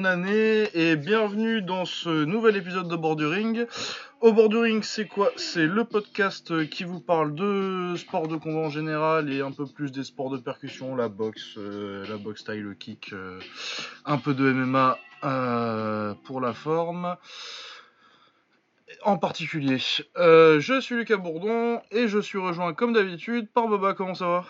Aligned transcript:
Bonne 0.00 0.06
année 0.06 0.70
et 0.72 0.96
bienvenue 0.96 1.60
dans 1.60 1.84
ce 1.84 2.24
nouvel 2.24 2.56
épisode 2.56 2.88
de 2.88 2.96
Borduring. 2.96 3.66
Au 4.22 4.32
Borduring, 4.32 4.82
c'est 4.82 5.06
quoi? 5.06 5.30
C'est 5.36 5.66
le 5.66 5.84
podcast 5.84 6.66
qui 6.70 6.84
vous 6.84 7.00
parle 7.00 7.34
de 7.34 7.92
sport 7.98 8.26
de 8.26 8.36
combat 8.36 8.60
en 8.60 8.70
général 8.70 9.30
et 9.30 9.42
un 9.42 9.52
peu 9.52 9.66
plus 9.66 9.92
des 9.92 10.02
sports 10.02 10.30
de 10.30 10.38
percussion, 10.38 10.96
la 10.96 11.10
boxe, 11.10 11.58
euh, 11.58 12.06
la 12.08 12.16
boxe 12.16 12.40
style, 12.40 12.62
le 12.62 12.72
kick, 12.72 13.12
euh, 13.12 13.40
un 14.06 14.16
peu 14.16 14.32
de 14.32 14.50
MMA 14.50 14.96
euh, 15.24 16.14
pour 16.24 16.40
la 16.40 16.54
forme. 16.54 17.14
En 19.02 19.18
particulier, 19.18 19.76
je 20.16 20.80
suis 20.80 20.94
Lucas 20.94 21.18
Bourdon 21.18 21.82
et 21.90 22.08
je 22.08 22.20
suis 22.20 22.38
rejoint 22.38 22.72
comme 22.72 22.94
d'habitude 22.94 23.50
par 23.52 23.68
Boba. 23.68 23.92
Comment 23.92 24.14
ça 24.14 24.26
va? 24.26 24.46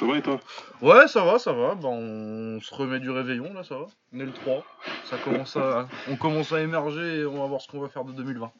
Ça 0.00 0.06
va 0.06 0.16
et 0.16 0.22
toi? 0.22 0.40
Ouais, 0.80 1.06
ça 1.08 1.22
va, 1.24 1.38
ça 1.38 1.52
va. 1.52 1.74
Bah, 1.74 1.88
on 1.88 2.58
se 2.62 2.74
remet 2.74 3.00
du 3.00 3.10
réveillon, 3.10 3.52
là, 3.52 3.62
ça 3.62 3.76
va. 3.76 3.86
On 4.14 4.20
est 4.20 4.24
le 4.24 4.32
3. 4.32 4.64
Ça 5.04 5.18
commence 5.18 5.56
à... 5.58 5.86
On 6.08 6.16
commence 6.16 6.52
à 6.52 6.62
émerger 6.62 7.20
et 7.20 7.26
on 7.26 7.38
va 7.38 7.46
voir 7.46 7.60
ce 7.60 7.68
qu'on 7.68 7.80
va 7.80 7.88
faire 7.90 8.04
de 8.04 8.12
2020. 8.12 8.50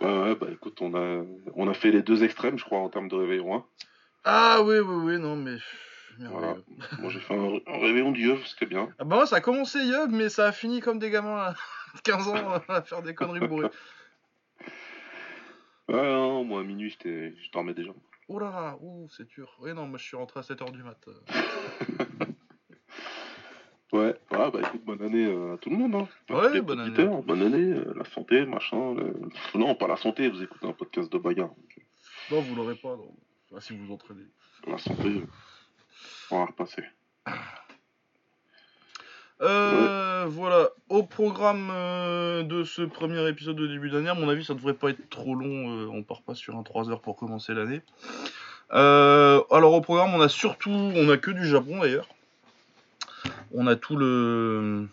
Ouais, 0.00 0.06
ouais, 0.22 0.34
bah 0.36 0.46
écoute, 0.52 0.80
on 0.80 0.94
a, 0.94 1.24
on 1.56 1.68
a 1.68 1.74
fait 1.74 1.90
les 1.90 2.02
deux 2.02 2.22
extrêmes, 2.22 2.56
je 2.56 2.64
crois, 2.64 2.78
en 2.78 2.88
termes 2.88 3.08
de 3.08 3.16
réveillon. 3.16 3.52
hein. 3.52 3.64
Ah 4.22 4.60
oui, 4.62 4.78
oui, 4.78 4.94
oui, 5.14 5.18
non, 5.18 5.34
mais... 5.34 5.56
Voilà. 6.20 6.54
Moi 7.00 7.10
j'ai 7.10 7.20
fait 7.20 7.34
un, 7.34 7.58
un 7.72 7.78
réveillon 7.78 8.10
du 8.12 8.22
yeux, 8.28 8.38
c'était 8.46 8.66
bien. 8.66 8.88
Ah 8.98 9.04
bah 9.04 9.16
moi, 9.16 9.26
ça 9.26 9.36
a 9.36 9.40
commencé 9.40 9.78
Yob, 9.84 10.10
mais 10.12 10.28
ça 10.28 10.46
a 10.46 10.52
fini 10.52 10.80
comme 10.80 10.98
des 11.00 11.10
gamins 11.10 11.36
à 11.36 11.54
15 12.04 12.28
ans 12.28 12.60
à 12.68 12.82
faire 12.82 13.02
des 13.02 13.14
conneries 13.14 13.46
bourrées. 13.46 13.70
Ouais, 15.88 16.02
non, 16.02 16.44
moi 16.44 16.60
à 16.60 16.64
minuit, 16.64 16.90
j'étais- 16.90 17.34
je 17.40 17.50
dormais 17.52 17.74
déjà. 17.74 17.90
Oh 18.28 18.38
là 18.38 18.50
là, 18.50 18.76
ouh, 18.80 19.08
c'est 19.10 19.26
dur. 19.26 19.56
Oui, 19.60 19.72
non, 19.72 19.86
moi 19.86 19.98
je 19.98 20.04
suis 20.04 20.16
rentré 20.16 20.40
à 20.40 20.42
7h 20.42 20.70
du 20.72 20.82
mat. 20.82 20.98
Ouais, 23.90 24.14
ouais, 24.32 24.50
bah 24.50 24.60
écoute, 24.60 24.84
bonne 24.84 25.00
année 25.00 25.24
euh, 25.24 25.54
à 25.54 25.56
tout 25.56 25.70
le 25.70 25.76
monde. 25.76 25.94
Hein. 25.94 26.08
Ouais, 26.28 26.52
les 26.52 26.60
bonne 26.60 26.78
année. 26.80 27.08
Bonne 27.24 27.40
année, 27.40 27.72
euh, 27.72 27.94
la 27.96 28.04
santé, 28.04 28.44
machin. 28.44 28.92
le- 28.94 29.14
Non, 29.58 29.74
pas 29.76 29.88
la 29.88 29.96
santé, 29.96 30.28
vous 30.28 30.42
écoutez 30.42 30.66
un 30.66 30.74
podcast 30.74 31.10
de 31.10 31.16
bagarre. 31.16 31.48
donc, 31.48 31.80
Non, 32.30 32.42
vous 32.42 32.54
l'aurez 32.54 32.74
pas, 32.74 32.96
non. 32.96 33.14
Si 33.60 33.74
vous 33.74 33.90
entraînez. 33.90 34.26
euh, 34.66 34.72
la 34.72 34.76
santé, 34.78 35.08
euh, 35.08 35.26
on 36.30 36.40
va 36.40 36.44
repasser. 36.44 36.82
Euh, 39.42 40.26
Voilà, 40.28 40.68
au 40.88 41.02
programme 41.02 41.70
euh, 41.72 42.42
de 42.42 42.64
ce 42.64 42.82
premier 42.82 43.26
épisode 43.28 43.56
de 43.56 43.66
début 43.66 43.90
d'année, 43.90 44.08
à 44.08 44.14
mon 44.14 44.28
avis, 44.28 44.44
ça 44.44 44.54
devrait 44.54 44.74
pas 44.74 44.90
être 44.90 45.08
trop 45.10 45.34
long. 45.34 45.70
euh, 45.70 45.88
on 45.92 46.02
part 46.02 46.22
pas 46.22 46.34
sur 46.34 46.56
un 46.56 46.62
3 46.62 46.90
heures 46.90 47.00
pour 47.00 47.16
commencer 47.16 47.54
l'année. 47.54 47.80
Alors, 48.70 49.72
au 49.72 49.80
programme, 49.80 50.14
on 50.14 50.20
a 50.20 50.28
surtout, 50.28 50.70
on 50.70 51.08
a 51.08 51.16
que 51.16 51.30
du 51.30 51.46
Japon 51.46 51.80
d'ailleurs. 51.80 52.08
On 53.54 53.66
a 53.66 53.76
tout 53.76 53.96
le. 53.96 54.86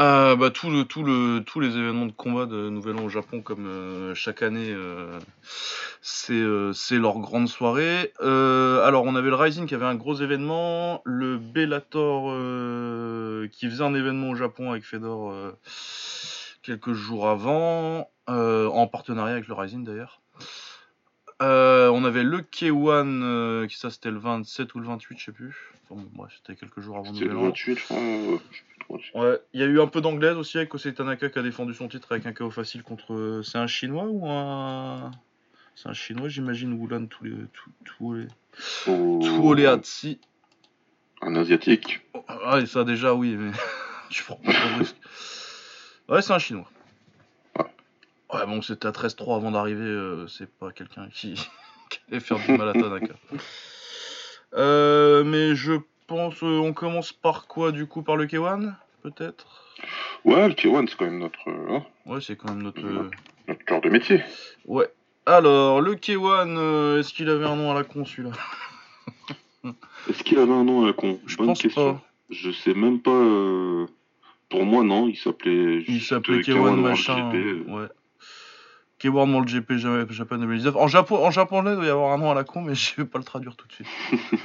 Euh, 0.00 0.36
bah, 0.36 0.50
tout 0.50 0.70
le, 0.70 0.84
tout 0.84 1.04
le, 1.04 1.40
tous 1.44 1.60
les 1.60 1.76
événements 1.76 2.06
de 2.06 2.12
combat 2.12 2.46
de 2.46 2.70
Nouvel 2.70 2.96
An 2.96 3.04
au 3.04 3.08
Japon, 3.08 3.42
comme 3.42 3.66
euh, 3.66 4.14
chaque 4.14 4.42
année, 4.42 4.70
euh, 4.70 5.18
c'est 6.00 6.32
euh, 6.32 6.72
c'est 6.72 6.98
leur 6.98 7.18
grande 7.18 7.48
soirée. 7.48 8.12
Euh, 8.22 8.84
alors, 8.84 9.04
on 9.04 9.14
avait 9.14 9.28
le 9.28 9.36
Rising 9.36 9.66
qui 9.66 9.74
avait 9.74 9.84
un 9.84 9.94
gros 9.94 10.14
événement, 10.14 11.02
le 11.04 11.36
Bellator 11.38 12.32
qui 13.50 13.68
faisait 13.68 13.84
un 13.84 13.94
événement 13.94 14.30
au 14.30 14.34
Japon 14.34 14.70
avec 14.70 14.84
Fedor 14.84 15.34
quelques 16.62 16.92
jours 16.94 17.28
avant, 17.28 18.10
en 18.26 18.86
partenariat 18.86 19.34
avec 19.34 19.48
le 19.48 19.54
Rising 19.54 19.84
d'ailleurs. 19.84 20.21
Euh, 21.40 21.88
on 21.88 22.04
avait 22.04 22.22
le 22.22 22.40
K1, 22.40 23.22
euh, 23.22 23.66
qui 23.66 23.76
ça 23.76 23.90
c'était 23.90 24.10
le 24.10 24.18
27 24.18 24.74
ou 24.74 24.80
le 24.80 24.86
28, 24.86 25.18
je 25.18 25.24
sais 25.24 25.32
plus. 25.32 25.54
Enfin, 25.88 26.00
bon, 26.02 26.08
bref, 26.14 26.32
c'était 26.36 26.58
quelques 26.58 26.80
jours 26.80 26.98
avant 26.98 27.12
le 27.12 27.18
Nouvel 27.18 27.36
An. 27.36 27.42
28, 27.44 27.78
je 27.78 27.84
crois. 27.84 27.96
euh. 27.98 28.38
Ouais, 29.14 29.40
il 29.54 29.60
y 29.60 29.62
a 29.62 29.66
eu 29.66 29.80
un 29.80 29.86
peu 29.86 30.00
d'anglaise 30.00 30.36
aussi 30.36 30.58
avec 30.58 30.68
Kosei 30.68 30.92
Tanaka 30.92 31.30
qui 31.30 31.38
a 31.38 31.42
défendu 31.42 31.72
son 31.72 31.88
titre 31.88 32.12
avec 32.12 32.26
un 32.26 32.32
KO 32.32 32.50
facile 32.50 32.82
contre. 32.82 33.40
C'est 33.44 33.58
un 33.58 33.66
chinois 33.66 34.06
ou 34.06 34.28
un. 34.28 35.10
C'est 35.74 35.88
un 35.88 35.94
chinois, 35.94 36.28
j'imagine, 36.28 36.74
Wulan 36.74 37.06
tous 37.06 37.24
les. 37.24 37.32
Tous, 37.52 37.70
tous 37.84 38.14
les. 38.14 38.26
Tuoleatsi. 38.84 40.20
Un 41.22 41.36
asiatique. 41.36 42.02
Oh, 42.14 42.24
ah, 42.28 42.58
et 42.60 42.66
ça 42.66 42.84
déjà, 42.84 43.14
oui, 43.14 43.36
mais. 43.36 43.52
je 44.10 44.22
prends 44.24 44.36
pas 44.36 44.52
de 44.52 44.78
risques. 44.80 44.96
Ouais, 46.08 46.20
c'est 46.20 46.32
un 46.32 46.38
chinois. 46.38 46.68
Ouais, 48.32 48.46
bon, 48.46 48.62
c'était 48.62 48.86
à 48.86 48.92
13-3 48.92 49.36
avant 49.36 49.50
d'arriver, 49.50 49.84
euh, 49.84 50.26
c'est 50.26 50.50
pas 50.50 50.70
quelqu'un 50.72 51.08
qui... 51.12 51.34
qui 51.90 51.98
allait 52.10 52.20
faire 52.20 52.38
du 52.38 52.52
mal 52.56 52.68
à 52.68 52.72
Tanaka. 52.72 53.14
Euh, 54.54 55.24
mais 55.24 55.54
je 55.54 55.72
pense. 56.06 56.42
euh, 56.42 56.58
on 56.58 56.72
commence 56.72 57.12
par 57.12 57.46
quoi 57.46 57.72
du 57.72 57.86
coup 57.86 58.02
Par 58.02 58.16
le 58.16 58.26
K1 58.26 58.72
Peut-être? 59.02 59.46
Ouais, 60.24 60.48
le 60.48 60.54
K1, 60.54 60.86
c'est 60.88 60.96
quand 60.96 61.04
même 61.06 61.18
notre, 61.18 61.38
hein, 61.48 61.84
Ouais, 62.06 62.20
c'est 62.20 62.36
quand 62.36 62.50
même 62.50 62.62
notre. 62.62 62.80
notre 63.48 63.64
cœur 63.64 63.80
de 63.80 63.88
métier. 63.88 64.22
Ouais. 64.66 64.88
Alors, 65.26 65.80
le 65.80 65.94
K1, 65.94 66.56
euh, 66.56 66.98
est-ce 67.00 67.12
qu'il 67.12 67.28
avait 67.28 67.46
un 67.46 67.56
nom 67.56 67.70
à 67.70 67.74
la 67.74 67.84
con 67.84 68.04
celui-là? 68.04 68.30
Est-ce 70.08 70.22
qu'il 70.24 70.38
avait 70.38 70.52
un 70.52 70.64
nom 70.64 70.82
à 70.84 70.86
la 70.88 70.92
con? 70.92 71.20
Je 71.26 71.36
Bonne 71.36 71.48
pense 71.48 71.62
question. 71.62 71.94
pas. 71.94 72.02
Je 72.30 72.50
sais 72.50 72.74
même 72.74 73.00
pas. 73.00 73.10
Pour 74.50 74.64
moi, 74.64 74.82
non, 74.82 75.06
il 75.08 75.16
s'appelait. 75.16 75.84
Il 75.86 76.02
s'appelait 76.02 76.38
euh, 76.38 76.42
K1 76.42 76.58
World 76.58 76.80
machin. 76.80 77.30
GP. 77.30 77.68
Ouais. 77.68 77.86
K1 79.02 79.32
World 79.32 79.48
GP 79.48 79.72
Ja- 79.78 80.06
Japan 80.10 80.38
2019. 80.38 80.76
En, 80.76 80.86
Japon, 80.88 81.16
en 81.24 81.30
japonais, 81.30 81.70
il 81.72 81.76
doit 81.76 81.86
y 81.86 81.90
avoir 81.90 82.12
un 82.12 82.18
nom 82.18 82.30
à 82.30 82.34
la 82.34 82.44
con, 82.44 82.62
mais 82.62 82.74
je 82.76 82.94
vais 82.96 83.04
pas 83.04 83.18
le 83.18 83.24
traduire 83.24 83.56
tout 83.56 83.66
de 83.66 83.72
suite. 83.72 83.88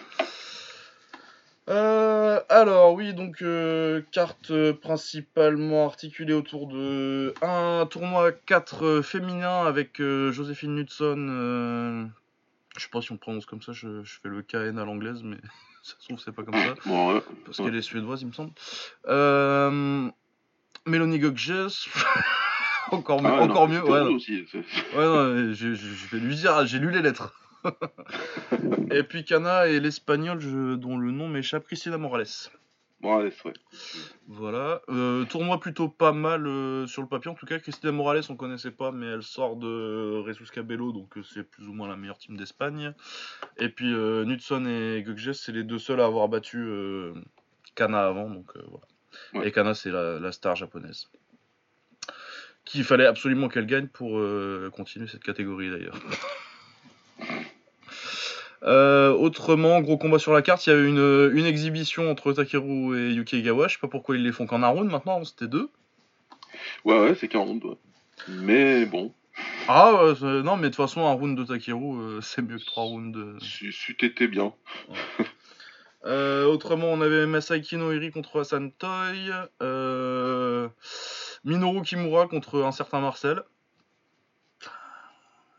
Euh, 1.69 2.39
alors 2.47 2.93
oui 2.93 3.13
donc 3.13 3.41
euh, 3.41 4.01
carte 4.13 4.51
euh, 4.51 4.71
principalement 4.71 5.85
articulée 5.85 6.31
autour 6.31 6.67
de 6.67 7.33
un 7.41 7.85
tournoi 7.85 8.31
4 8.31 8.85
euh, 8.85 9.01
féminin 9.01 9.65
avec 9.65 9.99
euh, 9.99 10.31
Joséphine 10.31 10.75
Knudson 10.75 11.27
euh, 11.29 12.05
je 12.77 12.83
sais 12.83 12.89
pas 12.89 13.01
si 13.01 13.11
on 13.11 13.17
prononce 13.17 13.45
comme 13.45 13.61
ça 13.61 13.73
je, 13.73 14.01
je 14.01 14.13
fais 14.23 14.29
le 14.29 14.43
KN 14.43 14.79
à 14.79 14.85
l'anglaise 14.85 15.23
mais 15.23 15.35
ça 15.83 15.95
se 15.99 16.05
trouve 16.05 16.21
c'est 16.23 16.31
pas 16.31 16.43
comme 16.43 16.53
ça 16.53 16.69
ouais. 16.89 17.21
parce 17.45 17.59
Ouais. 17.59 17.65
qu'elle 17.65 17.75
est 17.75 17.81
suédoise, 17.81 18.21
il 18.21 18.29
me 18.29 18.33
semble. 18.33 18.51
Euh, 19.09 20.09
Mélanie 20.85 21.19
Gogges. 21.19 21.89
encore 22.91 23.21
mieux, 23.21 23.29
Ah, 23.31 23.37
non, 23.45 23.51
encore 23.51 23.67
mieux. 23.67 23.83
Ouais, 23.83 23.99
aussi. 24.01 24.45
Ouais, 24.95 25.05
non, 25.05 25.53
je, 25.53 25.73
je- 25.73 25.75
je 25.75 26.07
vais 26.15 26.19
lui 26.19 26.35
dire, 26.35 26.65
j'ai 26.65 26.79
lu 26.79 26.91
les 26.91 27.01
lettres. 27.01 27.33
et 28.91 29.03
puis 29.03 29.25
Cana 29.25 29.67
et 29.67 29.79
l'espagnol 29.79 30.39
je- 30.39 30.75
dont 30.75 30.97
le 30.97 31.11
nom 31.11 31.27
m'échappe, 31.27 31.65
Cristina 31.65 31.97
Morales. 31.97 32.25
C'est 32.25 32.49
vrai. 33.43 33.53
Voilà. 34.27 34.81
Euh, 34.89 35.23
tournoi 35.25 35.59
plutôt 35.59 35.87
pas 35.87 36.13
mal 36.13 36.47
euh, 36.47 36.87
sur 36.87 37.01
le 37.03 37.07
papier. 37.07 37.29
En 37.29 37.35
tout 37.35 37.45
cas, 37.45 37.59
Cristina 37.59 37.91
Morales, 37.91 38.23
on 38.29 38.35
connaissait 38.35 38.71
pas, 38.71 38.91
mais 38.91 39.05
elle 39.05 39.21
sort 39.21 39.55
de 39.55 40.23
Resus 40.25 40.47
Cabello, 40.51 40.91
donc 40.91 41.15
euh, 41.17 41.21
c'est 41.23 41.43
plus 41.43 41.67
ou 41.67 41.73
moins 41.73 41.87
la 41.87 41.95
meilleure 41.95 42.17
team 42.17 42.37
d'Espagne. 42.37 42.93
Et 43.57 43.69
puis 43.69 43.93
euh, 43.93 44.23
Knudson 44.25 44.65
et 44.65 45.03
Gugges, 45.03 45.33
c'est 45.33 45.51
les 45.51 45.63
deux 45.63 45.77
seuls 45.79 46.01
à 46.01 46.05
avoir 46.05 46.27
battu 46.27 46.67
Kana 47.75 48.07
avant, 48.07 48.29
donc 48.29 48.51
voilà. 48.55 48.85
Ouais. 49.33 49.47
Et 49.47 49.51
Kana, 49.51 49.73
c'est 49.75 49.91
la, 49.91 50.19
la 50.19 50.31
star 50.31 50.55
japonaise. 50.55 51.07
Qu'il 52.67 52.83
fallait 52.83 53.05
absolument 53.05 53.47
qu'elle 53.47 53.65
gagne 53.65 53.87
pour 53.87 54.19
euh, 54.19 54.69
continuer 54.75 55.07
cette 55.07 55.23
catégorie 55.23 55.69
d'ailleurs. 55.69 55.97
Euh, 58.63 59.11
autrement, 59.11 59.79
gros 59.81 59.99
combat 59.99 60.17
sur 60.17 60.33
la 60.33 60.41
carte, 60.41 60.65
il 60.65 60.71
y 60.71 60.73
a 60.73 60.77
eu 60.77 60.87
une, 60.87 61.31
une 61.37 61.45
exhibition 61.45 62.09
entre 62.09 62.33
Takeru 62.33 62.97
et 62.99 63.13
Yuki 63.13 63.37
Egawa. 63.37 63.67
Je 63.67 63.73
sais 63.73 63.79
pas 63.79 63.87
pourquoi 63.87 64.15
ils 64.15 64.23
les 64.23 64.31
font 64.31 64.47
qu'en 64.47 64.63
un 64.63 64.67
round 64.67 64.89
maintenant, 64.89 65.23
c'était 65.23 65.45
deux. 65.45 65.69
Ouais, 66.83 66.99
ouais, 66.99 67.13
c'est 67.13 67.27
40, 67.27 67.63
ouais. 67.63 67.77
Mais 68.27 68.87
bon, 68.87 69.13
Ah, 69.67 70.13
non, 70.21 70.57
mais 70.57 70.63
de 70.63 70.67
toute 70.69 70.75
façon, 70.75 71.05
un 71.05 71.13
round 71.13 71.37
de 71.37 71.43
Takeru, 71.43 71.99
euh, 71.99 72.21
c'est 72.21 72.41
mieux 72.41 72.57
que 72.57 72.65
trois 72.65 72.85
rounds 72.85 73.15
de. 73.15 73.35
c'eût 73.39 73.71
c'eût 73.71 73.95
été 74.03 74.27
bien. 74.27 74.51
Autrement, 76.03 76.87
on 76.87 77.01
avait 77.01 77.27
Masaiki 77.27 77.77
Noiri 77.77 78.09
contre 78.09 78.39
Hassan 78.39 78.71
Toy. 78.71 79.31
Euh, 81.47 81.51
Minoru 81.51 81.81
Kimura 81.83 82.27
contre 82.27 82.61
un 82.63 82.71
certain 82.71 82.99
Marcel. 82.99 83.41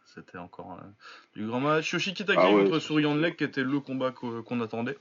C'était 0.04 0.38
encore 0.38 0.72
un- 0.72 0.94
du 1.36 1.46
grand 1.46 1.60
match. 1.60 1.92
Yoshiki 1.92 2.24
Taki 2.24 2.38
Ah 2.42 2.52
ouais, 2.52 2.64
contre 2.64 2.78
Surian 2.80 3.14
Lek, 3.14 3.36
qui 3.36 3.44
était 3.44 3.62
le 3.62 3.80
combat 3.80 4.10
qu'o- 4.10 4.42
qu'on 4.42 4.60
attendait. 4.60 4.98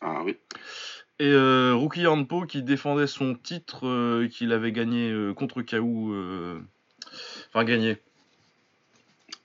Ah 0.00 0.22
oui. 0.24 0.36
Et 1.18 1.26
euh, 1.26 1.74
Hanpo 2.06 2.46
qui 2.46 2.62
défendait 2.62 3.08
son 3.08 3.34
titre 3.34 3.86
euh, 3.86 4.28
qu'il 4.28 4.52
avait 4.52 4.72
gagné 4.72 5.10
euh, 5.10 5.34
contre 5.34 5.62
Kaou. 5.62 6.12
euh, 6.12 6.60
Enfin, 7.48 7.64
gagné. 7.64 7.98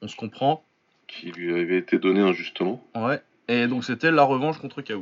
On 0.01 0.07
se 0.07 0.15
comprend. 0.15 0.63
Qui 1.07 1.31
lui 1.31 1.53
avait 1.53 1.77
été 1.77 1.97
donné 1.97 2.19
injustement. 2.21 2.85
Ouais. 2.95 3.21
Et 3.49 3.67
donc 3.67 3.83
c'était 3.83 4.11
la 4.11 4.23
revanche 4.23 4.59
contre 4.59 4.81
ça. 4.85 4.93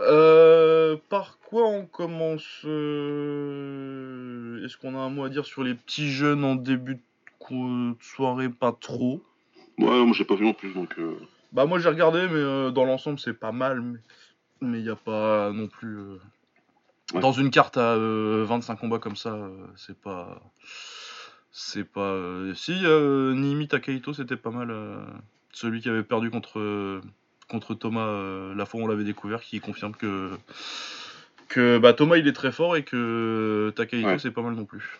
Euh, 0.00 0.96
par 1.08 1.38
quoi 1.38 1.68
on 1.68 1.86
commence 1.86 2.62
euh, 2.64 4.64
Est-ce 4.64 4.76
qu'on 4.76 4.96
a 4.96 4.98
un 4.98 5.10
mot 5.10 5.24
à 5.24 5.28
dire 5.28 5.46
sur 5.46 5.62
les 5.62 5.74
petits 5.74 6.10
jeunes 6.10 6.44
en 6.44 6.56
début 6.56 6.96
de 6.96 7.94
soirée? 8.00 8.48
Pas 8.48 8.72
trop. 8.72 9.22
Ouais, 9.78 10.04
moi 10.04 10.12
j'ai 10.14 10.24
pas 10.24 10.34
vu 10.34 10.44
non 10.44 10.52
plus, 10.52 10.74
donc. 10.74 10.98
euh, 10.98 11.14
Bah 11.52 11.66
moi 11.66 11.78
j'ai 11.78 11.88
regardé, 11.88 12.22
mais 12.22 12.34
euh, 12.34 12.70
dans 12.72 12.84
l'ensemble 12.84 13.20
c'est 13.20 13.34
pas 13.34 13.52
mal. 13.52 13.82
Mais... 14.60 14.78
il 14.78 14.82
n'y 14.82 14.90
a 14.90 14.96
pas 14.96 15.52
non 15.52 15.68
plus. 15.68 15.96
Dans 17.14 17.32
une 17.32 17.50
carte 17.50 17.76
à 17.76 17.94
euh, 17.94 18.44
25 18.46 18.76
combats 18.76 18.98
comme 18.98 19.16
ça, 19.16 19.38
c'est 19.76 19.96
pas. 19.96 20.42
C'est 21.52 21.84
pas. 21.84 22.18
Si, 22.54 22.72
Nimi 22.72 23.68
Takaito, 23.68 24.12
c'était 24.12 24.36
pas 24.36 24.50
mal. 24.50 24.74
Celui 25.52 25.80
qui 25.80 25.88
avait 25.88 26.02
perdu 26.02 26.30
contre, 26.30 27.00
contre 27.48 27.74
Thomas 27.74 28.06
euh, 28.06 28.54
la 28.54 28.66
fois 28.66 28.80
où 28.80 28.84
on 28.84 28.86
l'avait 28.86 29.04
découvert, 29.04 29.40
qui 29.40 29.60
confirme 29.60 29.94
que. 29.94 30.30
Que 31.48 31.78
bah, 31.78 31.94
Thomas 31.94 32.18
il 32.18 32.28
est 32.28 32.34
très 32.34 32.52
fort 32.52 32.76
et 32.76 32.84
que 32.84 33.72
Takaito 33.74 34.06
Ouais. 34.06 34.18
c'est 34.18 34.30
pas 34.30 34.42
mal 34.42 34.54
non 34.54 34.66
plus. 34.66 34.98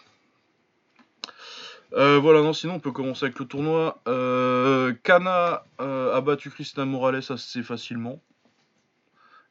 Euh, 1.94 2.18
voilà, 2.18 2.42
non, 2.42 2.52
sinon 2.52 2.74
on 2.74 2.80
peut 2.80 2.92
commencer 2.92 3.26
avec 3.26 3.38
le 3.38 3.46
tournoi. 3.46 4.00
Euh, 4.08 4.94
Kana 5.02 5.64
euh, 5.80 6.14
a 6.14 6.20
battu 6.20 6.50
Christina 6.50 6.84
Morales 6.84 7.22
assez 7.28 7.62
facilement. 7.62 8.20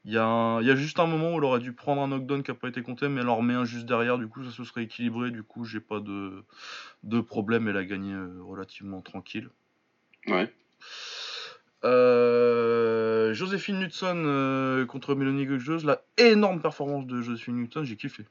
Il 0.05 0.13
y, 0.13 0.17
a 0.17 0.61
y 0.61 0.77
juste 0.77 0.99
un 0.99 1.05
moment 1.05 1.33
où 1.33 1.37
elle 1.37 1.43
aurait 1.43 1.59
dû 1.59 1.73
prendre 1.73 2.01
un 2.01 2.07
knockdown 2.07 2.41
qui 2.41 2.51
n'a 2.51 2.55
pas 2.55 2.69
été 2.69 2.81
compté, 2.81 3.09
mais 3.09 3.21
elle 3.21 3.27
en 3.27 3.35
remet 3.35 3.55
un 3.55 3.65
juste 3.65 3.85
derrière, 3.85 4.17
du 4.17 4.27
coup 4.27 4.41
ça 4.41 4.51
se 4.51 4.63
serait 4.63 4.83
équilibré, 4.83 5.31
du 5.31 5.43
coup 5.43 5.65
j'ai 5.65 5.81
pas 5.81 5.99
de, 5.99 6.45
de 7.03 7.19
problème, 7.19 7.67
elle 7.67 7.75
a 7.75 7.83
gagné 7.83 8.15
relativement 8.39 9.01
tranquille. 9.01 9.49
Ouais. 10.27 10.49
Euh, 11.83 13.33
Joséphine 13.33 13.87
euh, 14.03 14.85
contre 14.85 15.15
Mélanie 15.15 15.45
Gaugeuse, 15.45 15.85
la 15.85 16.01
énorme 16.17 16.61
performance 16.61 17.05
de 17.05 17.21
Joséphine 17.21 17.55
Knudson, 17.55 17.83
j'ai 17.83 17.95
kiffé. 17.95 18.23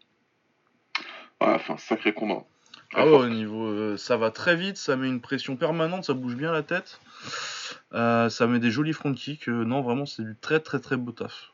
Ah, 1.41 1.53
enfin, 1.55 1.77
sacré 1.79 2.13
combat. 2.13 2.45
Très 2.91 3.03
Ah 3.03 3.05
ouais, 3.05 3.11
fort. 3.11 3.21
au 3.21 3.29
niveau, 3.29 3.67
euh, 3.67 3.97
ça 3.97 4.17
va 4.17 4.31
très 4.31 4.57
vite, 4.57 4.77
ça 4.77 4.97
met 4.97 5.09
une 5.09 5.21
pression 5.21 5.57
permanente, 5.57 6.05
ça 6.05 6.15
bouge 6.15 6.35
bien 6.35 6.53
la 6.53 6.63
tête, 6.63 7.01
ça 7.93 8.47
met 8.49 8.59
des 8.59 8.71
jolis 8.71 8.93
front 8.93 9.13
kicks. 9.13 9.49
non, 9.49 9.83
vraiment, 9.83 10.07
c'est 10.07 10.23
du 10.23 10.37
très 10.41 10.61
très 10.61 10.81
très 10.81 10.97
beau 10.97 11.13
taf. 11.13 11.53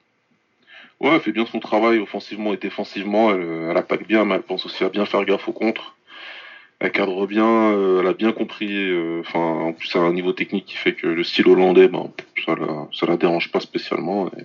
Ouais, 1.00 1.10
elle 1.10 1.20
fait 1.20 1.32
bien 1.32 1.46
son 1.46 1.58
travail 1.58 1.98
offensivement 1.98 2.52
et 2.52 2.56
défensivement. 2.56 3.32
Elle, 3.32 3.42
elle 3.70 3.76
attaque 3.76 4.06
bien, 4.06 4.24
mais 4.24 4.36
elle 4.36 4.42
pense 4.42 4.64
aussi 4.66 4.84
à 4.84 4.88
bien 4.88 5.04
faire 5.04 5.24
gaffe 5.24 5.48
au 5.48 5.52
contre. 5.52 5.96
Elle 6.84 6.90
cadre 6.90 7.28
bien, 7.28 7.46
euh, 7.46 8.00
elle 8.00 8.08
a 8.08 8.12
bien 8.12 8.32
compris. 8.32 8.90
euh, 8.90 9.20
Enfin, 9.20 9.38
en 9.38 9.72
plus, 9.72 9.88
elle 9.94 10.00
a 10.00 10.04
un 10.04 10.12
niveau 10.12 10.32
technique 10.32 10.66
qui 10.66 10.76
fait 10.76 10.94
que 10.94 11.06
le 11.06 11.22
style 11.22 11.46
hollandais, 11.46 11.86
ben, 11.86 12.10
ça 12.44 12.56
la, 12.56 12.88
ça 12.92 13.06
la 13.06 13.16
dérange 13.16 13.52
pas 13.52 13.60
spécialement. 13.60 14.26
Et... 14.36 14.42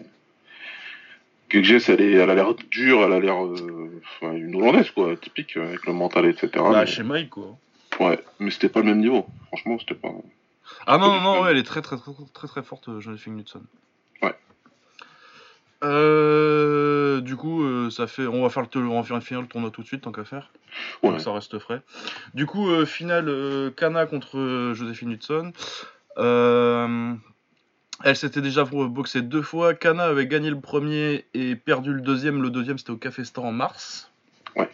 Gugges, 1.50 1.90
elle, 1.90 2.00
est, 2.00 2.12
elle 2.12 2.30
a 2.30 2.36
l'air 2.36 2.54
dure, 2.70 3.02
elle 3.04 3.14
a 3.14 3.20
l'air 3.20 3.44
euh, 3.44 3.92
une 4.22 4.54
hollandaise, 4.54 4.92
quoi, 4.92 5.16
typique, 5.16 5.58
avec 5.58 5.88
le 5.88 5.94
mental, 5.94 6.28
etc. 6.28 6.50
bah, 6.58 6.82
mais, 6.82 6.86
chez 6.86 7.02
Mike, 7.02 7.32
quoi. 7.32 7.58
Ouais, 8.00 8.20
mais 8.38 8.52
c'était 8.52 8.70
pas 8.70 8.82
le 8.82 8.86
même 8.86 9.00
niveau. 9.00 9.26
Franchement, 9.48 9.80
c'était 9.80 9.96
pas. 9.96 10.12
Ah 10.86 11.00
non, 11.00 11.08
Pas 11.08 11.16
non, 11.16 11.22
non, 11.22 11.42
ouais, 11.42 11.52
elle 11.52 11.58
est 11.58 11.64
très 11.64 11.82
très 11.82 11.98
très 11.98 12.12
très 12.36 12.48
très 12.48 12.62
forte, 12.62 13.00
Joséphine 13.00 13.34
Knudson. 13.34 13.64
Ouais. 14.22 14.36
Euh, 15.84 17.22
du 17.22 17.36
coup, 17.36 17.64
euh, 17.64 17.90
ça 17.90 18.08
fait, 18.08 18.26
on 18.26 18.42
va 18.42 18.50
faire 18.50 18.64
le, 18.64 18.88
on 18.88 19.02
va 19.02 19.22
finir 19.22 19.42
le 19.42 19.48
tournoi 19.48 19.70
tout 19.70 19.82
de 19.82 19.88
suite 19.88 20.02
tant 20.02 20.12
qu'à 20.12 20.24
faire. 20.26 20.52
Ouais. 21.04 21.12
Donc 21.12 21.22
ça 21.22 21.32
reste 21.32 21.60
frais. 21.60 21.82
Du 22.34 22.46
coup, 22.46 22.70
euh, 22.70 22.86
finale 22.86 23.72
Kana 23.76 24.06
contre 24.06 24.74
Joséphine 24.74 25.12
Hudson. 25.12 25.52
Elle 28.04 28.16
s'était 28.16 28.42
déjà 28.42 28.64
boxée 28.64 29.22
deux 29.22 29.42
fois. 29.42 29.74
Kana 29.74 30.04
avait 30.06 30.28
gagné 30.28 30.50
le 30.50 30.60
premier 30.60 31.26
et 31.34 31.56
perdu 31.56 31.94
le 31.94 32.02
deuxième. 32.02 32.42
Le 32.42 32.50
deuxième, 32.50 32.78
c'était 32.78 32.92
au 32.92 32.98
Café 32.98 33.24
Star 33.24 33.46
en 33.46 33.52
mars. 33.52 34.12
Ouais. 34.56 34.70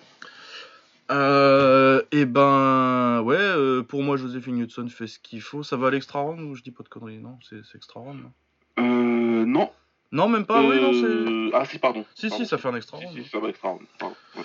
Et 2.11 2.25
ben, 2.25 3.21
ouais, 3.21 3.83
pour 3.87 4.03
moi, 4.03 4.17
Joséphine 4.17 4.59
Hudson 4.59 4.87
fait 4.89 5.07
ce 5.07 5.19
qu'il 5.19 5.41
faut. 5.41 5.63
Ça 5.63 5.77
va 5.77 5.87
à 5.87 5.91
l'extra 5.91 6.19
round 6.19 6.39
ou 6.41 6.55
je 6.55 6.63
dis 6.63 6.71
pas 6.71 6.83
de 6.83 6.89
conneries? 6.89 7.19
Non, 7.19 7.37
c'est 7.47 7.63
c'est 7.63 7.77
extra 7.77 7.99
round. 7.99 8.19
Non, 8.21 8.31
Euh, 8.79 9.45
non. 9.45 9.69
Non 10.13 10.29
même 10.29 10.45
pas. 10.45 10.61
Oui, 10.61 10.79
non, 10.79 10.93
c'est. 10.93 11.03
Euh, 11.05 11.49
Ah, 11.53 11.65
si, 11.65 11.77
pardon. 11.79 12.05
Si, 12.15 12.29
Pardon. 12.29 12.43
si, 12.45 12.49
ça 12.49 12.57
fait 12.57 12.67
un 12.69 12.75
extra 12.75 12.97
Si, 12.99 13.05
round. 13.05 13.17
si, 13.21 13.29
ça 13.29 13.39
va 13.39 13.49
extra 13.49 13.69
round. 13.69 13.81
Pardon. 13.99 14.15
Ouais. 14.37 14.43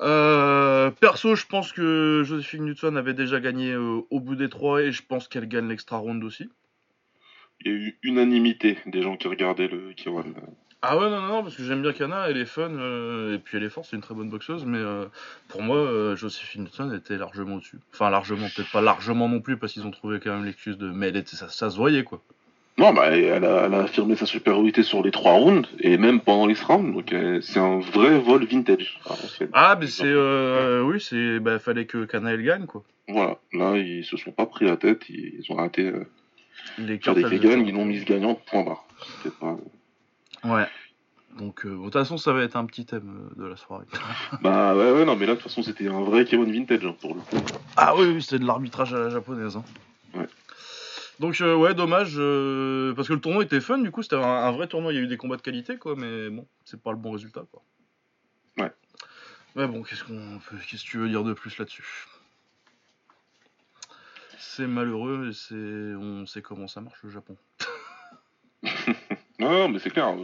Euh, 0.00 0.90
perso, 0.90 1.34
je 1.36 1.46
pense 1.46 1.72
que 1.72 2.22
Joséphine 2.24 2.64
Newton 2.64 2.96
avait 2.96 3.14
déjà 3.14 3.38
gagné 3.40 3.70
euh, 3.72 4.00
au 4.10 4.18
bout 4.20 4.34
des 4.34 4.48
trois 4.48 4.82
et 4.82 4.90
je 4.90 5.02
pense 5.06 5.28
qu'elle 5.28 5.46
gagne 5.46 5.68
l'extra 5.68 5.98
round 5.98 6.24
aussi. 6.24 6.48
Il 7.60 7.70
y 7.70 7.74
a 7.74 7.78
eu 7.78 7.98
unanimité 8.02 8.78
des 8.86 9.02
gens 9.02 9.16
qui 9.16 9.28
regardaient 9.28 9.68
le 9.68 9.92
Kiwan. 9.92 10.34
Ah 10.84 10.98
ouais, 10.98 11.08
non, 11.08 11.20
non, 11.20 11.28
non, 11.28 11.42
parce 11.44 11.54
que 11.54 11.62
j'aime 11.62 11.82
bien 11.82 11.92
Kana, 11.92 12.28
elle 12.28 12.36
est 12.38 12.44
fun 12.46 12.70
euh, 12.72 13.36
et 13.36 13.38
puis 13.38 13.56
elle 13.56 13.62
est 13.62 13.70
forte, 13.70 13.86
c'est 13.88 13.94
une 13.94 14.02
très 14.02 14.14
bonne 14.16 14.30
boxeuse, 14.30 14.64
mais 14.64 14.80
pour 15.46 15.62
moi, 15.62 16.16
Joséphine 16.16 16.64
Newton 16.64 16.92
était 16.92 17.16
largement 17.16 17.56
au-dessus. 17.56 17.78
Enfin, 17.92 18.10
largement, 18.10 18.48
peut-être 18.56 18.72
pas 18.72 18.80
largement 18.80 19.28
non 19.28 19.40
plus 19.40 19.56
parce 19.56 19.72
qu'ils 19.74 19.86
ont 19.86 19.92
trouvé 19.92 20.18
quand 20.18 20.32
même 20.32 20.44
l'excuse 20.44 20.76
de. 20.78 20.90
Mais 20.90 21.08
elle 21.10 21.16
était, 21.16 21.36
ça, 21.36 21.48
ça 21.48 21.70
se 21.70 21.76
voyait 21.76 22.02
quoi. 22.02 22.20
Non, 22.78 22.92
bah, 22.94 23.08
elle 23.16 23.44
a, 23.44 23.66
elle 23.66 23.74
a 23.74 23.80
affirmé 23.82 24.16
sa 24.16 24.24
supériorité 24.24 24.82
sur 24.82 25.02
les 25.02 25.10
trois 25.10 25.32
rounds 25.34 25.68
et 25.80 25.98
même 25.98 26.20
pendant 26.20 26.46
les 26.46 26.54
rounds. 26.54 26.94
Donc, 26.94 27.12
euh, 27.12 27.40
c'est 27.42 27.60
un 27.60 27.78
vrai 27.80 28.18
vol 28.18 28.44
vintage. 28.46 28.98
Ah, 29.52 29.76
mais 29.78 29.86
c'est. 29.86 30.04
Euh, 30.06 30.82
oui, 30.82 30.98
c'est. 31.00 31.38
Bah, 31.38 31.58
fallait 31.58 31.84
que 31.84 32.04
Kana 32.06 32.32
elle 32.32 32.42
gagne 32.42 32.64
quoi. 32.66 32.82
Voilà. 33.08 33.36
Là, 33.52 33.76
ils 33.76 34.04
se 34.04 34.16
sont 34.16 34.32
pas 34.32 34.46
pris 34.46 34.64
la 34.64 34.76
tête. 34.78 35.02
Ils, 35.10 35.40
ils 35.40 35.52
ont 35.52 35.58
arrêté 35.58 35.86
euh, 35.86 36.06
Les 36.78 36.98
cartes, 36.98 37.18
des 37.18 37.36
Ils 37.36 37.72
l'ont 37.74 37.84
mise 37.84 38.04
gagnante. 38.06 38.40
Point 38.46 38.64
barre. 38.64 38.84
Pas... 39.38 39.56
Ouais. 40.44 40.66
Donc, 41.38 41.64
euh, 41.66 41.76
de 41.76 41.82
toute 41.84 41.92
façon, 41.92 42.16
ça 42.16 42.32
va 42.32 42.42
être 42.42 42.56
un 42.56 42.64
petit 42.66 42.84
thème 42.86 43.30
euh, 43.38 43.42
de 43.42 43.46
la 43.48 43.56
soirée. 43.56 43.86
Bah, 44.42 44.74
ouais, 44.74 44.92
ouais, 44.92 45.04
non, 45.04 45.16
mais 45.16 45.26
là, 45.26 45.32
de 45.32 45.40
toute 45.40 45.48
façon, 45.48 45.62
c'était 45.62 45.88
un 45.88 46.00
vrai 46.00 46.24
Kiwan 46.24 46.50
vintage 46.50 46.84
hein, 46.86 46.94
pour 47.00 47.14
le 47.14 47.20
coup. 47.20 47.36
Ah 47.76 47.94
oui, 47.96 48.06
oui, 48.14 48.22
c'était 48.22 48.38
de 48.38 48.46
l'arbitrage 48.46 48.92
à 48.94 48.98
la 48.98 49.10
japonaise. 49.10 49.56
hein. 49.56 49.64
Ouais. 51.20 51.26
Donc 51.26 51.40
euh, 51.40 51.54
ouais, 51.54 51.74
dommage, 51.74 52.14
euh, 52.16 52.94
parce 52.94 53.08
que 53.08 53.12
le 53.14 53.20
tournoi 53.20 53.44
était 53.44 53.60
fun, 53.60 53.78
du 53.78 53.90
coup 53.90 54.02
c'était 54.02 54.16
un, 54.16 54.22
un 54.22 54.50
vrai 54.52 54.66
tournoi, 54.66 54.92
il 54.92 54.96
y 54.96 54.98
a 54.98 55.02
eu 55.02 55.06
des 55.06 55.16
combats 55.16 55.36
de 55.36 55.42
qualité, 55.42 55.76
quoi, 55.78 55.94
mais 55.96 56.30
bon, 56.30 56.46
c'est 56.64 56.80
pas 56.82 56.90
le 56.90 56.96
bon 56.96 57.10
résultat, 57.12 57.44
quoi. 57.50 57.62
Ouais. 58.58 58.72
Mais 59.54 59.66
bon, 59.66 59.82
qu'est-ce 59.82 60.04
qu'on 60.04 60.40
qu'est-ce 60.68 60.84
que 60.84 60.88
tu 60.90 60.98
veux 60.98 61.08
dire 61.08 61.22
de 61.24 61.32
plus 61.32 61.56
là-dessus? 61.58 62.06
C'est 64.38 64.66
malheureux, 64.66 65.28
et 65.30 65.32
c'est, 65.32 65.54
on 65.54 66.26
sait 66.26 66.42
comment 66.42 66.66
ça 66.68 66.80
marche 66.80 67.02
le 67.04 67.10
Japon. 67.10 67.36
Non, 69.38 69.68
mais 69.68 69.80
c'est 69.80 69.90
clair. 69.90 70.14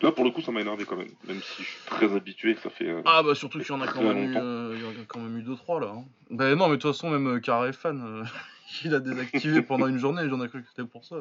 Là, 0.00 0.12
pour 0.12 0.24
le 0.24 0.30
coup, 0.30 0.40
ça 0.40 0.50
m'a 0.50 0.62
énervé 0.62 0.86
quand 0.86 0.96
même. 0.96 1.10
Même 1.28 1.42
si 1.42 1.62
je 1.62 1.68
suis 1.68 1.80
très 1.84 2.14
habitué, 2.16 2.54
que 2.54 2.60
ça 2.62 2.70
fait. 2.70 2.88
euh, 2.88 3.02
Ah 3.04 3.22
bah 3.22 3.34
surtout 3.34 3.58
qu'il 3.58 3.68
y 3.68 3.72
en 3.72 3.82
a 3.82 3.86
quand 3.86 4.00
Très 4.00 4.14
même 4.14 4.16
eu, 4.30 4.32
longtemps. 4.32 4.46
euh, 4.46 4.72
il 4.76 4.82
y 4.82 4.86
en 4.86 5.02
a 5.02 5.04
quand 5.06 5.18
même 5.20 5.36
eu 5.36 5.42
deux 5.42 5.56
trois 5.56 5.78
là. 5.78 5.88
hein. 5.94 6.04
Bah 6.30 6.54
non, 6.54 6.68
mais 6.68 6.76
de 6.78 6.80
toute 6.80 6.92
façon 6.92 7.10
même 7.10 7.38
Carré 7.42 7.74
fan, 7.74 8.24
euh, 8.70 8.80
il 8.84 8.94
a 8.94 9.00
désactivé 9.00 9.62
pendant 9.62 9.86
une 9.86 9.98
journée, 9.98 10.28
j'en 10.28 10.42
ai 10.44 10.48
cru 10.48 10.62
que 10.62 10.68
c'était 10.68 10.88
pour 10.88 11.04
ça. 11.04 11.16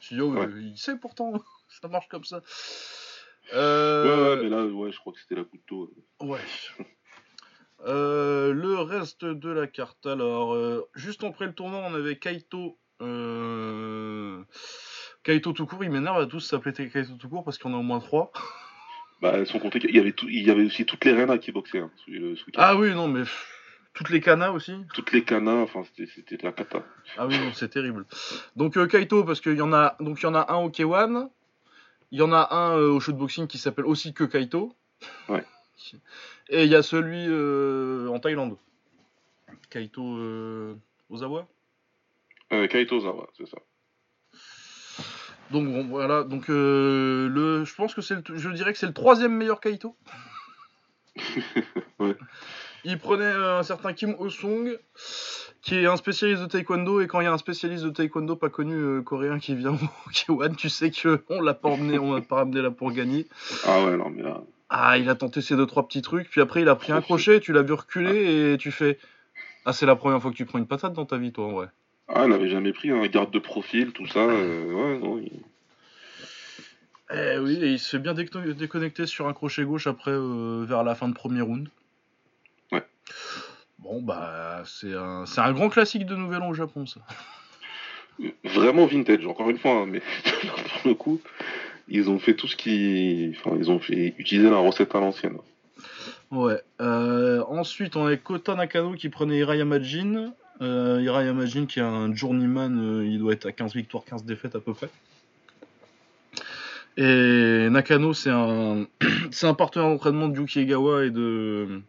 Je 0.00 0.06
suis 0.06 0.16
dit 0.16 0.22
oh, 0.22 0.32
Ouais. 0.32 0.46
euh, 0.46 0.60
il 0.62 0.76
sait 0.78 0.96
pourtant, 0.96 1.32
ça 1.82 1.88
marche 1.88 2.08
comme 2.08 2.24
ça. 2.24 2.36
Ouais, 2.38 2.42
Euh, 3.58 4.36
ouais, 4.36 4.42
mais 4.44 4.48
là, 4.48 4.64
ouais, 4.64 4.92
je 4.92 4.98
crois 4.98 5.12
que 5.12 5.20
c'était 5.20 5.34
la 5.34 5.42
goutte 5.42 5.62
d'eau. 5.68 5.92
Ouais. 6.20 6.40
Euh, 7.86 8.52
le 8.52 8.74
reste 8.80 9.24
de 9.24 9.48
la 9.48 9.66
carte. 9.66 10.04
Alors, 10.04 10.52
euh, 10.52 10.86
juste 10.94 11.24
après 11.24 11.46
le 11.46 11.54
tournoi, 11.54 11.78
on 11.78 11.94
avait 11.94 12.16
Kaito. 12.18 12.78
euh, 13.00 14.42
Kaito 15.22 15.52
tout 15.54 15.64
court, 15.64 15.82
il 15.82 15.90
m'énerve 15.90 16.20
à 16.20 16.26
tous 16.26 16.40
s'appeler 16.40 16.90
Kaito 16.90 17.14
tout 17.18 17.28
court 17.30 17.42
parce 17.42 17.56
qu'il 17.56 17.70
en 17.70 17.74
a 17.74 17.78
au 17.78 17.82
moins 17.82 18.00
trois. 18.00 18.32
Bah, 19.22 19.46
sans 19.46 19.58
compter 19.60 19.78
qu'il 19.80 19.96
y 19.96 19.98
avait, 19.98 20.12
tout, 20.12 20.28
il 20.28 20.46
y 20.46 20.50
avait 20.50 20.64
aussi 20.66 20.84
toutes 20.84 21.06
les 21.06 21.12
reines 21.12 21.38
qui 21.38 21.52
boxaient 21.52 21.78
hein. 21.80 21.90
Ah 22.56 22.76
oui, 22.76 22.92
non, 22.94 23.08
mais 23.08 23.22
toutes 23.92 24.10
les 24.10 24.20
canas 24.20 24.50
aussi. 24.50 24.74
Toutes 24.94 25.12
les 25.12 25.24
canas, 25.24 25.56
enfin, 25.62 25.82
c'était, 25.96 26.36
de 26.36 26.42
la 26.44 26.52
cata. 26.52 26.82
Ah 27.18 27.26
oui, 27.26 27.36
c'est 27.54 27.68
terrible. 27.68 28.06
Donc 28.56 28.76
euh, 28.76 28.86
Kaito, 28.86 29.24
parce 29.24 29.40
qu'il 29.40 29.56
y 29.56 29.62
en 29.62 29.72
a, 29.72 29.96
donc 30.00 30.20
il 30.20 30.24
y 30.24 30.26
en 30.26 30.34
a 30.34 30.52
un 30.52 30.56
au 30.58 30.70
K1, 30.70 31.28
il 32.12 32.18
y 32.18 32.22
en 32.22 32.32
a 32.32 32.54
un 32.54 32.76
euh, 32.78 32.90
au 32.90 33.00
shootboxing 33.00 33.46
qui 33.46 33.58
s'appelle 33.58 33.86
aussi 33.86 34.12
que 34.14 34.24
Kaito. 34.24 34.74
Ouais. 35.28 35.44
Et 36.48 36.64
il 36.64 36.70
y 36.70 36.74
a 36.76 36.82
celui 36.82 37.26
euh, 37.28 38.08
en 38.08 38.18
Thaïlande. 38.20 38.56
Kaito 39.70 40.02
Ozawa. 41.08 41.46
Kaito 42.50 43.00
Zawa, 43.00 43.28
c'est 43.36 43.46
ça. 43.46 43.58
Donc 45.50 45.66
bon, 45.66 45.84
voilà, 45.88 46.22
donc 46.24 46.46
le, 46.48 47.64
je 47.64 47.74
pense 47.74 47.94
que 47.94 48.00
c'est, 48.02 48.28
le- 48.28 48.36
je 48.36 48.48
dirais 48.50 48.72
que 48.72 48.78
c'est 48.78 48.86
le 48.86 48.92
troisième 48.92 49.32
meilleur 49.34 49.60
Kaito. 49.60 49.96
Ouais. 51.98 52.16
Il 52.84 52.98
prenait 52.98 53.24
un 53.30 53.62
certain 53.62 53.92
Kim 53.92 54.14
Ho-sung, 54.18 54.78
qui 55.62 55.74
est 55.76 55.86
un 55.86 55.96
spécialiste 55.96 56.42
de 56.42 56.46
taekwondo, 56.46 57.00
et 57.00 57.06
quand 57.06 57.20
il 57.20 57.24
y 57.24 57.26
a 57.26 57.32
un 57.32 57.38
spécialiste 57.38 57.84
de 57.84 57.90
taekwondo 57.90 58.36
pas 58.36 58.48
connu 58.48 58.74
euh, 58.74 59.02
coréen 59.02 59.38
qui 59.38 59.54
vient 59.54 59.72
au 60.28 60.38
K1, 60.40 60.54
tu 60.56 60.68
sais 60.70 60.90
que 60.90 61.22
on 61.28 61.40
l'a 61.42 61.54
pas 61.54 61.68
emmené, 61.68 61.98
on 61.98 62.14
l'a 62.14 62.22
pas 62.22 62.36
ramené 62.36 62.62
là 62.62 62.70
pour 62.70 62.90
gagner. 62.92 63.26
Ah 63.64 63.84
ouais, 63.84 63.96
non, 63.96 64.08
mais 64.10 64.22
là. 64.22 64.40
Ah, 64.70 64.96
il 64.98 65.08
a 65.10 65.14
tenté 65.14 65.42
ses 65.42 65.56
deux 65.56 65.66
trois 65.66 65.86
petits 65.86 66.00
trucs, 66.02 66.30
puis 66.30 66.40
après 66.40 66.62
il 66.62 66.68
a 66.68 66.76
pris 66.76 66.92
un 66.92 67.00
crochet, 67.02 67.40
tu 67.40 67.52
l'as 67.52 67.62
vu 67.62 67.72
reculer 67.74 68.52
et 68.52 68.56
tu 68.56 68.70
fais, 68.70 68.98
ah 69.66 69.72
c'est 69.72 69.84
la 69.86 69.96
première 69.96 70.22
fois 70.22 70.30
que 70.30 70.36
tu 70.36 70.46
prends 70.46 70.58
une 70.58 70.66
patate 70.68 70.92
dans 70.92 71.04
ta 71.06 71.18
vie, 71.18 71.32
toi, 71.32 71.46
en 71.46 71.52
vrai. 71.52 71.66
Ah, 72.08 72.22
elle 72.24 72.32
avait 72.32 72.48
jamais 72.48 72.72
pris 72.72 72.90
un 72.90 73.04
garde 73.08 73.30
de 73.32 73.38
profil, 73.40 73.92
tout 73.92 74.06
ça. 74.06 74.20
euh, 74.20 74.72
ouais, 74.72 74.98
non. 74.98 75.18
il- 75.18 75.42
Eh 77.12 77.38
oui, 77.38 77.58
et 77.60 77.72
il 77.72 77.78
se 77.78 77.90
fait 77.90 77.98
bien 77.98 78.14
déco- 78.14 78.52
déconnecter 78.54 79.06
sur 79.06 79.26
un 79.28 79.32
crochet 79.32 79.64
gauche 79.64 79.86
après 79.88 80.12
euh, 80.12 80.64
vers 80.66 80.84
la 80.84 80.94
fin 80.94 81.08
de 81.08 81.14
premier 81.14 81.40
round. 81.40 81.68
Bon 83.82 84.02
bah 84.02 84.62
c'est 84.64 84.94
un, 84.94 85.26
c'est 85.26 85.40
un 85.40 85.52
grand 85.52 85.68
classique 85.68 86.06
de 86.06 86.14
Nouvel 86.14 86.42
An 86.42 86.50
au 86.50 86.54
Japon 86.54 86.86
ça. 86.86 87.00
Vraiment 88.44 88.86
vintage, 88.86 89.26
encore 89.26 89.48
une 89.48 89.58
fois, 89.58 89.72
hein, 89.72 89.86
mais 89.86 90.00
pour 90.82 90.88
le 90.90 90.94
coup, 90.94 91.20
ils 91.88 92.10
ont 92.10 92.18
fait 92.18 92.34
tout 92.34 92.46
ce 92.46 92.56
qui. 92.56 93.34
Enfin, 93.38 93.56
ils 93.58 93.70
ont 93.70 93.78
fait 93.78 94.14
utiliser 94.18 94.50
la 94.50 94.58
recette 94.58 94.94
à 94.94 95.00
l'ancienne. 95.00 95.38
Ouais. 96.30 96.60
Euh, 96.80 97.42
ensuite, 97.48 97.96
on 97.96 98.06
a 98.06 98.16
Kota 98.16 98.54
Nakano 98.54 98.92
qui 98.92 99.08
prenait 99.08 99.38
Hirai 99.38 99.58
Yamajin. 99.58 100.32
Euh, 100.60 101.00
Hirai 101.02 101.26
Yamajin 101.26 101.66
qui 101.66 101.78
est 101.78 101.82
un 101.82 102.14
journeyman, 102.14 102.78
euh, 102.78 103.06
il 103.06 103.18
doit 103.18 103.32
être 103.32 103.46
à 103.46 103.52
15 103.52 103.74
victoires, 103.74 104.04
15 104.04 104.24
défaites 104.24 104.54
à 104.54 104.60
peu 104.60 104.74
près. 104.74 104.90
Et 106.98 107.68
Nakano, 107.70 108.12
c'est 108.12 108.30
un, 108.30 108.84
c'est 109.30 109.46
un 109.46 109.54
partenaire 109.54 109.88
d'entraînement 109.88 110.28
de 110.28 110.36
Yuki 110.36 110.60
Egawa 110.60 111.06
et 111.06 111.10
de, 111.10 111.80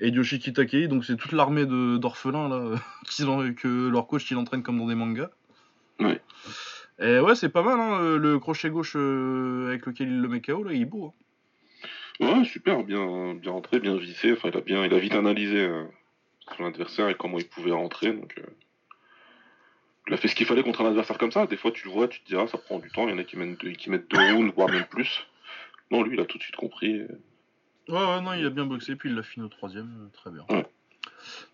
et 0.00 0.08
Yoshiki 0.08 0.52
Takei. 0.52 0.88
Donc 0.88 1.04
c'est 1.04 1.16
toute 1.16 1.32
l'armée 1.32 1.66
d'orphelins 1.66 2.48
là, 2.48 2.76
que 3.56 3.88
leur 3.88 4.06
coach 4.06 4.30
il 4.30 4.36
entraîne 4.36 4.62
comme 4.62 4.78
dans 4.78 4.86
des 4.88 4.94
mangas. 4.94 5.30
Ouais. 6.00 6.20
Et 7.00 7.18
ouais, 7.18 7.34
c'est 7.34 7.48
pas 7.48 7.62
mal, 7.62 7.80
hein, 7.80 8.16
le 8.16 8.38
crochet 8.38 8.70
gauche 8.70 8.94
euh, 8.96 9.68
avec 9.68 9.86
lequel 9.86 10.08
il 10.08 10.20
le 10.20 10.28
met 10.28 10.40
KO, 10.40 10.62
là, 10.62 10.72
il 10.72 10.82
est 10.82 10.84
beau. 10.84 11.12
hein. 12.20 12.38
Ouais, 12.38 12.44
super, 12.44 12.84
bien, 12.84 13.34
bien 13.34 13.50
rentré, 13.50 13.80
bien 13.80 13.96
vissé. 13.96 14.32
Enfin, 14.32 14.50
il 14.52 14.56
a 14.56 14.60
bien, 14.60 14.84
il 14.84 14.94
a 14.94 14.98
vite 14.98 15.14
analysé 15.14 15.64
euh, 15.64 15.84
son 16.56 16.64
adversaire 16.64 17.08
et 17.08 17.16
comment 17.16 17.38
il 17.38 17.48
pouvait 17.48 17.72
rentrer. 17.72 18.12
Donc, 18.12 18.34
euh, 18.38 18.42
il 20.06 20.14
a 20.14 20.16
fait 20.16 20.28
ce 20.28 20.36
qu'il 20.36 20.46
fallait 20.46 20.62
contre 20.62 20.82
un 20.82 20.88
adversaire 20.88 21.18
comme 21.18 21.32
ça. 21.32 21.46
Des 21.46 21.56
fois, 21.56 21.72
tu 21.72 21.88
le 21.88 21.92
vois, 21.92 22.06
tu 22.06 22.20
te 22.20 22.26
dis, 22.26 22.36
ah, 22.36 22.46
ça 22.46 22.58
prend 22.58 22.78
du 22.78 22.88
temps. 22.90 23.08
Il 23.08 23.10
y 23.10 23.14
en 23.14 23.18
a 23.18 23.24
qui, 23.24 23.36
mettent 23.36 23.60
deux, 23.60 23.72
qui 23.72 23.90
mettent 23.90 24.08
deux 24.08 24.20
rounds, 24.32 24.52
voire 24.54 24.70
même 24.70 24.86
plus. 24.86 25.26
Non, 25.90 26.04
lui, 26.04 26.16
il 26.16 26.20
a 26.20 26.24
tout 26.26 26.38
de 26.38 26.42
suite 26.44 26.54
compris. 26.56 27.02
Ouais, 27.88 27.94
ouais, 27.98 28.20
non, 28.22 28.32
il 28.32 28.46
a 28.46 28.50
bien 28.50 28.64
boxé, 28.64 28.96
puis 28.96 29.10
il 29.10 29.14
l'a 29.16 29.22
fini 29.22 29.44
au 29.44 29.48
troisième, 29.48 29.90
euh, 30.00 30.08
très 30.12 30.30
bien. 30.30 30.44
Ouais. 30.48 30.66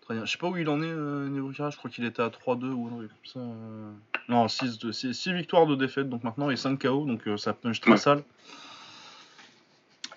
Très 0.01 0.13
bien. 0.15 0.25
Je 0.25 0.31
sais 0.31 0.37
pas 0.37 0.47
où 0.47 0.57
il 0.57 0.67
en 0.69 0.81
est, 0.81 0.85
euh, 0.85 1.27
niveau 1.27 1.49
carrière, 1.49 1.71
je 1.71 1.77
crois 1.77 1.89
qu'il 1.91 2.05
était 2.05 2.21
à 2.21 2.29
3-2 2.29 2.67
ou 2.71 2.87
un 2.87 2.97
truc 2.97 3.09
comme 3.09 3.25
ça. 3.25 3.39
euh. 3.39 3.91
Non, 4.29 4.47
6, 4.47 4.79
2, 4.79 4.91
6, 4.91 5.27
victoires 5.33 5.67
de 5.67 5.75
défaite, 5.75 6.09
donc 6.09 6.23
maintenant 6.23 6.49
il 6.49 6.53
est 6.53 6.57
5 6.57 6.81
KO, 6.81 7.05
donc 7.05 7.27
euh, 7.27 7.37
ça 7.37 7.53
punch 7.53 7.81
très 7.81 7.91
Ouais. 7.91 7.97
sale. 7.97 8.23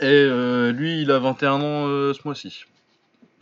Et 0.01 0.07
euh, 0.07 0.73
lui, 0.73 1.03
il 1.03 1.11
a 1.11 1.19
21 1.19 1.53
ans 1.55 1.87
euh, 1.89 2.13
ce 2.13 2.21
mois-ci. 2.25 2.65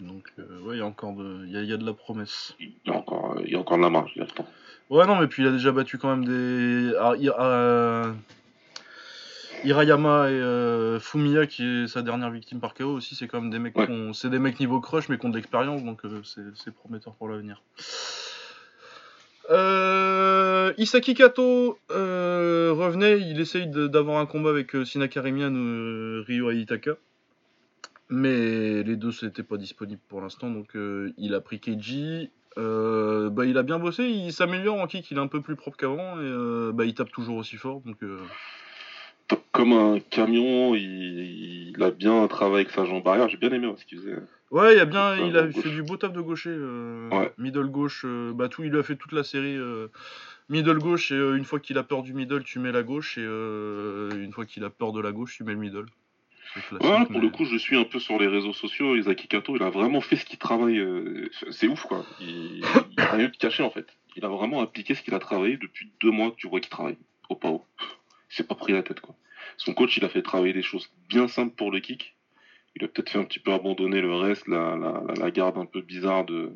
Donc, 0.01 0.33
euh, 0.39 0.61
ouais, 0.63 0.77
il 0.77 0.79
y 0.79 0.83
a 0.83 0.87
encore 0.87 1.13
de, 1.15 1.45
il 1.47 1.53
y 1.53 1.57
a, 1.57 1.63
il 1.63 1.69
y 1.69 1.73
a 1.73 1.77
de 1.77 1.85
la 1.87 1.93
promesse. 1.95 2.55
Il 2.59 2.73
y 2.87 2.91
a 2.91 2.95
encore, 2.95 3.37
il 3.45 3.51
y 3.53 3.55
a 3.55 3.59
encore 3.59 3.77
de 3.79 3.83
la 3.83 3.91
marge, 3.91 4.13
il 4.17 4.19
y 4.19 4.23
a 4.23 4.25
le 4.27 4.31
temps. 4.31 4.47
Ouais, 4.91 5.07
non, 5.07 5.17
mais 5.17 5.27
puis 5.29 5.43
il 5.43 5.49
a 5.49 5.53
déjà 5.53 5.73
battu 5.73 5.97
quand 5.99 6.15
même 6.15 6.25
des. 6.25 6.95
Ah, 6.99 7.13
euh, 7.13 8.13
Hirayama 9.65 10.31
et 10.31 10.33
euh, 10.35 10.99
Fumiya, 11.01 11.47
qui 11.47 11.65
est 11.65 11.87
sa 11.87 12.03
dernière 12.03 12.31
victime 12.31 12.61
par 12.61 12.75
KO 12.75 12.85
aussi, 12.95 13.15
c'est 13.15 13.29
quand 13.29 13.41
même 13.41 13.51
des 13.51 13.59
mecs, 13.59 13.77
Ouais. 13.77 13.89
c'est 14.15 14.31
des 14.31 14.39
mecs 14.39 14.59
niveau 14.61 14.81
crush, 14.81 15.09
mais 15.09 15.19
qui 15.19 15.27
ont 15.27 15.31
de 15.31 15.37
l'expérience, 15.37 15.83
donc 15.85 16.05
euh, 16.05 16.21
c'est 16.25 16.75
prometteur 16.75 17.15
pour 17.15 17.29
l'avenir. 17.29 17.63
Euh, 19.51 20.73
Isaki 20.79 21.15
Kato 21.15 21.79
euh, 21.91 22.73
revenait, 22.75 23.21
il 23.21 23.41
essaye 23.41 23.67
d'avoir 23.69 24.19
un 24.19 24.27
combat 24.27 24.51
avec 24.51 24.75
euh, 24.75 24.85
Sina 24.85 25.09
Karimian 25.09 25.53
ou 25.55 26.23
Ryo 26.27 26.51
Aitaka. 26.51 26.93
Mais 28.09 28.83
les 28.83 28.97
deux 28.97 29.11
n'étaient 29.23 29.43
pas 29.43 29.57
disponibles 29.57 30.01
pour 30.09 30.21
l'instant, 30.21 30.51
donc 30.51 30.77
il 31.17 31.35
a 31.35 31.41
pris 31.41 31.61
Keiji. 31.61 32.31
Euh, 32.59 33.31
bah, 33.31 33.47
il 33.47 33.57
a 33.57 33.63
bien 33.63 33.79
bossé, 33.79 34.05
il 34.05 34.31
s'améliore 34.31 34.79
en 34.79 34.87
kick, 34.87 35.11
il 35.11 35.17
est 35.17 35.21
un 35.21 35.27
peu 35.27 35.41
plus 35.41 35.57
propre 35.57 35.79
qu'avant 35.79 36.17
et 36.21 36.25
euh, 36.25 36.71
bah, 36.75 36.85
il 36.85 36.93
tape 36.93 37.11
toujours 37.11 37.37
aussi 37.39 37.57
fort. 37.57 37.81
Donc, 37.87 37.97
euh, 38.03 38.19
Comme 39.53 39.73
un 39.73 40.01
camion, 40.01 40.75
il, 40.75 41.71
il 41.77 41.83
a 41.83 41.91
bien 41.91 42.27
travaillé 42.29 42.65
avec 42.65 42.71
sa 42.71 42.85
jambe 42.85 43.07
arrière. 43.07 43.29
J'ai 43.29 43.37
bien 43.37 43.51
aimé 43.53 43.73
ce 43.77 43.85
qu'il 43.85 43.99
faisait. 43.99 44.17
Ouais, 44.51 44.75
il 44.77 44.81
a 44.81 44.85
bien, 44.85 45.17
il 45.17 45.37
a 45.37 45.51
fait 45.51 45.71
du 45.71 45.83
beau 45.83 45.97
taf 45.97 46.13
de 46.13 46.21
gaucher. 46.21 46.51
euh, 46.53 47.09
Ouais. 47.11 47.33
Middle 47.39 47.69
gauche, 47.69 48.03
euh, 48.05 48.33
bah 48.35 48.49
tout, 48.49 48.65
il 48.65 48.75
a 48.77 48.83
fait 48.83 48.97
toute 48.97 49.13
la 49.13 49.23
série. 49.25 49.57
euh, 49.57 49.89
middle 50.49 50.79
gauche 50.79 51.11
et 51.13 51.15
euh, 51.15 51.37
une 51.37 51.45
fois 51.45 51.61
qu'il 51.61 51.79
a 51.79 51.83
peur 51.83 52.03
du 52.03 52.13
middle, 52.13 52.43
tu 52.45 52.59
mets 52.59 52.73
la 52.73 52.83
gauche 52.83 53.17
et 53.17 53.23
euh, 53.25 54.11
une 54.23 54.33
fois 54.33 54.45
qu'il 54.45 54.65
a 54.65 54.71
peur 54.71 54.93
de 54.93 55.01
la 55.01 55.13
gauche, 55.13 55.37
tu 55.37 55.45
mets 55.45 55.53
le 55.53 55.59
middle. 55.59 55.87
C'est 56.55 56.61
classique, 56.67 56.83
Ouais, 56.99 57.05
pour 57.07 57.13
mais- 57.17 57.21
le 57.21 57.29
coup, 57.31 57.45
je 57.47 57.57
suis 57.57 57.77
un 57.79 57.85
peu 57.85 57.99
sur 57.99 58.19
les 58.19 58.27
réseaux 58.27 58.53
sociaux. 58.53 58.95
Isaki 58.97 59.29
Kato, 59.29 59.57
il 59.57 59.63
a 59.63 59.71
vraiment 59.71 60.01
fait 60.03 60.17
ce 60.17 60.27
qu'il 60.27 60.39
travaille. 60.39 60.83
C'est 61.51 61.69
ouf, 61.69 61.83
quoi. 61.85 62.05
Il, 62.21 62.59
il 62.59 63.01
a 63.01 63.07
rien 63.13 63.29
de 63.29 63.37
caché, 63.37 63.63
en 63.63 63.71
fait. 63.71 63.87
Il 64.17 64.25
a 64.27 64.29
vraiment 64.29 64.61
appliqué 64.61 64.95
ce 64.95 65.03
qu'il 65.03 65.15
a 65.15 65.19
travaillé 65.19 65.57
depuis 65.57 65.91
deux 66.03 66.11
mois 66.11 66.35
tu 66.37 66.49
vois 66.49 66.61
qu'il 66.61 66.69
travaille 66.71 66.99
au 67.31 67.37
PAO. 67.37 67.65
Il 68.31 68.35
s'est 68.37 68.45
pas 68.45 68.55
pris 68.55 68.73
la 68.75 68.83
tête, 68.83 69.01
quoi. 69.01 69.15
Son 69.57 69.75
coach, 69.75 69.97
il 69.97 70.05
a 70.05 70.09
fait 70.09 70.23
travailler 70.23 70.53
des 70.53 70.63
choses 70.63 70.89
bien 71.09 71.29
simples 71.29 71.55
pour 71.55 71.71
le 71.71 71.81
kick. 71.81 72.17
Il 72.77 72.85
a 72.85 72.89
peut-être 72.89 73.11
fait 73.11 73.19
un 73.19 73.25
petit 73.25 73.39
peu 73.39 73.53
abandonner 73.53 74.01
le 74.01 74.15
reste, 74.15 74.49
la, 74.49 74.77
la, 74.77 75.03
la- 75.07 75.15
la 75.15 75.31
garde 75.31 75.59
un 75.59 75.67
peu 75.67 75.83
bizarre 75.83 76.25
de. 76.25 76.51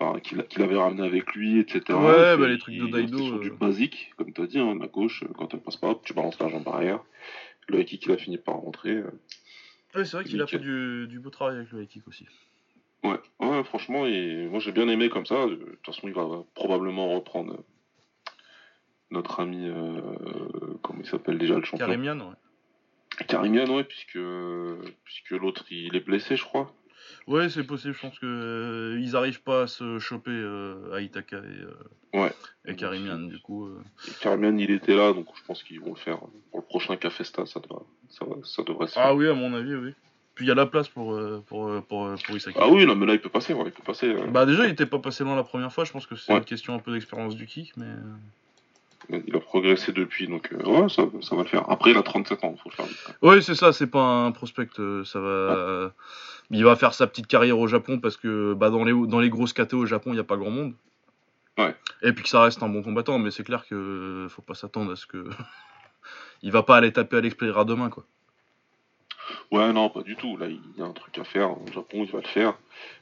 enfin, 0.00 0.18
qu'il 0.20 0.62
avait 0.62 0.76
ramené 0.76 1.02
avec 1.06 1.34
lui, 1.34 1.58
etc. 1.58 1.80
Ouais, 1.98 2.36
bah, 2.38 2.48
les 2.48 2.58
trucs 2.58 2.76
de 2.76 2.86
Daido, 2.86 3.38
du 3.40 3.48
euh. 3.50 3.54
basique, 3.56 4.12
comme 4.16 4.32
tu 4.32 4.40
as 4.40 4.46
dit, 4.46 4.58
hein, 4.58 4.76
la 4.80 4.86
gauche, 4.86 5.22
euh, 5.24 5.32
quand 5.36 5.52
elle 5.52 5.60
passe 5.60 5.76
pas, 5.76 5.94
tu 6.04 6.14
balances 6.14 6.38
la 6.40 6.48
jambe 6.48 6.66
arrière. 6.68 7.00
Le 7.68 7.82
kick, 7.82 8.06
il 8.06 8.12
a 8.12 8.16
fini 8.16 8.38
par 8.38 8.54
rentrer. 8.56 8.90
euh, 8.92 9.10
Ouais, 9.94 10.04
c'est 10.04 10.16
vrai 10.16 10.24
qu'il 10.24 10.40
a 10.40 10.46
fait 10.46 10.58
du, 10.58 11.06
du 11.08 11.18
beau 11.18 11.30
travail 11.30 11.56
avec 11.56 11.72
le 11.72 11.84
kick 11.84 12.06
aussi. 12.08 12.26
Ouais, 13.04 13.18
ouais, 13.40 13.64
franchement, 13.64 14.06
et 14.06 14.46
moi 14.48 14.58
j'ai 14.58 14.72
bien 14.72 14.88
aimé 14.88 15.08
comme 15.08 15.24
ça. 15.26 15.46
De 15.46 15.54
toute 15.54 15.86
façon, 15.86 16.08
il 16.08 16.14
va 16.14 16.26
probablement 16.54 17.14
reprendre 17.14 17.62
notre 19.10 19.40
ami, 19.40 19.68
euh, 19.68 20.00
comment 20.82 21.00
il 21.00 21.06
s'appelle 21.06 21.38
déjà 21.38 21.54
le 21.56 21.64
champion 21.64 21.86
Karimian, 21.86 22.18
ouais. 22.18 23.24
Karimian, 23.26 23.66
ouais, 23.74 23.84
puisque, 23.84 24.18
puisque 25.04 25.30
l'autre 25.30 25.64
il 25.70 25.96
est 25.96 26.04
blessé, 26.04 26.36
je 26.36 26.44
crois. 26.44 26.72
Ouais, 27.26 27.48
c'est 27.48 27.64
possible, 27.64 27.94
je 27.94 28.00
pense 28.00 28.18
que 28.18 28.26
euh, 28.26 29.00
ils 29.00 29.16
arrivent 29.16 29.42
pas 29.42 29.62
à 29.62 29.66
se 29.66 29.98
choper 29.98 30.30
euh, 30.30 30.92
à 30.94 31.00
Itaka 31.00 31.38
et, 31.38 31.40
euh, 31.40 31.74
Ouais. 32.20 32.32
et 32.66 32.74
Karimian, 32.76 33.18
du 33.18 33.38
coup. 33.38 33.66
euh. 33.66 33.82
Et 34.08 34.12
Karimian, 34.20 34.56
il 34.56 34.70
était 34.70 34.94
là, 34.94 35.12
donc 35.12 35.26
je 35.34 35.42
pense 35.44 35.62
qu'ils 35.62 35.80
vont 35.80 35.90
le 35.90 35.96
faire 35.98 36.18
pour 36.50 36.60
le 36.60 36.62
prochain 36.62 36.96
Cafesta, 36.96 37.44
ça, 37.46 37.60
doit, 37.60 37.84
ça, 38.08 38.24
ça 38.44 38.62
devrait 38.62 38.86
se 38.88 38.94
faire. 38.94 39.02
Ah 39.06 39.14
oui, 39.14 39.26
à 39.28 39.34
mon 39.34 39.52
avis, 39.54 39.74
oui. 39.74 39.92
Puis 40.34 40.44
il 40.46 40.48
y 40.48 40.52
a 40.52 40.54
la 40.54 40.66
place 40.66 40.88
pour, 40.88 41.14
euh, 41.14 41.42
pour, 41.46 41.66
pour, 41.86 42.14
pour 42.24 42.36
Isaki. 42.36 42.56
Ah 42.60 42.68
oui, 42.68 42.86
non, 42.86 42.94
mais 42.94 43.06
là 43.06 43.14
il 43.14 43.20
peut 43.20 43.28
passer, 43.28 43.52
ouais, 43.54 43.64
il 43.66 43.72
peut 43.72 43.82
passer. 43.82 44.14
Bah 44.30 44.46
déjà, 44.46 44.66
il 44.66 44.70
était 44.70 44.86
pas 44.86 44.98
passé 45.00 45.24
loin 45.24 45.34
la 45.34 45.42
première 45.44 45.72
fois, 45.72 45.84
je 45.84 45.90
pense 45.92 46.06
que 46.06 46.14
c'est 46.14 46.30
Ouais. 46.32 46.38
une 46.38 46.44
question 46.44 46.74
un 46.74 46.78
peu 46.78 46.92
d'expérience 46.92 47.34
du 47.36 47.46
kick, 47.46 47.76
mais... 47.76 47.86
Il 49.10 49.34
a 49.34 49.40
progressé 49.40 49.92
depuis, 49.92 50.26
donc 50.28 50.52
euh, 50.52 50.62
ouais, 50.64 50.88
ça, 50.88 51.04
ça 51.22 51.34
va 51.34 51.42
le 51.42 51.48
faire. 51.48 51.68
Après, 51.70 51.92
il 51.92 51.96
a 51.96 52.02
37 52.02 52.44
ans, 52.44 52.54
faut 52.62 52.68
le 52.68 52.74
faire 52.74 52.86
vite. 52.86 52.98
quoi. 53.04 53.30
Ouais, 53.30 53.40
c'est 53.40 53.54
ça, 53.54 53.72
c'est 53.72 53.86
pas 53.86 54.02
un 54.02 54.32
prospect, 54.32 54.68
euh, 54.78 55.04
ça 55.04 55.20
va... 55.20 55.92
Il 56.50 56.64
va 56.64 56.76
faire 56.76 56.94
sa 56.94 57.06
petite 57.06 57.26
carrière 57.26 57.58
au 57.58 57.66
Japon 57.66 57.98
parce 57.98 58.16
que 58.16 58.54
bah, 58.54 58.70
dans, 58.70 58.82
les, 58.82 58.94
dans 59.06 59.20
les 59.20 59.28
grosses 59.28 59.52
KTO 59.52 59.78
au 59.78 59.86
Japon, 59.86 60.10
il 60.10 60.14
n'y 60.14 60.20
a 60.20 60.24
pas 60.24 60.38
grand 60.38 60.50
monde. 60.50 60.72
Ouais. 61.58 61.76
Et 62.02 62.12
puis 62.12 62.22
que 62.22 62.30
ça 62.30 62.42
reste 62.42 62.62
un 62.62 62.68
bon 62.68 62.82
combattant, 62.82 63.18
mais 63.18 63.30
c'est 63.30 63.44
clair 63.44 63.66
que 63.66 64.26
faut 64.30 64.42
pas 64.42 64.54
s'attendre 64.54 64.92
à 64.92 64.96
ce 64.96 65.06
que... 65.06 65.28
il 66.42 66.50
va 66.50 66.62
pas 66.62 66.76
aller 66.76 66.92
taper 66.92 67.18
à 67.18 67.20
l'expirera 67.20 67.64
demain, 67.64 67.90
quoi. 67.90 68.04
Ouais, 69.50 69.72
non, 69.72 69.88
pas 69.90 70.02
du 70.02 70.16
tout. 70.16 70.36
Là, 70.36 70.46
il 70.48 70.60
y 70.76 70.82
a 70.82 70.84
un 70.84 70.92
truc 70.92 71.16
à 71.18 71.24
faire. 71.24 71.50
Au 71.50 71.66
Japon, 71.72 72.04
il 72.04 72.10
va 72.10 72.20
le 72.20 72.26
faire. 72.28 72.58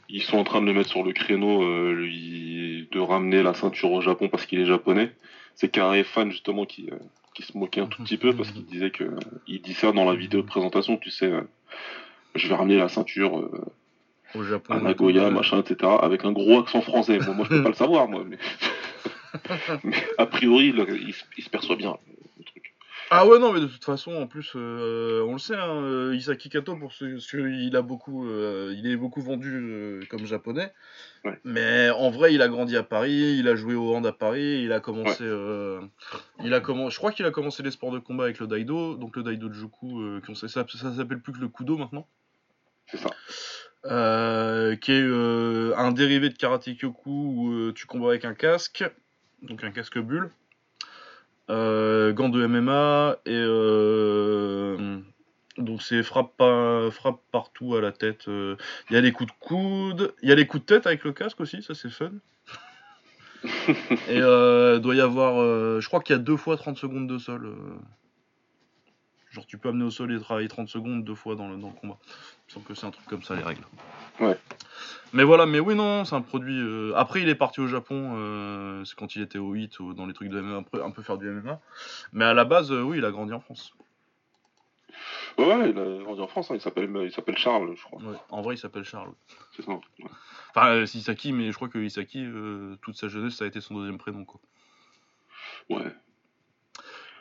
Ils 0.09 0.23
sont 0.23 0.39
en 0.39 0.45
train 0.45 0.61
de 0.61 0.67
le 0.67 0.73
mettre 0.75 0.89
sur 0.91 1.03
le 1.03 1.13
créneau, 1.13 1.63
euh, 1.65 1.93
lui, 1.93 2.89
de 2.93 2.99
ramener 3.01 3.43
la 3.43 3.55
ceinture 3.55 3.91
au 3.93 4.01
Japon 4.01 4.29
parce 4.29 4.47
qu'il 4.47 4.61
est 4.61 4.67
japonais. 4.67 5.13
C'est 5.55 5.69
Carré 5.71 6.05
fan, 6.05 6.31
justement, 6.31 6.65
qui, 6.67 6.89
euh, 6.93 6.97
qui 7.35 7.43
se 7.43 7.57
moquait 7.57 7.81
un 7.81 7.87
tout 7.87 8.03
petit 8.03 8.17
peu 8.19 8.35
parce 8.35 8.51
qu'il 8.51 8.65
disait 8.67 8.91
que. 8.91 9.05
Il 9.47 9.61
dit 9.63 9.75
ça 9.75 9.93
dans 9.93 10.05
la 10.05 10.15
vidéo 10.15 10.43
de 10.43 10.47
présentation, 10.47 10.97
tu 10.97 11.11
sais. 11.11 11.27
euh, 11.27 11.43
je 12.35 12.49
vais 12.49 12.55
ramener 12.55 12.77
la 12.77 12.89
ceinture 12.89 13.39
euh, 13.39 13.65
Au 14.35 14.43
Japon. 14.43 14.75
à 14.75 14.81
Nagoya, 14.81 15.31
machin, 15.31 15.61
etc. 15.61 15.91
Avec 16.03 16.25
un 16.25 16.33
gros 16.33 16.61
accent 16.61 16.83
français. 16.83 17.19
Bon, 17.19 17.35
moi, 17.35 17.45
je 17.45 17.51
peux 17.57 17.63
pas 17.63 17.69
le 17.71 17.75
savoir, 17.75 18.09
moi. 18.09 18.25
Mais, 18.27 18.39
mais 19.85 19.97
a 20.19 20.27
priori, 20.27 20.69
il, 20.69 20.87
il 21.07 21.13
se- 21.15 21.25
il 21.37 21.45
se 21.45 21.51
perçoit 21.51 21.77
bien. 21.77 21.97
Ah 23.11 23.25
ouais 23.27 23.39
non 23.39 23.53
mais 23.53 23.61
de 23.61 23.67
toute 23.67 23.85
façon 23.85 24.15
en 24.17 24.27
plus 24.27 24.53
euh, 24.57 25.23
on 25.29 25.35
le 25.35 25.39
sait 25.39 25.55
hein, 25.55 25.77
euh, 25.83 26.15
Isaki 26.17 26.49
Kato 26.49 26.75
pour 26.77 26.93
ce, 26.93 27.19
ce- 27.19 27.37
il 27.37 27.77
a 27.77 27.83
beaucoup 27.83 28.29
euh, 28.29 28.75
il 28.77 28.87
est 28.91 28.97
beaucoup 28.97 29.21
vendu 29.23 29.53
euh, 29.55 30.01
comme 30.11 30.27
japonais 30.27 30.73
Ouais. 31.25 31.39
mais 31.45 31.91
en 31.91 32.11
vrai 32.11 32.35
il 32.35 32.43
a 32.43 32.49
grandi 32.49 32.77
à 32.77 32.83
Paris 32.85 33.37
il 33.39 33.49
a 33.49 33.57
joué 33.57 33.75
au 33.75 33.95
hand 33.95 34.07
à 34.07 34.13
Paris 34.13 34.63
il 34.63 34.73
a 34.73 34.81
commencé 34.81 35.25
il 36.45 36.53
a 36.55 36.61
commencé 36.61 36.95
je 36.95 36.99
crois 36.99 37.11
qu'il 37.13 37.27
a 37.27 37.31
commencé 37.33 37.63
les 37.65 37.71
sports 37.73 37.91
de 37.93 37.99
combat 37.99 38.25
avec 38.25 38.39
le 38.41 38.47
Daido 38.47 38.97
donc 38.97 39.17
le 39.17 39.23
Daido 39.23 39.53
Juku 39.53 40.21
qu'on 40.27 40.35
sait 40.35 40.49
ça 40.49 40.65
ça 40.69 40.95
s'appelle 40.95 41.21
plus 41.21 41.33
que 41.33 41.39
le 41.41 41.49
Kudo 41.49 41.77
maintenant 41.77 42.07
C'est 42.87 42.99
ça. 42.99 43.09
qui 44.81 44.93
est 44.93 45.75
un 45.77 45.93
dérivé 45.93 46.29
de 46.29 46.37
Karate 46.37 46.69
Kyoku 46.77 47.11
où 47.11 47.73
tu 47.73 47.87
combats 47.87 48.09
avec 48.11 48.25
un 48.25 48.35
casque, 48.35 48.85
donc 49.43 49.63
un 49.65 49.71
casque 49.71 49.99
bulle, 49.99 50.31
gants 51.49 52.29
de 52.29 52.47
MMA 52.47 53.17
et 53.27 53.31
euh, 53.35 54.99
donc 55.59 55.83
c'est 55.83 56.03
frappe, 56.03 56.43
partout 57.33 57.77
à 57.77 57.81
la 57.81 57.93
tête. 57.93 58.29
euh. 58.29 58.57
Il 58.91 58.95
y 58.95 58.97
a 58.97 59.01
les 59.01 59.13
coups 59.13 59.33
de 59.33 59.37
coude, 59.41 60.15
il 60.23 60.29
y 60.29 60.33
a 60.33 60.35
les 60.35 60.47
coups 60.47 60.63
de 60.63 60.67
tête 60.67 60.87
avec 60.87 61.05
le 61.05 61.13
casque 61.13 61.41
aussi, 61.41 61.63
ça 61.63 61.75
c'est 61.75 61.91
fun. 61.91 62.11
et 64.09 64.21
euh, 64.21 64.79
doit 64.79 64.95
y 64.95 65.01
avoir, 65.01 65.41
euh, 65.41 65.81
je 65.81 65.87
crois 65.89 66.01
qu'il 66.01 66.15
y 66.17 66.19
a 66.19 66.23
deux 66.23 66.37
fois 66.37 66.57
30 66.57 66.77
secondes 66.77 67.07
de 67.07 67.19
sol. 67.19 67.47
euh. 67.47 67.77
Genre 69.31 69.47
tu 69.47 69.59
peux 69.59 69.69
amener 69.69 69.85
au 69.85 69.91
sol 69.91 70.13
et 70.13 70.19
travailler 70.21 70.49
30 70.49 70.69
secondes 70.69 71.05
deux 71.05 71.15
fois 71.15 71.37
dans 71.37 71.49
le, 71.49 71.57
dans 71.57 71.69
le 71.69 71.75
combat. 71.75 71.99
Il 72.03 72.51
me 72.51 72.53
semble 72.55 72.67
que 72.67 72.75
c'est 72.75 72.87
un 72.87 72.91
truc 72.91 73.07
comme 73.07 73.23
ça 73.23 73.35
les 73.35 73.43
règles. 73.43 73.65
Ouais. 74.21 74.39
Mais 75.13 75.25
voilà, 75.25 75.47
mais 75.47 75.61
oui, 75.61 75.75
non, 75.75 76.05
c'est 76.05 76.15
un 76.15 76.21
produit. 76.21 76.59
euh, 76.61 76.93
Après, 76.97 77.23
il 77.23 77.29
est 77.29 77.35
parti 77.35 77.61
au 77.61 77.67
Japon, 77.67 78.15
euh, 78.17 78.85
c'est 78.85 78.97
quand 78.97 79.17
il 79.17 79.23
était 79.23 79.39
au 79.39 79.55
HIT 79.55 79.79
ou 79.81 79.95
dans 79.95 80.07
les 80.07 80.13
trucs 80.13 80.29
de 80.29 80.41
MMA, 80.41 80.65
un 80.85 80.91
peu, 80.91 81.03
faire 81.03 81.17
du 81.17 81.29
MMA. 81.31 81.61
Mais 82.13 82.25
à 82.25 82.35
la 82.35 82.45
base, 82.45 82.73
euh, 82.73 82.83
oui, 82.83 82.99
il 82.99 83.05
a 83.05 83.11
grandi 83.11 83.33
en 83.33 83.41
France. 83.41 83.73
Ouais, 85.39 85.71
il 85.71 85.79
a 85.79 86.03
grandi 86.03 86.21
en 86.21 86.27
France, 86.27 86.51
hein, 86.51 86.55
il 86.55 86.61
s'appelle 86.61 86.91
il 87.03 87.13
s'appelle 87.13 87.37
Charles, 87.37 87.75
je 87.77 87.83
crois. 87.85 88.03
Ouais. 88.03 88.17
En 88.31 88.43
vrai, 88.43 88.55
il 88.55 88.59
s'appelle 88.59 88.85
Charles. 88.85 89.13
C'est 89.55 89.63
ça. 89.63 89.73
Ouais. 89.73 89.81
Enfin, 90.55 90.85
c'est 90.87 90.99
Isaki, 90.99 91.33
mais 91.33 91.51
je 91.51 91.57
crois 91.57 91.69
que 91.69 91.79
Isaki, 91.79 92.27
toute 92.83 92.97
sa 92.97 93.09
jeunesse, 93.09 93.35
ça 93.37 93.45
a 93.45 93.47
été 93.47 93.61
son 93.61 93.75
deuxième 93.75 93.99
prénom, 93.99 94.25
quoi. 94.25 94.41
Ouais. 95.71 95.95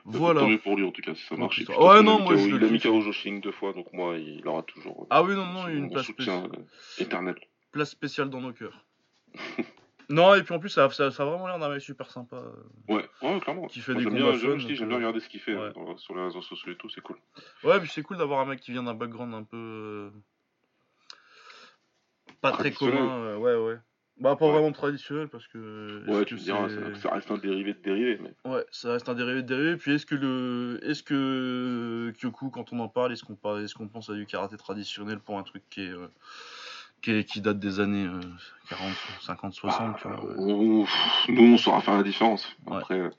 Voilà. 0.08 0.42
Tant 0.42 0.48
mieux 0.50 0.60
pour 0.60 0.78
lui 0.78 0.84
en 0.86 0.92
tout 0.92 1.02
cas, 1.02 1.16
si 1.16 1.26
ça 1.26 1.36
marche. 1.36 1.60
Ouais, 1.68 2.04
non, 2.04 2.20
moi, 2.20 2.36
je 2.36 2.48
Il 2.48 2.64
a 2.64 2.68
mis. 2.70 2.80
KO 2.80 3.02
Joshing 3.02 3.42
deux 3.42 3.52
fois, 3.52 3.74
donc 3.74 3.92
moi, 3.92 4.18
il 4.18 4.48
aura 4.48 4.62
toujours. 4.64 5.08
Ah 5.10 5.24
oui, 5.24 5.36
non, 5.36 5.46
non, 5.48 5.68
une 5.68 5.90
place 5.92 6.06
soutien 6.06 6.42
spéciale. 6.44 6.52
euh, 6.60 7.04
éternel. 7.04 7.36
place 7.72 7.90
spéciale 7.90 8.30
dans 8.30 8.40
nos 8.42 8.54
cœurs. 8.54 8.86
non, 10.10 10.36
et 10.36 10.44
puis 10.44 10.54
en 10.54 10.60
plus, 10.60 10.70
ça, 10.70 10.88
ça, 10.92 11.10
ça 11.10 11.24
a 11.24 11.26
vraiment 11.26 11.48
l'air 11.48 11.58
d'un 11.58 11.70
mec 11.70 11.82
super 11.82 12.12
sympa. 12.12 12.36
euh. 12.36 12.52
Ouais, 12.94 13.10
ouais, 13.24 13.40
clairement. 13.40 13.66
Qui 13.66 13.80
fait 13.80 13.94
Moi, 13.94 14.04
des 14.04 14.10
j'aime 14.10 14.14
combats 14.20 14.32
bien, 14.32 14.40
j'aime, 14.40 14.60
fun, 14.60 14.68
bien 14.86 14.92
euh, 14.92 14.96
regarder 14.98 15.20
ce 15.20 15.28
qu'il 15.30 15.40
fait 15.40 15.56
ouais. 15.56 15.60
euh, 15.62 15.74
dans- 15.74 15.98
sur 15.98 16.16
les 16.16 16.24
réseaux 16.24 16.42
sociaux 16.44 16.72
et 16.72 16.78
tout, 16.78 16.90
c'est 16.90 17.02
cool. 17.02 17.18
Ouais, 17.64 17.80
puis 17.80 17.90
c'est 17.90 18.04
cool 18.04 18.18
d'avoir 18.18 18.40
un 18.42 18.46
mec 18.46 18.60
qui 18.60 18.72
vient 18.72 18.84
d'un 18.84 18.94
background 18.94 19.34
un 19.34 19.44
peu. 19.44 19.58
euh, 19.58 20.12
Pas 22.42 22.52
très 22.52 22.72
commun, 22.72 23.10
euh, 23.24 23.38
ouais, 23.38 23.56
ouais. 23.56 23.80
Bah, 24.18 24.38
pas 24.38 24.46
Ouais. 24.46 24.52
vraiment 24.54 24.72
traditionnel 24.72 25.28
parce 25.28 25.46
que. 25.48 26.04
Ouais, 26.08 26.24
tu 26.24 26.36
me 26.36 26.40
diras, 26.40 26.68
ça, 27.02 27.12
reste 27.14 27.30
un 27.32 27.38
dérivé 27.38 27.74
de 27.74 27.80
dérivé, 27.80 28.18
mais. 28.22 28.34
Ouais, 28.50 28.66
ça 28.72 28.94
reste 28.94 29.10
un 29.10 29.14
dérivé 29.14 29.42
de 29.44 29.48
dérivé. 29.48 29.76
Puis 29.76 29.94
est-ce 29.96 30.06
que 30.06 30.16
le, 30.16 30.80
est-ce 30.84 31.04
que 31.04 32.14
Kyoku, 32.18 32.50
quand 32.50 32.72
on 32.72 32.80
en 32.80 32.88
parle, 32.88 33.12
est-ce 33.12 33.24
qu'on 33.26 33.36
parle, 33.36 33.64
est-ce 33.64 33.76
qu'on 33.76 33.88
pense 33.90 34.10
à 34.10 34.14
du 34.14 34.26
karaté 34.26 34.56
traditionnel 34.56 35.20
pour 35.20 35.38
un 35.38 35.44
truc 35.44 35.64
qui 35.70 35.82
est, 35.84 35.90
euh, 35.90 36.08
qui, 37.02 37.12
est- 37.12 37.24
qui 37.26 37.42
date 37.42 37.60
des 37.60 37.82
années 37.82 38.06
euh, 38.08 38.22
40, 38.70 38.94
50, 39.22 39.54
60, 39.54 39.98
tu 39.98 40.08
Ah, 40.08 40.16
vois. 40.16 40.26
ouais. 40.30 40.36
on- 40.38 40.86
nous, 41.30 41.54
on 41.54 41.58
saura 41.58 41.82
faire 41.82 41.98
la 41.98 42.04
différence. 42.04 42.48
Ouais. 42.68 42.78
Après, 42.78 43.00
euh, 43.00 43.10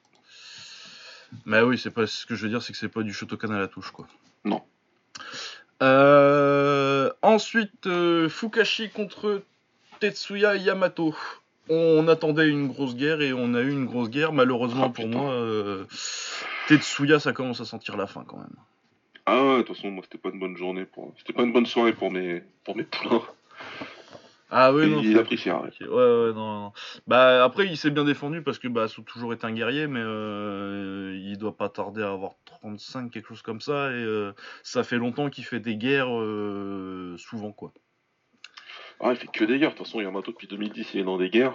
Mais 1.45 1.61
oui, 1.61 1.77
c'est 1.77 1.91
pas 1.91 2.07
ce 2.07 2.25
que 2.25 2.35
je 2.35 2.45
veux 2.45 2.49
dire, 2.49 2.63
c'est 2.63 2.73
que 2.73 2.79
c'est 2.79 2.89
pas 2.89 3.03
du 3.03 3.13
Shotokan 3.13 3.51
à 3.51 3.59
la 3.59 3.69
touche, 3.69 3.91
quoi. 3.91 4.07
Non. 4.45 4.63
Euh, 5.83 7.11
ensuite, 7.21 7.87
Fukashi 8.29 8.89
contre 8.91 9.43
Tetsuya 10.01 10.57
Yamato. 10.57 11.15
On 11.69 12.07
attendait 12.07 12.49
une 12.49 12.69
grosse 12.69 12.95
guerre 12.95 13.21
et 13.21 13.33
on 13.33 13.55
a 13.55 13.61
eu 13.61 13.71
une 13.73 13.87
grosse 13.87 14.09
guerre. 14.09 14.33
Malheureusement 14.33 14.85
Ah, 14.87 14.89
pour 14.91 15.05
putain. 15.07 15.19
moi, 15.19 15.33
euh, 15.33 15.85
Tetsuya, 16.69 17.19
ça 17.19 17.33
commence 17.33 17.61
à 17.61 17.65
sentir 17.65 17.97
la 17.97 18.07
fin 18.07 18.25
quand 18.25 18.37
même. 18.39 18.55
Ah 19.27 19.43
ouais, 19.43 19.57
de 19.59 19.63
toute 19.63 19.75
façon, 19.77 19.91
moi, 19.91 20.05
c'était 20.05 20.19
pas 20.19 20.29
une 20.29 20.39
bonne 20.39 20.57
journée 20.57 20.85
pour. 20.85 21.13
C'était 21.19 21.33
pas 21.33 21.43
une 21.43 21.53
bonne 21.53 21.67
soirée 21.67 21.93
pour 21.93 22.13
mes, 22.13 22.43
pour 22.65 22.77
mes 22.77 22.85
poulains. 22.85 23.23
Ah 24.49 24.73
oui, 24.73 24.85
Et 24.85 24.87
non. 24.87 25.01
il 25.03 25.19
a 25.19 25.25
pris 25.25 25.37
cher, 25.37 25.61
ouais. 25.61 25.71
Ouais, 25.81 25.89
ouais, 25.89 26.33
non, 26.33 26.61
non. 26.61 26.73
Bah, 27.09 27.43
après, 27.43 27.67
il 27.67 27.77
s'est 27.77 27.91
bien 27.91 28.05
défendu 28.05 28.43
parce 28.43 28.61
que 28.61 28.69
bah, 28.69 28.87
toujours 29.05 29.33
été 29.33 29.45
un 29.45 29.53
guerrier, 29.53 29.89
mais 29.89 29.99
euh, 30.01 31.19
il 31.21 31.37
doit 31.37 31.57
pas 31.57 31.69
tarder 31.69 32.05
à 32.05 32.13
avoir 32.13 32.35
35, 32.61 33.11
quelque 33.11 33.27
chose 33.27 33.43
comme 33.43 33.61
ça, 33.61 33.91
et 33.91 33.95
euh, 33.95 34.33
ça 34.63 34.85
fait 34.85 34.99
longtemps 34.99 35.31
qu'il 35.31 35.45
fait 35.45 35.59
des 35.59 35.75
guerres 35.75 36.17
euh, 36.17 37.17
souvent, 37.19 37.51
quoi. 37.51 37.73
Ah, 39.01 39.11
il 39.11 39.17
fait 39.17 39.27
que 39.27 39.45
des 39.45 39.59
guerres. 39.59 39.73
De 39.73 39.77
toute 39.77 39.87
façon, 39.87 40.01
Yamato, 40.01 40.31
depuis 40.33 40.47
2010, 40.47 40.95
il 40.95 41.01
est 41.01 41.05
dans 41.05 41.19
des 41.19 41.31
guerres. 41.31 41.55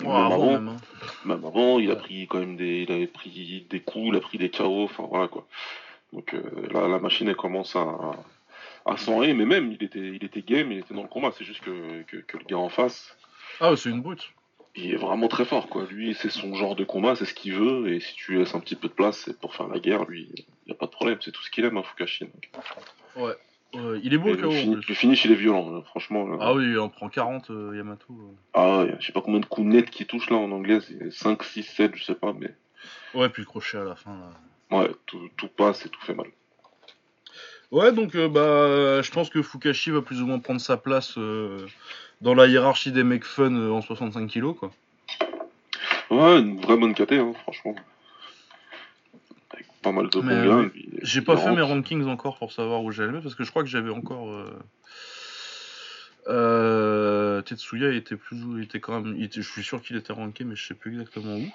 Même, 0.00 0.10
avant, 0.10 0.52
même, 0.52 0.68
hein. 0.68 0.76
même 1.24 1.44
avant, 1.44 1.78
il 1.78 1.90
a 1.92 1.96
pris 1.96 2.26
quand 2.26 2.40
même 2.40 2.56
des, 2.56 2.82
il 2.82 2.92
avait 2.92 3.06
pris 3.06 3.66
des 3.70 3.80
coups, 3.80 4.06
il 4.08 4.16
a 4.16 4.20
pris 4.20 4.36
des 4.36 4.50
KO, 4.50 4.82
enfin 4.84 5.06
voilà 5.08 5.28
quoi. 5.28 5.46
Donc 6.12 6.34
euh, 6.34 6.42
là, 6.72 6.88
la 6.88 6.98
machine, 6.98 7.28
elle 7.28 7.36
commence 7.36 7.76
à, 7.76 7.86
à 8.84 8.96
s'enrayer, 8.96 9.32
mais 9.32 9.44
même, 9.44 9.70
il 9.70 9.84
était, 9.84 10.00
il 10.00 10.24
était 10.24 10.42
game, 10.42 10.72
il 10.72 10.78
était 10.78 10.92
dans 10.94 11.02
le 11.02 11.08
combat. 11.08 11.30
C'est 11.36 11.44
juste 11.44 11.60
que, 11.60 12.02
que, 12.02 12.16
que 12.16 12.36
le 12.36 12.44
gars 12.44 12.58
en 12.58 12.68
face, 12.68 13.16
Ah, 13.60 13.76
c'est 13.76 13.90
une 13.90 14.02
brute. 14.02 14.28
il 14.74 14.92
est 14.92 14.96
vraiment 14.96 15.28
très 15.28 15.44
fort, 15.44 15.68
quoi. 15.68 15.84
Lui, 15.88 16.14
c'est 16.14 16.30
son 16.30 16.54
genre 16.56 16.74
de 16.74 16.84
combat, 16.84 17.14
c'est 17.14 17.24
ce 17.24 17.34
qu'il 17.34 17.54
veut, 17.54 17.92
et 17.92 18.00
si 18.00 18.14
tu 18.16 18.32
lui 18.32 18.38
laisses 18.40 18.56
un 18.56 18.60
petit 18.60 18.74
peu 18.76 18.88
de 18.88 18.92
place, 18.92 19.18
c'est 19.24 19.38
pour 19.38 19.54
faire 19.54 19.68
la 19.68 19.78
guerre, 19.78 20.04
lui, 20.06 20.28
il 20.34 20.44
n'y 20.66 20.72
a 20.72 20.76
pas 20.76 20.86
de 20.86 20.90
problème, 20.90 21.18
c'est 21.20 21.30
tout 21.32 21.42
ce 21.44 21.50
qu'il 21.50 21.64
aime, 21.64 21.76
hein, 21.76 21.84
Fukashi. 21.84 22.24
donc. 22.24 22.50
Ouais. 23.14 23.34
Il 24.02 24.14
est 24.14 24.18
beau 24.18 24.30
le 24.30 24.36
KO 24.36 24.50
le, 24.50 24.58
en 24.58 24.74
le 24.76 24.94
finish, 24.94 25.24
il 25.24 25.32
est 25.32 25.36
violent, 25.36 25.82
franchement. 25.82 26.26
là. 26.26 26.36
Ah 26.40 26.54
oui, 26.54 26.64
il 26.70 26.78
en 26.78 26.88
prend 26.88 27.08
40, 27.08 27.50
euh, 27.50 27.76
Yamato. 27.76 28.06
euh. 28.10 28.34
Ah 28.54 28.78
ouais, 28.80 28.94
je 29.00 29.06
sais 29.06 29.12
pas 29.12 29.20
combien 29.20 29.40
de 29.40 29.46
coups 29.46 29.66
nets 29.66 29.90
qui 29.90 30.06
touche 30.06 30.30
là 30.30 30.36
en 30.36 30.50
anglais, 30.52 30.78
c'est 30.80 31.12
5, 31.12 31.42
6, 31.42 31.62
7, 31.62 31.92
je 31.96 32.04
sais 32.04 32.14
pas, 32.14 32.32
mais 32.32 32.54
Ouais, 33.14 33.28
puis 33.28 33.42
le 33.42 33.46
crochet 33.46 33.78
à 33.78 33.84
la 33.84 33.96
fin. 33.96 34.10
Là. 34.70 34.78
ouais, 34.78 34.90
tout, 35.06 35.28
tout 35.36 35.48
passe 35.48 35.84
et 35.86 35.88
tout 35.88 36.00
fait 36.02 36.14
mal. 36.14 36.26
Ouais, 37.72 37.90
donc 37.92 38.14
euh, 38.14 38.28
bah, 38.28 39.02
je 39.02 39.10
pense 39.10 39.28
que 39.28 39.42
Fukashi 39.42 39.90
va 39.90 40.00
plus 40.02 40.22
ou 40.22 40.26
moins 40.26 40.38
prendre 40.38 40.60
sa 40.60 40.76
place 40.76 41.14
euh, 41.18 41.66
dans 42.20 42.34
la 42.34 42.46
hiérarchie 42.46 42.92
des 42.92 43.02
mecs 43.02 43.24
fun 43.24 43.52
euh, 43.54 43.70
en 43.72 43.80
65 43.82 44.28
kilos, 44.28 44.56
quoi. 44.58 44.70
Ouais, 46.10 46.38
une 46.38 46.60
vraie 46.60 46.76
bonne 46.76 46.94
KT, 46.94 47.12
hein, 47.14 47.32
franchement. 47.42 47.74
Pas 49.86 49.92
mal 49.92 50.10
de 50.10 50.18
bons 50.18 50.44
gars. 50.44 50.68
J'ai 51.02 51.22
pas 51.22 51.36
fait 51.36 51.54
mes 51.54 51.62
rankings 51.62 52.04
encore 52.06 52.38
pour 52.38 52.50
savoir 52.50 52.82
où 52.82 52.90
j'allais 52.90 53.20
parce 53.20 53.36
que 53.36 53.44
je 53.44 53.50
crois 53.50 53.62
que 53.62 53.68
j'avais 53.68 53.90
encore. 53.90 54.28
Euh... 54.32 54.50
euh, 56.26 57.40
Tetsuya 57.42 57.92
était 57.92 58.16
plus 58.16 58.64
était 58.64 58.80
quand 58.80 59.00
même. 59.00 59.14
était- 59.22 59.42
je 59.42 59.48
suis 59.48 59.62
sûr 59.62 59.80
qu'il 59.80 59.94
était 59.94 60.12
ranké, 60.12 60.42
mais 60.42 60.56
je 60.56 60.66
sais 60.66 60.74
plus 60.74 60.90
exactement 60.92 61.36
où. 61.36 61.48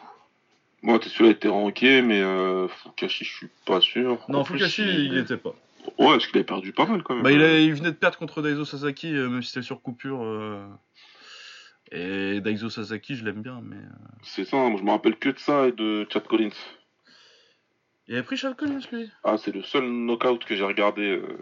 Moi, 0.81 0.97
t'es 0.99 1.09
celui-là 1.09 1.31
était 1.31 1.49
ranké, 1.49 2.01
mais 2.01 2.21
euh, 2.21 2.69
Fukashi, 2.69 3.25
je 3.25 3.33
suis 3.35 3.49
pas 3.65 3.81
sûr. 3.81 4.23
Non, 4.29 4.39
En 4.39 4.43
plus, 4.45 4.59
Fukashi, 4.59 4.81
il 5.07 5.17
était 5.17 5.35
pas. 5.35 5.53
Ouais, 5.99 6.11
parce 6.11 6.27
qu'il 6.27 6.37
avait 6.37 6.45
perdu 6.45 6.71
pas 6.71 6.85
mal 6.85 7.03
quand 7.03 7.15
même. 7.15 7.23
Bah, 7.23 7.33
il, 7.33 7.41
a- 7.41 7.59
il 7.59 7.73
venait 7.73 7.91
de 7.91 7.97
perdre 7.97 8.17
contre 8.17 8.41
Daiso 8.41 8.63
Sasaki, 8.63 9.13
euh, 9.13 9.27
même 9.27 9.41
si 9.43 9.49
c'était 9.51 9.65
sur 9.65 9.81
coupure. 9.81 10.23
euh, 10.23 10.65
Et 11.91 12.39
Daiso 12.39 12.69
Sasaki, 12.69 13.15
je 13.15 13.25
l'aime 13.25 13.41
bien, 13.41 13.59
mais. 13.61 13.75
C'est 14.23 14.45
ça, 14.45 14.55
moi 14.55 14.77
je 14.79 14.83
me 14.85 14.91
rappelle 14.91 15.17
que 15.17 15.27
de 15.29 15.37
ça 15.39 15.67
et 15.67 15.73
de 15.73 16.07
Chad 16.09 16.23
Collins. 16.27 16.49
Il 18.12 18.15
avait 18.15 18.24
pris 18.24 18.36
Chad 18.36 18.58
Collins, 18.58 18.82
lui 18.91 19.10
Ah, 19.24 19.38
c'est 19.38 19.56
le 19.56 19.63
seul 19.63 19.86
knockout 19.86 20.43
que 20.43 20.54
j'ai 20.54 20.65
regardé. 20.65 21.02
euh, 21.15 21.38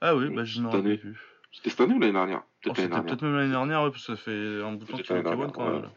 Ah 0.00 0.16
oui, 0.16 0.30
bah 0.30 0.44
je 0.44 0.62
rappelle 0.62 0.80
année. 0.80 0.96
plus. 0.96 1.18
C'était 1.52 1.68
cette 1.68 1.82
année 1.82 1.92
ou 1.92 1.98
l'année 1.98 2.14
dernière? 2.14 2.44
Oh, 2.66 2.72
Peut-être 2.72 3.02
peut-être 3.04 3.22
même 3.22 3.34
l'année 3.36 3.50
dernière, 3.50 3.82
ouais, 3.82 3.90
parce 3.90 4.06
que 4.06 4.16
ça 4.16 4.22
fait 4.22 4.62
un 4.62 4.72
bout 4.72 4.86
de 4.86 4.90
temps 4.90 4.96
qu'il 4.96 5.04
est 5.04 5.08
l'année 5.10 5.20
au 5.20 5.30
dernière, 5.36 5.48
K1 5.48 5.52
quand 5.52 5.64
même. 5.70 5.82
ouais. 5.82 5.88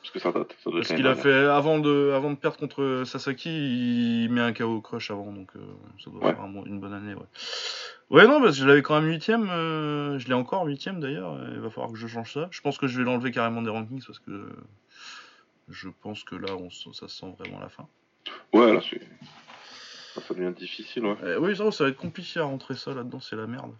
Parce 0.00 0.10
que 0.10 0.18
ça 0.20 0.32
date. 0.32 0.56
Ça 0.64 0.70
doit 0.70 0.80
Parce 0.80 0.94
qu'il 0.94 1.06
a 1.06 1.14
fait, 1.14 1.34
avant 1.34 1.80
de, 1.80 2.12
avant 2.14 2.30
de 2.30 2.36
perdre 2.36 2.56
contre 2.56 3.02
Sasaki, 3.04 4.24
il 4.24 4.30
met 4.32 4.40
un 4.40 4.54
KO 4.54 4.80
crush 4.80 5.10
avant, 5.10 5.32
donc 5.32 5.50
euh, 5.56 5.60
ça 6.02 6.10
doit 6.10 6.24
Ouais. 6.24 6.32
faire 6.34 6.40
un 6.44 6.64
une 6.64 6.80
bonne 6.80 6.94
année, 6.94 7.12
ouais. 7.12 7.26
Ouais, 8.08 8.26
non, 8.26 8.40
parce 8.40 8.54
que 8.56 8.62
je 8.62 8.66
l'avais 8.66 8.80
quand 8.80 8.98
même 8.98 9.10
huitième, 9.10 9.50
euh, 9.50 10.18
je 10.18 10.28
l'ai 10.28 10.34
encore 10.34 10.64
huitième 10.64 10.98
d'ailleurs, 10.98 11.34
et 11.42 11.52
il 11.52 11.60
va 11.60 11.68
falloir 11.68 11.92
que 11.92 11.98
je 11.98 12.06
change 12.06 12.32
ça. 12.32 12.48
Je 12.50 12.62
pense 12.62 12.78
que 12.78 12.86
je 12.86 12.96
vais 12.96 13.04
l'enlever 13.04 13.32
carrément 13.32 13.60
des 13.60 13.68
rankings, 13.68 14.02
parce 14.06 14.18
que 14.18 14.48
je 15.68 15.90
pense 16.00 16.24
que 16.24 16.36
là, 16.36 16.54
on, 16.56 16.70
ça 16.70 17.06
sent 17.06 17.34
vraiment 17.38 17.60
la 17.60 17.68
fin. 17.68 17.86
Ouais, 18.52 18.72
là, 18.72 18.80
c'est. 18.80 19.00
ça 20.20 20.34
devient 20.34 20.54
difficile, 20.54 21.04
ouais. 21.06 21.16
Euh, 21.22 21.38
oui, 21.40 21.56
ça, 21.56 21.70
ça 21.70 21.84
va 21.84 21.90
être 21.90 21.96
compliqué 21.96 22.40
à 22.40 22.44
rentrer 22.44 22.74
ça 22.74 22.92
là-dedans, 22.94 23.20
c'est 23.20 23.36
la 23.36 23.46
merde. 23.46 23.72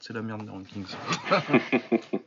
C'est 0.00 0.12
la 0.12 0.22
merde 0.22 0.44
des 0.44 0.50
rankings. 0.50 0.86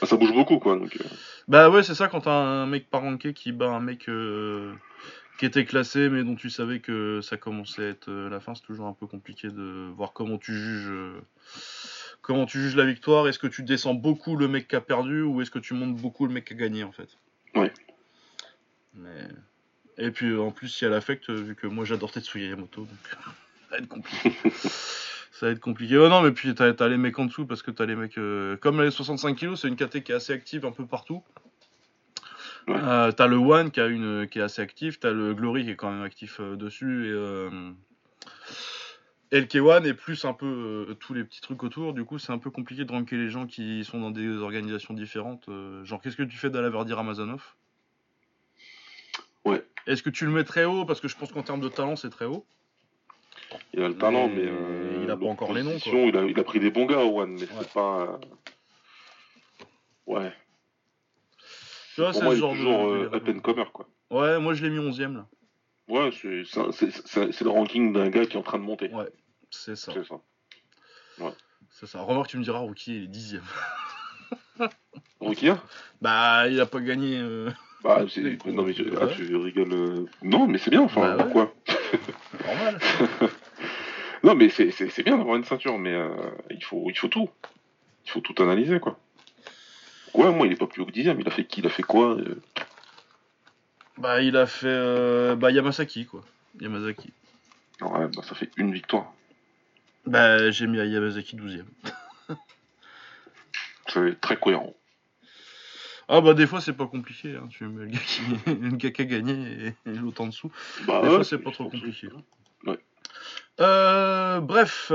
Bah, 0.00 0.06
ça 0.06 0.16
bouge 0.16 0.32
beaucoup, 0.34 0.58
quoi. 0.58 0.76
Donc, 0.76 0.94
euh, 0.96 1.04
Bah 1.48 1.70
ouais, 1.70 1.82
c'est 1.82 1.94
ça 1.94 2.08
quand 2.08 2.22
t'as 2.22 2.30
un 2.32 2.66
mec 2.66 2.90
pas 2.90 2.98
ranké 2.98 3.32
qui 3.32 3.52
bat 3.52 3.70
un 3.70 3.80
mec 3.80 4.10
euh, 4.10 4.74
qui 5.38 5.46
était 5.46 5.64
classé 5.64 6.10
mais 6.10 6.22
dont 6.22 6.34
tu 6.34 6.50
savais 6.50 6.80
que 6.80 7.20
ça 7.22 7.38
commençait 7.38 7.84
à 7.84 7.88
être 7.88 8.10
euh, 8.10 8.28
la 8.28 8.40
fin, 8.40 8.54
c'est 8.54 8.62
toujours 8.62 8.86
un 8.86 8.92
peu 8.92 9.06
compliqué 9.06 9.48
de 9.48 9.90
voir 9.96 10.12
comment 10.12 10.36
tu 10.36 10.52
juges 10.52 10.92
comment 12.20 12.44
tu 12.44 12.60
juges 12.60 12.76
la 12.76 12.84
victoire. 12.84 13.26
Est-ce 13.28 13.38
que 13.38 13.46
tu 13.46 13.62
descends 13.62 13.94
beaucoup 13.94 14.36
le 14.36 14.48
mec 14.48 14.68
qui 14.68 14.76
a 14.76 14.80
perdu 14.82 15.22
ou 15.22 15.40
est-ce 15.40 15.50
que 15.50 15.58
tu 15.58 15.72
montes 15.74 15.96
beaucoup 15.96 16.26
le 16.26 16.32
mec 16.34 16.44
qui 16.44 16.52
a 16.54 16.56
gagné 16.56 16.84
en 16.84 16.92
fait? 16.92 17.16
Ouais. 17.54 17.72
Mais... 18.94 19.28
Et 19.98 20.10
puis 20.10 20.30
euh, 20.30 20.40
en 20.40 20.50
plus 20.50 20.80
il 20.80 20.84
y 20.84 20.86
a 20.86 20.90
l'affect 20.90 21.30
euh, 21.30 21.34
vu 21.34 21.54
que 21.54 21.66
moi 21.66 21.84
j'adore 21.84 22.12
Tetsuya 22.12 22.48
Yamato 22.50 22.82
donc 22.82 22.98
ça 23.10 23.18
va 23.70 23.78
être 23.78 23.88
compliqué. 23.88 24.32
Ça 25.32 25.44
va 25.44 25.52
être 25.52 25.60
compliqué. 25.60 25.98
Oh 25.98 26.08
non, 26.08 26.22
mais 26.22 26.30
puis 26.30 26.54
t'as 26.54 26.88
les 26.88 26.96
mecs 26.96 27.18
en 27.18 27.26
dessous 27.26 27.44
parce 27.44 27.60
que 27.60 27.70
t'as 27.70 27.84
les 27.84 27.94
mecs. 27.94 28.16
euh, 28.16 28.56
comme 28.56 28.80
les 28.80 28.90
65 28.90 29.36
kilos, 29.36 29.60
c'est 29.60 29.68
une 29.68 29.76
KT 29.76 30.02
qui 30.02 30.12
est 30.12 30.14
assez 30.14 30.32
active 30.32 30.64
un 30.64 30.72
peu 30.72 30.86
partout. 30.86 31.22
Ouais. 32.68 32.74
Euh, 32.82 33.12
t'as 33.12 33.26
le 33.26 33.36
One 33.36 33.70
qui, 33.70 33.80
a 33.80 33.86
une, 33.86 34.26
qui 34.28 34.38
est 34.38 34.42
assez 34.42 34.62
actif, 34.62 34.98
t'as 34.98 35.10
le 35.12 35.34
Glory 35.34 35.64
qui 35.64 35.70
est 35.72 35.76
quand 35.76 35.90
même 35.92 36.02
actif 36.04 36.40
euh, 36.40 36.56
dessus, 36.56 37.08
et, 37.08 37.10
euh, 37.12 37.50
et 39.30 39.40
le 39.40 39.46
K1 39.46 39.84
et 39.84 39.92
plus 39.92 40.24
un 40.24 40.32
peu 40.32 40.86
euh, 40.88 40.94
tous 40.94 41.12
les 41.12 41.22
petits 41.22 41.42
trucs 41.42 41.62
autour. 41.62 41.92
Du 41.92 42.04
coup, 42.06 42.18
c'est 42.18 42.32
un 42.32 42.38
peu 42.38 42.50
compliqué 42.50 42.86
de 42.86 42.92
ranker 42.92 43.18
les 43.18 43.28
gens 43.28 43.46
qui 43.46 43.84
sont 43.84 44.00
dans 44.00 44.10
des 44.10 44.38
organisations 44.38 44.94
différentes. 44.94 45.50
euh, 45.50 45.84
genre, 45.84 46.00
qu'est-ce 46.00 46.16
que 46.16 46.22
tu 46.22 46.38
fais 46.38 46.48
d'Alaverdi 46.48 46.94
Ramazanov? 46.94 47.42
Ouais. 49.46 49.64
Est-ce 49.86 50.02
que 50.02 50.10
tu 50.10 50.26
le 50.26 50.32
mets 50.32 50.44
très 50.44 50.64
haut? 50.64 50.84
Parce 50.84 51.00
que 51.00 51.08
je 51.08 51.16
pense 51.16 51.32
qu'en 51.32 51.42
termes 51.42 51.60
de 51.60 51.68
talent, 51.68 51.96
c'est 51.96 52.10
très 52.10 52.24
haut. 52.26 52.44
il 53.72 53.82
a 53.82 53.88
le 53.88 53.96
talent, 53.96 54.28
Mais 54.28 54.36
mais. 54.42 54.48
euh, 54.48 55.00
il 55.04 55.10
a 55.10 55.16
pas 55.16 55.26
encore 55.26 55.52
les 55.52 55.62
noms, 55.62 55.70
l'opposition, 55.70 56.08
Il 56.08 56.16
a, 56.16 56.22
il 56.24 56.38
a 56.38 56.44
pris 56.44 56.60
des 56.60 56.70
bons 56.70 56.86
gars, 56.86 56.98
One, 57.04 57.32
mais 57.34 57.40
Ouais. 57.42 57.46
c'est 57.60 57.72
pas. 57.72 58.00
euh, 58.02 58.16
Ouais. 60.06 60.32
Tu 61.94 62.00
vois, 62.02 62.12
c'est 62.12 62.36
genre 62.36 62.52
toujours 62.52 62.90
de- 62.92 62.96
euh, 63.06 63.14
up 63.16 63.24
and 63.28 63.40
comer, 63.40 63.64
quoi. 63.72 63.88
Ouais, 64.10 64.38
moi 64.38 64.54
je 64.54 64.62
l'ai 64.64 64.70
mis 64.70 64.78
11ème 64.78 65.16
là. 65.16 65.26
Ouais, 65.88 66.10
c'est 66.12 67.40
le 67.44 67.48
ranking 67.50 67.92
d'un 67.92 68.08
gars 68.10 68.26
qui 68.26 68.34
est 68.34 68.38
en 68.38 68.42
train 68.42 68.58
de 68.58 68.64
monter. 68.64 68.88
Ouais, 68.92 69.08
c'est 69.50 69.76
ça. 69.76 69.92
C'est 69.92 70.04
ça. 70.04 70.20
C'est 71.70 71.86
ça. 71.86 72.00
Remarque, 72.02 72.28
tu 72.28 72.38
me 72.38 72.42
diras, 72.44 72.58
Rookie, 72.58 72.96
il 72.96 73.04
est 73.04 73.08
dixième. 73.08 73.42
Rukia 75.20 75.62
Bah, 76.00 76.48
il 76.48 76.60
a 76.60 76.66
pas 76.66 76.80
gagné. 76.80 77.18
euh, 77.18 77.50
Bah, 77.86 78.04
non, 78.52 78.62
mais 78.64 78.72
je, 78.72 78.82
ah, 79.00 79.06
tu 79.06 79.36
rigoles. 79.36 79.72
euh, 79.72 80.04
Non, 80.22 80.46
mais 80.48 80.58
c'est 80.58 80.70
bien, 80.70 80.82
enfin, 80.82 81.00
Bah 81.16 81.22
pourquoi 81.24 81.54
normal. 82.44 82.78
Non, 84.24 84.34
mais 84.34 84.48
c'est 84.48 84.72
c'est- 84.72 84.88
c'est 84.88 85.04
bien 85.04 85.16
d'avoir 85.18 85.36
une 85.36 85.44
ceinture, 85.44 85.78
mais 85.78 85.92
euh, 85.94 86.08
il, 86.50 86.64
faut, 86.64 86.86
il 86.90 86.98
faut 86.98 87.06
tout. 87.08 87.28
Il 88.06 88.10
faut 88.10 88.20
tout 88.20 88.34
analyser, 88.42 88.80
quoi. 88.80 88.98
Ouais, 90.14 90.32
moi, 90.32 90.46
il 90.46 90.52
est 90.52 90.56
pas 90.56 90.66
plus 90.66 90.82
haut 90.82 90.86
que 90.86 90.90
dixième. 90.90 91.20
Il 91.20 91.28
a 91.28 91.30
fait 91.30 91.44
qui 91.44 91.60
Il 91.60 91.66
a 91.66 91.70
fait 91.70 91.82
quoi 91.84 92.16
euh, 92.16 92.40
Bah, 93.98 94.20
il 94.22 94.36
a 94.36 94.46
fait. 94.46 94.66
euh, 94.66 95.36
Bah, 95.36 95.50
Yamasaki, 95.52 96.06
quoi. 96.06 96.24
Yamazaki. 96.60 97.12
Ouais, 97.82 98.08
bah, 98.08 98.22
ça 98.22 98.34
fait 98.34 98.50
une 98.56 98.72
victoire. 98.72 99.12
Bah, 100.06 100.50
j'ai 100.50 100.66
mis 100.66 100.80
à 100.80 100.86
Yamazaki 100.86 101.36
12ème. 101.36 101.66
C'est 103.88 104.20
très 104.20 104.36
cohérent. 104.36 104.74
Ah, 106.08 106.20
bah, 106.20 106.34
des 106.34 106.46
fois, 106.46 106.60
c'est 106.60 106.72
pas 106.72 106.86
compliqué. 106.86 107.34
Hein. 107.34 107.48
Tu 107.50 107.66
mets 107.66 107.84
le 107.86 107.90
gars 107.90 107.98
qui, 107.98 108.20
le 108.60 108.70
gars 108.76 108.90
qui 108.90 109.02
a 109.02 109.04
gagné 109.04 109.74
et, 109.86 109.90
l'autre 109.90 110.20
en 110.22 110.26
dessous. 110.28 110.50
Bah, 110.86 111.00
Des 111.02 111.08
ouais, 111.08 111.14
fois, 111.16 111.24
c'est 111.24 111.38
pas 111.38 111.50
trop 111.50 111.64
compliqué. 111.68 112.08
que- 112.08 112.70
Ouais. 112.70 112.78
Euh, 113.60 114.40
bref. 114.40 114.92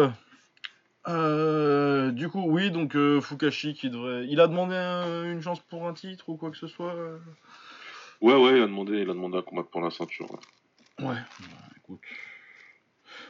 Euh, 1.07 2.11
du 2.11 2.29
coup, 2.29 2.43
oui, 2.47 2.69
donc 2.71 2.95
euh, 2.95 3.19
Fukashi 3.21 3.73
qui 3.73 3.89
devrait. 3.89 4.25
Il 4.27 4.39
a 4.39 4.47
demandé 4.47 4.75
un- 4.75 5.23
une 5.31 5.41
chance 5.41 5.59
pour 5.59 5.87
un 5.87 5.93
titre 5.93 6.29
ou 6.29 6.37
quoi 6.37 6.51
que 6.51 6.57
ce 6.57 6.67
soit 6.67 6.93
Ouais, 8.21 8.35
ouais, 8.35 8.57
il 8.57 8.61
a 8.63 8.67
demandé, 8.67 8.93
il 8.99 9.09
a 9.09 9.13
demandé 9.13 9.37
à 9.37 9.41
combattre 9.41 9.69
pour 9.69 9.81
la 9.81 9.89
ceinture. 9.89 10.29
ouais. 10.31 11.05
Ouais, 11.07 11.15
bah, 11.15 11.47
écoute. 11.77 12.01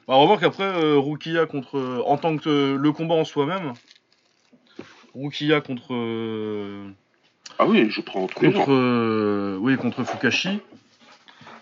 Bah, 0.07 0.15
remarque 0.15 0.43
après, 0.43 0.63
euh, 0.65 0.99
Rukia 0.99 1.45
contre. 1.45 2.03
en 2.05 2.17
tant 2.17 2.37
que 2.37 2.75
le 2.75 2.91
combat 2.91 3.15
en 3.15 3.23
soi-même, 3.25 3.73
Rukia 5.15 5.61
contre. 5.61 5.93
Ah 7.59 7.65
oui, 7.65 7.89
je 7.89 8.01
prends 8.01 8.27
contre. 8.27 8.71
euh, 8.71 9.57
oui, 9.59 9.77
contre 9.77 10.03
Fukashi. 10.03 10.59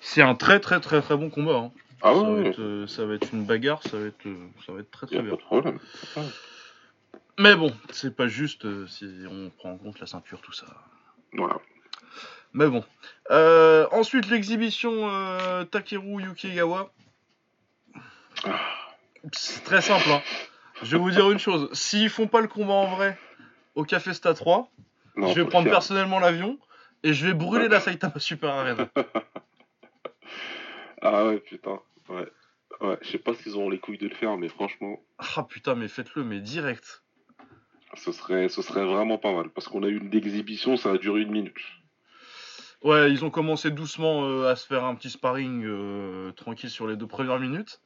C'est 0.01 0.21
un 0.21 0.35
très 0.35 0.59
très 0.59 0.79
très 0.79 1.01
très 1.01 1.17
bon 1.17 1.29
combat. 1.29 1.55
hein. 1.57 1.71
Ah 2.01 2.13
ça, 2.13 2.21
ouais, 2.21 2.43
va 2.43 2.49
être, 2.49 2.61
euh, 2.61 2.87
ça 2.87 3.05
va 3.05 3.15
être 3.15 3.27
une 3.33 3.43
bagarre, 3.43 3.83
ça 3.83 3.97
va 3.97 4.05
être, 4.05 4.25
euh, 4.25 4.37
ça 4.65 4.71
va 4.71 4.79
être 4.79 4.89
très 4.91 5.05
très 5.07 5.17
pas 5.17 5.21
bien. 5.23 5.31
de 5.31 5.37
problème. 5.37 5.79
Mais 7.37 7.55
bon, 7.55 7.73
c'est 7.91 8.15
pas 8.15 8.27
juste 8.27 8.65
euh, 8.65 8.87
si 8.87 9.05
on 9.29 9.49
prend 9.57 9.71
en 9.71 9.77
compte 9.77 9.99
la 9.99 10.07
ceinture, 10.07 10.39
tout 10.41 10.53
ça. 10.53 10.65
Voilà. 11.33 11.57
Mais 12.53 12.67
bon. 12.67 12.83
Euh, 13.31 13.85
ensuite, 13.91 14.29
l'exhibition 14.29 15.09
euh, 15.09 15.65
Takeru 15.65 16.23
Yukigawa. 16.23 16.91
C'est 19.33 19.63
très 19.63 19.81
simple. 19.81 20.09
Hein. 20.09 20.21
Je 20.81 20.91
vais 20.95 20.97
vous 20.97 21.11
dire 21.11 21.29
une 21.29 21.39
chose. 21.39 21.69
S'ils 21.73 22.09
font 22.09 22.27
pas 22.27 22.39
le 22.41 22.47
combat 22.47 22.73
en 22.73 22.87
vrai 22.95 23.17
au 23.75 23.83
Café 23.83 24.13
Sta 24.13 24.33
3, 24.33 24.69
Non, 25.19 25.27
je 25.33 25.41
vais 25.41 25.47
prendre 25.47 25.69
personnellement 25.69 26.19
l'avion 26.19 26.57
et 27.03 27.13
je 27.13 27.25
vais 27.27 27.33
brûler 27.33 27.67
la 27.67 27.79
Saitama 27.79 28.19
Super 28.19 28.49
Arena. 28.51 28.87
Ah 31.01 31.25
ouais, 31.25 31.39
putain. 31.39 31.79
Ouais. 32.09 32.27
Ouais, 32.81 32.97
je 33.01 33.09
sais 33.09 33.17
pas 33.17 33.33
s'ils 33.33 33.57
ont 33.57 33.69
les 33.69 33.79
couilles 33.79 33.97
de 33.97 34.07
le 34.07 34.15
faire, 34.15 34.37
mais 34.37 34.47
franchement, 34.49 35.01
Ah 35.17 35.43
putain, 35.43 35.75
mais 35.75 35.87
faites-le, 35.87 36.23
mais 36.23 36.39
direct. 36.39 37.03
ce 37.95 38.11
serait, 38.11 38.49
ce 38.49 38.61
serait 38.61 38.85
vraiment 38.85 39.17
pas 39.17 39.33
mal. 39.33 39.49
Parce 39.49 39.67
qu'on 39.67 39.83
a 39.83 39.87
eu 39.87 39.97
une 39.97 40.13
exhibition, 40.13 40.77
ça 40.77 40.91
a 40.91 40.97
duré 40.97 41.21
une 41.21 41.31
minute. 41.31 41.57
Ouais, 42.83 43.11
ils 43.11 43.25
ont 43.25 43.29
commencé 43.29 43.71
doucement 43.71 44.25
euh, 44.25 44.49
à 44.49 44.55
se 44.55 44.65
faire 44.65 44.85
un 44.85 44.95
petit 44.95 45.09
sparring 45.09 45.63
euh, 45.65 46.31
tranquille 46.31 46.69
sur 46.69 46.87
les 46.87 46.95
deux 46.95 47.07
premières 47.07 47.39
minutes. 47.39 47.81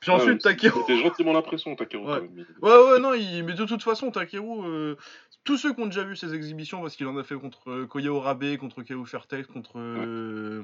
Puis 0.00 0.10
ensuite, 0.10 0.44
Ouais, 0.44 0.54
Takeru. 0.54 0.80
C'était 0.80 0.98
gentiment 0.98 1.32
l'impression, 1.32 1.76
Takeru. 1.76 2.04
Ouais. 2.04 2.20
Ouais, 2.62 2.92
ouais, 2.92 3.00
non, 3.00 3.12
il... 3.12 3.44
mais 3.44 3.52
de 3.52 3.66
toute 3.66 3.82
façon, 3.82 4.10
Takeru, 4.10 4.66
euh, 4.66 4.96
tous 5.44 5.58
ceux 5.58 5.74
qui 5.74 5.80
ont 5.80 5.86
déjà 5.86 6.04
vu 6.04 6.16
ses 6.16 6.34
exhibitions, 6.34 6.80
parce 6.80 6.96
qu'il 6.96 7.06
en 7.06 7.16
a 7.18 7.24
fait 7.24 7.34
contre 7.36 7.70
euh, 7.70 7.86
Koya 7.86 8.10
Orabe, 8.10 8.56
contre 8.56 8.82
Keo 8.82 9.04
Fairtex, 9.04 9.46
contre, 9.46 9.78
euh, 9.78 10.62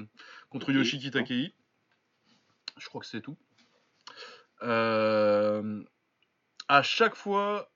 contre 0.49 0.72
Yoshiki 0.72 1.11
Takei. 1.11 1.53
Je 2.79 2.88
crois 2.88 3.03
que 3.03 3.07
c'est 3.07 3.20
tout. 3.20 3.37
Euh, 4.62 5.83
à 6.68 6.83
chaque 6.83 7.14
fois, 7.14 7.70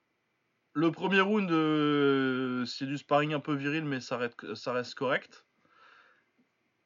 le 0.73 0.91
premier 0.91 1.21
round, 1.21 1.47
c'est 2.67 2.85
du 2.85 2.97
sparring 2.97 3.33
un 3.33 3.39
peu 3.39 3.53
viril, 3.53 3.85
mais 3.85 3.99
ça 3.99 4.17
reste, 4.17 4.55
ça 4.55 4.73
reste 4.73 4.95
correct. 4.95 5.45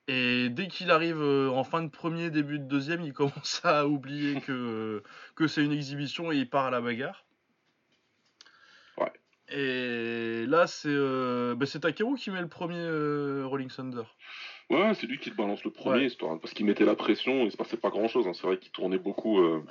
Et 0.08 0.50
dès 0.50 0.68
qu'il 0.68 0.92
arrive 0.92 1.20
euh, 1.22 1.50
en 1.50 1.64
fin 1.64 1.82
de 1.82 1.90
premier, 1.90 2.30
début 2.30 2.60
de 2.60 2.66
deuxième, 2.66 3.02
il 3.02 3.14
commence 3.22 3.62
à 3.64 3.88
oublier 3.88 4.40
que, 4.42 5.02
que 5.36 5.48
c'est 5.48 5.64
une 5.64 5.72
exhibition 5.72 6.32
et 6.32 6.38
il 6.38 6.50
part 6.50 6.66
à 6.66 6.72
la 6.72 6.82
bagarre. 6.82 7.26
Ouais. 8.98 9.12
Et 9.50 10.46
là, 10.48 10.68
c'est 10.68 10.90
euh, 10.90 11.56
bah, 11.56 11.66
c'est 11.66 11.80
Takeru 11.80 12.16
qui 12.18 12.30
met 12.32 12.42
le 12.42 12.48
premier 12.48 12.78
euh, 12.78 13.46
Rolling 13.48 13.70
Thunder. 13.70 14.04
Ouais, 14.70 14.94
c'est 14.96 15.06
lui 15.08 15.20
qui 15.20 15.30
te 15.32 15.36
balance 15.36 15.64
le 15.64 15.72
premier, 15.72 16.00
Ouais. 16.02 16.06
histoire, 16.08 16.40
parce 16.40 16.54
qu'il 16.54 16.66
mettait 16.66 16.86
la 16.86 16.96
pression, 16.96 17.44
il 17.46 17.52
se 17.52 17.58
passait 17.58 17.78
pas 17.78 17.90
grand 17.90 18.08
chose. 18.08 18.26
C'est 18.34 18.48
vrai 18.48 18.58
qu'il 18.58 18.72
tournait 18.72 18.98
beaucoup. 18.98 19.40
euh, 19.40 19.64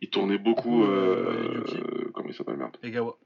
Il 0.00 0.10
tournait 0.10 0.38
beaucoup. 0.38 0.84
Euh, 0.84 1.64
Euh... 1.68 2.10
Comment 2.14 2.28
il 2.28 2.34
s'appelle, 2.34 2.56
merde 2.56 2.76
Egawa. 2.82 3.16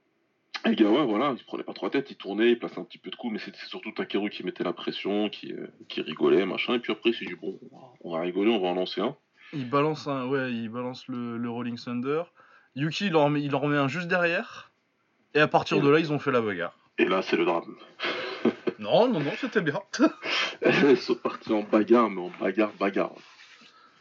Egawa, 0.73 1.05
voilà, 1.05 1.35
il 1.39 1.45
prenait 1.45 1.63
pas 1.65 1.73
trop 1.73 1.87
la 1.87 1.91
tête, 1.91 2.11
il 2.11 2.17
tournait, 2.17 2.51
il 2.51 2.59
plaçait 2.59 2.79
un 2.79 2.85
petit 2.85 2.99
peu 2.99 3.11
de 3.11 3.17
coups, 3.17 3.33
mais 3.33 3.39
c'était 3.39 3.59
surtout 3.67 3.93
Takeru 3.93 4.31
qui 4.31 4.45
mettait 4.45 4.65
la 4.65 4.73
pression, 4.73 5.29
qui, 5.29 5.53
euh, 5.53 5.67
qui 5.89 6.01
rigolait, 6.03 6.45
machin. 6.47 6.75
Et 6.75 6.79
puis 6.79 6.93
après, 6.93 7.11
il 7.11 7.15
s'est 7.15 7.25
dit, 7.27 7.35
bon, 7.35 7.59
on 8.01 8.13
va 8.13 8.21
rigoler, 8.23 8.51
on 8.51 8.61
va 8.61 8.69
en 8.69 8.75
lancer 8.75 9.01
un. 9.01 9.17
Il 9.53 9.69
balance, 9.71 10.07
un, 10.09 10.27
ouais, 10.27 10.53
il 10.53 10.69
balance 10.69 11.07
le, 11.09 11.37
le 11.39 11.51
Rolling 11.51 11.79
Thunder. 11.79 12.23
Yuki, 12.75 13.07
il 13.07 13.17
en, 13.17 13.27
remet, 13.27 13.43
il 13.43 13.55
en 13.55 13.61
remet 13.61 13.77
un 13.79 13.89
juste 13.89 14.09
derrière. 14.09 14.71
Et 15.35 15.41
à 15.41 15.49
partir 15.49 15.81
de 15.81 15.89
là, 15.89 15.99
ils 16.01 16.13
ont 16.13 16.19
fait 16.19 16.33
la 16.33 16.41
bagarre. 16.41 16.77
Et 16.99 17.05
là, 17.05 17.23
c'est 17.23 17.37
le 17.37 17.45
drame. 17.45 17.77
Non, 18.79 19.09
non, 19.09 19.21
non, 19.21 19.33
c'était 19.41 19.63
bien. 19.63 19.81
Ils 20.91 20.99
sont 20.99 21.15
partis 21.15 21.51
en 21.51 21.63
bagarre, 21.63 22.11
mais 22.11 22.21
en 22.21 22.31
bagarre, 22.39 22.73
bagarre. 22.79 23.13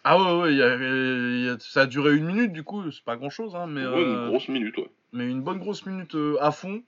Ah 0.04 0.18
ouais, 0.22 0.42
ouais, 0.42 0.52
il 0.52 0.58
y 0.58 0.62
a- 0.62 0.76
il 0.76 1.46
y 1.46 1.50
a- 1.50 1.58
ça 1.60 1.82
a 1.84 1.86
duré 1.86 2.14
une 2.16 2.26
minute, 2.26 2.52
du 2.52 2.64
coup, 2.64 2.92
c'est 2.92 3.04
pas 3.04 3.16
grand 3.16 3.30
chose, 3.30 3.56
hein, 3.56 3.68
mais, 3.68 3.86
Ouais, 3.86 3.88
euh, 3.88 4.24
une 4.26 4.30
grosse 4.30 4.50
minute, 4.50 4.78
ouais. 4.78 4.90
Mais 5.16 5.26
une 5.26 5.42
bonne 5.42 5.58
grosse 5.60 5.86
minute 5.86 6.14
euh, 6.16 6.38
à 6.42 6.52
fond. 6.52 6.84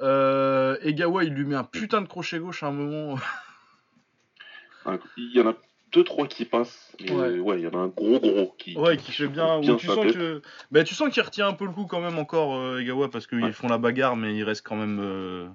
Euh, 0.00 0.76
Egawa, 0.82 1.24
il 1.24 1.34
lui 1.34 1.44
met 1.44 1.54
un 1.54 1.64
putain 1.64 2.00
de 2.00 2.08
crochet 2.08 2.38
gauche 2.38 2.62
à 2.62 2.66
un 2.68 2.72
moment. 2.72 3.16
Il 5.18 5.36
y 5.36 5.40
en 5.40 5.48
a 5.50 5.54
deux, 5.92 6.02
trois 6.04 6.26
qui 6.26 6.44
passent, 6.46 6.96
mais 7.00 7.10
Ouais. 7.12 7.38
ouais, 7.38 7.60
il 7.60 7.64
y 7.64 7.66
en 7.66 7.74
a 7.78 7.82
un 7.82 7.88
gros, 7.88 8.18
gros 8.18 8.54
qui. 8.58 8.76
Ouais, 8.78 8.96
qui 8.96 9.12
fait 9.12 9.28
bien. 9.28 9.60
bien 9.60 9.76
tu 9.76 9.86
sens 9.86 10.06
que, 10.12 10.40
bah, 10.70 10.84
tu 10.84 10.94
sens 10.94 11.12
qu'il 11.12 11.22
retient 11.22 11.48
un 11.48 11.52
peu 11.52 11.66
le 11.66 11.72
coup 11.72 11.84
quand 11.86 12.00
même 12.00 12.18
encore 12.18 12.56
euh, 12.56 12.80
Egawa 12.80 13.10
parce 13.10 13.26
qu'ils 13.26 13.44
Ouais. 13.44 13.52
font 13.52 13.68
la 13.68 13.76
bagarre, 13.78 14.16
mais 14.16 14.34
il 14.34 14.42
reste 14.42 14.66
quand 14.66 14.76
même 14.76 14.98
euh, 15.00 15.48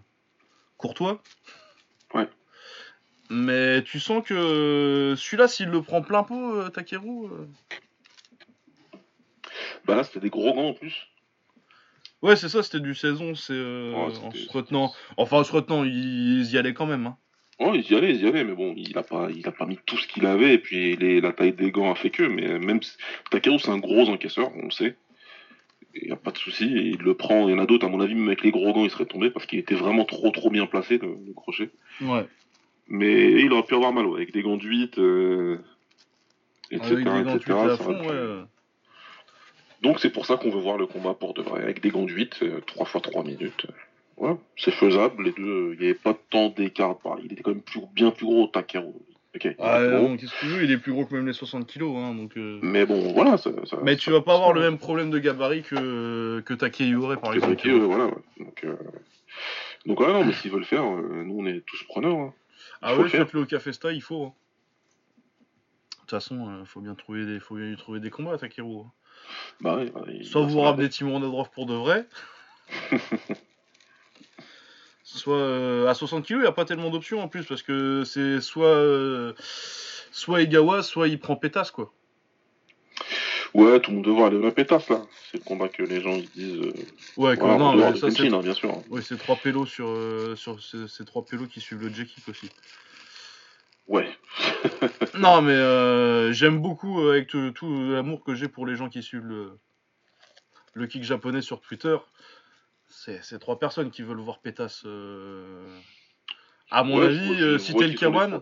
courtois. 0.78 1.22
Ouais. 2.14 2.30
Mais 3.32 3.82
tu 3.84 4.00
sens 4.00 4.24
que 4.24 4.34
euh, 4.36 5.16
celui-là, 5.16 5.48
s'il 5.48 5.70
le 5.70 5.82
prend 5.82 6.02
plein 6.04 6.22
pot, 6.24 6.54
euh, 6.56 6.70
Takeru. 6.70 7.26
euh, 7.26 7.48
Bah 9.86 9.96
là, 9.96 10.04
c'était 10.04 10.20
des 10.20 10.30
gros 10.30 10.54
gants 10.54 10.70
en 10.70 10.74
plus. 10.74 11.08
Ouais, 12.22 12.36
c'est 12.36 12.50
ça, 12.50 12.64
c'était 12.64 12.80
du 12.80 12.96
saison, 12.96 13.36
c'est 13.36 13.54
euh, 13.54 13.92
Ouais, 13.94 14.18
en 14.24 14.32
se 14.32 14.50
retenant. 14.52 14.92
Enfin, 15.18 15.38
en 15.40 15.44
se 15.44 15.52
retenant, 15.52 15.84
ils, 15.84 16.40
ils 16.42 16.52
y 16.54 16.58
allaient 16.58 16.74
quand 16.74 16.86
même. 16.88 17.06
Hein. 17.08 17.18
Ouais, 17.60 17.78
ils 17.80 17.92
y 17.92 17.96
allaient, 17.96 18.14
ils 18.16 18.22
y 18.22 18.28
allaient, 18.28 18.44
mais 18.44 18.54
bon, 18.56 18.74
il 18.76 18.98
a 18.98 19.04
pas, 19.04 19.30
il 19.36 19.48
a 19.48 19.52
pas 19.52 19.66
mis 19.66 19.78
tout 19.86 19.98
ce 19.98 20.08
qu'il 20.08 20.26
avait, 20.26 20.56
et 20.56 20.58
puis 20.58 20.96
les- 20.98 21.22
la 21.22 21.32
taille 21.34 21.54
des 21.54 21.72
gants 21.72 21.92
a 21.92 21.96
fait 21.96 22.10
que, 22.10 22.24
mais 22.24 22.60
même 22.60 22.80
Takeru, 23.32 23.60
c'est 23.60 23.70
un 23.70 23.78
gros 23.78 24.10
encaisseur, 24.10 24.52
on 24.58 24.66
le 24.66 24.72
sait. 24.72 24.96
Il 25.94 26.08
n'y 26.08 26.12
a 26.12 26.18
pas 26.18 26.32
de 26.32 26.38
souci, 26.38 26.66
il 26.66 26.98
le 26.98 27.14
prend. 27.14 27.48
Il 27.48 27.52
y 27.56 27.58
en 27.58 27.64
a 27.64 27.66
d'autres, 27.66 27.86
à 27.86 27.90
mon 27.90 28.02
avis, 28.02 28.16
même 28.16 28.28
avec 28.28 28.44
les 28.44 28.52
gros 28.52 28.74
gants, 28.74 28.84
il 28.84 28.90
serait 28.90 29.06
tombé 29.06 29.30
parce 29.30 29.46
qu'il 29.46 29.60
était 29.60 29.76
vraiment 29.76 30.04
trop, 30.04 30.30
trop 30.32 30.50
bien 30.50 30.66
placé, 30.66 30.98
le, 30.98 31.16
le 31.26 31.34
crochet. 31.34 31.70
Ouais. 32.02 32.26
Mais 32.88 33.32
il 33.42 33.52
aurait 33.54 33.64
pu 33.64 33.76
avoir 33.76 33.94
mal, 33.94 34.06
ouais, 34.06 34.18
avec 34.22 34.34
des 34.34 34.42
gants 34.42 34.58
de 34.58 34.64
8, 34.68 34.98
euh, 35.00 35.58
etc. 36.72 36.86
Avec 36.92 36.98
des 36.98 37.04
gants 37.06 37.22
de 37.24 37.38
etc., 37.38 37.54
8 37.64 37.70
à 37.72 37.78
fond, 37.78 38.00
ouais. 38.02 38.44
Donc 39.86 40.00
c'est 40.00 40.10
pour 40.10 40.26
ça 40.26 40.36
qu'on 40.38 40.50
veut 40.50 40.60
voir 40.60 40.78
le 40.78 40.88
combat 40.88 41.14
pour 41.14 41.36
de 41.36 41.44
vrai, 41.44 41.62
avec 41.62 41.80
des 41.80 41.90
gants 41.92 42.04
de 42.06 42.12
8, 42.12 42.44
3 42.66 42.86
fois 42.86 43.02
3 43.02 43.24
minutes. 43.24 43.68
Ouais, 44.18 44.36
c'est 44.58 44.72
faisable, 44.72 45.24
les 45.26 45.32
deux, 45.34 45.44
euh, 45.44 45.74
il 45.76 45.80
n'y 45.80 45.86
avait 45.86 45.94
pas 45.94 46.18
tant 46.32 46.50
d'écart. 46.50 46.96
Il 47.24 47.32
était 47.34 47.44
quand 47.44 47.52
même 47.52 47.62
plus, 47.62 47.82
bien 47.94 48.10
plus 48.12 48.26
gros, 48.26 48.48
Takeru. 48.48 48.88
Ok, 49.36 49.44
il 49.44 49.48
est 49.52 49.56
Ah, 49.60 49.86
gros. 49.86 50.08
non, 50.08 50.18
qu'est-ce 50.18 50.32
que 50.34 50.40
tu 50.40 50.46
veux, 50.48 50.64
il 50.64 50.72
est 50.72 50.78
plus 50.78 50.92
gros 50.94 51.06
que 51.06 51.14
même 51.14 51.28
les 51.28 51.34
60 51.34 51.68
kilos, 51.68 51.96
hein, 51.98 52.16
donc. 52.16 52.36
euh, 52.38 52.60
Mais 52.64 52.86
bon, 52.86 53.12
voilà. 53.14 53.38
Ça, 53.38 53.52
ça- 53.66 53.78
Mais 53.84 53.94
ça- 53.94 53.98
tu 54.00 54.10
vas 54.12 54.22
pas 54.22 54.34
avoir 54.36 54.54
le 54.54 54.62
même 54.62 54.78
problème 54.80 55.12
de 55.12 55.20
gabarit 55.20 55.62
que, 55.62 56.42
que 56.46 56.54
Takei 56.56 56.96
aurait, 56.96 57.18
par 57.18 57.34
exemple. 57.34 57.62
Euh, 57.68 57.80
voilà. 57.86 58.06
ouais. 58.06 58.14
Donc, 58.40 58.64
euh... 58.64 58.76
Donc 59.86 60.00
voilà, 60.00 60.14
non, 60.14 60.26
mais 60.26 60.34
s'ils 60.34 60.50
veulent 60.50 60.62
le 60.62 60.66
faire, 60.66 60.84
euh, 60.84 61.24
nous 61.26 61.36
on 61.38 61.46
est 61.46 61.64
tous 61.66 61.84
preneurs. 61.84 62.18
hein. 62.18 62.34
Ah 62.82 62.96
ouais, 62.96 63.08
faites-le 63.10 63.42
au 63.42 63.46
Café 63.46 63.72
Sta, 63.74 63.92
il 63.92 64.02
faut. 64.02 64.24
hein. 64.28 64.34
De 65.92 66.00
toute 66.00 66.10
façon, 66.12 66.50
euh, 66.50 66.66
faut 66.66 66.80
bien 66.82 66.96
trouver 66.96 67.26
des, 67.26 67.40
faut 67.40 67.56
bien 67.56 67.66
lui 67.68 67.76
trouver 67.78 68.00
des 68.00 68.10
combats 68.10 68.34
à 68.34 68.38
Takeru. 68.38 68.84
Bah 69.62 69.80
bah, 69.94 70.02
Soit 70.24 70.46
vous 70.46 70.62
ramenez 70.62 70.90
Timon 70.90 71.20
Nadrov 71.20 71.50
pour 71.52 71.66
de 71.66 71.74
vrai. 71.74 72.06
soit 75.04 75.38
euh, 75.38 75.88
à 75.88 75.94
60 75.94 76.26
kg, 76.26 76.32
il 76.32 76.40
n'y 76.42 76.46
a 76.48 76.52
pas 76.52 76.66
tellement 76.66 76.90
d'options 76.90 77.22
en 77.22 77.28
plus 77.28 77.46
parce 77.46 77.62
que 77.62 78.04
c'est 78.06 78.42
soit 78.42 78.68
euh, 78.68 79.34
soit 80.12 80.42
Egawa, 80.42 80.84
soit 80.84 81.08
il 81.08 81.20
prend 81.20 81.36
pétasse 81.36 81.72
quoi. 81.72 81.92
Ouais, 83.54 83.80
tout 83.80 83.92
le 83.92 83.98
monde 83.98 84.06
devrait 84.06 84.26
aller 84.26 84.42
la 84.42 84.52
pétasse 84.52 84.90
là. 84.90 85.02
C'est 85.32 85.38
le 85.38 85.44
combat 85.44 85.70
que 85.70 85.82
les 85.84 86.02
gens 86.02 86.12
ils 86.12 86.30
disent. 86.32 86.60
euh, 86.60 86.74
Ouais, 87.16 87.38
non, 87.38 87.96
ça, 87.96 88.10
c'est 88.12 88.24
Kenshin, 88.24 88.34
hein, 88.34 88.42
bien 88.42 88.54
sûr. 88.54 88.82
ouais, 88.90 89.02
c'est 89.02 89.18
trois 89.18 89.38
pélos 89.38 89.66
sur, 89.66 89.96
ces 90.60 91.06
trois 91.06 91.24
pélos 91.24 91.48
qui 91.48 91.62
suivent 91.62 91.82
le 91.82 91.94
J-Kick 91.94 92.28
aussi. 92.28 92.50
Ouais. 93.88 94.10
Non, 95.18 95.42
mais 95.42 95.54
euh, 95.54 96.34
j'aime 96.34 96.62
beaucoup 96.62 97.00
euh, 97.02 97.12
avec 97.12 97.28
tout, 97.28 97.52
tout 97.52 97.92
l'amour 97.92 98.24
que 98.24 98.36
j'ai 98.36 98.48
pour 98.50 98.66
les 98.66 98.76
gens 98.76 98.90
qui 98.90 99.02
suivent 99.02 99.26
le, 99.26 99.58
le 100.74 100.88
kick 100.88 101.04
japonais 101.04 101.42
sur 101.42 101.62
Twitter. 101.62 101.98
C'est 102.88 103.24
c'est 103.24 103.40
trois 103.40 103.60
personnes 103.60 103.92
qui 103.92 104.02
veulent 104.04 104.20
voir 104.20 104.40
pétasse. 104.42 104.84
euh, 104.86 105.80
À 106.72 106.84
mon 106.84 106.98
Ouais, 106.98 107.06
avis, 107.06 107.38
je 107.38 107.44
euh, 107.46 107.58
si 107.58 107.72
vois 107.72 107.80
t'es 107.82 107.88
le 107.88 107.94
qu'ils 107.94 108.00
Kawan. 108.00 108.42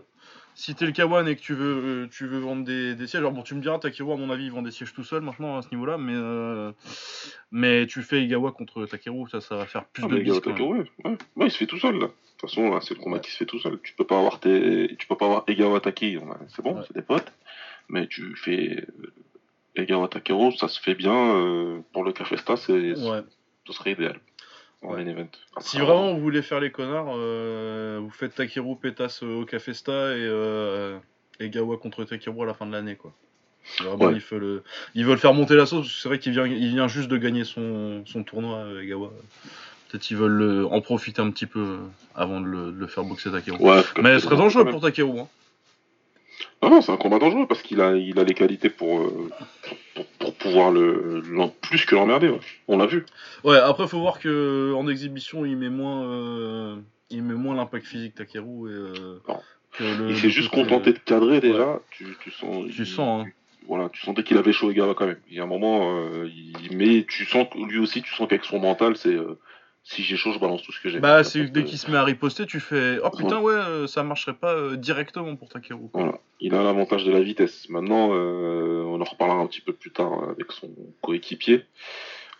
Si 0.54 0.74
t'es 0.74 0.86
le 0.86 0.92
Kawan 0.92 1.26
et 1.28 1.36
que 1.36 1.40
tu 1.40 1.54
veux, 1.54 2.04
euh, 2.04 2.08
tu 2.10 2.26
veux 2.26 2.38
vendre 2.38 2.64
des, 2.64 2.94
des 2.94 3.06
sièges, 3.06 3.20
alors 3.20 3.32
bon, 3.32 3.42
tu 3.42 3.54
me 3.54 3.60
diras, 3.60 3.78
Takeru, 3.78 4.12
à 4.12 4.16
mon 4.16 4.30
avis, 4.30 4.44
il 4.46 4.52
vend 4.52 4.62
des 4.62 4.70
sièges 4.70 4.92
tout 4.94 5.04
seul 5.04 5.20
maintenant 5.22 5.56
à 5.58 5.62
ce 5.62 5.68
niveau-là, 5.70 5.98
mais, 5.98 6.12
euh, 6.14 6.72
mais 7.50 7.86
tu 7.86 8.02
fais 8.02 8.22
Igawa 8.22 8.52
contre 8.52 8.86
Takeru, 8.86 9.28
ça, 9.28 9.40
ça 9.40 9.56
va 9.56 9.66
faire 9.66 9.84
plus 9.86 10.04
Ah, 10.04 10.08
de 10.08 10.14
mais 10.14 10.20
bis. 10.20 10.28
Gawa 10.30 10.40
quand 10.40 10.50
même. 10.50 10.56
Takeru, 10.58 10.78
ouais, 10.78 11.10
ouais. 11.10 11.18
Ouais, 11.36 11.46
il 11.46 11.50
se 11.50 11.58
fait 11.58 11.66
tout 11.66 11.78
seul 11.78 11.94
là. 11.94 12.06
De 12.06 12.12
toute 12.38 12.50
façon, 12.50 12.80
c'est 12.80 12.94
le 12.94 13.00
combat 13.00 13.18
qui 13.20 13.30
se 13.30 13.36
fait 13.38 13.46
tout 13.46 13.58
seul. 13.58 13.78
Tu 13.82 13.94
peux 13.94 14.04
pas 14.06 14.18
avoir 14.18 14.40
tes, 14.40 14.94
tu 14.98 15.06
peux 15.06 15.16
pas 15.16 15.26
avoir 15.26 15.44
Egawa 15.46 15.80
Taki. 15.80 16.18
C'est 16.48 16.62
bon, 16.62 16.74
Ouais. 16.76 16.82
c'est 16.86 16.94
des 16.94 17.02
potes. 17.02 17.32
Mais 17.88 18.06
tu 18.06 18.34
fais 18.36 18.84
euh, 19.00 19.12
Egawa 19.76 20.08
Takeru, 20.08 20.52
ça 20.56 20.68
se 20.68 20.80
fait 20.80 20.94
bien 20.94 21.14
euh, 21.36 21.80
pour 21.92 22.04
le 22.04 22.12
Cafesta, 22.12 22.56
c'est, 22.56 22.94
ce 22.94 23.72
serait 23.72 23.92
idéal. 23.92 24.20
En 24.84 24.92
Ouais. 24.94 25.04
main 25.04 25.10
event. 25.10 25.28
Si 25.60 25.78
vraiment 25.78 26.12
vous 26.14 26.20
voulez 26.20 26.42
faire 26.42 26.60
les 26.60 26.70
connards, 26.70 27.14
euh, 27.16 27.98
vous 28.02 28.10
faites 28.10 28.34
Takeru 28.34 28.76
pétasse 28.76 29.22
euh, 29.22 29.40
au 29.40 29.44
Cafesta 29.46 29.92
et, 30.16 30.20
euh, 30.20 30.98
et 31.40 31.48
Gawa 31.48 31.78
contre 31.78 32.04
Takeru 32.04 32.42
à 32.42 32.46
la 32.46 32.54
fin 32.54 32.66
de 32.66 32.72
l'année 32.72 32.96
quoi. 32.96 33.12
Vraiment, 33.80 34.04
Ouais. 34.06 34.12
ils, 34.14 34.20
veulent, 34.20 34.42
euh, 34.44 34.62
ils 34.94 35.06
veulent 35.06 35.16
faire 35.18 35.32
monter 35.32 35.54
la 35.56 35.64
sauce, 35.64 36.00
c'est 36.02 36.08
vrai 36.08 36.18
qu'il 36.18 36.32
vient, 36.32 36.46
il 36.46 36.68
vient 36.68 36.86
juste 36.86 37.08
de 37.08 37.16
gagner 37.16 37.44
son, 37.44 38.04
son 38.04 38.22
tournoi, 38.22 38.58
euh, 38.58 38.86
Gawa. 38.86 39.10
Peut-être 39.88 40.10
ils 40.10 40.16
veulent 40.18 40.42
euh, 40.42 40.66
en 40.66 40.82
profiter 40.82 41.22
un 41.22 41.30
petit 41.30 41.46
peu 41.46 41.60
euh, 41.60 41.78
avant 42.14 42.40
de 42.42 42.46
le, 42.46 42.72
de 42.72 42.78
le 42.78 42.86
faire 42.86 43.04
boxer 43.04 43.30
Takeru. 43.32 43.56
Ouais, 43.64 43.80
Mais 44.02 44.18
ce 44.18 44.26
serait 44.26 44.36
dangereux 44.36 44.66
pour 44.66 44.82
Takeru. 44.82 45.20
Hein. 45.20 45.28
Non, 46.62 46.70
non, 46.70 46.80
c'est 46.82 46.92
un 46.92 46.96
combat 46.96 47.18
dangereux 47.18 47.46
parce 47.46 47.62
qu'il 47.62 47.80
a, 47.80 47.94
il 47.96 48.18
a 48.18 48.24
les 48.24 48.34
qualités 48.34 48.70
pour, 48.70 49.00
euh, 49.00 49.30
pour, 49.94 50.06
pour 50.18 50.34
pouvoir 50.34 50.70
le, 50.70 51.22
plus 51.60 51.84
que 51.84 51.94
l'emmerder. 51.94 52.28
ouais. 52.30 52.40
On 52.68 52.78
l'a 52.78 52.86
vu. 52.86 53.04
Ouais, 53.44 53.56
après 53.58 53.86
faut 53.86 54.00
voir 54.00 54.18
que 54.18 54.72
en 54.74 54.88
exhibition 54.88 55.44
il 55.44 55.56
met 55.56 55.68
moins, 55.68 56.04
euh, 56.04 56.76
il 57.10 57.22
met 57.22 57.34
moins 57.34 57.54
l'impact 57.54 57.86
physique 57.86 58.14
Takeru 58.14 58.70
et 58.70 58.72
euh, 58.74 59.18
Non. 59.28 59.40
que 59.72 59.84
le. 59.84 60.10
il 60.10 60.16
s'est 60.18 60.30
juste 60.30 60.50
contenté 60.50 60.92
de 60.92 60.98
cadrer 60.98 61.40
déjà. 61.40 61.80
Tu, 61.90 62.06
tu 62.22 62.30
sens. 62.30 62.64
Tu 62.70 62.82
il- 62.82 62.86
sens, 62.86 63.26
hein. 63.26 63.30
Voilà, 63.66 63.88
tu 63.88 64.00
sentais 64.04 64.22
qu'il 64.22 64.36
avait 64.36 64.52
chaud 64.52 64.70
Egawa 64.70 64.94
quand 64.94 65.06
même. 65.06 65.20
Il 65.30 65.36
y 65.36 65.40
a 65.40 65.44
un 65.44 65.46
moment, 65.46 65.90
il, 66.26 66.76
mais 66.76 67.06
tu 67.08 67.24
sens 67.24 67.46
lui 67.54 67.78
aussi, 67.78 68.02
tu 68.02 68.12
sens 68.14 68.28
qu'avec 68.28 68.44
son 68.44 68.58
mental, 68.58 68.94
c'est 68.96 69.16
si 69.86 70.02
j'ai 70.02 70.16
chaud, 70.16 70.32
je 70.32 70.38
balance 70.38 70.62
tout 70.62 70.72
ce 70.72 70.80
que 70.80 70.88
j'ai. 70.88 70.98
Bah, 70.98 71.22
c'est 71.24 71.44
dès 71.44 71.62
qu'il 71.62 71.76
se 71.76 71.90
met 71.90 71.98
à 71.98 72.04
riposter, 72.04 72.46
tu 72.46 72.58
fais 72.58 72.98
Oh 73.04 73.10
putain, 73.10 73.38
ouais, 73.40 73.52
euh, 73.52 73.86
ça 73.86 74.02
marcherait 74.02 74.32
pas 74.34 74.54
euh, 74.54 74.76
directement 74.76 75.36
pour 75.36 75.50
Takeru. 75.50 75.90
Voilà, 75.92 76.18
il 76.40 76.54
a 76.54 76.62
l'avantage 76.62 77.04
de 77.04 77.12
la 77.12 77.20
vitesse. 77.20 77.68
Maintenant, 77.68 78.08
euh, 78.14 78.82
on 78.86 78.98
en 79.00 79.04
reparlera 79.04 79.38
un 79.38 79.46
petit 79.46 79.60
peu 79.60 79.74
plus 79.74 79.90
tard 79.90 80.30
avec 80.30 80.52
son 80.52 80.70
coéquipier. 81.02 81.66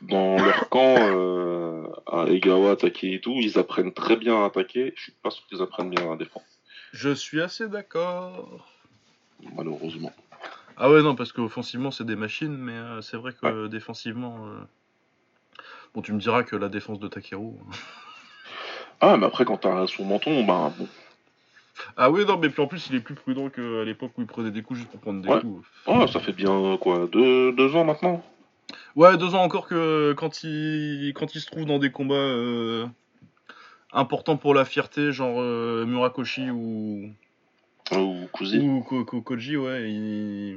Dans 0.00 0.36
leur 0.44 0.70
camp, 0.70 0.96
euh, 0.98 1.86
à 2.06 2.24
Egawa, 2.28 2.76
Take 2.76 3.12
et 3.12 3.20
tout, 3.20 3.36
ils 3.36 3.58
apprennent 3.58 3.92
très 3.92 4.16
bien 4.16 4.42
à 4.42 4.46
attaquer. 4.46 4.94
Je 4.96 5.02
suis 5.02 5.12
pas 5.22 5.30
sûr 5.30 5.46
qu'ils 5.46 5.60
apprennent 5.60 5.90
bien 5.90 6.10
à 6.10 6.16
défendre, 6.16 6.46
Je 6.92 7.10
suis 7.10 7.42
assez 7.42 7.68
d'accord. 7.68 8.66
malheureusement. 9.54 10.12
Ah 10.78 10.90
ouais, 10.90 11.02
non, 11.02 11.14
parce 11.14 11.32
qu'offensivement, 11.32 11.90
c'est 11.90 12.04
des 12.04 12.16
machines, 12.16 12.56
mais 12.56 13.02
c'est 13.02 13.18
vrai 13.18 13.32
que 13.34 13.66
défensivement. 13.66 14.48
Euh, 15.94 15.96
Bon, 15.96 16.02
tu 16.02 16.12
me 16.12 16.18
diras 16.18 16.42
que 16.42 16.56
la 16.56 16.68
défense 16.68 16.98
de 16.98 17.08
Takeru. 17.08 17.52
hein. 17.60 17.76
Ah, 19.00 19.16
mais 19.16 19.26
après, 19.26 19.44
quand 19.44 19.58
t'as 19.58 19.86
son 19.86 20.04
menton, 20.04 20.44
bah 20.44 20.72
bon. 20.78 20.88
Ah 21.96 22.10
oui, 22.10 22.24
non, 22.24 22.38
mais 22.38 22.48
puis 22.48 22.62
en 22.62 22.66
plus, 22.66 22.86
il 22.88 22.96
est 22.96 23.00
plus 23.00 23.14
prudent 23.14 23.50
qu'à 23.50 23.84
l'époque 23.84 24.12
où 24.16 24.20
il 24.22 24.26
prenait 24.26 24.50
des 24.52 24.62
coups 24.62 24.78
juste 24.80 24.90
pour 24.90 25.00
prendre 25.00 25.20
des 25.20 25.28
Ouais. 25.28 25.40
coups. 25.40 25.66
Oh, 25.86 26.06
ça 26.06 26.20
fait 26.20 26.32
bien 26.32 26.78
quoi, 26.80 27.06
deux, 27.12 27.52
deux 27.52 27.74
ans 27.76 27.84
maintenant. 27.84 28.24
Ouais, 28.96 29.16
deux 29.18 29.34
ans 29.34 29.42
encore 29.42 29.66
que 29.66 30.14
quand 30.16 30.42
il, 30.44 31.12
quand 31.14 31.34
il 31.34 31.40
se 31.40 31.46
trouve 31.50 31.64
dans 31.66 31.78
des 31.80 31.90
combats 31.90 32.14
euh, 32.14 32.86
importants 33.92 34.36
pour 34.36 34.54
la 34.54 34.64
fierté, 34.64 35.12
genre 35.12 35.40
euh, 35.40 35.84
Murakoshi 35.84 36.48
ou, 36.50 37.10
Ou 37.92 38.28
Kuzi. 38.32 38.58
ou 38.60 38.82
Ko- 38.82 39.04
Ko- 39.04 39.20
Koji, 39.22 39.56
ouais, 39.56 39.90
il, 39.90 40.56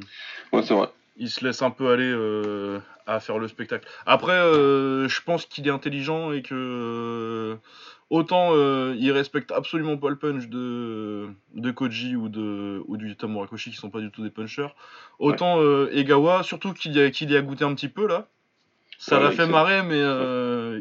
Ouais, 0.53 0.61
c'est 0.63 0.75
vrai. 0.75 0.87
Il 1.17 1.29
se 1.29 1.43
laisse 1.43 1.61
un 1.61 1.71
peu 1.71 1.89
aller 1.89 2.09
euh, 2.09 2.79
à 3.05 3.19
faire 3.19 3.39
le 3.39 3.47
spectacle. 3.47 3.87
Après, 4.05 4.33
euh, 4.37 5.07
je 5.07 5.21
pense 5.21 5.45
qu'il 5.45 5.67
est 5.67 5.71
intelligent 5.71 6.31
et 6.31 6.41
que 6.41 6.53
euh, 6.53 7.55
autant 8.09 8.53
il 8.93 9.11
respecte 9.11 9.51
absolument 9.51 9.97
pas 9.97 10.09
le 10.09 10.15
punch 10.15 10.47
de, 10.47 11.27
de 11.55 11.71
Koji 11.71 12.15
ou, 12.15 12.29
de, 12.29 12.81
ou 12.87 12.97
du 12.97 13.09
Yuta 13.09 13.27
Murakoshi 13.27 13.71
qui 13.71 13.77
sont 13.77 13.89
pas 13.89 13.99
du 14.01 14.11
tout 14.11 14.23
des 14.23 14.29
punchers, 14.29 14.69
autant 15.19 15.61
Egawa, 15.91 16.43
surtout 16.43 16.73
qu'il 16.73 16.93
y, 16.95 17.01
a- 17.01 17.09
qu'il 17.11 17.31
y 17.31 17.35
a 17.37 17.41
goûté 17.41 17.63
un 17.65 17.73
petit 17.75 17.89
peu 17.89 18.07
là, 18.07 18.27
ça 18.97 19.17
Ouais, 19.17 19.23
l'a 19.23 19.31
fait 19.31 19.45
sait. 19.45 19.51
marrer, 19.51 19.83
mais 19.83 20.01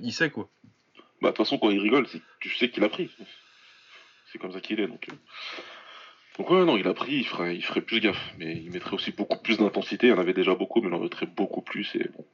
il 0.03 0.13
sait 0.13 0.31
quoi. 0.31 0.49
Bah, 1.23 1.31
de 1.31 1.37
toute 1.37 1.47
façon, 1.47 1.59
quand 1.59 1.71
il 1.71 1.81
rigole, 1.81 2.07
tu 2.41 2.51
sais 2.51 2.69
qu'il 2.69 2.85
a 2.85 2.89
pris. 2.91 3.11
C'est 4.31 4.39
comme 4.39 4.53
ça 4.53 4.61
qu'il 4.61 4.79
est, 4.81 4.87
donc. 4.87 5.07
Donc, 6.39 6.51
ouais, 6.51 6.65
non, 6.65 6.77
il 6.77 6.87
a 6.87 6.95
pris, 6.95 7.15
il 7.15 7.27
ferait, 7.27 7.57
il 7.57 7.63
ferait 7.63 7.81
plus 7.81 8.01
gaffe. 8.01 8.35
Mais 8.39 8.57
il 8.57 8.71
mettrait 8.71 8.95
aussi 8.95 9.13
beaucoup 9.13 9.39
plus 9.39 9.59
d'intensité. 9.59 10.09
Il 10.09 10.11
y 10.11 10.13
en 10.13 10.19
avait 10.19 10.35
déjà 10.35 10.55
beaucoup, 10.55 10.81
mais 10.81 10.89
il 10.89 10.95
en 10.95 11.01
mettrait 11.01 11.27
beaucoup 11.27 11.63
plus. 11.63 11.95
Et 11.95 12.11
bon. 12.17 12.25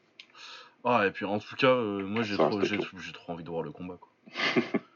Ah, 0.84 1.06
et 1.06 1.10
puis 1.10 1.24
en 1.24 1.38
tout 1.38 1.54
cas, 1.54 1.68
euh, 1.68 2.04
moi 2.04 2.22
j'ai 2.24 2.34
trop, 2.34 2.50
trop 2.50 3.32
envie 3.32 3.44
de 3.44 3.48
voir 3.48 3.62
le 3.62 3.70
combat. 3.70 3.98
Quoi. 4.00 4.62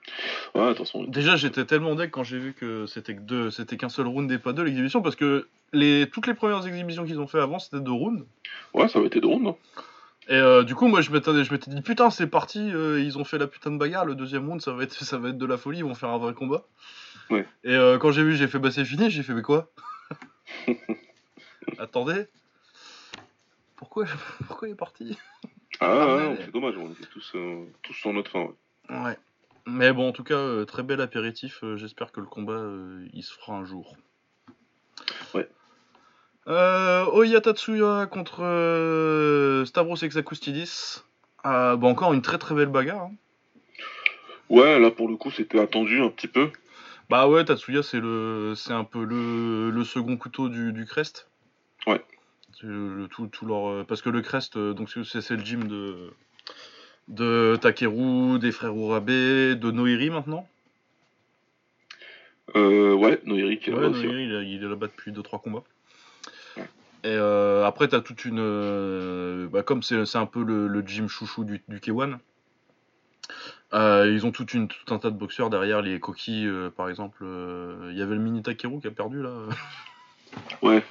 Ouais, 0.55 0.75
façon. 0.75 1.05
Déjà, 1.05 1.37
j'étais 1.37 1.67
tellement 1.67 1.95
deck 1.95 2.11
quand 2.11 2.25
j'ai 2.25 2.39
vu 2.39 2.55
que 2.55 2.87
c'était 2.87 3.15
que 3.15 3.21
deux, 3.21 3.51
c'était 3.51 3.77
qu'un 3.77 3.91
seul 3.91 4.07
round 4.07 4.31
et 4.33 4.39
pas 4.39 4.55
deux 4.55 4.63
l'exhibition, 4.63 5.03
parce 5.03 5.17
que 5.17 5.49
les, 5.73 6.09
toutes 6.09 6.27
les 6.27 6.35
premières 6.35 6.67
exhibitions 6.67 7.05
qu'ils 7.05 7.21
ont 7.21 7.27
fait 7.27 7.41
avant, 7.41 7.59
c'était 7.59 7.81
deux 7.81 7.93
rounds. 7.93 8.25
Ouais, 8.73 8.89
ça 8.89 8.99
avait 8.99 9.09
été 9.09 9.21
drôle, 9.21 9.43
non 9.43 9.59
Et 10.29 10.35
euh, 10.35 10.63
du 10.63 10.75
coup, 10.75 10.87
moi, 10.89 11.03
je 11.03 11.11
m'étais, 11.11 11.45
je 11.45 11.53
m'étais 11.53 11.71
dit, 11.71 11.83
putain, 11.83 12.09
c'est 12.09 12.27
parti, 12.27 12.71
euh, 12.73 13.01
ils 13.01 13.19
ont 13.19 13.25
fait 13.25 13.37
la 13.37 13.47
putain 13.47 13.71
de 13.71 13.77
bagarre, 13.77 14.07
le 14.07 14.15
deuxième 14.15 14.49
round, 14.49 14.63
ça 14.63 14.73
va 14.73 14.85
être, 14.85 14.95
ça 15.05 15.19
va 15.19 15.29
être 15.29 15.39
de 15.39 15.47
la 15.47 15.59
folie, 15.59 15.79
ils 15.79 15.85
vont 15.85 15.95
faire 15.95 16.11
un 16.11 16.19
vrai 16.19 16.33
combat. 16.33 16.65
Ouais. 17.31 17.47
Et 17.65 17.75
euh, 17.75 17.99
quand 17.99 18.13
j'ai 18.13 18.23
vu, 18.23 18.37
j'ai 18.37 18.47
fait, 18.49 18.59
bah 18.59 18.71
c'est 18.71 18.85
fini, 18.85 19.11
j'ai 19.11 19.23
fait, 19.23 19.35
mais 19.35 19.43
quoi 19.43 19.71
Attendez 21.79 22.27
pourquoi, 23.77 24.07
pourquoi 24.47 24.69
il 24.69 24.73
est 24.73 24.75
parti 24.77 25.19
Ah, 25.81 25.87
Ah, 25.91 26.17
ouais, 26.17 26.27
ouais. 26.29 26.39
c'est 26.45 26.51
dommage. 26.53 26.75
On 26.79 26.91
était 26.93 27.05
tous, 27.13 27.33
euh, 27.35 27.65
tous 27.83 27.93
sur 27.93 28.13
notre 28.13 28.31
fin. 28.31 28.41
ouais. 28.89 28.97
Ouais. 29.05 29.19
Mais 29.67 29.93
bon, 29.93 30.09
en 30.09 30.13
tout 30.13 30.23
cas, 30.25 30.35
euh, 30.37 30.65
très 30.65 30.83
bel 30.85 31.01
apéritif. 31.01 31.63
J'espère 31.75 32.13
que 32.13 32.21
le 32.21 32.27
combat, 32.27 32.63
il 33.13 33.23
se 33.25 33.35
fera 33.35 33.55
un 33.55 33.65
jour. 33.65 33.97
Ouais. 35.35 35.49
Oya 36.47 37.41
Tatsuya 37.41 38.07
contre 38.07 39.65
Stavros 39.67 39.97
Exakoustidis. 39.97 41.01
Euh, 41.45 41.77
bah, 41.77 41.89
encore 41.89 42.13
une 42.15 42.23
très 42.23 42.39
très 42.39 42.55
belle 42.55 42.69
bagarre. 42.69 43.03
hein. 43.03 43.13
Ouais, 44.49 44.79
là, 44.79 44.93
pour 44.93 45.09
le 45.09 45.17
coup, 45.17 45.33
c'était 45.33 45.59
attendu 45.61 46.01
un 46.01 46.09
petit 46.11 46.29
peu. 46.29 46.51
Bah 47.09 47.29
ouais, 47.29 47.45
Tatsuya, 47.45 47.83
c'est 47.83 48.01
le, 48.01 48.55
c'est 48.57 48.73
un 48.73 48.85
peu 48.85 49.05
le, 49.05 49.71
le 49.71 49.85
second 49.85 50.17
couteau 50.17 50.49
du, 50.49 50.73
du 50.73 50.87
Crest. 50.87 51.29
Ouais. 51.87 52.05
Le, 52.63 52.95
le- 52.97 53.09
tout, 53.09 53.27
tout 53.29 53.47
leur, 53.47 53.69
euh, 53.69 53.85
parce 53.87 54.03
que 54.03 54.11
le 54.11 54.23
Crest, 54.23 54.57
euh, 54.57 54.73
donc 54.73 54.91
c'est 54.91 55.21
c'est 55.21 55.37
le 55.37 55.45
gym 55.45 55.69
de, 55.69 56.11
de 57.09 57.57
Takeru, 57.61 58.39
des 58.39 58.51
frères 58.51 58.75
Urabe, 58.75 59.07
de 59.07 59.71
Noiri 59.71 60.11
maintenant. 60.11 60.49
Euh, 62.57 62.95
ouais, 62.95 63.21
Noiri 63.25 63.59
qui 63.59 63.71
est 63.71 63.73
Ouais, 63.73 63.83
là-bas 63.83 63.97
aussi. 63.97 64.07
Noiri, 64.07 64.25
il, 64.25 64.33
est- 64.35 64.51
il 64.51 64.65
est 64.65 64.69
là-bas 64.69 64.87
depuis 64.87 65.13
2-3 65.13 65.39
combats. 65.41 65.65
Et 67.05 67.09
euh, 67.11 67.65
après, 67.65 67.87
t'as 67.87 68.01
toute 68.01 68.25
une. 68.25 68.39
euh, 68.41 69.47
bah, 69.49 69.63
comme 69.63 69.83
c'est 69.85 70.07
c'est 70.07 70.19
un 70.19 70.27
peu 70.27 70.43
le, 70.43 70.67
le 70.67 70.81
gym 70.81 71.09
chouchou 71.09 71.45
du, 71.45 71.63
du 71.69 71.79
K1, 71.79 72.19
euh, 73.75 74.11
ils 74.13 74.25
ont 74.27 74.33
toute 74.33 74.55
une, 74.55 74.69
tout 74.69 74.95
un 74.95 74.99
tas 74.99 75.11
de 75.11 75.17
boxeurs 75.17 75.51
derrière, 75.51 75.83
les 75.83 75.99
coquilles 76.01 76.47
euh, 76.47 76.71
par 76.71 76.89
exemple. 76.89 77.19
euh, 77.23 77.89
Il 77.93 77.99
y 77.99 78.03
avait 78.03 78.15
le 78.15 78.21
mini 78.21 78.43
Takeru 78.43 78.81
qui 78.81 78.87
a 78.87 78.91
perdu 78.91 79.23
là. 79.23 79.31
Ouais. 80.63 80.85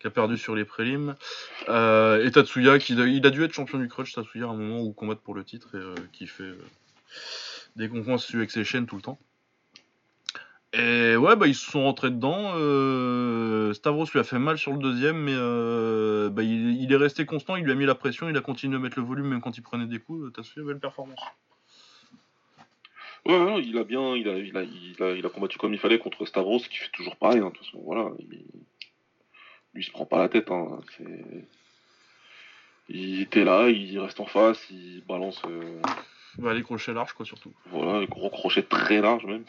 qui 0.00 0.06
a 0.06 0.10
perdu 0.10 0.36
sur 0.36 0.54
les 0.54 0.64
prélims. 0.64 1.14
Euh, 1.68 2.24
et 2.24 2.30
Tatsuya, 2.30 2.78
qui, 2.78 2.94
il 2.94 3.26
a 3.26 3.30
dû 3.30 3.42
être 3.42 3.54
champion 3.54 3.78
du 3.78 3.88
crutch, 3.88 4.12
Tatsuya, 4.12 4.46
à 4.46 4.50
un 4.50 4.54
moment 4.54 4.80
où 4.82 4.92
combattre 4.92 5.22
pour 5.22 5.34
le 5.34 5.44
titre, 5.44 5.74
et 5.74 5.78
euh, 5.78 5.94
qui 6.12 6.26
fait 6.26 6.42
euh, 6.42 6.58
des 7.76 7.88
concours 7.88 8.20
sur 8.20 8.36
avec 8.36 8.50
ses 8.50 8.64
chaînes 8.64 8.86
tout 8.86 8.96
le 8.96 9.02
temps. 9.02 9.18
Et 10.74 11.16
ouais, 11.16 11.36
bah, 11.36 11.46
ils 11.46 11.54
se 11.54 11.70
sont 11.70 11.84
rentrés 11.84 12.10
dedans. 12.10 12.52
euh, 12.56 13.72
Stavros 13.72 14.04
lui 14.12 14.20
a 14.20 14.24
fait 14.24 14.38
mal 14.38 14.58
sur 14.58 14.72
le 14.72 14.78
deuxième, 14.78 15.16
mais 15.16 15.34
euh, 15.34 16.28
bah, 16.28 16.42
il, 16.42 16.82
il 16.82 16.92
est 16.92 16.96
resté 16.96 17.24
constant, 17.24 17.56
il 17.56 17.64
lui 17.64 17.72
a 17.72 17.76
mis 17.76 17.86
la 17.86 17.94
pression, 17.94 18.28
il 18.28 18.36
a 18.36 18.42
continué 18.42 18.76
à 18.76 18.78
mettre 18.78 18.98
le 18.98 19.06
volume 19.06 19.28
même 19.28 19.40
quand 19.40 19.56
il 19.56 19.62
prenait 19.62 19.86
des 19.86 20.00
coups. 20.00 20.32
Tatsuya, 20.34 20.66
belle 20.66 20.80
performance. 20.80 21.20
Ouais, 23.26 23.38
non, 23.38 23.58
il 23.58 23.76
a 23.78 23.84
bien, 23.84 24.14
il 24.16 24.28
a, 24.28 24.38
il 24.38 24.56
a, 24.56 24.62
il 24.62 25.02
a, 25.02 25.10
il 25.12 25.26
a 25.26 25.28
combattu 25.28 25.58
comme 25.58 25.72
il 25.74 25.78
fallait 25.80 25.98
contre 25.98 26.24
Stavros, 26.26 26.60
qui 26.60 26.76
fait 26.78 26.90
toujours 26.92 27.16
pareil. 27.16 27.40
hein, 27.40 27.46
de 27.48 27.50
toute 27.50 27.64
façon, 27.66 27.80
voilà, 27.84 28.10
il, 28.18 28.28
lui 28.28 28.42
il 29.74 29.84
se 29.84 29.90
prend 29.90 30.06
pas 30.06 30.18
la 30.18 30.28
tête. 30.28 30.50
Hein, 30.50 30.78
c'est- 30.96 31.44
Il 32.88 33.20
était 33.22 33.44
là, 33.44 33.68
il 33.68 33.98
reste 33.98 34.20
en 34.20 34.26
face, 34.26 34.64
il 34.70 35.02
balance. 35.08 35.42
Bah, 36.38 36.54
les 36.54 36.62
crochets 36.62 36.92
larges, 36.92 37.14
quoi, 37.14 37.24
surtout. 37.26 37.52
Voilà, 37.66 37.98
les 38.00 38.06
gros 38.06 38.30
crochets 38.30 38.62
très 38.62 39.00
larges, 39.00 39.24
même. 39.24 39.44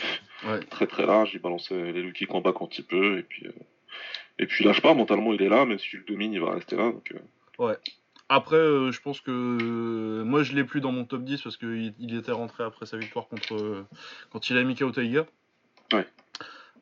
Ouais. 0.46 0.60
Très 0.70 0.88
très 0.88 1.06
larges, 1.06 1.32
il 1.34 1.40
balance 1.40 1.70
les 1.72 2.02
Lucky 2.02 2.26
combat 2.26 2.54
quand 2.54 2.78
il 2.80 2.84
peut, 2.86 3.20
et 3.20 3.24
puis. 3.24 3.46
Et 4.40 4.46
puis 4.46 4.64
lâche 4.64 4.82
pas, 4.82 4.94
mentalement 4.94 5.34
il 5.34 5.42
est 5.42 5.50
là, 5.50 5.66
même 5.66 5.80
si 5.80 5.90
tu 5.90 5.98
le 5.98 6.04
domines, 6.06 6.34
il 6.34 6.40
va 6.42 6.54
rester 6.54 6.76
là. 6.76 6.92
Donc, 6.92 7.14
Ouais. 7.58 7.76
Après, 8.30 8.58
euh, 8.58 8.92
je 8.92 9.02
pense 9.02 9.22
que 9.22 9.32
euh, 9.32 10.24
moi 10.26 10.44
je 10.44 10.54
l'ai 10.54 10.66
plus 10.66 10.82
dans 10.82 10.92
mon 10.92 11.06
top 11.06 11.24
10 11.24 11.42
parce 11.42 11.56
qu'il 11.56 11.94
il 11.98 12.18
était 12.18 12.34
rentré 12.34 12.64
après 12.64 12.86
sa 12.86 12.98
victoire 12.98 13.28
contre 13.28 13.56
euh, 13.56 13.86
quand 14.32 14.50
il 14.50 14.58
a 14.58 14.64
mis 14.64 14.76
KO 14.76 14.92
Taiga. 14.92 15.26
Ouais. 15.94 16.06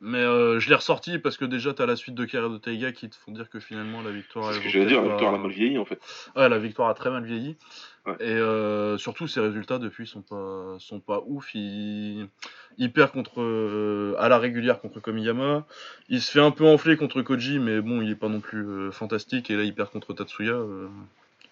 Mais 0.02 0.22
je 0.22 0.68
l'ai 0.68 0.74
ressorti 0.74 1.18
parce 1.18 1.38
que 1.38 1.46
déjà 1.46 1.72
t'as 1.72 1.86
la 1.86 1.96
suite 1.96 2.14
de 2.14 2.26
carrière 2.26 2.50
de 2.50 2.58
Taiga 2.58 2.92
qui 2.92 3.08
te 3.08 3.16
font 3.16 3.32
dire 3.32 3.48
que 3.48 3.60
finalement 3.60 4.02
la 4.02 4.10
victoire. 4.10 4.52
c'est 4.52 4.58
ce 4.58 4.64
que 4.64 4.68
j'allais 4.68 4.84
dire, 4.84 5.00
la 5.00 5.08
victoire 5.08 5.32
a 5.32 5.38
mal 5.38 5.50
vieilli 5.50 5.78
en 5.78 5.86
fait. 5.86 5.98
Ouais, 6.36 6.50
la 6.50 6.58
victoire 6.58 6.90
a 6.90 6.94
très 6.94 7.08
mal 7.08 7.24
vieilli. 7.24 7.56
Ouais. 8.04 8.16
Et 8.20 8.98
surtout, 8.98 9.26
ses 9.26 9.40
résultats 9.40 9.78
depuis 9.78 10.06
sont 10.06 10.20
pas, 10.20 10.76
sont 10.80 11.00
pas 11.00 11.22
ouf. 11.24 11.54
Il, 11.54 12.28
il 12.76 12.92
perd 12.92 13.12
contre, 13.12 14.16
à 14.18 14.28
la 14.28 14.38
régulière 14.38 14.82
contre 14.82 15.00
Komiyama. 15.00 15.64
Il 16.10 16.20
se 16.20 16.30
fait 16.30 16.42
un 16.42 16.50
peu 16.50 16.66
enfler 16.66 16.98
contre 16.98 17.22
Koji, 17.22 17.58
mais 17.58 17.80
bon, 17.80 18.02
il 18.02 18.10
est 18.10 18.16
pas 18.16 18.28
non 18.28 18.40
plus 18.40 18.92
fantastique. 18.92 19.50
Et 19.50 19.56
là, 19.56 19.62
il 19.62 19.74
perd 19.74 19.88
contre 19.88 20.12
Tatsuya 20.12 20.58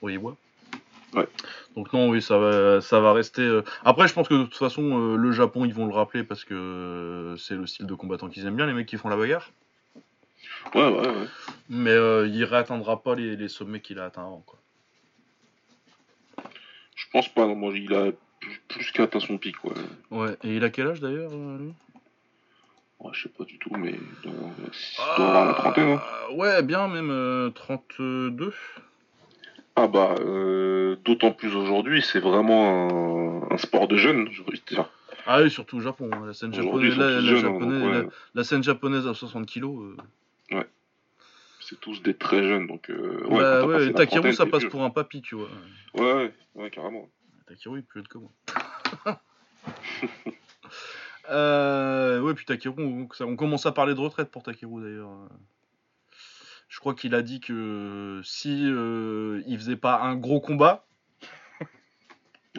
Iwa. 0.03 0.37
Ouais. 1.15 1.29
Donc 1.77 1.93
non, 1.93 2.09
oui, 2.09 2.21
ça 2.21 2.39
va, 2.39 2.81
ça 2.81 3.01
va 3.01 3.13
rester. 3.13 3.43
euh. 3.43 3.63
Après, 3.85 4.09
je 4.09 4.15
pense 4.15 4.29
que 4.29 4.35
de 4.35 4.43
toute 4.45 4.57
façon, 4.57 4.83
euh, 4.83 5.17
le 5.17 5.33
Japon, 5.33 5.65
ils 5.65 5.75
vont 5.75 5.87
le 5.87 5.95
rappeler 5.95 6.25
parce 6.25 6.45
que 6.45 6.55
euh, 6.55 7.37
c'est 7.37 7.55
le 7.55 7.67
style 7.67 7.87
de 7.87 7.95
combattant 7.95 8.29
qu'ils 8.29 8.47
aiment 8.47 8.57
bien, 8.57 8.67
les 8.67 8.73
mecs 8.73 8.87
qui 8.87 8.97
font 8.97 9.09
la 9.09 9.17
bagarre. 9.17 9.51
Ouais, 10.75 10.89
ouais, 10.89 11.09
ouais. 11.09 11.29
Mais 11.69 11.91
euh, 11.91 12.27
il 12.27 12.43
réatteindra 12.45 13.03
pas 13.03 13.15
les, 13.15 13.37
les 13.37 13.49
sommets 13.49 13.81
qu'il 13.81 13.99
a 14.01 14.07
atteints 14.07 14.23
avant. 14.23 14.45
Quoi. 14.45 14.59
Je 16.97 17.05
pense 17.13 17.29
pas, 17.29 17.47
non, 17.47 17.55
moi 17.55 17.73
il 17.77 17.93
a 17.95 18.11
plus, 18.41 18.61
plus 18.69 18.91
qu'atteint 18.93 19.21
son 19.21 19.39
pic, 19.39 19.63
ouais. 19.65 19.73
Ouais. 20.11 20.37
Et 20.43 20.57
il 20.57 20.65
a 20.65 20.71
quel 20.71 20.89
âge 20.89 21.01
d'ailleurs, 21.01 21.31
lui? 21.31 21.73
Ouais, 23.01 23.11
je 23.13 23.25
sais 23.25 23.29
pas 23.29 23.45
du 23.45 23.59
tout, 23.59 23.75
mais 23.77 23.91
il 23.91 24.31
doit, 24.31 24.51
il 24.59 25.17
doit 25.17 25.27
avoir 25.27 25.45
la 25.47 25.55
trentaine. 25.55 25.89
Hein. 25.91 26.35
Ouais, 26.35 26.63
bien, 26.63 26.89
même 26.89 27.11
euh, 27.11 27.51
32. 27.51 28.53
Ah 29.77 29.89
bah, 29.89 30.15
euh, 30.21 30.97
d'autant 31.05 31.33
plus 31.33 31.55
aujourd'hui, 31.57 32.01
c'est 32.03 32.21
vraiment 32.21 33.49
un, 33.49 33.53
un 33.55 33.59
sport 33.59 33.89
de 33.89 33.97
jeunes. 33.97 34.29
Ah 35.27 35.41
oui, 35.43 35.51
surtout 35.51 35.79
au 35.79 35.81
Japon. 35.81 36.11
hein, 36.13 36.27
La 36.27 36.35
scène 36.35 36.53
japonaise, 36.55 36.97
la, 36.97 37.07
tous 37.07 37.13
la 37.15 37.21
jeunes, 37.23 37.41
japonaise- 37.41 37.81
donc, 37.83 37.93
ouais, 37.93 38.03
la- 38.03 38.09
la 38.35 38.45
scène 38.45 38.63
japonaise 38.63 39.07
à 39.09 39.15
60 39.15 39.47
kilos. 39.47 39.97
euh, 40.53 40.63
c'est 41.61 41.81
tous 41.81 42.03
des 42.03 42.13
très 42.15 42.43
jeunes, 42.45 42.67
donc... 42.67 42.91
Euh, 42.91 43.25
ouais, 43.27 43.41
bah 43.41 43.65
ouais, 43.67 43.93
Takeru, 43.95 44.33
ça 44.35 44.45
passe 44.45 44.61
vieux. 44.61 44.69
pour 44.69 44.83
un 44.85 44.91
papy, 44.91 45.23
tu 45.23 45.35
vois. 45.35 45.49
Ouais, 45.95 46.13
ouais, 46.13 46.35
ouais, 46.57 46.71
carrément. 46.71 47.09
Takeru, 47.49 47.79
il 47.79 47.81
est 47.81 47.83
plus 47.83 48.01
jeune 48.01 48.09
que 48.09 48.19
moi. 48.19 48.31
euh, 51.31 52.21
ouais, 52.21 52.35
puis 52.35 52.45
Takeru, 52.45 52.75
on, 52.79 53.09
on 53.21 53.37
commence 53.37 53.65
à 53.65 53.73
parler 53.73 53.95
de 53.95 54.01
retraite 54.01 54.31
pour 54.31 54.43
Takeru 54.43 54.83
d'ailleurs. 54.83 55.09
Je 56.75 56.81
crois 56.81 56.95
qu'il 56.95 57.15
a 57.15 57.23
dit 57.23 57.39
que 57.39 58.21
si 58.25 58.67
euh, 58.67 59.41
il 59.47 59.57
faisait 59.57 59.77
pas 59.77 60.01
un 60.01 60.17
gros 60.17 60.41
combat, 60.41 60.85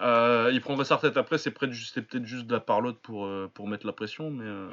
euh, 0.00 0.50
il 0.52 0.60
prendrait 0.60 0.84
sa 0.84 0.96
retraite. 0.96 1.16
Après, 1.16 1.38
c'est 1.38 1.52
peut-être 1.52 1.72
juste 1.72 2.48
de 2.48 2.52
la 2.52 2.58
parlotte 2.58 2.98
pour, 2.98 3.26
euh, 3.26 3.48
pour 3.54 3.68
mettre 3.68 3.86
la 3.86 3.92
pression, 3.92 4.30
mais 4.32 4.44
euh, 4.44 4.68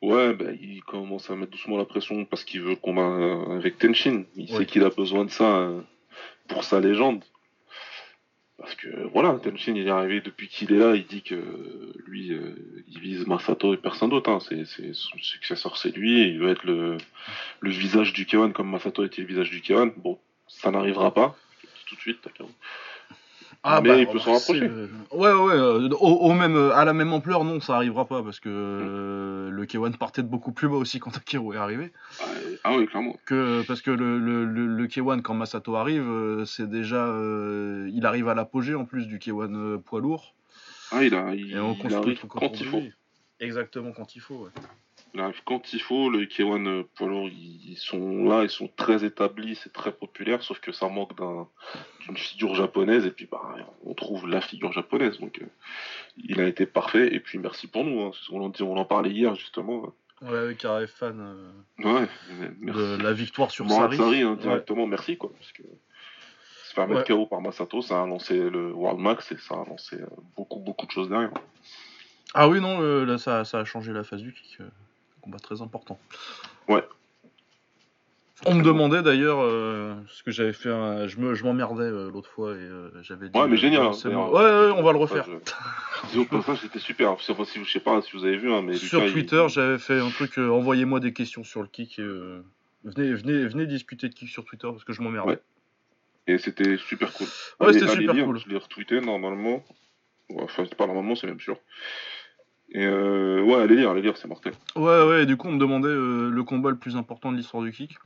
Ouais, 0.00 0.32
bah, 0.32 0.52
il 0.58 0.82
commence 0.84 1.28
à 1.28 1.36
mettre 1.36 1.52
doucement 1.52 1.76
la 1.76 1.84
pression 1.84 2.24
parce 2.24 2.44
qu'il 2.44 2.62
veut 2.62 2.70
le 2.70 2.76
combat 2.76 3.02
euh, 3.02 3.56
avec 3.58 3.76
Tenshin. 3.76 4.24
Il 4.36 4.50
Ouais. 4.50 4.60
sait 4.60 4.66
qu'il 4.66 4.82
a 4.82 4.88
besoin 4.88 5.26
de 5.26 5.30
ça 5.30 5.68
pour 6.48 6.64
sa 6.64 6.80
légende. 6.80 7.24
Parce 8.58 8.74
que 8.74 8.88
voilà, 9.12 9.38
Tenshin 9.42 9.74
il 9.74 9.86
est 9.86 9.90
arrivé 9.90 10.22
depuis 10.22 10.48
qu'il 10.48 10.72
est 10.72 10.78
là, 10.78 10.94
il 10.94 11.04
dit 11.04 11.22
que 11.22 11.92
lui 12.06 12.32
euh, 12.32 12.84
il 12.88 12.98
vise 13.00 13.26
Masato 13.26 13.74
et 13.74 13.76
personne 13.76 14.08
d'autre. 14.08 14.30
Hein. 14.30 14.38
C'est, 14.40 14.94
son 14.94 15.18
successeur, 15.18 15.76
c'est 15.76 15.94
lui, 15.94 16.22
il 16.22 16.38
veut 16.38 16.50
être 16.50 16.64
le, 16.64 16.96
visage 17.62 18.14
du 18.14 18.24
K1 18.24 18.52
comme 18.52 18.70
Masato 18.70 19.04
était 19.04 19.20
le 19.20 19.28
visage 19.28 19.50
du 19.50 19.60
K1. 19.60 19.92
Bon, 19.98 20.18
ça 20.48 20.70
n'arrivera 20.70 21.12
pas, 21.12 21.36
tout 21.86 21.96
de 21.96 22.00
suite, 22.00 22.22
Takao. 22.22 22.48
Ah 23.68 23.80
Mais 23.80 23.88
bah, 23.88 23.98
il 23.98 24.06
peut 24.06 24.18
s'en 24.20 24.32
rapprocher. 24.34 24.62
euh, 24.62 24.86
Ouais, 25.12 25.32
ouais, 25.32 25.54
euh, 25.54 25.88
au, 26.00 26.08
au 26.28 26.32
même, 26.34 26.54
euh, 26.56 26.74
à 26.74 26.84
la 26.84 26.92
même 26.92 27.12
ampleur, 27.12 27.42
non, 27.44 27.60
ça 27.60 27.74
arrivera 27.74 28.04
pas 28.04 28.22
parce 28.22 28.38
que 28.38 28.48
euh, 28.48 29.50
le 29.50 29.64
K1 29.66 29.96
partait 29.96 30.22
de 30.22 30.28
beaucoup 30.28 30.52
plus 30.52 30.68
bas 30.68 30.76
aussi 30.76 31.00
quand 31.00 31.10
Takeru 31.10 31.54
est 31.54 31.58
arrivé. 31.58 31.92
Ah, 32.64 32.76
oui, 32.76 32.86
clairement. 32.86 33.16
Que, 33.26 33.62
parce 33.66 33.82
que 33.82 33.90
le, 33.90 34.18
le, 34.18 34.44
le, 34.44 34.66
le 34.66 34.86
K1, 34.86 35.20
quand 35.22 35.34
Masato 35.34 35.74
arrive, 35.74 36.44
c'est 36.46 36.68
déjà. 36.70 37.06
euh, 37.06 37.90
il 37.92 38.06
arrive 38.06 38.28
à 38.28 38.34
l'apogée 38.34 38.74
en 38.76 38.84
plus 38.84 39.06
du 39.06 39.18
K1 39.18 39.54
euh, 39.54 39.78
poids 39.78 40.00
lourd. 40.00 40.34
Ah, 40.92 41.02
il, 41.02 41.14
a, 41.14 41.34
il, 41.34 41.52
Et 41.52 41.58
on 41.58 41.74
il 41.74 41.94
arrive 41.94 42.18
quand 42.28 42.60
il 42.60 42.66
faut. 42.66 42.82
Exactement 43.40 43.90
quand 43.92 44.14
il 44.14 44.20
faut, 44.20 44.36
ouais. 44.44 44.50
Il 45.16 45.20
arrive 45.22 45.40
quand 45.46 45.72
il 45.72 45.80
faut, 45.80 46.10
le 46.10 46.26
K1 46.26 46.66
euh, 46.66 46.82
poids 46.94 47.08
lourd, 47.08 47.30
ils 47.30 47.76
sont 47.78 48.24
là, 48.26 48.42
ils 48.42 48.50
sont 48.50 48.68
très 48.76 49.02
établis, 49.02 49.54
c'est 49.54 49.72
très 49.72 49.90
populaire, 49.90 50.42
sauf 50.42 50.60
que 50.60 50.72
ça 50.72 50.88
manque 50.90 51.16
d'un- 51.16 51.48
d'une 52.04 52.18
figure 52.18 52.54
japonaise, 52.54 53.06
et 53.06 53.10
puis 53.10 53.26
bah, 53.30 53.40
on 53.86 53.94
trouve 53.94 54.28
la 54.28 54.42
figure 54.42 54.72
japonaise, 54.72 55.18
donc 55.18 55.38
euh, 55.40 55.46
il 56.18 56.38
a 56.38 56.46
été 56.46 56.66
parfait, 56.66 57.14
et 57.14 57.20
puis 57.20 57.38
merci 57.38 57.66
pour 57.66 57.84
nous, 57.84 58.02
hein. 58.02 58.10
on, 58.30 58.44
en 58.44 58.52
on 58.60 58.76
en 58.76 58.84
parlait 58.84 59.08
hier 59.10 59.34
justement. 59.36 59.94
Ouais, 60.20 60.36
avec 60.36 60.62
un 60.66 60.86
fan 60.86 61.18
euh, 61.18 61.98
Ouais, 62.00 62.08
de 62.60 63.02
la 63.02 63.14
victoire 63.14 63.50
sur 63.50 63.64
Morad 63.64 63.92
Sari. 63.92 63.96
Sari, 63.96 64.20
hein, 64.22 64.32
Ouais. 64.32 64.36
directement, 64.42 64.86
merci 64.86 65.16
quoi, 65.16 65.32
parce 65.32 65.52
que 65.52 65.62
se 65.62 66.74
faire 66.74 66.88
mettre 66.88 67.04
KO 67.06 67.24
par 67.24 67.40
Masato, 67.40 67.80
ça 67.80 68.02
a 68.02 68.06
lancé 68.06 68.38
le 68.50 68.70
World 68.70 69.00
Max, 69.00 69.32
et 69.32 69.38
ça 69.38 69.54
a 69.54 69.64
lancé 69.64 69.96
beaucoup, 70.36 70.58
beaucoup 70.58 70.84
de 70.84 70.90
choses 70.90 71.08
derrière. 71.08 71.32
Ah 72.34 72.48
oui, 72.50 72.60
non, 72.60 72.82
euh, 72.82 73.06
là, 73.06 73.16
ça, 73.16 73.46
ça 73.46 73.60
a 73.60 73.64
changé 73.64 73.94
la 73.94 74.04
phase 74.04 74.20
du 74.20 74.34
kick. 74.34 74.58
Euh, 75.26 75.30
combat 75.30 75.38
très 75.38 75.60
important. 75.62 75.98
Ouais. 76.68 76.84
On 78.44 78.54
me 78.54 78.62
demandait 78.62 79.02
d'ailleurs, 79.02 79.38
euh, 79.40 79.94
ce 80.08 80.22
que 80.22 80.30
j'avais 80.30 80.52
fait, 80.52 80.68
un- 80.68 81.06
je 81.08 81.16
me- 81.18 81.34
je 81.34 81.42
m'emmerdais 81.42 81.84
euh, 81.84 82.10
l'autre 82.10 82.28
fois 82.28 82.52
et 82.52 82.58
euh, 82.58 82.90
j'avais 83.02 83.30
dit. 83.30 83.38
Ouais, 83.38 83.46
mais 83.48 83.54
euh, 83.54 83.56
génial, 83.56 83.82
hein, 83.86 83.92
bon. 84.04 84.28
Ouais, 84.28 84.42
ouais, 84.42 84.72
on 84.76 84.82
va 84.82 84.92
le 84.92 84.98
refaire. 84.98 85.26
euh, 85.28 86.56
c'était 86.60 86.78
super. 86.78 87.18
Je 87.18 87.24
sais 87.24 87.34
pas 87.34 87.44
si, 87.46 87.64
je 87.64 87.70
sais 87.70 87.80
pas 87.80 88.02
si 88.02 88.12
vous 88.12 88.24
avez 88.24 88.36
vu, 88.36 88.52
hein, 88.52 88.60
mais 88.62 88.74
Sur 88.76 88.98
Lucas, 89.00 89.08
il- 89.08 89.12
Twitter, 89.14 89.46
j'avais 89.48 89.78
fait 89.78 89.98
un 89.98 90.10
truc, 90.10 90.38
euh, 90.38 90.50
envoyez-moi 90.50 91.00
des 91.00 91.12
questions 91.14 91.44
sur 91.44 91.62
le 91.62 91.68
kick. 91.68 91.98
et, 91.98 92.02
euh, 92.02 92.44
venez, 92.84 93.14
venez, 93.14 93.46
venez 93.46 93.66
discuter 93.66 94.08
de 94.10 94.14
kick 94.14 94.28
sur 94.28 94.44
Twitter 94.44 94.68
parce 94.70 94.84
que 94.84 94.92
je 94.92 95.00
m'emmerdais. 95.00 95.30
Ouais. 95.32 95.40
Et 96.26 96.36
c'était 96.38 96.76
super 96.76 97.12
cool. 97.14 97.26
Ouais, 97.60 97.72
c'était 97.72 97.88
super 97.88 98.14
lire, 98.14 98.26
cool. 98.26 98.38
Je 98.38 98.48
l'ai 98.50 98.58
retweeté 98.58 99.00
normalement. 99.00 99.64
Enfin, 100.40 100.64
c'est 100.68 100.74
pas 100.74 100.86
normalement, 100.86 101.14
c'est 101.14 101.26
même 101.28 101.40
sûr. 101.40 101.56
Et 102.70 102.84
euh, 102.84 103.42
ouais, 103.42 103.54
allez 103.54 103.76
lire, 103.76 103.90
allez 103.90 104.02
lire, 104.02 104.16
c'est 104.16 104.28
mortel. 104.28 104.52
Ouais, 104.74 105.06
ouais, 105.06 105.22
et 105.22 105.26
du 105.26 105.36
coup, 105.36 105.48
on 105.48 105.52
me 105.52 105.58
demandait 105.58 105.88
euh, 105.88 106.30
le 106.30 106.42
combat 106.42 106.70
le 106.70 106.76
plus 106.76 106.96
important 106.96 107.32
de 107.32 107.36
l'histoire 107.36 107.62
du 107.62 107.72
kick. 107.72 107.96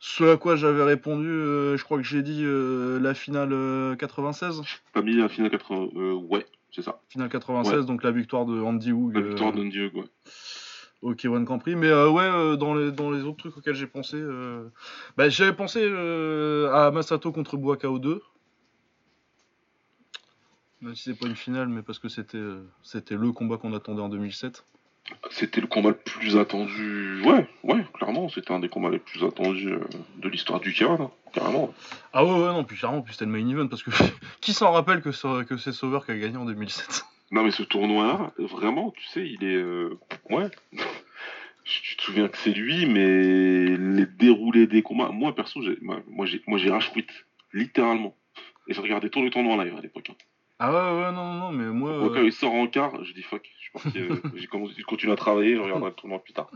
Ce 0.00 0.24
à 0.24 0.36
quoi 0.36 0.56
j'avais 0.56 0.84
répondu, 0.84 1.28
euh, 1.28 1.76
je 1.76 1.84
crois 1.84 1.96
que 1.98 2.04
j'ai 2.04 2.22
dit 2.22 2.44
la 2.44 3.14
finale 3.14 3.52
euh, 3.52 3.96
96. 3.96 4.62
T'as 4.92 5.02
mis 5.02 5.16
la 5.16 5.28
finale 5.28 5.50
80. 5.50 5.88
Euh, 5.96 6.12
ouais, 6.14 6.46
c'est 6.72 6.82
ça. 6.82 7.00
Finale 7.08 7.28
96, 7.28 7.86
donc 7.86 8.02
la 8.02 8.10
victoire 8.10 8.46
de 8.46 8.60
Andy 8.60 8.92
Hoog 8.92 9.14
La 9.14 9.22
victoire 9.22 9.52
de 9.52 9.64
Dieu, 9.64 9.90
ouais. 9.94 10.04
K1 11.14 11.44
Grand 11.44 11.58
Prix. 11.58 11.76
Mais 11.76 11.88
euh, 11.88 12.10
ouais, 12.10 12.22
euh, 12.22 12.56
dans, 12.56 12.74
les, 12.74 12.90
dans 12.92 13.10
les 13.10 13.22
autres 13.22 13.38
trucs 13.38 13.56
auxquels 13.56 13.74
j'ai 13.74 13.86
pensé, 13.86 14.16
euh, 14.16 14.68
bah, 15.16 15.28
j'avais 15.28 15.52
pensé 15.52 15.84
à 15.84 16.90
Masato 16.90 17.32
contre 17.32 17.56
Buakao 17.56 17.98
2. 17.98 18.22
Même 20.80 20.94
si 20.94 21.04
c'est 21.04 21.18
pas 21.18 21.26
une 21.26 21.36
finale, 21.36 21.68
mais 21.68 21.82
parce 21.82 21.98
que 21.98 22.08
c'était 22.08 22.38
euh, 22.38 22.62
c'était 22.82 23.16
le 23.16 23.32
combat 23.32 23.56
qu'on 23.56 23.72
attendait 23.74 24.00
en 24.02 24.08
2007. 24.08 24.64
C'était 25.30 25.60
le 25.62 25.66
combat 25.66 25.88
le 25.90 25.96
plus 25.96 26.36
attendu. 26.36 27.22
Ouais, 27.24 27.48
ouais, 27.64 27.84
clairement, 27.94 28.28
c'était 28.28 28.52
un 28.52 28.60
des 28.60 28.68
combats 28.68 28.90
les 28.90 28.98
plus 28.98 29.24
attendus 29.24 29.72
euh, 29.72 29.80
de 30.18 30.28
l'histoire 30.28 30.60
du 30.60 30.72
Kiran, 30.72 30.98
hein, 31.00 31.10
carrément. 31.32 31.72
Ah 32.12 32.24
ouais, 32.24 32.30
ouais, 32.32 32.52
non, 32.52 32.62
puis 32.64 32.76
clairement, 32.76 33.00
puis 33.00 33.14
c'était 33.14 33.24
le 33.24 33.30
main 33.32 33.48
event, 33.48 33.68
parce 33.68 33.82
que 33.82 33.90
qui 34.42 34.52
s'en 34.52 34.70
rappelle 34.70 35.00
que, 35.00 35.10
c'est 35.10 35.72
Sauveur 35.72 36.04
qui 36.04 36.12
a 36.12 36.18
gagné 36.18 36.36
en 36.36 36.44
2007 36.44 37.04
Non, 37.32 37.42
mais 37.42 37.50
ce 37.52 37.62
tournoi-là, 37.62 38.32
vraiment, 38.38 38.90
tu 38.90 39.04
sais, 39.08 39.26
il 39.26 39.42
est. 39.44 39.56
euh, 39.56 39.98
Ouais. 40.30 40.50
Tu 41.64 41.96
te 41.96 42.02
souviens 42.02 42.28
que 42.28 42.38
c'est 42.38 42.52
lui, 42.52 42.86
mais 42.86 43.76
les 43.76 44.06
déroulés 44.06 44.66
des 44.66 44.82
combats. 44.82 45.10
Moi, 45.10 45.34
perso, 45.34 45.60
j'ai... 45.62 45.76
moi, 45.82 46.00
j'ai 46.26 46.42
moi, 46.46 46.58
rage 46.70 46.92
quit, 46.92 47.06
littéralement. 47.52 48.14
Et 48.68 48.74
j'ai 48.74 48.80
regardé 48.80 49.10
tout 49.10 49.20
le 49.22 49.28
tournoi 49.30 49.54
en 49.54 49.62
live 49.62 49.74
à 49.76 49.80
l'époque. 49.80 50.10
hein. 50.10 50.14
Ah 50.58 50.72
ouais, 50.72 51.02
ouais, 51.04 51.12
non, 51.12 51.34
non, 51.34 51.52
mais 51.52 51.66
moi... 51.66 51.92
Moi, 51.98 52.08
quand 52.10 52.20
euh, 52.20 52.24
il 52.26 52.32
sort 52.32 52.52
en 52.52 52.66
quart, 52.66 53.04
je 53.04 53.12
dis 53.12 53.22
fuck. 53.22 53.48
Je 53.60 53.98
euh, 54.00 54.20
j'ai 54.34 54.82
continue 54.82 55.12
à 55.12 55.16
travailler, 55.16 55.54
je 55.56 55.60
regarderai 55.60 55.90
le 55.90 55.94
tournoi 55.96 56.18
plus 56.18 56.32
tard. 56.32 56.50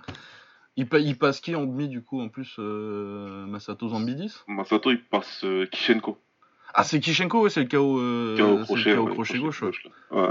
il, 0.77 0.89
pa- 0.89 0.99
il 0.99 1.17
passe 1.17 1.41
qui 1.41 1.55
en 1.55 1.65
demi, 1.67 1.89
du 1.89 2.03
coup, 2.03 2.21
en 2.21 2.29
plus 2.29 2.57
euh, 2.59 3.47
Masato 3.47 3.89
Zambidis? 3.89 4.41
Masato, 4.49 4.91
il 4.91 5.03
passe 5.05 5.45
euh, 5.45 5.67
Kishenko. 5.67 6.19
Ah, 6.75 6.85
c'est 6.85 7.01
Kishenko, 7.01 7.43
ouais, 7.43 7.51
c'est 7.51 7.61
le 7.61 7.69
KO, 7.69 8.01
euh, 8.01 8.37
KO 8.37 8.65
crochet, 8.65 8.91
le 8.91 8.97
KO 8.97 9.05
ouais, 9.05 9.13
crochet 9.13 9.39
gauche. 9.39 9.63
ouais. 10.11 10.29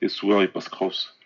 Et 0.00 0.08
Souer, 0.08 0.42
il 0.42 0.50
passe 0.50 0.68
Kraus. 0.68 1.16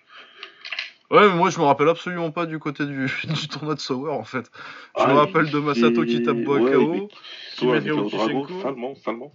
Ouais, 1.10 1.28
mais 1.28 1.34
moi 1.34 1.50
je 1.50 1.58
me 1.58 1.64
rappelle 1.64 1.88
absolument 1.88 2.30
pas 2.30 2.46
du 2.46 2.60
côté 2.60 2.86
du, 2.86 3.06
du 3.24 3.48
tournoi 3.48 3.74
de 3.74 3.80
Sauer 3.80 4.10
en 4.12 4.22
fait. 4.22 4.50
Je 4.96 5.06
me 5.06 5.10
Ah, 5.12 5.14
rappelle 5.14 5.50
de 5.50 5.58
Masato 5.58 6.04
qui 6.04 6.22
tape 6.22 6.36
Bois 6.44 6.60
ouais, 6.60 6.70
KO. 6.72 7.08
Timério 7.56 7.96
Drago, 8.08 8.44
Kishenko. 8.44 8.62
salement, 8.62 8.94
salement. 8.96 9.32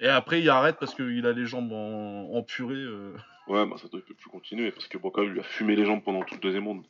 Et 0.00 0.08
après, 0.08 0.40
il 0.40 0.48
arrête 0.48 0.76
parce 0.78 0.94
qu'il 0.94 1.26
a 1.26 1.32
les 1.32 1.46
jambes 1.46 1.72
en, 1.72 2.30
en 2.32 2.42
purée. 2.42 2.74
euh. 2.74 3.12
Ouais, 3.48 3.64
Masato 3.66 3.96
il 3.98 4.02
peut 4.02 4.14
plus 4.14 4.30
continuer 4.30 4.70
parce 4.70 4.86
que 4.88 4.98
Broca 4.98 5.22
lui 5.22 5.40
a 5.40 5.42
fumé 5.42 5.74
les 5.74 5.86
jambes 5.86 6.02
pendant 6.04 6.22
tout 6.22 6.34
le 6.34 6.40
deuxième 6.40 6.66
round. 6.66 6.84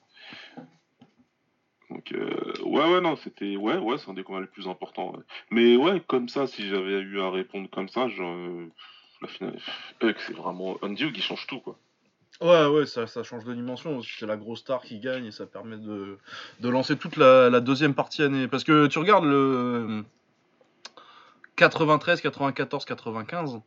Donc 1.89 2.13
euh, 2.13 2.53
ouais 2.65 2.85
ouais 2.93 3.01
non 3.01 3.17
c'était 3.17 3.57
ouais 3.57 3.79
ouais 3.79 3.97
c'est 3.97 4.11
un 4.11 4.15
des 4.15 4.23
combats 4.23 4.41
les 4.41 4.47
plus 4.47 4.69
importants. 4.69 5.13
ouais. 5.13 5.23
Mais 5.51 5.77
ouais 5.77 6.03
comme 6.07 6.29
ça 6.29 6.47
si 6.47 6.69
j'avais 6.69 6.99
eu 7.01 7.21
à 7.21 7.31
répondre 7.31 7.71
comme 7.71 7.89
ça 7.89 8.09
je, 8.09 8.67
la 9.23 9.29
finale 9.29 9.57
c'est 10.01 10.35
vraiment 10.35 10.77
dieu 10.91 11.11
qui 11.13 11.23
change 11.23 11.47
tout 11.47 11.61
quoi. 11.61 11.79
Ouais, 12.41 12.67
ouais, 12.67 12.87
ça, 12.87 13.09
ça 13.09 13.25
change 13.25 13.45
de 13.45 13.53
dimension. 13.53 14.01
C'est 14.03 14.27
la 14.27 14.37
grosse 14.37 14.61
star 14.61 14.83
qui 14.83 15.01
gagne 15.01 15.27
et 15.27 15.33
ça 15.33 15.45
permet 15.47 15.77
de, 15.77 16.19
de 16.61 16.69
lancer 16.69 16.97
toute 16.97 17.17
la, 17.17 17.51
la 17.51 17.61
deuxième 17.61 17.95
partie 17.95 18.23
année. 18.23 18.47
Parce 18.47 18.63
que 18.63 18.87
tu 18.87 19.01
regardes 19.01 19.25
le 19.25 20.05
93, 21.59 22.21
94, 22.21 22.85
95. 22.85 23.61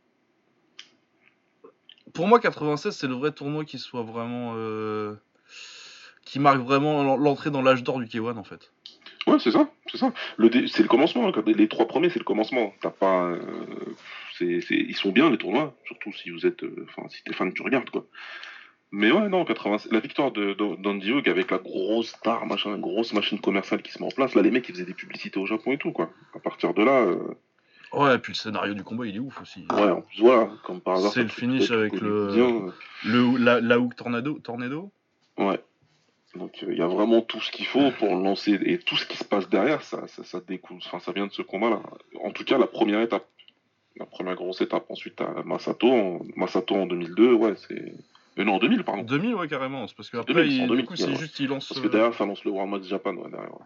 Pour 2.13 2.27
moi, 2.27 2.39
96, 2.39 2.95
c'est 2.95 3.07
le 3.07 3.13
vrai 3.13 3.31
tournoi 3.31 3.65
qui 3.65 3.77
soit 3.77 4.03
vraiment. 4.03 4.53
euh, 4.55 5.15
qui 6.23 6.39
marque 6.39 6.61
vraiment 6.61 7.17
l'entrée 7.17 7.49
dans 7.51 7.61
l'âge 7.61 7.83
d'or 7.83 7.99
du 7.99 8.05
K1 8.05 8.37
en 8.37 8.43
fait. 8.43 8.71
Ouais 9.27 9.37
c'est 9.39 9.51
ça 9.51 9.69
c'est 9.91 9.97
ça. 9.97 10.13
Le 10.37 10.49
c'est 10.67 10.81
le 10.81 10.87
commencement 10.87 11.27
hein, 11.27 11.43
les 11.45 11.67
trois 11.67 11.87
premiers 11.87 12.09
c'est 12.09 12.19
le 12.19 12.25
commencement. 12.25 12.73
T'as 12.81 12.89
pas 12.89 13.25
euh, 13.25 13.95
c'est 14.37 14.61
ils 14.69 14.95
sont 14.95 15.11
bien 15.11 15.29
les 15.29 15.37
tournois 15.37 15.75
surtout 15.85 16.13
si 16.13 16.29
vous 16.29 16.45
êtes 16.45 16.63
euh, 16.63 16.87
enfin 16.89 17.07
si 17.09 17.21
t'es 17.23 17.33
fan 17.33 17.53
tu 17.53 17.61
regardes 17.61 17.89
quoi. 17.89 18.05
Mais 18.93 19.09
ouais, 19.09 19.29
non, 19.29 19.45
80, 19.45 19.87
la 19.91 19.99
victoire 20.01 20.31
de, 20.31 20.53
d'Andy 20.53 21.11
Hug 21.11 21.29
avec 21.29 21.49
la 21.49 21.59
grosse 21.59 22.09
star, 22.09 22.45
machin, 22.45 22.77
grosse 22.77 23.13
machine 23.13 23.39
commerciale 23.39 23.81
qui 23.81 23.91
se 23.93 23.99
met 23.99 24.05
en 24.05 24.09
place. 24.11 24.35
Là, 24.35 24.41
les 24.41 24.51
mecs, 24.51 24.67
ils 24.67 24.73
faisaient 24.73 24.85
des 24.85 24.93
publicités 24.93 25.39
au 25.39 25.45
Japon 25.45 25.71
et 25.71 25.77
tout, 25.77 25.93
quoi. 25.93 26.11
À 26.35 26.39
partir 26.39 26.73
de 26.73 26.83
là, 26.83 26.99
euh, 27.03 27.37
Ouais, 27.93 28.15
et 28.15 28.17
puis 28.19 28.31
le 28.33 28.37
scénario 28.37 28.73
du 28.73 28.83
combat, 28.83 29.05
il 29.05 29.15
est 29.15 29.19
ouf 29.19 29.41
aussi. 29.41 29.65
ouais, 29.73 29.89
en 29.91 30.01
plus, 30.01 30.21
voilà, 30.21 30.49
comme 30.63 30.79
par 30.79 30.95
hasard. 30.95 31.11
C'est 31.11 31.23
le 31.23 31.27
finish 31.29 31.71
avec 31.71 31.99
le- 31.99 32.27
bien, 32.33 32.73
Le, 33.05 33.37
la, 33.37 33.59
la 33.59 33.79
hook 33.79 33.95
tornado, 33.95 34.39
tornado 34.39 34.91
Ouais. 35.37 35.59
Donc, 36.35 36.61
il 36.61 36.77
y 36.77 36.81
a 36.81 36.87
vraiment 36.87 37.21
tout 37.21 37.41
ce 37.41 37.51
qu'il 37.51 37.65
faut 37.65 37.91
pour 37.99 38.15
lancer. 38.15 38.53
Et 38.65 38.77
tout 38.77 38.95
ce 38.95 39.05
qui 39.05 39.17
se 39.17 39.25
passe 39.25 39.49
derrière, 39.49 39.81
ça, 39.81 40.07
ça, 40.07 40.23
ça 40.23 40.39
découle. 40.39 40.77
Enfin, 40.85 40.99
ça 40.99 41.11
vient 41.11 41.27
de 41.27 41.33
ce 41.33 41.41
combat-là. 41.41 41.81
En 42.23 42.31
tout 42.31 42.45
cas, 42.45 42.57
la 42.57 42.67
première 42.67 43.01
étape. 43.01 43.27
La 43.97 44.05
première 44.05 44.35
grosse 44.35 44.61
étape. 44.61 44.85
Ensuite, 44.89 45.19
à 45.19 45.43
Masato. 45.43 45.91
En, 45.91 46.21
Masato 46.37 46.75
en 46.75 46.85
2002, 46.85 47.33
ouais, 47.33 47.55
c'est. 47.67 47.93
Euh, 48.39 48.45
non, 48.45 48.53
en 48.53 48.59
2000, 48.59 48.85
pardon. 48.85 49.03
2000, 49.03 49.35
ouais, 49.35 49.49
carrément. 49.49 49.85
C'est 49.87 49.97
parce 49.97 50.09
qu'après, 50.09 50.33
2000, 50.33 50.51
c'est 50.55 50.61
en 50.61 50.63
il- 50.63 50.67
2000, 50.69 50.81
du 50.83 50.87
coup, 50.87 50.95
c'est 50.95 51.07
ouais. 51.07 51.15
juste, 51.15 51.37
il 51.41 51.47
lance. 51.49 51.67
Parce 51.67 51.81
que 51.81 51.87
euh, 51.87 51.89
derrière, 51.89 52.13
ça 52.13 52.25
lance 52.25 52.45
le 52.45 52.53
Match 52.65 52.83
Japan, 52.83 53.13
ouais, 53.15 53.29
derrière. 53.29 53.51
ouais. 53.51 53.65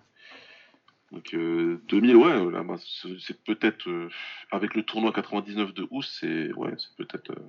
Donc, 1.12 1.34
euh, 1.34 1.80
2000, 1.88 2.16
ouais, 2.16 2.52
là, 2.52 2.64
bah, 2.64 2.76
c'est 3.20 3.44
peut-être. 3.44 3.88
euh, 3.90 4.10
avec 4.52 4.74
le 4.76 4.84
tournoi 4.84 5.12
99 5.14 5.74
de 5.74 5.88
Ous, 5.92 6.02
c'est 6.02 6.52
ouais, 6.54 6.74
c'est 6.78 6.96
peut-être 7.06 7.32
euh, 7.32 7.44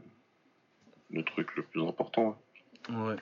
le 1.11 1.23
truc 1.25 1.57
le 1.57 1.63
plus 1.63 1.83
important. 1.83 2.39
ouais. 2.91 2.95
Ouais. 2.97 3.17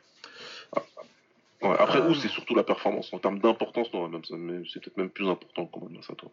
Ouais, 1.63 1.77
après, 1.79 2.01
Euh. 2.01 2.11
Ous, 2.11 2.15
c'est 2.15 2.29
surtout 2.29 2.55
la 2.55 2.65
performance. 2.65 3.13
En 3.15 3.19
termes 3.19 3.39
d'importance, 3.39 3.91
non, 3.95 4.09
même, 4.09 4.25
ça- 4.25 4.37
mais 4.37 4.63
c'est 4.71 4.81
peut-être 4.83 4.97
même 4.99 5.09
plus 5.09 5.29
important 5.29 5.65
combat 5.67 5.87
de 5.89 5.95
Masato. 5.95 6.31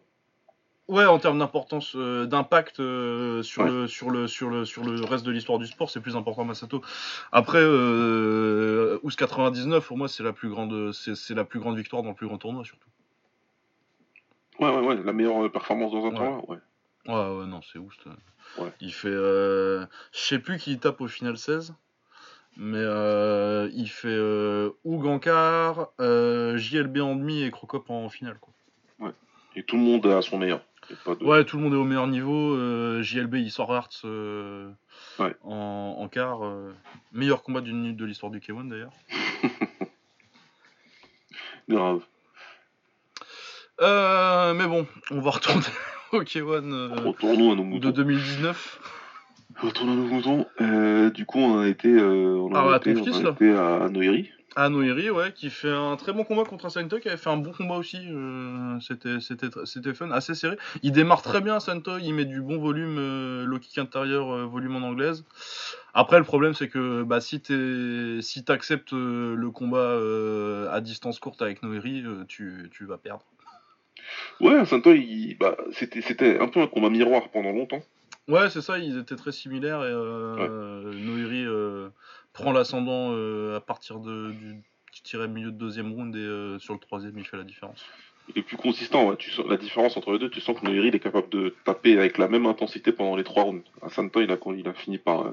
Ouais, 0.88 1.06
en 1.06 1.18
termes 1.20 1.38
d'importance, 1.38 1.94
euh, 1.96 2.26
d'impact 2.26 2.80
euh, 2.80 3.42
sur, 3.42 3.62
Ouais. 3.62 3.70
le, 3.70 3.86
sur, 3.86 4.10
le, 4.10 4.26
sur, 4.26 4.50
le, 4.50 4.64
sur 4.66 4.84
le 4.84 5.02
reste 5.04 5.24
de 5.24 5.30
l'histoire 5.30 5.58
du 5.58 5.66
sport, 5.66 5.88
c'est 5.88 6.00
plus 6.00 6.16
important 6.16 6.44
Masato. 6.44 6.82
Après, 7.30 7.60
euh, 7.62 8.98
Ous 9.04 9.10
99, 9.16 9.86
pour 9.86 9.96
moi, 9.96 10.08
c'est 10.08 10.24
la 10.24 10.32
plus 10.34 10.50
grande, 10.50 10.92
c'est 10.92 11.14
c'est 11.14 11.34
la 11.34 11.44
plus 11.44 11.60
grande 11.60 11.76
victoire 11.78 12.02
dans 12.02 12.10
le 12.10 12.14
plus 12.16 12.26
grand 12.26 12.36
tournoi, 12.36 12.64
surtout. 12.64 12.88
Ouais, 14.60 14.68
ouais, 14.68 14.80
ouais, 14.86 15.02
la 15.02 15.12
meilleure 15.12 15.44
euh, 15.44 15.48
performance 15.48 15.92
dans 15.92 16.04
un 16.06 16.10
Ouais. 16.10 16.16
tournoi, 16.16 16.44
ouais. 16.50 16.58
Ouais, 17.08 17.38
ouais, 17.38 17.46
non, 17.46 17.60
c'est. 17.62 17.78
Ouais. 17.78 18.70
Il 18.80 18.92
fait, 18.92 19.08
euh, 19.08 19.84
je 20.12 20.18
sais 20.20 20.38
plus 20.38 20.58
qui 20.58 20.72
il 20.72 20.78
tape 20.78 21.00
au 21.00 21.08
final 21.08 21.36
16, 21.36 21.74
mais 22.56 22.78
euh, 22.78 23.68
il 23.72 23.88
fait 23.88 24.08
euh, 24.08 24.70
Oug 24.84 25.06
en 25.06 25.18
quart, 25.18 25.88
JLB 25.98 26.98
en 26.98 27.16
demi 27.16 27.42
et 27.42 27.50
Crocop 27.50 27.90
en 27.90 28.08
finale, 28.08 28.38
quoi. 28.40 28.52
Et 29.54 29.64
tout 29.64 29.76
le 29.76 29.82
monde 29.82 30.06
a 30.06 30.22
son 30.22 30.38
meilleur. 30.38 30.62
Pas 31.04 31.14
de- 31.14 31.22
Ouais, 31.24 31.44
tout 31.44 31.58
le 31.58 31.62
monde 31.62 31.74
est 31.74 31.76
au 31.76 31.84
meilleur 31.84 32.06
niveau. 32.06 32.56
JLB, 33.02 33.34
il 33.34 33.50
sort 33.50 33.70
Hearts 33.74 34.02
Ouais. 35.18 35.36
en, 35.42 35.96
en 35.98 36.08
quart. 36.08 36.40
meilleur 37.12 37.42
combat 37.42 37.60
d'une 37.60 37.76
minute 37.80 37.96
de 37.98 38.04
l'histoire 38.06 38.32
du 38.32 38.38
K1 38.40 38.68
d'ailleurs. 38.68 38.92
Grave. 41.68 42.02
Euh, 43.82 44.54
mais 44.54 44.66
bon, 44.66 44.86
on 45.10 45.20
va 45.20 45.30
retourner 45.32 45.66
au 46.12 46.22
K1 46.22 46.72
euh, 46.72 46.88
Retournons 47.04 47.52
à 47.52 47.56
nos 47.56 47.62
de 47.64 47.68
moutons. 47.68 47.90
2019. 47.90 48.80
Retournons 49.60 49.92
à 49.92 49.96
nos 49.96 50.06
moutons. 50.06 50.46
Euh, 50.60 51.10
du 51.10 51.26
coup, 51.26 51.38
on 51.38 51.60
a 51.60 51.68
été, 51.68 51.88
euh, 51.88 52.36
on 52.38 52.54
a 52.54 52.72
Ah, 52.74 52.76
été, 52.76 52.94
ton 52.94 53.00
on 53.00 53.04
fils, 53.04 53.16
a 53.18 53.22
là. 53.22 53.30
été 53.30 53.52
à 53.52 53.88
Noiri. 53.88 54.30
À 54.54 54.68
Noiri, 54.68 55.08
ouais, 55.10 55.32
qui 55.32 55.48
fait 55.48 55.70
un 55.70 55.96
très 55.96 56.12
bon 56.12 56.24
combat 56.24 56.44
contre 56.44 56.66
un 56.66 56.68
Santo, 56.70 56.98
qui 57.00 57.08
avait 57.08 57.16
fait 57.16 57.30
un 57.30 57.38
bon 57.38 57.52
combat 57.52 57.74
aussi. 57.76 57.96
euh, 58.10 58.78
c'était, 58.80 59.18
c'était, 59.20 59.46
tr- 59.46 59.64
c'était 59.64 59.94
fun, 59.94 60.10
assez 60.10 60.34
serré. 60.34 60.56
Il 60.82 60.92
démarre 60.92 61.22
très 61.22 61.40
bien, 61.40 61.58
Santo, 61.58 61.92
il 61.98 62.12
met 62.12 62.26
du 62.26 62.40
bon 62.42 62.58
volume, 62.58 62.96
euh, 62.98 63.44
low 63.46 63.58
kick 63.58 63.78
intérieur, 63.78 64.30
euh, 64.30 64.44
volume 64.44 64.76
en 64.76 64.86
anglaise. 64.86 65.24
Après, 65.94 66.18
le 66.18 66.24
problème, 66.24 66.52
c'est 66.54 66.68
que 66.68 67.02
bah, 67.02 67.20
si 67.22 67.40
tu 67.40 68.18
si 68.20 68.44
acceptes 68.48 68.92
le 68.92 69.50
combat 69.50 69.78
euh, 69.78 70.70
à 70.70 70.80
distance 70.82 71.18
courte 71.18 71.40
avec 71.40 71.62
Noiri, 71.62 72.02
euh, 72.04 72.24
tu, 72.28 72.68
tu 72.72 72.84
vas 72.84 72.98
perdre. 72.98 73.24
Ouais, 74.40 74.64
Santo, 74.64 74.92
il, 74.92 75.36
bah, 75.38 75.56
c'était, 75.72 76.38
un 76.38 76.48
peu 76.48 76.60
un 76.60 76.66
combat 76.66 76.90
miroir 76.90 77.28
pendant 77.30 77.52
longtemps. 77.52 77.82
Ouais, 78.28 78.50
c'est 78.50 78.62
ça, 78.62 78.78
ils 78.78 78.98
étaient 78.98 79.16
très 79.16 79.32
similaires 79.32 79.82
et 79.82 79.90
euh, 79.90 80.92
Noiri 80.94 81.44
euh, 81.44 81.88
prend 82.32 82.52
l'ascendant 82.52 83.10
euh, 83.12 83.56
à 83.56 83.60
partir 83.60 83.98
de, 83.98 84.30
du, 84.30 84.62
dirais, 85.04 85.26
milieu 85.26 85.50
de 85.50 85.56
deuxième 85.56 85.92
round 85.92 86.14
et 86.14 86.58
sur 86.60 86.74
le 86.74 86.80
troisième, 86.80 87.18
il 87.18 87.24
fait 87.24 87.36
la 87.36 87.44
différence. 87.44 87.84
Il 88.28 88.38
est 88.38 88.42
plus 88.42 88.56
consistant. 88.56 89.08
Ouais. 89.08 89.16
Tu 89.16 89.30
sens 89.32 89.44
la 89.48 89.56
différence 89.56 89.96
entre 89.96 90.12
les 90.12 90.20
deux. 90.20 90.30
Tu 90.30 90.40
sens 90.40 90.58
que 90.58 90.64
Noiri 90.64 90.88
il 90.88 90.94
est 90.94 91.00
capable 91.00 91.28
de 91.30 91.54
taper 91.64 91.98
avec 91.98 92.18
la 92.18 92.28
même 92.28 92.46
intensité 92.46 92.92
pendant 92.92 93.16
les 93.16 93.24
trois 93.24 93.42
rounds. 93.42 93.64
À 93.82 93.88
Santo, 93.88 94.20
il 94.20 94.30
a, 94.30 94.36
il 94.56 94.68
a 94.68 94.72
fini 94.72 94.98
par, 94.98 95.32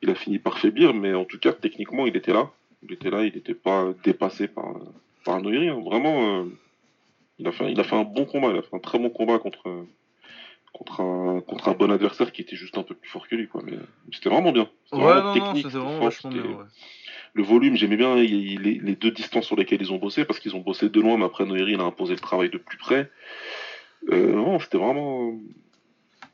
il 0.00 0.10
a 0.10 0.14
fini 0.14 0.38
par 0.38 0.58
faiblir, 0.58 0.94
mais 0.94 1.12
en 1.14 1.24
tout 1.24 1.40
cas, 1.40 1.52
techniquement, 1.52 2.06
il 2.06 2.16
était 2.16 2.32
là. 2.32 2.50
Il 2.84 2.92
était 2.92 3.10
là. 3.10 3.24
Il 3.24 3.34
n'était 3.34 3.54
pas 3.54 3.88
dépassé 4.04 4.46
par, 4.46 4.76
par 5.24 5.42
Noiri. 5.42 5.68
hein. 5.68 5.82
Vraiment, 5.84 6.46
il 7.38 7.46
a 7.46 7.52
fait, 7.52 7.70
il 7.72 7.78
a 7.80 7.84
fait 7.84 7.96
un 7.96 8.04
bon 8.04 8.24
combat. 8.24 8.48
Il 8.50 8.58
a 8.58 8.62
fait 8.62 8.74
un 8.76 8.80
très 8.80 8.98
bon 8.98 9.10
combat 9.10 9.38
contre. 9.38 9.86
Contre 10.74 11.00
un, 11.00 11.40
contre 11.40 11.68
un 11.70 11.72
bon 11.72 11.90
adversaire 11.90 12.30
qui 12.30 12.42
était 12.42 12.54
juste 12.54 12.76
un 12.76 12.82
peu 12.82 12.94
plus 12.94 13.08
fort 13.08 13.26
que 13.26 13.34
lui, 13.34 13.48
quoi. 13.48 13.62
Mais 13.64 13.72
euh, 13.72 13.86
c'était 14.12 14.28
vraiment 14.28 14.52
bien. 14.52 14.68
C'était 14.84 14.96
Ouais, 15.02 15.12
vraiment 15.14 15.24
non, 15.28 15.32
technique, 15.34 15.56
c'était 15.56 15.68
c'était 15.70 15.78
vraiment 15.78 15.96
fort, 15.98 16.04
vachement 16.04 16.30
c'était- 16.30 16.42
bien. 16.46 16.56
Ouais. 16.56 16.64
Le 17.32 17.42
volume, 17.42 17.74
j'aimais 17.76 17.96
bien 17.96 18.16
il- 18.18 18.52
il- 18.52 18.60
les, 18.60 18.74
les 18.78 18.94
deux 18.94 19.10
distances 19.10 19.46
sur 19.46 19.56
lesquelles 19.56 19.80
ils 19.80 19.92
ont 19.92 19.96
bossé, 19.96 20.24
parce 20.26 20.38
qu'ils 20.38 20.54
ont 20.54 20.60
bossé 20.60 20.88
de 20.90 21.00
loin, 21.00 21.16
mais 21.16 21.24
après 21.24 21.46
Noiri, 21.46 21.72
il 21.72 21.80
a 21.80 21.84
imposé 21.84 22.12
le 22.14 22.20
travail 22.20 22.50
de 22.50 22.58
plus 22.58 22.76
près. 22.76 23.10
Euh, 24.10 24.34
non, 24.34 24.58
c'était 24.60 24.76
vraiment. 24.78 25.32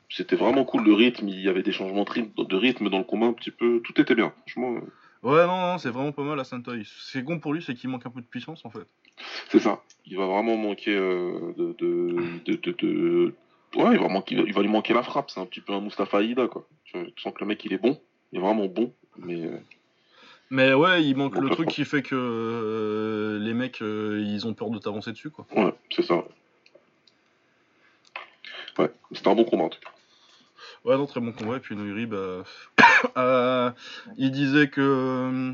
C'était 0.09 0.35
vraiment 0.35 0.65
cool 0.65 0.83
le 0.83 0.93
rythme, 0.93 1.27
il 1.29 1.39
y 1.41 1.47
avait 1.49 1.63
des 1.63 1.71
changements 1.71 2.03
de 2.03 2.55
rythme, 2.55 2.89
dans 2.89 2.97
le 2.99 3.03
combat 3.03 3.25
un 3.27 3.33
petit 3.33 3.51
peu, 3.51 3.81
tout 3.83 3.99
était 3.99 4.15
bien, 4.15 4.33
franchement, 4.41 4.75
euh, 4.75 4.81
Ouais, 5.27 5.47
non, 5.47 5.59
non, 5.59 5.77
c'est 5.79 5.89
vraiment 5.89 6.11
pas 6.11 6.21
mal 6.23 6.39
à 6.39 6.43
Santoy. 6.43 6.83
C'est 6.85 7.23
con 7.23 7.39
pour 7.39 7.53
lui, 7.53 7.63
c'est 7.63 7.73
qu'il 7.73 7.89
manque 7.89 8.05
un 8.05 8.11
peu 8.11 8.21
de 8.21 8.27
puissance 8.27 8.63
en 8.63 8.69
fait. 8.69 8.85
C'est 9.49 9.59
ça. 9.59 9.81
Il 10.05 10.17
va 10.17 10.25
vraiment 10.27 10.55
manquer 10.57 10.95
euh, 10.95 11.53
de, 11.57 11.75
de, 11.79 12.15
de, 12.45 12.53
de- 12.55 12.71
de- 12.71 13.33
Ouais, 13.75 13.93
il 13.93 13.99
va, 13.99 14.07
manquer, 14.07 14.35
il 14.35 14.53
va 14.53 14.61
lui 14.61 14.69
manquer 14.69 14.93
la 14.93 15.03
frappe, 15.03 15.29
c'est 15.29 15.39
un 15.41 15.45
petit 15.45 15.59
peu 15.59 15.73
un 15.73 15.81
Mustafa 15.81 16.19
Aïda, 16.19 16.47
quoi. 16.47 16.65
Tu, 16.85 16.97
sens 17.17 17.33
que 17.33 17.39
le 17.41 17.45
mec 17.47 17.65
il 17.65 17.73
est 17.73 17.77
bon, 17.77 17.99
il 18.31 18.37
est 18.39 18.41
vraiment 18.41 18.67
bon, 18.67 18.93
mais. 19.17 19.45
euh, 19.45 19.57
Mais 20.49 20.73
ouais, 20.73 21.03
il 21.03 21.17
manque 21.17 21.35
le 21.37 21.49
truc 21.49 21.67
qui 21.69 21.83
fait 21.83 22.01
que 22.01 22.15
euh, 22.15 23.39
les 23.39 23.53
mecs, 23.53 23.81
euh, 23.81 24.23
ils 24.25 24.47
ont 24.47 24.53
peur 24.53 24.69
de 24.69 24.77
t'avancer 24.79 25.11
dessus, 25.11 25.29
quoi. 25.29 25.45
Ouais, 25.55 25.73
c'est 25.93 26.03
ça. 26.03 26.23
Ouais, 28.77 28.91
c'était 29.11 29.27
un 29.29 29.35
bon 29.35 29.43
combat 29.45 29.65
en 29.65 29.69
tout 29.69 29.79
cas. 29.81 29.91
Ouais, 30.85 30.95
non, 30.97 31.05
très 31.07 31.19
bon 31.19 31.31
combat. 31.33 31.57
Et 31.57 31.59
puis 31.59 31.75
Noiri, 31.75 32.05
bah, 32.05 32.43
il 34.17 34.31
disait 34.31 34.69
que 34.69 35.53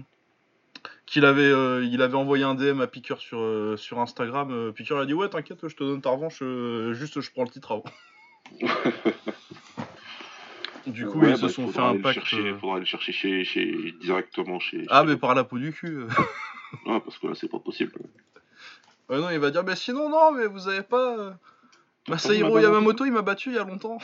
qu'il 1.12 1.26
avait, 1.26 1.42
euh, 1.44 1.84
il 1.84 2.02
avait 2.02 2.16
envoyé 2.16 2.44
un 2.46 2.56
DM 2.56 2.80
à 2.82 2.88
Piqueur 2.88 3.20
sur, 3.20 3.40
euh, 3.42 3.76
sur 3.78 4.00
Instagram. 4.00 4.50
Euh, 4.52 4.72
Piqueur 4.72 4.98
a 5.00 5.06
dit 5.06 5.14
ouais, 5.14 5.28
t'inquiète, 5.30 5.68
je 5.68 5.76
te 5.76 5.84
donne 5.84 6.02
ta 6.02 6.10
revanche. 6.10 6.40
euh, 6.42 6.94
juste, 6.94 7.20
je 7.22 7.32
prends 7.32 7.44
le 7.44 7.50
titre 7.50 7.72
avant. 7.74 7.84
du 10.88 11.06
coup, 11.06 11.20
Ouais, 11.20 11.32
ils 11.32 11.38
se 11.38 11.42
bah, 11.44 11.50
sont 11.50 11.68
fait 11.68 11.80
un 11.80 12.00
pacte. 12.00 12.34
euh, 12.34 12.58
faudra 12.58 12.76
aller 12.76 12.82
le 12.82 12.86
chercher 12.86 13.12
chez, 13.12 13.44
chez, 13.44 13.94
directement 14.02 14.60
chez. 14.60 14.86
Ah, 14.90 15.02
chez- 15.02 15.08
mais 15.12 15.18
par 15.18 15.36
la 15.36 15.44
peau 15.44 15.58
du 15.58 15.72
cul. 15.74 16.06
Ouais, 16.86 17.02
parce 17.02 17.20
que 17.20 17.28
là, 17.28 17.34
c'est 17.36 17.50
pas 17.52 17.60
possible. 17.60 17.92
Ouais, 19.10 19.18
non, 19.20 19.30
il 19.30 19.40
va 19.40 19.52
dire, 19.52 19.62
mais 19.66 19.76
sinon, 19.76 20.08
non, 20.10 20.32
mais 20.32 20.46
vous 20.46 20.70
avez 20.70 20.84
pas. 20.84 21.18
euh, 21.20 21.32
Masahiro 22.08 22.58
Yamamoto, 22.60 23.04
il 23.04 23.12
m'a 23.12 23.22
battu 23.24 23.50
il 23.50 23.56
y 23.56 23.60
a 23.60 23.66
longtemps. 23.66 23.98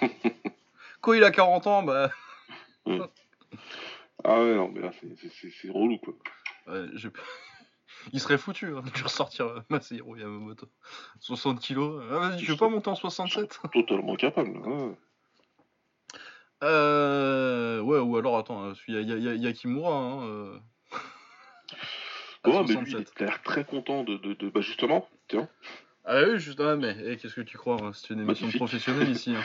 Quand 1.00 1.12
il 1.12 1.22
a 1.22 1.30
40 1.30 1.68
ans, 1.68 1.84
bah. 1.84 2.10
Ah 4.22 4.38
ouais, 4.40 4.54
non, 4.54 4.68
mais 4.68 4.80
là, 4.80 4.90
c'est- 4.92 5.70
relou, 5.70 5.98
quoi. 5.98 6.14
Ouais, 6.66 6.86
j'ai- 6.94 7.10
il 8.12 8.20
serait 8.20 8.38
foutu 8.38 8.66
hein, 8.76 8.82
de 8.82 9.02
ressortir 9.02 9.46
euh, 9.46 9.60
Masahiro 9.70 10.16
Yamamoto. 10.16 10.68
60 11.20 11.60
kilos. 11.60 12.02
Ah, 12.10 12.18
vas-y, 12.18 12.38
tu 12.38 12.50
veux 12.50 12.56
pas 12.56 12.68
monter 12.68 12.88
en 12.90 12.94
67 12.94 13.58
Totalement 13.72 14.16
capable. 14.16 14.56
ouais. 14.58 14.96
Euh. 16.62 17.80
Ouais, 17.80 17.98
ou 17.98 18.16
alors, 18.16 18.38
attends, 18.38 18.72
il 18.88 18.94
y 18.94 18.96
a, 18.98 19.00
y 19.00 19.12
a- 19.12 19.16
y 19.18 19.28
a- 19.28 19.34
y 19.34 19.46
a 19.46 19.52
Kimura. 19.52 19.94
Hein, 19.94 20.22
euh, 20.26 20.58
Ouais, 22.46 22.52
mais 22.68 22.74
lui, 22.74 22.92
il 22.92 22.96
67. 23.06 23.22
a 23.22 23.24
l'air 23.24 23.42
très 23.42 23.64
content 23.64 24.04
de, 24.04 24.16
de, 24.16 24.34
de- 24.34 24.50
Bah, 24.50 24.60
justement, 24.60 25.08
tiens, 25.28 25.48
Ah 26.06 26.20
oui, 26.28 26.38
juste. 26.38 26.60
Ah, 26.60 26.76
mais 26.76 26.94
eh, 27.04 27.16
qu'est-ce 27.16 27.34
que 27.34 27.40
tu 27.40 27.56
crois 27.56 27.76
hein, 27.82 27.92
C'est 27.94 28.10
une 28.12 28.20
émission 28.20 28.44
Magnifique. 28.46 28.60
professionnelle 28.60 29.08
ici. 29.08 29.34
hein. 29.34 29.40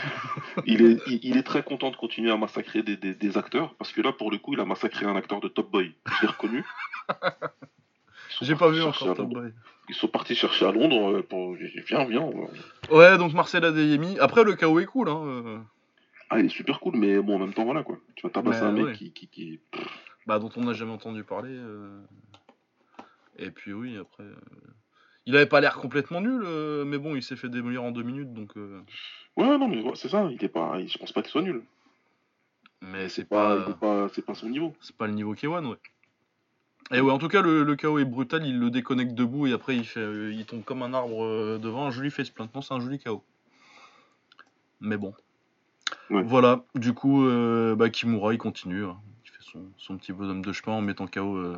il 0.66 0.82
est, 0.84 1.01
il, 1.07 1.20
il 1.24 1.38
est 1.38 1.43
très 1.43 1.64
content 1.64 1.89
de 1.89 1.95
continuer 1.95 2.32
à 2.32 2.38
massacrer 2.38 2.84
des, 2.84 2.97
des, 2.97 3.14
des 3.16 3.38
acteurs, 3.38 3.76
parce 3.76 3.93
que 3.93 4.01
là, 4.01 4.12
pour 4.12 4.30
le 4.30 4.38
coup, 4.39 4.53
il 4.53 4.60
a 4.60 4.66
massacré 4.66 5.05
un 5.05 5.16
acteur 5.16 5.39
de 5.39 5.47
Top 5.47 5.72
Boy. 5.72 5.93
Je 6.05 6.22
l'ai 6.24 6.28
reconnu. 6.28 6.66
J'ai 8.41 8.55
pas 8.55 8.70
vu 8.70 8.82
encore 8.82 9.16
Top. 9.16 9.30
Boy. 9.30 9.51
Ils 9.89 9.95
sont 9.95 10.07
partis 10.07 10.36
chercher 10.36 10.66
à 10.66 10.72
Londres 10.72 11.18
euh, 11.18 11.24
pour. 11.24 11.55
Viens, 11.88 12.05
viens. 12.05 12.22
ouais. 12.26 12.47
Ouais, 12.91 13.18
donc 13.18 13.34
Marcel 13.34 13.66
Adeyemi. 13.66 14.20
Après, 14.20 14.43
le 14.43 14.55
KO 14.55 14.80
est 14.80 14.86
cool. 14.86 15.10
Hein. 15.10 15.22
euh, 15.26 15.57
Ah, 16.30 16.39
il 16.39 16.45
est 16.45 16.49
super 16.49 16.80
cool, 16.80 16.95
mais 16.97 17.20
bon, 17.22 17.36
en 17.36 17.39
même 17.39 17.53
temps, 17.53 17.66
voilà 17.66 17.84
quoi. 17.84 17.97
Tu 18.16 18.26
vas 18.28 18.32
tabasser 18.32 18.62
un 18.64 18.72
mec 18.72 18.86
ouais. 18.86 18.93
qui, 18.93 19.12
qui, 19.14 19.28
qui- 19.28 19.60
bah, 20.28 20.38
dont 20.39 20.51
on 20.57 20.62
n'a 20.66 20.74
jamais 20.74 20.91
entendu 20.91 21.24
parler. 21.24 21.51
euh. 21.53 21.99
Et 23.38 23.49
puis 23.49 23.74
oui, 23.74 23.97
après. 23.97 24.24
euh, 24.24 24.36
Il 25.26 25.36
avait 25.36 25.46
pas 25.46 25.62
l'air 25.62 25.76
complètement 25.76 26.22
nul, 26.22 26.42
euh, 26.44 26.86
mais 26.86 26.98
bon, 26.98 27.16
il 27.16 27.22
s'est 27.24 27.36
fait 27.36 27.50
démolir 27.50 27.84
en 27.84 27.92
deux 27.92 28.04
minutes, 28.04 28.34
donc. 28.34 28.56
euh, 28.58 28.82
Ouais, 29.38 29.58
non, 29.58 29.68
mais 29.68 29.84
c'est 29.96 30.10
ça. 30.10 30.28
Il 30.32 30.44
est 30.44 30.50
pas. 30.50 30.80
Je 30.86 30.98
pense 30.98 31.12
pas 31.12 31.22
qu'il 31.22 31.32
soit 31.32 31.42
nul. 31.42 31.62
Mais 32.82 33.10
c'est 33.10 33.26
pas, 33.26 33.66
c'est 34.14 34.26
pas 34.26 34.34
son 34.36 34.50
niveau. 34.50 34.74
C'est 34.82 34.96
pas 34.96 35.08
le 35.08 35.14
niveau 35.14 35.36
K1, 35.36 35.66
ouais. 35.66 35.78
Et 36.92 37.02
ouais, 37.02 37.12
en 37.12 37.20
tout 37.20 37.28
cas, 37.28 37.42
le, 37.42 37.64
le 37.64 37.76
KO 37.76 38.00
est 38.00 38.06
brutal, 38.06 38.46
il 38.48 38.58
le 38.60 38.72
déconnecte 38.72 39.14
debout 39.14 39.46
et 39.46 39.54
après 39.54 39.76
il, 39.76 39.86
fait, 39.86 40.00
euh, 40.00 40.34
il 40.34 40.46
tombe 40.46 40.64
comme 40.64 40.82
un 40.82 40.94
arbre 40.94 41.24
euh, 41.24 41.60
devant 41.60 41.86
un 41.86 41.92
joli 41.92 42.10
faceplant. 42.10 42.50
Non, 42.56 42.62
c'est 42.62 42.74
un 42.74 42.80
joli 42.80 42.98
KO. 43.00 43.24
Mais 44.80 44.98
bon. 44.98 45.14
Ouais. 46.10 46.24
Voilà, 46.24 46.64
du 46.74 46.94
coup, 46.94 47.26
euh, 47.28 47.76
bah, 47.76 47.90
Kimura 47.90 48.34
il 48.34 48.40
continue. 48.40 48.86
hein. 48.86 48.98
Il 49.24 49.30
fait 49.30 49.44
son, 49.44 49.66
son 49.78 49.98
petit 49.98 50.14
bonhomme 50.14 50.44
de 50.44 50.52
chemin 50.52 50.78
en 50.78 50.82
mettant 50.82 51.06
KO, 51.06 51.38
euh, 51.38 51.58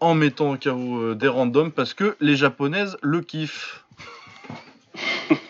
en 0.00 0.14
mettant 0.14 0.56
KO 0.56 0.98
euh, 1.00 1.14
des 1.14 1.28
randoms 1.28 1.70
parce 1.70 1.94
que 1.94 2.16
les 2.20 2.36
japonaises 2.36 2.96
le 3.02 3.20
kiffent. 3.20 3.84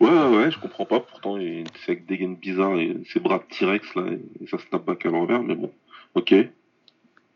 Ouais, 0.00 0.08
ouais, 0.08 0.36
ouais, 0.36 0.50
je 0.50 0.58
comprends 0.58 0.86
pas. 0.86 1.00
Pourtant, 1.00 1.36
il- 1.36 1.66
c'est 1.84 1.92
avec 1.92 2.06
des 2.06 2.16
gaines 2.16 2.34
bizarres 2.36 2.78
et 2.78 2.96
ses 3.12 3.20
bras 3.20 3.36
de 3.38 3.44
T-Rex 3.54 3.94
là, 3.96 4.04
et 4.40 4.46
ça 4.46 4.56
snap 4.56 4.82
back 4.86 5.04
à 5.04 5.10
l'envers, 5.10 5.42
mais 5.42 5.54
bon. 5.54 5.70
Ok. 6.14 6.34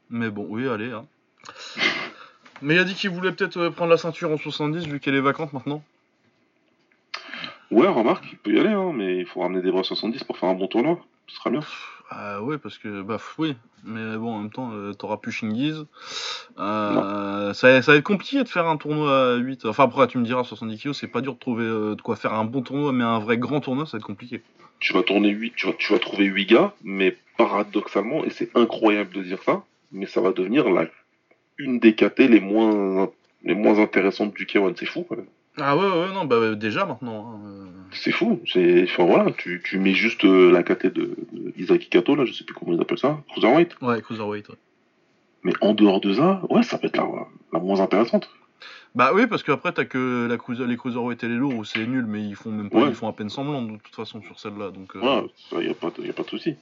Mais 0.08 0.30
bon, 0.30 0.46
oui, 0.48 0.66
allez. 0.66 0.90
Hein. 0.90 1.04
Mais 2.62 2.76
il 2.76 2.78
a 2.78 2.84
dit 2.84 2.94
qu'il 2.94 3.10
voulait 3.10 3.32
peut-être 3.32 3.58
euh, 3.58 3.70
prendre 3.70 3.90
la 3.90 3.98
ceinture 3.98 4.30
en 4.30 4.38
70 4.38 4.86
vu 4.86 4.98
qu'elle 4.98 5.14
est 5.14 5.20
vacante 5.20 5.52
maintenant. 5.52 5.82
Ouais, 7.70 7.86
remarque, 7.88 8.24
il 8.32 8.38
peut 8.38 8.54
y 8.54 8.58
aller, 8.58 8.70
hein, 8.70 8.92
mais 8.94 9.18
il 9.18 9.26
faut 9.26 9.40
ramener 9.40 9.60
des 9.60 9.70
bras 9.70 9.82
70 9.84 10.24
pour 10.24 10.38
faire 10.38 10.48
un 10.48 10.54
bon 10.54 10.66
tournoi. 10.68 10.98
Ce 11.26 11.36
sera 11.36 11.50
bien. 11.50 11.60
Ah 12.10 12.42
ouais, 12.42 12.58
parce 12.58 12.78
que, 12.78 13.02
bah 13.02 13.18
oui, 13.38 13.56
mais 13.82 14.16
bon, 14.16 14.34
en 14.34 14.38
même 14.40 14.50
temps, 14.50 14.70
euh, 14.72 14.92
t'auras 14.92 15.16
plus 15.16 15.32
Shingiz. 15.32 15.86
Euh, 16.58 17.54
ça, 17.54 17.82
ça 17.82 17.92
va 17.92 17.98
être 17.98 18.04
compliqué 18.04 18.42
de 18.42 18.48
faire 18.48 18.66
un 18.66 18.76
tournoi 18.76 19.32
à 19.32 19.36
8. 19.36 19.64
Enfin, 19.64 19.84
après, 19.84 20.06
tu 20.06 20.18
me 20.18 20.24
diras, 20.24 20.44
70 20.44 20.78
kilos, 20.78 20.98
c'est 20.98 21.08
pas 21.08 21.22
dur 21.22 21.34
de 21.34 21.38
trouver 21.38 21.64
euh, 21.64 21.94
de 21.94 22.02
quoi 22.02 22.16
faire 22.16 22.34
un 22.34 22.44
bon 22.44 22.62
tournoi, 22.62 22.92
mais 22.92 23.04
un 23.04 23.18
vrai 23.18 23.38
grand 23.38 23.60
tournoi, 23.60 23.86
ça 23.86 23.92
va 23.92 23.98
être 23.98 24.04
compliqué. 24.04 24.42
Tu 24.80 24.92
vas 24.92 25.02
tourner 25.02 25.30
8, 25.30 25.54
tu 25.56 25.66
vas, 25.66 25.72
tu 25.78 25.92
vas 25.92 25.98
trouver 25.98 26.26
8 26.26 26.46
gars, 26.46 26.74
mais 26.82 27.16
paradoxalement, 27.38 28.24
et 28.24 28.30
c'est 28.30 28.54
incroyable 28.54 29.12
de 29.12 29.22
dire 29.22 29.42
ça, 29.42 29.64
mais 29.90 30.06
ça 30.06 30.20
va 30.20 30.32
devenir 30.32 30.68
la, 30.68 30.86
une 31.58 31.78
des 31.78 31.94
KT 31.94 32.20
les 32.20 32.40
moins, 32.40 33.10
les 33.42 33.54
moins 33.54 33.78
intéressantes 33.78 34.34
du 34.34 34.44
K1. 34.44 34.74
C'est 34.78 34.86
fou, 34.86 35.06
quand 35.08 35.16
même. 35.16 35.26
Ah 35.56 35.76
ouais, 35.76 35.84
ouais, 35.84 36.12
non, 36.12 36.24
bah 36.24 36.54
déjà 36.56 36.84
maintenant. 36.84 37.32
hein, 37.34 37.40
euh. 37.46 37.66
C'est 37.92 38.10
fou. 38.10 38.40
C'est, 38.52 38.84
enfin 38.84 39.04
voilà, 39.04 39.30
tu, 39.32 39.62
tu 39.64 39.78
mets 39.78 39.94
juste 39.94 40.24
euh, 40.24 40.50
la 40.50 40.62
KT 40.64 40.86
de, 40.86 41.16
de 41.32 41.52
Isaki 41.56 41.88
Kato, 41.88 42.16
là, 42.16 42.24
je 42.24 42.32
sais 42.32 42.42
plus 42.44 42.54
comment 42.54 42.72
ils 42.72 42.80
appellent 42.80 42.98
ça, 42.98 43.22
Cruiserweight. 43.30 43.76
Ouais, 43.80 44.00
Cruiserweight, 44.02 44.48
ouais. 44.48 44.56
Mais 45.44 45.52
en 45.60 45.74
dehors 45.74 46.00
de 46.00 46.12
ça, 46.14 46.42
ouais, 46.50 46.62
ça 46.64 46.78
peut 46.78 46.88
être 46.88 46.96
la, 46.96 47.06
la 47.52 47.58
moins 47.60 47.80
intéressante. 47.80 48.28
Bah 48.96 49.10
oui, 49.14 49.26
parce 49.26 49.42
qu'après, 49.42 49.72
t'as 49.72 49.84
que 49.84 50.26
la 50.28 50.36
cruiser, 50.38 50.66
les 50.66 50.76
Cruiserweight 50.76 51.22
et 51.22 51.28
les 51.28 51.34
lourds 51.36 51.54
où 51.54 51.64
c'est 51.64 51.86
nul, 51.86 52.06
mais 52.06 52.22
ils 52.24 52.34
font 52.36 52.50
même 52.50 52.70
pas, 52.70 52.78
Ouais. 52.78 52.88
ils 52.88 52.94
font 52.94 53.08
à 53.08 53.12
peine 53.12 53.28
semblant 53.28 53.62
de 53.62 53.76
toute 53.76 53.94
façon 53.94 54.22
sur 54.22 54.38
celle-là. 54.40 54.70
Donc, 54.70 54.96
euh, 54.96 55.00
Ouais, 55.00 55.26
ça, 55.50 55.62
y 55.62 55.68
a 55.68 55.74
pas, 55.74 55.90
de- 55.96 56.04
y 56.04 56.10
a 56.10 56.12
pas 56.12 56.22
de 56.22 56.28
souci. 56.30 56.54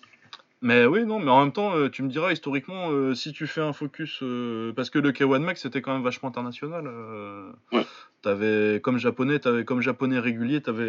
Mais 0.63 0.87
oui, 0.87 1.05
non, 1.05 1.19
mais 1.19 1.31
en 1.31 1.41
même 1.41 1.53
temps, 1.53 1.75
euh, 1.77 1.91
tu 1.91 2.05
me 2.05 2.09
diras, 2.09 2.31
historiquement, 2.33 2.91
euh, 2.91 3.15
si 3.15 3.33
tu 3.33 3.49
fais 3.49 3.61
un 3.61 3.73
focus. 3.73 4.21
euh, 4.23 4.73
parce 4.73 4.91
que 4.91 5.01
le 5.01 5.11
K1 5.11 5.41
Max, 5.41 5.63
c'était 5.63 5.83
quand 5.83 5.93
même 5.93 6.05
vachement 6.05 6.29
international. 6.29 6.87
Ouais. 7.73 7.85
T'avais, 8.23 8.81
comme 8.81 8.97
japonais, 8.99 9.41
t'avais, 9.41 9.65
comme 9.65 9.81
japonais 9.81 10.21
régulier, 10.21 10.61
t'avais. 10.63 10.89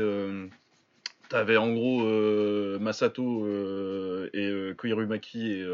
T'avais 1.30 1.58
en 1.58 1.74
gros 1.74 2.04
euh, 2.04 2.78
Masato 2.78 3.46
euh, 3.46 4.30
et 4.34 4.46
euh, 4.46 4.74
Koirumaki 4.76 5.52
et, 5.52 5.68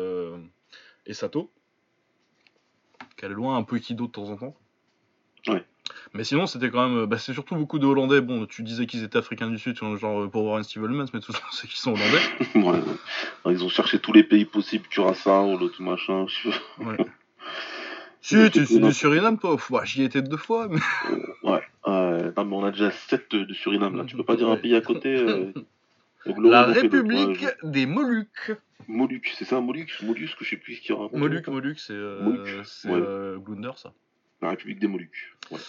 et 1.06 1.14
Sato. 1.14 1.52
Qui 3.18 3.26
allait 3.26 3.34
loin, 3.34 3.58
un 3.58 3.64
peu 3.64 3.76
Ikido 3.76 4.08
de 4.08 4.12
temps 4.12 4.30
en 4.30 4.38
temps. 4.38 4.56
Ouais. 5.48 5.66
Mais 6.14 6.24
sinon, 6.24 6.48
c'était 6.48 6.70
quand 6.70 6.88
même. 6.90 7.06
Bah, 7.06 7.18
c'est 7.18 7.34
surtout 7.34 7.56
beaucoup 7.56 7.80
de 7.80 7.86
Hollandais. 7.86 8.22
Bon, 8.22 8.46
tu 8.46 8.64
disais 8.64 8.86
qu'ils 8.86 9.04
étaient 9.04 9.18
africains 9.18 9.50
du 9.50 9.58
Sud, 9.60 9.76
genre 9.98 10.30
pour 10.30 10.44
voir 10.44 10.58
un 10.58 10.64
Steve 10.64 10.84
Mans, 10.84 11.06
mais 11.14 11.20
tout 11.20 11.32
ça, 11.32 11.40
c'est 11.52 11.68
qu'ils 11.68 11.78
sont 11.80 11.94
Hollandais. 11.94 12.20
ouais, 12.56 12.84
ouais. 13.46 13.54
Ils 13.54 13.64
ont 13.64 13.70
cherché 13.70 14.00
tous 14.00 14.14
les 14.14 14.24
pays 14.24 14.46
possibles, 14.46 14.88
Curaçao, 14.88 15.58
l'autre 15.58 15.82
machin. 15.82 16.26
je- 16.28 16.50
Ouais. 16.84 16.98
Si, 18.22 18.36
tu 18.52 18.60
des 18.60 18.66
c'est 18.66 18.80
du 18.80 18.92
Suriname, 18.94 19.40
toi. 19.40 19.56
Bah, 19.70 19.82
J'y 19.86 20.04
étais 20.04 20.22
deux 20.22 20.36
fois, 20.38 20.68
mais. 20.70 20.80
Ouais, 21.42 21.62
euh, 21.88 22.32
non, 22.36 22.46
mais 22.46 22.56
on 22.58 22.66
a 22.66 22.72
déjà 22.72 22.92
7 22.92 23.34
de 23.34 23.54
Suriname 23.54 23.96
là. 23.96 24.04
Tu 24.04 24.18
peux 24.18 24.26
pas 24.26 24.36
dire 24.36 24.50
un 24.50 24.58
pays 24.58 24.76
à 24.76 24.82
côté. 24.82 25.16
euh, 25.16 25.54
le 26.26 26.50
La. 26.50 26.66
République 26.66 27.42
Ouais, 27.42 27.56
des 27.64 27.86
Moluques. 27.86 28.52
Moluques, 28.90 29.32
c'est 29.38 29.46
ça, 29.46 29.62
Moluques? 29.62 30.02
Mollusque, 30.04 30.38
je 30.42 30.50
sais 30.50 30.58
plus 30.58 30.76
ce 30.76 30.82
qu'il 30.82 30.96
raconte. 30.96 31.14
Moluques, 31.18 31.48
Moluques, 31.48 31.80
c'est 31.80 31.94
euh, 31.94 32.24
Moluques, 32.26 32.66
c'est, 32.66 32.90
ouais. 32.90 33.00
euh, 33.02 33.38
Glunder, 33.38 33.72
ça. 33.78 33.94
La 34.42 34.50
République 34.52 34.80
des 34.80 34.88
Moluques. 34.88 35.36
Ouais. 35.52 35.60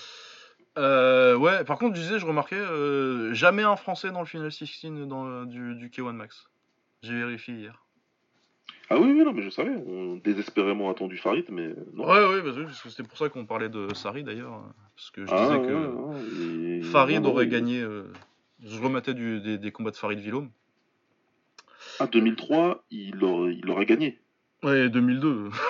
Euh, 0.79 1.37
ouais, 1.37 1.64
par 1.64 1.79
contre, 1.79 1.97
je 1.97 2.01
disais, 2.03 2.18
je 2.18 2.27
remarquais, 2.27 2.55
euh, 2.57 3.35
jamais 3.35 3.62
un 3.62 3.77
Français 3.77 4.11
dans 4.11 4.21
le 4.21 4.27
Final 4.27 4.53
16 4.53 5.07
dans, 5.09 5.27
euh, 5.27 5.45
du, 5.45 5.75
du 5.75 5.89
K1 5.91 6.12
Max. 6.12 6.49
J'ai 7.03 7.14
vérifié 7.14 7.55
hier. 7.55 7.85
Ah 8.89 8.99
oui, 8.99 9.12
oui, 9.12 9.25
non, 9.25 9.33
mais 9.33 9.43
je 9.43 9.51
savais. 9.51 9.71
On 9.71 10.16
désespérément 10.16 10.91
attendu 10.91 11.16
Farid, 11.16 11.47
mais 11.51 11.68
non. 11.95 12.09
Ouais, 12.09 12.25
ouais, 12.27 12.43
parce 12.43 12.57
que 12.57 12.62
parce 12.62 12.83
que 12.83 12.89
c'était 12.91 13.03
pour 13.05 13.16
ça 13.18 13.29
qu'on 13.29 13.47
parlait 13.47 13.68
de 13.68 13.93
Sari 13.95 14.25
d'ailleurs. 14.25 14.53
hein, 14.53 14.73
Parce 14.97 15.11
que 15.11 15.25
je 15.27 15.31
Ah, 15.33 15.43
disais 15.45 15.57
ouais, 15.59 15.66
que 15.66 16.79
ouais, 16.79 16.83
Farid 16.83 17.25
aurait 17.27 17.47
gagné. 17.47 17.81
euh, 17.81 18.12
je 18.64 18.81
remettais 18.81 19.14
du, 19.14 19.41
des, 19.41 19.59
des 19.59 19.71
combats 19.73 19.93
de 19.93 19.97
Farid 19.97 20.18
Villaume. 20.18 20.51
Ah, 22.01 22.07
2003, 22.09 22.85
il 22.91 23.23
aurait, 23.25 23.55
il 23.55 23.71
aurait 23.71 23.87
gagné. 23.87 24.18
Ouais, 24.62 24.89
2002. 24.89 25.51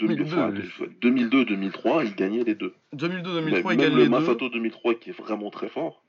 2002, 0.00 0.24
2002, 0.24 0.86
2002, 1.00 1.44
2003, 1.44 2.04
il 2.04 2.14
gagnait 2.14 2.44
les 2.44 2.54
deux. 2.54 2.74
2002, 2.92 3.40
Mais 3.40 3.50
2003, 3.50 3.74
il 3.74 3.78
même 3.78 3.90
le 3.92 3.96
les 3.98 4.04
deux. 4.04 4.10
Masato 4.10 4.48
2003 4.48 4.94
qui 4.94 5.10
est 5.10 5.12
vraiment 5.12 5.50
très 5.50 5.68
fort. 5.68 6.02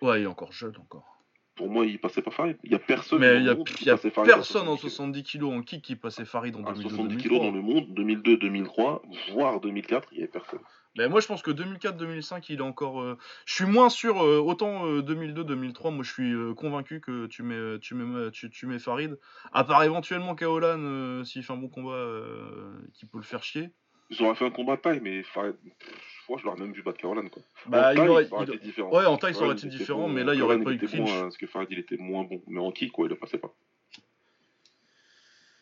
Ouais, 0.00 0.20
il 0.20 0.24
est 0.24 0.26
encore 0.26 0.52
jeune 0.52 0.76
encore. 0.78 1.12
Pour 1.54 1.68
moi, 1.68 1.84
il 1.84 2.00
passait 2.00 2.22
pas 2.22 2.30
Farid. 2.30 2.56
Il 2.64 2.72
y 2.72 2.74
a 2.74 2.78
personne. 2.78 3.20
Mais 3.20 3.36
il 3.36 3.44
le 3.44 3.84
y 3.84 3.90
a, 3.90 3.94
y 3.94 4.24
personne 4.24 4.68
en 4.68 4.76
70 4.76 4.78
kilos. 4.78 4.92
70 4.92 5.22
kilos 5.22 5.52
en 5.52 5.62
kick 5.62 5.82
qui 5.82 5.96
passait 5.96 6.24
Farid 6.24 6.56
en 6.56 6.64
À 6.64 6.72
2002. 6.72 6.88
70 6.88 7.16
kilos 7.18 7.40
dans 7.40 7.50
le 7.50 7.60
monde, 7.60 7.86
2002, 7.94 8.38
2003, 8.38 9.02
voire 9.32 9.60
2004, 9.60 10.08
il 10.12 10.18
y 10.18 10.22
avait 10.22 10.30
personne. 10.30 10.60
Mais 10.98 11.08
moi 11.08 11.20
je 11.20 11.26
pense 11.26 11.40
que 11.40 11.50
2004-2005 11.50 12.44
il 12.50 12.58
est 12.58 12.62
encore. 12.62 13.00
euh, 13.00 13.16
Je 13.46 13.54
suis 13.54 13.64
moins 13.64 13.88
sûr. 13.88 14.22
euh, 14.22 14.38
autant 14.38 14.86
2002-2003, 15.00 15.90
moi 15.94 16.04
je 16.04 16.12
suis 16.12 16.32
euh, 16.32 16.52
convaincu 16.54 17.00
que 17.00 17.26
tu 17.26 17.42
mets, 17.42 17.54
euh, 17.54 17.78
tu 17.78 17.94
mets, 17.94 18.30
tu, 18.30 18.50
tu 18.50 18.66
mets 18.66 18.78
Farid. 18.78 19.18
À 19.52 19.64
part 19.64 19.82
éventuellement 19.84 20.34
Kaolan 20.34 20.78
euh, 20.80 21.24
s'il 21.24 21.42
fait 21.42 21.52
un 21.52 21.56
bon 21.56 21.68
combat 21.68 21.92
euh, 21.94 22.72
qui 22.92 23.06
peut 23.06 23.18
le 23.18 23.24
faire 23.24 23.42
chier. 23.42 23.70
Ils 24.10 24.22
auraient 24.22 24.34
fait 24.34 24.44
un 24.44 24.50
combat 24.50 24.76
de 24.76 24.82
taille, 24.82 25.00
mais 25.02 25.22
Farid, 25.22 25.56
je 25.64 26.22
crois 26.24 26.36
que 26.36 26.42
je 26.42 26.46
l'aurais 26.46 26.60
même 26.60 26.74
vu 26.74 26.82
battre 26.82 26.98
Caroline. 26.98 27.30
Quoi. 27.30 27.42
Bah, 27.66 27.88
en 27.88 27.92
il 27.92 27.96
taille, 27.96 28.08
aurait- 28.10 28.24
ça 28.26 28.34
aurait 28.34 28.44
il- 28.44 28.54
été 28.56 28.64
différent. 28.66 28.90
Ouais, 28.94 29.06
en 29.06 29.16
taille 29.16 29.34
ça 29.34 29.44
aurait 29.44 29.54
été 29.54 29.68
différent, 29.68 30.00
bon, 30.08 30.08
mais 30.12 30.24
là 30.24 30.34
il 30.34 30.40
y 30.40 30.42
aurait 30.42 30.58
pas 30.62 30.72
eu 30.72 30.76
clinch. 30.78 30.94
moins, 30.96 31.22
Parce 31.22 31.38
que 31.38 31.46
Farid, 31.46 31.68
il 31.70 31.78
était 31.78 31.96
moins 31.96 32.24
bon. 32.24 32.42
Mais 32.48 32.60
en 32.60 32.70
kick, 32.70 32.92
quoi, 32.92 33.06
il 33.06 33.10
ne 33.10 33.14
passait 33.14 33.38
pas. 33.38 33.54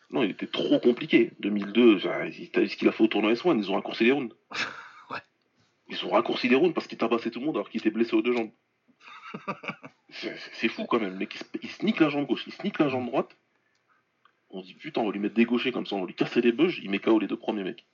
Non, 0.09 0.23
il 0.23 0.31
était 0.31 0.47
trop 0.47 0.77
compliqué. 0.79 1.31
2002, 1.39 1.99
genre, 1.99 2.25
il- 2.25 2.51
t'as 2.51 2.59
vu 2.61 2.67
ce 2.67 2.75
qu'il 2.75 2.89
a 2.89 2.91
fait 2.91 3.03
au 3.03 3.07
tournoi 3.07 3.31
S1, 3.31 3.57
ils 3.57 3.71
ont 3.71 3.75
raccourci 3.75 4.03
les 4.03 4.11
rounds. 4.11 4.35
Ils 5.91 6.05
ont 6.05 6.09
raccourci 6.09 6.47
les 6.49 6.55
rounds 6.55 6.73
parce 6.73 6.87
qu'il 6.87 6.97
tabassait 6.97 7.29
tout 7.29 7.39
le 7.39 7.45
monde 7.45 7.57
alors 7.57 7.69
qu'il 7.69 7.79
était 7.81 7.91
blessé 7.91 8.15
aux 8.15 8.21
deux 8.23 8.33
jambes. 8.33 8.51
C'est 10.09 10.67
fou 10.69 10.85
quand 10.85 10.99
même. 10.99 11.11
Le 11.13 11.17
mec, 11.19 11.35
il, 11.35 11.37
se- 11.39 11.45
il 11.63 11.69
sneak 11.69 11.99
la 11.99 12.09
jambe 12.09 12.25
gauche, 12.27 12.43
il 12.47 12.53
sneak 12.53 12.79
la 12.79 12.89
jambe 12.89 13.05
droite. 13.07 13.35
On 14.49 14.61
dit 14.61 14.73
putain, 14.73 15.01
on 15.01 15.05
va 15.05 15.11
lui 15.11 15.19
mettre 15.19 15.35
des 15.35 15.45
gauchers 15.45 15.71
comme 15.71 15.85
ça, 15.85 15.95
on 15.95 16.01
va 16.01 16.07
lui 16.07 16.13
casser 16.15 16.41
les 16.41 16.51
beuges, 16.51 16.79
il 16.83 16.89
met 16.89 16.99
KO 16.99 17.19
les 17.19 17.27
deux 17.27 17.37
premiers 17.37 17.63
mecs. 17.63 17.85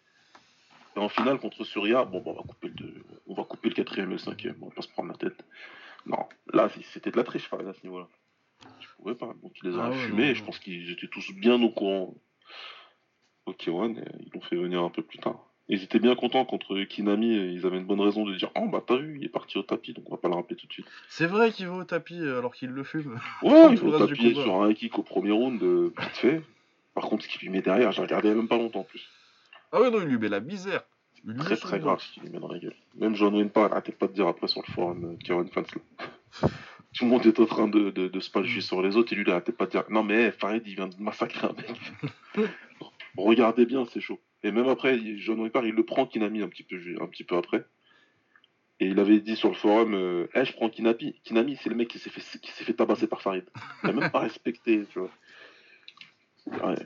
Et 0.95 0.99
en 0.99 1.09
finale 1.09 1.37
contre 1.39 1.63
Surya, 1.63 2.05
bon, 2.05 2.21
bah, 2.21 2.31
on 2.31 2.33
va 2.33 2.41
couper 2.41 2.69
le 2.69 2.73
deux- 2.73 3.03
on 3.27 3.33
va 3.35 3.43
couper 3.43 3.69
le 3.69 3.75
quatrième 3.75 4.09
et 4.09 4.13
le 4.13 4.17
cinquième, 4.17 4.55
on 4.61 4.67
va 4.69 4.73
pas 4.75 4.81
se 4.81 4.87
prendre 4.89 5.09
la 5.09 5.17
tête. 5.17 5.43
Non, 6.07 6.27
là 6.53 6.69
c'était 6.93 7.11
de 7.11 7.17
la 7.17 7.23
triche 7.23 7.51
à 7.53 7.73
ce 7.73 7.83
niveau-là. 7.83 8.07
Je 8.79 8.87
pouvais 8.97 9.13
pas. 9.15 9.33
Donc 9.43 9.53
il 9.61 9.69
les 9.69 9.77
Ah 9.79 9.89
ouais, 9.89 9.95
fumés, 10.07 10.29
et 10.29 10.35
je 10.35 10.43
pense 10.43 10.57
qu'ils 10.59 10.91
étaient 10.91 11.07
tous 11.07 11.31
bien 11.33 11.61
au 11.61 11.69
courant. 11.69 12.15
Ok, 13.45 13.67
One, 13.67 13.97
et 13.99 14.03
ils 14.25 14.31
l'ont 14.33 14.41
fait 14.41 14.55
venir 14.55 14.81
un 14.83 14.89
peu 14.89 15.03
plus 15.03 15.19
tard. 15.19 15.39
Ils 15.69 15.83
étaient 15.83 15.99
bien 15.99 16.15
contents 16.15 16.45
contre 16.45 16.81
Kinami, 16.83 17.53
ils 17.53 17.65
avaient 17.65 17.77
une 17.77 17.85
bonne 17.85 17.99
raison 17.99 18.25
de 18.25 18.33
dire 18.35 18.51
Oh 18.55 18.67
bah 18.69 18.81
t'as 18.85 18.95
vu, 18.95 19.17
il 19.19 19.25
est 19.25 19.29
parti 19.29 19.57
au 19.57 19.63
tapis, 19.63 19.93
donc 19.93 20.05
on 20.07 20.11
va 20.11 20.17
pas 20.17 20.29
le 20.29 20.35
rappeler 20.35 20.55
tout 20.55 20.65
de 20.65 20.71
suite. 20.71 20.85
C'est 21.09 21.25
vrai 21.25 21.51
qu'il 21.51 21.67
va 21.67 21.75
au 21.75 21.83
tapis 21.83 22.19
euh, 22.21 22.39
alors 22.39 22.53
qu'il 22.55 22.69
le 22.69 22.83
fume. 22.83 23.19
Ouais, 23.41 23.67
il 23.71 23.77
va 23.77 23.87
au 23.87 24.07
tapis 24.07 24.33
sur 24.33 24.61
un 24.61 24.73
kick 24.73 24.97
au 24.97 25.03
premier 25.03 25.31
round, 25.31 25.61
euh, 25.61 25.93
vite 25.99 26.17
fait. 26.17 26.41
Par 26.93 27.05
contre, 27.05 27.25
ce 27.25 27.29
qu'il 27.29 27.41
lui 27.41 27.49
met 27.49 27.61
derrière, 27.61 27.91
j'ai 27.91 28.01
regardé 28.01 28.33
même 28.33 28.47
pas 28.47 28.57
longtemps 28.57 28.79
en 28.79 28.83
plus. 28.83 29.07
Ah 29.73 29.81
ouais, 29.81 29.91
non, 29.91 29.99
il 30.01 30.07
lui 30.07 30.17
met 30.17 30.29
la 30.29 30.39
misère. 30.39 30.83
très 31.37 31.57
très 31.57 31.79
grave 31.79 32.01
ce 32.01 32.13
qu'il 32.13 32.23
lui 32.23 32.29
met 32.29 32.39
dans 32.39 32.47
la 32.47 32.59
gueule. 32.59 32.75
Même 32.95 33.15
John 33.15 33.35
Wayne 33.35 33.49
pas 33.49 33.65
arrêtez 33.65 33.91
pas 33.91 34.07
de 34.07 34.13
dire 34.13 34.27
après 34.27 34.47
sur 34.47 34.63
le 34.65 34.71
forum 34.71 35.03
euh, 35.03 35.17
Kieran 35.17 35.45
Fans 35.51 35.63
Tout 36.95 37.03
le 37.03 37.11
monde 37.11 37.25
est 37.25 37.39
en 37.39 37.45
train 37.45 37.67
de, 37.67 37.91
de, 37.91 38.07
de 38.07 38.19
se 38.21 38.31
palger 38.31 38.59
mm. 38.59 38.61
sur 38.61 38.81
les 38.81 38.95
autres 38.95 39.11
et 39.11 39.17
lui 39.17 39.23
il 39.27 39.31
arrêtait 39.31 39.51
pas 39.51 39.65
de 39.65 39.71
dire 39.71 39.83
Non 39.89 40.03
mais 40.03 40.31
Farid 40.31 40.63
il 40.65 40.75
vient 40.75 40.87
de 40.87 40.95
massacrer 40.97 41.45
un 41.45 41.53
mec. 41.53 42.49
Regardez 43.17 43.65
bien, 43.65 43.85
c'est 43.85 43.99
chaud. 43.99 44.19
Et 44.47 44.51
même 44.51 44.69
après, 44.69 44.97
John 45.17 45.41
Ripper, 45.41 45.59
il 45.65 45.73
le 45.73 45.83
prend 45.83 46.05
Kinami 46.05 46.41
un 46.41 46.47
petit 46.47 46.63
peu, 46.63 46.77
un 47.01 47.07
petit 47.07 47.25
peu 47.25 47.35
après. 47.35 47.65
Et 48.79 48.85
il 48.85 48.97
avait 48.97 49.19
dit 49.19 49.35
sur 49.35 49.49
le 49.49 49.55
forum, 49.55 49.93
euh, 49.93 50.27
eh, 50.35 50.45
je 50.45 50.53
prends 50.53 50.69
Kinami. 50.69 51.19
Kinami, 51.25 51.57
c'est 51.61 51.69
le 51.69 51.75
mec 51.75 51.89
qui 51.89 51.99
s'est 51.99 52.09
fait, 52.09 52.21
qui 52.39 52.49
s'est 52.51 52.63
fait 52.63 52.73
tabasser 52.73 53.07
par 53.07 53.21
Farid. 53.21 53.43
Il 53.83 53.87
n'a 53.87 53.99
même 53.99 54.09
pas 54.09 54.19
respecté, 54.21 54.85
tu 54.89 54.99
vois. 54.99 55.09
Ouais. 56.69 56.77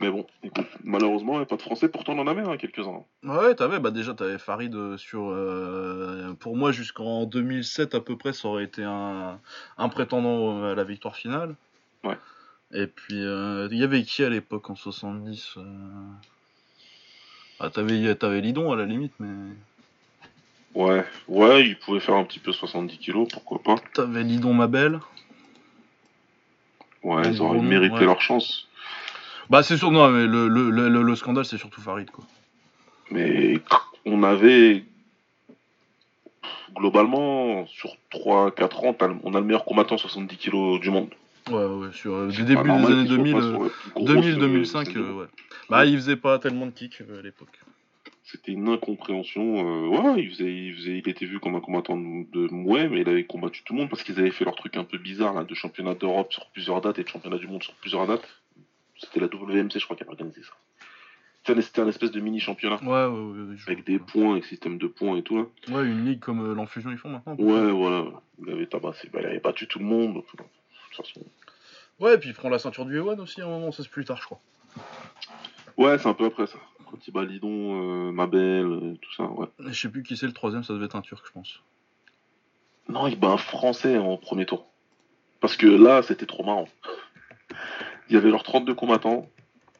Mais 0.00 0.10
bon, 0.10 0.26
écoute, 0.42 0.66
malheureusement, 0.82 1.34
il 1.34 1.36
n'y 1.36 1.42
a 1.42 1.46
pas 1.46 1.54
de 1.54 1.62
français, 1.62 1.88
pourtant 1.88 2.14
on 2.14 2.18
en 2.18 2.26
avait 2.26 2.42
hein, 2.42 2.56
quelques-uns. 2.56 3.04
Ouais, 3.22 3.54
t'avais, 3.54 3.78
bah 3.78 3.92
déjà, 3.92 4.12
t'avais 4.12 4.38
Farid 4.38 4.74
euh, 4.74 4.96
sur. 4.96 5.28
Euh, 5.28 6.34
pour 6.40 6.56
moi, 6.56 6.72
jusqu'en 6.72 7.26
2007 7.26 7.94
à 7.94 8.00
peu 8.00 8.16
près, 8.18 8.32
ça 8.32 8.48
aurait 8.48 8.64
été 8.64 8.82
un, 8.82 9.38
un 9.78 9.88
prétendant 9.88 10.64
à 10.64 10.74
la 10.74 10.82
victoire 10.82 11.14
finale. 11.14 11.54
Ouais. 12.02 12.18
Et 12.72 12.88
puis, 12.88 13.20
il 13.20 13.78
y 13.78 13.84
avait 13.84 14.02
qui 14.02 14.24
à 14.24 14.30
l'époque 14.30 14.68
en 14.70 14.74
70 14.74 15.54
euh... 15.58 15.62
ah, 17.60 17.70
T'avais 17.70 18.16
avais 18.22 18.40
Lidon 18.40 18.72
à 18.72 18.76
la 18.76 18.86
limite, 18.86 19.12
mais. 19.20 19.52
Ouais, 20.74 21.04
ouais, 21.28 21.66
il 21.66 21.78
pouvait 21.78 22.00
faire 22.00 22.14
un 22.14 22.24
petit 22.24 22.38
peu 22.38 22.52
70 22.52 22.98
kilos, 22.98 23.28
pourquoi 23.30 23.62
pas. 23.62 23.74
T'avais 23.92 24.22
Lidon 24.22 24.54
Mabel. 24.54 25.00
Ouais, 27.02 27.22
ils 27.26 27.40
auraient 27.42 27.60
mérité 27.60 28.04
leur 28.04 28.20
chance. 28.20 28.66
Bah, 29.48 29.62
c'est 29.62 29.76
sûr, 29.76 29.90
non, 29.90 30.08
mais 30.08 30.26
le, 30.26 30.48
le, 30.48 30.70
le, 30.70 31.02
le 31.02 31.16
scandale, 31.16 31.44
c'est 31.44 31.58
surtout 31.58 31.80
Farid, 31.80 32.10
quoi. 32.10 32.24
Mais 33.10 33.58
on 34.06 34.22
avait. 34.22 34.84
Globalement, 36.74 37.66
sur 37.66 37.96
3-4 38.12 38.86
ans, 38.86 38.96
on 39.24 39.34
a 39.34 39.40
le 39.40 39.44
meilleur 39.44 39.64
combattant 39.64 39.98
70 39.98 40.36
kilos 40.36 40.80
du 40.80 40.90
monde. 40.90 41.10
Ouais, 41.50 41.64
ouais, 41.64 41.92
sur 41.92 42.16
le 42.16 42.32
début 42.32 42.62
des 42.62 42.70
années 42.70 43.08
2000, 43.08 43.34
2000-2005, 43.96 44.96
euh, 44.96 45.12
ouais. 45.12 45.26
Bah, 45.68 45.86
il 45.86 45.96
faisait 45.96 46.16
pas 46.16 46.38
tellement 46.38 46.66
de 46.66 46.72
kicks 46.72 47.00
euh, 47.00 47.18
à 47.18 47.22
l'époque. 47.22 47.60
C'était 48.24 48.52
une 48.52 48.68
incompréhension. 48.68 49.58
Euh, 49.58 49.88
ouais, 49.88 50.22
il, 50.22 50.30
faisait, 50.30 50.52
il, 50.52 50.74
faisait, 50.74 50.98
il 50.98 51.08
était 51.08 51.26
vu 51.26 51.40
comme 51.40 51.56
un 51.56 51.60
combattant 51.60 51.96
de 51.96 52.48
Mouais, 52.52 52.88
mais 52.88 53.00
il 53.00 53.08
avait 53.08 53.24
combattu 53.24 53.62
tout 53.64 53.72
le 53.72 53.80
monde 53.80 53.90
parce 53.90 54.04
qu'ils 54.04 54.18
avaient 54.20 54.30
fait 54.30 54.44
leur 54.44 54.54
truc 54.54 54.76
un 54.76 54.84
peu 54.84 54.98
bizarre 54.98 55.34
là, 55.34 55.44
de 55.44 55.54
championnat 55.54 55.94
d'Europe 55.94 56.32
sur 56.32 56.46
plusieurs 56.50 56.80
dates 56.80 56.98
et 56.98 57.04
de 57.04 57.08
championnat 57.08 57.38
du 57.38 57.48
monde 57.48 57.62
sur 57.62 57.74
plusieurs 57.74 58.06
dates. 58.06 58.28
C'était 58.98 59.20
la 59.20 59.26
WMC, 59.26 59.78
je 59.78 59.84
crois, 59.84 59.96
qui 59.96 60.02
avait 60.02 60.12
organisé 60.12 60.42
ça. 60.42 60.52
C'était 61.44 61.80
un 61.80 61.88
espèce 61.88 62.10
de 62.12 62.20
mini 62.20 62.38
championnat. 62.38 62.78
Ouais, 62.82 63.06
ouais, 63.06 63.48
ouais. 63.48 63.56
Avec 63.66 63.84
des 63.84 63.98
points, 63.98 64.32
avec 64.32 64.44
système 64.44 64.78
de 64.78 64.86
points 64.86 65.16
et 65.16 65.22
tout 65.22 65.38
là. 65.38 65.46
Ouais, 65.68 65.84
une 65.84 66.04
ligue 66.04 66.20
comme 66.20 66.54
l'Enfusion 66.54 66.90
ils 66.90 66.98
font 66.98 67.08
maintenant. 67.08 67.34
Ouais, 67.36 67.72
voilà. 67.72 68.04
Il 68.46 68.52
avait 68.52 68.66
tabassé. 68.66 69.08
Bah, 69.12 69.20
il 69.22 69.26
avait 69.26 69.40
battu 69.40 69.66
tout 69.66 69.78
le 69.78 69.86
monde. 69.86 70.16
De 70.16 70.20
toute 70.20 70.96
façon. 70.96 71.20
Ouais, 72.00 72.14
et 72.14 72.18
puis 72.18 72.30
il 72.30 72.34
prend 72.34 72.48
la 72.48 72.58
ceinture 72.58 72.86
du 72.86 72.96
Ewan 72.96 73.20
aussi 73.20 73.40
à 73.42 73.44
un 73.44 73.48
moment, 73.48 73.72
ça 73.72 73.82
c'est 73.82 73.90
plus 73.90 74.04
tard, 74.04 74.16
je 74.16 74.24
crois. 74.24 74.40
Ouais, 75.76 75.98
c'est 75.98 76.08
un 76.08 76.14
peu 76.14 76.24
après 76.24 76.46
ça. 76.46 76.58
Quand 76.90 77.06
il 77.06 77.12
bat 77.12 77.24
Lidon, 77.24 78.08
euh, 78.08 78.10
Mabel, 78.10 78.64
euh, 78.64 78.94
tout 79.00 79.12
ça, 79.14 79.24
ouais. 79.24 79.46
je 79.60 79.72
sais 79.72 79.88
plus 79.88 80.02
qui 80.02 80.16
c'est 80.16 80.26
le 80.26 80.32
troisième, 80.32 80.64
ça 80.64 80.72
devait 80.72 80.86
être 80.86 80.96
un 80.96 81.02
Turc, 81.02 81.24
je 81.26 81.32
pense. 81.32 81.60
Non, 82.88 83.06
il 83.06 83.18
bat 83.18 83.28
un 83.28 83.36
Français 83.36 83.98
en 83.98 84.16
premier 84.16 84.46
tour. 84.46 84.66
Parce 85.40 85.56
que 85.56 85.66
là, 85.66 86.02
c'était 86.02 86.26
trop 86.26 86.42
marrant. 86.42 86.68
Il 88.08 88.14
y 88.14 88.16
avait 88.16 88.30
leurs 88.30 88.42
32 88.42 88.74
combattants, 88.74 89.28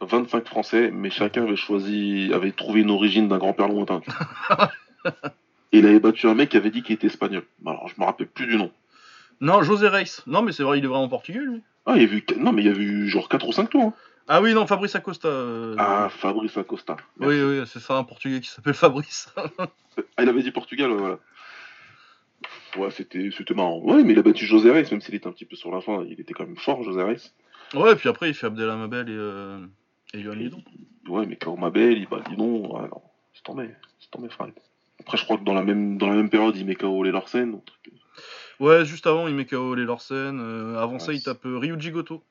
25 0.01 0.47
Français, 0.47 0.91
mais 0.93 1.11
chacun 1.11 1.43
avait 1.43 1.57
choisi, 1.57 2.31
avait 2.33 2.53
trouvé 2.53 2.83
une 2.83 2.91
origine 2.91 3.29
d'un 3.29 3.39
grand-père 3.39 3.69
lointain. 3.69 4.01
Et 5.73 5.79
il 5.79 5.87
avait 5.87 6.01
battu 6.01 6.27
un 6.27 6.35
mec 6.35 6.51
qui 6.51 6.57
avait 6.57 6.71
dit 6.71 6.83
qu'il 6.83 6.95
était 6.95 7.07
espagnol. 7.07 7.45
Alors, 7.65 7.89
je 7.89 7.95
me 8.01 8.05
rappelle 8.05 8.27
plus 8.27 8.47
du 8.47 8.57
nom. 8.57 8.71
Non, 9.41 9.63
José 9.63 9.89
Reis. 9.89 10.23
Non, 10.27 10.43
mais 10.43 10.53
c'est 10.53 10.63
vrai, 10.63 10.79
il 10.79 10.85
est 10.85 10.89
vraiment 10.89 11.09
portugais, 11.09 11.41
lui. 11.41 11.63
Ah, 11.87 11.95
il 11.97 12.03
y 12.03 12.05
a 12.05 12.09
vu... 12.09 12.25
Non, 12.37 12.53
mais 12.53 12.63
il 12.63 12.67
y 12.67 12.71
a 12.71 12.77
eu 12.77 13.09
genre 13.09 13.29
4 13.29 13.49
ou 13.49 13.53
5 13.53 13.71
tours. 13.71 13.83
Hein. 13.83 13.95
Ah 14.29 14.41
oui, 14.41 14.55
non, 14.55 14.67
Fabrice 14.67 14.95
Acosta. 14.95 15.29
Euh, 15.29 15.75
ah, 15.79 16.09
Fabrice 16.09 16.57
Acosta. 16.57 16.97
Oui, 17.19 17.43
oui, 17.43 17.63
c'est 17.67 17.81
ça, 17.81 17.97
un 17.97 18.05
portugais 18.05 18.41
qui 18.41 18.49
s'appelle 18.49 18.75
Fabrice. 18.75 19.35
ah, 19.59 20.23
il 20.23 20.29
avait 20.29 20.43
dit 20.43 20.53
Portugal, 20.53 20.91
voilà. 20.93 21.19
Ouais, 22.77 22.91
c'était, 22.93 23.31
marrant. 23.55 23.81
Ouais, 23.81 24.05
mais 24.05 24.13
il 24.13 24.19
a 24.19 24.23
battu 24.23 24.47
José 24.47 24.71
Reis, 24.71 24.87
même 24.91 25.01
s'il 25.01 25.15
était 25.15 25.27
un 25.27 25.33
petit 25.33 25.47
peu 25.47 25.57
sur 25.57 25.73
la 25.73 25.81
fin, 25.81 26.05
il 26.09 26.21
était 26.21 26.33
quand 26.33 26.47
même 26.47 26.57
fort, 26.57 26.83
José 26.85 27.03
Reis. 27.03 27.33
Ouais, 27.75 27.93
et 27.93 27.97
puis 27.97 28.09
après, 28.09 28.29
il 28.29 28.35
fait 28.35 28.47
Abdelhamabel 28.47 29.09
et, 29.09 29.13
euh... 29.13 29.67
et 30.15 30.21
Yohan 30.21 30.35
Lidon. 30.35 30.63
Ouais, 31.09 31.27
mais 31.27 31.37
quand 31.37 31.57
Mabel, 31.57 31.99
il 31.99 32.07
bat 32.07 32.23
Lidon, 32.31 32.69
non, 32.69 33.03
c'est 33.35 33.43
tombé, 33.43 33.71
c'est 33.99 34.11
tombé, 34.11 34.29
frère. 34.29 34.49
Après, 35.01 35.17
je 35.17 35.25
crois 35.25 35.39
que 35.39 35.45
dans 35.45 35.55
la 35.55 35.63
même, 35.63 35.99
dans 35.99 36.09
la 36.09 36.15
même 36.15 36.31
période, 36.31 36.57
il 36.57 36.67
met 36.67 36.75
KO 36.75 37.03
les 37.03 37.11
Larsen. 37.11 37.61
Ouais, 38.61 38.85
juste 38.85 39.07
avant, 39.07 39.27
il 39.27 39.35
met 39.35 39.47
KO 39.47 39.75
les 39.75 39.85
Larsen. 39.85 40.39
Euh, 40.39 40.79
avant 40.79 40.99
ça, 40.99 41.13
il 41.13 41.23
tape 41.23 41.45
euh, 41.47 41.59
Ryuji 41.59 41.91
Goto, 41.91 42.23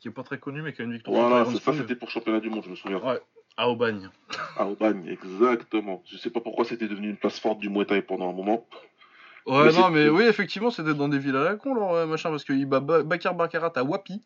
qui 0.00 0.08
est 0.08 0.12
pas 0.12 0.22
très 0.22 0.38
connu, 0.38 0.60
mais 0.60 0.74
qui 0.74 0.82
a 0.82 0.84
une 0.84 0.92
victoire. 0.92 1.28
Voilà, 1.28 1.44
ça, 1.46 1.72
c'était 1.72 1.96
pour 1.96 2.10
championnat 2.10 2.40
du 2.40 2.50
monde, 2.50 2.62
je 2.64 2.70
me 2.70 2.76
souviens. 2.76 2.98
Ouais, 2.98 3.18
à 3.56 3.70
Aubagne. 3.70 4.10
À 4.56 4.66
Aubagne, 4.66 5.08
exactement. 5.08 6.02
Je 6.06 6.18
sais 6.18 6.30
pas 6.30 6.40
pourquoi 6.40 6.66
c'était 6.66 6.88
devenu 6.88 7.08
une 7.08 7.16
place 7.16 7.40
forte 7.40 7.58
du 7.58 7.70
Muay 7.70 7.86
Thai 7.86 8.02
pendant 8.02 8.28
un 8.28 8.34
moment. 8.34 8.66
Ouais, 9.46 9.72
non, 9.72 9.88
mais 9.88 10.10
oui, 10.10 10.24
effectivement, 10.24 10.70
c'était 10.70 10.92
dans 10.92 11.08
des 11.08 11.18
villes 11.18 11.36
à 11.36 11.44
la 11.44 11.54
con, 11.56 11.74
leur 11.74 12.06
machin, 12.06 12.28
parce 12.28 12.44
qu'il 12.44 12.66
bat 12.66 12.80
Bakar 12.80 13.34
Bakarat 13.34 13.72
à 13.76 13.82
Wapi. 13.82 14.22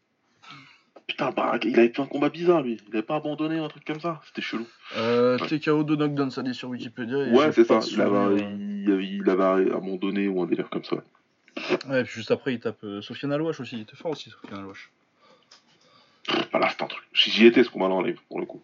Putain, 1.06 1.30
bah, 1.30 1.58
il 1.62 1.78
avait 1.78 1.88
fait 1.88 2.00
un 2.00 2.06
combat 2.06 2.28
bizarre, 2.28 2.62
lui. 2.62 2.80
Il 2.88 2.94
avait 2.94 3.02
pas 3.02 3.16
abandonné 3.16 3.58
un 3.58 3.68
truc 3.68 3.84
comme 3.84 4.00
ça. 4.00 4.20
C'était 4.26 4.42
chelou. 4.42 4.66
Euh, 4.96 5.38
TKO 5.38 5.84
de 5.84 5.94
knockdown, 5.94 6.30
ça 6.30 6.42
dit 6.42 6.54
sur 6.54 6.70
Wikipédia. 6.70 7.18
Ouais, 7.32 7.52
c'est 7.52 7.64
ça. 7.64 7.80
Il 7.90 8.00
avait, 8.00 8.48
il, 9.04 9.30
avait, 9.30 9.72
abandonné 9.72 10.26
ou 10.26 10.42
un 10.42 10.46
délire 10.46 10.70
comme 10.70 10.84
ça. 10.84 10.96
Ouais, 11.88 12.04
juste 12.04 12.30
après, 12.30 12.54
il 12.54 12.60
tape 12.60 12.82
euh, 12.84 13.02
Sofiane 13.02 13.32
Alouache 13.32 13.60
aussi. 13.60 13.76
Il 13.76 13.82
était 13.82 13.96
fort 13.96 14.12
aussi, 14.12 14.30
Sofiane 14.30 14.60
Alouache. 14.60 14.90
Bah 16.52 16.58
là, 16.58 16.68
c'est 16.70 16.82
un 16.82 16.86
truc. 16.86 17.04
J'y 17.12 17.46
étais 17.46 17.64
ce 17.64 17.70
combat-là 17.70 17.94
en 17.94 18.02
live, 18.02 18.20
pour 18.28 18.40
le 18.40 18.46
coup. 18.46 18.62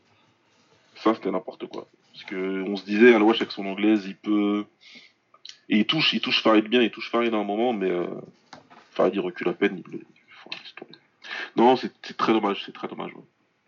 Ça, 0.96 1.14
c'était 1.14 1.30
n'importe 1.30 1.66
quoi. 1.66 1.88
Parce 2.12 2.24
que 2.24 2.62
on 2.62 2.76
se 2.76 2.84
disait, 2.84 3.14
Alouache 3.14 3.40
avec 3.40 3.52
son 3.52 3.66
anglaise, 3.66 4.04
il 4.06 4.16
peut. 4.16 4.66
Et 5.68 5.78
il 5.78 5.86
touche, 5.86 6.12
il 6.12 6.20
touche 6.20 6.42
Farid 6.42 6.66
bien, 6.66 6.82
il 6.82 6.90
touche 6.90 7.10
Farid 7.10 7.32
à 7.34 7.36
un 7.36 7.44
moment, 7.44 7.72
mais 7.72 7.90
euh... 7.90 8.06
Farid 8.92 9.14
il 9.14 9.20
recule 9.20 9.48
à 9.48 9.52
peine, 9.52 9.82
il, 9.92 10.04
Non, 11.56 11.76
c'est 11.76 12.16
très 12.16 12.32
dommage, 12.32 12.62
c'est 12.64 12.72
très 12.72 12.88
dommage. 12.88 13.12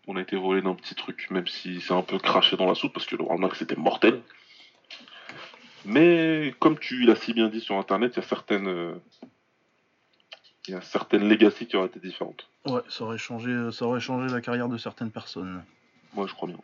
On 0.07 0.15
a 0.15 0.21
été 0.21 0.35
volé 0.35 0.61
d'un 0.61 0.73
petit 0.73 0.95
truc, 0.95 1.27
même 1.29 1.47
si 1.47 1.79
c'est 1.79 1.93
un 1.93 2.01
peu 2.01 2.17
craché 2.17 2.57
dans 2.57 2.65
la 2.65 2.75
soupe, 2.75 2.93
parce 2.93 3.05
que 3.05 3.15
le 3.15 3.23
Warlock 3.23 3.55
c'était 3.55 3.75
mortel. 3.75 4.21
Mais 5.85 6.53
comme 6.59 6.77
tu 6.77 7.03
l'as 7.03 7.15
si 7.15 7.33
bien 7.33 7.47
dit 7.47 7.61
sur 7.61 7.75
internet, 7.77 8.13
il 8.15 8.21
y 8.21 8.23
a 8.23 8.27
certaines. 8.27 8.99
Euh, 10.71 10.75
y 10.75 10.77
a 10.77 10.81
certaines 10.81 11.27
legacy 11.27 11.67
qui 11.67 11.75
auraient 11.75 11.87
été 11.87 11.99
différentes. 11.99 12.47
Ouais, 12.65 12.81
ça 12.89 13.03
aurait 13.03 13.17
changé, 13.17 13.71
ça 13.71 13.85
aurait 13.85 13.99
changé 13.99 14.33
la 14.33 14.41
carrière 14.41 14.67
de 14.67 14.77
certaines 14.77 15.11
personnes. 15.11 15.63
Moi, 16.13 16.27
je 16.27 16.33
crois 16.33 16.47
bien. 16.47 16.57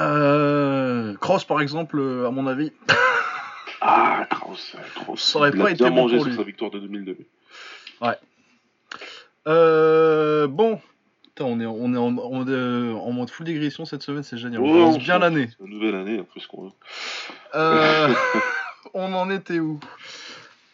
Euh, 0.00 1.14
Cross, 1.16 1.44
par 1.44 1.60
exemple, 1.60 2.00
à 2.26 2.30
mon 2.30 2.46
avis. 2.46 2.72
ah, 3.80 4.26
Cross, 4.30 4.76
Cross. 4.96 5.22
Ça 5.22 5.38
aurait 5.38 5.52
pas 5.52 5.70
été 5.70 5.84
bien 5.84 5.90
mangé 5.90 6.20
sur 6.20 6.34
sa 6.34 6.42
victoire 6.42 6.70
de 6.70 6.78
2002. 6.80 7.16
Ouais. 8.00 8.16
Euh, 9.46 10.46
bon, 10.46 10.80
on 11.40 11.60
est, 11.60 11.66
on 11.66 11.94
est, 11.94 11.98
en, 11.98 12.16
en 12.18 13.12
mode 13.12 13.30
full 13.30 13.46
dégression 13.46 13.84
cette 13.84 14.02
semaine, 14.02 14.22
c'est 14.22 14.38
génial. 14.38 14.62
on 14.62 14.72
commence 14.72 14.98
bien 14.98 15.18
l'année. 15.18 15.48
C'est 15.50 15.64
une 15.64 15.72
nouvelle 15.72 15.94
année, 15.94 16.20
en 16.20 16.24
plus 16.24 16.46
qu'on 16.46 16.64
veut. 16.64 16.72
Euh, 17.54 18.12
on 18.94 19.12
en 19.12 19.30
était 19.30 19.58
où? 19.58 19.80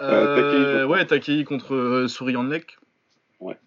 Euh, 0.01 0.85
Ouais, 0.87 1.05
Takei 1.07 1.45
contre 1.45 1.75
euh, 1.75 2.09
Souriant 2.09 2.43
Lek. 2.43 2.79
Ouais. 3.41 3.59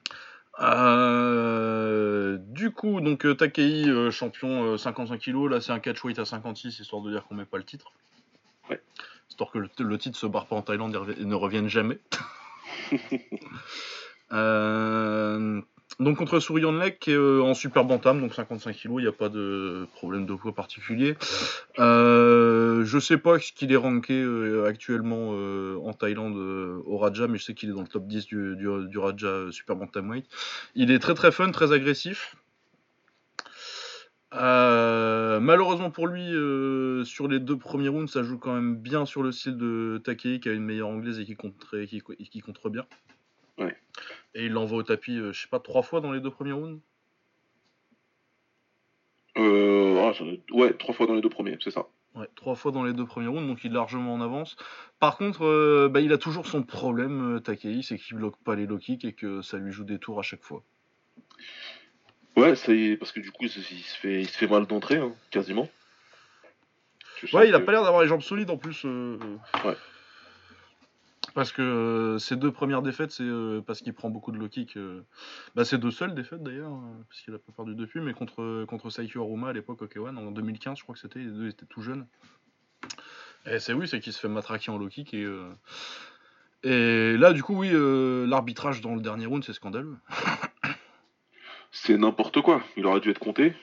Euh, 0.60 2.38
du 2.40 2.72
coup, 2.72 3.02
donc 3.02 3.26
Takei, 3.38 3.86
champion 4.12 4.78
55 4.78 5.20
kg, 5.20 5.50
là 5.50 5.62
c'est 5.62 5.72
un 5.72 5.80
catchweight 5.80 6.20
à 6.20 6.26
56, 6.26 6.80
histoire 6.80 7.02
de 7.02 7.12
dire 7.12 7.26
qu'on 7.26 7.36
met 7.36 7.46
pas 7.46 7.58
le 7.58 7.64
titre. 7.64 7.94
Ouais. 8.70 8.82
Histoire 9.30 9.52
que 9.52 9.60
le, 9.60 9.70
le 9.80 9.98
titre 9.98 10.18
se 10.18 10.26
barre 10.26 10.46
pas 10.46 10.56
en 10.56 10.62
Thaïlande 10.62 11.16
et 11.20 11.26
ne 11.26 11.36
revienne 11.36 11.68
jamais. 11.68 12.00
donc 16.00 16.18
contre 16.18 16.39
Souriant 16.39 16.72
Lek 16.72 17.08
euh, 17.10 17.42
en 17.42 17.54
super 17.54 17.86
bantam, 17.86 18.22
donc 18.22 18.34
55 18.34 18.76
kg, 18.76 18.89
il 18.98 19.02
n'y 19.02 19.08
a 19.08 19.12
pas 19.12 19.30
de 19.30 19.88
problème 19.94 20.26
de 20.26 20.34
poids 20.34 20.54
particulier. 20.54 21.16
Euh, 21.80 22.84
je 22.86 23.00
sais 23.00 23.18
pas 23.18 23.39
ce 23.39 23.52
qu'il 23.52 23.72
est 23.72 23.78
ranké 23.78 24.20
euh, 24.20 24.66
actuellement 24.66 25.32
euh, 25.34 25.78
en 25.84 25.94
Thaïlande 25.94 26.36
au 26.86 26.98
Raja, 26.98 27.28
mais 27.28 27.38
je 27.38 27.44
sais 27.44 27.54
qu'il 27.54 27.70
est 27.70 27.74
dans 27.74 27.82
le 27.82 27.88
top 27.88 28.08
10 28.08 28.28
du, 28.28 28.98
Raja 28.98 29.52
super 29.52 29.76
bantamweight. 29.76 30.26
Il 30.76 30.92
est 30.92 31.00
très 31.00 31.14
très 31.14 31.32
fun, 31.32 31.52
très 31.52 31.72
agressif. 31.72 32.36
Malheureusement 34.34 35.92
pour 35.92 36.08
lui, 36.08 36.30
sur 37.06 37.28
les 37.28 37.39
deux 37.39 37.58
premiers 37.58 37.89
rounds, 37.89 38.12
ça 38.12 38.24
joue 38.24 38.38
quand 38.38 38.54
même 38.54 38.76
bien 38.76 39.06
sur 39.06 39.24
le 39.24 39.32
style 39.32 39.58
de 39.58 40.02
Takei, 40.04 40.39
qui 40.39 40.50
a 40.50 40.54
une 40.54 40.64
meilleure 40.64 40.88
anglaise 40.88 41.20
et 41.20 41.26
qui 41.26 41.36
contre, 41.36 41.78
qui, 41.84 42.02
qui 42.02 42.44
bien. 42.70 42.86
Et 44.34 44.46
il 44.46 44.52
l'envoie 44.52 44.80
au 44.80 44.84
tapis, 44.84 45.18
je 45.18 45.32
sais 45.34 45.48
pas, 45.48 45.60
trois 45.60 45.82
fois 45.82 46.02
dans 46.02 46.12
les 46.12 46.22
deux 46.22 46.32
premiers 46.32 46.54
rounds? 46.54 46.80
Ah, 49.36 50.12
Ouais, 50.52 50.74
trois 50.74 50.94
fois 50.94 51.08
dans 51.08 51.16
les 51.16 51.22
deux 51.22 51.30
premiers, 51.30 51.58
c'est 51.62 51.72
ça. 51.72 51.88
Ouais, 52.16 52.28
trois 52.36 52.56
fois 52.56 52.72
dans 52.72 52.84
les 52.84 52.92
deux 52.92 53.06
premiers 53.06 53.28
rounds, 53.28 53.48
donc 53.48 53.64
il 53.64 53.72
est 53.72 53.74
largement 53.74 54.14
en 54.14 54.22
avance. 54.22 54.58
Par 55.00 55.18
contre, 55.18 55.46
euh, 55.46 55.90
bah, 55.90 56.02
il 56.02 56.12
a 56.12 56.18
toujours 56.18 56.46
son 56.46 56.64
problème, 56.64 57.38
euh, 57.38 57.40
Takei, 57.40 57.82
c'est 57.84 57.98
qu'il 57.98 58.18
bloque 58.18 58.36
pas 58.44 58.56
les 58.56 58.66
low 58.66 58.78
kicks 58.78 59.06
et 59.06 59.14
que 59.14 59.42
ça 59.42 59.58
lui 59.58 59.72
joue 59.72 59.86
des 59.86 59.98
tours 59.98 60.20
à 60.20 60.22
chaque 60.22 60.44
fois. 60.44 60.64
Ouais, 62.36 62.56
c'est 62.56 62.98
parce 62.98 63.14
que 63.14 63.22
du 63.22 63.32
coup, 63.32 63.44
il 63.44 63.50
se 63.50 63.60
fait, 63.62 64.22
il 64.22 64.28
se 64.28 64.38
fait 64.38 64.48
mal 64.48 64.66
d'entrée, 64.66 64.98
hein, 64.98 65.14
quasiment. 65.30 65.70
Ouais, 67.34 67.48
il 67.48 67.56
a 67.56 67.60
pas 67.60 67.72
l'air 67.72 67.84
d'avoir 67.84 68.02
les 68.02 68.08
jambes 68.08 68.22
solides 68.22 68.50
en 68.50 68.58
plus. 68.58 68.84
Euh. 68.86 69.18
Ouais. 69.64 69.76
Parce 71.34 71.52
que 71.52 71.62
euh, 71.62 72.20
ces 72.20 72.36
deux 72.36 72.52
premières 72.52 72.82
défaites, 72.82 73.12
c'est 73.12 73.24
euh, 73.24 73.62
parce 73.66 73.82
qu'il 73.82 73.94
prend 73.94 74.10
beaucoup 74.10 74.32
de 74.32 74.38
low 74.38 74.50
kick. 74.50 74.76
Euh, 74.76 75.02
bah, 75.56 75.64
c'est 75.64 75.78
deux 75.78 75.92
seules 75.92 76.14
défaites 76.14 76.44
d'ailleurs, 76.44 76.74
puisqu'il 77.10 77.34
a 77.34 77.40
pas 77.40 77.52
perdu 77.56 77.76
depuis, 77.76 78.02
mais 78.02 78.14
contre, 78.14 78.66
contre 78.66 78.90
Saikyo 78.90 79.22
Aruma 79.22 79.50
à 79.50 79.54
l'époque, 79.54 79.82
Okewan, 79.82 80.18
en 80.18 80.32
2015, 80.32 80.78
je 80.78 80.84
crois 80.84 80.94
que 80.94 81.02
c'était, 81.02 81.20
les 81.20 81.26
deux 81.26 81.50
étaient 81.50 81.66
tout 81.66 81.82
jeunes. 81.82 82.06
Et 83.46 83.60
c'est 83.60 83.74
oui, 83.74 83.88
c'est 83.88 84.00
qu'il 84.00 84.14
se 84.14 84.20
fait 84.20 84.28
matraquer 84.28 84.72
en 84.72 84.78
low 84.78 84.88
kick. 84.88 85.14
Et, 85.14 85.28
et 86.64 87.18
là, 87.18 87.34
du 87.34 87.42
coup, 87.44 87.56
oui, 87.56 87.72
l'arbitrage 88.28 88.82
dans 88.82 88.94
le 88.94 89.02
dernier 89.02 89.26
round, 89.26 89.44
c'est 89.44 89.54
scandaleux. 89.54 89.96
c'est 91.72 91.98
n'importe 91.98 92.42
quoi, 92.42 92.62
il 92.76 92.86
aurait 92.86 93.00
dû 93.00 93.10
être 93.10 93.20
compté. 93.20 93.54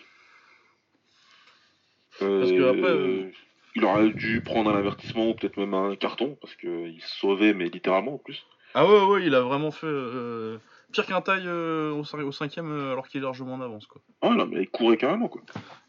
Parce 2.18 2.50
que 2.50 2.68
après 2.70 3.32
il 3.78 3.84
aurait 3.84 4.10
dû 4.10 4.40
prendre 4.40 4.70
un 4.70 4.76
avertissement 4.76 5.28
ou 5.28 5.34
peut-être 5.34 5.56
même 5.56 5.72
un 5.72 5.94
carton 5.94 6.36
parce 6.40 6.54
qu'il 6.56 7.00
se 7.00 7.16
sauvait, 7.16 7.54
mais 7.54 7.66
littéralement 7.66 8.14
en 8.14 8.18
plus. 8.18 8.44
Ah 8.74 8.86
ouais, 8.86 9.04
ouais, 9.04 9.24
il 9.24 9.34
a 9.34 9.40
vraiment 9.40 9.70
fait 9.70 9.86
euh, 9.86 10.58
pire 10.92 11.06
qu'un 11.06 11.20
taille 11.20 11.46
euh, 11.46 11.92
au, 11.92 12.00
au, 12.00 12.32
cinquième 12.32 12.72
euh, 12.72 12.92
alors 12.92 13.06
qu'il 13.06 13.20
est 13.20 13.24
largement 13.24 13.54
en 13.54 13.60
avance. 13.60 13.86
Quoi. 13.86 14.00
Ah 14.20 14.30
non, 14.30 14.46
mais 14.46 14.62
il 14.62 14.68
courait 14.68 14.96
carrément 14.96 15.28
quoi. 15.28 15.42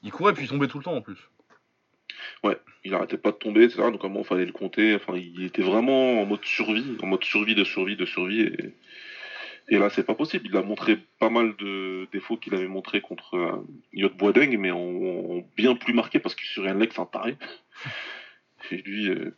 Il 0.03 0.11
courait 0.11 0.33
puis 0.33 0.43
il 0.45 0.49
tombait 0.49 0.67
tout 0.67 0.77
le 0.77 0.83
temps 0.83 0.95
en 0.95 1.01
plus. 1.01 1.17
Ouais, 2.43 2.57
il 2.85 2.93
arrêtait 2.93 3.17
pas 3.17 3.31
de 3.31 3.37
tomber, 3.37 3.63
etc. 3.63 3.81
Donc 3.81 3.99
comment 3.99 4.19
il 4.19 4.25
fallait 4.25 4.45
le 4.45 4.51
compter. 4.51 4.95
Enfin, 4.95 5.15
il 5.15 5.43
était 5.43 5.63
vraiment 5.63 6.21
en 6.21 6.25
mode 6.25 6.45
survie, 6.45 6.95
en 7.01 7.07
mode 7.07 7.23
survie 7.23 7.55
de 7.55 7.63
survie 7.63 7.97
de 7.97 8.05
survie. 8.05 8.41
Et, 8.41 8.75
et 9.69 9.77
là, 9.77 9.89
c'est 9.89 10.05
pas 10.05 10.15
possible. 10.15 10.47
Il 10.47 10.57
a 10.57 10.61
montré 10.61 10.97
pas 11.19 11.29
mal 11.29 11.55
de 11.57 12.07
défauts 12.11 12.37
qu'il 12.37 12.55
avait 12.55 12.67
montré 12.67 13.01
contre 13.01 13.63
Yot 13.93 14.09
Boisdeng, 14.17 14.57
mais 14.57 14.71
en, 14.71 15.43
bien 15.55 15.75
plus 15.75 15.93
marqué 15.93 16.19
parce 16.19 16.35
que 16.35 16.43
sur 16.43 16.65
un 16.65 16.73
leg, 16.73 16.91
c'est 16.93 17.01
un 17.01 17.05
taré. 17.05 17.37
Et 18.71 18.77
lui, 18.77 19.09
euh, 19.09 19.35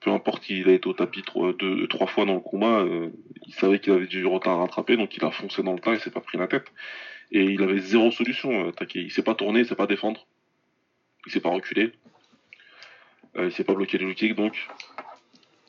peu 0.00 0.10
importe, 0.10 0.48
il 0.50 0.68
a 0.68 0.72
été 0.72 0.88
au 0.88 0.92
tapis 0.92 1.22
trois, 1.22 1.52
deux, 1.52 1.86
trois 1.88 2.06
fois 2.06 2.24
dans 2.24 2.34
le 2.34 2.40
combat, 2.40 2.80
euh, 2.80 3.10
il 3.46 3.54
savait 3.54 3.80
qu'il 3.80 3.92
avait 3.92 4.06
du 4.06 4.24
retard 4.26 4.58
à 4.58 4.62
rattraper, 4.62 4.96
donc 4.96 5.16
il 5.16 5.24
a 5.24 5.30
foncé 5.30 5.62
dans 5.62 5.72
le 5.72 5.80
tas 5.80 5.94
et 5.94 5.98
s'est 5.98 6.10
pas 6.10 6.20
pris 6.20 6.38
la 6.38 6.46
tête. 6.46 6.66
Et 7.30 7.42
il 7.42 7.62
avait 7.62 7.78
zéro 7.78 8.10
solution, 8.10 8.68
euh, 8.68 8.86
Il 8.94 9.10
s'est 9.12 9.22
pas 9.22 9.34
tourné, 9.34 9.60
il 9.60 9.66
s'est 9.66 9.74
pas 9.74 9.86
défendre. 9.86 10.26
Il 11.26 11.32
s'est 11.32 11.40
pas 11.40 11.50
reculé. 11.50 11.92
il 13.36 13.52
s'est 13.52 13.64
pas 13.64 13.74
bloqué 13.74 13.98
les 13.98 14.14
kick, 14.14 14.34
donc. 14.34 14.68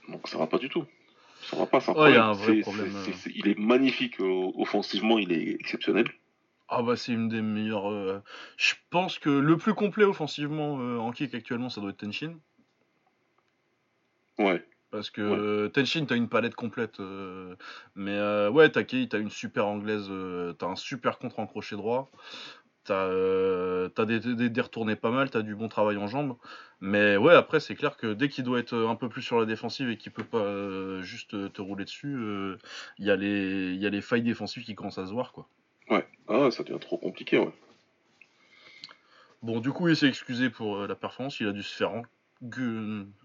Donc 0.08 0.28
ça 0.28 0.38
va 0.38 0.48
pas 0.48 0.58
du 0.58 0.70
tout. 0.70 0.86
Ça 1.42 1.58
va 1.58 1.66
pas, 1.66 1.80
ça. 1.80 1.94
il 3.36 3.48
est 3.48 3.58
magnifique 3.58 4.20
offensivement, 4.20 5.20
il 5.20 5.32
est 5.32 5.52
exceptionnel. 5.52 6.06
Ah 6.72 6.84
bah 6.84 6.96
c'est 6.96 7.14
une 7.14 7.30
des 7.30 7.42
meilleures. 7.42 7.90
Euh, 7.90 8.22
je 8.58 8.76
pense 8.92 9.18
que 9.18 9.30
le 9.30 9.58
plus 9.58 9.74
complet 9.74 10.06
offensivement 10.06 10.80
euh, 10.80 10.98
en 11.00 11.12
kick 11.12 11.34
actuellement, 11.34 11.70
ça 11.70 11.82
doit 11.82 11.90
être 11.90 11.98
Tenshin. 11.98 12.36
Ouais. 14.38 14.64
Parce 14.92 15.10
que 15.10 15.68
Tenshin, 15.68 16.06
t'as 16.06 16.16
une 16.16 16.30
palette 16.30 16.56
complète. 16.56 17.00
Euh, 17.00 17.56
mais 17.96 18.20
ouais, 18.50 18.70
Takei, 18.70 19.08
t'as 19.08 19.20
une 19.20 19.30
super 19.30 19.68
anglaise, 19.68 20.10
t'as 20.58 20.68
un 20.68 20.76
super 20.76 21.20
contre 21.20 21.40
en 21.40 21.48
crochet 21.48 21.76
droit. 21.76 22.12
T'as 22.86 23.06
as 23.06 24.06
des, 24.06 24.50
des, 24.50 24.62
retournés 24.62 24.96
pas 24.96 25.12
mal, 25.12 25.30
t'as 25.30 25.42
du 25.42 25.56
bon 25.56 25.68
travail 25.70 25.98
en 25.98 26.08
jambes. 26.08 26.38
Mais 26.82 27.18
ouais, 27.18 27.36
après, 27.36 27.60
c'est 27.60 27.76
clair 27.76 27.98
que 27.98 28.14
dès 28.14 28.30
qu'il 28.30 28.44
doit 28.44 28.60
être 28.60 28.76
un 28.76 28.96
peu 28.96 29.10
plus 29.10 29.22
sur 29.22 29.40
la 29.40 29.46
défensive 29.46 29.90
et 29.90 29.98
qu'il 29.98 30.12
peut 30.12 30.24
pas 30.24 31.02
juste 31.02 31.54
te 31.54 31.62
rouler 31.62 31.86
dessus, 31.86 32.18
il 33.00 33.06
y, 33.06 33.12
a 33.12 33.16
les, 33.16 33.76
y 33.76 33.86
a 33.86 33.90
les 33.90 34.02
failles 34.02 34.24
défensives 34.24 34.64
qui 34.64 34.76
commencent 34.76 34.98
à 34.98 35.06
se 35.06 35.14
voir, 35.14 35.34
quoi. 35.34 35.48
Ah, 36.30 36.52
ça 36.52 36.64
devient 36.64 36.80
trop 36.80 36.98
compliqué, 36.98 37.40
ouais. 37.40 37.52
Bon, 39.42 39.60
du 39.60 39.72
coup, 39.72 39.88
il 39.88 39.96
s'est 39.96 40.08
excusé 40.08 40.50
pour 40.50 40.78
euh, 40.78 40.88
la 40.88 40.96
performance. 40.96 41.40
Il 41.40 41.48
a 41.48 41.52
dû 41.52 41.64
se 41.64 41.76
faire 41.76 41.92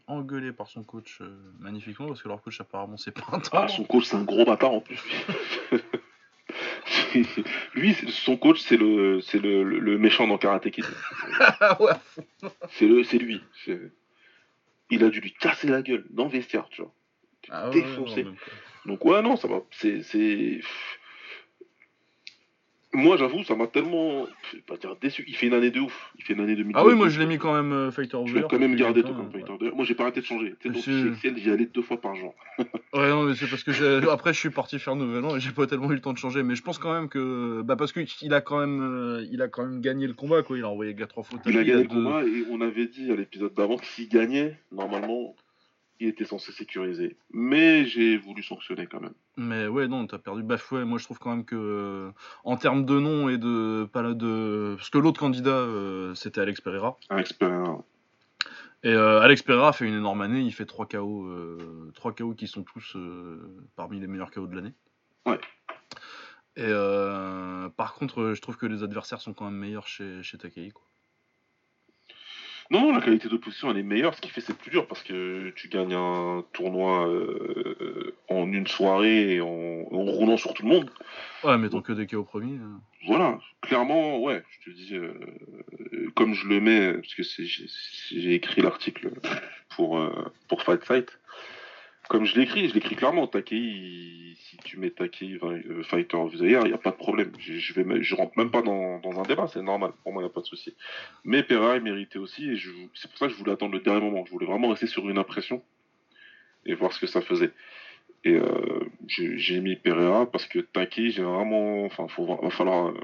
engueuler 0.07 0.53
par 0.53 0.69
son 0.69 0.83
coach 0.83 1.19
euh, 1.21 1.37
magnifiquement 1.59 2.09
parce 2.09 2.23
que 2.23 2.29
leur 2.29 2.41
coach, 2.41 2.61
apparemment, 2.61 2.97
c'est 2.97 3.13
pas 3.13 3.27
un 3.33 3.43
Ah, 3.53 3.69
son 3.69 3.85
coach, 3.85 4.05
c'est 4.05 4.17
un 4.17 4.25
gros 4.25 4.45
bâtard 4.45 4.73
en 4.73 4.81
plus. 4.81 5.03
lui, 7.75 7.95
son 8.09 8.37
coach, 8.37 8.61
c'est 8.61 8.77
le, 8.77 9.21
c'est 9.21 9.39
le, 9.39 9.63
le, 9.63 9.99
méchant 9.99 10.27
dans 10.27 10.39
Karate 10.39 10.71
Kid. 10.71 10.85
c'est 12.71 12.87
le, 12.87 13.05
c'est 13.05 13.19
lui. 13.19 13.43
Il 14.91 15.05
a 15.05 15.11
dû 15.11 15.21
lui 15.21 15.33
casser 15.33 15.69
la 15.69 15.83
gueule 15.83 16.05
dans 16.11 16.25
le 16.25 16.31
vestiaire, 16.31 16.69
tu 16.71 16.83
vois. 16.83 16.93
Ah 17.51 17.71
défoncer. 17.71 18.27
Donc 18.87 19.05
ouais, 19.05 19.21
non, 19.23 19.37
ça 19.37 19.49
va. 19.49 19.61
C'est, 19.71 20.03
c'est 20.03 20.61
moi, 22.95 23.17
j'avoue, 23.17 23.45
ça 23.45 23.55
m'a 23.55 23.67
tellement. 23.67 24.27
Je 24.51 24.57
vais 24.57 24.63
pas 24.63 24.77
dire 24.77 24.97
déçu. 25.01 25.25
Il 25.27 25.37
fait 25.37 25.47
une 25.47 25.55
année 25.55 25.71
de 25.71 25.81
ouf. 25.81 26.13
Il 26.19 26.25
fait 26.25 26.35
une 26.35 26.41
année 26.41 26.57
2000. 26.57 26.73
Ah 26.77 26.85
oui, 26.85 26.95
moi, 26.95 27.09
je 27.09 27.19
l'ai 27.19 27.27
mis 27.27 27.39
quand 27.39 27.55
même 27.55 27.73
euh, 27.73 27.91
Fighter 27.91 28.17
of 28.17 28.29
Je 28.29 28.35
l'ai 28.35 28.45
quand 28.49 28.59
même 28.59 28.77
gardé, 28.77 29.03
toi, 29.03 29.15
comme 29.15 29.31
Fighter 29.31 29.53
of 29.53 29.75
Moi, 29.75 29.85
j'ai 29.85 29.95
pas 29.95 30.05
arrêté 30.05 30.21
de 30.21 30.27
changer. 30.27 30.55
Tu 30.61 30.73
sais, 30.81 31.09
Excel, 31.09 31.37
j'y 31.37 31.51
allais 31.51 31.67
deux 31.67 31.83
fois 31.83 32.01
par 32.01 32.15
jour. 32.15 32.35
ouais, 32.59 33.09
non, 33.09 33.25
mais 33.25 33.35
c'est 33.35 33.49
parce 33.49 33.63
que 33.63 34.09
après, 34.09 34.33
je 34.33 34.39
suis 34.39 34.51
parti 34.51 34.79
faire 34.79 34.97
Nouvel 34.97 35.25
An 35.25 35.37
et 35.37 35.41
j'ai 35.41 35.51
pas 35.51 35.67
tellement 35.67 35.91
eu 35.91 35.95
le 35.95 36.01
temps 36.01 36.13
de 36.13 36.19
changer. 36.19 36.43
Mais 36.43 36.55
je 36.55 36.63
pense 36.63 36.79
quand 36.79 36.93
même 36.93 37.09
que. 37.09 37.63
Bah, 37.63 37.77
parce 37.77 37.93
qu'il 37.93 38.35
a 38.35 38.41
quand 38.41 38.61
même. 38.61 38.81
Euh, 38.83 39.27
il 39.31 39.43
a 39.43 39.49
quand 39.49 39.65
même 39.65 39.81
gagné 39.81 40.07
le 40.07 40.15
combat, 40.15 40.43
quoi. 40.43 40.57
Il 40.57 40.65
a 40.65 40.69
envoyé 40.69 40.93
le 40.93 40.99
gars 40.99 41.07
trois 41.07 41.23
fois. 41.23 41.39
Il 41.47 41.59
a 41.59 41.65
gagné 41.65 41.83
le 41.83 41.89
combat 41.89 42.23
et 42.23 42.45
on 42.51 42.61
avait 42.61 42.87
dit 42.87 43.11
à 43.11 43.17
l'épisode 43.17 43.55
d'avant 43.55 43.77
que 43.77 43.87
s'il 43.87 44.09
gagnait, 44.09 44.59
normalement, 44.73 45.35
il 46.01 46.09
était 46.09 46.25
censé 46.25 46.53
sécuriser. 46.53 47.17
Mais 47.31 47.87
j'ai 47.87 48.17
voulu 48.17 48.43
sanctionner 48.43 48.87
quand 48.87 49.01
même. 49.01 49.15
Mais 49.37 49.67
ouais, 49.67 49.89
non, 49.89 50.07
t'as 50.07 50.19
perdu. 50.19 50.43
Bah 50.43 50.57
ouais, 50.73 50.85
moi 50.85 50.99
je 50.99 51.05
trouve 51.05 51.19
quand 51.19 51.31
même 51.31 51.45
que 51.45 51.57
euh, 51.57 52.11
en 52.45 52.57
termes 52.57 52.85
de 52.85 52.99
nom 52.99 53.29
et 53.29 53.39
de 53.39 53.89
pas 53.93 54.03
de 54.03 54.75
parce 54.77 54.91
que 54.91 54.99
l'autre 54.99 55.21
candidat 55.21 55.51
euh, 55.51 56.15
c'était 56.15 56.41
Alex 56.41 56.61
Pereira. 56.61 56.97
Alex 57.09 57.33
Pereira. 57.33 57.85
Et 58.83 58.93
euh, 58.93 59.21
Alex 59.21 59.43
Pereira 59.43 59.73
fait 59.73 59.87
une 59.87 59.95
énorme 59.95 60.21
année. 60.21 60.41
Il 60.41 60.53
fait 60.53 60.67
3 60.67 60.87
KO, 60.87 61.29
3 61.95 62.13
KO 62.13 62.35
qui 62.35 62.47
sont 62.47 62.63
tous 62.63 62.97
parmi 63.77 63.99
les 63.99 64.07
meilleurs 64.07 64.31
KO 64.31 64.47
de 64.47 64.57
l'année. 64.57 64.75
Ouais. 65.27 65.41
Et 66.57 66.71
par 67.77 67.95
contre, 67.95 68.35
je 68.35 68.41
trouve 68.43 68.57
que 68.59 68.67
les 68.67 68.83
adversaires 68.83 69.23
sont 69.23 69.33
quand 69.33 69.47
même 69.47 69.59
meilleurs 69.59 69.87
chez, 69.87 70.23
chez 70.23 70.37
Takei. 70.37 70.71
Quoi. 70.71 70.85
Non, 72.71 72.93
la 72.93 73.01
qualité 73.01 73.29
d'opposition 73.29 73.71
elle 73.71 73.79
est 73.79 73.83
meilleure. 73.83 74.15
Ce 74.15 74.21
qui 74.21 74.31
fait 74.31 74.41
c'est 74.41 74.57
plus 74.57 74.71
dur 74.71 74.87
parce 74.87 75.03
que 75.03 75.51
tu 75.51 75.69
gagnes 75.69 75.95
un 75.95 76.45
tournoi 76.53 77.09
euh, 77.09 78.15
en 78.29 78.51
une 78.51 78.67
soirée 78.67 79.41
en, 79.41 79.85
roulant 79.91 80.37
sur 80.37 80.55
tout 80.55 80.63
le 80.63 80.71
monde. 80.71 80.91
Ouais, 81.43 81.59
mettons 81.59 81.83
que 81.83 81.93
des 81.93 82.07
cas 82.07 82.17
au 82.17 82.25
premier. 82.25 82.57
Hein. 82.57 82.81
Voilà, 83.07 83.39
clairement, 83.61 84.21
ouais. 84.23 84.43
Je 84.51 84.71
te 84.71 84.77
dis, 84.77 84.95
euh, 84.95 85.13
comme 86.15 86.35
je 86.35 86.47
le 86.47 86.61
mets, 86.61 86.95
parce 86.95 87.15
que 87.15 87.23
j'ai 87.23 88.35
écrit 88.35 88.63
l'article 88.63 89.11
pour 89.77 89.99
euh, 89.99 90.33
pour 90.49 90.63
Fight 90.63 90.85
Fight. 90.85 91.19
Comme 92.09 92.27
je 92.27 92.39
l'écris, 92.39 92.69
je 92.69 92.75
l'écris 92.75 92.97
clairement. 92.97 93.27
Takei, 93.27 94.35
si 94.37 94.57
tu 94.59 94.79
mets 94.79 94.91
Takei 94.91 95.39
euh, 95.43 95.83
Fighter 95.85 96.17
of 96.17 96.33
the 96.35 96.41
il 96.41 96.49
n'y 96.49 96.73
a 96.73 96.79
pas 96.79 96.91
de 96.91 96.97
problème. 96.97 97.33
Je, 97.39 97.55
je, 97.55 97.73
vais, 97.75 98.03
je 98.03 98.15
rentre 98.15 98.37
même 98.37 98.51
pas 98.51 98.63
dans, 98.63 99.01
un 99.05 99.23
débat, 99.23 99.49
c'est 99.49 99.63
normal. 99.63 99.93
Pour 100.03 100.13
moi, 100.13 100.23
il 100.23 100.27
n'y 100.27 100.31
a 100.31 100.35
pas 100.35 100.43
de 100.43 100.47
souci. 100.47 100.75
Mais 101.25 101.43
Pereira, 101.43 101.79
méritait 101.81 102.19
aussi. 102.19 102.51
Et 102.51 102.59
c'est 102.95 103.09
pour 103.09 103.19
ça 103.19 103.27
que 103.27 103.33
je 103.33 103.39
voulais 103.39 103.53
attendre 103.53 103.73
le 103.73 103.81
dernier 103.81 104.03
moment. 104.03 104.25
Je 104.27 104.33
voulais 104.33 104.47
vraiment 104.47 104.69
rester 104.69 104.87
sur 104.87 105.09
une 105.09 105.19
impression 105.19 105.63
et 106.67 106.75
voir 106.75 106.93
ce 106.93 107.01
que 107.01 107.07
ça 107.07 107.21
faisait. 107.21 107.53
Et 108.25 108.35
euh, 108.35 108.81
j'ai 109.07 109.61
mis 109.61 109.77
Pereira 109.77 110.31
parce 110.31 110.47
que 110.47 110.59
Takei, 110.59 111.11
j'ai 111.11 111.23
vraiment. 111.23 111.85
Enfin, 111.85 112.07
il 112.19 112.27
va 112.27 112.51
falloir. 112.51 112.89
Euh, 112.89 113.01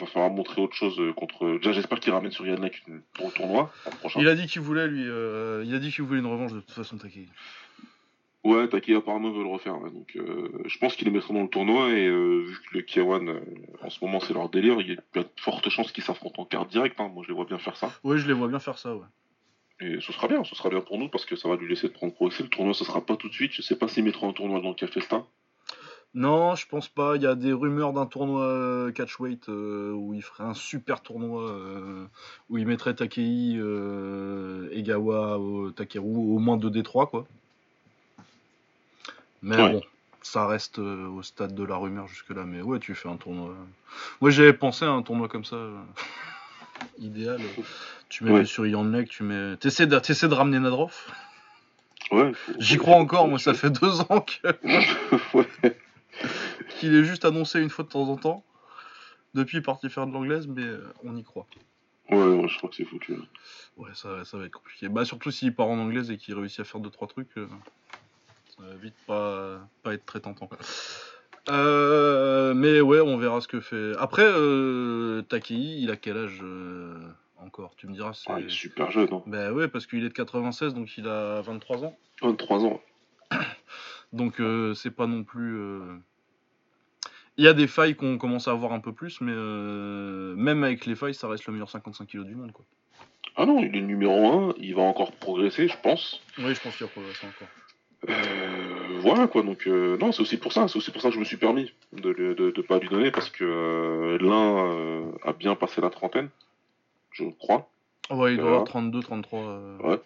va 0.00 0.06
falloir 0.06 0.30
montrer 0.30 0.60
autre 0.60 0.74
chose 0.74 0.98
euh, 1.00 1.12
contre. 1.12 1.58
Déjà, 1.58 1.72
j'espère 1.72 2.00
qu'il 2.00 2.12
ramène 2.12 2.30
sur 2.30 2.46
Yannick 2.46 2.84
au 3.22 3.30
tournoi 3.30 3.72
Il 4.16 4.28
a 4.28 4.34
dit 4.34 4.46
qu'il 4.46 4.62
voulait 4.62 4.88
lui, 4.88 5.04
euh, 5.06 5.62
il 5.64 5.74
a 5.74 5.78
dit 5.78 5.90
qu'il 5.90 6.04
voulait 6.04 6.20
une 6.20 6.26
revanche 6.26 6.52
de 6.52 6.60
toute 6.60 6.72
façon, 6.72 6.96
Taki. 6.96 7.26
Ouais, 8.42 8.68
Taki 8.68 8.94
apparemment 8.94 9.30
veut 9.30 9.42
le 9.42 9.50
refaire. 9.50 9.78
Donc, 9.78 10.16
euh, 10.16 10.62
je 10.64 10.78
pense 10.78 10.96
qu'il 10.96 11.06
les 11.06 11.12
mettra 11.12 11.34
dans 11.34 11.42
le 11.42 11.48
tournoi 11.48 11.90
et 11.90 12.08
vu 12.08 12.56
que 12.70 12.78
le 12.78 12.82
Kiawan 12.82 13.40
en 13.82 13.90
ce 13.90 14.02
moment 14.02 14.18
c'est 14.20 14.32
leur 14.32 14.48
délire, 14.48 14.80
il 14.80 14.88
y 14.88 14.92
a 14.92 15.22
de 15.22 15.28
fortes 15.36 15.68
chances 15.68 15.92
qu'ils 15.92 16.04
s'affrontent 16.04 16.40
en 16.40 16.46
carte 16.46 16.70
directe. 16.70 16.98
Hein. 17.00 17.10
Moi, 17.12 17.22
je 17.24 17.28
les 17.28 17.34
vois 17.34 17.44
bien 17.44 17.58
faire 17.58 17.76
ça. 17.76 17.92
Ouais, 18.02 18.18
je 18.18 18.26
les 18.26 18.32
vois 18.32 18.48
bien 18.48 18.58
faire 18.58 18.78
ça, 18.78 18.94
ouais. 18.94 19.06
Et 19.80 19.98
ce 20.00 20.12
sera 20.12 20.28
bien, 20.28 20.44
ce 20.44 20.54
sera 20.54 20.68
bien 20.68 20.80
pour 20.80 20.98
nous 20.98 21.08
parce 21.08 21.24
que 21.24 21.36
ça 21.36 21.48
va 21.48 21.56
lui 21.56 21.68
laisser 21.68 21.88
de 21.88 21.92
prendre 21.92 22.12
progresser. 22.12 22.42
Le 22.42 22.50
tournoi, 22.50 22.74
ce 22.74 22.84
sera 22.84 23.04
pas 23.04 23.16
tout 23.16 23.28
de 23.28 23.34
suite. 23.34 23.52
Je 23.52 23.62
sais 23.62 23.76
pas 23.76 23.88
s'ils 23.88 24.04
mettront 24.04 24.28
un 24.28 24.32
tournoi 24.32 24.60
dans 24.60 24.68
le 24.68 24.74
Café 24.74 25.00
non, 26.14 26.56
je 26.56 26.66
pense 26.66 26.88
pas. 26.88 27.14
Il 27.16 27.22
y 27.22 27.26
a 27.26 27.36
des 27.36 27.52
rumeurs 27.52 27.92
d'un 27.92 28.06
tournoi 28.06 28.42
euh, 28.44 28.90
catchweight 28.90 29.48
euh, 29.48 29.92
où 29.92 30.12
il 30.12 30.22
ferait 30.22 30.44
un 30.44 30.54
super 30.54 31.02
tournoi. 31.02 31.50
Euh, 31.50 32.04
où 32.48 32.58
il 32.58 32.66
mettrait 32.66 32.94
Takei, 32.94 33.60
Egawa, 34.72 35.38
Takeru 35.76 36.08
au 36.08 36.38
moins 36.38 36.56
2 36.56 36.70
D3 36.70 37.08
quoi. 37.08 37.26
Mais 39.42 39.56
bon, 39.56 39.80
ça 40.20 40.46
reste 40.46 40.78
au 40.78 41.22
stade 41.22 41.54
de 41.54 41.64
la 41.64 41.76
rumeur 41.76 42.08
jusque-là. 42.08 42.44
Mais 42.44 42.60
ouais, 42.60 42.80
tu 42.80 42.94
fais 42.94 43.08
un 43.08 43.16
tournoi. 43.16 43.54
Moi 44.20 44.30
j'avais 44.30 44.52
pensé 44.52 44.84
à 44.84 44.90
un 44.90 45.02
tournoi 45.02 45.28
comme 45.28 45.44
ça. 45.44 45.56
idéal. 46.98 47.40
Tu 48.08 48.24
mets 48.24 48.44
sur 48.44 48.64
Leg, 48.64 49.08
tu 49.08 49.22
mets. 49.22 49.56
T'essaies 49.58 49.86
de, 49.86 49.96
de 49.96 50.34
ramener 50.34 50.58
Nadrov 50.58 50.92
Ouais. 52.10 52.32
J'y 52.58 52.76
crois 52.76 52.96
encore, 52.96 53.28
moi 53.28 53.38
ça 53.38 53.54
fait 53.54 53.70
deux 53.70 54.00
ans 54.00 54.20
que. 54.20 54.48
ouais. 55.34 55.76
Qu'il 56.78 56.94
est 56.94 57.04
juste 57.04 57.24
annoncé 57.24 57.60
une 57.60 57.70
fois 57.70 57.84
de 57.84 57.90
temps 57.90 58.08
en 58.08 58.16
temps. 58.16 58.44
Depuis, 59.34 59.58
il 59.58 59.60
est 59.60 59.64
parti 59.64 59.88
faire 59.88 60.06
de 60.06 60.12
l'anglaise, 60.12 60.46
mais 60.46 60.62
euh, 60.62 60.92
on 61.04 61.16
y 61.16 61.22
croit. 61.22 61.46
Ouais, 62.10 62.48
je 62.48 62.56
crois 62.58 62.68
que 62.68 62.76
c'est 62.76 62.84
foutu. 62.84 63.14
Ouais, 63.76 63.90
ça, 63.94 64.24
ça, 64.24 64.36
va 64.36 64.44
être 64.44 64.52
compliqué. 64.52 64.88
Bah, 64.88 65.04
surtout 65.04 65.30
s'il 65.30 65.54
part 65.54 65.68
en 65.68 65.78
anglaise 65.78 66.10
et 66.10 66.16
qu'il 66.16 66.34
réussit 66.34 66.60
à 66.60 66.64
faire 66.64 66.80
deux 66.80 66.90
trois 66.90 67.06
trucs, 67.06 67.30
euh, 67.38 67.46
ça 68.56 68.64
va 68.64 68.74
vite 68.74 68.94
pas, 69.06 69.60
pas 69.84 69.94
être 69.94 70.04
très 70.04 70.20
tentant. 70.20 70.50
Euh, 71.48 72.52
mais 72.54 72.80
ouais, 72.80 73.00
on 73.00 73.16
verra 73.16 73.40
ce 73.40 73.48
que 73.48 73.60
fait. 73.60 73.92
Après, 73.98 74.26
euh, 74.26 75.22
Takei, 75.22 75.54
il 75.54 75.90
a 75.90 75.96
quel 75.96 76.16
âge 76.16 76.42
encore 77.38 77.74
Tu 77.76 77.86
me 77.86 77.92
diras. 77.92 78.12
C'est... 78.12 78.30
Ah, 78.30 78.40
il 78.40 78.46
est 78.46 78.50
super 78.50 78.90
jeune. 78.90 79.08
Hein. 79.12 79.22
Bah 79.26 79.52
ouais, 79.52 79.68
parce 79.68 79.86
qu'il 79.86 80.04
est 80.04 80.08
de 80.08 80.14
96, 80.14 80.74
donc 80.74 80.96
il 80.98 81.06
a 81.06 81.40
23 81.42 81.84
ans. 81.84 81.96
23 82.22 82.64
ans. 82.64 82.80
Donc 84.12 84.40
c'est 84.74 84.90
pas 84.90 85.06
non 85.06 85.24
plus. 85.24 85.58
Il 87.40 87.44
y 87.44 87.48
a 87.48 87.54
des 87.54 87.68
failles 87.68 87.94
qu'on 87.94 88.18
commence 88.18 88.48
à 88.48 88.50
avoir 88.50 88.74
un 88.74 88.80
peu 88.80 88.92
plus, 88.92 89.22
mais 89.22 89.32
euh, 89.34 90.34
même 90.36 90.62
avec 90.62 90.84
les 90.84 90.94
failles, 90.94 91.14
ça 91.14 91.26
reste 91.26 91.46
le 91.46 91.54
meilleur 91.54 91.70
55 91.70 92.06
kg 92.06 92.24
du 92.24 92.34
monde. 92.34 92.52
Quoi. 92.52 92.66
Ah 93.34 93.46
non, 93.46 93.60
il 93.60 93.74
est 93.74 93.80
numéro 93.80 94.50
1, 94.50 94.54
il 94.58 94.74
va 94.74 94.82
encore 94.82 95.12
progresser, 95.12 95.66
je 95.66 95.76
pense. 95.82 96.20
Oui, 96.36 96.54
je 96.54 96.60
pense 96.60 96.76
qu'il 96.76 96.84
va 96.84 96.92
progresser 96.92 97.26
encore. 97.26 97.48
Euh, 98.10 98.98
voilà 99.00 99.26
quoi, 99.26 99.42
donc 99.42 99.66
euh, 99.66 99.96
non, 99.96 100.12
c'est 100.12 100.20
aussi 100.20 100.36
pour 100.36 100.52
ça, 100.52 100.68
c'est 100.68 100.76
aussi 100.76 100.90
pour 100.90 101.00
ça 101.00 101.08
que 101.08 101.14
je 101.14 101.20
me 101.20 101.24
suis 101.24 101.38
permis 101.38 101.72
de 101.92 102.12
ne 102.12 102.62
pas 102.62 102.78
lui 102.78 102.88
donner, 102.90 103.10
parce 103.10 103.30
que 103.30 104.18
l'un 104.20 105.10
a 105.22 105.32
bien 105.32 105.54
passé 105.54 105.80
la 105.80 105.88
trentaine, 105.88 106.28
je 107.12 107.24
crois. 107.38 107.70
Ouais, 108.10 108.34
il 108.34 108.38
doit 108.38 108.48
avoir 108.48 108.64
32, 108.64 109.00
33. 109.00 109.40
Ouais. 109.84 110.00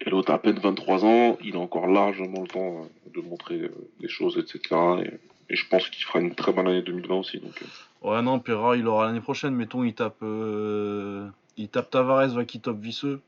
Et 0.00 0.10
l'autre 0.10 0.30
a 0.32 0.34
à 0.34 0.38
peine 0.38 0.58
23 0.58 1.04
ans, 1.04 1.38
il 1.42 1.56
a 1.56 1.58
encore 1.58 1.86
largement 1.86 2.42
le 2.42 2.48
temps 2.48 2.88
de 3.14 3.20
montrer 3.20 3.70
des 4.00 4.08
choses, 4.08 4.36
etc. 4.38 4.76
Et 5.04 5.12
et 5.48 5.56
je 5.56 5.66
pense 5.68 5.88
qu'il 5.88 6.04
fera 6.04 6.20
une 6.20 6.34
très 6.34 6.52
bonne 6.52 6.66
année 6.66 6.82
2020 6.82 7.14
aussi. 7.14 7.38
Donc, 7.38 7.62
euh. 7.62 7.66
Ouais, 8.08 8.22
non, 8.22 8.38
Perra, 8.40 8.76
il 8.76 8.86
aura 8.86 9.06
l'année 9.06 9.20
prochaine. 9.20 9.54
Mettons, 9.54 9.84
il 9.84 9.94
tape, 9.94 10.16
euh, 10.22 11.28
il 11.56 11.68
tape 11.68 11.90
Tavares, 11.90 12.28
va 12.28 12.44
qui 12.44 12.60
top 12.60 12.78
Visseux. 12.78 13.20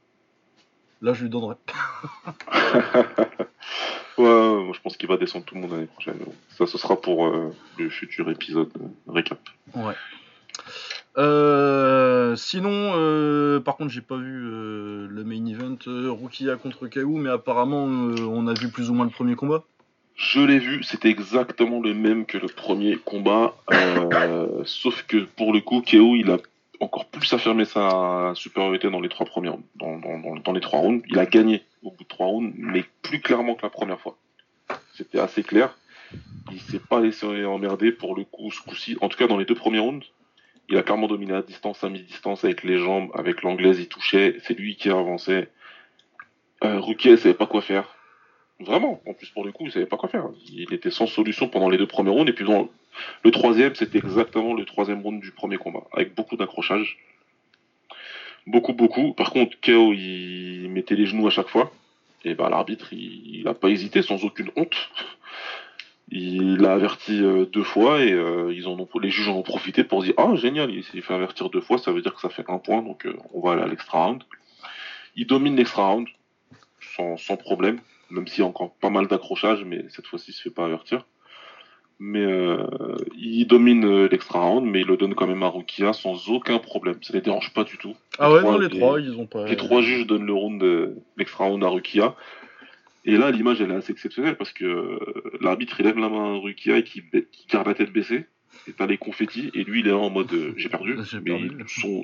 Là, 1.00 1.12
je 1.14 1.22
lui 1.22 1.30
donnerai. 1.30 1.54
ouais, 4.18 4.24
moi 4.64 4.72
je 4.74 4.80
pense 4.80 4.96
qu'il 4.96 5.08
va 5.08 5.16
descendre 5.16 5.44
tout 5.44 5.54
le 5.54 5.60
monde 5.60 5.70
l'année 5.70 5.86
prochaine. 5.86 6.18
Ça, 6.50 6.66
ce 6.66 6.76
sera 6.76 7.00
pour 7.00 7.26
euh, 7.26 7.54
le 7.78 7.88
futur 7.88 8.28
épisode 8.30 8.72
récap. 9.06 9.38
Ouais. 9.76 9.94
Sinon, 12.36 13.60
par 13.64 13.76
contre, 13.76 13.90
j'ai 13.90 14.00
pas 14.00 14.16
vu 14.16 14.40
le 14.42 15.24
main 15.24 15.44
event 15.46 15.78
Rukia 15.86 16.56
contre 16.56 16.86
KO, 16.88 17.16
mais 17.16 17.30
apparemment, 17.30 17.84
on 17.84 18.46
a 18.46 18.54
vu 18.54 18.68
plus 18.68 18.90
ou 18.90 18.94
moins 18.94 19.04
le 19.04 19.10
premier 19.10 19.34
combat. 19.34 19.64
Je 20.18 20.40
l'ai 20.40 20.58
vu, 20.58 20.82
c'était 20.82 21.10
exactement 21.10 21.80
le 21.80 21.94
même 21.94 22.26
que 22.26 22.38
le 22.38 22.48
premier 22.48 22.96
combat, 22.96 23.54
euh, 23.72 24.62
sauf 24.64 25.04
que 25.04 25.18
pour 25.18 25.52
le 25.52 25.60
coup, 25.60 25.80
KO, 25.80 26.16
il 26.16 26.28
a 26.32 26.38
encore 26.80 27.06
plus 27.06 27.32
affirmé 27.32 27.64
sa 27.64 28.32
supériorité 28.34 28.90
dans 28.90 29.00
les 29.00 29.08
trois 29.08 29.26
premiers, 29.26 29.52
dans, 29.76 29.96
dans, 30.44 30.52
les 30.52 30.60
trois 30.60 30.80
rounds. 30.80 31.04
Il 31.08 31.20
a 31.20 31.26
gagné 31.26 31.62
au 31.84 31.92
bout 31.92 32.02
de 32.02 32.08
trois 32.08 32.26
rounds, 32.26 32.52
mais 32.58 32.84
plus 33.02 33.20
clairement 33.20 33.54
que 33.54 33.62
la 33.62 33.70
première 33.70 34.00
fois. 34.00 34.18
C'était 34.94 35.20
assez 35.20 35.44
clair. 35.44 35.78
Il 36.50 36.60
s'est 36.62 36.80
pas 36.80 36.98
laissé 36.98 37.44
emmerder 37.44 37.92
pour 37.92 38.16
le 38.16 38.24
coup, 38.24 38.50
ce 38.50 38.60
coup-ci. 38.60 38.96
En 39.00 39.08
tout 39.08 39.16
cas, 39.16 39.28
dans 39.28 39.38
les 39.38 39.44
deux 39.44 39.54
premiers 39.54 39.78
rounds, 39.78 40.04
il 40.68 40.76
a 40.76 40.82
clairement 40.82 41.08
dominé 41.08 41.34
à 41.34 41.42
distance, 41.42 41.82
à 41.82 41.88
mi-distance, 41.88 42.44
avec 42.44 42.62
les 42.62 42.78
jambes, 42.78 43.10
avec 43.14 43.42
l'anglaise, 43.42 43.78
il 43.80 43.88
touchait. 43.88 44.36
C'est 44.42 44.54
lui 44.54 44.76
qui 44.76 44.90
avançait. 44.90 45.48
Euh, 46.64 46.80
Rukier 46.80 47.16
savait 47.16 47.34
pas 47.34 47.46
quoi 47.46 47.62
faire. 47.62 47.94
Vraiment, 48.60 49.00
en 49.06 49.14
plus 49.14 49.30
pour 49.30 49.44
le 49.44 49.52
coup, 49.52 49.66
il 49.66 49.72
savait 49.72 49.86
pas 49.86 49.96
quoi 49.96 50.08
faire. 50.08 50.28
Il 50.52 50.74
était 50.74 50.90
sans 50.90 51.06
solution 51.06 51.48
pendant 51.48 51.68
les 51.68 51.78
deux 51.78 51.86
premiers 51.86 52.10
rounds, 52.10 52.28
et 52.28 52.32
puis 52.32 52.44
dans 52.44 52.68
le 53.22 53.30
troisième, 53.30 53.74
c'était 53.74 53.98
exactement 53.98 54.54
le 54.54 54.64
troisième 54.64 55.00
round 55.00 55.20
du 55.20 55.30
premier 55.30 55.56
combat, 55.56 55.84
avec 55.92 56.14
beaucoup 56.14 56.36
d'accrochage. 56.36 56.98
Beaucoup, 58.46 58.72
beaucoup. 58.72 59.12
Par 59.12 59.30
contre, 59.30 59.56
KO, 59.60 59.92
il 59.92 60.68
mettait 60.70 60.96
les 60.96 61.06
genoux 61.06 61.26
à 61.26 61.30
chaque 61.30 61.48
fois. 61.48 61.70
Et 62.24 62.34
bah 62.34 62.48
l'arbitre, 62.48 62.92
il, 62.92 63.44
n'a 63.44 63.54
pas 63.54 63.68
hésité, 63.68 64.02
sans 64.02 64.24
aucune 64.24 64.50
honte. 64.56 64.90
Il 66.10 66.56
l'a 66.56 66.72
averti 66.72 67.22
euh, 67.22 67.44
deux 67.44 67.62
fois 67.62 68.02
et 68.02 68.12
euh, 68.12 68.52
ils 68.54 68.66
en 68.66 68.78
ont, 68.78 68.88
les 69.00 69.10
juges 69.10 69.28
en 69.28 69.36
ont 69.36 69.42
profité 69.42 69.84
pour 69.84 70.02
dire 70.02 70.14
ah 70.16 70.34
génial, 70.36 70.70
il 70.70 70.82
s'est 70.82 71.00
fait 71.02 71.14
avertir 71.14 71.50
deux 71.50 71.60
fois, 71.60 71.76
ça 71.76 71.92
veut 71.92 72.00
dire 72.00 72.14
que 72.14 72.20
ça 72.20 72.30
fait 72.30 72.44
un 72.48 72.58
point, 72.58 72.82
donc 72.82 73.06
euh, 73.06 73.14
on 73.34 73.40
va 73.40 73.52
aller 73.52 73.62
à 73.62 73.66
l'extra 73.66 74.04
round. 74.04 74.22
Il 75.16 75.26
domine 75.26 75.56
l'extra 75.56 75.86
round 75.86 76.08
sans, 76.80 77.16
sans 77.18 77.36
problème 77.36 77.80
même 78.10 78.26
s'il 78.26 78.40
y 78.40 78.46
a 78.46 78.48
encore 78.48 78.72
pas 78.74 78.90
mal 78.90 79.06
d'accrochages, 79.06 79.64
mais 79.64 79.84
cette 79.88 80.06
fois-ci, 80.06 80.30
il 80.30 80.34
se 80.34 80.42
fait 80.42 80.50
pas 80.50 80.64
avertir. 80.64 81.04
Mais 82.00 82.24
euh, 82.24 82.64
il 83.16 83.44
domine 83.46 84.06
l'extra 84.06 84.40
round, 84.40 84.64
mais 84.64 84.82
il 84.82 84.86
le 84.86 84.96
donne 84.96 85.14
quand 85.14 85.26
même 85.26 85.42
à 85.42 85.48
Rukia 85.48 85.92
sans 85.92 86.28
aucun 86.28 86.58
problème. 86.58 86.96
Ça 87.02 87.12
les 87.12 87.20
dérange 87.20 87.52
pas 87.52 87.64
du 87.64 87.76
tout. 87.76 87.96
Ah 88.18 88.32
ouais, 88.32 88.42
non, 88.42 88.56
les, 88.56 88.68
trois, 88.68 89.00
ils 89.00 89.18
ont 89.18 89.26
pas. 89.26 89.46
Les 89.46 89.56
trois 89.56 89.82
juges 89.82 90.06
donnent 90.06 90.26
le 90.26 90.32
round 90.32 90.94
l'extra 91.16 91.44
round 91.44 91.62
à 91.64 91.68
Rukia. 91.68 92.14
Et 93.04 93.16
là, 93.16 93.30
l'image, 93.30 93.60
elle 93.60 93.70
est 93.70 93.76
assez 93.76 93.92
exceptionnelle 93.92 94.36
parce 94.36 94.52
que 94.52 94.64
euh, 94.64 95.38
l'arbitre, 95.40 95.80
il 95.80 95.86
lève 95.86 95.98
la 95.98 96.08
main 96.08 96.34
à 96.34 96.38
Rukia 96.38 96.78
et 96.78 96.84
qui, 96.84 97.02
garde 97.50 97.66
la 97.66 97.74
tête 97.74 97.92
baissée. 97.92 98.26
Et 98.66 98.72
t'as 98.72 98.86
les 98.86 98.98
confettis, 98.98 99.50
et 99.54 99.62
lui, 99.62 99.80
il 99.80 99.86
est 99.86 99.90
là 99.90 99.98
en 99.98 100.10
mode 100.10 100.34
j'ai 100.56 100.68
perdu. 100.68 100.96
Mais 101.22 101.40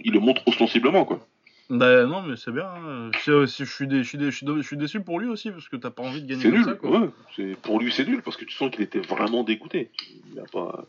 il 0.04 0.12
le 0.12 0.20
montre 0.20 0.46
ostensiblement, 0.46 1.04
quoi. 1.04 1.26
Bah 1.70 2.04
non, 2.04 2.22
mais 2.22 2.36
c'est 2.36 2.52
bien. 2.52 2.66
Hein. 2.66 3.10
Je, 3.24 3.46
suis 3.46 3.64
je, 3.64 4.02
suis 4.02 4.20
je, 4.20 4.60
suis 4.60 4.76
déçu 4.76 5.00
pour 5.00 5.18
lui 5.18 5.28
aussi, 5.28 5.50
parce 5.50 5.68
que 5.68 5.76
t'as 5.76 5.90
pas 5.90 6.02
envie 6.02 6.22
de 6.22 6.26
gagner 6.26 6.42
C'est 6.42 6.50
nul, 6.50 6.78
ouais. 6.82 7.56
Pour 7.62 7.80
lui, 7.80 7.90
c'est 7.90 8.06
nul, 8.06 8.20
parce 8.22 8.36
que 8.36 8.44
tu 8.44 8.54
sens 8.54 8.70
qu'il 8.70 8.82
était 8.82 9.00
vraiment 9.00 9.44
dégoûté. 9.44 9.90
Il, 10.30 10.38
a 10.38 10.44
pas... 10.44 10.84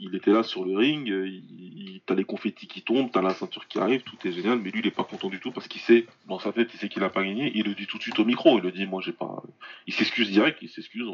il 0.00 0.14
était 0.14 0.32
là 0.32 0.42
sur 0.42 0.64
le 0.64 0.76
ring, 0.76 1.06
il... 1.06 2.00
t'as 2.06 2.14
les 2.14 2.24
confettis 2.24 2.66
qui 2.66 2.82
tombent, 2.82 3.10
t'as 3.12 3.22
la 3.22 3.34
ceinture 3.34 3.68
qui 3.68 3.78
arrive, 3.78 4.02
tout 4.02 4.16
est 4.26 4.32
génial, 4.32 4.58
mais 4.58 4.70
lui, 4.70 4.80
il 4.80 4.86
est 4.86 4.90
pas 4.90 5.04
content 5.04 5.28
du 5.28 5.40
tout, 5.40 5.52
parce 5.52 5.68
qu'il 5.68 5.80
sait, 5.80 6.06
dans 6.26 6.38
sa 6.38 6.52
tête, 6.52 6.70
il 6.74 6.80
sait 6.80 6.88
qu'il 6.88 7.02
a 7.04 7.10
pas 7.10 7.22
gagné, 7.22 7.52
il 7.54 7.64
le 7.66 7.74
dit 7.74 7.86
tout 7.86 7.98
de 7.98 8.02
suite 8.02 8.18
au 8.18 8.24
micro, 8.24 8.58
il 8.58 8.64
le 8.64 8.72
dit, 8.72 8.86
moi, 8.86 9.00
j'ai 9.04 9.12
pas... 9.12 9.42
Il 9.86 9.94
s'excuse 9.94 10.30
direct, 10.30 10.58
il 10.62 10.68
s'excuse, 10.68 11.08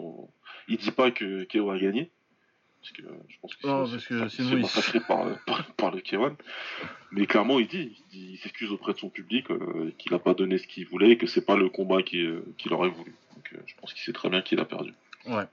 il 0.68 0.76
dit 0.76 0.90
pas 0.90 1.10
que 1.10 1.44
Keo 1.44 1.70
a 1.70 1.78
gagné, 1.78 2.10
parce 2.86 2.92
que 2.92 3.02
je 3.28 3.36
pense 3.40 3.54
que, 3.56 3.66
non, 3.66 3.90
parce 3.90 4.06
que 4.06 4.28
sinon 4.28 4.60
massacré 4.60 5.00
par, 5.00 5.26
par, 5.76 5.90
le 5.90 6.00
K1. 6.00 6.36
Mais 7.10 7.26
clairement, 7.26 7.58
il 7.58 7.66
dit, 7.66 8.00
il, 8.12 8.36
s'excuse 8.38 8.70
auprès 8.70 8.92
de 8.92 8.98
son 8.98 9.08
public 9.08 9.50
euh, 9.50 9.92
qu'il 9.98 10.12
n'a 10.12 10.18
pas 10.18 10.34
donné 10.34 10.58
ce 10.58 10.66
qu'il 10.66 10.86
voulait 10.86 11.10
et 11.10 11.18
que 11.18 11.26
c'est 11.26 11.44
pas 11.44 11.56
le 11.56 11.68
combat 11.68 11.96
euh, 12.14 12.42
qu'il 12.58 12.72
aurait 12.72 12.90
voulu. 12.90 13.14
Donc 13.34 13.52
euh, 13.52 13.58
je 13.66 13.74
pense 13.80 13.92
qu'il 13.92 14.02
sait 14.02 14.12
très 14.12 14.28
bien 14.28 14.40
qu'il 14.40 14.60
a 14.60 14.64
perdu. 14.64 14.94
Ouais. 15.26 15.44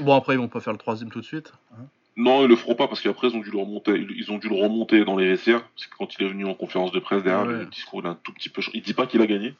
Bon 0.00 0.14
après 0.14 0.34
ils 0.34 0.38
vont 0.38 0.48
pas 0.48 0.60
faire 0.60 0.74
le 0.74 0.78
troisième 0.78 1.10
tout 1.10 1.20
de 1.20 1.24
suite. 1.24 1.52
Hein. 1.72 1.86
Non, 2.16 2.44
ils 2.44 2.48
le 2.48 2.56
feront 2.56 2.74
pas 2.74 2.88
parce 2.88 3.02
qu'après 3.02 3.28
ils 3.28 3.36
ont 3.36 3.40
dû 3.40 3.50
le 3.50 3.58
remonter. 3.58 4.06
Ils 4.16 4.30
ont 4.32 4.38
dû 4.38 4.48
le 4.48 4.56
remonter 4.56 5.04
dans 5.04 5.16
les 5.16 5.28
vestiaires 5.28 5.62
parce 5.62 5.86
que 5.86 5.96
quand 5.96 6.18
il 6.18 6.24
est 6.24 6.28
venu 6.28 6.46
en 6.46 6.54
conférence 6.54 6.92
de 6.92 6.98
presse 6.98 7.22
derrière, 7.22 7.44
le 7.44 7.66
discours 7.66 8.00
il 8.02 8.06
a 8.06 8.10
un 8.10 8.18
tout 8.22 8.32
petit 8.32 8.48
peu. 8.48 8.62
Il 8.72 8.82
dit 8.82 8.94
pas 8.94 9.06
qu'il 9.06 9.20
a 9.20 9.26
gagné. 9.26 9.54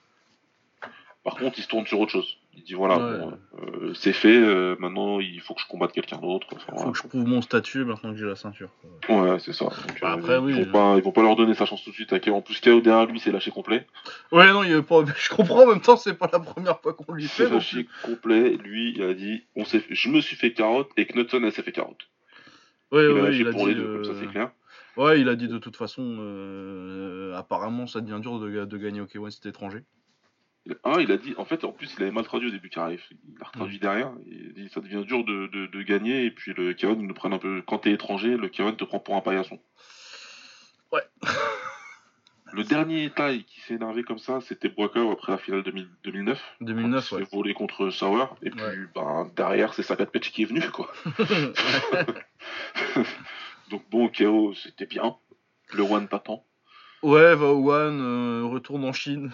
Par 1.23 1.35
contre, 1.35 1.59
il 1.59 1.63
se 1.63 1.67
tourne 1.67 1.85
sur 1.89 1.99
autre 1.99 2.13
chose. 2.13 2.37
Il 2.57 2.63
dit 2.63 2.75
voilà, 2.75 2.99
euh, 2.99 3.93
c'est 3.95 4.13
fait, 4.13 4.37
euh, 4.37 4.77
maintenant 4.79 5.19
il 5.19 5.41
faut 5.41 5.55
que 5.55 5.61
je 5.61 5.67
combatte 5.67 5.91
quelqu'un 5.91 6.19
d'autre. 6.19 6.47
Il 6.53 6.59
faut 6.61 6.93
que 6.93 6.97
je 6.97 7.03
prouve 7.03 7.27
mon 7.27 7.43
statut 7.43 7.85
maintenant 7.85 8.13
que 8.13 8.17
j'ai 8.17 8.25
la 8.25 8.37
ceinture. 8.37 8.71
Ouais, 9.09 9.39
c'est 9.41 9.53
ça. 9.53 9.67
Bah, 10.01 10.13
euh, 10.13 10.15
après, 10.15 10.37
ils, 10.37 10.65
vont 10.65 10.73
pas, 10.73 10.95
ils 10.97 11.03
vont 11.03 11.11
pas 11.11 11.23
leur 11.23 11.35
donner 11.35 11.55
sa 11.55 11.67
chance 11.67 11.83
tout 11.83 11.91
de 11.91 11.97
suite. 11.97 12.15
En 12.29 12.43
plus, 12.43 12.61
KO 12.61 12.81
derrière 12.81 13.07
lui, 13.07 13.19
c'est 13.19 13.33
lâché 13.33 13.51
complet. 13.51 13.87
Ouais, 14.31 14.51
non, 14.53 14.63
il 14.63 14.81
pas... 14.83 15.05
je 15.19 15.29
comprends 15.29 15.65
en 15.65 15.67
même 15.67 15.81
temps, 15.81 15.97
c'est 15.97 16.15
pas 16.15 16.31
la 16.33 16.39
première 16.39 16.81
fois 16.81 16.95
qu'on 16.95 17.13
lui 17.13 17.27
fait. 17.27 17.47
C'est 17.49 17.53
lâché 17.53 17.89
complet. 18.05 18.57
Lui, 18.63 18.95
il 18.97 19.03
a 19.03 19.13
dit 19.13 19.43
on 19.57 19.65
s'est 19.65 19.83
je 19.91 20.09
me 20.09 20.21
suis 20.21 20.37
fait 20.37 20.53
carotte 20.53 20.91
et 20.97 21.07
Knudson, 21.07 21.43
elle 21.43 21.53
s'est 21.53 21.63
fait 21.63 21.73
carotte. 21.73 22.07
Ouais, 22.93 23.05
il 23.05 23.13
ouais, 23.13 23.37
il 23.37 23.49
a 23.49 23.51
pour 23.51 23.67
dit, 23.67 23.75
les 23.75 23.75
deux, 23.75 23.93
comme 23.93 24.05
ça, 24.05 24.21
c'est 24.21 24.29
clair. 24.29 24.53
Ouais, 24.97 25.21
il 25.21 25.29
a 25.29 25.35
dit 25.35 25.49
de 25.49 25.59
toute 25.59 25.77
façon, 25.77 27.33
apparemment, 27.37 27.87
ça 27.87 28.01
devient 28.01 28.21
dur 28.21 28.39
de, 28.39 28.65
de 28.65 28.79
gagner 28.79 29.01
au 29.01 29.07
K1 29.07 29.31
si 29.31 29.41
t'es 29.41 29.49
étranger. 29.49 29.83
Ah, 30.83 30.97
il 31.01 31.13
a 31.13 31.17
dit, 31.17 31.35
en 31.37 31.45
fait, 31.45 31.65
en 31.65 31.73
plus, 31.73 31.95
il 31.97 32.03
avait 32.03 32.13
mal 32.13 32.25
traduit 32.25 32.49
au 32.49 32.51
début 32.51 32.71
arrive. 32.77 33.03
Il 33.11 33.37
a 33.41 33.45
traduit 33.53 33.79
derrière. 33.79 34.13
Il 34.27 34.53
dit, 34.53 34.69
ça 34.69 34.81
devient 34.81 35.05
dur 35.05 35.25
de, 35.25 35.47
de, 35.47 35.83
gagner. 35.83 36.25
Et 36.25 36.31
puis 36.31 36.55
le 36.57 36.73
K1 36.73 36.97
nous 36.97 37.15
prend 37.15 37.31
un 37.31 37.39
peu. 37.39 37.63
Quand 37.67 37.79
t'es 37.79 37.93
étranger, 37.93 38.37
le 38.37 38.49
K1 38.49 38.77
te 38.77 38.85
prend 38.85 38.99
pour 38.99 39.15
un 39.15 39.21
paillasson. 39.21 39.61
Ouais. 40.93 41.03
le 42.53 42.65
dernier 42.65 43.11
taille 43.11 43.45
qui 43.45 43.61
s'est 43.61 43.75
énervé 43.75 44.03
comme 44.03 44.19
ça, 44.19 44.41
c'était 44.41 44.69
Broker 44.69 45.11
après 45.11 45.33
la 45.33 45.39
finale 45.39 45.63
2009. 46.05 46.43
2009, 46.61 47.13
ouais. 47.13 47.21
Il 47.21 47.25
s'est 47.27 47.37
volé 47.37 47.55
contre 47.55 47.91
Sauer. 47.91 48.25
Et 48.43 48.51
puis, 48.51 48.63
ben, 48.95 49.31
derrière, 49.37 49.75
c'est 49.75 49.83
Sagat 49.83 50.07
Petch 50.07 50.33
qui 50.33 50.43
est 50.43 50.47
venu, 50.47 50.61
quoi. 50.71 50.91
Donc 53.71 53.83
bon, 53.91 54.09
KO, 54.09 54.55
c'était 54.55 54.87
bien. 54.87 55.17
Le 55.73 55.83
One 55.83 56.09
pas 56.09 56.21
tant. 56.21 56.45
Ouais, 57.03 57.35
va 57.35 57.47
au 57.47 57.73
One, 57.73 58.01
euh, 58.01 58.45
retourne 58.47 58.85
en 58.85 58.93
Chine. 58.93 59.31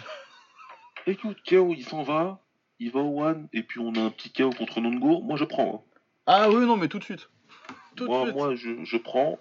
Écoute, 1.07 1.39
KO, 1.49 1.75
il 1.77 1.85
s'en 1.85 2.03
va, 2.03 2.41
il 2.79 2.91
va 2.91 3.01
au 3.01 3.23
One, 3.23 3.49
et 3.53 3.63
puis 3.63 3.81
on 3.81 3.95
a 3.95 4.01
un 4.01 4.11
petit 4.11 4.33
KO 4.33 4.51
contre 4.51 4.81
Nongo, 4.81 5.21
moi 5.21 5.37
je 5.37 5.45
prends. 5.45 5.85
hein. 5.87 5.99
Ah 6.27 6.51
oui, 6.51 6.65
non, 6.67 6.77
mais 6.77 6.89
tout 6.89 6.99
de 6.99 7.05
suite. 7.05 7.29
Tout 7.97 8.05
de 8.05 8.09
Moi, 8.09 8.23
suite. 8.25 8.35
moi 8.37 8.55
je, 8.55 8.85
je 8.85 8.97
prends 8.97 9.39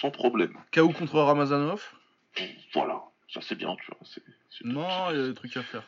sans 0.00 0.10
problème. 0.10 0.54
KO 0.72 0.88
contre 0.90 1.18
Ramazanov 1.20 1.82
Voilà, 2.74 3.02
c'est 3.42 3.54
bien, 3.56 3.74
tu 3.76 3.86
vois. 3.90 3.98
Non, 4.64 5.10
il 5.10 5.16
y 5.18 5.20
a 5.22 5.26
des 5.28 5.34
trucs 5.34 5.56
à 5.56 5.62
faire. 5.62 5.82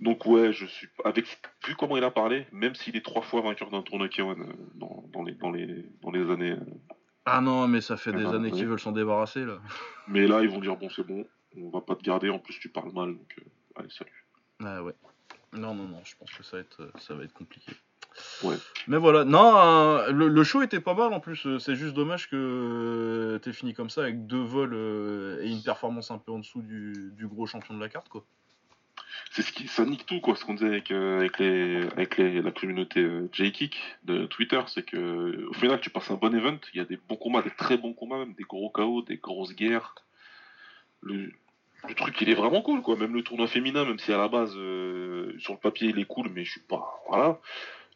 Donc 0.00 0.26
ouais, 0.26 0.52
je 0.52 0.66
suis 0.66 0.88
avec 1.04 1.38
vu 1.66 1.76
comment 1.76 1.96
il 1.96 2.04
a 2.04 2.10
parlé, 2.10 2.46
même 2.52 2.74
s'il 2.74 2.96
est 2.96 3.04
trois 3.04 3.22
fois 3.22 3.40
vainqueur 3.42 3.70
d'un 3.70 3.82
tournoi 3.82 4.08
K1 4.08 4.40
euh, 4.40 4.52
dans, 4.74 5.04
dans 5.12 5.22
les 5.22 5.34
dans 5.34 5.50
les 5.50 5.86
dans 6.02 6.10
les 6.10 6.28
années. 6.30 6.52
euh, 6.52 6.64
Ah 7.24 7.40
non, 7.40 7.68
mais 7.68 7.80
ça 7.80 7.96
fait 7.96 8.10
Ah 8.14 8.18
des 8.18 8.26
années 8.26 8.50
qu'ils 8.50 8.66
veulent 8.66 8.80
s'en 8.80 8.92
débarrasser, 8.92 9.44
là. 9.44 9.60
Mais 10.08 10.26
là, 10.26 10.42
ils 10.42 10.48
vont 10.50 10.58
dire 10.60 10.76
bon, 10.76 10.90
c'est 10.90 11.06
bon, 11.06 11.24
on 11.56 11.70
va 11.70 11.80
pas 11.80 11.94
te 11.94 12.02
garder. 12.02 12.28
En 12.30 12.38
plus, 12.40 12.58
tu 12.58 12.68
parles 12.68 12.92
mal, 12.92 13.14
donc 13.16 13.34
euh, 13.38 13.42
allez, 13.76 13.90
salut. 13.90 14.26
Ah 14.64 14.82
ouais. 14.82 14.94
Non, 15.52 15.74
non, 15.74 15.84
non, 15.84 16.00
je 16.04 16.16
pense 16.16 16.32
que 16.32 16.42
ça 16.42 16.56
va 16.56 16.62
être, 16.62 16.90
ça 16.98 17.14
va 17.14 17.24
être 17.24 17.32
compliqué. 17.34 17.72
Ouais. 18.42 18.56
Mais 18.88 18.96
voilà, 18.96 19.24
non, 19.24 19.56
euh, 19.56 20.10
le, 20.12 20.28
le 20.28 20.44
show 20.44 20.62
était 20.62 20.80
pas 20.80 20.94
mal 20.94 21.12
en 21.12 21.20
plus. 21.20 21.46
euh, 21.46 21.58
C'est 21.58 21.76
juste 21.76 21.94
dommage 21.94 22.28
que 22.28 22.36
euh, 22.36 23.38
t'aies 23.38 23.52
fini 23.52 23.74
comme 23.74 23.90
ça 23.90 24.02
avec 24.02 24.26
deux 24.26 24.42
vols 24.42 24.74
euh, 24.74 25.42
et 25.42 25.50
une 25.50 25.62
performance 25.62 26.10
un 26.10 26.18
peu 26.18 26.32
en 26.32 26.38
dessous 26.38 26.62
du, 26.62 27.12
du 27.16 27.26
gros 27.26 27.46
champion 27.46 27.74
de 27.74 27.80
la 27.80 27.88
carte, 27.88 28.08
quoi. 28.08 28.24
C'est 29.30 29.42
ce 29.42 29.52
qui 29.52 29.66
ça 29.66 29.84
nique 29.86 30.04
tout 30.04 30.20
quoi, 30.20 30.36
ce 30.36 30.44
qu'on 30.44 30.54
disait 30.54 30.66
avec 30.66 30.90
euh, 30.90 31.20
avec 31.20 31.38
les 31.38 31.82
avec 31.92 32.18
les, 32.18 32.42
la 32.42 32.50
communauté 32.50 33.08
J-Kick 33.32 33.78
de 34.04 34.26
Twitter, 34.26 34.60
c'est 34.66 34.82
que 34.82 35.46
au 35.48 35.52
final, 35.54 35.80
tu 35.80 35.88
passes 35.88 36.10
un 36.10 36.16
bon 36.16 36.34
event, 36.34 36.58
il 36.74 36.78
y 36.78 36.80
a 36.80 36.84
des 36.84 36.98
bons 37.08 37.16
combats, 37.16 37.40
des 37.40 37.50
très 37.50 37.78
bons 37.78 37.94
combats, 37.94 38.18
même 38.18 38.34
des 38.34 38.44
gros 38.44 38.68
KO, 38.68 39.00
des 39.02 39.16
grosses 39.16 39.54
guerres. 39.54 39.94
Le 41.00 41.30
le 41.88 41.94
truc 41.94 42.20
il 42.20 42.28
est 42.30 42.34
vraiment 42.34 42.62
cool 42.62 42.82
quoi, 42.82 42.96
même 42.96 43.14
le 43.14 43.22
tournoi 43.22 43.46
féminin, 43.48 43.84
même 43.84 43.98
si 43.98 44.12
à 44.12 44.18
la 44.18 44.28
base 44.28 44.52
euh, 44.56 45.32
sur 45.38 45.54
le 45.54 45.58
papier 45.58 45.88
il 45.88 45.98
est 45.98 46.04
cool, 46.04 46.28
mais 46.28 46.44
je 46.44 46.50
suis 46.52 46.60
pas 46.60 47.02
voilà. 47.08 47.40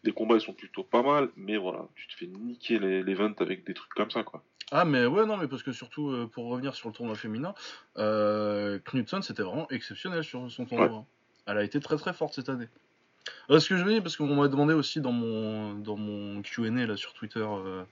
Les 0.07 0.13
combats 0.13 0.37
ils 0.37 0.41
sont 0.41 0.53
plutôt 0.55 0.85
pas 0.85 1.03
mal, 1.03 1.29
mais 1.37 1.57
voilà, 1.57 1.87
tu 1.97 2.07
te 2.07 2.15
fais 2.15 2.27
niquer 2.27 2.79
les- 2.79 3.03
l'event 3.03 3.33
avec 3.41 3.67
des 3.67 3.75
trucs 3.75 3.93
comme 3.93 4.11
ça 4.11 4.23
quoi. 4.23 4.43
Ah, 4.73 4.85
mais 4.85 5.05
ouais, 5.07 5.27
non, 5.27 5.37
mais 5.37 5.47
parce 5.47 5.63
que 5.63 5.71
surtout, 5.73 6.11
euh, 6.11 6.27
pour 6.27 6.47
revenir 6.47 6.75
sur 6.75 6.89
le 6.89 6.95
tournoi 6.95 7.15
féminin, 7.15 7.55
euh, 7.99 8.79
Knudsen, 8.85 9.23
c'était 9.23 9.43
vraiment 9.45 9.69
exceptionnel 9.71 10.25
sur 10.25 10.51
son 10.51 10.65
tournoi. 10.65 11.05
Elle 11.47 11.59
a 11.59 11.63
été 11.65 11.79
très 11.81 11.97
très 11.97 12.13
forte 12.13 12.35
cette 12.35 12.49
année. 12.49 12.67
Euh, 13.51 13.59
ce 13.61 13.69
que 13.69 13.77
je 13.77 13.83
veux 13.85 13.93
dire, 13.93 14.03
parce 14.03 14.17
qu'on 14.17 14.35
m'a 14.35 14.49
demandé 14.49 14.75
aussi 14.75 15.01
dans 15.01 15.13
mon, 15.13 15.75
dans 15.75 15.97
mon 15.97 16.43
QA 16.43 16.71
là 16.87 16.97
sur 16.97 17.13
Twitter 17.13 17.45
euh, 17.45 17.83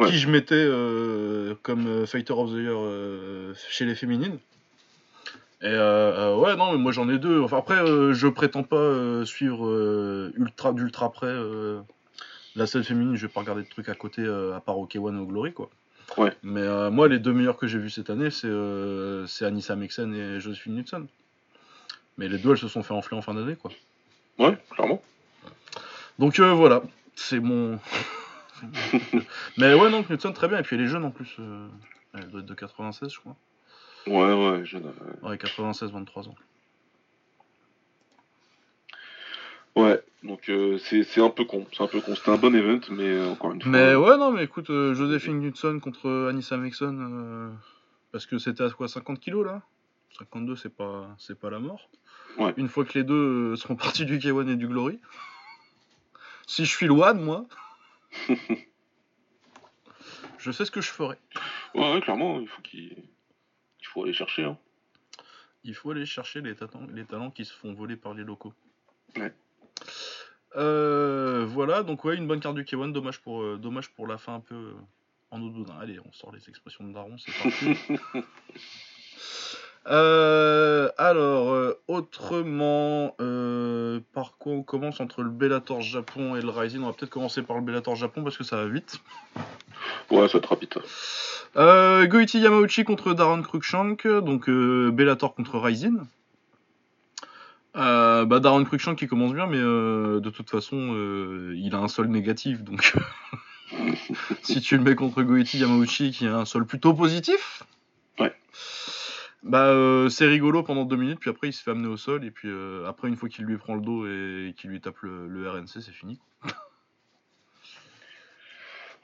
Ouais. 0.00 0.08
qui 0.10 0.18
je 0.18 0.28
mettais 0.28 0.54
euh, 0.56 1.54
comme 1.62 2.06
Fighter 2.06 2.32
of 2.32 2.50
the 2.50 2.56
Year 2.56 3.54
chez 3.68 3.84
les 3.84 3.94
féminines. 3.94 4.38
Et 5.64 5.68
euh, 5.68 6.34
euh, 6.34 6.36
ouais, 6.36 6.56
non, 6.56 6.72
mais 6.72 6.78
moi 6.78 6.92
j'en 6.92 7.08
ai 7.08 7.18
deux. 7.18 7.40
Enfin, 7.40 7.56
après, 7.56 7.78
euh, 7.78 8.12
je 8.12 8.28
prétends 8.28 8.64
pas 8.64 8.76
euh, 8.76 9.24
suivre 9.24 10.30
ultra 10.36 10.74
d'ultra 10.74 11.10
près 11.10 11.34
la 12.54 12.66
scène 12.66 12.84
féminine. 12.84 13.16
Je 13.16 13.26
vais 13.26 13.32
pas 13.32 13.40
regarder 13.40 13.62
de 13.62 13.68
trucs 13.68 13.88
à 13.88 13.94
côté 13.94 14.26
à 14.26 14.60
part 14.60 14.78
OK 14.78 14.94
One 14.96 15.18
ou 15.18 15.26
Glory, 15.26 15.54
quoi. 15.54 15.70
Ouais. 16.18 16.32
Mais 16.42 16.90
moi, 16.90 17.08
les 17.08 17.18
deux 17.18 17.32
meilleurs 17.32 17.56
que 17.56 17.66
j'ai 17.66 17.78
vus 17.78 17.88
cette 17.88 18.10
année, 18.10 18.28
c'est 18.30 19.44
Anissa 19.44 19.74
Mexen 19.74 20.14
et 20.14 20.38
Josephine 20.38 20.74
Knudsen. 20.74 21.06
Mais 22.18 22.28
les 22.28 22.38
deux, 22.38 22.52
elles 22.52 22.58
se 22.58 22.68
sont 22.68 22.82
fait 22.82 22.94
enfler 22.94 23.16
en 23.16 23.22
fin 23.22 23.32
d'année, 23.32 23.56
quoi. 23.56 23.72
Ouais, 24.38 24.58
clairement. 24.70 25.02
Donc 26.18 26.38
voilà, 26.38 26.82
c'est 27.16 27.40
mon. 27.40 27.78
Mais 29.56 29.72
ouais, 29.72 29.88
non, 29.88 30.02
Knudsen, 30.02 30.34
très 30.34 30.48
bien. 30.48 30.58
Et 30.58 30.62
puis 30.62 30.76
elle 30.76 30.82
est 30.82 30.88
jeune 30.88 31.04
en 31.04 31.10
plus. 31.10 31.38
Elle 32.12 32.28
doit 32.28 32.40
être 32.40 32.46
de 32.46 32.54
96, 32.54 33.10
je 33.10 33.20
crois. 33.20 33.34
Ouais, 34.06 34.32
ouais, 34.32 34.64
je... 34.64 34.76
euh, 34.78 34.82
Ouais, 35.22 35.38
96, 35.38 35.90
23 35.92 36.28
ans. 36.28 36.34
Ouais, 39.76 40.00
donc 40.22 40.48
euh, 40.50 40.78
c'est 40.78 41.20
un 41.20 41.30
peu 41.30 41.44
con, 41.44 41.66
c'est 41.72 41.82
un 41.82 41.88
peu 41.88 42.00
con. 42.00 42.14
C'était 42.14 42.30
un 42.30 42.36
bon 42.36 42.54
event, 42.54 42.78
mais 42.90 43.08
euh, 43.08 43.30
encore 43.32 43.52
une 43.52 43.60
fois. 43.60 43.70
Mais 43.72 43.94
ouais, 43.96 44.16
non, 44.16 44.30
mais 44.30 44.44
écoute, 44.44 44.70
euh, 44.70 44.94
Joséphine 44.94 45.40
Knudsen 45.40 45.80
contre 45.80 46.28
Anissa 46.30 46.56
Mexon, 46.56 46.96
euh, 47.00 47.50
parce 48.12 48.26
que 48.26 48.38
c'était 48.38 48.62
à 48.62 48.70
quoi 48.70 48.86
50 48.88 49.18
kilos 49.18 49.44
là? 49.44 49.62
52, 50.18 50.54
c'est 50.54 50.68
pas, 50.74 51.08
c'est 51.18 51.36
pas 51.38 51.50
la 51.50 51.58
mort. 51.58 51.88
Ouais. 52.38 52.54
Une 52.56 52.68
fois 52.68 52.84
que 52.84 52.96
les 52.96 53.02
deux 53.04 53.52
euh, 53.52 53.56
seront 53.56 53.74
partis 53.76 54.04
du 54.04 54.18
K1 54.18 54.48
et 54.48 54.56
du 54.56 54.68
Glory. 54.68 55.00
Si 56.46 56.64
je 56.64 56.70
suis 56.70 56.86
le 56.86 56.92
One, 56.92 57.20
moi, 57.20 57.46
je 60.38 60.50
sais 60.52 60.64
ce 60.64 60.70
que 60.70 60.80
je 60.82 60.90
ferai. 60.90 61.16
Ouais, 61.74 61.94
ouais, 61.94 62.00
clairement, 62.00 62.38
il 62.38 62.46
faut 62.46 62.62
qu'il 62.62 62.82
il 62.92 63.02
faut 63.94 64.02
aller 64.04 64.12
chercher. 64.12 64.44
Hein. 64.44 64.58
Il 65.62 65.74
faut 65.74 65.92
aller 65.92 66.04
chercher 66.04 66.40
les, 66.42 66.54
talents- 66.54 66.86
les 66.92 67.04
talents 67.04 67.30
qui 67.30 67.44
se 67.44 67.52
font 67.54 67.72
voler 67.72 67.96
par 67.96 68.12
les 68.12 68.24
locaux. 68.24 68.52
Ouais. 69.16 69.32
Euh, 70.56 71.44
voilà, 71.48 71.82
donc 71.82 72.04
ouais, 72.04 72.16
une 72.16 72.26
bonne 72.26 72.40
carte 72.40 72.54
du 72.56 72.64
K1, 72.64 72.92
dommage 72.92 73.20
pour, 73.20 73.42
euh, 73.42 73.56
dommage 73.56 73.88
pour 73.90 74.06
la 74.06 74.18
fin 74.18 74.34
un 74.34 74.40
peu 74.40 74.54
euh, 74.54 74.72
en 75.30 75.38
boudin. 75.38 75.74
Allez, 75.80 75.98
on 76.00 76.12
sort 76.12 76.32
les 76.32 76.48
expressions 76.48 76.84
de 76.84 76.92
Daron, 76.92 77.16
c'est 77.18 77.32
parti. 77.42 77.76
Alors, 80.96 81.74
autrement, 81.88 83.14
par 84.12 84.36
quoi 84.38 84.52
on 84.52 84.62
commence 84.62 85.00
entre 85.00 85.22
le 85.22 85.30
Bellator 85.30 85.80
Japon 85.82 86.36
et 86.36 86.40
le 86.40 86.48
Rising? 86.50 86.82
On 86.82 86.86
va 86.86 86.92
peut-être 86.92 87.10
commencer 87.10 87.42
par 87.42 87.56
le 87.56 87.62
Bellator 87.62 87.94
Japon 87.96 88.22
parce 88.24 88.36
que 88.36 88.44
ça 88.44 88.56
va 88.56 88.66
vite. 88.66 89.00
Ouais, 90.10 90.28
ça 90.28 90.40
te 90.40 90.46
rapide. 90.46 90.72
ça. 90.74 90.80
Euh, 91.56 92.06
Goichi 92.06 92.40
Yamauchi 92.40 92.84
contre 92.84 93.14
Darren 93.14 93.42
Cruikshank, 93.42 94.06
donc 94.06 94.48
euh, 94.48 94.90
Bellator 94.90 95.34
contre 95.34 95.58
Rising. 95.58 95.98
Euh, 97.76 98.24
bah 98.24 98.38
Darren 98.40 98.64
Cruikshank 98.64 98.96
qui 98.98 99.06
commence 99.08 99.32
bien, 99.34 99.46
mais 99.46 99.58
euh, 99.58 100.20
de 100.20 100.30
toute 100.30 100.48
façon, 100.50 100.76
il 101.56 101.74
a 101.74 101.78
un 101.78 101.88
sol 101.88 102.06
négatif, 102.08 102.62
donc 102.62 102.92
si 104.42 104.60
tu 104.60 104.76
le 104.76 104.82
mets 104.84 104.94
contre 104.94 105.22
Goichi 105.22 105.58
Yamauchi 105.58 106.10
qui 106.12 106.26
a 106.26 106.36
un 106.38 106.44
sol 106.44 106.66
plutôt 106.66 106.94
positif, 106.94 107.62
Ouais. 108.20 108.32
bah 109.42 109.74
c'est 110.08 110.26
rigolo 110.28 110.62
pendant 110.62 110.84
deux 110.84 110.94
minutes, 110.96 111.18
puis 111.18 111.30
après 111.30 111.48
il 111.48 111.52
se 111.52 111.62
fait 111.64 111.72
amener 111.72 111.88
au 111.88 111.96
sol, 111.96 112.24
et 112.24 112.30
puis 112.30 112.48
après 112.86 113.08
une 113.08 113.16
fois 113.16 113.28
qu'il 113.28 113.44
lui 113.44 113.56
prend 113.56 113.74
le 113.74 113.80
dos 113.80 114.06
et 114.06 114.54
qu'il 114.56 114.70
lui 114.70 114.80
tape 114.80 114.98
le, 115.00 115.26
le 115.28 115.50
RNC, 115.50 115.66
c'est 115.80 115.90
fini. 115.92 116.20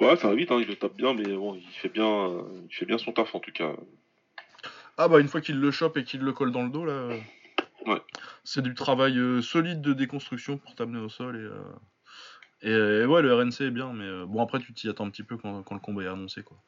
Ouais, 0.00 0.16
ça 0.16 0.28
va 0.28 0.34
vite, 0.34 0.50
hein, 0.50 0.58
il 0.60 0.66
le 0.66 0.76
tape 0.76 0.96
bien, 0.96 1.12
mais 1.14 1.24
bon, 1.36 1.54
il 1.54 1.62
fait 1.74 1.88
bien, 1.90 2.06
euh, 2.06 2.42
il 2.68 2.74
fait 2.74 2.86
bien 2.86 2.98
son 2.98 3.12
taf 3.12 3.34
en 3.34 3.40
tout 3.40 3.52
cas. 3.52 3.72
Ah 4.96 5.08
bah 5.08 5.20
une 5.20 5.28
fois 5.28 5.40
qu'il 5.40 5.58
le 5.60 5.70
chope 5.70 5.96
et 5.96 6.04
qu'il 6.04 6.20
le 6.20 6.32
colle 6.32 6.52
dans 6.52 6.62
le 6.62 6.70
dos 6.70 6.84
là, 6.84 6.92
euh, 6.92 7.18
Ouais. 7.86 8.00
c'est 8.44 8.62
du 8.62 8.74
travail 8.74 9.18
euh, 9.18 9.40
solide 9.40 9.80
de 9.80 9.92
déconstruction 9.94 10.58
pour 10.58 10.74
t'amener 10.74 10.98
au 11.00 11.08
sol 11.08 11.36
et, 11.36 11.38
euh, 11.38 11.62
et, 12.62 12.70
euh, 12.70 13.06
ouais 13.06 13.22
le 13.22 13.32
RNC 13.34 13.62
est 13.62 13.70
bien 13.70 13.92
mais 13.94 14.26
bon 14.26 14.42
après 14.42 14.58
tu 14.60 14.74
t'y 14.74 14.88
attends 14.90 15.06
un 15.06 15.10
petit 15.10 15.22
peu 15.22 15.38
quand, 15.38 15.62
quand 15.62 15.74
le 15.74 15.80
combat 15.80 16.02
est 16.02 16.08
annoncé 16.08 16.42
quoi. 16.42 16.58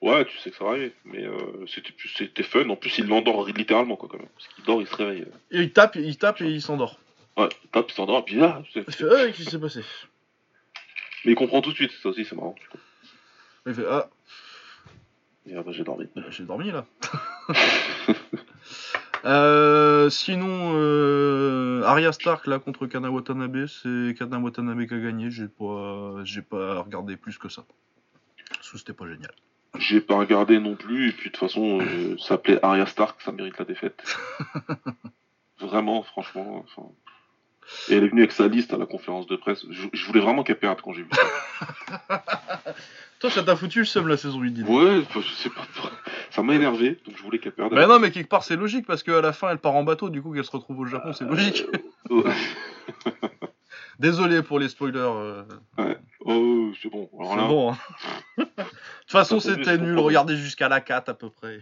Ouais, 0.00 0.24
tu 0.24 0.36
sais 0.38 0.50
que 0.50 0.56
ça 0.56 0.64
va 0.64 0.70
arriver, 0.70 0.92
mais 1.04 1.24
euh, 1.24 1.64
c'était 1.68 1.92
c'était 2.16 2.42
fun. 2.42 2.68
En 2.68 2.74
plus, 2.74 2.98
il 2.98 3.06
l'endort 3.06 3.46
littéralement 3.46 3.94
quoi 3.94 4.08
quand 4.10 4.18
même, 4.18 4.26
parce 4.34 4.48
qu'il 4.48 4.64
dort, 4.64 4.80
il 4.80 4.86
se 4.88 4.96
réveille. 4.96 5.26
Et 5.52 5.60
il 5.60 5.72
tape, 5.72 5.94
il 5.94 6.18
tape 6.18 6.40
et 6.40 6.50
il 6.50 6.60
s'endort. 6.60 6.98
Ouais, 7.36 7.48
il 7.62 7.70
tape, 7.70 7.88
il 7.88 7.94
s'endort, 7.94 8.24
puis 8.24 8.34
là, 8.34 8.60
c'est- 8.72 8.80
ah 9.04 9.26
qu'est-ce 9.28 9.36
qui 9.36 9.44
s'est 9.44 9.60
passé? 9.60 9.82
Mais 11.24 11.32
il 11.32 11.34
comprend 11.34 11.60
tout 11.62 11.70
de 11.70 11.76
suite. 11.76 11.92
Ça 12.02 12.08
aussi, 12.08 12.24
c'est 12.24 12.36
marrant. 12.36 12.54
Il 13.66 13.74
fait 13.74 13.86
ah 13.88 14.08
Et, 15.46 15.54
ah, 15.56 15.62
bah, 15.62 15.72
j'ai 15.72 15.84
dormi. 15.84 16.08
bah, 16.14 16.22
j'ai 16.30 16.44
dormi 16.44 16.70
là. 16.70 16.86
Euh, 19.24 20.10
sinon, 20.10 20.72
euh, 20.74 21.84
Arya 21.84 22.10
Stark 22.10 22.48
là 22.48 22.58
contre 22.58 22.88
Kana 22.88 23.08
Watanabe, 23.08 23.66
c'est 23.66 24.14
Kana 24.18 24.38
Watanabe 24.38 24.84
qui 24.86 24.94
a 24.94 24.98
gagné. 24.98 25.30
J'ai 25.30 25.46
pas, 25.46 26.16
j'ai 26.24 26.42
pas 26.42 26.80
regardé 26.80 27.16
plus 27.16 27.38
que 27.38 27.48
ça. 27.48 27.64
Parce 28.52 28.70
que 28.72 28.78
c'était 28.78 28.92
pas 28.92 29.06
génial. 29.06 29.30
J'ai 29.78 30.00
pas 30.00 30.16
regardé 30.16 30.58
non 30.58 30.74
plus, 30.74 31.08
et 31.08 31.12
puis 31.12 31.30
de 31.30 31.34
toute 31.36 31.48
façon, 31.48 31.80
euh, 31.80 32.16
ça 32.18 32.28
s'appelait 32.28 32.58
Arya 32.62 32.84
Stark, 32.86 33.22
ça 33.22 33.32
mérite 33.32 33.58
la 33.58 33.64
défaite. 33.64 34.04
Vraiment, 35.60 36.02
franchement. 36.02 36.64
enfin. 36.64 36.88
Et 37.88 37.94
elle 37.96 38.04
est 38.04 38.08
venue 38.08 38.22
avec 38.22 38.32
sa 38.32 38.48
liste 38.48 38.74
à 38.74 38.76
la 38.76 38.86
conférence 38.86 39.26
de 39.26 39.36
presse. 39.36 39.64
Je, 39.70 39.86
je 39.92 40.06
voulais 40.06 40.20
vraiment 40.20 40.42
qu'elle 40.42 40.58
perde 40.58 40.80
quand 40.82 40.92
j'ai 40.92 41.02
vu 41.02 41.08
ça. 41.12 42.24
Toi, 43.20 43.30
ça 43.30 43.42
t'a 43.44 43.54
foutu 43.54 43.78
le 43.80 43.84
seum 43.84 44.08
la 44.08 44.16
saison 44.16 44.40
8 44.40 44.50
dis 44.50 44.62
donc. 44.64 44.70
Ouais, 44.82 45.02
je 45.14 45.20
sais 45.34 45.48
pas. 45.50 45.62
Ça 46.30 46.42
m'a 46.42 46.54
énervé, 46.54 46.98
donc 47.06 47.16
je 47.16 47.22
voulais 47.22 47.38
qu'elle 47.38 47.52
perde. 47.52 47.72
Bah 47.72 47.86
non, 47.86 48.00
mais 48.00 48.10
quelque 48.10 48.28
part 48.28 48.42
c'est 48.42 48.56
logique 48.56 48.84
parce 48.86 49.02
qu'à 49.04 49.20
la 49.20 49.32
fin 49.32 49.50
elle 49.50 49.58
part 49.58 49.74
en 49.76 49.84
bateau, 49.84 50.10
du 50.10 50.20
coup 50.20 50.32
qu'elle 50.34 50.44
se 50.44 50.50
retrouve 50.50 50.80
au 50.80 50.86
Japon, 50.86 51.12
c'est 51.12 51.24
logique. 51.24 51.64
Euh, 52.10 52.22
ouais. 52.22 52.34
Désolé 53.98 54.42
pour 54.42 54.58
les 54.58 54.68
spoilers. 54.68 54.98
euh, 54.98 55.44
Oh, 56.24 56.72
c'est 56.82 56.88
bon. 56.90 57.08
C'est 57.30 57.36
là, 57.36 57.46
bon. 57.46 57.72
hein. 57.72 57.78
De 58.38 58.44
toute 58.44 58.66
façon, 59.06 59.38
c'était 59.40 59.78
nul. 59.78 59.98
Regardez 59.98 60.36
jusqu'à 60.36 60.68
la 60.68 60.80
4 60.80 61.10
à 61.10 61.14
peu 61.14 61.30
près. 61.30 61.60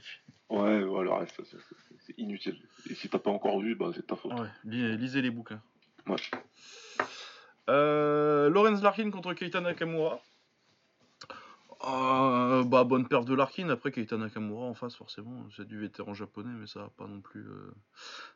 Ouais, 0.48 0.82
ouais, 0.82 1.18
reste, 1.18 1.40
c'est- 1.44 2.14
inutile. 2.18 2.56
Et 2.90 2.94
si 2.94 3.08
t'as 3.08 3.18
pas 3.18 3.30
encore 3.30 3.60
vu, 3.60 3.74
bah 3.76 3.90
c'est 3.94 4.06
ta 4.06 4.16
faute. 4.16 4.32
Ouais, 4.32 4.48
li- 4.64 4.96
lisez 4.96 5.22
les 5.22 5.30
bouquins. 5.30 5.60
Ouais. 6.10 6.16
Euh, 7.68 8.50
Lawrence 8.50 8.82
Larkin 8.82 9.10
contre 9.10 9.32
Keita 9.32 9.60
Nakamura. 9.60 10.18
Euh, 11.88 12.62
bah, 12.64 12.84
bonne 12.84 13.06
perte 13.08 13.26
de 13.26 13.34
Larkin. 13.34 13.70
Après, 13.70 13.90
Keita 13.90 14.18
Nakamura 14.18 14.66
en 14.66 14.74
face, 14.74 14.96
forcément. 14.96 15.46
C'est 15.56 15.66
du 15.66 15.78
vétéran 15.78 16.12
japonais, 16.12 16.50
mais 16.58 16.66
ça 16.66 16.90
pas 16.98 17.06
non 17.06 17.20
plus. 17.20 17.40
euh, 17.40 17.72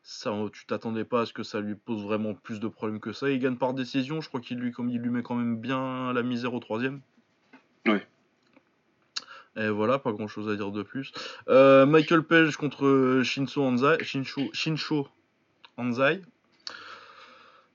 Ça, 0.02 0.30
euh, 0.30 0.48
tu 0.50 0.64
t'attendais 0.66 1.04
pas 1.04 1.22
à 1.22 1.26
ce 1.26 1.32
que 1.32 1.42
ça 1.42 1.60
lui 1.60 1.74
pose 1.74 2.02
vraiment 2.04 2.34
plus 2.34 2.60
de 2.60 2.68
problèmes 2.68 3.00
que 3.00 3.12
ça. 3.12 3.28
Il 3.28 3.38
gagne 3.40 3.56
par 3.56 3.74
décision. 3.74 4.20
Je 4.20 4.28
crois 4.28 4.40
qu'il 4.40 4.58
lui, 4.58 4.72
comme 4.72 4.88
il 4.88 5.00
lui 5.00 5.10
met 5.10 5.22
quand 5.22 5.34
même 5.34 5.58
bien 5.60 6.12
la 6.12 6.22
misère 6.22 6.54
au 6.54 6.60
troisième. 6.60 7.00
Ouais. 7.86 8.06
Et 9.56 9.68
voilà, 9.68 9.98
pas 9.98 10.12
grand 10.12 10.26
chose 10.26 10.48
à 10.48 10.56
dire 10.56 10.70
de 10.70 10.82
plus. 10.82 11.12
Euh, 11.48 11.86
Michael 11.86 12.22
Page 12.22 12.56
contre 12.56 13.20
Shinso 13.24 13.62
Anzai. 13.62 14.02
Shinsho, 14.02 14.42
Shinsho 14.52 15.06
Anzai. 15.76 16.22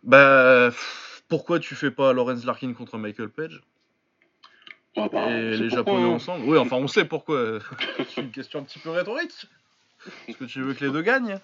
Bah, 0.04 0.72
pourquoi 1.28 1.60
tu 1.60 1.76
fais 1.76 1.92
pas 1.92 2.14
Lawrence 2.14 2.46
Larkin 2.46 2.74
contre 2.74 2.98
Michael 2.98 3.30
Page? 3.30 3.62
Ah 4.96 5.08
bah, 5.08 5.30
et 5.30 5.58
les 5.58 5.70
Japonais 5.70 6.04
hein. 6.04 6.16
ensemble 6.16 6.46
Oui, 6.46 6.58
enfin, 6.58 6.78
on 6.78 6.88
sait 6.88 7.06
pourquoi. 7.06 7.60
C'est 8.10 8.22
une 8.22 8.32
question 8.32 8.60
un 8.60 8.64
petit 8.64 8.80
peu 8.80 8.90
rhétorique. 8.90 9.48
Parce 10.26 10.38
que 10.38 10.46
tu 10.46 10.62
veux 10.62 10.74
que 10.74 10.86
les 10.86 10.92
deux 10.92 11.02
gagnent. 11.02 11.40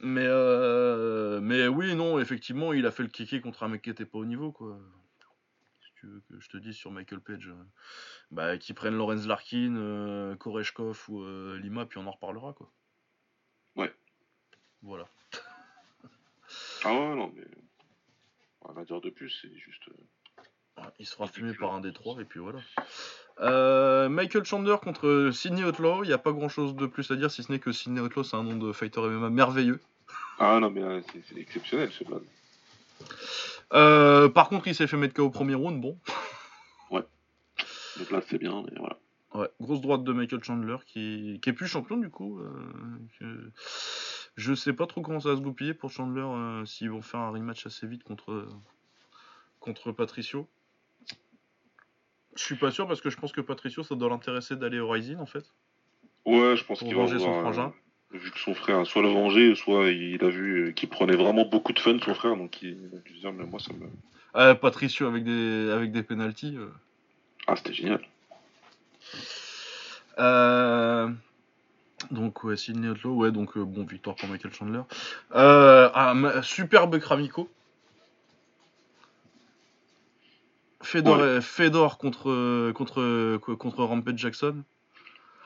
Mais, 0.00 0.26
euh, 0.26 1.40
mais 1.40 1.66
oui, 1.68 1.94
non, 1.94 2.18
effectivement, 2.18 2.72
il 2.72 2.86
a 2.86 2.90
fait 2.90 3.02
le 3.02 3.08
kéké 3.08 3.40
contre 3.40 3.62
un 3.62 3.68
mec 3.68 3.82
qui 3.82 3.90
était 3.90 4.04
pas 4.04 4.18
au 4.18 4.24
niveau, 4.24 4.52
quoi. 4.52 4.78
Si 5.80 5.90
tu 5.94 6.06
veux 6.06 6.22
que 6.28 6.38
je 6.38 6.48
te 6.50 6.56
dise 6.58 6.76
sur 6.76 6.90
Michael 6.90 7.20
Page, 7.20 7.48
euh, 7.48 7.64
bah, 8.30 8.58
qu'ils 8.58 8.74
prennent 8.74 8.96
Lorenz 8.96 9.26
Larkin, 9.26 9.74
euh, 9.76 10.36
Koreshkov 10.36 11.04
ou 11.08 11.22
euh, 11.22 11.58
Lima, 11.60 11.86
puis 11.86 11.98
on 11.98 12.06
en 12.06 12.10
reparlera, 12.10 12.52
quoi. 12.52 12.70
Ouais. 13.76 13.92
Voilà. 14.82 15.08
Ah 16.84 16.92
ouais, 16.92 17.14
non, 17.16 17.32
mais. 17.34 17.44
Rien 18.64 18.80
à 18.82 18.84
dire 18.84 19.00
de 19.00 19.10
plus, 19.10 19.30
c'est 19.42 19.54
juste. 19.58 19.82
euh, 19.88 19.92
Ouais, 20.78 20.88
il 20.98 21.06
se 21.06 21.14
fera 21.14 21.26
fumer 21.26 21.52
par 21.52 21.74
un 21.74 21.80
des 21.80 21.92
trois, 21.92 22.18
et 22.20 22.24
puis 22.24 22.40
voilà. 22.40 22.58
Euh, 23.40 24.08
Michael 24.08 24.44
Chandler 24.44 24.76
contre 24.82 25.30
Sidney 25.32 25.62
Outlaw, 25.64 26.02
il 26.02 26.06
n'y 26.06 26.12
a 26.14 26.18
pas 26.18 26.32
grand 26.32 26.48
chose 26.48 26.74
de 26.74 26.86
plus 26.86 27.10
à 27.10 27.16
dire, 27.16 27.30
si 27.30 27.42
ce 27.42 27.52
n'est 27.52 27.58
que 27.58 27.72
Sidney 27.72 28.00
Outlaw, 28.00 28.24
c'est 28.24 28.36
un 28.36 28.42
nom 28.42 28.56
de 28.56 28.72
fighter 28.72 29.00
MMA 29.02 29.28
merveilleux. 29.30 29.80
Ah 30.38 30.58
non, 30.60 30.70
mais 30.70 30.80
là, 30.80 31.00
c'est 31.28 31.38
exceptionnel 31.38 31.92
ce 31.92 32.04
blague. 32.04 32.22
Euh, 33.74 34.28
par 34.30 34.48
contre, 34.48 34.66
il 34.68 34.74
s'est 34.74 34.86
fait 34.86 34.96
mettre 34.96 35.14
KO 35.14 35.24
au 35.24 35.30
premier 35.30 35.54
round, 35.54 35.80
bon. 35.80 35.98
Donc 37.98 38.10
là, 38.10 38.22
c'est 38.26 38.38
bien, 38.38 38.62
mais 38.62 38.72
voilà. 38.78 38.98
Ouais, 39.34 39.50
grosse 39.60 39.82
droite 39.82 40.02
de 40.02 40.12
Michael 40.14 40.42
Chandler 40.42 40.76
qui, 40.86 41.38
qui 41.42 41.50
est 41.50 41.52
plus 41.52 41.66
champion 41.66 41.98
du 41.98 42.08
coup. 42.08 42.40
euh, 42.40 42.50
que- 43.18 43.50
Je 44.36 44.54
sais 44.54 44.72
pas 44.72 44.86
trop 44.86 45.02
comment 45.02 45.20
ça 45.20 45.30
va 45.30 45.36
se 45.36 45.40
goupiller 45.40 45.74
pour 45.74 45.90
Chandler 45.90 46.22
euh, 46.22 46.64
s'ils 46.64 46.90
vont 46.90 47.02
faire 47.02 47.20
un 47.20 47.30
rematch 47.30 47.66
assez 47.66 47.86
vite 47.86 48.02
contre, 48.02 48.48
contre 49.60 49.92
Patricio. 49.92 50.48
Je 52.34 52.42
suis 52.42 52.56
pas 52.56 52.70
sûr 52.70 52.88
parce 52.88 53.00
que 53.02 53.10
je 53.10 53.16
pense 53.18 53.32
que 53.32 53.42
Patricio 53.42 53.82
ça 53.82 53.94
doit 53.94 54.08
l'intéresser 54.08 54.56
d'aller 54.56 54.80
au 54.80 54.88
Rising 54.88 55.18
en 55.18 55.26
fait. 55.26 55.44
Ouais, 56.24 56.56
je 56.56 56.64
pense 56.64 56.78
qu'il 56.78 56.94
va 56.94 57.02
venger 57.02 57.18
son 57.18 57.40
frangin. 57.40 57.72
Vu 58.10 58.30
que 58.30 58.38
son 58.38 58.54
frère 58.54 58.86
soit 58.86 59.02
le 59.02 59.08
venger, 59.08 59.54
soit 59.54 59.90
il 59.90 60.22
a 60.22 60.28
vu 60.28 60.74
qu'il 60.74 60.88
prenait 60.88 61.16
vraiment 61.16 61.46
beaucoup 61.46 61.72
de 61.72 61.78
fun, 61.78 61.98
son 62.04 62.14
frère, 62.14 62.36
donc 62.36 62.60
il 62.62 62.90
a 62.94 62.98
dû 62.98 63.14
dire, 63.14 63.32
mais 63.32 63.44
moi, 63.44 63.58
ça 63.58 63.72
me. 63.72 63.86
Euh, 64.36 64.54
Patricio 64.54 65.06
avec 65.06 65.24
des, 65.24 65.70
avec 65.70 65.92
des 65.92 66.02
penalties. 66.02 66.56
euh. 66.56 66.68
Ah, 67.46 67.56
c'était 67.56 67.72
génial. 67.72 68.02
Euh, 70.18 71.08
Donc 72.10 72.44
ouais, 72.44 72.56
Sidney 72.56 72.88
Outlaw, 72.88 73.14
ouais, 73.14 73.30
donc 73.30 73.56
euh, 73.56 73.64
bon, 73.64 73.84
victoire 73.84 74.16
pour 74.16 74.28
Michael 74.28 74.52
Chandler. 74.52 74.82
Euh, 75.34 75.88
ah, 75.94 76.14
superbe 76.42 76.98
Kramiko. 76.98 77.48
Fedor, 80.82 81.16
Ouais. 81.18 81.22
euh, 81.22 81.40
Fedor 81.40 81.96
contre, 81.98 82.72
contre, 82.72 83.36
contre 83.54 83.84
Rampage 83.84 84.18
Jackson. 84.18 84.62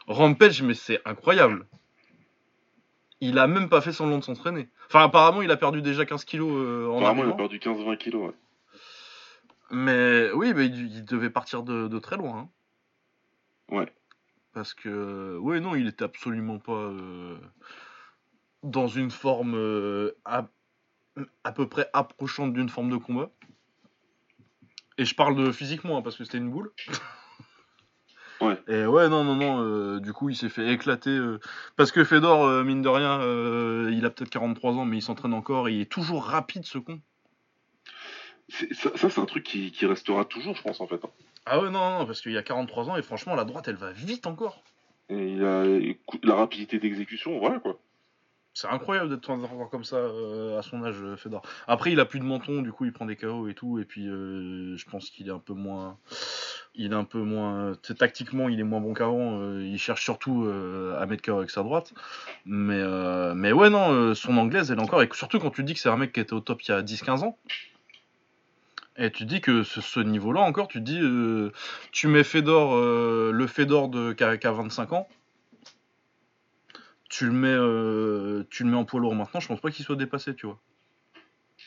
Rampage, 0.07 0.63
mais 0.63 0.75
c'est 0.75 1.01
incroyable. 1.05 1.67
Il 3.21 3.39
a 3.39 3.47
même 3.47 3.69
pas 3.69 3.81
fait 3.81 3.93
semblant 3.93 4.19
de 4.19 4.25
s'entraîner. 4.25 4.69
Enfin, 4.89 5.03
apparemment, 5.05 5.43
il 5.43 5.51
a 5.51 5.57
perdu 5.57 5.83
déjà 5.83 6.05
15 6.07 6.25
kilos 6.25 6.51
euh, 6.55 6.87
en 6.89 6.99
Apparemment, 6.99 7.25
il 7.25 7.31
a 7.31 7.35
perdu 7.35 7.59
15-20 7.59 7.97
kilos, 7.99 8.29
ouais. 8.29 8.35
Mais 9.71 10.31
oui, 10.33 10.53
mais 10.55 10.67
il, 10.67 10.95
il 10.97 11.05
devait 11.05 11.31
partir 11.31 11.63
de, 11.63 11.89
de 11.89 11.99
très 11.99 12.17
loin. 12.17 12.39
hein. 12.39 12.49
Ouais. 13.77 13.93
Parce 14.57 14.73
que, 14.73 15.37
ouais, 15.37 15.61
non, 15.61 15.75
il 15.75 15.87
était 15.87 16.03
absolument 16.03 16.59
pas 16.59 16.73
euh, 16.73 17.37
dans 18.63 18.89
une 18.89 19.11
forme 19.11 19.55
euh, 19.55 20.17
à, 20.25 20.49
à 21.45 21.53
peu 21.53 21.69
près 21.69 21.91
approchante 21.93 22.55
d'une 22.55 22.71
forme 22.71 22.89
de 22.89 22.97
combat. 22.97 23.31
Et 24.97 25.05
je 25.05 25.15
parle 25.15 25.37
de 25.37 25.53
physiquement, 25.53 25.99
hein, 25.99 26.03
parce 26.03 26.17
que 26.17 26.25
c'était 26.25 26.39
une 26.39 26.51
boule. 26.51 26.73
Ouais. 28.41 28.63
Et 28.69 28.85
ouais, 28.85 29.09
non, 29.09 29.25
non, 29.25 29.35
non, 29.35 29.63
euh, 29.63 29.99
du 29.99 30.13
coup, 30.13 30.29
il 30.29 30.37
s'est 30.37 30.51
fait 30.51 30.71
éclater. 30.71 31.09
euh, 31.09 31.41
parce 31.77 31.91
que 31.91 32.05
Fedor, 32.05 32.45
euh, 32.45 32.65
mine 32.65 32.83
de 32.83 32.89
rien, 32.89 33.19
il 33.91 34.05
a 34.05 34.11
peut-être 34.11 34.29
43 34.29 34.75
ans, 34.75 34.85
mais 34.85 34.99
il 34.99 35.03
s'entraîne 35.03 35.33
encore, 35.33 35.69
et 35.69 35.75
il 35.75 35.81
est 35.81 35.91
toujours 35.91 36.25
rapide, 36.25 36.67
ce 36.67 36.77
con. 36.77 37.01
Ça, 38.49 38.91
ça, 38.97 39.11
c'est 39.11 39.21
un 39.21 39.25
truc 39.27 39.43
qui, 39.45 39.73
qui 39.73 39.87
restera 39.87 40.25
toujours, 40.25 40.55
je 40.55 40.63
pense, 40.63 40.81
en 40.81 40.87
fait. 40.87 41.05
hein. 41.05 41.11
Ah 41.47 41.61
ouais, 41.61 41.71
non, 41.71 41.99
non, 41.99 42.07
parce 42.07 42.21
qu'il 42.21 42.33
y 42.33 42.39
a 42.39 42.43
43 42.43 42.91
ans, 42.91 42.97
et 42.97 43.03
franchement, 43.03 43.35
la 43.35 43.45
droite, 43.45 43.67
elle 43.69 43.77
va 43.77 43.93
vite 43.93 44.27
encore. 44.27 44.63
Et 45.09 45.33
il 45.33 45.45
a 45.45 45.65
écoute, 45.67 46.25
la 46.25 46.35
rapidité 46.35 46.79
d'exécution, 46.79 47.39
voilà, 47.39 47.59
quoi. 47.59 47.79
C'est 48.55 48.69
incroyable 48.69 49.11
d'être 49.11 49.29
encore 49.29 49.69
comme 49.69 49.85
ça 49.85 49.97
euh, 49.97 50.59
à 50.59 50.63
son 50.63 50.83
âge, 50.83 50.97
euh, 51.03 51.17
Fedor. 51.17 51.43
Après, 51.67 51.93
il 51.93 52.01
a 52.01 52.07
plus 52.07 52.21
de 52.21 52.25
menton, 52.25 52.63
du 52.63 52.73
coup, 52.73 52.87
il 52.87 52.93
prend 52.93 53.05
des 53.05 53.15
KO 53.15 53.49
et 53.49 53.55
tout, 53.55 53.79
et 53.79 53.85
puis 53.85 54.09
euh, 54.09 54.77
je 54.79 54.85
pense 54.87 55.11
qu'il 55.11 55.29
est 55.29 55.33
un 55.33 55.39
peu 55.39 55.53
moins. 55.53 55.99
Il 56.75 56.93
est 56.93 56.97
un 56.97 57.05
peu 57.05 57.19
moins. 57.21 57.75
Tactiquement, 57.99 58.49
il 58.49 58.59
est 58.59 58.65
moins 58.65 58.81
bon 58.81 58.95
qu'avant. 58.95 59.41
euh, 59.41 59.63
il 59.63 59.79
cherche 59.79 60.03
surtout 60.03 60.45
euh, 60.47 60.99
à 60.99 61.05
mettre 61.05 61.23
KO 61.23 61.37
avec 61.37 61.51
sa 61.51 61.63
droite. 61.63 61.93
Mais, 62.47 62.81
euh, 62.81 63.35
mais 63.35 63.53
ouais, 63.53 63.69
non, 63.69 64.15
son 64.15 64.37
anglaise, 64.39 64.71
elle 64.71 64.79
est 64.79 64.83
encore. 64.83 65.03
Et 65.03 65.09
surtout 65.13 65.39
quand 65.39 65.51
tu 65.51 65.63
dis 65.63 65.75
que 65.75 65.81
c'est 65.81 65.91
un 65.91 65.97
mec 65.99 66.13
qui 66.15 66.21
était 66.21 66.33
au 66.33 66.41
top 66.41 66.63
il 66.63 66.71
y 66.71 66.75
a 66.75 66.83
10-15 66.83 67.25
ans. 67.25 67.37
Et 68.99 69.11
tu 69.11 69.25
dis 69.27 69.41
que 69.41 69.63
ce, 69.63 69.81
ce 69.81 70.01
niveau-là 70.01 70.41
encore, 70.41 70.69
tu 70.69 70.81
dis. 70.81 70.99
euh, 71.01 71.53
tu 71.93 72.09
mets 72.09 72.25
Fedor, 72.25 72.75
euh, 72.75 73.31
le 73.33 73.47
Fedor 73.47 73.89
de, 73.89 74.13
qui, 74.13 74.25
a, 74.25 74.37
qui 74.39 74.47
a 74.47 74.53
25 74.53 74.93
ans. 74.93 75.09
Tu 77.09 77.27
le, 77.27 77.33
mets, 77.33 77.49
euh, 77.49 78.45
tu 78.51 78.65
le 78.65 78.71
mets 78.71 78.77
en 78.77 78.85
poids 78.85 78.99
lourd 79.01 79.15
maintenant, 79.15 79.39
je 79.41 79.47
pense 79.49 79.61
pas 79.61 79.71
qu'il 79.71 79.85
soit 79.85 79.97
dépassé, 79.97 80.35
tu 80.35 80.47
vois. 80.47 80.59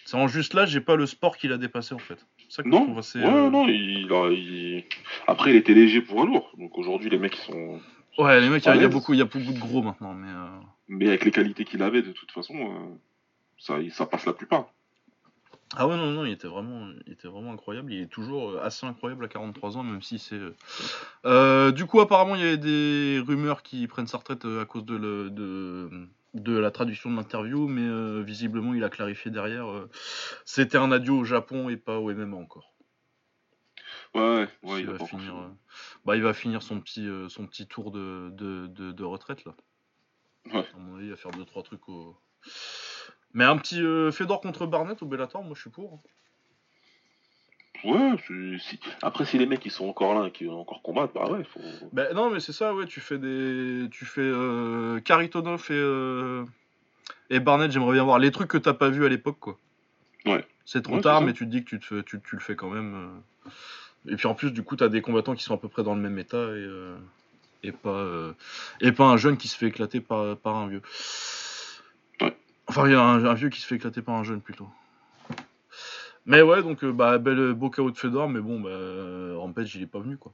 C'est 0.05 0.17
en 0.17 0.27
juste 0.27 0.53
là, 0.53 0.65
j'ai 0.65 0.81
pas 0.81 0.95
le 0.95 1.05
sport 1.05 1.37
qu'il 1.37 1.53
a 1.53 1.57
dépassé 1.57 1.93
en 1.93 1.99
fait. 1.99 2.25
C'est 2.49 2.51
ça 2.51 2.63
que 2.63 2.69
je 2.69 2.75
Non, 2.75 2.83
trouve 2.83 2.97
assez. 2.99 3.19
ouais, 3.19 3.49
non, 3.49 3.67
il, 3.67 4.11
a- 4.11 4.31
il- 4.31 4.83
Après, 5.27 5.51
il 5.51 5.55
était 5.55 5.73
léger 5.73 6.01
pour 6.01 6.21
un 6.21 6.25
lourd. 6.25 6.51
Donc 6.57 6.77
aujourd'hui, 6.77 7.09
les 7.09 7.17
mecs, 7.19 7.37
ils 7.37 7.41
sont. 7.53 7.79
Ouais, 8.17 8.41
les 8.41 8.49
mecs, 8.49 8.65
il 8.65 8.75
y 8.81 8.83
a- 8.83 8.87
beaucoup, 8.89 9.13
il 9.13 9.19
y 9.19 9.21
a 9.21 9.25
beaucoup 9.25 9.53
de 9.53 9.59
gros 9.59 9.81
maintenant, 9.81 10.13
mais. 10.13 10.27
euh, 10.29 10.59
Mais 10.89 11.07
avec 11.07 11.23
les 11.25 11.31
qualités 11.31 11.63
qu'il 11.63 11.81
avait, 11.83 12.01
de 12.01 12.11
toute 12.11 12.31
façon, 12.31 12.99
ça, 13.59 13.77
ça 13.91 14.05
passe 14.07 14.25
la 14.25 14.33
plupart. 14.33 14.73
Ah 15.75 15.87
ouais, 15.87 15.95
non, 15.97 16.11
non, 16.11 16.25
il 16.25 16.31
était 16.31 16.47
vraiment, 16.47 16.87
il 17.05 17.13
était 17.13 17.27
vraiment 17.27 17.53
incroyable. 17.53 17.93
Il 17.93 18.01
est 18.01 18.07
toujours 18.07 18.51
euh, 18.51 18.61
assez 18.63 18.87
incroyable 18.87 19.25
à 19.25 19.27
43 19.27 19.77
ans, 19.77 19.83
même 19.83 20.01
si 20.01 20.17
c'est. 20.17 20.35
euh, 20.35 20.55
euh, 21.25 21.71
du 21.71 21.85
coup, 21.85 21.99
apparemment, 22.01 22.35
il 22.35 22.41
y 22.41 22.43
avait 22.43 22.57
des 22.57 23.21
rumeurs 23.25 23.61
qui 23.61 23.87
prennent 23.87 24.07
sa 24.07 24.17
retraite 24.17 24.45
à 24.45 24.65
cause 24.65 24.85
de, 24.85 24.95
le- 24.95 25.29
de, 25.29 25.89
de 26.33 26.57
la 26.57 26.71
traduction 26.71 27.11
de 27.11 27.15
l'interview, 27.17 27.67
mais 27.67 27.83
euh, 27.87 28.21
visiblement, 28.23 28.73
il 28.73 28.83
a 28.83 28.89
clarifié 28.89 29.29
derrière. 29.31 29.67
euh, 29.69 29.89
C'était 30.45 30.77
un 30.79 30.91
adieu 30.91 31.13
au 31.13 31.23
Japon 31.25 31.69
et 31.69 31.77
pas 31.77 31.99
au 31.99 32.09
MMA 32.11 32.37
encore. 32.37 32.73
Ouais, 34.15 34.21
ouais, 34.21 34.47
ouais, 34.63 34.81
il, 34.81 34.87
va 34.87 34.99
finir, 34.99 35.33
bah, 36.05 36.15
il 36.15 36.23
va 36.23 36.33
finir 36.33 36.61
son 36.63 36.79
petit, 36.81 37.07
son 37.29 37.45
petit 37.47 37.67
tour 37.67 37.91
de, 37.91 38.29
de, 38.33 38.67
de, 38.67 38.91
de 38.91 39.03
retraite 39.03 39.45
là. 39.45 39.53
Ouais. 40.53 40.65
À 40.73 40.77
mon 40.79 40.95
avis, 40.95 41.05
il 41.05 41.11
va 41.11 41.15
faire 41.17 41.31
2-3 41.31 41.61
trucs 41.63 41.87
au. 41.89 42.17
Mais 43.33 43.43
un 43.45 43.57
petit 43.57 43.81
euh, 43.81 44.11
Fedor 44.11 44.41
contre 44.41 44.65
Barnett 44.65 45.01
au 45.01 45.05
Bellator, 45.05 45.43
moi 45.43 45.53
je 45.55 45.61
suis 45.61 45.69
pour. 45.69 45.99
fait. 47.81 47.89
Ouais, 47.89 48.15
si... 48.59 48.79
après, 49.01 49.23
si 49.25 49.37
les 49.37 49.45
mecs, 49.45 49.65
ils 49.65 49.71
sont 49.71 49.87
encore 49.87 50.13
là 50.19 50.27
et 50.27 50.31
qu'ils 50.31 50.47
vont 50.47 50.59
encore 50.59 50.81
combattre, 50.81 51.13
bah 51.13 51.29
ouais, 51.31 51.43
faut. 51.45 51.61
Ben 51.93 52.13
non, 52.13 52.29
mais 52.29 52.39
c'est 52.41 52.51
ça, 52.51 52.73
ouais, 52.75 52.85
tu 52.87 52.99
fais 52.99 53.17
des. 53.17 53.87
Tu 53.91 54.03
fais 54.05 54.19
euh, 54.21 54.99
Karitonov 54.99 55.67
et. 55.69 55.73
euh, 55.73 56.43
Et 57.29 57.39
Barnett, 57.39 57.71
j'aimerais 57.71 57.93
bien 57.93 58.03
voir 58.03 58.19
les 58.19 58.31
trucs 58.31 58.49
que 58.49 58.57
t'as 58.57 58.73
pas 58.73 58.89
vu 58.89 59.05
à 59.05 59.09
l'époque, 59.09 59.37
quoi. 59.39 59.57
Ouais. 60.25 60.45
C'est 60.65 60.81
trop 60.81 60.95
Ouais, 60.95 61.01
tard, 61.01 61.21
mais 61.21 61.31
tu 61.33 61.45
te 61.45 61.49
dis 61.51 61.63
que 61.63 61.69
tu, 61.69 61.79
te 61.79 62.01
tu, 62.01 62.19
tu 62.19 62.35
le 62.35 62.41
fais 62.41 62.55
quand 62.55 62.69
même. 62.69 63.21
euh. 63.45 63.49
Et 64.11 64.15
puis 64.17 64.27
en 64.27 64.35
plus, 64.35 64.51
du 64.51 64.61
coup, 64.63 64.75
t'as 64.75 64.89
des 64.89 65.01
combattants 65.01 65.35
qui 65.35 65.43
sont 65.43 65.53
à 65.53 65.57
peu 65.57 65.69
près 65.69 65.83
dans 65.83 65.95
le 65.95 66.01
même 66.01 66.17
état 66.19 66.37
et, 66.37 66.39
euh, 66.41 66.97
et, 67.63 67.71
pas, 67.71 68.05
et 68.81 68.91
pas 68.91 69.05
un 69.05 69.17
jeune 69.17 69.37
qui 69.37 69.47
se 69.47 69.57
fait 69.57 69.67
éclater 69.67 70.01
par, 70.01 70.35
par 70.37 70.55
un 70.57 70.67
vieux. 70.67 70.81
Enfin, 72.69 72.87
il 72.87 72.91
y 72.91 72.95
a 72.95 73.01
un, 73.01 73.25
un 73.25 73.33
vieux 73.33 73.49
qui 73.49 73.59
se 73.59 73.67
fait 73.67 73.75
éclater 73.75 74.01
par 74.01 74.15
un 74.15 74.23
jeune 74.23 74.41
plutôt. 74.41 74.69
Mais 76.25 76.41
ouais, 76.43 76.61
donc 76.61 76.83
euh, 76.83 76.91
bah, 76.93 77.17
bel, 77.17 77.53
beau 77.53 77.69
KO 77.71 77.89
de 77.89 77.97
Fedor, 77.97 78.29
mais 78.29 78.39
bon, 78.39 78.59
bah, 78.59 78.69
euh, 78.69 79.33
Rampage, 79.37 79.75
il 79.75 79.81
est 79.81 79.87
pas 79.87 79.99
venu 79.99 80.17
quoi. 80.17 80.31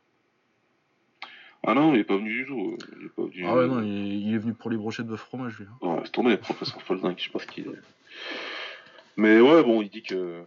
Ah 1.67 1.73
non, 1.73 1.93
il 1.95 2.01
est 2.01 2.03
pas 2.03 2.17
venu 2.17 2.31
du 2.31 2.45
tout. 2.45 2.77
Il 2.99 3.05
est 3.05 3.09
pas 3.09 3.23
venu. 3.23 3.45
Ah 3.47 3.55
ouais, 3.55 3.67
non, 3.67 3.81
il 3.81 3.87
est, 3.89 4.19
il 4.19 4.35
est 4.35 4.37
venu 4.37 4.53
pour 4.53 4.69
les 4.69 4.77
brochettes 4.77 5.07
de 5.07 5.15
fromage, 5.15 5.57
lui. 5.57 5.65
hein. 5.65 5.87
Ouais, 5.87 6.01
c'est 6.03 6.11
tourné, 6.11 6.37
professeur 6.37 6.81
Folding, 6.81 7.15
je 7.17 7.23
sais 7.23 7.29
pas 7.29 7.39
ce 7.39 7.47
qu'il 7.47 7.67
est. 7.67 7.71
Mais 9.17 9.39
ouais, 9.39 9.63
bon, 9.63 9.81
il 9.81 9.89
dit 9.89 10.03
que 10.03 10.43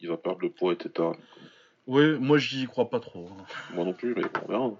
il 0.00 0.08
va 0.08 0.16
perdre 0.16 0.40
le 0.40 0.48
poids, 0.50 0.72
etc. 0.72 1.10
Ouais, 1.86 2.18
moi 2.18 2.38
j'y 2.38 2.66
crois 2.66 2.88
pas 2.88 2.98
trop. 3.00 3.28
hein. 3.38 3.44
Moi 3.74 3.84
non 3.84 3.92
plus, 3.92 4.14
mais 4.16 4.22
on 4.44 4.48
verra. 4.50 4.70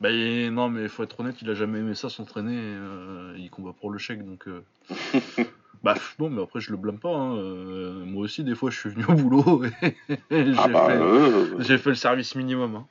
Bah 0.00 0.10
et- 0.10 0.50
non 0.50 0.68
mais 0.68 0.88
faut 0.88 1.02
être 1.02 1.20
honnête, 1.20 1.36
il 1.42 1.50
a 1.50 1.54
jamais 1.54 1.78
aimé 1.80 1.94
ça 1.94 2.08
s'entraîner, 2.08 2.56
euh, 2.56 3.34
il 3.38 3.50
combat 3.50 3.72
pour 3.78 3.90
le 3.90 3.98
chèque 3.98 4.24
donc... 4.24 4.46
euh, 4.48 4.62
bah 5.82 5.94
bon 6.18 6.30
mais 6.30 6.42
après 6.42 6.60
je 6.60 6.70
le 6.70 6.76
blâme 6.76 6.98
pas, 6.98 7.14
hein, 7.14 7.36
euh, 7.36 8.04
moi 8.04 8.22
aussi 8.24 8.42
des 8.44 8.54
fois 8.54 8.70
je 8.70 8.78
suis 8.78 8.90
venu 8.90 9.04
au 9.06 9.14
boulot 9.14 9.64
et 9.84 9.94
j'ai 10.30 10.54
Ah 10.56 10.68
bah, 10.68 10.86
fait, 10.86 10.96
euh, 10.96 11.56
j'ai 11.60 11.78
fait 11.78 11.90
le 11.90 11.96
service 11.96 12.34
minimum. 12.34 12.76
hein. 12.76 12.86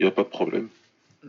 y 0.00 0.06
a 0.06 0.10
pas 0.10 0.22
de 0.24 0.28
problème. 0.28 0.68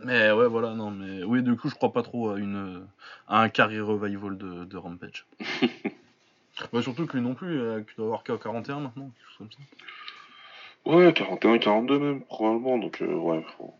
Mais 0.04 0.30
ouais 0.32 0.46
voilà, 0.48 0.74
non 0.74 0.90
mais 0.90 1.22
oui 1.22 1.42
du 1.42 1.56
coup 1.56 1.68
je 1.70 1.74
crois 1.74 1.92
pas 1.92 2.02
trop 2.02 2.30
à, 2.30 2.38
une, 2.38 2.86
à 3.28 3.40
un 3.42 3.48
carry 3.48 3.80
revival 3.80 4.36
de, 4.36 4.64
de 4.64 4.76
Rampage. 4.76 5.26
bah, 6.72 6.82
surtout 6.82 7.06
que 7.06 7.16
lui 7.16 7.22
non 7.22 7.34
plus, 7.34 7.58
euh, 7.58 7.80
qu'il 7.82 7.96
doit 7.96 8.06
avoir 8.06 8.22
qu'à 8.22 8.36
41 8.36 8.80
maintenant, 8.80 9.10
quelque 9.16 9.28
chose 9.28 9.38
comme 9.38 9.52
ça. 9.52 9.58
Ouais, 10.84 11.12
41, 11.12 11.58
42 11.58 11.98
même, 11.98 12.22
probablement, 12.24 12.78
donc 12.78 13.02
euh, 13.02 13.14
ouais. 13.14 13.44
faut- 13.56 13.74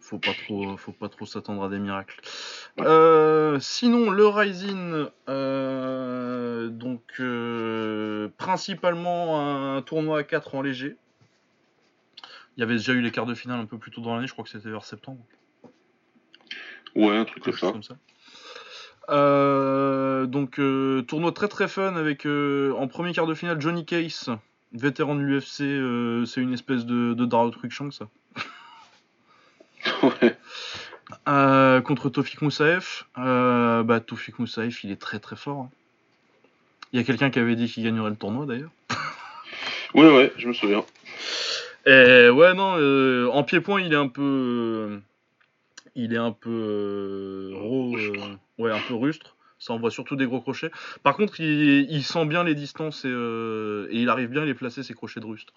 faut 0.00 0.18
pas 0.18 0.34
trop 0.34 0.76
faut 0.76 0.92
pas 0.92 1.08
trop 1.08 1.24
s'attendre 1.26 1.64
à 1.64 1.68
des 1.68 1.78
miracles 1.78 2.20
Euh, 2.80 3.58
sinon 3.58 4.10
le 4.10 4.26
Rising 4.26 5.06
euh, 5.30 6.68
donc 6.68 7.02
euh, 7.20 8.28
principalement 8.36 9.74
un 9.76 9.80
tournoi 9.80 10.18
à 10.18 10.22
4 10.24 10.54
en 10.56 10.60
léger 10.60 10.96
il 12.56 12.60
y 12.60 12.62
avait 12.62 12.74
déjà 12.76 12.92
eu 12.92 13.00
les 13.00 13.10
quarts 13.10 13.24
de 13.24 13.34
finale 13.34 13.60
un 13.60 13.64
peu 13.64 13.78
plus 13.78 13.90
tôt 13.90 14.02
dans 14.02 14.14
l'année 14.14 14.26
je 14.26 14.32
crois 14.34 14.44
que 14.44 14.50
c'était 14.50 14.68
vers 14.68 14.84
septembre 14.84 15.24
Ouais, 16.94 17.16
un 17.16 17.24
truc 17.24 17.44
comme 17.44 17.54
ça. 17.54 17.72
comme 17.72 17.82
ça 17.82 17.96
Euh, 19.08 20.26
donc 20.26 20.58
euh, 20.58 21.00
tournoi 21.02 21.32
très 21.32 21.48
très 21.48 21.68
fun 21.68 21.96
avec 21.96 22.26
euh, 22.26 22.72
en 22.76 22.88
premier 22.88 23.12
quart 23.14 23.26
de 23.26 23.34
finale 23.34 23.58
Johnny 23.58 23.86
Case 23.86 24.28
vétéran 24.72 25.14
de 25.14 25.20
l'UFC 25.20 25.60
euh, 25.62 26.26
c'est 26.26 26.42
une 26.42 26.52
espèce 26.52 26.84
de, 26.84 27.14
de 27.14 27.24
Dario 27.24 27.52
Cruikshank 27.52 27.94
ça 27.94 28.08
ouais. 30.02 30.36
Euh, 31.28 31.80
contre 31.82 32.10
Tofik 32.10 32.42
Moussaef, 32.42 33.06
euh, 33.18 33.82
bah, 33.84 34.00
Tofik 34.00 34.38
Moussaef, 34.38 34.82
il 34.82 34.90
est 34.90 35.00
très 35.00 35.18
très 35.20 35.36
fort. 35.36 35.58
hein. 35.60 35.70
Il 36.92 36.98
y 36.98 37.02
a 37.02 37.04
quelqu'un 37.04 37.30
qui 37.30 37.38
avait 37.38 37.56
dit 37.56 37.68
qu'il 37.68 37.84
gagnerait 37.84 38.10
le 38.10 38.16
tournoi 38.16 38.46
d'ailleurs. 38.46 38.70
ouais, 39.94 40.10
ouais, 40.12 40.32
je 40.36 40.48
me 40.48 40.52
souviens. 40.52 40.84
Et 41.84 42.28
ouais, 42.30 42.54
non, 42.54 42.76
euh, 42.78 43.28
en 43.32 43.44
pied-point, 43.44 43.80
il 43.80 43.92
est 43.92 43.96
un 43.96 44.08
peu. 44.08 45.00
il 45.94 46.12
est 46.12 46.18
un 46.18 46.32
peu. 46.32 47.52
raw, 47.54 47.96
euh, 47.96 48.36
ouais, 48.58 48.72
un 48.72 48.80
peu 48.88 48.94
rustre. 48.94 49.36
Ça 49.58 49.72
envoie 49.72 49.90
surtout 49.90 50.16
des 50.16 50.26
gros 50.26 50.40
crochets. 50.40 50.70
Par 51.02 51.16
contre, 51.16 51.40
il, 51.40 51.90
il 51.90 52.02
sent 52.04 52.26
bien 52.26 52.44
les 52.44 52.54
distances 52.54 53.04
et, 53.04 53.08
et 53.08 54.00
il 54.00 54.08
arrive 54.08 54.28
bien 54.28 54.42
à 54.42 54.44
les 54.44 54.54
placer, 54.54 54.82
ses 54.82 54.94
crochets 54.94 55.20
de 55.20 55.26
rustre. 55.26 55.52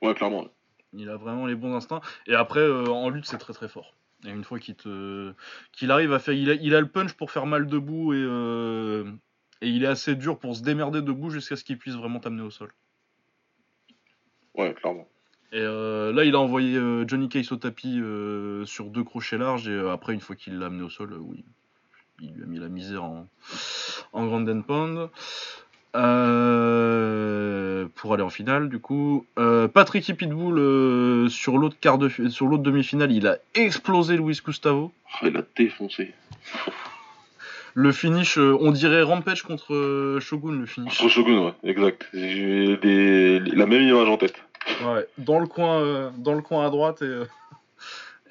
Ouais, 0.00 0.14
clairement. 0.14 0.46
Il 0.92 1.08
a 1.08 1.16
vraiment 1.16 1.46
les 1.46 1.54
bons 1.54 1.74
instincts. 1.74 2.02
Et 2.26 2.34
après, 2.34 2.70
en 2.70 3.08
lutte, 3.08 3.24
c'est 3.26 3.38
très 3.38 3.52
très 3.54 3.68
fort. 3.68 3.94
Et 4.24 4.30
une 4.30 4.44
fois 4.44 4.58
qu'il 4.58 4.76
te, 4.76 5.32
qu'il 5.72 5.90
arrive 5.90 6.12
à 6.12 6.18
faire, 6.18 6.34
il 6.34 6.50
a, 6.50 6.54
il 6.54 6.74
a 6.74 6.80
le 6.80 6.88
punch 6.88 7.14
pour 7.14 7.30
faire 7.30 7.46
mal 7.46 7.66
debout 7.66 8.12
et 8.12 8.22
euh, 8.22 9.04
et 9.62 9.68
il 9.68 9.84
est 9.84 9.88
assez 9.88 10.16
dur 10.16 10.38
pour 10.38 10.56
se 10.56 10.62
démerder 10.62 11.02
debout 11.02 11.30
jusqu'à 11.30 11.56
ce 11.56 11.64
qu'il 11.64 11.78
puisse 11.78 11.94
vraiment 11.94 12.20
t'amener 12.20 12.42
au 12.42 12.50
sol. 12.50 12.72
Ouais, 14.54 14.74
clairement. 14.74 15.08
Et 15.52 15.60
euh, 15.60 16.12
là, 16.12 16.24
il 16.24 16.34
a 16.34 16.40
envoyé 16.40 16.76
euh, 16.76 17.06
Johnny 17.06 17.28
Case 17.28 17.52
au 17.52 17.56
tapis 17.56 18.00
euh, 18.00 18.64
sur 18.64 18.86
deux 18.86 19.04
crochets 19.04 19.38
larges 19.38 19.68
et 19.68 19.78
après, 19.90 20.14
une 20.14 20.20
fois 20.20 20.34
qu'il 20.34 20.58
l'a 20.58 20.66
amené 20.66 20.82
au 20.82 20.90
sol, 20.90 21.12
oui, 21.20 21.44
il 22.20 22.32
lui 22.32 22.42
a 22.42 22.46
mis 22.46 22.58
la 22.58 22.68
misère 22.68 23.04
en, 23.04 23.28
en 24.12 24.26
grand 24.26 24.48
and 24.48 24.62
pound. 24.62 25.10
Euh, 25.94 27.86
pour 27.94 28.14
aller 28.14 28.22
en 28.22 28.30
finale, 28.30 28.68
du 28.68 28.78
coup, 28.78 29.26
Euh, 29.38 29.68
Patrick 29.68 30.04
Pitbull 30.16 30.58
euh, 30.58 31.28
sur 31.28 31.58
l'autre 31.58 31.76
quart 31.80 31.98
de 31.98 32.08
fi- 32.08 32.30
sur 32.30 32.46
l'autre 32.46 32.62
demi-finale, 32.62 33.12
il 33.12 33.26
a 33.26 33.36
explosé 33.54 34.16
Luis 34.16 34.40
Gustavo. 34.44 34.92
Ah, 35.14 35.26
il 35.28 35.36
a 35.36 35.42
défoncé. 35.56 36.12
Le 37.74 37.92
finish, 37.92 38.36
euh, 38.38 38.56
on 38.60 38.70
dirait 38.70 39.02
Rampage 39.02 39.42
contre 39.42 40.18
Shogun, 40.20 40.52
le 40.60 40.66
finish. 40.66 40.98
Contre 40.98 41.10
Shogun, 41.10 41.38
ouais, 41.46 41.54
exact. 41.64 42.06
J'ai 42.12 42.76
des... 42.76 43.38
la 43.40 43.66
même 43.66 43.82
image 43.82 44.08
en 44.08 44.16
tête. 44.18 44.34
Ouais, 44.84 45.06
dans 45.18 45.38
le 45.40 45.46
coin, 45.46 46.12
dans 46.18 46.34
le 46.34 46.42
coin 46.42 46.66
à 46.66 46.70
droite 46.70 47.02
et, 47.02 47.22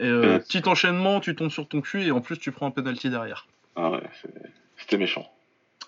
et 0.06 0.12
Ouais. 0.12 0.40
petit 0.40 0.62
enchaînement, 0.68 1.20
tu 1.20 1.36
tombes 1.36 1.50
sur 1.52 1.68
ton 1.68 1.82
cul 1.82 2.04
et 2.04 2.12
en 2.12 2.22
plus 2.22 2.38
tu 2.38 2.52
prends 2.52 2.68
un 2.68 2.72
penalty 2.72 3.10
derrière. 3.10 3.48
Ah 3.76 3.92
ouais, 3.92 4.02
c'était 4.78 4.98
méchant. 4.98 5.26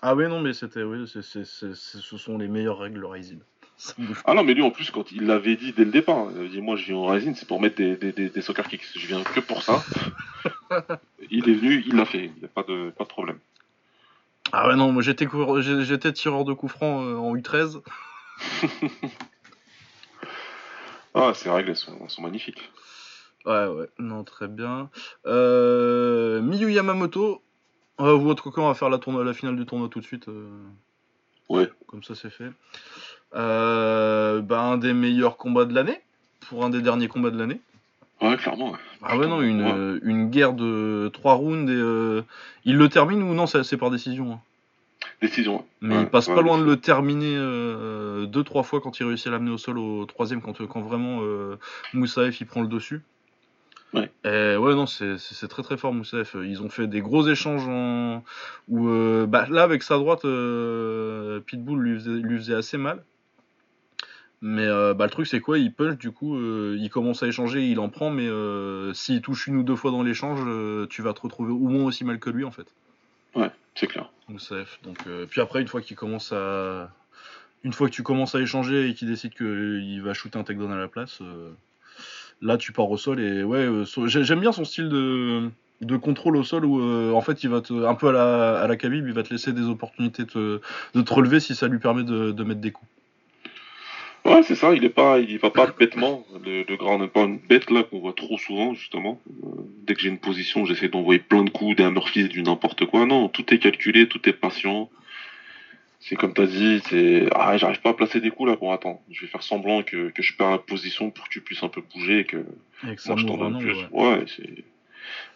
Ah 0.06 0.14
oui 0.14 0.28
non 0.28 0.38
mais 0.38 0.52
c'était 0.52 0.82
oui, 0.82 1.08
c'est, 1.10 1.22
c'est, 1.22 1.46
c'est- 1.46 1.74
c'est- 1.74 1.98
ce 1.98 2.18
sont 2.18 2.36
les 2.36 2.46
meilleures 2.46 2.78
règles 2.78 3.00
le 3.00 3.06
Rising. 3.06 3.38
Ah 4.26 4.34
non, 4.34 4.44
mais 4.44 4.52
lui 4.52 4.60
en 4.62 4.70
plus, 4.70 4.90
quand 4.90 5.10
il 5.12 5.24
l'avait 5.26 5.56
dit 5.56 5.72
dès 5.72 5.86
le 5.86 5.90
départ, 5.90 6.26
il 6.30 6.38
avait 6.40 6.48
dit 6.50 6.60
Moi 6.60 6.76
je 6.76 6.84
viens 6.84 6.96
au 6.96 7.06
Rising, 7.06 7.34
c'est 7.34 7.48
pour 7.48 7.58
mettre 7.60 7.76
des, 7.76 7.96
des, 7.96 8.12
des, 8.12 8.28
des 8.28 8.42
soccer 8.42 8.68
kicks. 8.68 8.84
Je 8.94 9.06
viens 9.06 9.22
que 9.24 9.40
pour 9.40 9.62
ça. 9.62 9.82
il 11.30 11.48
est 11.48 11.54
venu, 11.54 11.82
il 11.86 11.96
l'a 11.96 12.04
fait. 12.04 12.26
Il 12.26 12.38
n'y 12.38 12.44
a 12.44 12.48
pas 12.48 12.64
de, 12.64 12.90
pas 12.90 13.04
de 13.04 13.08
problème. 13.08 13.38
Ah 14.52 14.68
ouais 14.68 14.76
non, 14.76 14.92
moi 14.92 15.02
j'étais 15.02 15.24
coureur- 15.24 15.62
j'étais 15.62 16.12
tireur 16.12 16.44
de 16.44 16.52
coups 16.52 16.72
francs 16.72 17.02
euh, 17.02 17.16
en 17.16 17.34
U13. 17.34 17.80
Ah, 21.16 21.32
ces 21.32 21.48
règles, 21.48 21.70
elles 21.70 21.76
sont, 21.76 21.96
elles 22.02 22.10
sont 22.10 22.22
magnifiques. 22.22 22.70
Ouais 23.46 23.66
ouais, 23.68 23.88
non 24.00 24.24
très 24.24 24.48
bien. 24.48 24.90
Euh, 25.26 26.40
Miyu 26.42 26.72
Yamamoto, 26.72 27.40
euh, 28.00 28.14
votre 28.14 28.42
coquin 28.42 28.62
on 28.62 28.68
va 28.68 28.74
faire 28.74 28.90
la, 28.90 28.98
la 29.24 29.32
finale 29.34 29.56
du 29.56 29.66
tournoi 29.66 29.88
tout 29.88 30.00
de 30.00 30.04
suite. 30.04 30.28
euh, 30.28 30.48
Ouais. 31.48 31.70
Comme 31.86 32.02
ça 32.02 32.14
c'est 32.14 32.30
fait. 32.30 32.50
Euh, 33.34 34.40
bah, 34.40 34.60
un 34.62 34.76
des 34.78 34.92
meilleurs 34.94 35.36
combats 35.36 35.64
de 35.64 35.74
l'année, 35.74 36.00
pour 36.48 36.64
un 36.64 36.70
des 36.70 36.80
derniers 36.82 37.08
combats 37.08 37.30
de 37.30 37.38
l'année. 37.38 37.60
Ouais, 38.22 38.36
clairement. 38.36 38.70
ouais. 38.72 38.78
Ah 39.02 39.18
ouais 39.18 39.26
non, 39.26 39.42
une, 39.42 39.62
Ouais. 39.62 39.72
euh, 39.72 39.98
une 40.02 40.30
guerre 40.30 40.52
de 40.54 41.10
3 41.12 41.34
rounds 41.34 41.70
et 41.70 41.74
euh, 41.74 42.22
il 42.64 42.76
le 42.76 42.88
termine 42.88 43.22
ou 43.22 43.34
non, 43.34 43.46
c'est 43.46 43.76
par 43.76 43.90
décision. 43.90 44.32
hein. 44.34 44.40
Décision. 45.20 45.64
Mais 45.80 46.00
il 46.02 46.06
passe 46.06 46.26
pas 46.26 46.40
loin 46.42 46.58
de 46.58 46.64
le 46.64 46.76
terminer 46.76 47.34
euh, 47.36 48.24
deux 48.26 48.42
trois 48.42 48.62
fois 48.62 48.80
quand 48.80 48.98
il 49.00 49.04
réussit 49.06 49.26
à 49.26 49.30
l'amener 49.30 49.50
au 49.50 49.58
sol 49.58 49.78
au 49.78 50.06
troisième 50.06 50.40
quand, 50.40 50.66
quand 50.66 50.80
vraiment 50.80 51.18
euh, 51.22 51.56
Moussaef 51.92 52.40
il 52.40 52.46
prend 52.46 52.62
le 52.62 52.68
dessus. 52.68 53.02
Ouais. 53.94 54.10
Et 54.24 54.56
ouais 54.56 54.74
non 54.74 54.86
c'est 54.86 55.48
très 55.48 55.62
très 55.62 55.76
fort 55.78 55.94
Moussaef. 55.94 56.36
Ils 56.42 56.62
ont 56.62 56.68
fait 56.68 56.86
des 56.86 57.00
gros 57.00 57.26
échanges 57.26 57.66
en... 57.66 58.22
où 58.68 58.88
euh, 58.88 59.26
bah, 59.26 59.46
là 59.48 59.62
avec 59.62 59.82
sa 59.82 59.96
droite 59.96 60.24
euh, 60.24 61.40
Pitbull 61.40 61.80
lui 61.80 61.94
faisait, 61.94 62.10
lui 62.10 62.36
faisait 62.36 62.54
assez 62.54 62.76
mal. 62.76 63.02
Mais 64.42 64.66
euh, 64.66 64.92
bah, 64.92 65.06
le 65.06 65.10
truc 65.10 65.26
c'est 65.26 65.40
quoi? 65.40 65.58
Il 65.58 65.72
punch 65.72 65.96
du 65.96 66.10
coup, 66.10 66.36
euh, 66.36 66.76
il 66.78 66.90
commence 66.90 67.22
à 67.22 67.28
échanger, 67.28 67.66
il 67.66 67.78
en 67.78 67.88
prend, 67.88 68.10
mais 68.10 68.28
euh, 68.28 68.92
s'il 68.92 69.22
touche 69.22 69.46
une 69.46 69.56
ou 69.56 69.62
deux 69.62 69.76
fois 69.76 69.90
dans 69.90 70.02
l'échange, 70.02 70.40
euh, 70.44 70.86
tu 70.90 71.00
vas 71.00 71.14
te 71.14 71.22
retrouver 71.22 71.52
au 71.52 71.68
moins 71.68 71.84
aussi 71.84 72.04
mal 72.04 72.18
que 72.18 72.28
lui 72.28 72.44
en 72.44 72.50
fait. 72.50 72.66
C'est 73.76 73.88
clair. 73.88 74.08
Moussaef. 74.28 74.78
Donc, 74.84 74.98
euh, 75.08 75.26
puis 75.26 75.40
après, 75.40 75.60
une 75.60 75.66
fois 75.66 75.80
qu'il 75.80 75.96
commence 75.96 76.32
à. 76.32 76.90
Une 77.64 77.72
fois 77.72 77.88
que 77.88 77.92
tu 77.92 78.02
commences 78.02 78.34
à 78.34 78.40
échanger 78.40 78.88
et 78.88 78.94
qu'il 78.94 79.08
décide 79.08 79.34
qu'il 79.34 80.00
va 80.02 80.14
shooter 80.14 80.38
un 80.38 80.44
takedown 80.44 80.70
à 80.70 80.76
la 80.76 80.86
place, 80.86 81.18
euh, 81.22 81.50
là 82.42 82.56
tu 82.56 82.72
pars 82.72 82.90
au 82.90 82.96
sol 82.96 83.20
et 83.20 83.42
ouais, 83.42 83.58
euh, 83.58 83.84
j'aime 84.06 84.40
bien 84.40 84.52
son 84.52 84.64
style 84.64 84.88
de, 84.88 85.50
de 85.80 85.96
contrôle 85.96 86.36
au 86.36 86.44
sol 86.44 86.64
où 86.64 86.80
euh, 86.80 87.12
en 87.12 87.20
fait 87.20 87.44
il 87.44 87.50
va 87.50 87.60
te. 87.60 87.72
Un 87.86 87.94
peu 87.94 88.08
à 88.08 88.12
la, 88.12 88.60
à 88.60 88.66
la 88.66 88.74
il 88.74 89.12
va 89.12 89.22
te 89.22 89.30
laisser 89.30 89.52
des 89.52 89.68
opportunités 89.68 90.24
de, 90.24 90.60
de 90.94 91.02
te 91.02 91.14
relever 91.14 91.40
si 91.40 91.54
ça 91.54 91.68
lui 91.68 91.78
permet 91.78 92.04
de, 92.04 92.32
de 92.32 92.44
mettre 92.44 92.60
des 92.60 92.70
coups. 92.70 92.88
Ouais, 94.24 94.42
c'est 94.42 94.54
ça, 94.54 94.72
il 94.74 94.82
est 94.84 94.90
pas, 94.90 95.18
il 95.18 95.38
va 95.38 95.50
pas 95.50 95.66
bêtement. 95.66 96.24
Le, 96.46 96.64
le 96.66 96.76
grand 96.76 96.98
bête 97.46 97.70
là 97.70 97.82
qu'on 97.82 97.98
voit 97.98 98.14
trop 98.14 98.38
souvent 98.38 98.72
justement. 98.72 99.20
Euh, 99.28 99.48
dès 99.86 99.94
que 99.94 100.00
j'ai 100.00 100.08
une 100.08 100.18
position, 100.18 100.64
j'essaie 100.64 100.88
d'envoyer 100.88 101.20
plein 101.20 101.44
de 101.44 101.50
coups, 101.50 101.76
des 101.76 101.84
hammerfists, 101.84 102.30
du 102.30 102.42
n'importe 102.42 102.86
quoi. 102.86 103.04
Non, 103.04 103.28
tout 103.28 103.52
est 103.52 103.58
calculé, 103.58 104.08
tout 104.08 104.26
est 104.26 104.32
patient. 104.32 104.88
C'est 106.06 106.16
comme 106.16 106.34
t'as 106.34 106.46
dit, 106.46 106.80
c'est 106.88 107.28
ah 107.34 107.56
j'arrive 107.56 107.80
pas 107.80 107.90
à 107.90 107.94
placer 107.94 108.20
des 108.20 108.30
coups 108.30 108.50
là. 108.50 108.56
Bon 108.56 108.70
attends, 108.72 109.02
je 109.10 109.22
vais 109.22 109.26
faire 109.26 109.42
semblant 109.42 109.82
que, 109.82 110.10
que 110.10 110.22
je 110.22 110.36
perds 110.36 110.50
la 110.50 110.58
position 110.58 111.10
pour 111.10 111.24
que 111.24 111.30
tu 111.30 111.40
puisses 111.40 111.62
un 111.62 111.68
peu 111.70 111.80
bouger 111.94 112.20
et 112.20 112.24
que 112.26 112.44
Et 112.86 112.94
que 112.96 113.00
ça 113.00 113.10
moi 113.14 113.18
je 113.22 113.26
t'en 113.26 113.38
donne 113.38 113.58
plus. 113.58 113.72
ouais. 113.74 113.88
Ouais, 113.90 114.24
c'est 114.26 114.64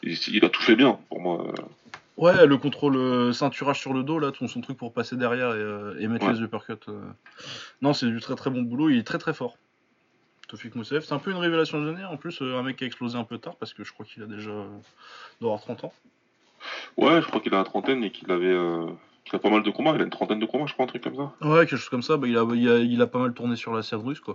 il, 0.02 0.18
il 0.34 0.44
a 0.44 0.50
tout 0.50 0.60
fait 0.62 0.76
bien 0.76 0.98
pour 1.08 1.20
moi. 1.20 1.44
Ouais, 2.18 2.46
le 2.46 2.56
contrôle 2.58 2.96
euh, 2.96 3.32
ceinturage 3.32 3.78
sur 3.80 3.92
le 3.94 4.02
dos, 4.02 4.18
là, 4.18 4.30
ton 4.32 4.46
son 4.48 4.60
truc 4.60 4.76
pour 4.76 4.92
passer 4.92 5.16
derrière 5.16 5.52
et, 5.54 5.58
euh, 5.58 5.94
et 6.00 6.08
mettre 6.08 6.26
Ouais. 6.26 6.32
les 6.34 6.40
uppercuts. 6.42 6.72
euh. 6.88 7.00
Non, 7.80 7.92
c'est 7.94 8.06
du 8.06 8.20
très 8.20 8.34
très 8.34 8.50
bon 8.50 8.62
boulot, 8.62 8.90
il 8.90 8.98
est 8.98 9.06
très 9.06 9.18
très 9.18 9.32
fort. 9.32 9.56
Tofik 10.48 10.74
Moussaef, 10.74 11.04
c'est 11.04 11.14
un 11.14 11.18
peu 11.18 11.30
une 11.30 11.36
révélation 11.38 11.80
de 11.80 11.86
l'année, 11.90 12.04
en 12.04 12.16
plus, 12.16 12.40
un 12.42 12.62
mec 12.62 12.76
qui 12.76 12.84
a 12.84 12.86
explosé 12.88 13.16
un 13.16 13.24
peu 13.24 13.38
tard 13.38 13.54
parce 13.56 13.72
que 13.72 13.84
je 13.84 13.92
crois 13.92 14.04
qu'il 14.04 14.22
a 14.22 14.26
déjà 14.26 14.50
doit 14.50 15.50
avoir 15.52 15.60
30 15.60 15.84
ans. 15.84 15.92
Ouais, 16.96 17.20
je 17.22 17.26
crois 17.26 17.40
qu'il 17.40 17.54
a 17.54 17.58
la 17.58 17.64
trentaine 17.64 18.02
et 18.02 18.10
qu'il 18.10 18.30
avait 18.32 18.46
euh, 18.46 18.86
qu'il 19.28 19.36
a 19.36 19.38
pas 19.40 19.50
mal 19.50 19.62
de 19.62 19.70
combats. 19.70 19.92
Il 19.94 20.00
a 20.00 20.04
une 20.04 20.10
trentaine 20.10 20.38
de 20.40 20.46
combats, 20.46 20.66
je 20.66 20.72
crois, 20.72 20.84
un 20.84 20.88
truc 20.88 21.02
comme 21.04 21.16
ça. 21.16 21.32
Ouais, 21.46 21.60
quelque 21.66 21.76
chose 21.76 21.88
comme 21.88 22.02
ça, 22.02 22.16
bah, 22.16 22.26
il, 22.26 22.36
a, 22.36 22.44
il, 22.54 22.68
a, 22.68 22.78
il 22.78 23.02
a 23.02 23.06
pas 23.06 23.18
mal 23.18 23.32
tourné 23.34 23.56
sur 23.56 23.74
la 23.74 23.82
scène 23.82 24.00
russe, 24.00 24.20
quoi. 24.20 24.34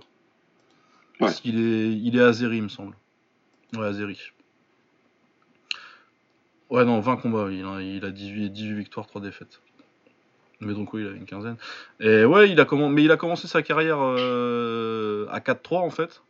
Parce 1.20 1.42
qu'il 1.42 1.60
est, 1.60 1.92
il 1.96 2.18
est 2.18 2.22
Azeri, 2.22 2.58
il 2.58 2.64
me 2.64 2.70
semble. 2.70 2.96
Ouais, 3.76 3.86
Azeri. 3.86 4.20
Ouais, 6.70 6.86
non, 6.86 7.00
20 7.00 7.18
combats, 7.18 7.50
il 7.52 7.64
a, 7.66 7.82
il 7.82 8.04
a 8.04 8.10
18, 8.12 8.50
18 8.50 8.74
victoires, 8.74 9.06
3 9.08 9.22
défaites. 9.22 9.62
Mais 10.60 10.74
donc 10.74 10.94
oui, 10.94 11.02
il 11.02 11.08
a 11.08 11.12
une 11.12 11.26
quinzaine. 11.26 11.58
Et 12.00 12.26
ouais, 12.26 12.50
il 12.50 12.60
a, 12.60 12.64
comm- 12.66 12.90
mais 12.92 13.04
il 13.04 13.12
a 13.12 13.18
commencé 13.18 13.48
sa 13.48 13.62
carrière 13.62 13.98
euh, 14.02 15.28
à 15.30 15.40
4-3 15.40 15.80
en 15.82 15.90
fait. 15.90 16.24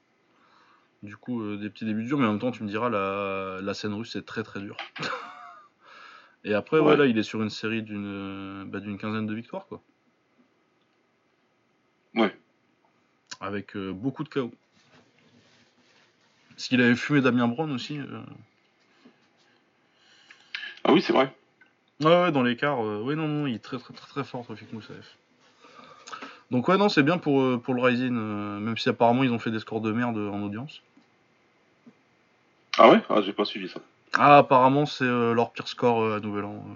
Du 1.04 1.18
coup, 1.18 1.42
euh, 1.42 1.58
des 1.58 1.70
petits 1.70 1.86
débuts 1.86 2.04
durs, 2.04 2.18
mais 2.18 2.26
en 2.26 2.32
même 2.32 2.40
temps, 2.40 2.52
tu 2.52 2.64
me 2.64 2.68
diras, 2.70 2.90
la, 2.90 3.60
la 3.62 3.74
scène 3.74 3.94
russe 3.94 4.12
c'est 4.14 4.26
très 4.26 4.44
très 4.44 4.60
dur. 4.60 4.76
Et 6.46 6.54
après, 6.54 6.80
ouais. 6.80 6.92
Ouais. 6.92 6.98
là, 6.98 7.06
il 7.06 7.18
est 7.18 7.24
sur 7.24 7.42
une 7.42 7.50
série 7.50 7.82
d'une 7.84 8.06
euh, 8.06 8.66
bah, 8.66 8.80
d'une 8.80 8.98
quinzaine 8.98 9.26
de 9.26 9.34
victoires, 9.34 9.66
quoi. 9.68 9.82
Ouais. 12.16 12.36
Avec 13.40 13.76
euh, 13.76 13.92
beaucoup 13.92 14.24
de 14.24 14.30
KO. 14.30 14.52
Parce 16.50 16.68
qu'il 16.68 16.82
avait 16.82 16.96
fumé 16.96 17.22
Damien 17.22 17.48
Brown 17.48 17.72
aussi. 17.72 17.98
euh. 17.98 18.22
Ah 20.84 20.94
oui, 20.94 21.02
c'est 21.02 21.14
vrai. 21.14 21.34
Ouais, 22.02 22.08
ouais, 22.24 22.32
dans 22.32 22.44
l'écart. 22.44 22.84
euh, 22.84 23.02
ouais, 23.02 23.16
non, 23.16 23.28
non, 23.28 23.48
il 23.48 23.56
est 23.56 23.60
très, 23.64 23.78
très, 23.78 23.94
très, 23.94 24.08
très 24.08 24.24
fort, 24.24 24.46
Tofik 24.46 24.72
Moussaev. 24.74 25.06
Donc, 26.52 26.68
ouais, 26.68 26.78
non, 26.78 26.90
c'est 26.90 27.04
bien 27.04 27.18
pour, 27.18 27.60
pour 27.62 27.74
le 27.74 27.82
Rising, 27.82 28.12
même 28.12 28.78
si 28.78 28.90
apparemment 28.90 29.24
ils 29.24 29.32
ont 29.32 29.40
fait 29.40 29.50
des 29.50 29.60
scores 29.60 29.82
de 29.82 29.92
merde 29.92 30.18
en 30.18 30.42
audience. 30.44 30.82
Ah 32.78 32.90
ouais? 32.90 33.02
Ah, 33.10 33.22
j'ai 33.22 33.34
pas 33.34 33.46
suivi 33.46 33.70
ça. 33.70 33.80
Ah, 34.18 34.38
apparemment, 34.40 34.86
c'est 34.86 35.06
euh, 35.06 35.34
leur 35.34 35.52
pire 35.52 35.68
score 35.68 36.02
euh, 36.04 36.18
à 36.18 36.20
Nouvel 36.20 36.46
An. 36.46 36.56
euh. 36.56 36.74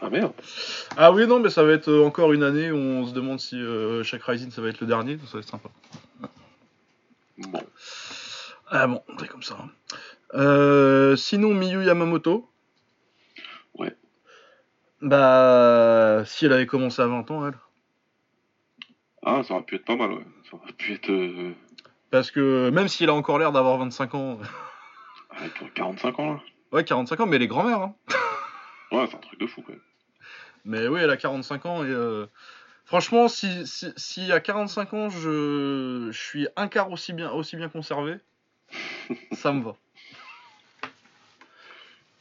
Ah 0.00 0.10
merde. 0.10 0.32
Ah, 0.96 1.10
oui, 1.12 1.26
non, 1.26 1.40
mais 1.40 1.50
ça 1.50 1.64
va 1.64 1.72
être 1.72 1.92
encore 2.04 2.32
une 2.32 2.42
année 2.44 2.70
où 2.70 2.76
on 2.76 3.06
se 3.06 3.12
demande 3.12 3.40
si 3.40 3.60
chaque 4.04 4.22
Rising 4.22 4.50
ça 4.52 4.62
va 4.62 4.68
être 4.68 4.80
le 4.80 4.86
dernier, 4.86 5.16
donc 5.16 5.26
ça 5.26 5.34
va 5.34 5.40
être 5.40 5.48
sympa. 5.48 5.68
Bon. 7.38 7.62
Ah 8.70 8.86
bon, 8.86 9.02
c'est 9.18 9.26
comme 9.28 9.42
ça. 9.42 9.56
hein. 9.60 9.70
Euh, 10.34 11.16
sinon, 11.16 11.52
Miyu 11.52 11.84
Yamamoto. 11.84 12.48
Ouais. 13.74 13.96
Bah, 15.02 16.22
si 16.26 16.46
elle 16.46 16.52
avait 16.52 16.66
commencé 16.66 17.02
à 17.02 17.06
20 17.06 17.28
ans, 17.32 17.48
elle. 17.48 17.54
Ah, 19.24 19.42
ça 19.42 19.54
aurait 19.54 19.64
pu 19.64 19.74
être 19.76 19.84
pas 19.84 19.96
mal, 19.96 20.12
ouais. 20.12 20.26
Ça 20.48 20.56
aurait 20.56 20.72
pu 20.74 20.92
être. 20.94 21.10
euh, 21.10 21.52
Parce 22.12 22.30
que 22.30 22.70
même 22.70 22.86
s'il 22.88 23.08
a 23.10 23.14
encore 23.14 23.38
l'air 23.40 23.50
d'avoir 23.50 23.78
25 23.78 24.14
ans, 24.14 24.38
Avec 25.36 25.74
45 25.74 26.18
ans, 26.20 26.34
là. 26.34 26.40
Ouais, 26.72 26.84
45 26.84 27.20
ans, 27.20 27.26
mais 27.26 27.36
elle 27.36 27.42
est 27.42 27.46
grand-mère, 27.48 27.80
hein. 27.80 27.94
Ouais, 28.92 29.06
c'est 29.10 29.16
un 29.16 29.20
truc 29.20 29.38
de 29.38 29.46
fou, 29.46 29.62
quand 29.62 29.72
même. 29.72 29.82
Mais 30.64 30.88
oui, 30.88 31.00
elle 31.02 31.10
a 31.10 31.16
45 31.16 31.66
ans 31.66 31.84
et 31.84 31.88
euh, 31.90 32.26
franchement, 32.86 33.28
si, 33.28 33.66
si, 33.66 33.92
si 33.96 34.32
à 34.32 34.40
45 34.40 34.94
ans 34.94 35.08
je, 35.10 36.08
je 36.10 36.18
suis 36.18 36.48
un 36.56 36.68
quart 36.68 36.90
aussi 36.90 37.12
bien, 37.12 37.30
aussi 37.30 37.56
bien 37.56 37.68
conservé, 37.68 38.16
ça 39.32 39.52
me 39.52 39.62
va. 39.62 39.76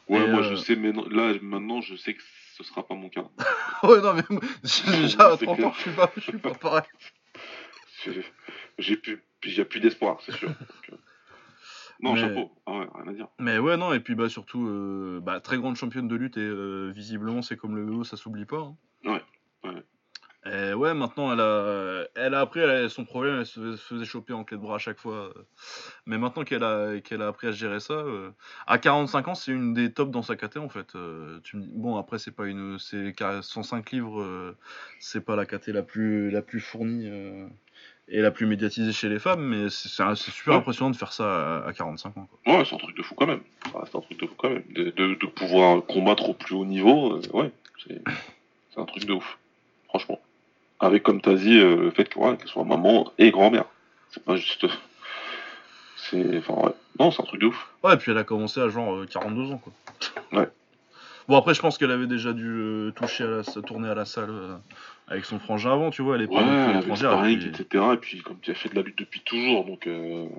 Ouais, 0.09 0.23
Et, 0.23 0.27
moi, 0.27 0.39
euh, 0.39 0.43
je 0.43 0.55
sais, 0.55 0.75
mais 0.75 0.91
non- 0.93 1.07
là, 1.09 1.33
maintenant, 1.41 1.81
je 1.81 1.95
sais 1.95 2.13
que 2.13 2.21
ce 2.55 2.63
sera 2.63 2.85
pas 2.85 2.95
mon 2.95 3.09
cas. 3.09 3.25
ouais, 3.83 4.01
non, 4.01 4.13
mais 4.13 4.23
déjà 4.63 5.33
à 5.33 5.37
C'est 5.37 5.45
30 5.45 5.57
clair. 5.57 5.67
ans, 5.67 5.73
je 5.73 5.81
suis 5.81 5.91
pas, 5.91 6.11
je 6.15 6.21
suis 6.21 6.37
pas 6.37 6.53
pareil. 6.53 6.83
J'ai- 8.77 8.97
plus, 8.97 9.21
plus 9.41 9.79
d'espoir, 9.79 10.19
c'est 10.25 10.33
sûr. 10.35 10.49
Donc, 10.49 10.57
euh, 10.91 10.97
Non, 12.01 12.13
Mais- 12.13 12.19
chapeau. 12.21 12.51
Ah 12.65 12.73
ouais, 12.77 12.87
rien 12.93 13.07
à 13.07 13.13
dire. 13.13 13.27
Mais 13.39 13.57
ouais, 13.59 13.75
non, 13.77 13.91
et 13.93 13.99
puis 13.99 14.15
bah 14.15 14.29
surtout, 14.29 14.67
euh, 14.67 15.19
bah, 15.23 15.39
très 15.39 15.57
grande 15.57 15.75
championne 15.75 16.07
de 16.07 16.15
lutte 16.15 16.37
et 16.37 16.41
euh, 16.41 16.91
visiblement, 16.95 17.41
c'est 17.41 17.57
comme 17.57 17.75
le 17.75 17.83
vélo, 17.85 18.03
ça 18.03 18.17
s'oublie 18.17 18.45
pas. 18.45 18.57
hein. 18.59 18.75
Ouais, 19.05 19.21
ouais. 19.63 19.83
Et 20.49 20.73
ouais, 20.73 20.93
maintenant, 20.93 21.33
elle 21.33 21.41
a, 21.41 22.05
elle 22.15 22.33
a 22.33 22.39
appris, 22.39 22.61
elle 22.61 22.69
a 22.69 22.87
son 22.87 23.03
problème, 23.03 23.39
elle 23.39 23.45
se 23.45 23.75
faisait 23.75 24.05
choper 24.05 24.31
en 24.31 24.45
clé 24.45 24.55
de 24.55 24.61
bras 24.61 24.75
à 24.75 24.79
chaque 24.79 24.97
fois. 24.99 25.33
euh. 25.35 25.43
Mais 26.05 26.17
maintenant 26.17 26.43
qu'elle 26.45 26.63
a, 26.63 27.01
qu'elle 27.01 27.21
a 27.21 27.27
appris 27.27 27.47
à 27.47 27.51
gérer 27.51 27.81
ça, 27.81 27.95
euh, 27.95 28.31
à 28.65 28.77
45 28.77 29.27
ans, 29.27 29.35
c'est 29.35 29.51
une 29.51 29.73
des 29.73 29.91
tops 29.91 30.11
dans 30.11 30.21
sa 30.21 30.37
caté 30.37 30.59
en 30.59 30.69
fait. 30.69 30.95
Tu 31.43 31.57
me 31.57 31.63
dis- 31.63 31.71
bon, 31.73 31.97
après, 31.97 32.17
c'est 32.17 32.31
pas 32.31 32.45
une. 32.45 32.77
C'est 32.79 33.11
car- 33.13 33.43
105 33.43 33.91
livres, 33.91 34.55
c'est 34.99 35.25
pas 35.25 35.35
la 35.35 35.45
caté 35.45 35.73
la 35.73 35.83
plus, 35.83 36.29
la 36.29 36.41
plus 36.41 36.61
fournie 36.61 37.09
et 38.09 38.21
la 38.21 38.31
plus 38.31 38.45
médiatisée 38.45 38.91
chez 38.93 39.09
les 39.09 39.19
femmes, 39.19 39.41
mais 39.41 39.69
c'est 39.69 39.89
c'est 39.89 40.03
c'est 40.15 40.31
super 40.31 40.53
Ouais. 40.53 40.59
impressionnant 40.59 40.89
de 40.91 40.95
faire 40.95 41.11
ça 41.13 41.57
à, 41.63 41.67
à 41.67 41.73
45 41.73 42.17
ans. 42.17 42.27
Quoi. 42.43 42.57
Ouais, 42.57 42.65
c'est 42.65 42.75
un 42.75 42.77
truc 42.79 42.95
de 42.97 43.03
fou 43.03 43.15
quand 43.15 43.27
même. 43.27 43.41
Reste 43.75 43.95
un 43.95 44.01
truc 44.01 44.19
de 44.19 44.27
fou 44.27 44.33
quand 44.37 44.49
même. 44.49 44.63
De, 44.69 44.83
de, 44.91 45.15
de 45.15 45.25
pouvoir 45.27 45.85
combattre 45.85 46.29
au 46.29 46.33
plus 46.33 46.55
haut 46.55 46.65
niveau, 46.65 47.13
euh, 47.15 47.21
ouais, 47.33 47.51
c'est 47.85 48.01
c'est 48.73 48.79
un 48.79 48.85
truc 48.85 49.05
de 49.05 49.13
ouf. 49.13 49.37
Franchement. 49.89 50.19
Avec, 50.79 51.01
comme 51.03 51.21
t'as 51.21 51.33
dit, 51.33 51.57
euh, 51.59 51.75
le 51.75 51.91
fait 51.91 52.15
ouais, 52.15 52.37
qu'elle 52.37 52.47
soit 52.47 52.63
maman 52.63 53.11
et 53.17 53.31
grand-mère. 53.31 53.65
C'est 54.11 54.23
pas 54.23 54.35
juste. 54.35 54.67
C'est. 55.97 56.37
Enfin, 56.37 56.53
ouais. 56.53 56.73
Non, 56.99 57.11
c'est 57.11 57.21
un 57.21 57.25
truc 57.25 57.41
de 57.41 57.47
ouf. 57.47 57.67
Ouais, 57.83 57.93
et 57.93 57.97
puis 57.97 58.11
elle 58.11 58.17
a 58.17 58.23
commencé 58.23 58.59
à 58.59 58.69
genre 58.69 58.95
euh, 58.95 59.05
42 59.05 59.51
ans, 59.51 59.57
quoi. 59.57 59.73
Ouais. 60.39 60.47
Bon, 61.27 61.35
après, 61.37 61.53
je 61.53 61.61
pense 61.61 61.77
qu'elle 61.77 61.91
avait 61.91 62.07
déjà 62.07 62.31
dû 62.33 62.47
euh, 62.47 62.91
toucher 62.91 63.23
à 63.25 63.27
la, 63.27 63.43
tourner 63.61 63.89
à 63.89 63.95
la 63.95 64.05
salle 64.05 64.29
euh, 64.29 64.55
avec 65.07 65.25
son 65.25 65.39
frangin 65.39 65.73
avant, 65.73 65.89
tu 65.89 66.01
vois, 66.01 66.15
elle 66.15 66.21
est 66.21 66.27
pas 66.27 66.35
Ouais, 66.35 66.79
étrangère. 66.79 67.25
et 67.25 67.37
puis- 67.37 67.47
etc. 67.47 67.83
Et 67.93 67.97
puis, 67.97 68.21
comme 68.21 68.39
tu 68.41 68.51
as 68.51 68.55
fait 68.55 68.69
de 68.69 68.75
la 68.75 68.81
lutte 68.81 68.97
depuis 68.97 69.21
toujours, 69.25 69.65
donc 69.65 69.87
il 69.87 70.29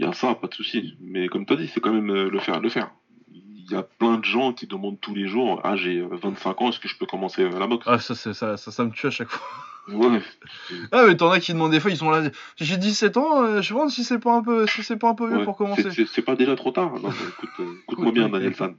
y 0.00 0.04
a 0.04 0.12
ça, 0.12 0.34
pas 0.34 0.46
de 0.46 0.54
souci. 0.54 0.96
Mais 1.00 1.28
comme 1.28 1.44
tu 1.46 1.52
as 1.52 1.56
dit, 1.56 1.68
c'est 1.68 1.80
quand 1.80 1.92
même 1.92 2.10
euh, 2.10 2.30
le 2.30 2.38
faire, 2.40 2.60
le 2.60 2.68
faire. 2.70 2.90
Il 3.32 3.70
y 3.70 3.76
a 3.76 3.82
plein 3.82 4.16
de 4.16 4.24
gens 4.24 4.54
qui 4.54 4.66
demandent 4.66 4.98
tous 4.98 5.14
les 5.14 5.28
jours 5.28 5.60
Ah, 5.62 5.76
j'ai 5.76 5.98
euh, 5.98 6.08
25 6.22 6.62
ans, 6.62 6.68
est-ce 6.70 6.80
que 6.80 6.88
je 6.88 6.96
peux 6.96 7.04
commencer 7.04 7.42
euh, 7.42 7.58
la 7.58 7.66
boxe? 7.66 7.84
Ah, 7.86 7.98
ça, 7.98 8.14
ça, 8.14 8.32
ça, 8.32 8.56
ça 8.56 8.84
me 8.84 8.90
tue 8.92 9.06
à 9.08 9.10
chaque 9.10 9.28
fois. 9.28 9.46
Ouais, 9.94 10.20
Ah, 10.92 11.04
mais 11.06 11.16
t'en 11.16 11.30
as 11.30 11.40
qui 11.40 11.52
demandent 11.52 11.70
des 11.72 11.80
fois, 11.80 11.90
ils 11.90 11.96
sont 11.98 12.10
là. 12.10 12.30
J'ai 12.56 12.78
17 12.78 13.18
ans, 13.18 13.42
euh, 13.42 13.60
je 13.62 13.72
me 13.74 13.78
demande 13.78 13.90
si 13.90 14.04
c'est 14.04 14.18
pas 14.18 14.34
un 14.36 14.42
peu, 14.42 14.66
si 14.66 14.82
c'est 14.82 14.96
pas 14.96 15.10
un 15.10 15.14
peu 15.14 15.28
vieux 15.28 15.38
ouais. 15.38 15.44
pour 15.44 15.56
commencer. 15.58 15.90
C'est- 16.06 16.22
pas 16.22 16.34
déjà 16.36 16.56
trop 16.56 16.70
tard. 16.70 16.92
Écoute, 16.96 17.50
euh, 17.60 17.64
écoute-moi 17.84 18.12
bien, 18.12 18.28
Daniel 18.30 18.54
San. 18.54 18.74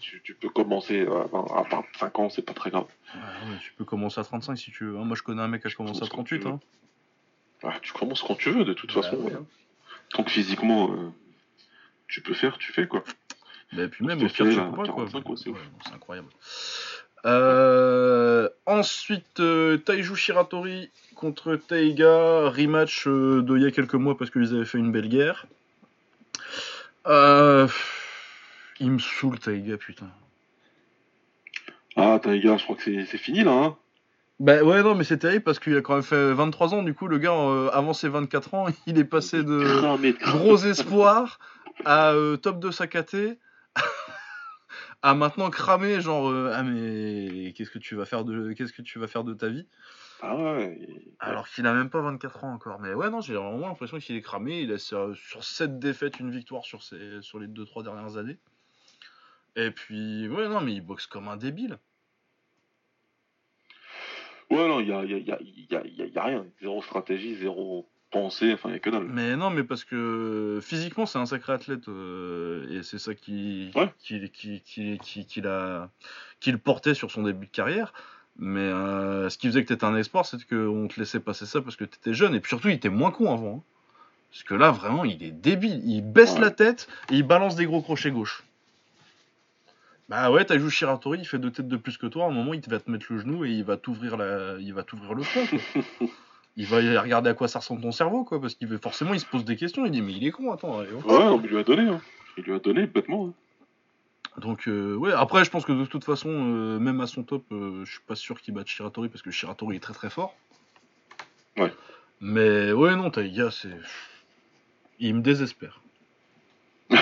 Tu, 0.00 0.20
tu 0.22 0.34
peux 0.34 0.48
commencer 0.48 1.06
à, 1.06 1.58
à 1.58 1.62
25 1.62 2.18
ans, 2.18 2.30
c'est 2.30 2.42
pas 2.42 2.52
très 2.54 2.70
grave. 2.70 2.86
Ouais, 3.14 3.56
tu 3.62 3.72
peux 3.76 3.84
commencer 3.84 4.20
à 4.20 4.24
35 4.24 4.56
si 4.56 4.70
tu 4.70 4.84
veux. 4.84 4.96
hein. 4.98 5.04
Moi, 5.04 5.16
je 5.16 5.22
connais 5.22 5.42
un 5.42 5.48
mec 5.48 5.62
qui 5.62 5.68
a 5.68 5.70
commencé 5.72 6.02
à 6.02 6.06
commences 6.08 6.10
quand 6.10 6.24
tu 6.24 6.38
38. 6.40 6.46
Hein. 6.54 6.60
Ah, 7.64 7.78
tu 7.82 7.92
commences 7.92 8.22
quand 8.22 8.36
tu 8.36 8.50
veux, 8.50 8.64
de 8.64 8.72
toute 8.74 8.94
Bah, 8.94 9.02
façon. 9.02 9.16
ouais. 9.16 9.32
Tant 10.10 10.22
que 10.22 10.30
physiquement, 10.30 10.90
euh, 10.92 11.10
tu 12.08 12.20
peux 12.20 12.34
faire, 12.34 12.58
tu 12.58 12.72
fais 12.72 12.86
quoi. 12.86 13.02
Bah, 13.72 13.88
puis 13.88 14.04
même 14.06 14.20
Je 14.20 14.26
au 14.26 14.28
pire, 14.28 14.46
fais 14.46 14.52
tu 14.52 14.58
à 14.60 14.64
peux 14.64 14.76
pas, 14.76 14.82
quoi. 14.92 15.06
45, 15.06 15.28
ouais, 15.28 15.36
c'est 15.36 15.94
incroyable. 15.94 16.28
Euh, 17.26 18.48
ensuite, 18.66 19.40
euh, 19.40 19.78
Taiju 19.78 20.14
Shiratori 20.14 20.90
contre 21.16 21.56
Taiga, 21.56 22.50
rematch 22.50 23.08
euh, 23.08 23.42
d'il 23.42 23.62
y 23.62 23.66
a 23.66 23.70
quelques 23.70 23.94
mois 23.94 24.16
parce 24.16 24.30
qu'ils 24.30 24.54
avaient 24.54 24.66
fait 24.66 24.78
une 24.78 24.92
belle 24.92 25.08
guerre. 25.08 25.46
Euh, 27.06 27.66
il 28.84 28.92
me 28.92 28.98
saoule 28.98 29.38
Taiga, 29.38 29.78
putain. 29.78 30.10
Ah, 31.96 32.18
Taïga, 32.22 32.56
je 32.56 32.64
crois 32.64 32.76
que 32.76 32.82
c'est 32.82 33.18
fini 33.18 33.44
là. 33.44 33.52
Hein 33.52 33.76
Bah 34.40 34.62
ouais, 34.62 34.82
non, 34.82 34.94
mais 34.94 35.04
c'est 35.04 35.18
terrible 35.18 35.44
parce 35.44 35.58
qu'il 35.58 35.76
a 35.76 35.80
quand 35.80 35.94
même 35.94 36.02
fait 36.02 36.32
23 36.34 36.74
ans, 36.74 36.82
du 36.82 36.92
coup, 36.92 37.06
le 37.06 37.18
gars, 37.18 37.32
euh, 37.32 37.70
avant 37.72 37.94
ses 37.94 38.08
24 38.08 38.54
ans, 38.54 38.66
il 38.86 38.98
est 38.98 39.04
passé 39.04 39.42
de 39.42 40.12
gros 40.24 40.58
espoir 40.58 41.38
à 41.84 42.12
euh, 42.12 42.36
top 42.36 42.60
de 42.60 42.70
sa 42.70 42.86
KT 42.86 43.38
à 45.02 45.14
maintenant 45.14 45.50
cramer 45.50 46.00
genre 46.00 46.30
euh, 46.30 46.52
ah 46.54 46.62
mais 46.62 47.52
qu'est-ce 47.52 47.70
que 47.70 47.80
tu 47.80 47.96
vas 47.96 48.04
faire 48.04 48.24
de 48.24 48.52
qu'est-ce 48.52 48.72
que 48.72 48.80
tu 48.80 49.00
vas 49.00 49.08
faire 49.08 49.24
de 49.24 49.34
ta 49.34 49.48
vie? 49.48 49.66
Ah 50.22 50.36
ouais. 50.36 50.78
alors 51.18 51.48
qu'il 51.48 51.66
a 51.66 51.74
même 51.74 51.90
pas 51.90 52.00
24 52.00 52.44
ans 52.44 52.54
encore 52.54 52.80
mais 52.80 52.94
ouais 52.94 53.10
non 53.10 53.20
j'ai 53.20 53.34
vraiment 53.34 53.66
l'impression 53.66 53.98
qu'il 53.98 54.14
est 54.14 54.22
cramé 54.22 54.60
il 54.60 54.72
a 54.72 54.78
sur, 54.78 55.14
sur 55.16 55.42
7 55.42 55.80
défaites 55.80 56.20
une 56.20 56.30
victoire 56.30 56.64
sur 56.64 56.84
ses 56.84 57.20
sur 57.20 57.40
les 57.40 57.48
2 57.48 57.64
3 57.64 57.82
dernières 57.82 58.16
années 58.16 58.38
et 59.56 59.70
puis 59.70 60.28
ouais 60.28 60.48
non 60.48 60.60
mais 60.60 60.72
il 60.74 60.80
boxe 60.80 61.06
comme 61.06 61.28
un 61.28 61.36
débile 61.36 61.78
Ouais, 64.50 64.68
non, 64.68 64.78
il 64.80 64.88
y 64.88 64.92
a, 64.92 65.02
y, 65.04 65.14
a, 65.14 65.18
y, 65.18 65.32
a, 65.32 65.38
y, 65.42 65.74
a, 65.74 65.86
y 65.86 66.02
a- 66.02 66.04
il 66.06 66.12
y 66.12 66.18
a 66.18 66.22
rien. 66.22 66.44
Zéro 66.60 66.82
stratégie, 66.82 67.34
zéro 67.36 67.88
pensée, 68.10 68.52
enfin, 68.52 68.68
il 68.68 68.72
y 68.72 68.76
a 68.76 68.78
que 68.78 68.90
dalle. 68.90 69.04
Mais 69.04 69.36
non, 69.36 69.50
mais 69.50 69.64
parce 69.64 69.84
que 69.84 70.60
physiquement, 70.62 71.06
c'est 71.06 71.18
un 71.18 71.26
sacré 71.26 71.54
athlète. 71.54 71.88
euh, 71.88 72.66
et 72.70 72.82
c'est 72.82 72.98
ça 72.98 73.14
qui, 73.14 73.70
Ouais. 73.74 73.90
qui, 73.98 74.30
qui, 74.30 74.60
qui, 74.60 74.98
qui, 75.02 75.26
qui 75.26 75.40
l'a- 75.40 75.90
qui 76.40 76.52
le 76.52 76.58
portait 76.58 76.94
sur 76.94 77.10
son 77.10 77.22
début 77.22 77.46
de 77.46 77.50
carrière. 77.52 77.92
Mais 78.36 78.60
euh, 78.60 79.28
ce 79.30 79.38
qui 79.38 79.46
faisait 79.46 79.62
que 79.64 79.68
t'étais 79.68 79.86
un 79.86 79.96
espoir, 79.96 80.26
c'est 80.26 80.36
qu'on 80.46 80.88
te 80.88 81.00
laissait 81.00 81.20
passer 81.20 81.46
ça 81.46 81.62
parce 81.62 81.74
que 81.76 81.84
t'étais 81.84 82.12
jeune. 82.14 82.34
Et 82.34 82.40
puis 82.40 82.50
surtout, 82.50 82.68
il 82.68 82.74
était 82.74 82.90
moins 82.90 83.10
con 83.12 83.32
avant. 83.32 83.56
hein. 83.56 83.62
Parce 84.30 84.42
que 84.44 84.54
là, 84.54 84.72
vraiment, 84.72 85.04
il 85.04 85.22
est 85.22 85.30
débile. 85.30 85.80
Il 85.84 86.02
baisse 86.02 86.34
Ouais. 86.34 86.40
la 86.42 86.50
tête 86.50 86.86
et 87.10 87.14
il 87.14 87.22
balance 87.22 87.56
des 87.56 87.64
gros 87.66 87.80
crochets 87.82 88.10
gauche. 88.10 88.44
Bah 90.08 90.30
ouais, 90.30 90.44
t'as 90.44 90.58
joué 90.58 90.70
Shiratori, 90.70 91.18
il 91.20 91.24
fait 91.24 91.38
deux 91.38 91.50
têtes 91.50 91.68
de 91.68 91.76
plus 91.76 91.96
que 91.96 92.06
toi. 92.06 92.24
À 92.24 92.28
un 92.28 92.30
moment, 92.30 92.52
il 92.52 92.60
va 92.68 92.78
te 92.78 92.90
mettre 92.90 93.06
le 93.10 93.18
genou 93.18 93.44
et 93.44 93.50
il 93.50 93.64
va 93.64 93.76
t'ouvrir 93.76 94.16
la... 94.16 94.56
il 94.60 94.74
va 94.74 94.82
t'ouvrir 94.82 95.14
le 95.14 95.22
front. 95.22 95.46
il 96.56 96.66
va 96.66 96.76
regarder 97.00 97.30
à 97.30 97.34
quoi 97.34 97.48
ça 97.48 97.60
ressemble 97.60 97.80
ton 97.80 97.92
cerveau, 97.92 98.24
quoi. 98.24 98.40
Parce 98.40 98.54
qu'il 98.54 98.68
veut 98.68 98.78
forcément, 98.78 99.14
il 99.14 99.20
se 99.20 99.26
pose 99.26 99.44
des 99.44 99.56
questions. 99.56 99.86
Il 99.86 99.92
dit, 99.92 100.02
mais 100.02 100.12
il 100.12 100.26
est 100.26 100.30
con, 100.30 100.52
attends. 100.52 100.78
allez. 100.78 100.92
Ouais, 100.92 101.02
on 101.06 101.38
lui 101.38 101.56
a 101.58 101.64
donné. 101.64 101.88
Hein. 101.88 102.00
Il 102.36 102.44
lui 102.44 102.52
a 102.52 102.58
donné 102.58 102.86
bêtement. 102.86 103.28
Hein. 103.28 103.32
Donc 104.38 104.66
euh, 104.66 104.96
ouais, 104.96 105.12
après 105.12 105.44
je 105.44 105.50
pense 105.50 105.64
que 105.64 105.72
de 105.72 105.84
toute 105.84 106.04
façon, 106.04 106.28
euh, 106.28 106.78
même 106.78 107.00
à 107.00 107.06
son 107.06 107.22
top, 107.22 107.44
euh, 107.52 107.84
je 107.84 107.92
suis 107.92 108.00
pas 108.00 108.16
sûr 108.16 108.40
qu'il 108.40 108.54
batte 108.54 108.66
Shiratori 108.66 109.08
parce 109.08 109.22
que 109.22 109.30
Shiratori 109.30 109.76
est 109.76 109.80
très 109.80 109.94
très 109.94 110.10
fort. 110.10 110.34
Ouais. 111.56 111.72
Mais 112.20 112.72
ouais 112.72 112.96
non, 112.96 113.10
Taiga 113.10 113.50
c'est, 113.52 113.76
il 114.98 115.14
me 115.14 115.20
désespère. 115.20 115.80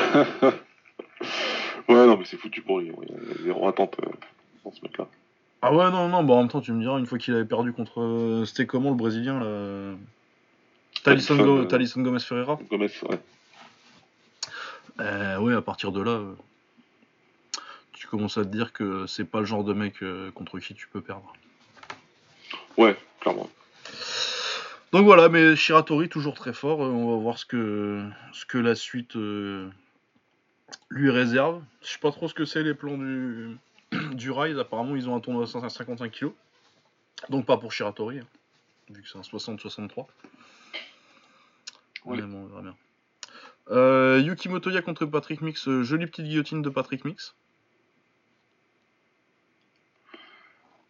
ouais, 1.88 2.06
non, 2.06 2.16
mais 2.16 2.24
c'est 2.24 2.36
foutu 2.36 2.62
pour 2.62 2.80
lui. 2.80 2.90
Il 3.02 3.08
y 3.08 3.40
a 3.40 3.44
zéro 3.44 3.68
attente 3.68 3.96
euh, 4.04 4.10
dans 4.64 4.72
ce 4.72 4.82
mec-là. 4.82 5.08
Ah 5.62 5.72
ouais, 5.72 5.90
non, 5.90 6.08
non, 6.08 6.24
bah 6.24 6.34
en 6.34 6.40
même 6.40 6.48
temps, 6.48 6.60
tu 6.60 6.72
me 6.72 6.80
diras, 6.80 6.98
une 6.98 7.06
fois 7.06 7.18
qu'il 7.18 7.34
avait 7.34 7.44
perdu 7.44 7.72
contre. 7.72 8.00
euh, 8.00 8.44
C'était 8.44 8.66
comment 8.66 8.90
le 8.90 8.96
Brésilien 8.96 9.38
là 9.38 9.94
Talisson, 11.04 11.36
Talisson, 11.36 11.44
Go- 11.44 11.58
euh, 11.60 11.64
Talisson 11.66 12.02
Gomez 12.02 12.20
Ferreira 12.20 12.58
Gomez, 12.70 12.90
ouais. 13.08 13.20
Euh, 15.00 15.38
ouais, 15.38 15.54
à 15.54 15.62
partir 15.62 15.92
de 15.92 16.02
là, 16.02 16.20
tu 17.92 18.06
commences 18.06 18.38
à 18.38 18.44
te 18.44 18.48
dire 18.50 18.72
que 18.72 19.06
c'est 19.06 19.24
pas 19.24 19.40
le 19.40 19.46
genre 19.46 19.64
de 19.64 19.72
mec 19.72 20.02
contre 20.34 20.58
qui 20.58 20.74
tu 20.74 20.88
peux 20.88 21.00
perdre. 21.00 21.32
Ouais, 22.76 22.96
clairement. 23.20 23.48
Donc 24.92 25.04
voilà, 25.04 25.28
mais 25.28 25.56
Shiratori 25.56 26.08
toujours 26.08 26.34
très 26.34 26.52
fort. 26.52 26.80
on 26.80 27.16
va 27.16 27.22
voir 27.22 27.38
ce 27.38 27.46
que, 27.46 28.04
ce 28.32 28.44
que 28.44 28.58
la 28.58 28.74
suite 28.74 29.16
euh, 29.16 29.70
lui 30.90 31.10
réserve. 31.10 31.62
Je 31.82 31.88
sais 31.88 31.98
pas 31.98 32.10
trop 32.12 32.28
ce 32.28 32.34
que 32.34 32.44
c'est 32.44 32.62
les 32.62 32.74
plans 32.74 32.98
du, 32.98 33.56
du 34.12 34.30
Rise. 34.30 34.58
Apparemment, 34.58 34.96
ils 34.96 35.08
ont 35.08 35.16
un 35.16 35.20
tournoi 35.20 35.44
de 35.44 35.48
155 35.48 36.10
kg. 36.10 36.30
Donc 37.28 37.46
pas 37.46 37.56
pour 37.56 37.72
Shiratori, 37.72 38.18
hein, 38.18 38.26
vu 38.90 39.02
que 39.02 39.08
c'est 39.08 39.18
un 39.18 39.22
60-63. 39.22 40.06
Ouais. 42.04 42.16
Mais 42.16 42.22
bon, 42.22 42.38
on 42.38 42.46
verra 42.46 42.62
bien. 42.62 42.76
Euh, 43.70 44.20
Yuki 44.24 44.48
Motoya 44.48 44.82
contre 44.82 45.06
Patrick 45.06 45.40
Mix. 45.40 45.68
euh, 45.68 45.82
jolie 45.84 46.06
petite 46.06 46.26
guillotine 46.26 46.62
de 46.62 46.68
Patrick 46.68 47.04
Mix. 47.04 47.34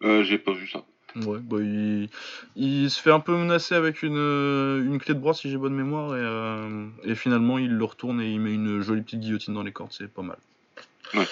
Euh, 0.02 0.22
j'ai 0.24 0.38
pas 0.38 0.52
vu 0.52 0.66
ça. 0.68 0.84
Ouais, 1.16 1.38
bah 1.40 1.58
il, 1.60 2.08
il 2.56 2.90
se 2.90 3.00
fait 3.00 3.10
un 3.10 3.20
peu 3.20 3.36
menacer 3.36 3.74
avec 3.74 4.02
une, 4.02 4.16
euh, 4.16 4.82
une 4.82 4.98
clé 4.98 5.14
de 5.14 5.20
bras 5.20 5.34
si 5.34 5.50
j'ai 5.50 5.58
bonne 5.58 5.74
mémoire 5.74 6.16
et, 6.16 6.20
euh, 6.20 6.86
et 7.04 7.14
finalement 7.14 7.58
il 7.58 7.74
le 7.76 7.84
retourne 7.84 8.20
et 8.20 8.30
il 8.30 8.40
met 8.40 8.54
une 8.54 8.80
jolie 8.80 9.02
petite 9.02 9.20
guillotine 9.20 9.54
dans 9.54 9.62
les 9.62 9.72
cordes, 9.72 9.92
c'est 9.92 10.10
pas 10.12 10.22
mal. 10.22 10.38
Ouais. 11.14 11.26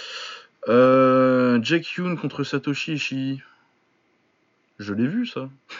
Euh, 0.69 1.59
Jack 1.63 1.91
Yoon 1.95 2.17
contre 2.17 2.45
Satoshi 2.45 2.93
Ishii. 2.95 3.43
Je 4.79 4.93
l'ai 4.93 5.07
vu 5.07 5.27
ça. 5.27 5.49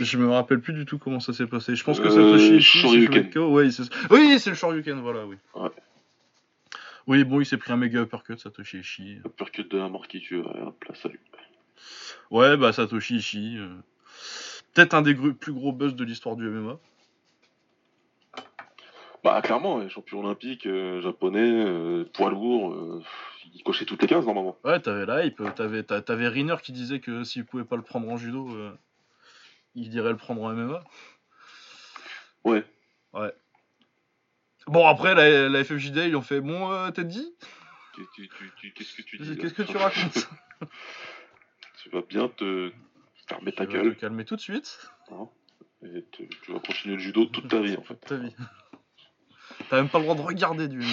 Je 0.00 0.16
me 0.18 0.28
rappelle 0.30 0.60
plus 0.60 0.72
du 0.72 0.84
tout 0.86 0.98
comment 0.98 1.20
ça 1.20 1.32
s'est 1.32 1.46
passé. 1.46 1.74
Je 1.74 1.84
pense 1.84 2.00
que 2.00 2.06
Euh, 2.06 2.10
Satoshi 2.38 2.56
Ishii 2.56 3.30
KO. 3.30 3.52
Ouais, 3.52 3.68
oui, 4.10 4.38
c'est 4.38 4.50
le 4.50 4.56
Shoryuken, 4.56 5.00
voilà, 5.00 5.26
oui. 5.26 5.36
Ouais. 5.54 5.68
Oui, 7.06 7.24
bon, 7.24 7.40
il 7.40 7.46
s'est 7.46 7.58
pris 7.58 7.72
un 7.72 7.76
méga 7.76 8.00
uppercut, 8.00 8.38
Satoshi 8.38 8.78
Ishii. 8.78 9.20
Uppercut 9.26 9.68
de 9.70 9.78
la 9.78 9.88
mort 9.88 10.06
qui 10.08 10.20
tue, 10.20 10.38
hop 10.38 10.84
là, 10.88 10.94
salut. 10.94 11.20
Ouais, 12.30 12.56
bah 12.56 12.72
Satoshi 12.72 13.16
Ishii. 13.16 13.58
euh, 13.58 13.74
Peut-être 14.72 14.94
un 14.94 15.02
des 15.02 15.14
plus 15.14 15.52
gros 15.52 15.72
buzz 15.72 15.94
de 15.94 16.04
l'histoire 16.04 16.34
du 16.36 16.48
MMA. 16.48 16.78
Bah 19.22 19.40
clairement, 19.40 19.76
ouais, 19.78 19.88
champion 19.88 20.20
olympique, 20.20 20.66
euh, 20.66 21.00
japonais, 21.00 21.40
euh, 21.40 22.04
poids 22.12 22.30
lourd, 22.30 22.72
euh, 22.74 23.02
il 23.54 23.62
cochait 23.62 23.84
toutes 23.86 24.02
les 24.02 24.08
cases 24.08 24.24
normalement. 24.24 24.58
Ouais, 24.64 24.80
t'avais 24.80 25.06
la 25.06 25.24
hype. 25.24 25.40
T'avais, 25.54 25.82
t'a- 25.82 26.02
t'avais 26.02 26.28
Riner 26.28 26.56
qui 26.62 26.72
disait 26.72 27.00
que 27.00 27.24
s'il 27.24 27.44
pouvait 27.46 27.64
pas 27.64 27.76
le 27.76 27.82
prendre 27.82 28.08
en 28.10 28.16
judo, 28.18 28.48
euh, 28.54 28.76
il 29.74 29.94
irait 29.94 30.10
le 30.10 30.16
prendre 30.16 30.42
en 30.42 30.50
MMA. 30.52 30.82
Ouais. 32.44 32.64
Bon, 34.66 34.86
après, 34.86 35.14
la, 35.14 35.48
la 35.48 35.64
FFJD, 35.64 36.08
ils 36.08 36.16
ont 36.16 36.22
fait 36.22 36.40
Bon, 36.40 36.72
euh, 36.72 36.90
t'as 36.90 37.02
dit 37.04 37.34
Qu'est-ce 37.94 38.96
que 38.96 39.02
tu 39.02 39.18
dis 39.18 39.36
Qu'est-ce 39.36 39.54
que 39.54 39.62
tu 39.62 39.76
racontes? 39.76 40.28
Tu 41.84 41.90
vas 41.90 42.00
bien 42.00 42.28
te 42.28 42.72
fermer 43.28 43.52
ta 43.52 43.66
Tu 43.66 43.72
vas 43.72 43.78
te 43.78 43.84
gueule 43.88 43.96
calmer 43.96 44.24
tout 44.24 44.36
de 44.36 44.40
suite. 44.40 44.90
hein, 45.12 45.28
et 45.82 46.02
te- 46.04 46.22
tu 46.22 46.50
vas 46.52 46.58
continuer 46.58 46.94
le 46.96 47.00
judo 47.02 47.26
toute 47.26 47.48
ta 47.48 47.60
vie 47.60 47.76
en 47.76 47.82
fait. 47.82 47.96
Ta 47.96 48.16
vie. 48.16 48.34
T'as 49.68 49.76
même 49.76 49.90
pas 49.90 49.98
le 49.98 50.04
droit 50.04 50.14
de 50.16 50.22
regarder 50.22 50.66
du. 50.68 50.80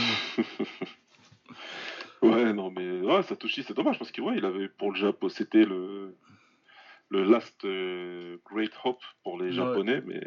Ouais, 2.22 2.54
non 2.54 2.70
mais 2.70 3.02
ouais, 3.02 3.24
Satoshi, 3.24 3.64
c'est 3.64 3.74
dommage 3.74 3.98
parce 3.98 4.12
que 4.12 4.22
ouais, 4.22 4.38
il 4.38 4.46
avait 4.46 4.68
pour 4.68 4.92
le 4.92 4.98
Japon, 5.00 5.28
c'était 5.30 5.66
le 5.66 6.16
le 7.10 7.24
last 7.24 7.66
euh, 7.66 8.38
great 8.46 8.72
hope 8.84 9.02
pour 9.24 9.40
les 9.42 9.48
Ouais. 9.48 9.54
Japonais, 9.56 10.02
mais 10.06 10.22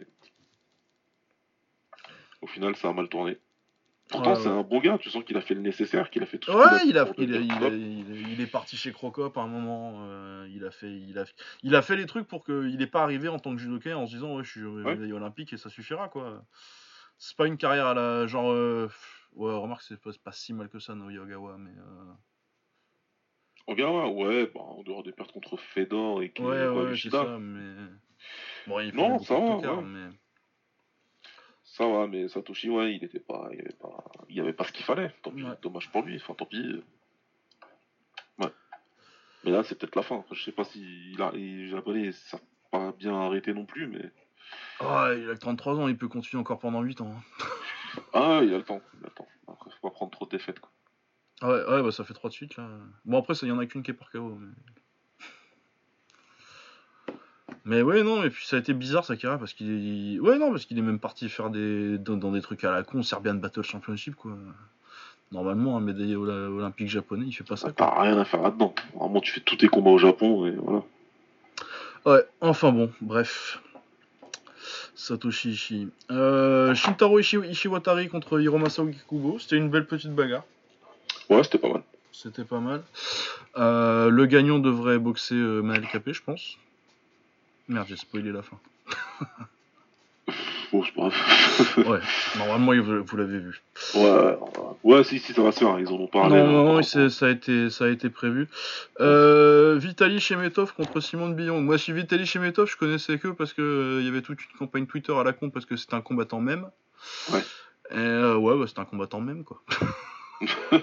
au 2.42 2.46
final, 2.48 2.74
ça 2.74 2.88
a 2.88 2.92
mal 2.92 3.08
tourné. 3.08 3.38
Pourtant, 4.08 4.34
Ouais, 4.34 4.40
c'est 4.40 4.48
un 4.48 4.62
bon 4.62 4.80
gars. 4.80 4.98
Tu 4.98 5.10
sens 5.10 5.24
qu'il 5.24 5.36
a 5.36 5.40
fait 5.40 5.54
le 5.54 5.60
nécessaire, 5.60 6.10
qu'il 6.10 6.22
a 6.22 6.26
fait 6.26 6.38
tout. 6.38 6.52
ce 6.52 6.56
Ouais, 6.56 6.86
il, 6.86 6.98
a, 6.98 7.06
il, 7.70 8.40
est 8.40 8.46
parti 8.46 8.76
chez 8.76 8.92
Crocop 8.92 9.36
à 9.36 9.40
un 9.40 9.46
moment. 9.46 10.02
euh, 10.02 10.46
il, 10.50 10.64
a 10.64 10.70
fait, 10.70 10.92
il, 10.92 11.18
a, 11.18 11.24
il 11.62 11.74
a 11.74 11.82
fait 11.82 11.96
les 11.96 12.06
trucs 12.06 12.26
pour 12.26 12.44
qu'il 12.44 12.76
n'ait 12.76 12.86
pas 12.86 13.02
arrivé 13.02 13.28
en 13.28 13.38
tant 13.38 13.52
que 13.54 13.60
judoka 13.60 13.96
en 13.96 14.06
se 14.06 14.12
disant 14.14 14.36
Ouais, 14.36 14.44
je 14.44 14.50
suis 14.50 15.12
olympique 15.12 15.52
et 15.52 15.56
ça 15.56 15.70
suffira 15.70 16.08
quoi. 16.08 16.44
C'est 17.18 17.36
pas 17.36 17.46
une 17.46 17.56
carrière 17.56 17.86
à 17.86 17.94
la. 17.94 18.26
Genre. 18.26 18.50
euh, 18.52 18.90
ouais, 19.34 19.54
remarque, 19.54 19.82
c'est 19.82 20.00
pas, 20.00 20.10
pas 20.22 20.32
si 20.32 20.52
mal 20.52 20.68
que 20.68 20.78
ça, 20.78 20.94
no 20.94 21.10
Yogawa, 21.10 21.56
mais. 21.58 21.70
euh, 21.70 22.12
Ogawa, 23.66 24.08
ouais, 24.10 24.50
bah, 24.54 24.60
en 24.60 24.82
dehors 24.82 25.02
des 25.02 25.12
pertes 25.12 25.32
contre 25.32 25.56
Fedor 25.56 26.22
et 26.22 26.32
Ouais, 26.38 26.68
ouais, 26.68 26.96
c'est 26.96 27.10
ça, 27.10 27.38
mais. 27.38 27.74
Bon, 28.66 28.80
il 28.80 28.94
Non, 28.94 29.18
ça 29.18 29.34
va, 29.38 29.80
mais. 29.80 30.08
Ça 31.76 31.86
va, 31.88 32.06
mais 32.06 32.28
Satoshi, 32.28 32.70
ouais, 32.70 32.94
il 32.94 33.02
était 33.04 33.18
pas, 33.20 33.48
il 33.52 33.60
avait 33.60 33.72
pas, 33.80 34.04
il 34.28 34.40
avait 34.40 34.52
pas 34.52 34.64
ce 34.64 34.72
qu'il 34.72 34.84
fallait. 34.84 35.12
Tant 35.22 35.30
pis, 35.32 35.42
Ouais. 35.42 35.56
dommage 35.62 35.90
pour 35.90 36.02
lui. 36.02 36.16
Enfin, 36.16 36.34
tant 36.34 36.46
pis. 36.46 36.82
Ouais. 38.38 38.52
Mais 39.44 39.50
là, 39.50 39.62
c'est 39.64 39.78
peut-être 39.78 39.96
la 39.96 40.02
fin. 40.02 40.16
Enfin, 40.16 40.34
je 40.34 40.42
sais 40.44 40.52
pas 40.52 40.64
si 40.64 41.10
il 41.12 41.20
a, 41.20 41.30
les 41.32 41.68
Japonais, 41.68 42.12
ça 42.12 42.38
pas 42.70 42.92
bien 42.92 43.14
arrêté 43.14 43.52
non 43.54 43.66
plus, 43.66 43.86
mais 43.88 44.10
Ah, 44.80 45.10
il 45.16 45.28
a 45.30 45.34
que 45.34 45.40
33 45.40 45.78
ans, 45.80 45.88
il 45.88 45.96
peut 45.98 46.08
continuer 46.08 46.40
encore 46.40 46.58
pendant 46.58 46.82
8 46.82 47.00
ans. 47.00 47.12
hein. 47.16 47.44
ah, 48.12 48.40
il 48.42 48.52
a 48.54 48.58
le 48.58 48.64
temps, 48.64 48.80
il 48.94 49.00
a 49.00 49.08
le 49.08 49.14
temps. 49.14 49.28
Après, 49.48 49.70
faut 49.70 49.88
pas 49.88 49.94
prendre 49.94 50.10
trop 50.12 50.24
de 50.26 50.30
défaites, 50.30 50.60
quoi. 50.60 50.70
Ah 51.40 51.48
Ouais, 51.48 51.64
ouais, 51.68 51.82
bah 51.82 51.90
ça 51.90 52.04
fait 52.04 52.14
3 52.14 52.30
de 52.30 52.34
suite 52.34 52.56
là. 52.56 52.68
Bon, 53.04 53.18
après, 53.18 53.34
il 53.42 53.48
y 53.48 53.52
en 53.52 53.58
a 53.58 53.66
qu'une 53.66 53.82
qui 53.82 53.90
est 53.90 53.94
par 53.94 54.10
KO. 54.10 54.36
Mais... 54.36 54.52
mais 57.64 57.82
ouais, 57.82 58.02
non, 58.02 58.22
et 58.24 58.30
puis 58.30 58.46
ça 58.46 58.56
a 58.56 58.58
été 58.58 58.72
bizarre 58.74 59.04
sa 59.04 59.16
carrière 59.16 59.38
parce 59.38 59.52
qu'il 59.54 60.16
est. 60.16 60.20
Ouais, 60.20 60.38
non, 60.38 60.50
parce 60.50 60.64
qu'il 60.66 60.78
est 60.78 60.82
même 60.82 60.98
parti 60.98 61.28
faire 61.28 61.50
des. 61.50 61.98
Dans, 61.98 62.16
dans 62.16 62.32
des 62.32 62.42
trucs 62.42 62.64
à 62.64 62.70
la 62.72 62.82
con, 62.82 63.02
Serbian 63.02 63.34
Battle 63.34 63.62
Championship 63.62 64.14
quoi. 64.16 64.32
Normalement, 65.32 65.76
un 65.76 65.80
médaillé 65.80 66.14
olympique 66.16 66.88
japonais, 66.88 67.24
il 67.26 67.32
fait 67.32 67.44
pas 67.44 67.56
ça 67.56 67.72
quoi. 67.72 67.86
T'as 67.86 68.02
rien 68.02 68.18
à 68.18 68.24
faire 68.24 68.42
là-dedans. 68.42 68.74
Vraiment, 68.94 69.20
tu 69.20 69.32
fais 69.32 69.40
tous 69.40 69.56
tes 69.56 69.68
combats 69.68 69.90
au 69.90 69.98
Japon 69.98 70.46
et 70.46 70.52
voilà. 70.52 70.82
Ouais, 72.06 72.24
enfin 72.40 72.70
bon, 72.70 72.90
bref. 73.00 73.60
Satoshi 74.94 75.50
Ishii. 75.50 75.88
Euh, 76.10 76.74
Shintaro 76.74 77.18
Ishi- 77.18 77.44
Ishiwatari 77.50 78.08
contre 78.08 78.40
Hiromasa 78.40 78.82
Okikubo, 78.82 79.38
c'était 79.38 79.56
une 79.56 79.68
belle 79.70 79.86
petite 79.86 80.14
bagarre. 80.14 80.44
Ouais, 81.30 81.42
c'était 81.42 81.58
pas 81.58 81.68
mal. 81.72 81.82
C'était 82.12 82.44
pas 82.44 82.60
mal. 82.60 82.82
Euh, 83.56 84.08
le 84.10 84.26
gagnant 84.26 84.58
devrait 84.60 84.98
boxer 84.98 85.34
euh, 85.34 85.62
Maël 85.62 85.86
Capé, 85.90 86.12
je 86.12 86.22
pense. 86.22 86.58
Merde, 87.68 87.86
j'ai 87.88 87.96
spoilé 87.96 88.32
la 88.32 88.42
fin. 88.42 88.58
Bon, 90.74 90.82
c'est 90.82 90.92
pas 90.92 91.08
grave. 91.08 91.14
Ouais, 91.86 92.00
normalement, 92.36 92.72
vous, 93.04 93.16
l'avez 93.16 93.38
vu. 93.38 93.62
ouais, 93.94 94.00
ouais, 94.02 94.36
ouais, 94.82 95.04
si, 95.04 95.20
si, 95.20 95.32
ça 95.32 95.42
va 95.42 95.52
se 95.52 95.60
faire. 95.60 95.78
Ils 95.78 95.86
en 95.88 95.92
ont 95.92 96.08
parlé. 96.08 96.36
non, 96.36 96.46
là, 96.46 96.50
non, 96.50 96.74
non, 96.74 96.82
ça, 96.82 97.26
a 97.26 97.30
été, 97.30 97.70
ça 97.70 97.84
a 97.84 97.88
été 97.88 98.10
prévu. 98.10 98.48
Euh, 99.00 99.78
Vitali 99.78 100.18
Shemetov 100.18 100.74
contre 100.74 101.00
Simon 101.00 101.28
Billon. 101.28 101.60
Moi, 101.60 101.78
si 101.78 101.92
Vitali 101.92 102.26
Shemetov, 102.26 102.68
je 102.68 102.76
connaissais 102.76 103.18
que 103.18 103.28
parce 103.28 103.52
que 103.52 103.62
euh, 103.62 104.00
il 104.00 104.06
y 104.06 104.08
avait 104.08 104.22
toute 104.22 104.40
une 104.44 104.58
campagne 104.58 104.86
Twitter 104.86 105.16
à 105.16 105.22
la 105.22 105.32
con 105.32 105.50
parce 105.50 105.64
que 105.64 105.76
c'était 105.76 105.94
un 105.94 106.00
combattant 106.00 106.40
même. 106.40 106.68
Ouais. 107.32 107.44
Et 107.92 107.98
euh, 107.98 108.36
ouais, 108.36 108.58
bah, 108.58 108.64
c'était 108.66 108.80
un 108.80 108.86
combattant 108.86 109.20
même, 109.20 109.44
quoi. 109.44 109.62
Pas 110.70 110.80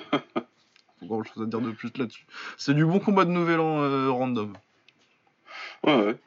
grand 1.02 1.24
chose 1.24 1.44
à 1.44 1.46
dire 1.48 1.60
de 1.60 1.72
plus 1.72 1.92
là-dessus. 1.98 2.26
C'est 2.58 2.74
du 2.74 2.86
bon 2.86 3.00
combat 3.00 3.26
de 3.26 3.32
nouvel 3.32 3.60
an 3.60 3.82
euh, 3.82 4.10
random. 4.10 4.54
Ouais, 5.84 5.96
ouais. 5.96 6.18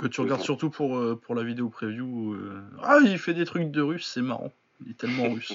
Que 0.00 0.06
tu 0.06 0.22
regardes 0.22 0.40
surtout 0.40 0.70
pour, 0.70 0.96
euh, 0.96 1.20
pour 1.22 1.34
la 1.34 1.42
vidéo 1.42 1.68
preview. 1.68 2.32
euh, 2.32 2.62
Ah, 2.82 2.96
il 3.04 3.18
fait 3.18 3.34
des 3.34 3.44
trucs 3.44 3.70
de 3.70 3.82
russe, 3.82 4.06
c'est 4.14 4.22
marrant. 4.22 4.50
Il 4.86 4.92
est 4.92 4.96
tellement 4.96 5.24
russe. 5.34 5.54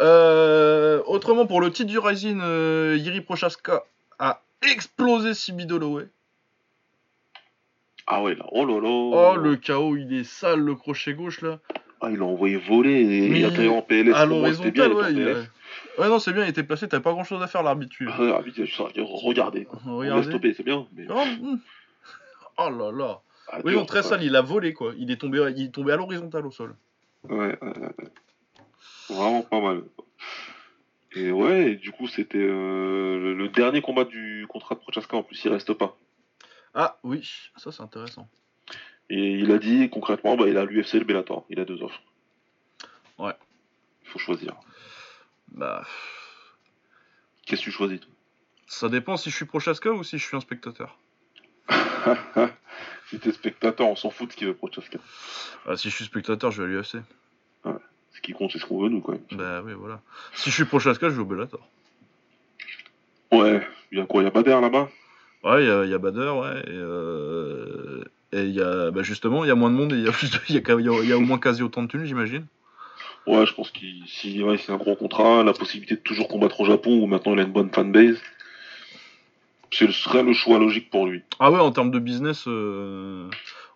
Euh, 0.00 1.02
autrement, 1.06 1.44
pour 1.46 1.60
le 1.60 1.70
titre 1.70 1.90
du 1.90 1.98
Rising, 1.98 2.40
euh, 2.42 2.96
Yiri 2.98 3.20
Prochaska 3.20 3.82
a 4.18 4.40
explosé 4.62 5.34
Sibi 5.34 5.70
Holloway. 5.70 6.08
Ah 8.06 8.22
ouais, 8.22 8.34
là, 8.34 8.46
oh 8.52 8.64
là 8.64 8.80
là. 8.80 8.88
Oh, 8.88 9.36
le 9.36 9.56
KO, 9.56 9.96
il 9.96 10.14
est 10.14 10.24
sale, 10.24 10.60
le 10.60 10.74
crochet 10.74 11.12
gauche 11.12 11.42
là. 11.42 11.58
Ah, 12.00 12.08
il 12.10 12.16
l'a 12.18 12.24
envoyé 12.24 12.56
voler 12.56 13.02
et 13.02 13.28
Mais 13.28 13.40
il 13.40 13.44
a 13.44 13.48
atterri 13.48 13.68
en 13.68 13.82
PLS. 13.82 14.14
à 14.14 14.24
l'horizontale, 14.24 14.94
ouais. 14.94 15.10
il 15.12 15.16
PLS. 15.16 15.36
a- 15.36 16.00
Ouais, 16.00 16.08
non, 16.08 16.18
c'est 16.18 16.32
bien, 16.32 16.44
il 16.44 16.48
était 16.48 16.62
placé, 16.62 16.88
t'avais 16.88 17.02
pas 17.02 17.10
grand 17.12 17.24
chose 17.24 17.42
à 17.42 17.46
faire, 17.48 17.62
l'arbitre. 17.62 17.94
Ah, 18.06 18.16
regardez. 18.16 19.64
quoi. 19.64 19.80
On 19.86 19.98
Regardez. 19.98 20.22
stopper, 20.22 20.54
c'est 20.54 20.62
bien. 20.62 20.86
Mais... 20.94 21.06
Oh, 21.10 21.18
hum. 21.42 21.58
Oh 22.58 22.70
là 22.70 22.92
là. 22.92 23.20
Ah, 23.50 23.60
Oui, 23.64 23.74
non, 23.74 23.86
très 23.86 24.02
sale, 24.02 24.22
il 24.22 24.36
a 24.36 24.42
volé 24.42 24.74
quoi. 24.74 24.92
Il 24.98 25.10
est 25.10 25.16
tombé, 25.16 25.52
il 25.56 25.66
est 25.66 25.70
tombé 25.70 25.92
à 25.92 25.96
l'horizontale 25.96 26.46
au 26.46 26.50
sol. 26.50 26.76
Ouais, 27.24 27.58
ouais. 27.62 27.72
Vraiment 29.08 29.42
pas 29.42 29.60
mal. 29.60 29.84
Et 31.12 31.30
ouais, 31.32 31.72
et 31.72 31.76
du 31.76 31.90
coup, 31.90 32.06
c'était 32.06 32.36
euh, 32.38 33.18
le, 33.18 33.34
le 33.34 33.48
dernier 33.48 33.80
combat 33.80 34.04
du 34.04 34.46
contrat 34.48 34.74
de 34.74 34.80
Prochaska. 34.80 35.16
En 35.16 35.22
plus, 35.22 35.42
il 35.44 35.50
reste 35.50 35.72
pas. 35.72 35.96
Ah 36.74 36.98
oui, 37.02 37.26
ça 37.56 37.72
c'est 37.72 37.82
intéressant. 37.82 38.28
Et 39.08 39.32
il 39.38 39.50
a 39.52 39.58
dit 39.58 39.88
concrètement, 39.88 40.36
bah, 40.36 40.46
il 40.48 40.58
a 40.58 40.64
l'UFC 40.64 40.96
et 40.96 40.98
le 40.98 41.04
Bellator. 41.06 41.46
Il 41.48 41.58
a 41.60 41.64
deux 41.64 41.82
offres. 41.82 42.02
Ouais. 43.18 43.32
Il 44.04 44.08
faut 44.10 44.18
choisir. 44.18 44.54
Bah. 45.48 45.86
Qu'est-ce 47.46 47.62
que 47.62 47.64
tu 47.64 47.70
choisis 47.70 48.00
toi? 48.00 48.10
Ça 48.66 48.90
dépend 48.90 49.16
si 49.16 49.30
je 49.30 49.36
suis 49.36 49.46
Prochaska 49.46 49.90
ou 49.90 50.04
si 50.04 50.18
je 50.18 50.24
suis 50.26 50.36
un 50.36 50.40
spectateur. 50.40 50.98
Si 53.10 53.18
t'es 53.18 53.32
spectateur, 53.32 53.86
on 53.88 53.96
s'en 53.96 54.10
fout 54.10 54.28
de 54.28 54.32
ce 54.32 54.36
qu'il 54.36 54.46
veut 54.46 54.54
Prochaska. 54.54 54.98
Ah, 55.66 55.76
si 55.76 55.90
je 55.90 55.94
suis 55.96 56.04
spectateur, 56.04 56.50
je 56.50 56.62
vais 56.62 56.68
à 56.68 56.76
l'UFC. 56.78 56.94
Ouais. 57.64 57.72
Ce 58.14 58.20
qui 58.20 58.32
compte, 58.32 58.52
c'est 58.52 58.58
ce 58.58 58.66
qu'on 58.66 58.82
veut, 58.82 58.88
nous, 58.88 59.00
quand 59.00 59.12
même. 59.12 59.22
Bah 59.32 59.62
oui, 59.64 59.72
voilà. 59.76 60.00
Si 60.34 60.50
je 60.50 60.54
suis 60.54 60.64
Prochaska, 60.64 61.08
je 61.08 61.14
vais 61.14 61.22
au 61.22 61.24
Bellator. 61.24 61.60
Ouais, 63.32 63.66
il 63.92 63.98
y 63.98 64.00
a 64.00 64.06
quoi 64.06 64.22
Il 64.22 64.24
y 64.24 64.28
a 64.28 64.30
Bader 64.30 64.58
là-bas 64.60 64.88
Ouais, 65.44 65.62
il 65.62 65.68
y 65.68 65.70
a, 65.70 65.84
y 65.84 65.94
a 65.94 65.98
Bader, 65.98 66.30
ouais. 66.30 66.62
Et, 66.66 66.76
euh, 66.76 68.04
y 68.32 68.60
a, 68.60 68.90
bah 68.90 69.02
justement, 69.02 69.44
il 69.44 69.48
y 69.48 69.50
a 69.50 69.54
moins 69.54 69.70
de 69.70 69.76
monde 69.76 69.92
et 69.92 69.96
il 69.96 70.04
y 70.04 70.08
a 70.08 70.12
plus 70.12 70.30
de, 70.30 70.38
il 70.48 70.56
y, 70.56 70.58
a, 70.58 71.04
y 71.04 71.12
a 71.12 71.16
au 71.16 71.20
moins 71.20 71.38
quasi 71.38 71.62
autant 71.62 71.82
de 71.82 71.88
thunes, 71.88 72.04
j'imagine. 72.04 72.46
Ouais, 73.26 73.44
je 73.44 73.52
pense 73.52 73.70
qu'il 73.70 74.42
ouais, 74.42 74.56
c'est 74.56 74.72
un 74.72 74.78
gros 74.78 74.96
contrat, 74.96 75.44
la 75.44 75.52
possibilité 75.52 75.96
de 75.96 76.00
toujours 76.00 76.28
combattre 76.28 76.60
au 76.60 76.64
Japon 76.64 76.98
où 77.02 77.06
maintenant 77.06 77.34
il 77.34 77.40
a 77.40 77.42
une 77.42 77.52
bonne 77.52 77.70
fanbase, 77.70 78.18
ce 79.70 79.90
serait 79.90 80.22
le 80.22 80.32
choix 80.32 80.58
logique 80.58 80.90
pour 80.90 81.06
lui. 81.06 81.22
Ah 81.38 81.50
ouais, 81.50 81.60
en 81.60 81.70
termes 81.72 81.90
de 81.90 81.98
business, 81.98 82.44
euh, 82.46 83.28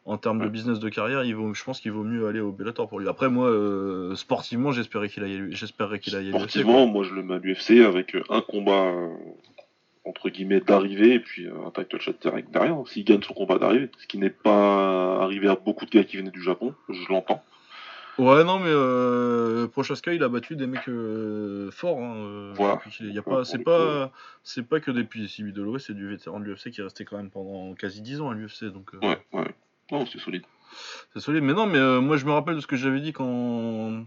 en 0.05 0.17
termes 0.17 0.43
de 0.43 0.49
business 0.49 0.79
de 0.79 0.89
carrière, 0.89 1.25
il 1.25 1.35
vaut, 1.35 1.55
je 1.55 1.65
pense 1.65 1.81
qu'il 1.81 1.93
vaut 1.93 2.05
mieux 2.05 2.27
aller 2.27 2.41
au 2.41 2.53
Bellator 2.53 2.89
pour 2.89 2.99
lui. 2.99 3.09
Après, 3.09 3.29
moi, 3.29 3.49
euh, 3.49 4.15
sportivement, 4.15 4.73
j'espérais 4.73 5.09
qu'il 5.09 5.23
aille, 5.25 5.49
j'espérais 5.51 5.99
qu'il 5.99 6.17
aille. 6.17 6.31
Sportivement, 6.31 6.87
moi, 6.87 7.05
je 7.05 7.15
le 7.15 7.23
mets 7.23 7.35
à 7.35 7.39
l'UFC 7.39 7.85
avec 7.85 8.17
un 8.31 8.41
combat 8.41 8.87
euh, 8.87 9.09
entre 10.05 10.29
guillemets 10.31 10.61
d'arrivée 10.61 11.15
et 11.15 11.21
puis 11.21 11.47
un 11.47 11.71
title 11.71 12.01
shot 12.01 12.15
direct 12.21 12.51
derrière. 12.51 12.77
S'il 12.87 13.05
gagne 13.05 13.23
son 13.23 13.35
combat 13.35 13.59
d'arrivée, 13.59 13.91
ce 13.99 14.07
qui 14.07 14.19
n'est 14.19 14.31
pas 14.31 15.23
arrivé 15.23 15.49
à 15.49 15.57
beaucoup 15.57 15.85
de 15.87 15.91
gars 15.91 16.05
qui 16.05 16.17
venaient 16.17 16.31
du 16.31 16.43
Japon, 16.43 16.75
je 16.89 17.09
l'entends. 17.09 17.43
Ouais, 18.19 18.45
non, 18.45 18.59
mais 18.59 18.69
euh, 18.69 19.67
Prochaska, 19.69 20.13
il 20.13 20.23
a 20.23 20.29
battu 20.29 20.55
des 20.55 20.67
mecs 20.67 20.89
euh, 20.89 21.71
forts. 21.71 21.99
Hein, 21.99 22.15
euh, 22.17 22.53
voilà. 22.55 22.81
Y 23.01 23.19
a 23.19 23.23
pas, 23.23 23.45
c'est 23.45 23.59
pas, 23.59 24.11
c'est 24.43 24.67
pas 24.67 24.81
que 24.81 24.91
des 24.91 25.05
PCB 25.05 25.53
de 25.53 25.63
l'Ouest, 25.63 25.87
c'est 25.87 25.95
du 25.95 26.09
vétéran 26.09 26.39
de 26.39 26.45
l'UFC 26.45 26.71
qui 26.71 26.81
est 26.81 26.85
resté 26.85 27.05
quand 27.05 27.17
même 27.17 27.31
pendant 27.31 27.75
quasi 27.75 28.03
10 28.03 28.21
ans 28.21 28.31
à 28.31 28.35
l'UFC. 28.35 28.65
Donc, 28.65 28.95
euh, 28.95 28.99
ouais, 29.07 29.19
ouais. 29.33 29.55
Non, 29.91 30.05
c'est 30.05 30.19
solide. 30.19 30.45
C'est 31.15 31.21
solide. 31.21 31.43
Mais 31.43 31.55
non, 31.55 31.67
mais 31.67 31.79
euh, 31.79 32.01
moi, 32.01 32.17
je 32.19 32.27
me 32.27 32.33
rappelle 32.33 32.57
de 32.57 32.61
ce 32.61 32.67
que 32.67 32.77
j'avais 32.77 33.01
dit 33.01 33.13
quand, 33.13 34.05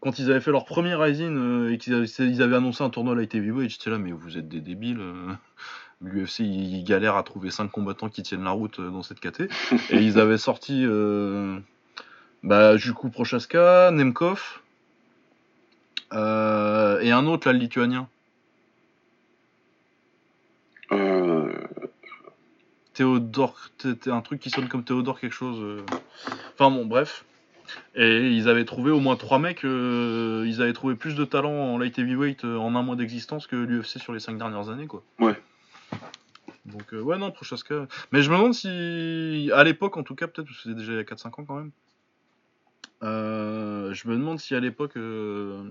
quand 0.00 0.18
ils 0.18 0.30
avaient 0.30 0.40
fait 0.40 0.52
leur 0.52 0.64
premier 0.64 0.94
Rising 0.94 1.68
et 1.70 1.76
qu'ils 1.76 2.42
avaient, 2.42 2.56
annoncé 2.56 2.82
un 2.82 2.90
tournoi 2.90 3.14
Light 3.14 3.34
Heavyweight. 3.34 3.70
J'étais 3.70 3.90
là, 3.90 3.98
mais 3.98 4.12
vous 4.12 4.38
êtes 4.38 4.48
des 4.48 4.60
débiles. 4.62 5.00
L'UFC, 6.00 6.40
il 6.40 6.82
galère 6.84 7.16
à 7.16 7.22
trouver 7.22 7.50
5 7.50 7.70
combattants 7.70 8.08
qui 8.08 8.22
tiennent 8.22 8.44
la 8.44 8.52
route 8.52 8.80
dans 8.80 9.02
cette 9.02 9.20
KT. 9.20 9.42
et 9.90 9.96
ils 9.96 10.18
avaient 10.18 10.38
sorti. 10.38 10.86
Bah, 12.42 12.76
du 12.76 12.92
coup, 12.94 13.10
Prochaska, 13.10 13.90
Nemkov, 13.90 14.60
euh, 16.12 17.00
et 17.00 17.10
un 17.10 17.26
autre, 17.26 17.46
là, 17.48 17.52
le 17.52 17.58
lituanien. 17.58 18.08
Euh... 20.92 21.52
Théodore, 22.94 23.56
un 24.06 24.20
truc 24.20 24.40
qui 24.40 24.50
sonne 24.50 24.68
comme 24.68 24.84
Théodore 24.84 25.20
quelque 25.20 25.32
chose. 25.32 25.58
Euh. 25.60 25.86
Enfin 26.54 26.70
bon, 26.70 26.84
bref. 26.84 27.24
Et 27.94 28.30
ils 28.30 28.48
avaient 28.48 28.64
trouvé 28.64 28.90
au 28.90 28.98
moins 28.98 29.14
trois 29.14 29.38
mecs, 29.38 29.64
euh, 29.64 30.44
ils 30.48 30.60
avaient 30.60 30.72
trouvé 30.72 30.96
plus 30.96 31.14
de 31.14 31.24
talent 31.24 31.52
en 31.52 31.78
light 31.78 31.96
heavyweight 32.00 32.44
en 32.44 32.74
un 32.74 32.82
mois 32.82 32.96
d'existence 32.96 33.46
que 33.46 33.54
l'UFC 33.54 34.00
sur 34.00 34.12
les 34.12 34.18
cinq 34.18 34.38
dernières 34.38 34.70
années, 34.70 34.88
quoi. 34.88 35.04
Ouais. 35.20 35.40
Donc 36.66 36.90
ouais, 36.92 37.16
non, 37.16 37.30
Prochaska. 37.30 37.86
Mais 38.10 38.22
je 38.22 38.30
me 38.30 38.36
demande 38.36 38.54
si, 38.54 39.50
à 39.54 39.62
l'époque 39.62 39.96
en 39.96 40.02
tout 40.02 40.16
cas, 40.16 40.26
peut-être, 40.26 40.48
parce 40.48 40.56
que 40.56 40.62
c'était 40.64 40.80
déjà 40.80 40.92
il 40.92 40.96
y 40.96 40.98
a 40.98 41.04
4-5 41.04 41.28
ans 41.28 41.44
quand 41.44 41.54
même, 41.54 41.70
euh, 43.02 43.92
je 43.94 44.08
me 44.08 44.14
demande 44.14 44.38
si 44.40 44.54
à 44.54 44.60
l'époque 44.60 44.96
euh, 44.96 45.62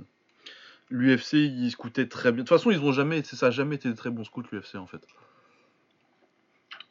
l'UFC 0.89 1.33
il 1.33 1.69
scoutait 1.71 2.07
très 2.07 2.31
bien. 2.31 2.43
De 2.43 2.47
toute 2.47 2.57
façon, 2.57 2.71
ils 2.71 2.81
ont 2.81 2.91
jamais, 2.91 3.23
ça 3.23 3.47
a 3.47 3.51
jamais 3.51 3.75
été 3.75 3.89
de 3.89 3.95
très 3.95 4.09
bons 4.09 4.23
scouts 4.23 4.43
l'UFC 4.51 4.75
en 4.75 4.87
fait. 4.87 5.01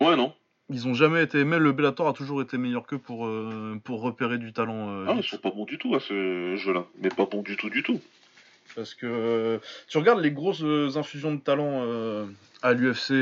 Ouais 0.00 0.16
non. 0.16 0.32
Ils 0.70 0.86
ont 0.86 0.94
jamais 0.94 1.22
été, 1.22 1.44
même 1.44 1.62
le 1.62 1.72
Bellator 1.72 2.08
a 2.08 2.12
toujours 2.12 2.42
été 2.42 2.58
meilleur 2.58 2.86
qu'eux 2.86 2.98
pour 2.98 3.26
euh, 3.26 3.80
pour 3.82 4.02
repérer 4.02 4.36
du 4.38 4.52
talent. 4.52 5.06
ah, 5.06 5.14
ils 5.16 5.22
sont 5.22 5.38
pas 5.38 5.50
bons 5.50 5.64
du 5.64 5.78
tout 5.78 5.94
à 5.94 6.00
ce 6.00 6.56
jeu-là, 6.56 6.84
mais 7.00 7.08
pas 7.08 7.24
bons 7.24 7.42
du 7.42 7.56
tout 7.56 7.70
du 7.70 7.82
tout. 7.82 8.00
Parce 8.76 8.94
que 8.94 9.58
tu 9.88 9.96
regardes 9.96 10.20
les 10.20 10.30
grosses 10.30 10.62
infusions 10.94 11.34
de 11.34 11.40
talent 11.40 12.28
à 12.62 12.74
l'UFC 12.74 13.12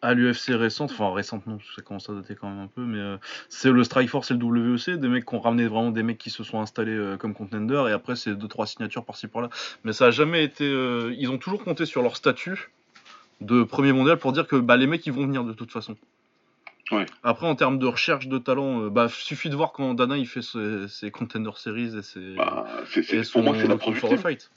à 0.00 0.14
l'UFC 0.14 0.50
récente, 0.50 0.92
enfin 0.92 1.12
récente 1.12 1.46
non, 1.46 1.58
ça 1.74 1.82
commence 1.82 2.08
à 2.08 2.14
dater 2.14 2.36
quand 2.36 2.48
même 2.48 2.60
un 2.60 2.68
peu, 2.68 2.82
mais 2.82 2.98
euh, 2.98 3.16
c'est 3.48 3.70
le 3.70 3.82
Strikeforce 3.82 4.30
et 4.30 4.34
le 4.34 4.44
WEC, 4.44 4.90
des 4.98 5.08
mecs 5.08 5.24
qui 5.24 5.34
ont 5.34 5.40
ramené 5.40 5.66
vraiment 5.66 5.90
des 5.90 6.02
mecs 6.02 6.18
qui 6.18 6.30
se 6.30 6.44
sont 6.44 6.60
installés 6.60 6.92
euh, 6.92 7.16
comme 7.16 7.34
contender, 7.34 7.84
et 7.88 7.92
après 7.92 8.14
c'est 8.14 8.34
deux 8.34 8.48
trois 8.48 8.66
signatures 8.66 9.04
par-ci 9.04 9.26
par-là. 9.26 9.48
Mais 9.84 9.92
ça 9.92 10.06
a 10.06 10.10
jamais 10.10 10.44
été, 10.44 10.64
euh, 10.64 11.14
ils 11.18 11.30
ont 11.30 11.38
toujours 11.38 11.64
compté 11.64 11.84
sur 11.84 12.02
leur 12.02 12.16
statut 12.16 12.70
de 13.40 13.64
premier 13.64 13.92
mondial 13.92 14.18
pour 14.18 14.32
dire 14.32 14.46
que 14.46 14.56
bah, 14.56 14.76
les 14.76 14.86
mecs 14.86 15.04
ils 15.06 15.12
vont 15.12 15.26
venir 15.26 15.44
de 15.44 15.52
toute 15.52 15.72
façon. 15.72 15.96
Ouais. 16.92 17.04
Après 17.22 17.46
en 17.46 17.54
termes 17.54 17.78
de 17.78 17.86
recherche 17.86 18.28
de 18.28 18.38
talent, 18.38 18.86
bah 18.86 19.08
suffit 19.08 19.50
de 19.50 19.56
voir 19.56 19.72
quand 19.72 19.92
Dana 19.94 20.16
il 20.16 20.26
fait 20.26 20.40
ses, 20.42 21.10
contender 21.10 21.50
series 21.56 21.96
et 21.98 22.02
ses, 22.02 22.34
bah, 22.36 22.66
pour 23.32 23.42
moi 23.42 23.54
c'est 23.58 23.66
la 23.66 24.16
fight. 24.16 24.50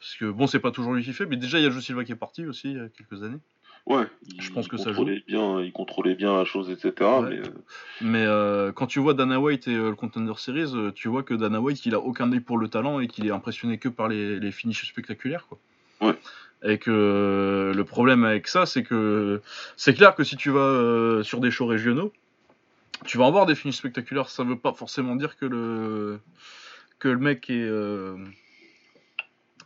Parce 0.00 0.16
que 0.16 0.30
bon 0.30 0.46
c'est 0.46 0.58
pas 0.58 0.72
toujours 0.72 0.94
lui 0.94 1.04
qui 1.04 1.12
fait, 1.12 1.26
mais 1.26 1.36
déjà 1.36 1.58
il 1.58 1.64
y 1.64 1.66
a 1.66 1.70
Joe 1.70 1.84
Silva 1.84 2.04
qui 2.04 2.12
est 2.12 2.16
parti 2.16 2.44
aussi 2.46 2.70
il 2.70 2.78
y 2.78 2.80
a 2.80 2.88
quelques 2.88 3.22
années. 3.22 3.38
Ouais, 3.86 4.06
je 4.38 4.50
pense 4.52 4.68
que 4.68 4.76
ça 4.76 4.92
joue. 4.92 5.04
Bien, 5.26 5.60
il 5.60 5.72
contrôlait 5.72 6.14
bien 6.14 6.36
la 6.36 6.44
chose, 6.44 6.70
etc. 6.70 6.92
Mais, 8.00 8.24
euh, 8.24 8.28
euh, 8.28 8.72
quand 8.72 8.86
tu 8.86 9.00
vois 9.00 9.12
Dana 9.12 9.40
White 9.40 9.66
et 9.66 9.74
euh, 9.74 9.90
le 9.90 9.96
Contender 9.96 10.34
Series, 10.36 10.92
tu 10.94 11.08
vois 11.08 11.24
que 11.24 11.34
Dana 11.34 11.60
White, 11.60 11.84
il 11.84 11.94
a 11.94 11.98
aucun 11.98 12.30
œil 12.32 12.40
pour 12.40 12.58
le 12.58 12.68
talent 12.68 13.00
et 13.00 13.08
qu'il 13.08 13.26
est 13.26 13.32
impressionné 13.32 13.78
que 13.78 13.88
par 13.88 14.08
les, 14.08 14.38
les 14.38 14.52
finishes 14.52 14.88
spectaculaires. 14.88 15.46
Quoi. 15.48 15.58
Ouais. 16.00 16.14
Et 16.64 16.78
que 16.78 17.72
le 17.74 17.84
problème 17.84 18.24
avec 18.24 18.46
ça, 18.46 18.66
c'est 18.66 18.84
que 18.84 19.42
c'est 19.76 19.94
clair 19.94 20.14
que 20.14 20.22
si 20.22 20.36
tu 20.36 20.50
vas 20.50 21.24
sur 21.24 21.40
des 21.40 21.50
shows 21.50 21.66
régionaux, 21.66 22.12
tu 23.04 23.18
vas 23.18 23.26
avoir 23.26 23.46
des 23.46 23.56
finishes 23.56 23.78
spectaculaires. 23.78 24.28
Ça 24.28 24.44
veut 24.44 24.58
pas 24.58 24.72
forcément 24.72 25.16
dire 25.16 25.36
que 25.36 25.44
le, 25.44 26.20
que 27.00 27.08
le 27.08 27.18
mec 27.18 27.50
est 27.50 27.68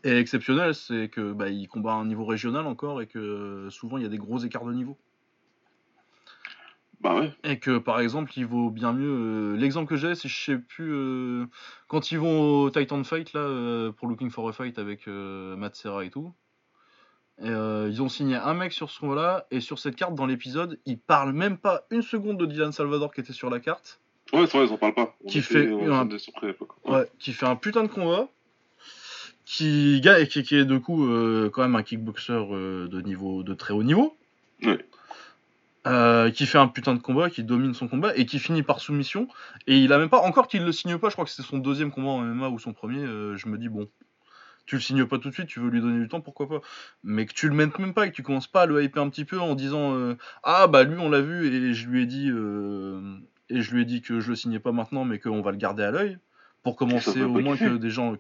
et 0.07 0.19
exceptionnel, 0.19 0.73
c'est 0.73 1.09
que 1.09 1.33
bah, 1.33 1.49
il 1.49 1.67
combat 1.67 1.93
à 1.93 1.97
un 1.97 2.07
niveau 2.07 2.25
régional 2.25 2.65
encore 2.67 3.03
et 3.03 3.09
que 3.09 3.67
souvent 3.71 3.97
il 3.97 4.05
y 4.05 4.07
a 4.07 4.09
des 4.09 4.19
gros 4.19 4.39
écarts 4.39 4.65
de 4.65 4.73
niveau. 4.73 4.97
Bah 7.01 7.19
ouais. 7.19 7.33
Et 7.43 7.59
que 7.59 7.79
par 7.79 7.99
exemple, 7.99 8.31
il 8.37 8.47
vaut 8.47 8.71
bien 8.71 8.93
mieux. 8.93 9.55
Euh, 9.55 9.57
l'exemple 9.57 9.89
que 9.89 9.97
j'ai, 9.97 10.15
c'est 10.15 10.29
je 10.29 10.45
sais 10.45 10.59
plus 10.59 10.93
euh, 10.93 11.47
quand 11.89 12.13
ils 12.13 12.19
vont 12.21 12.63
au 12.63 12.71
Titan 12.71 13.03
Fight 13.03 13.33
là 13.33 13.41
euh, 13.41 13.91
pour 13.91 14.07
Looking 14.07 14.31
for 14.31 14.49
a 14.49 14.53
Fight 14.53 14.79
avec 14.79 15.09
Matt 15.09 15.75
Serra 15.75 16.05
et 16.05 16.11
tout. 16.11 16.33
ils 17.43 18.01
ont 18.01 18.09
signé 18.09 18.37
un 18.37 18.55
mec 18.55 18.73
sur 18.73 18.91
ce 18.91 19.01
combat-là 19.01 19.47
et 19.51 19.61
sur 19.61 19.81
cette 19.81 19.97
carte 19.97 20.15
dans 20.15 20.27
l'épisode, 20.27 20.79
ils 20.87 21.01
parlent 21.01 21.33
même 21.33 21.59
pas 21.59 21.83
une 21.91 22.03
seconde 22.03 22.39
de 22.39 22.47
Dylan 22.47 22.71
Salvador 22.71 23.13
qui 23.13 23.23
était 23.23 23.33
sur 23.33 23.51
la 23.51 23.59
carte. 23.59 24.01
Ouais, 24.33 24.47
c'est 24.47 24.57
vrai, 24.57 24.69
ils 24.69 24.73
en 24.73 24.79
parlent 24.79 24.95
pas. 24.95 25.17
qui 25.29 25.43
fait, 25.43 25.69
ouais, 25.69 27.11
qui 27.19 27.33
fait 27.33 27.47
un 27.47 27.57
putain 27.57 27.83
de 27.83 27.89
combat 27.89 28.29
qui, 29.47 30.03
qui, 30.29 30.43
qui 30.43 30.57
est 30.57 30.65
du 30.65 30.81
coup 30.81 31.07
euh, 31.07 31.49
quand 31.51 31.63
même 31.63 31.77
un 31.77 31.83
kickboxer 31.83 32.33
euh, 32.33 32.89
de 32.89 33.01
niveau 33.01 33.43
de 33.43 33.55
très 33.55 33.73
haut 33.73 33.85
niveau. 33.85 34.15
Euh, 35.87 36.33
qui 36.33 36.47
fait 36.47 36.59
un 36.59 36.67
putain 36.67 36.95
de 36.95 36.99
combat, 36.99 37.31
qui 37.31 37.45
domine 37.45 37.73
son 37.73 37.87
combat 37.87 38.13
et 38.17 38.27
qui 38.27 38.41
finit 38.41 38.65
par 38.65 38.81
soumission. 38.81 39.29
Et 39.69 39.79
il 39.79 39.93
a 39.93 39.99
même 39.99 40.09
pas, 40.09 40.19
encore 40.19 40.49
qu'il 40.49 40.65
le 40.65 40.73
signe 40.73 40.99
pas, 40.99 41.11
je 41.11 41.15
crois 41.15 41.25
que 41.25 41.31
c'est 41.31 41.43
son 41.43 41.59
deuxième 41.59 41.93
combat 41.93 42.09
en 42.09 42.23
MMA 42.23 42.49
ou 42.49 42.59
son 42.59 42.73
premier. 42.73 43.07
je 43.07 43.49
me 43.49 43.57
dis 43.57 43.69
bon, 43.69 43.89
tu 44.67 44.75
le 44.75 44.81
signes 44.81 45.07
pas 45.07 45.19
tout 45.21 45.29
de 45.29 45.35
suite, 45.35 45.47
tu 45.47 45.61
veux 45.61 45.71
lui 45.71 45.81
donner 45.81 46.01
du 46.01 46.09
temps, 46.09 46.21
pourquoi 46.21 46.49
pas. 46.49 46.61
Mais 47.05 47.25
que 47.25 47.33
tu 47.33 47.49
le 47.49 47.55
mettes 47.55 47.79
même 47.79 47.95
pas 47.95 48.07
et 48.07 48.11
que 48.11 48.17
tu 48.17 48.25
commences 48.25 48.49
pas 48.49 48.63
à 48.63 48.67
le 48.67 48.83
hyper 48.83 49.01
un 49.01 49.11
petit 49.11 49.25
peu 49.25 49.39
en 49.39 49.55
disant 49.55 50.17
ah 50.43 50.67
bah 50.67 50.83
lui 50.83 50.99
on 50.99 51.09
l'a 51.09 51.21
vu 51.21 51.47
et 51.47 51.73
je 51.73 51.89
lui 51.89 52.03
ai 52.03 52.07
dit 52.07 52.31
et 52.31 53.63
je 53.63 53.73
lui 53.73 53.83
ai 53.83 53.85
dit 53.85 54.03
que 54.03 54.19
je 54.19 54.31
le 54.31 54.35
signais 54.35 54.59
pas 54.59 54.73
maintenant 54.73 55.05
mais 55.05 55.21
qu'on 55.21 55.41
va 55.41 55.53
le 55.53 55.57
garder 55.57 55.85
à 55.85 55.93
l'œil 55.93 56.19
pour 56.67 56.75
commencer 56.75 57.23
au 57.23 57.29
moins 57.29 57.57
que 57.57 57.77
des 57.77 57.91
gens 57.91 58.17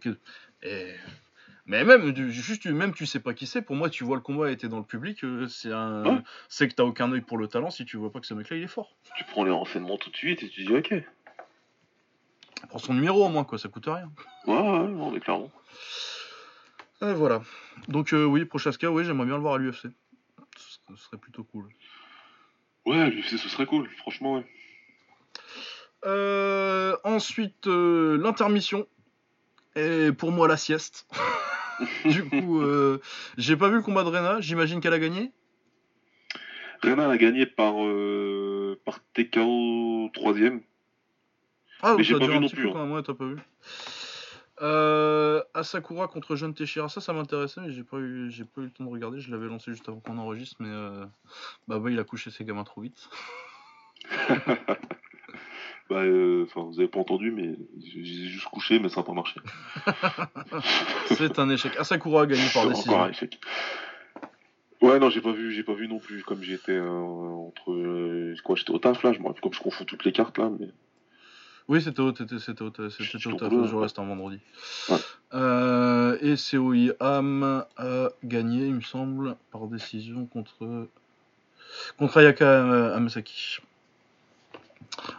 mais 1.66 1.82
même, 1.82 2.14
juste, 2.30 2.66
même 2.66 2.94
tu 2.94 3.06
sais 3.06 3.18
pas 3.18 3.34
qui 3.34 3.46
c'est, 3.46 3.60
pour 3.60 3.74
moi, 3.74 3.90
tu 3.90 4.04
vois 4.04 4.14
le 4.14 4.22
combat 4.22 4.52
était 4.52 4.68
dans 4.68 4.78
le 4.78 4.84
public, 4.84 5.24
euh, 5.24 5.48
c'est 5.48 5.72
un... 5.72 6.22
c'est 6.48 6.68
que 6.68 6.74
t'as 6.74 6.84
aucun 6.84 7.10
œil 7.12 7.22
pour 7.22 7.38
le 7.38 7.48
talent 7.48 7.70
si 7.70 7.84
tu 7.84 7.96
vois 7.96 8.12
pas 8.12 8.20
que 8.20 8.26
ce 8.26 8.34
mec-là 8.34 8.56
il 8.56 8.62
est 8.62 8.68
fort. 8.68 8.96
Tu 9.16 9.24
prends 9.24 9.42
les 9.42 9.50
renseignements 9.50 9.98
tout 9.98 10.10
de 10.10 10.16
suite 10.16 10.44
et 10.44 10.48
tu 10.48 10.64
dis 10.64 10.72
ok. 10.72 10.94
Prends 12.68 12.78
son 12.78 12.94
numéro 12.94 13.24
au 13.24 13.28
moins, 13.28 13.44
quoi, 13.44 13.58
ça 13.58 13.68
coûte 13.68 13.86
rien. 13.86 14.10
Ouais, 14.46 14.54
ouais, 14.54 14.88
non, 14.88 15.10
mais 15.10 15.20
clairement. 15.20 15.50
Et 17.02 17.12
voilà. 17.12 17.42
Donc, 17.88 18.12
euh, 18.12 18.24
oui, 18.24 18.44
Prochaska, 18.44 18.90
oui, 18.90 19.04
j'aimerais 19.04 19.26
bien 19.26 19.36
le 19.36 19.42
voir 19.42 19.54
à 19.54 19.58
l'UFC. 19.58 19.88
Ce 20.56 20.96
serait 20.96 21.18
plutôt 21.18 21.44
cool. 21.44 21.68
Ouais, 22.86 23.10
l'UFC, 23.10 23.38
ce 23.38 23.48
serait 23.48 23.66
cool, 23.66 23.88
franchement, 23.98 24.36
ouais. 24.36 24.46
Euh, 26.04 26.96
ensuite, 27.04 27.66
l'intermission. 27.66 28.86
Et 29.76 30.10
pour 30.12 30.32
moi, 30.32 30.48
la 30.48 30.56
sieste. 30.56 31.06
du 32.04 32.24
coup, 32.24 32.60
euh, 32.60 33.00
j'ai 33.36 33.56
pas 33.56 33.68
vu 33.68 33.76
le 33.76 33.82
combat 33.82 34.02
de 34.02 34.08
Rena. 34.08 34.40
J'imagine 34.40 34.80
qu'elle 34.80 34.94
a 34.94 34.98
gagné. 34.98 35.32
Rena 36.82 37.08
a 37.08 37.16
gagné 37.16 37.46
par, 37.46 37.74
euh, 37.84 38.80
par 38.84 39.00
TKO 39.12 40.10
3 40.12 40.34
Ah, 41.82 41.94
mais 41.96 42.04
j'ai 42.04 42.18
pas 42.18 42.26
vu 42.26 42.38
non 42.40 42.48
plus. 42.48 42.68
Hein. 42.70 43.02
pas 43.02 43.24
vu. 43.24 43.36
Euh, 44.62 45.42
Asakura 45.52 46.08
contre 46.08 46.34
John 46.34 46.54
Teixeira, 46.54 46.88
ça, 46.88 47.02
ça 47.02 47.12
m'intéressait, 47.12 47.60
mais 47.60 47.72
j'ai 47.72 47.84
pas 47.84 47.98
eu, 47.98 48.30
j'ai 48.30 48.44
pas 48.44 48.62
eu 48.62 48.64
le 48.64 48.70
temps 48.70 48.84
de 48.84 48.90
regarder. 48.90 49.20
Je 49.20 49.30
l'avais 49.30 49.46
lancé 49.46 49.70
juste 49.70 49.88
avant 49.88 50.00
qu'on 50.00 50.16
enregistre, 50.16 50.56
mais 50.60 50.70
euh, 50.70 51.04
bah, 51.68 51.78
bah, 51.78 51.90
il 51.90 51.98
a 51.98 52.04
couché 52.04 52.30
ses 52.30 52.44
gamins 52.44 52.64
trop 52.64 52.80
vite. 52.80 53.08
bah, 55.88 56.00
euh, 56.00 56.46
vous 56.54 56.80
avez 56.80 56.88
pas 56.88 56.98
entendu, 56.98 57.30
mais 57.30 57.54
j'ai 57.78 58.04
juste 58.04 58.46
couché, 58.46 58.78
mais 58.80 58.88
ça 58.88 59.00
n'a 59.00 59.04
pas 59.04 59.12
marché. 59.12 59.40
C'est 61.16 61.38
un 61.38 61.48
échec. 61.48 61.72
Asakura 61.78 62.22
a 62.22 62.26
gagné 62.26 62.42
par 62.52 62.68
décision. 62.68 62.92
Encore 62.92 63.04
un 63.04 63.10
échec. 63.10 63.38
Ouais, 64.82 64.98
non, 64.98 65.10
j'ai 65.10 65.20
pas 65.20 65.32
vu, 65.32 65.52
j'ai 65.52 65.62
pas 65.62 65.74
vu 65.74 65.88
non 65.88 65.98
plus, 65.98 66.22
comme 66.22 66.42
j'étais 66.42 66.72
euh, 66.72 66.90
entre, 66.90 67.72
euh, 67.72 68.34
quoi, 68.44 68.56
j'étais 68.56 68.72
au 68.72 68.78
taf 68.78 69.02
là, 69.02 69.12
je 69.12 69.20
me 69.20 69.40
comme 69.40 69.52
je 69.52 69.60
confonds 69.60 69.84
toutes 69.84 70.04
les 70.04 70.12
cartes 70.12 70.38
là, 70.38 70.50
mais. 70.58 70.68
Oui, 71.68 71.82
c'était 71.82 72.00
au, 72.00 72.14
c'était, 72.14 72.38
c'était 72.38 72.62
au, 72.62 72.72
c'était 72.90 73.26
au 73.26 73.32
taf, 73.34 73.52
le 73.52 73.66
jour 73.66 73.82
reste 73.82 73.98
un 73.98 74.06
vendredi. 74.06 74.38
Euh, 75.34 76.16
et 76.20 76.34
COI 76.36 76.94
Am 77.00 77.64
a 77.76 78.08
gagné, 78.22 78.66
il 78.66 78.74
me 78.74 78.80
semble, 78.82 79.36
par 79.50 79.66
décision 79.66 80.26
contre 80.26 80.88
contre 81.98 82.18
Ayaka 82.18 82.94
Amasaki. 82.94 83.60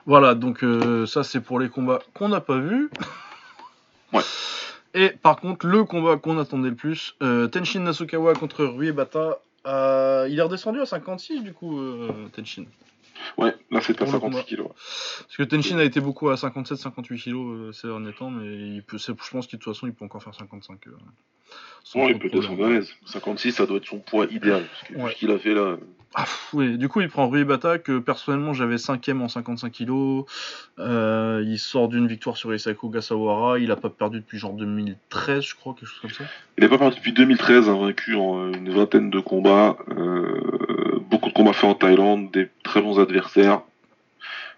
Voilà, 0.05 0.35
donc 0.35 0.63
ça 1.05 1.23
c'est 1.23 1.41
pour 1.41 1.59
les 1.59 1.69
combats 1.69 1.99
qu'on 2.13 2.29
n'a 2.29 2.41
pas 2.41 2.57
vus. 2.57 2.89
Ouais. 4.13 4.21
Et 4.93 5.09
par 5.09 5.35
contre, 5.35 5.67
le 5.67 5.83
combat 5.83 6.15
qu'on 6.15 6.39
attendait 6.39 6.69
le 6.69 6.75
plus, 6.75 7.17
Tenshin 7.19 7.81
Nasukawa 7.81 8.35
contre 8.35 8.63
Rui 8.63 8.93
Bata, 8.93 9.39
euh, 9.67 10.27
il 10.29 10.39
est 10.39 10.41
redescendu 10.41 10.79
à 10.79 10.85
56 10.85 11.41
du 11.43 11.53
coup, 11.53 11.77
euh, 11.77 12.09
Tenshin. 12.33 12.63
Ouais, 13.37 13.55
là 13.71 13.81
c'est 13.81 14.01
à 14.01 14.05
56 14.05 14.55
kg. 14.55 14.63
Parce 14.67 15.37
que 15.37 15.43
Tenshin 15.43 15.77
a 15.77 15.83
été 15.83 15.99
beaucoup 15.99 16.29
à 16.29 16.35
57-58 16.35 17.23
kg 17.23 17.35
euh, 17.35 17.71
ces 17.71 17.87
derniers 17.87 18.13
temps, 18.13 18.29
mais 18.29 18.45
il 18.45 18.83
peut, 18.83 18.97
je 18.97 19.11
pense 19.11 19.47
que 19.47 19.55
de 19.55 19.61
toute 19.61 19.73
façon 19.73 19.87
il 19.87 19.93
peut 19.93 20.05
encore 20.05 20.23
faire 20.23 20.35
55. 20.35 20.79
ouais, 21.95 22.11
il 22.11 22.19
peut 22.19 22.29
descendre 22.29 22.65
à 22.65 22.69
l'aise. 22.69 22.89
56, 23.05 23.51
ça 23.51 23.65
doit 23.65 23.77
être 23.77 23.85
son 23.85 23.99
poids 23.99 24.25
idéal. 24.25 24.65
Parce 24.95 25.13
ce 25.13 25.17
qu'il 25.17 25.31
a 25.31 25.39
fait 25.39 25.53
là. 25.53 25.77
Ah, 26.15 26.25
oui, 26.53 26.77
du 26.77 26.89
coup, 26.89 27.01
il 27.01 27.09
prend 27.09 27.27
Rui 27.27 27.43
Bata, 27.43 27.77
que 27.77 27.99
personnellement 27.99 28.53
j'avais 28.53 28.77
5ème 28.77 29.21
en 29.21 29.27
55 29.27 29.71
kg. 29.71 30.23
Euh, 30.79 31.43
il 31.45 31.59
sort 31.59 31.89
d'une 31.89 32.07
victoire 32.07 32.37
sur 32.37 32.53
Isako 32.55 32.89
Gasawara. 32.89 33.59
Il 33.59 33.71
a 33.71 33.75
pas 33.75 33.89
perdu 33.89 34.21
depuis 34.21 34.37
genre 34.37 34.53
2013, 34.53 35.43
je 35.43 35.55
crois, 35.55 35.73
quelque 35.73 35.87
chose 35.87 35.99
comme 35.99 36.11
ça. 36.11 36.23
Il 36.57 36.63
n'a 36.63 36.69
pas 36.69 36.77
perdu 36.77 36.95
depuis 36.95 37.13
2013, 37.13 37.65
vaincu 37.65 38.15
en 38.15 38.51
une 38.51 38.69
vingtaine 38.71 39.09
de 39.09 39.19
combats. 39.19 39.77
Euh, 39.89 40.86
beaucoup 41.09 41.29
de 41.29 41.33
combats 41.33 41.53
faits 41.53 41.69
en 41.69 41.75
Thaïlande, 41.75 42.31
des 42.31 42.49
très 42.63 42.81
bons 42.81 42.99
adversaires. 42.99 43.61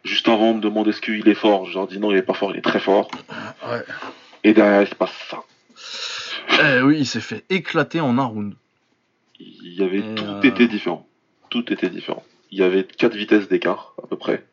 Juste 0.04 0.28
avant, 0.28 0.52
on 0.52 0.54
me 0.56 0.62
demandait 0.62 0.92
est-ce 0.92 1.02
qu'il 1.02 1.28
est 1.28 1.36
fort. 1.36 1.66
Je 1.66 1.74
leur 1.74 1.88
dis 1.88 2.00
non, 2.00 2.12
il 2.12 2.18
est 2.18 2.24
pas 2.24 2.34
fort, 2.34 2.52
il 2.52 2.58
est 2.58 2.62
très 2.62 2.80
fort. 2.80 3.10
Ouais. 3.70 3.84
Et 4.44 4.54
derrière, 4.54 4.82
il 4.82 4.88
se 4.88 4.96
passe 4.96 5.12
ça. 5.30 5.44
Eh 6.62 6.82
oui, 6.82 6.98
il 7.00 7.06
s'est 7.06 7.22
fait 7.22 7.44
éclater 7.50 8.00
en 8.00 8.18
un 8.18 8.26
round. 8.26 8.54
Il 9.40 9.74
y 9.74 9.84
avait 9.84 10.16
tout 10.16 10.26
euh, 10.26 10.42
était 10.42 10.68
différent 10.68 11.06
tout 11.50 11.72
était 11.74 11.90
différent. 11.90 12.24
Il 12.52 12.60
y 12.60 12.64
avait 12.64 12.84
quatre 12.84 13.16
vitesses 13.16 13.48
d'écart, 13.48 13.94
à 14.02 14.08
peu 14.08 14.18
près. 14.18 14.46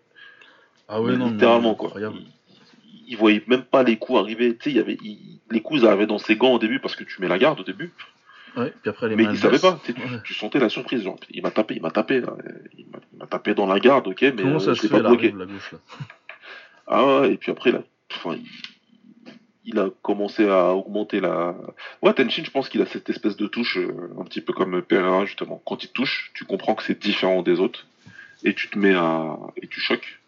Ah 0.89 1.01
ouais, 1.01 1.17
non, 1.17 1.31
littéralement, 1.31 1.75
quoi. 1.75 1.93
Il, 1.97 2.27
il, 3.09 3.17
voyait 3.17 3.43
même 3.47 3.65
pas 3.65 3.83
les 3.83 3.97
coups 3.97 4.19
arriver. 4.19 4.57
Tu 4.57 4.65
sais, 4.65 4.71
il 4.71 4.77
y 4.77 4.81
avait, 4.81 4.99
les 5.51 5.61
coups 5.61 5.85
arrivaient 5.85 6.07
dans 6.07 6.19
ses 6.19 6.37
gants 6.37 6.53
au 6.53 6.59
début 6.59 6.81
parce 6.81 6.97
que 6.97 7.05
tu 7.05 7.21
mets 7.21 7.29
la 7.29 7.39
garde 7.39 7.61
au 7.61 7.65
début. 7.65 7.93
Ouais, 8.57 8.73
puis 8.81 8.89
après 8.89 9.09
les 9.09 9.17
Mais 9.17 9.25
il 9.25 9.39
savait 9.39 9.59
pas. 9.59 9.79
Tu, 10.25 10.35
sentais 10.35 10.59
la 10.59 10.71
surprise. 10.71 11.03
Genre, 11.03 11.19
il 11.31 11.43
m'a 11.43 11.51
tapé, 11.51 11.75
il 11.77 11.83
m'a 11.83 11.91
tapé. 11.91 12.23
Il 12.77 12.87
m'a 13.19 13.27
tapé 13.27 13.55
dans 13.55 13.67
la 13.67 13.79
garde, 13.79 14.09
ok, 14.09 14.23
mais 14.23 14.33
Comment 14.43 14.59
ça 14.59 14.71
euh, 14.71 14.75
se 14.75 14.83
fait, 14.83 14.89
pas 14.89 15.01
bloqué. 15.01 15.33
La 15.33 15.45
gauche, 15.45 15.73
là 15.73 15.79
ah 16.87 17.21
ouais, 17.21 17.33
et 17.33 17.37
puis 17.37 17.53
après, 17.53 17.71
là, 17.71 17.83
enfin, 18.15 18.39
il 19.67 19.79
a 19.79 19.91
commencé 20.01 20.49
à 20.49 20.73
augmenter 20.73 21.21
la. 21.21 21.55
Ouais, 22.01 22.15
Tenshin, 22.15 22.45
je 22.45 22.51
pense 22.51 22.71
qu'il 22.71 22.81
a 22.81 22.87
cette 22.87 23.11
espèce 23.11 23.37
de 23.37 23.47
touche, 23.47 23.77
euh, 23.77 24.15
un 24.19 24.25
petit 24.25 24.41
peu 24.41 24.55
comme 24.55 24.81
Pereira, 24.81 25.27
justement. 25.27 25.61
Quand 25.67 25.85
il 25.85 25.89
touche, 25.91 26.31
tu 26.35 26.45
comprends 26.45 26.75
que 26.75 26.83
c'est 26.83 26.99
différent 26.99 27.43
des 27.43 27.61
autres, 27.61 27.87
et 28.43 28.55
tu 28.55 28.69
te 28.69 28.79
mets 28.79 28.95
à. 28.95 29.37
et 29.61 29.67
tu 29.67 29.81
choques. 29.81 30.21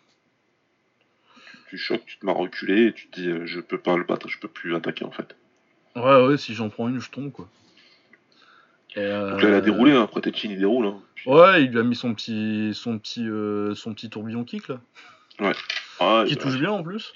Tu 1.68 1.78
choques, 1.78 2.04
tu 2.04 2.18
te 2.18 2.26
mets 2.26 2.32
à 2.32 2.34
reculer, 2.34 2.86
et 2.86 2.92
tu 2.92 3.08
te 3.08 3.20
dis, 3.20 3.28
euh, 3.28 3.46
je 3.46 3.60
peux 3.60 3.78
pas 3.78 3.96
le 3.96 4.04
battre, 4.04 4.28
je 4.28 4.38
peux 4.38 4.48
plus 4.48 4.74
attaquer, 4.74 5.04
en 5.04 5.12
fait. 5.12 5.36
Ouais, 5.96 6.26
ouais, 6.26 6.36
si 6.36 6.54
j'en 6.54 6.68
prends 6.68 6.88
une, 6.88 7.00
je 7.00 7.10
tombe, 7.10 7.30
quoi. 7.30 7.48
Donc 8.98 9.42
là, 9.42 9.48
il 9.48 9.54
a 9.54 9.60
déroulé, 9.60 9.92
hein. 9.92 10.02
après 10.02 10.20
Tenshin, 10.20 10.50
il 10.50 10.58
déroule. 10.58 10.86
Hein. 10.86 11.00
Ouais, 11.26 11.64
il 11.64 11.70
lui 11.70 11.78
a 11.78 11.82
mis 11.82 11.96
son 11.96 12.14
petit, 12.14 12.72
son 12.74 12.98
petit, 12.98 13.28
euh, 13.28 13.74
son 13.74 13.94
petit 13.94 14.10
tourbillon 14.10 14.44
kick, 14.44 14.68
là. 14.68 14.80
Ouais. 15.40 15.52
Ah, 16.00 16.24
qui 16.26 16.36
touche 16.36 16.58
bien, 16.58 16.70
en 16.70 16.82
plus. 16.82 17.12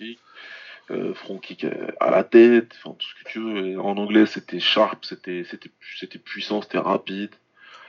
Euh, 0.90 1.14
front 1.14 1.38
kick 1.38 1.64
euh, 1.64 1.88
à 2.00 2.10
la 2.10 2.24
tête, 2.24 2.76
enfin 2.76 2.96
tout 2.98 3.06
ce 3.06 3.14
que 3.22 3.30
tu 3.30 3.38
veux. 3.38 3.80
En 3.80 3.96
anglais, 3.96 4.26
c'était 4.26 4.60
sharp, 4.60 5.04
c'était 5.04 5.44
c'était 5.44 6.18
puissant, 6.18 6.60
c'était 6.60 6.78
rapide. 6.78 7.30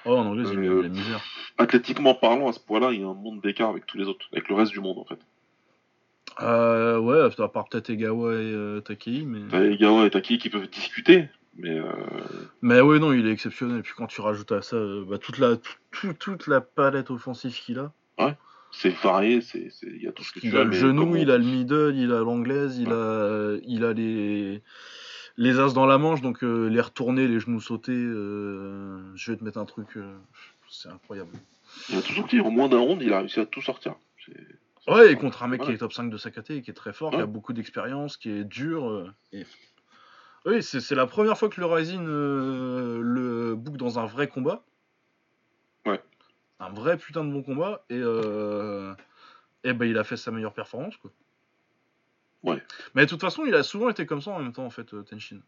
Oh, 0.06 0.16
en 0.16 0.26
anglais, 0.28 0.44
c'est 0.46 0.58
euh, 0.58 0.84
la 0.84 0.90
misère. 0.90 1.22
Athlétiquement 1.58 2.14
parlant, 2.14 2.50
à 2.50 2.54
ce 2.54 2.60
point-là, 2.60 2.92
il 2.92 3.02
y 3.02 3.04
a 3.04 3.08
un 3.08 3.14
monde 3.14 3.42
d'écart 3.42 3.70
avec 3.70 3.86
tous 3.86 3.98
les 3.98 4.06
autres, 4.06 4.28
avec 4.32 4.50
le 4.50 4.56
reste 4.56 4.72
du 4.72 4.80
monde 4.80 5.00
en 5.00 5.06
fait. 5.06 5.20
Euh, 6.42 6.98
ouais, 7.00 7.20
à 7.38 7.48
part 7.48 7.68
peut-être 7.70 7.90
Egawa 7.90 8.34
et 8.34 8.36
euh, 8.36 8.82
Takei, 8.82 9.24
mais. 9.26 9.74
Egawa 9.74 10.06
et 10.06 10.10
Takei 10.10 10.38
qui 10.38 10.50
peuvent 10.50 10.70
discuter, 10.70 11.30
mais. 11.56 11.80
Mais 12.62 12.82
ouais, 12.82 13.00
non, 13.00 13.14
il 13.14 13.28
est 13.28 13.32
exceptionnel. 13.32 13.80
Et 13.80 13.82
puis 13.82 13.94
quand 13.96 14.08
tu 14.08 14.22
rajoutes 14.22 14.52
à 14.52 14.62
ça 14.62 14.78
bah, 15.08 15.18
toute, 15.18 15.38
la, 15.38 15.56
toute 16.20 16.48
la 16.48 16.62
palette 16.62 17.12
offensive 17.12 17.54
qu'il 17.54 17.80
a. 17.80 17.92
Ouais 18.20 18.36
c'est 18.74 18.90
varié, 18.90 19.42
c'est 19.42 19.70
il 19.84 20.02
y 20.02 20.08
a 20.08 20.12
tout 20.12 20.24
ce 20.24 20.34
que 20.34 20.40
tu 20.40 20.48
Il 20.48 20.58
a 20.58 20.64
le 20.64 20.72
genou, 20.72 21.16
il 21.16 21.30
a 21.30 21.38
le 21.38 21.44
middle, 21.44 21.94
il 21.96 22.12
a 22.12 22.20
l'anglaise, 22.20 22.80
il 22.80 22.92
a 22.92 23.56
il 23.66 23.86
a 23.86 23.94
les 23.94 24.64
les 25.38 25.60
as 25.60 25.74
dans 25.74 25.86
la 25.86 25.98
manche, 25.98 26.22
donc 26.22 26.44
euh, 26.44 26.68
les 26.68 26.82
retourner, 26.82 27.28
les 27.28 27.40
genoux 27.40 27.62
sautés. 27.62 27.92
Euh, 27.94 29.16
je 29.16 29.32
vais 29.32 29.38
te 29.38 29.44
mettre 29.44 29.60
un 29.60 29.66
truc, 29.66 29.96
euh, 29.96 30.16
c'est 30.70 30.90
incroyable. 30.90 31.32
Il 31.90 31.98
a 31.98 32.02
tout 32.02 32.14
sorti, 32.14 32.40
en 32.40 32.52
moins 32.52 32.68
d'un 32.68 32.80
round, 32.80 33.02
il 33.02 33.14
a 33.14 33.20
réussi 33.20 33.40
à 33.40 33.46
tout 33.46 33.62
sortir. 33.62 33.96
Ouais, 34.88 35.12
et 35.12 35.16
contre 35.16 35.44
un 35.44 35.48
mec 35.48 35.62
qui 35.62 35.72
est 35.72 35.78
top 35.78 35.94
5 35.94 36.10
de 36.10 36.18
sa 36.18 36.30
et 36.30 36.62
qui 36.62 36.70
est 36.70 36.74
très 36.74 36.94
fort, 36.94 37.12
qui 37.12 37.18
a 37.18 37.26
beaucoup 37.26 37.54
d'expérience, 37.54 38.18
qui 38.18 38.30
est 38.30 38.44
dur. 38.44 39.12
Et... 39.32 39.46
Oui, 40.46 40.62
c'est 40.62 40.96
la 40.96 41.08
première 41.08 41.38
fois 41.38 41.50
que 41.50 41.60
le 41.60 41.66
Rising 41.68 42.06
le 42.06 43.56
book 43.56 43.78
dans 43.78 44.00
un 44.00 44.06
vrai 44.06 44.28
combat 44.28 44.64
un 46.64 46.70
vrai 46.70 46.98
putain 46.98 47.24
de 47.24 47.32
bon 47.32 47.44
combat 47.44 47.84
et, 47.90 48.00
euh, 48.00 48.94
et 49.64 49.74
ben 49.74 49.86
il 49.86 49.98
a 49.98 50.04
fait 50.04 50.18
sa 50.18 50.32
meilleure 50.32 50.54
performance 50.54 50.98
quoi. 50.98 51.12
Ouais. 52.44 52.62
Mais 52.94 53.06
de 53.06 53.10
toute 53.10 53.22
façon, 53.22 53.46
il 53.46 53.56
a 53.56 53.64
souvent 53.64 53.90
été 53.90 54.06
comme 54.06 54.22
ça 54.22 54.32
en 54.32 54.40
même 54.40 54.52
temps 54.52 54.66
en 54.66 54.70
fait, 54.70 54.94
euh, 54.94 55.04
Tenshin. 55.04 55.40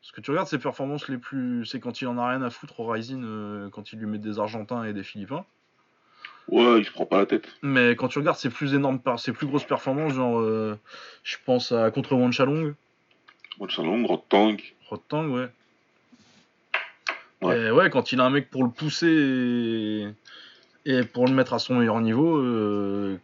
Parce 0.00 0.12
que 0.12 0.20
tu 0.20 0.30
regardes 0.30 0.48
ses 0.48 0.58
performances 0.58 1.08
les 1.08 1.16
plus, 1.16 1.64
c'est 1.64 1.80
quand 1.80 2.02
il 2.02 2.08
en 2.08 2.18
a 2.18 2.28
rien 2.28 2.42
à 2.42 2.50
foutre 2.50 2.80
au 2.80 2.86
Rising, 2.86 3.22
euh, 3.24 3.70
quand 3.70 3.92
il 3.92 3.98
lui 3.98 4.06
met 4.06 4.18
des 4.18 4.38
Argentins 4.38 4.84
et 4.84 4.92
des 4.92 5.02
Philippins. 5.02 5.46
Ouais, 6.48 6.80
il 6.80 6.84
se 6.84 6.90
prend 6.90 7.06
pas 7.06 7.18
la 7.18 7.26
tête. 7.26 7.48
Mais 7.62 7.96
quand 7.96 8.08
tu 8.08 8.18
regardes 8.18 8.36
ses 8.36 8.50
plus 8.50 8.74
énormes, 8.74 9.00
ses 9.16 9.32
plus 9.32 9.46
grosses 9.46 9.64
performances, 9.64 10.12
genre, 10.12 10.42
je 11.22 11.36
pense 11.46 11.72
à 11.72 11.90
contre 11.90 12.14
Wanchalong. 12.16 12.74
Wanchalong, 13.58 14.04
Rotang. 14.06 14.56
Rotang, 14.88 15.28
ouais. 15.28 15.48
Ouais. 17.42 17.70
ouais, 17.70 17.90
quand 17.90 18.12
il 18.12 18.20
a 18.20 18.24
un 18.24 18.30
mec 18.30 18.50
pour 18.50 18.62
le 18.62 18.70
pousser 18.70 20.14
et, 20.86 21.02
pour 21.02 21.26
le 21.26 21.32
mettre 21.32 21.54
à 21.54 21.58
son 21.58 21.74
meilleur 21.74 22.00
niveau, 22.00 22.36
euh, 22.36 23.18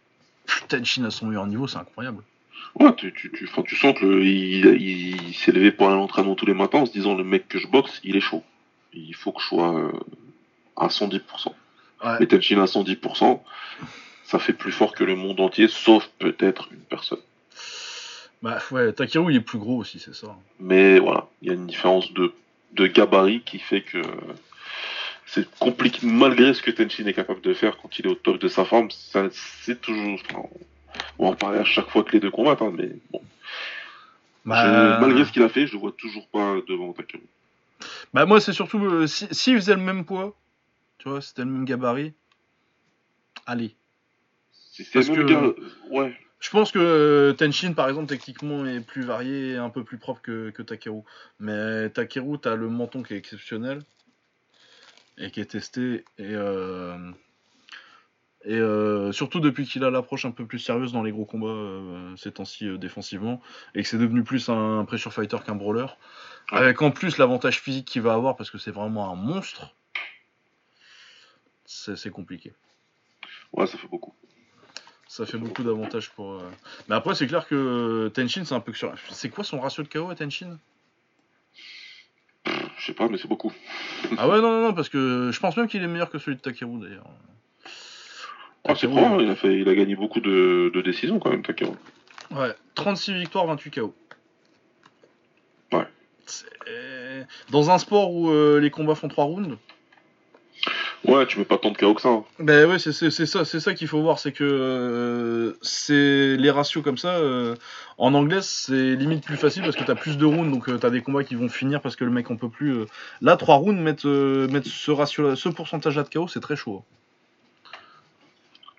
Tenshin 0.69 1.05
à 1.05 1.11
son 1.11 1.27
meilleur 1.27 1.47
niveau, 1.47 1.69
c'est 1.69 1.79
incroyable. 1.79 2.23
Ouais, 2.75 2.95
tu, 2.97 3.13
tu, 3.13 3.31
tu, 3.31 3.49
tu 3.65 3.77
sens 3.77 3.99
qu'il 3.99 4.27
il, 4.27 5.35
s'est 5.35 5.53
levé 5.53 5.71
pour 5.71 5.87
aller 5.87 5.97
à 5.97 5.99
l'entraînement 5.99 6.35
tous 6.35 6.47
les 6.47 6.55
matins 6.55 6.81
en 6.81 6.87
se 6.87 6.93
disant 6.93 7.15
le 7.15 7.25
mec 7.25 7.49
que 7.49 7.59
je 7.59 7.67
boxe, 7.67 8.01
il 8.05 8.17
est 8.17 8.21
chaud. 8.21 8.43
Il 8.93 9.15
faut 9.15 9.33
que 9.33 9.41
je 9.41 9.47
sois 9.47 9.79
euh, 9.79 9.93
à 10.77 10.89
110%. 10.89 11.21
Ouais. 12.05 12.17
Mais 12.21 12.27
Tenshin 12.27 12.61
à 12.61 12.67
110%, 12.67 13.41
ça 14.25 14.39
fait 14.39 14.53
plus 14.53 14.73
fort 14.73 14.95
que 14.95 15.05
le 15.05 15.17
monde 15.17 15.41
entier, 15.41 15.69
sauf 15.69 16.09
peut-être 16.19 16.69
une 16.73 16.81
personne. 16.81 17.19
Bah 18.43 18.59
ouais, 18.71 18.93
Takeru 18.93 19.33
il 19.33 19.37
est 19.37 19.41
plus 19.41 19.59
gros 19.59 19.77
aussi, 19.79 19.99
c'est 19.99 20.15
ça. 20.15 20.37
Mais 20.61 20.99
voilà, 20.99 21.29
il 21.43 21.49
y 21.49 21.51
a 21.51 21.55
une 21.55 21.67
différence 21.67 22.13
de 22.13 22.33
de 22.73 22.87
gabarit 22.87 23.43
qui 23.43 23.59
fait 23.59 23.83
que 23.83 24.03
c'est 25.27 25.49
compliqué 25.59 26.01
malgré 26.07 26.55
ce 26.55 26.63
que 26.63 26.71
Tenshin 26.71 27.07
est 27.07 27.15
capable 27.15 27.41
de 27.41 27.55
faire 27.55 27.77
quand 27.79 27.99
il 27.99 28.07
est 28.07 28.11
au 28.11 28.15
top 28.15 28.39
de 28.39 28.49
sa 28.49 28.65
forme 28.65 28.89
c'est 28.91 29.81
toujours 29.81 30.21
on 31.19 31.25
va 31.25 31.31
en 31.31 31.35
parler 31.35 31.59
à 31.59 31.65
chaque 31.65 31.89
fois 31.89 32.05
que 32.05 32.13
les 32.13 32.21
deux 32.21 32.31
combattent 32.31 32.63
hein, 32.63 32.73
mais 32.75 32.91
bon. 33.11 33.23
Bah, 34.45 34.99
malgré 35.01 35.25
ce 35.25 35.33
qu'il 35.33 35.43
a 35.43 35.49
fait 35.49 35.67
je 35.67 35.73
le 35.73 35.79
vois 35.79 35.93
toujours 35.93 36.27
pas 36.29 36.57
devant 36.69 36.93
Takeru 36.93 37.23
bah 38.13 38.27
moi 38.27 38.41
c'est 38.41 38.53
surtout 38.53 38.85
euh, 38.85 39.07
si, 39.07 39.29
si 39.31 39.55
faisait 39.55 39.75
le 39.75 39.83
même 39.83 40.05
poids 40.05 40.35
tu 40.99 41.09
vois 41.09 41.21
c'était 41.21 41.43
le 41.43 41.51
même 41.51 41.65
gabarit 41.65 42.13
allez. 43.47 43.75
Parce 44.93 45.09
que... 45.09 45.57
ouais 45.91 46.15
je 46.41 46.51
pense 46.51 46.73
que 46.73 47.35
Tenshin, 47.39 47.73
par 47.73 47.89
exemple, 47.89 48.09
techniquement 48.09 48.67
est 48.67 48.81
plus 48.81 49.03
varié 49.03 49.53
et 49.53 49.57
un 49.57 49.71
peu 49.71 49.85
plus 49.85 49.99
propre 49.99 50.23
que, 50.23 50.51
que 50.51 50.63
Takeru. 50.63 51.03
Mais 51.41 51.91
Takeru, 51.91 52.39
t'as 52.39 52.55
le 52.55 52.69
menton 52.69 53.03
qui 53.03 53.15
est 53.15 53.19
exceptionnel 53.19 53.83
et 55.17 55.31
qui 55.31 55.41
est 55.41 55.51
testé. 55.51 56.05
Et, 56.19 56.35
euh, 56.35 56.97
Et 58.45 58.55
euh, 58.55 59.11
surtout 59.13 59.41
depuis 59.41 59.67
qu'il 59.67 59.83
a 59.83 59.91
l'approche 59.91 60.25
un 60.25 60.31
peu 60.31 60.47
plus 60.47 60.61
sérieuse 60.61 60.93
dans 60.93 61.03
les 61.03 61.11
gros 61.11 61.27
combats 61.27 61.49
euh, 61.49 62.17
ces 62.17 62.31
temps-ci 62.31 62.69
euh, 62.69 62.79
défensivement, 62.79 63.43
et 63.75 63.83
que 63.83 63.89
c'est 63.89 63.99
devenu 63.99 64.23
plus 64.23 64.49
un 64.49 64.85
pressure 64.85 65.13
fighter 65.13 65.39
qu'un 65.45 65.57
brawler. 65.57 65.89
Avec 66.53 66.81
en 66.81 66.93
plus 66.93 67.19
l'avantage 67.19 67.61
physique 67.61 67.87
qu'il 67.87 68.01
va 68.01 68.15
avoir 68.15 68.37
parce 68.37 68.51
que 68.51 68.57
c'est 68.57 68.71
vraiment 68.71 69.13
un 69.13 69.17
monstre, 69.17 69.75
c'est 71.67 72.11
compliqué. 72.11 72.55
Ouais, 73.53 73.67
ça 73.67 73.77
fait 73.77 73.89
beaucoup. 73.89 74.15
Ça 75.11 75.25
fait 75.27 75.39
beaucoup 75.39 75.63
d'avantages 75.65 76.11
pour. 76.11 76.33
euh, 76.35 76.51
Mais 76.89 76.95
après, 76.95 77.15
c'est 77.15 77.27
clair 77.27 77.47
que 77.49 78.09
Tenshin, 78.15 78.45
c'est 78.45 78.55
un 78.55 78.61
peu 78.61 78.73
que 78.73 78.79
sur. 78.79 78.93
C'est 79.11 79.31
quoi 79.31 79.43
son 79.43 79.59
ratio 79.59 79.83
de 79.83 79.89
KO 79.89 80.11
à 80.11 80.15
Tenshin 80.15 80.59
Je 82.47 82.87
sais 82.87 82.93
pas, 82.93 83.09
mais 83.09 83.17
c'est 83.19 83.27
beaucoup. 83.29 83.53
Ah 84.19 84.29
ouais, 84.29 84.41
non, 84.41 84.51
non, 84.51 84.63
non, 84.69 84.75
parce 84.75 84.89
que 84.91 85.31
je 85.33 85.41
pense 85.41 85.57
même 85.57 85.67
qu'il 85.67 85.83
est 85.83 85.87
meilleur 85.89 86.11
que 86.11 86.19
celui 86.19 86.37
de 86.37 86.43
Takeru 86.43 86.79
d'ailleurs. 86.81 87.07
Ah, 88.65 88.75
c'est 88.75 88.87
Takeru, 88.87 88.97
probable, 89.01 89.23
il 89.23 89.31
a, 89.31 89.37
fait, 89.37 89.59
il 89.59 89.69
a 89.69 89.75
gagné 89.75 89.97
beaucoup 89.97 90.21
de, 90.21 90.71
de 90.75 90.81
décisions 90.83 91.19
quand 91.19 91.31
même, 91.31 91.43
Takeru. 91.43 91.73
Ouais, 92.31 92.55
36 92.75 93.15
victoires, 93.15 93.47
28 93.47 93.71
KO. 93.81 93.95
Ouais. 95.73 95.87
C'est- 96.27 96.47
Dans 97.51 97.71
un 97.71 97.79
sport 97.79 98.13
où 98.13 98.29
euh, 98.31 98.61
les 98.61 98.71
combats 98.71 98.95
font 98.95 99.09
3 99.09 99.25
rounds, 99.25 99.57
Ouais, 101.09 101.27
tu 101.27 101.39
mets 101.39 101.45
pas 101.47 101.57
tant 101.59 101.71
de 101.71 101.77
KO 101.79 101.95
que 101.95 102.03
ça. 102.03 102.11
hein. 102.11 102.25
ben 102.39 102.69
ouais, 102.69 102.79
c'est 102.79 102.93
ça, 102.93 103.45
c'est 103.45 103.61
ça 103.61 103.75
qu'il 103.75 103.89
faut 103.89 104.03
voir, 104.03 104.19
c'est 104.19 104.31
que 104.33 104.45
euh, 104.45 105.55
c'est 105.63 106.37
les 106.37 106.51
ratios 106.51 106.85
comme 106.85 106.99
ça. 106.99 107.17
euh, 107.17 107.55
en 107.97 108.13
anglais, 108.13 108.43
c'est 108.43 108.95
limite 108.95 109.25
plus 109.25 109.39
facile 109.39 109.63
parce 109.63 109.75
que 109.75 109.85
t'as 109.85 109.95
plus 109.95 110.19
de 110.19 110.27
rounds, 110.27 110.51
donc 110.53 110.69
euh, 110.69 110.77
t'as 110.77 110.91
des 110.91 111.01
combats 111.01 111.25
qui 111.25 111.35
vont 111.35 111.49
finir 111.49 111.81
parce 111.81 111.97
que 111.97 112.05
le 112.05 112.11
mec 112.11 112.31
en 112.31 112.37
peut 112.37 112.51
plus. 112.51 112.85
Là, 113.23 113.37
3 113.39 113.57
rounds, 113.57 113.81
mettre, 113.81 114.07
mettre 114.51 114.69
ce 114.69 114.91
ratio, 114.91 115.35
ce 115.35 115.49
pourcentage 115.49 115.97
là 115.97 116.03
de 116.03 116.11
KO, 116.11 116.29
c'est 116.29 116.41
très 116.41 116.57
chaud. 116.57 116.85
hein. 116.85 117.79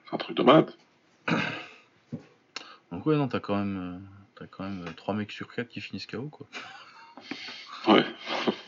C'est 0.06 0.14
un 0.16 0.18
truc 0.18 0.38
de 0.38 0.44
malade. 0.44 0.72
Donc 2.92 3.06
ouais, 3.08 3.16
non, 3.16 3.28
t'as 3.28 3.40
quand 3.40 3.56
même, 3.58 4.02
t'as 4.36 4.46
quand 4.46 4.64
même 4.66 4.86
3 4.96 5.16
mecs 5.16 5.32
sur 5.32 5.52
4 5.52 5.68
qui 5.68 5.82
finissent 5.82 6.06
KO 6.08 6.30
quoi. 6.30 6.46
Ouais. 7.88 8.06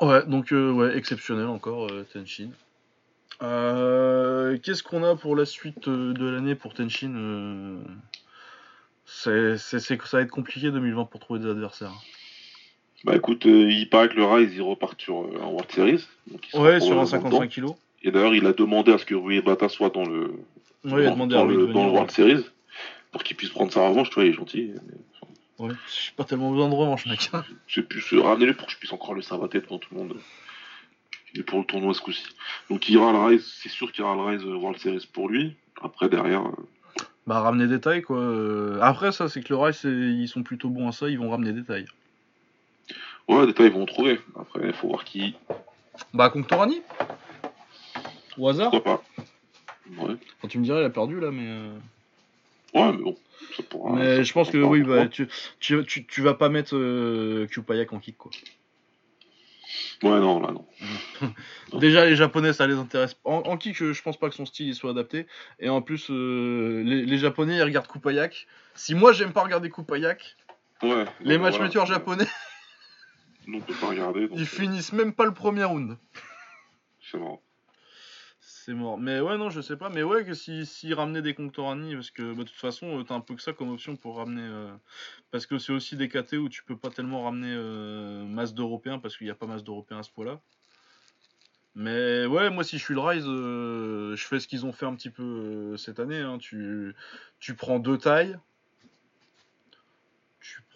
Ouais, 0.00 0.24
donc 0.26 0.52
euh, 0.52 0.70
ouais, 0.70 0.96
exceptionnel 0.96 1.46
encore 1.46 1.88
euh, 1.90 2.06
Tenshin. 2.12 2.50
Euh, 3.42 4.58
Qu'est-ce 4.62 4.82
qu'on 4.82 5.04
a 5.04 5.16
pour 5.16 5.36
la 5.36 5.44
suite 5.44 5.88
euh, 5.88 6.12
de 6.12 6.26
l'année 6.28 6.54
pour 6.54 6.74
Tenshin 6.74 7.14
euh, 7.16 7.78
c'est, 9.06 9.56
ça 9.56 9.78
va 10.12 10.20
être 10.22 10.30
compliqué 10.30 10.70
2020 10.70 11.06
pour 11.06 11.18
trouver 11.20 11.40
des 11.40 11.48
adversaires. 11.48 11.94
Bah 13.04 13.16
écoute, 13.16 13.44
il 13.46 13.88
paraît 13.88 14.08
que 14.08 14.14
le 14.16 14.24
Rise, 14.24 14.54
il 14.54 14.60
repart 14.62 15.00
sur 15.00 15.18
un 15.40 15.46
World 15.46 15.70
Series. 15.70 16.04
donc 16.30 16.46
il 16.46 16.50
sera 16.50 16.62
Ouais, 16.62 16.80
sur 16.80 16.98
un 16.98 17.04
probablement 17.04 17.30
55 17.40 17.56
dedans. 17.62 17.72
kg. 17.72 17.78
Et 18.02 18.10
d'ailleurs, 18.10 18.34
il 18.34 18.46
a 18.46 18.52
demandé 18.52 18.92
à 18.92 18.98
ce 18.98 19.04
que 19.06 19.14
Rui 19.14 19.40
Bata 19.40 19.68
soit 19.68 19.90
dans 19.90 20.04
le, 20.04 20.32
Ouais, 20.84 21.02
il 21.02 21.06
a 21.06 21.10
dans, 21.10 21.26
demandé 21.26 21.54
le, 21.56 21.66
dans. 21.68 21.88
World 21.90 22.10
Series 22.10 22.44
pour 23.12 23.22
qu'il 23.22 23.36
puisse 23.36 23.50
prendre 23.50 23.72
sa 23.72 23.88
revanche. 23.88 24.08
Tu 24.10 24.14
vois, 24.16 24.24
il 24.24 24.30
est 24.30 24.34
gentil. 24.34 24.72
Ouais, 25.58 25.74
j'ai 25.88 26.12
pas 26.16 26.24
tellement 26.24 26.50
besoin 26.52 26.68
de 26.68 26.74
revanche, 26.74 27.06
mec. 27.06 27.30
J'ai 27.66 27.82
pu 27.82 28.00
se 28.00 28.14
ramener 28.14 28.52
pour 28.54 28.66
que 28.66 28.72
je 28.72 28.78
puisse 28.78 28.92
encore 28.92 29.14
le 29.14 29.22
savater 29.22 29.60
devant 29.60 29.78
tout 29.78 29.92
le 29.92 29.98
monde. 29.98 30.16
Et 31.34 31.42
pour 31.42 31.58
le 31.58 31.64
tournoi 31.64 31.92
ce 31.94 32.00
coup-ci. 32.00 32.24
Donc 32.70 32.88
il 32.88 32.94
y 32.94 32.96
aura 32.96 33.12
le 33.12 33.18
Rise, 33.18 33.52
c'est 33.60 33.68
sûr 33.68 33.90
qu'il 33.92 34.02
y 34.02 34.06
aura 34.06 34.14
le 34.14 34.22
Rise 34.22 34.44
World 34.44 34.78
Series 34.78 35.08
pour 35.12 35.28
lui. 35.28 35.56
Après, 35.82 36.08
derrière, 36.08 36.46
euh, 36.46 36.68
bah, 37.26 37.40
ramener 37.40 37.66
des 37.66 37.80
tailles, 37.80 38.02
quoi. 38.02 38.18
Euh, 38.18 38.78
Après, 38.80 39.12
ça, 39.12 39.28
c'est 39.28 39.42
que 39.42 39.50
le 39.50 39.56
Rise, 39.58 39.82
ils 39.84 40.28
sont 40.28 40.42
plutôt 40.42 40.70
bons 40.70 40.88
à 40.88 40.92
ça, 40.92 41.08
ils 41.08 41.18
vont 41.18 41.30
ramener 41.30 41.52
des 41.52 41.62
tailles. 41.64 41.86
ouais, 43.28 43.46
des 43.46 43.52
tailles, 43.52 43.66
ils 43.66 43.72
vont 43.72 43.82
en 43.82 43.86
trouver. 43.86 44.20
Après, 44.40 44.60
il 44.64 44.72
faut 44.72 44.88
voir 44.88 45.04
qui. 45.04 45.34
Bah, 46.14 46.30
Conctorani 46.30 46.80
Au 48.38 48.48
hasard 48.48 48.70
Pourquoi 48.70 48.98
pas. 48.98 50.04
Ouais, 50.04 50.16
tu 50.48 50.58
me 50.58 50.64
dirais, 50.64 50.80
il 50.82 50.86
a 50.86 50.90
perdu 50.90 51.18
là, 51.20 51.30
mais. 51.30 51.68
Ouais 52.74 52.92
mais 52.92 53.02
bon. 53.02 53.16
Ça 53.56 53.62
pourra, 53.62 53.96
Mais 53.96 54.16
ça 54.16 54.22
je 54.22 54.32
pense 54.32 54.50
que 54.50 54.58
oui, 54.58 54.82
bah, 54.82 55.06
tu, 55.06 55.28
tu, 55.60 55.84
tu, 55.84 56.06
tu 56.06 56.22
vas 56.22 56.34
pas 56.34 56.48
mettre 56.48 56.76
euh, 56.76 57.46
Kupayak 57.46 57.92
en 57.92 57.98
kick 57.98 58.16
quoi. 58.18 58.30
Ouais, 60.02 60.20
non, 60.20 60.40
là, 60.40 60.52
non. 60.52 60.66
Déjà 61.80 62.04
les 62.04 62.16
japonais 62.16 62.52
ça 62.52 62.66
les 62.66 62.74
intéresse. 62.74 63.16
En, 63.24 63.38
en 63.38 63.56
kick 63.56 63.76
je, 63.76 64.02
pense 64.02 64.16
pas 64.18 64.28
que 64.28 64.34
son 64.34 64.46
style 64.46 64.68
il 64.68 64.74
soit 64.74 64.90
adapté. 64.90 65.26
Et 65.60 65.68
en 65.68 65.82
plus 65.82 66.08
euh, 66.10 66.82
les, 66.84 67.04
les 67.04 67.18
japonais 67.18 67.56
ils 67.56 67.62
regardent 67.62 67.88
Kupayak. 67.88 68.46
Si 68.74 68.94
moi 68.94 69.12
j'aime 69.12 69.32
pas 69.32 69.42
regarder 69.42 69.70
Kupayak, 69.70 70.36
Ouais. 70.82 71.04
les 71.20 71.38
matchmakers 71.38 71.86
voilà. 71.86 71.98
japonais 71.98 72.26
Nous, 73.46 73.58
on 73.58 73.60
peut 73.60 73.74
pas 73.74 73.88
regarder. 73.88 74.20
donc, 74.28 74.38
ils 74.38 74.42
euh, 74.42 74.46
finissent 74.46 74.92
même 74.92 75.12
pas 75.12 75.24
le 75.24 75.34
premier 75.34 75.64
round. 75.64 75.96
C'est 77.10 77.18
marrant. 77.18 77.42
Mort. 78.74 78.98
Mais 78.98 79.20
ouais 79.20 79.38
non 79.38 79.50
je 79.50 79.60
sais 79.60 79.76
pas. 79.76 79.88
Mais 79.90 80.02
ouais 80.02 80.24
que 80.24 80.34
si, 80.34 80.66
si 80.66 80.94
ramener 80.94 81.22
des 81.22 81.34
Conctorani 81.34 81.94
parce 81.94 82.10
que 82.10 82.32
bah, 82.32 82.44
de 82.44 82.48
toute 82.48 82.58
façon 82.58 83.00
euh, 83.00 83.04
t'as 83.04 83.14
un 83.14 83.20
peu 83.20 83.34
que 83.34 83.42
ça 83.42 83.52
comme 83.52 83.70
option 83.70 83.96
pour 83.96 84.16
ramener. 84.16 84.42
euh, 84.42 84.72
parce 85.30 85.46
que 85.46 85.58
c'est 85.58 85.72
aussi 85.72 85.96
des 85.96 86.08
KT 86.08 86.34
où 86.34 86.48
tu 86.48 86.64
peux 86.64 86.76
pas 86.76 86.90
tellement 86.90 87.24
ramener 87.24 87.52
euh, 87.52 88.24
masse 88.24 88.54
d'Européens 88.54 88.98
parce 88.98 89.16
qu'il 89.16 89.26
y 89.26 89.30
a 89.30 89.34
pas 89.34 89.46
masse 89.46 89.64
d'Européens 89.64 89.98
à 90.00 90.02
ce 90.02 90.10
point-là. 90.10 90.40
Mais 91.74 92.26
ouais, 92.26 92.50
moi 92.50 92.64
si 92.64 92.78
je 92.78 92.84
suis 92.84 92.94
le 92.94 93.00
Rise, 93.00 93.24
je 93.24 94.24
fais 94.26 94.40
ce 94.40 94.48
qu'ils 94.48 94.66
ont 94.66 94.72
fait 94.72 94.86
un 94.86 94.94
petit 94.94 95.10
peu 95.10 95.76
cette 95.76 96.00
année. 96.00 96.18
hein. 96.18 96.38
Tu 96.38 96.94
prends 97.56 97.78
deux 97.78 97.98
tailles. 97.98 98.38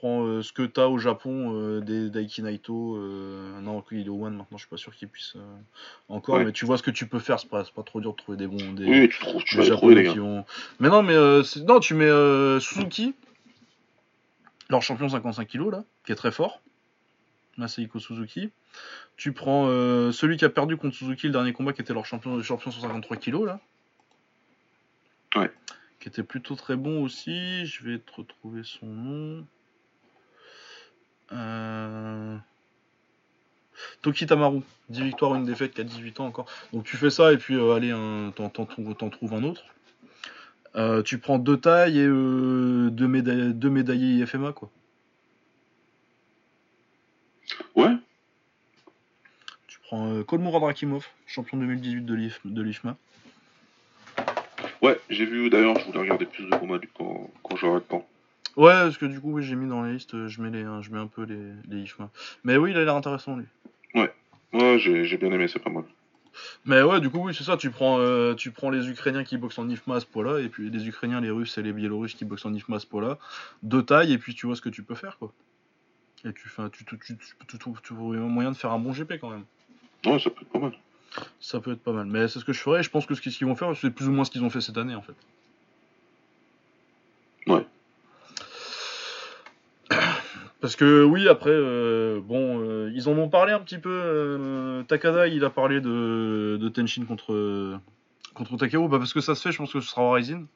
Prends 0.02 0.24
euh, 0.24 0.42
ce 0.42 0.52
que 0.52 0.62
t'as 0.62 0.86
au 0.88 0.98
Japon, 0.98 1.52
euh, 1.54 1.80
des 1.80 2.10
Daiki 2.10 2.42
Naito. 2.42 2.96
euh, 2.96 3.60
non, 3.60 3.84
il 3.92 4.06
est 4.06 4.08
au 4.08 4.24
One 4.26 4.34
maintenant, 4.36 4.58
je 4.58 4.62
suis 4.64 4.68
pas 4.68 4.76
sûr 4.76 4.92
qu'il 4.96 5.06
puisse 5.06 5.34
euh, 5.36 5.56
encore. 6.08 6.40
Mais 6.40 6.50
tu 6.50 6.66
vois 6.66 6.76
ce 6.76 6.82
que 6.82 6.90
tu 6.90 7.06
peux 7.06 7.20
faire, 7.20 7.38
c'est 7.38 7.48
pas, 7.48 7.62
pas 7.62 7.84
trop 7.84 8.00
dur 8.00 8.10
de 8.10 8.16
trouver 8.16 8.36
des 8.36 8.48
bons. 8.48 8.72
Des, 8.72 8.84
Oui, 8.84 9.08
tu, 9.08 9.20
trouves, 9.20 9.44
tu 9.44 9.54
des 9.54 9.62
vas 9.62 9.68
les 9.68 9.76
trouver, 9.76 9.94
Japonais 9.94 10.02
les 10.02 10.02
gars. 10.08 10.12
qui 10.12 10.18
vont. 10.18 10.44
Mais 10.80 10.88
non, 10.88 11.04
mais 11.04 11.14
non, 11.68 11.78
tu 11.78 11.94
mets 11.94 12.10
Suzuki, 12.60 13.14
leur 14.70 14.82
champion 14.82 15.08
55 15.08 15.46
kg 15.46 15.70
là, 15.70 15.84
qui 16.04 16.10
est 16.10 16.16
très 16.16 16.32
fort. 16.32 16.60
Masahiko 17.56 18.00
Suzuki. 18.00 18.50
Tu 19.16 19.30
prends 19.32 19.66
celui 20.10 20.36
qui 20.36 20.44
a 20.44 20.50
perdu 20.50 20.76
contre 20.76 20.96
Suzuki 20.96 21.26
le 21.28 21.32
dernier 21.32 21.52
combat, 21.52 21.72
qui 21.72 21.80
était 21.82 21.94
leur 21.94 22.06
champion, 22.06 22.34
le 22.36 22.42
champion 22.42 22.72
153 22.72 23.18
kg 23.18 23.44
là. 23.44 23.60
Ouais. 25.36 25.52
Qui 26.00 26.08
était 26.08 26.24
plutôt 26.24 26.56
très 26.56 26.74
bon 26.74 27.04
aussi. 27.04 27.66
Je 27.66 27.84
vais 27.84 27.98
te 28.00 28.10
retrouver 28.16 28.62
son 28.64 28.86
nom. 28.86 29.46
Euh... 31.32 32.36
Toki 34.02 34.26
Tamaru, 34.26 34.62
10 34.90 35.02
victoires, 35.02 35.34
une 35.34 35.44
défaite, 35.44 35.74
qui 35.74 35.80
a 35.80 35.84
18 35.84 36.20
ans 36.20 36.26
encore. 36.26 36.46
Donc 36.72 36.84
tu 36.84 36.96
fais 36.96 37.10
ça 37.10 37.32
et 37.32 37.36
puis 37.36 37.54
euh, 37.54 37.74
allez, 37.74 37.90
t'en, 38.34 38.48
trouves, 38.66 39.34
un 39.34 39.42
autre. 39.44 39.64
Euh, 40.74 41.02
tu 41.02 41.18
prends 41.18 41.38
deux 41.38 41.58
tailles 41.58 41.98
et 41.98 42.06
euh, 42.06 42.88
deux, 42.90 43.06
médailles, 43.06 43.52
deux 43.52 43.70
médaillés 43.70 44.22
IFMA 44.22 44.52
quoi. 44.52 44.70
Ouais, 47.76 47.90
Tu 49.66 49.78
prends 49.80 50.22
Kolmura 50.22 50.58
Drakimov, 50.58 51.06
champion 51.26 51.58
2018 51.58 52.06
de, 52.06 52.14
l'IF, 52.14 52.40
de 52.44 52.62
l'IFMA. 52.62 52.96
ouais, 54.80 54.98
j'ai 55.10 55.26
vu 55.26 55.50
d'ailleurs, 55.50 55.78
je 55.78 55.86
voulais 55.86 56.00
regarder 56.00 56.24
plus 56.24 56.44
de 56.44 56.56
combats 56.56 56.78
du 56.78 56.88
quand, 56.88 57.30
quand 57.42 57.56
j'aurai 57.56 57.76
le 57.76 57.82
temps. 57.82 58.06
Ouais, 58.56 58.72
parce 58.72 58.98
que 58.98 59.06
du 59.06 59.20
coup, 59.20 59.32
oui, 59.32 59.42
j'ai 59.42 59.56
mis 59.56 59.68
dans 59.68 59.82
la 59.82 59.92
liste, 59.92 60.14
euh, 60.14 60.28
je 60.28 60.42
mets, 60.42 60.50
les, 60.50 60.62
hein, 60.62 60.82
je 60.82 60.90
mets 60.90 60.98
un 60.98 61.06
peu 61.06 61.22
les, 61.22 61.52
les 61.68 61.82
IFMA. 61.82 62.10
Mais 62.44 62.56
oui, 62.56 62.72
il 62.72 62.76
a 62.76 62.84
l'air 62.84 62.96
intéressant 62.96 63.36
lui. 63.36 63.46
Ouais, 64.52 64.78
j'ai 64.78 65.06
j'ai 65.06 65.16
bien 65.16 65.32
aimé, 65.32 65.48
c'est 65.48 65.58
pas 65.58 65.70
mal. 65.70 65.84
Mais 66.64 66.82
ouais, 66.82 67.00
du 67.00 67.10
coup, 67.10 67.18
oui, 67.18 67.34
c'est 67.34 67.44
ça. 67.44 67.56
Tu 67.56 67.70
prends, 67.70 67.98
euh, 67.98 68.34
tu 68.34 68.50
prends 68.50 68.70
les 68.70 68.88
Ukrainiens 68.88 69.24
qui 69.24 69.36
boxent 69.38 69.58
en 69.58 69.68
IFMA 69.68 69.96
à 69.96 70.00
ce 70.00 70.06
point-là, 70.06 70.40
et 70.40 70.48
puis 70.48 70.70
les 70.70 70.88
Ukrainiens, 70.88 71.20
les 71.20 71.30
Russes 71.30 71.56
et 71.58 71.62
les 71.62 71.72
Biélorusses 71.72 72.14
qui 72.14 72.24
boxent 72.24 72.44
en 72.44 72.52
IFMA 72.52 72.76
à 72.76 72.80
ce 72.80 72.86
point-là. 72.86 73.18
Deux 73.62 73.82
tailles, 73.82 74.12
et 74.12 74.18
puis 74.18 74.34
tu 74.34 74.46
vois 74.46 74.56
ce 74.56 74.60
que 74.60 74.68
tu 74.68 74.82
peux 74.82 74.94
faire, 74.94 75.18
quoi. 75.18 75.32
Et 76.24 76.32
tu, 76.32 76.48
fais, 76.48 76.68
tu, 76.70 76.84
tu, 76.84 76.98
tu, 76.98 77.16
tu, 77.48 77.58
trouves 77.58 77.80
tu 77.82 77.94
trouves 77.94 78.14
un 78.14 78.20
moyen 78.20 78.52
de 78.52 78.56
faire 78.56 78.70
un 78.72 78.78
bon 78.78 78.92
GP 78.92 79.14
quand 79.20 79.30
même. 79.30 79.44
Ouais, 80.06 80.18
ça 80.20 80.30
peut 80.30 80.42
être 80.42 80.52
pas 80.52 80.58
mal. 80.58 80.72
Ça 81.40 81.60
peut 81.60 81.72
être 81.72 81.82
pas 81.82 81.92
mal. 81.92 82.06
Mais 82.06 82.28
c'est 82.28 82.38
ce 82.38 82.44
que 82.44 82.52
je 82.52 82.60
ferais. 82.60 82.82
Je 82.82 82.90
pense 82.90 83.06
que 83.06 83.14
ce 83.14 83.20
qu'ils 83.20 83.46
vont 83.46 83.56
faire, 83.56 83.74
c'est 83.76 83.90
plus 83.90 84.08
ou 84.08 84.12
moins 84.12 84.24
ce 84.24 84.30
qu'ils 84.30 84.44
ont 84.44 84.50
fait 84.50 84.60
cette 84.60 84.78
année, 84.78 84.94
en 84.94 85.02
fait. 85.02 85.14
Ouais. 87.46 87.66
Parce 90.62 90.76
que 90.76 91.02
oui, 91.02 91.28
après, 91.28 91.50
euh, 91.50 92.20
bon, 92.22 92.60
euh, 92.62 92.90
ils 92.94 93.08
en 93.08 93.18
ont 93.18 93.28
parlé 93.28 93.52
un 93.52 93.58
petit 93.58 93.78
peu. 93.78 93.90
euh, 93.90 94.82
Takada, 94.84 95.26
il 95.26 95.44
a 95.44 95.50
parlé 95.50 95.80
de, 95.80 96.56
de 96.58 96.68
Tenshin 96.68 97.04
contre, 97.04 97.80
contre 98.32 98.56
Takeru. 98.56 98.88
Bah, 98.88 98.98
parce 98.98 99.12
que 99.12 99.20
ça 99.20 99.34
se 99.34 99.42
fait, 99.42 99.50
je 99.50 99.58
pense 99.58 99.72
que 99.72 99.80
ce 99.80 99.88
sera 99.88 100.14
Rising. 100.14 100.46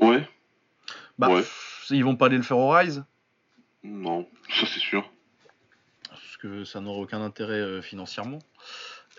Ouais, 0.00 0.28
Bah, 1.18 1.28
Ouais. 1.30 1.40
pff, 1.40 1.86
ils 1.90 2.04
vont 2.04 2.16
pas 2.16 2.26
aller 2.26 2.36
le 2.36 2.42
faire 2.42 2.58
au 2.58 2.70
Rise. 2.70 3.04
non, 3.84 4.28
ça 4.50 4.66
c'est 4.66 4.80
sûr. 4.80 5.10
Parce 6.08 6.36
que 6.36 6.64
ça 6.64 6.80
n'aurait 6.80 7.00
aucun 7.02 7.22
intérêt 7.22 7.54
euh, 7.60 7.80
financièrement. 7.82 8.38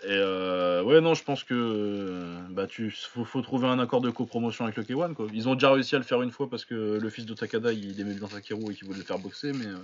Et 0.06 0.10
euh, 0.10 0.82
ouais, 0.82 1.00
non, 1.00 1.14
je 1.14 1.24
pense 1.24 1.44
que 1.44 1.54
euh, 1.54 2.36
bah, 2.50 2.66
tu 2.66 2.90
faut, 2.90 3.24
faut 3.24 3.40
trouver 3.40 3.68
un 3.68 3.78
accord 3.78 4.02
de 4.02 4.10
copromotion 4.10 4.64
avec 4.64 4.76
le 4.76 4.82
K1. 4.82 5.14
Quoi. 5.14 5.28
Ils 5.32 5.48
ont 5.48 5.54
déjà 5.54 5.72
réussi 5.72 5.94
à 5.94 5.98
le 5.98 6.04
faire 6.04 6.20
une 6.20 6.30
fois 6.30 6.50
parce 6.50 6.66
que 6.66 6.74
le 7.00 7.10
fils 7.10 7.24
de 7.24 7.32
Takada 7.32 7.72
il 7.72 7.98
aimait 7.98 8.12
bien 8.12 8.28
Takeru 8.28 8.72
et 8.72 8.74
qu'il 8.74 8.86
voulait 8.86 8.98
le 8.98 9.04
faire 9.04 9.18
boxer, 9.18 9.52
mais, 9.52 9.66
euh, 9.66 9.78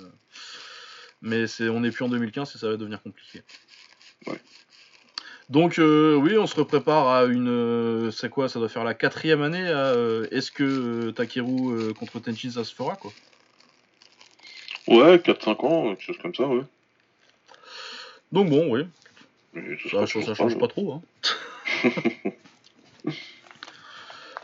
Mais 1.23 1.47
c'est, 1.47 1.71
on 1.71 1.81
n'est 1.81 1.91
plus 1.91 2.05
en 2.05 2.11
2015 2.11 2.55
et 2.55 2.59
ça 2.59 2.69
va 2.69 2.77
devenir 2.77 3.03
compliqué. 3.03 3.41
Ouais. 4.27 4.39
Donc 5.49 5.79
euh, 5.79 6.15
oui, 6.17 6.37
on 6.37 6.47
se 6.47 6.61
prépare 6.61 7.09
à 7.09 7.25
une... 7.25 8.11
c'est 8.13 8.29
quoi 8.29 8.51
Ça 8.51 8.59
doit 8.59 8.69
faire 8.69 8.85
la 8.85 8.95
quatrième 8.95 9.41
année. 9.41 9.69
à, 9.69 9.95
Est-ce 10.31 10.51
que 10.51 11.13
Takeru 11.13 11.95
contre 11.95 12.21
Tenchin, 12.21 12.51
ça 12.51 12.65
se 12.65 12.75
fera 12.75 12.97
quoi? 12.97 13.11
Ouais, 14.87 15.17
4-5 15.17 15.67
ans, 15.67 15.89
quelque 15.95 16.03
chose 16.03 16.19
comme 16.19 16.35
ça, 16.35 16.47
ouais. 16.47 16.65
Donc 18.33 18.51
bon, 18.51 18.71
oui. 18.71 18.85
Ça, 19.91 20.07
change 20.07 20.59
pas 20.59 20.69
trop. 20.69 20.93
Hein. 20.93 21.03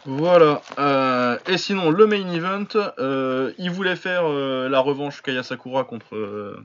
voilà. 0.05 0.63
euh, 0.79 1.39
et 1.47 1.59
sinon, 1.59 1.91
le 1.91 2.07
main 2.07 2.33
event, 2.33 2.67
euh, 2.99 3.53
il 3.59 3.71
voulait 3.71 3.97
faire 3.97 4.23
euh, 4.27 4.69
la 4.69 4.81
revanche 4.81 5.23
Kaya 5.23 5.43
Sakura 5.43 5.85
contre, 5.85 6.59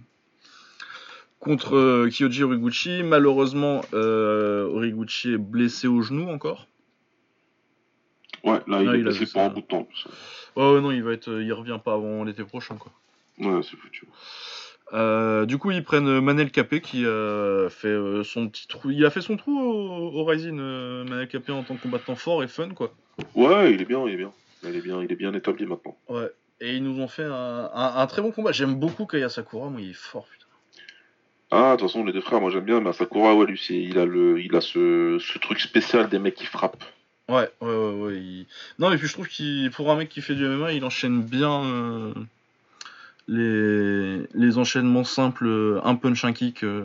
contre 1.39 2.07
Kyoji 2.09 2.43
Origuchi. 2.43 3.03
Malheureusement, 3.03 3.81
Origuchi 3.93 5.33
est 5.33 5.37
blessé 5.37 5.87
au 5.87 6.01
genou 6.01 6.29
encore. 6.29 6.67
Ouais, 8.43 8.59
là, 8.65 8.81
il 8.81 8.89
est 8.89 8.97
il 8.97 9.03
blessé 9.03 9.27
pour 9.27 9.41
un 9.41 9.49
bout 9.49 9.61
de 9.61 9.67
temps. 9.67 9.87
Ouais, 10.55 10.73
ouais, 10.73 10.81
non, 10.81 10.91
il 10.91 11.03
va 11.03 11.13
être, 11.13 11.29
il 11.29 11.53
revient 11.53 11.79
pas 11.83 11.93
avant 11.93 12.23
l'été 12.23 12.43
prochain, 12.43 12.75
quoi. 12.75 12.91
Ouais, 13.37 13.61
c'est 13.63 13.77
foutu. 13.77 14.07
Euh, 14.93 15.45
du 15.45 15.57
coup, 15.57 15.71
ils 15.71 15.83
prennent 15.83 16.19
Manel 16.19 16.51
Capé 16.51 16.81
qui 16.81 17.05
a 17.05 17.69
fait 17.69 17.87
euh, 17.87 18.23
son 18.23 18.49
petit 18.49 18.67
trou. 18.67 18.91
Il 18.91 19.05
a 19.05 19.09
fait 19.09 19.21
son 19.21 19.37
trou 19.37 19.57
au, 19.57 20.19
au 20.19 20.25
Rising, 20.25 20.57
euh, 20.59 21.03
Manel 21.05 21.27
Capé 21.27 21.51
en 21.51 21.63
tant 21.63 21.75
que 21.75 21.81
combattant 21.83 22.15
fort 22.15 22.43
et 22.43 22.47
fun, 22.47 22.69
quoi. 22.69 22.93
Ouais, 23.35 23.73
il 23.73 23.81
est 23.81 23.85
bien, 23.85 24.05
il 24.07 24.13
est 24.13 24.17
bien. 24.17 24.31
Il 24.63 24.75
est 24.75 24.81
bien, 24.81 25.01
il 25.01 25.11
est 25.11 25.15
bien 25.15 25.33
établi 25.33 25.65
maintenant. 25.65 25.97
Ouais. 26.09 26.29
Et 26.59 26.75
ils 26.75 26.83
nous 26.83 26.99
ont 27.01 27.07
fait 27.07 27.23
un, 27.23 27.69
un- 27.73 27.93
un 27.95 28.07
très 28.07 28.21
bon 28.21 28.31
combat. 28.31 28.51
J'aime 28.51 28.75
beaucoup 28.75 29.05
Kaya 29.05 29.29
Sakura, 29.29 29.69
moi 29.69 29.81
il 29.81 29.89
est 29.91 29.93
fort, 29.93 30.27
putain. 30.31 30.45
Ah, 31.49 31.71
de 31.75 31.79
toute 31.81 31.89
façon, 31.89 32.05
les 32.05 32.13
deux 32.13 32.21
frères, 32.21 32.39
moi 32.39 32.51
j'aime 32.51 32.63
bien, 32.65 32.79
mais 32.81 32.93
Sakura, 32.93 33.33
ouais, 33.35 33.45
lui, 33.45 33.59
il 33.69 33.97
a, 33.97 34.05
le, 34.05 34.39
il 34.39 34.55
a 34.55 34.61
ce, 34.61 35.17
ce 35.19 35.37
truc 35.39 35.59
spécial 35.59 36.07
des 36.09 36.19
mecs 36.19 36.35
qui 36.35 36.45
frappent. 36.45 36.83
Ouais, 37.29 37.49
ouais, 37.61 37.67
ouais, 37.75 37.93
ouais. 38.01 38.15
il- 38.17 38.45
Non, 38.77 38.89
mais 38.89 38.97
puis 38.97 39.07
je 39.07 39.13
trouve 39.13 39.27
qu'il, 39.27 39.71
pour 39.71 39.89
un 39.91 39.95
mec 39.95 40.09
qui 40.09 40.21
fait 40.21 40.35
du 40.35 40.45
MMA, 40.45 40.73
il 40.73 40.85
enchaîne 40.85 41.21
bien 41.23 41.63
euh, 41.65 42.13
les, 43.27 44.19
les 44.33 44.57
enchaînements 44.57 45.03
simples, 45.03 45.45
euh, 45.47 45.79
un 45.83 45.95
punch, 45.95 46.23
un 46.25 46.33
kick. 46.33 46.63
euh, 46.63 46.83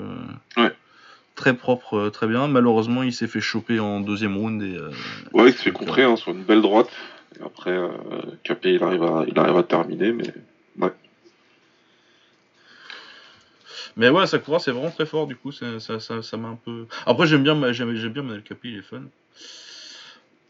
Ouais. 0.57 0.73
Très 1.35 1.55
propre, 1.55 1.95
euh, 1.99 2.11
très 2.11 2.27
bien. 2.27 2.49
Malheureusement, 2.49 3.03
il 3.03 3.13
s'est 3.13 3.27
fait 3.27 3.41
choper 3.41 3.79
en 3.79 4.01
deuxième 4.01 4.37
round 4.37 4.63
et. 4.63 4.77
euh, 4.77 4.91
Ouais, 5.33 5.49
il 5.51 5.53
se 5.53 5.63
fait 5.63 5.73
contrer 5.73 6.03
hein, 6.05 6.17
sur 6.17 6.33
une 6.33 6.43
belle 6.43 6.63
droite. 6.63 6.89
Et 7.39 7.43
après, 7.45 7.73
euh, 7.73 7.89
Capé, 8.45 8.75
il 8.75 8.83
arrive, 8.83 9.03
à, 9.03 9.25
il 9.29 9.39
arrive 9.39 9.57
à 9.57 9.63
terminer, 9.63 10.13
mais 10.13 10.33
Mais 13.99 14.11
ouais, 14.11 14.27
Sakura, 14.27 14.59
c'est 14.59 14.73
vraiment 14.73 14.91
très 14.91 15.07
fort, 15.07 15.27
du 15.27 15.37
coup, 15.37 15.53
ça 15.53 15.81
ça 15.81 16.01
ça 16.01 16.37
m'a 16.37 16.49
un 16.49 16.59
peu... 16.63 16.87
Après, 17.07 17.27
j'aime 17.27 17.43
bien, 17.43 17.73
j'aime 17.73 17.95
bien 17.95 18.23
Manel 18.23 18.43
Capi, 18.43 18.69
il 18.73 18.79
est 18.79 18.83
fun. 18.83 19.03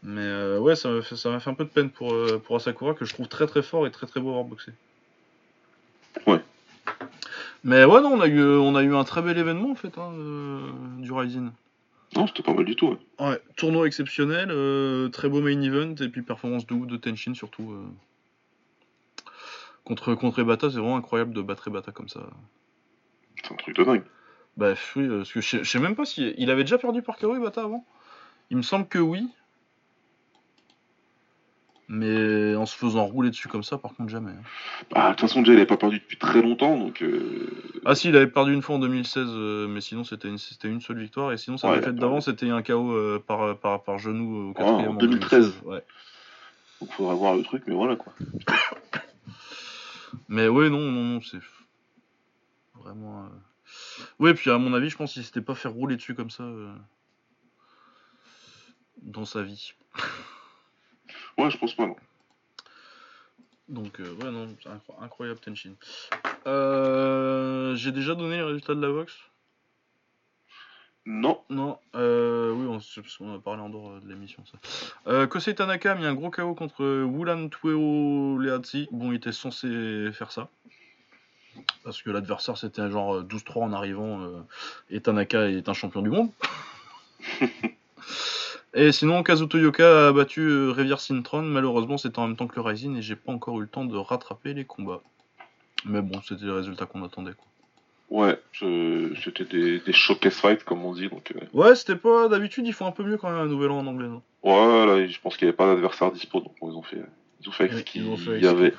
Mais 0.03 0.57
ouais, 0.57 0.75
ça 0.75 0.89
m'a 0.89 1.01
fait, 1.01 1.49
un 1.49 1.53
peu 1.53 1.63
de 1.63 1.69
peine 1.69 1.89
pour, 1.89 2.13
pour 2.43 2.57
Asakura, 2.57 2.93
que 2.93 3.05
je 3.05 3.13
trouve 3.13 3.29
très 3.29 3.47
très 3.47 3.61
fort 3.61 3.87
et 3.87 3.91
très 3.91 4.05
très 4.05 4.19
beau 4.19 4.29
à 4.29 4.33
voir 4.33 4.43
boxer. 4.45 4.73
Ouais. 6.25 6.41
Mais 7.63 7.85
ouais, 7.85 8.01
non, 8.01 8.13
on 8.13 8.21
a 8.21 8.27
eu, 8.27 8.41
on 8.43 8.75
a 8.75 8.83
eu 8.83 8.95
un 8.95 9.03
très 9.03 9.21
bel 9.21 9.37
événement, 9.37 9.71
en 9.71 9.75
fait, 9.75 9.97
hein, 9.97 10.11
euh, 10.13 10.69
du 10.99 11.11
Rising. 11.11 11.49
non, 12.15 12.27
c'était 12.27 12.43
pas 12.43 12.53
mal 12.53 12.65
du 12.65 12.75
tout. 12.75 12.87
ouais. 12.89 12.97
Ouais, 13.27 13.41
tournoi 13.55 13.87
exceptionnel, 13.87 14.49
euh, 14.51 15.09
très 15.09 15.27
beau 15.27 15.41
main 15.41 15.59
event, 15.61 15.95
et 15.95 16.09
puis 16.09 16.21
performance 16.21 16.65
de 16.65 16.75
de 16.85 16.97
Tenshin, 16.97 17.33
surtout. 17.33 17.71
euh. 17.71 17.85
Contre, 19.83 20.15
contre 20.15 20.39
Ebata, 20.39 20.69
c'est 20.69 20.77
vraiment 20.77 20.97
incroyable 20.97 21.33
de 21.33 21.41
battre 21.41 21.67
Ebata 21.69 21.91
comme 21.91 22.09
ça. 22.09 22.21
C'est 23.43 23.53
un 23.53 23.55
truc 23.55 23.75
de 23.75 23.83
dingue. 23.83 24.03
Bah 24.57 24.73
oui, 24.95 25.03
euh, 25.03 25.17
parce 25.19 25.31
que 25.31 25.41
je 25.41 25.63
sais- 25.63 25.79
même 25.79 25.95
pas 25.95 26.05
si. 26.05 26.33
Il 26.37 26.49
avait 26.51 26.63
déjà 26.63 26.77
perdu 26.77 27.01
par 27.01 27.17
KO 27.17 27.35
Ibata 27.35 27.61
avant? 27.61 27.85
Il 28.49 28.57
me 28.57 28.61
semble 28.63 28.87
que 28.87 28.97
oui. 28.99 29.27
Mais 31.89 32.53
en 32.55 32.65
se 32.65 32.75
faisant 32.75 33.05
rouler 33.05 33.29
dessus 33.29 33.47
comme 33.47 33.63
ça, 33.63 33.77
par 33.77 33.93
contre, 33.93 34.09
jamais. 34.09 34.31
hein. 34.31 34.43
Bah, 34.91 35.05
de 35.05 35.09
toute 35.11 35.21
façon, 35.21 35.39
déjà, 35.39 35.53
il 35.53 35.55
avait 35.57 35.65
pas 35.65 35.77
perdu 35.77 35.99
depuis 35.99 36.17
très 36.17 36.41
longtemps, 36.41 36.77
donc. 36.77 37.01
euh, 37.01 37.49
Ah 37.85 37.95
si, 37.95 38.09
il 38.09 38.15
avait 38.17 38.27
perdu 38.27 38.53
une 38.53 38.61
fois 38.61 38.75
en 38.75 38.79
2016, 38.79 39.25
euh, 39.29 39.67
mais 39.69 39.79
sinon 39.79 40.03
c'était 40.03 40.27
une, 40.27 40.37
c'était 40.37 40.67
une 40.67 40.81
seule 40.81 40.99
victoire. 40.99 41.31
Et 41.31 41.37
sinon, 41.37 41.57
sa 41.57 41.69
Ouais, 41.69 41.77
défaite 41.79 41.95
d'avant, 41.95 42.19
c'était 42.19 42.49
un 42.49 42.61
KO 42.61 42.91
euh, 42.91 43.23
par, 43.25 43.57
par, 43.57 43.83
par 43.83 43.99
genou 43.99 44.35
au 44.35 44.47
Ouais, 44.49 44.53
quatrième. 44.55 44.91
en 44.91 44.95
2013. 44.95 45.53
Ouais. 45.63 45.81
Donc, 46.81 46.91
faudra 46.91 47.13
voir 47.15 47.35
le 47.35 47.43
truc, 47.43 47.63
mais 47.67 47.73
voilà 47.75 47.95
quoi. 47.95 48.13
Mais 50.29 50.49
ouais, 50.49 50.69
non, 50.69 50.79
non, 50.91 51.03
non, 51.03 51.21
c'est 51.21 51.39
vraiment. 52.75 53.23
euh, 53.23 53.27
Ouais, 54.19 54.33
puis 54.33 54.49
à 54.51 54.57
mon 54.57 54.73
avis, 54.73 54.89
je 54.89 54.97
pense 54.97 55.13
qu'il 55.13 55.23
s'était 55.23 55.41
pas 55.41 55.55
fait 55.55 55.69
rouler 55.69 55.95
dessus 55.95 56.15
comme 56.15 56.29
ça 56.29 56.43
dans 59.03 59.25
sa 59.25 59.41
vie. 59.43 59.71
Ouais, 61.37 61.49
je 61.49 61.57
pense 61.57 61.75
pas, 61.75 61.85
non. 61.85 61.95
Donc, 63.69 63.99
euh, 63.99 64.13
ouais, 64.15 64.31
non, 64.31 64.47
incroyable 65.01 65.39
Tenshin. 65.39 65.73
Euh, 66.47 67.75
J'ai 67.75 67.91
déjà 67.91 68.15
donné 68.15 68.37
les 68.37 68.43
résultats 68.43 68.73
de 68.75 68.81
la 68.81 68.87
Vox 68.87 69.13
Non. 71.05 71.41
Non, 71.49 71.77
euh, 71.95 72.51
oui, 72.53 72.65
on, 72.67 72.79
c'est 72.79 73.01
parce 73.01 73.17
qu'on 73.17 73.35
a 73.35 73.39
parlé 73.39 73.61
en 73.61 73.69
dehors 73.69 73.91
euh, 73.91 73.99
de 73.99 74.07
l'émission, 74.07 74.41
ça. 74.45 75.27
Kosei 75.27 75.53
Tanaka 75.53 75.91
a 75.91 75.95
mis 75.95 76.05
un 76.05 76.13
gros 76.13 76.31
KO 76.31 76.55
contre 76.55 77.03
Wulan 77.03 77.49
Tueo 77.49 78.39
Leatzi. 78.39 78.87
Bon, 78.91 79.11
il 79.11 79.17
était 79.17 79.33
censé 79.33 80.11
faire 80.13 80.31
ça. 80.31 80.47
Parce 81.83 82.01
que 82.01 82.11
l'adversaire 82.11 82.57
c'était 82.57 82.89
genre 82.89 83.15
euh, 83.15 83.23
12-3 83.23 83.63
en 83.63 83.73
arrivant 83.73 84.21
et 84.89 85.01
Tanaka 85.01 85.49
est 85.49 85.67
un 85.67 85.73
champion 85.73 86.01
du 86.01 86.09
monde. 86.09 86.29
et 88.73 88.91
sinon, 88.91 89.23
Kazuto 89.23 89.57
Yoka 89.57 90.09
a 90.09 90.11
battu 90.11 90.41
euh, 90.41 90.71
Rivière 90.71 90.99
Sintron. 90.99 91.41
Malheureusement, 91.43 91.97
c'était 91.97 92.19
en 92.19 92.27
même 92.27 92.35
temps 92.37 92.47
que 92.47 92.55
le 92.55 92.61
Rising 92.61 92.97
et 92.97 93.01
j'ai 93.01 93.15
pas 93.15 93.31
encore 93.31 93.57
eu 93.59 93.61
le 93.61 93.67
temps 93.67 93.85
de 93.85 93.97
rattraper 93.97 94.53
les 94.53 94.65
combats. 94.65 95.01
Mais 95.85 96.01
bon, 96.01 96.21
c'était 96.21 96.45
les 96.45 96.51
résultats 96.51 96.85
qu'on 96.85 97.03
attendait. 97.03 97.33
Quoi. 97.33 97.45
Ouais, 98.09 98.39
c'était 98.53 99.43
des, 99.45 99.79
des 99.79 99.93
showcase 99.93 100.35
fights, 100.35 100.63
comme 100.63 100.83
on 100.85 100.93
dit, 100.93 101.09
donc. 101.09 101.31
euh, 101.35 101.39
Ouais, 101.53 101.75
c'était 101.75 101.95
pas. 101.97 102.27
D'habitude, 102.29 102.65
ils 102.67 102.73
font 102.73 102.85
un 102.87 102.91
peu 102.91 103.03
mieux 103.03 103.17
quand 103.17 103.29
même 103.29 103.39
un 103.39 103.45
nouvel 103.47 103.71
an 103.71 103.79
en 103.79 103.87
anglais. 103.87 104.07
Non 104.07 104.21
Ouais, 104.43 104.85
là, 104.85 105.05
je 105.07 105.19
pense 105.19 105.35
qu'il 105.37 105.45
n'y 105.45 105.49
avait 105.49 105.57
pas 105.57 105.67
d'adversaire 105.67 106.11
dispo, 106.11 106.39
donc 106.39 106.53
bon, 106.61 106.71
ils 106.71 106.77
ont 106.77 106.83
fait, 106.83 107.01
ils 107.41 107.49
ont 107.49 107.51
fait 107.51 107.63
avec 107.65 107.73
Ouais, 107.75 107.79
ce 107.79 107.83
qu'il 108.31 108.43
y 108.43 108.47
avait. 108.47 108.73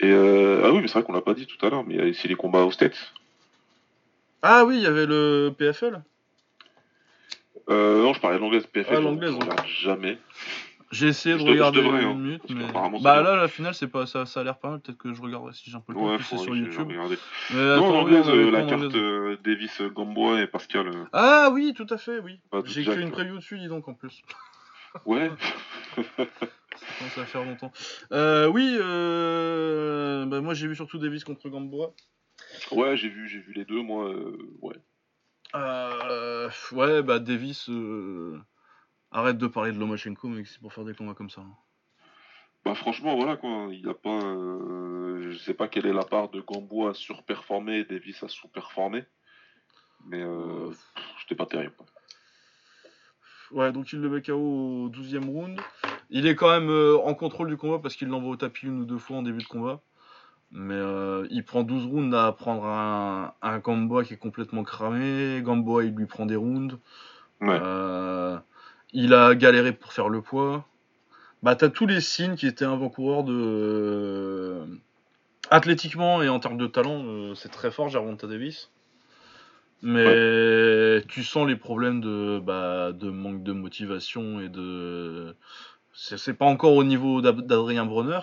Et 0.00 0.10
euh, 0.10 0.62
ah 0.64 0.70
oui, 0.72 0.80
mais 0.80 0.88
c'est 0.88 0.94
vrai 0.94 1.02
qu'on 1.04 1.12
l'a 1.12 1.20
pas 1.20 1.34
dit 1.34 1.46
tout 1.46 1.64
à 1.66 1.70
l'heure, 1.70 1.84
mais 1.84 2.10
aussi 2.10 2.26
les 2.28 2.34
combats 2.36 2.64
aux 2.64 2.70
States. 2.70 3.12
Ah 4.42 4.64
oui, 4.64 4.76
il 4.78 4.82
y 4.82 4.86
avait 4.86 5.06
le 5.06 5.52
PFL. 5.56 6.02
Euh, 7.70 8.02
non, 8.02 8.12
je 8.12 8.20
parlais 8.20 8.36
de 8.36 8.42
l'anglaise 8.42 8.66
PFL. 8.66 8.94
Ah, 8.96 9.00
l'anglaise, 9.00 9.30
je 9.32 9.36
regarde 9.36 9.66
jamais. 9.66 10.18
J'ai 10.90 11.08
essayé 11.08 11.34
de 11.34 11.40
Je 11.40 11.46
regarder 11.46 11.82
devrais, 11.82 12.02
une 12.02 12.08
hein, 12.08 12.14
minute, 12.14 12.42
mais 12.50 12.66
bah 13.02 13.20
là 13.20 13.34
la 13.34 13.48
finale 13.48 13.74
c'est 13.74 13.88
pas 13.88 14.06
ça, 14.06 14.26
ça 14.26 14.40
a 14.40 14.44
l'air 14.44 14.58
pas 14.58 14.70
mal. 14.70 14.80
Peut-être 14.80 14.98
que 14.98 15.12
je 15.12 15.20
regarderai 15.20 15.52
si 15.52 15.68
j'ai 15.68 15.76
un 15.76 15.80
peu 15.80 15.92
le 15.92 15.98
temps. 15.98 16.06
Ouais, 16.12 16.18
c'est 16.22 16.36
sur 16.36 16.54
YouTube. 16.54 16.86
Mais 16.88 16.96
Non, 17.56 17.90
l'anglaise, 17.92 18.28
euh, 18.28 18.50
la 18.50 18.62
carte 18.62 18.94
euh, 18.94 19.36
Davis, 19.42 19.80
euh, 19.80 19.88
Gamboa 19.90 20.40
et 20.42 20.46
Pascal. 20.46 20.86
euh, 20.88 21.04
Ah 21.12 21.48
oui, 21.52 21.72
tout 21.74 21.86
à 21.90 21.96
fait, 21.98 22.20
oui. 22.20 22.38
J'ai 22.66 22.82
écrit 22.82 23.00
une 23.02 23.10
preview 23.10 23.36
dessus, 23.36 23.58
dis 23.58 23.66
donc 23.68 23.88
en 23.88 23.94
plus. 23.94 24.22
Ouais. 25.06 25.28
Ça 25.96 26.26
commence 26.98 27.18
à 27.18 27.24
faire 27.24 27.44
longtemps. 27.44 27.72
Euh, 28.12 28.46
oui, 28.46 28.76
euh... 28.78 30.24
bah, 30.26 30.40
moi 30.40 30.54
j'ai 30.54 30.68
vu 30.68 30.76
surtout 30.76 30.98
Davis 30.98 31.24
contre 31.24 31.48
Gamboa. 31.48 31.92
ouais, 32.70 32.96
j'ai 32.96 33.08
vu, 33.08 33.28
j'ai 33.28 33.40
vu 33.40 33.52
les 33.54 33.64
deux, 33.64 33.82
moi. 33.82 34.08
euh, 34.10 34.36
ouais. 34.62 34.76
Euh... 35.54 36.50
Ouais, 36.72 37.02
bah 37.02 37.18
Davis, 37.18 37.68
euh... 37.70 38.40
arrête 39.10 39.38
de 39.38 39.46
parler 39.46 39.72
de 39.72 39.78
Lomachenko, 39.78 40.28
mais 40.28 40.44
c'est 40.44 40.60
pour 40.60 40.72
faire 40.72 40.84
des 40.84 40.94
combats 40.94 41.14
comme 41.14 41.30
ça. 41.30 41.42
hein. 41.42 41.54
Bah 42.64 42.74
franchement, 42.74 43.14
voilà 43.16 43.36
quoi. 43.36 43.68
Il 43.70 43.84
y 43.84 43.88
a 43.88 43.94
pas. 43.94 44.08
euh, 44.24 45.30
je 45.30 45.36
sais 45.38 45.52
pas 45.54 45.68
quelle 45.68 45.86
est 45.86 45.92
la 45.92 46.04
part 46.04 46.30
de 46.30 46.40
Gamboa 46.40 46.90
à 46.90 46.94
surperformer 46.94 47.78
et 47.80 47.84
Davis 47.84 48.22
à 48.22 48.28
sous-performer. 48.28 49.04
Mais 50.06 50.22
euh, 50.22 50.70
c'était 51.20 51.34
pas 51.34 51.46
terrible. 51.46 51.74
Ouais, 53.50 53.70
donc 53.70 53.92
il 53.92 54.00
le 54.00 54.08
met 54.08 54.22
KO 54.22 54.32
au 54.34 54.88
12ème 54.88 55.26
round. 55.28 55.60
Il 56.10 56.26
est 56.26 56.34
quand 56.34 56.48
même 56.48 56.70
euh, 56.70 56.96
en 56.98 57.14
contrôle 57.14 57.48
du 57.48 57.56
combat 57.56 57.78
parce 57.78 57.96
qu'il 57.96 58.08
l'envoie 58.08 58.30
au 58.30 58.36
tapis 58.36 58.66
une 58.66 58.80
ou 58.80 58.84
deux 58.86 58.98
fois 58.98 59.18
en 59.18 59.22
début 59.22 59.42
de 59.42 59.46
combat. 59.48 59.82
Mais 60.54 60.74
euh, 60.74 61.26
il 61.30 61.44
prend 61.44 61.64
12 61.64 61.84
rounds 61.86 62.14
à 62.14 62.32
prendre 62.32 62.64
un, 62.66 63.34
un 63.42 63.58
Gamboa 63.58 64.04
qui 64.04 64.14
est 64.14 64.18
complètement 64.18 64.62
cramé. 64.62 65.40
Gamboa, 65.42 65.84
il 65.84 65.94
lui 65.94 66.06
prend 66.06 66.26
des 66.26 66.36
rounds. 66.36 66.78
Ouais. 67.40 67.58
Euh, 67.60 68.38
il 68.92 69.14
a 69.14 69.34
galéré 69.34 69.72
pour 69.72 69.92
faire 69.92 70.08
le 70.08 70.22
poids. 70.22 70.66
Bah, 71.42 71.56
t'as 71.56 71.68
tous 71.68 71.86
les 71.86 72.00
signes 72.00 72.36
qui 72.36 72.46
étaient 72.46 72.64
avant-coureurs 72.64 73.24
de. 73.24 73.34
euh, 73.34 74.64
Athlétiquement 75.50 76.22
et 76.22 76.28
en 76.28 76.40
termes 76.40 76.56
de 76.56 76.66
talent, 76.66 77.34
c'est 77.34 77.50
très 77.50 77.70
fort, 77.70 77.88
Gervonta 77.88 78.26
Davis. 78.26 78.70
Mais 79.82 81.02
tu 81.08 81.22
sens 81.22 81.46
les 81.46 81.56
problèmes 81.56 82.00
de, 82.00 82.40
bah, 82.42 82.92
de 82.92 83.10
manque 83.10 83.42
de 83.42 83.52
motivation 83.52 84.40
et 84.40 84.48
de. 84.48 85.34
C'est 85.92 86.34
pas 86.34 86.46
encore 86.46 86.74
au 86.74 86.84
niveau 86.84 87.20
d'Ad- 87.20 87.46
d'Adrien 87.46 87.84
Bronner. 87.84 88.20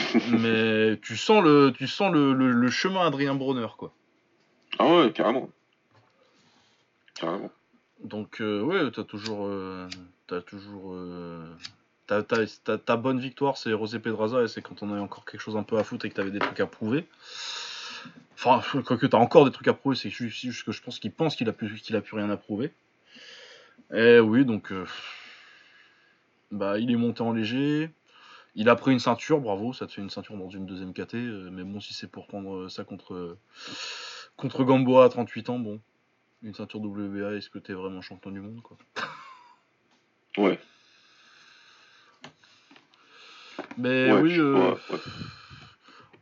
mais 0.38 0.98
tu 1.02 1.16
sens 1.16 1.42
le, 1.42 1.72
tu 1.76 1.86
sens 1.86 2.12
le, 2.12 2.32
le, 2.32 2.70
chemin 2.70 3.06
Adrien 3.06 3.34
Bronner, 3.34 3.68
quoi. 3.76 3.92
Ah 4.78 4.86
ouais, 4.86 5.12
carrément. 5.12 5.50
Carrément. 7.14 7.50
Donc, 8.02 8.40
euh, 8.40 8.62
ouais, 8.62 8.90
t'as 8.90 9.04
toujours. 9.04 9.46
Euh, 9.46 9.88
t'as 10.26 10.40
toujours. 10.40 10.92
Euh, 10.94 11.44
ta 12.06 12.96
bonne 12.96 13.20
victoire, 13.20 13.56
c'est 13.56 13.72
Rosé 13.72 13.98
Pedraza, 13.98 14.42
et 14.42 14.48
c'est 14.48 14.60
quand 14.60 14.82
on 14.82 14.92
a 14.92 15.00
encore 15.00 15.24
quelque 15.24 15.40
chose 15.40 15.56
un 15.56 15.62
peu 15.62 15.78
à 15.78 15.84
foutre 15.84 16.04
et 16.04 16.10
que 16.10 16.14
t'avais 16.14 16.30
des 16.30 16.40
trucs 16.40 16.60
à 16.60 16.66
prouver. 16.66 17.06
Enfin, 18.34 18.60
que 18.82 19.06
t'as 19.06 19.18
encore 19.18 19.44
des 19.44 19.52
trucs 19.52 19.68
à 19.68 19.72
prouver, 19.72 19.96
c'est 19.96 20.10
juste 20.10 20.64
que 20.64 20.72
je 20.72 20.82
pense 20.82 20.98
qu'il 20.98 21.12
pense 21.12 21.36
qu'il 21.36 21.48
a, 21.48 21.52
plus, 21.52 21.80
qu'il 21.80 21.94
a 21.96 22.00
plus 22.00 22.16
rien 22.16 22.28
à 22.28 22.36
prouver. 22.36 22.72
Et 23.94 24.18
oui, 24.18 24.44
donc. 24.44 24.72
Bah, 26.52 26.78
il 26.78 26.90
est 26.90 26.96
monté 26.96 27.22
en 27.22 27.32
léger. 27.32 27.90
Il 28.54 28.68
a 28.68 28.76
pris 28.76 28.92
une 28.92 28.98
ceinture, 28.98 29.40
bravo, 29.40 29.72
ça 29.72 29.86
te 29.86 29.92
fait 29.92 30.02
une 30.02 30.10
ceinture 30.10 30.36
dans 30.36 30.50
une 30.50 30.66
deuxième 30.66 30.92
KT. 30.92 31.14
Euh, 31.14 31.50
mais 31.50 31.64
bon, 31.64 31.80
si 31.80 31.94
c'est 31.94 32.10
pour 32.10 32.26
prendre 32.26 32.68
ça 32.68 32.84
contre, 32.84 33.38
contre 34.36 34.64
Gamboa 34.64 35.04
à 35.04 35.08
38 35.08 35.50
ans, 35.50 35.58
bon. 35.58 35.80
Une 36.42 36.54
ceinture 36.54 36.80
WBA, 36.80 37.34
est-ce 37.34 37.48
que 37.48 37.58
t'es 37.58 37.72
vraiment 37.72 38.02
champion 38.02 38.30
du 38.30 38.40
monde, 38.40 38.60
quoi? 38.62 38.76
Ouais. 40.38 40.58
Mais 43.78 44.12
oui, 44.12 44.38
euh, 44.38 44.74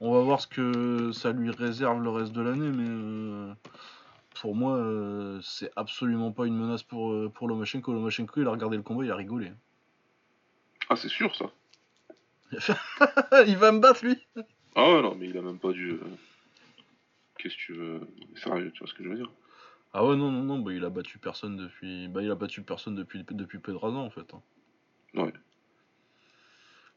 on 0.01 0.12
va 0.12 0.20
voir 0.20 0.40
ce 0.40 0.47
que 0.47 1.12
ça 1.12 1.32
lui 1.32 1.51
réserve 1.51 2.02
le 2.02 2.11
reste 2.11 2.32
de 2.32 2.40
l'année, 2.43 2.70
mais 2.70 2.89
euh, 2.89 3.52
pour 4.40 4.55
moi, 4.55 4.77
euh, 4.77 5.40
c'est 5.43 5.70
absolument 5.77 6.32
pas 6.32 6.47
une 6.47 6.57
menace 6.57 6.82
pour, 6.82 7.31
pour 7.32 7.48
Lomachenko. 7.48 7.93
Lomachenko, 7.93 8.40
il 8.40 8.47
a 8.47 8.51
regardé 8.51 8.77
le 8.77 8.82
combat, 8.82 9.05
il 9.05 9.11
a 9.11 9.16
rigolé. 9.16 9.52
Ah, 10.89 10.97
c'est 10.97 11.09
sûr 11.09 11.35
ça. 11.35 11.47
il 13.47 13.56
va 13.56 13.72
me 13.72 13.81
battre 13.81 14.05
lui 14.05 14.18
Ah 14.74 14.90
ouais, 14.90 15.02
non, 15.02 15.14
mais 15.14 15.28
il 15.28 15.39
a 15.39 15.43
même 15.43 15.59
pas 15.59 15.72
dû. 15.72 15.98
Qu'est-ce 17.39 17.55
que 17.55 17.60
tu 17.60 17.72
veux. 17.74 18.01
Sérieux, 18.36 18.70
tu 18.72 18.81
vois 18.81 18.89
ce 18.89 18.94
que 18.94 19.05
je 19.05 19.09
veux 19.09 19.16
dire? 19.16 19.31
Ah 19.93 20.05
ouais, 20.05 20.16
non, 20.16 20.31
non, 20.31 20.43
non, 20.43 20.59
bah, 20.59 20.72
il 20.72 20.85
a 20.85 20.90
battu 20.90 21.18
personne 21.18 21.56
depuis. 21.56 22.09
Bah, 22.09 22.22
il 22.22 22.31
a 22.31 22.35
battu 22.35 22.62
personne 22.62 22.94
depuis, 22.94 23.24
depuis 23.31 23.59
Pedraza 23.59 23.97
en 23.97 24.10
fait. 24.10 24.35
Hein. 24.35 24.43
Ouais. 25.14 25.32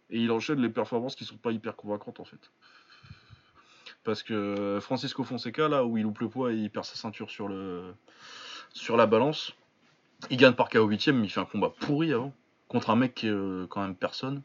Et 0.10 0.20
il 0.20 0.32
enchaîne 0.32 0.62
les 0.62 0.70
performances 0.70 1.16
qui 1.16 1.26
sont 1.26 1.38
pas 1.38 1.52
hyper 1.52 1.76
convaincantes 1.76 2.20
en 2.20 2.26
fait. 2.26 2.52
Parce 4.04 4.22
que 4.22 4.80
Francisco 4.82 5.24
Fonseca, 5.24 5.70
là 5.70 5.86
où 5.86 5.98
il 5.98 6.04
loupe 6.04 6.20
le 6.20 6.30
poids 6.30 6.52
et 6.52 6.56
il 6.56 6.70
perd 6.70 6.86
sa 6.86 6.96
ceinture 6.96 7.32
sur, 7.32 7.48
le... 7.48 7.94
sur 8.74 8.98
la 8.98 9.08
balance, 9.08 9.56
il 10.30 10.38
gagne 10.38 10.54
par 10.54 10.70
KO 10.70 10.86
8 10.86 11.08
mais 11.10 11.28
il 11.28 11.30
fait 11.30 11.40
un 11.40 11.46
combat 11.46 11.70
pourri 11.70 12.14
avant. 12.14 12.34
Contre 12.68 12.90
un 12.90 12.96
mec 12.96 13.16
qui 13.16 13.28
est 13.28 13.32
euh, 13.32 13.66
quand 13.68 13.82
même 13.82 13.96
personne. 13.96 14.42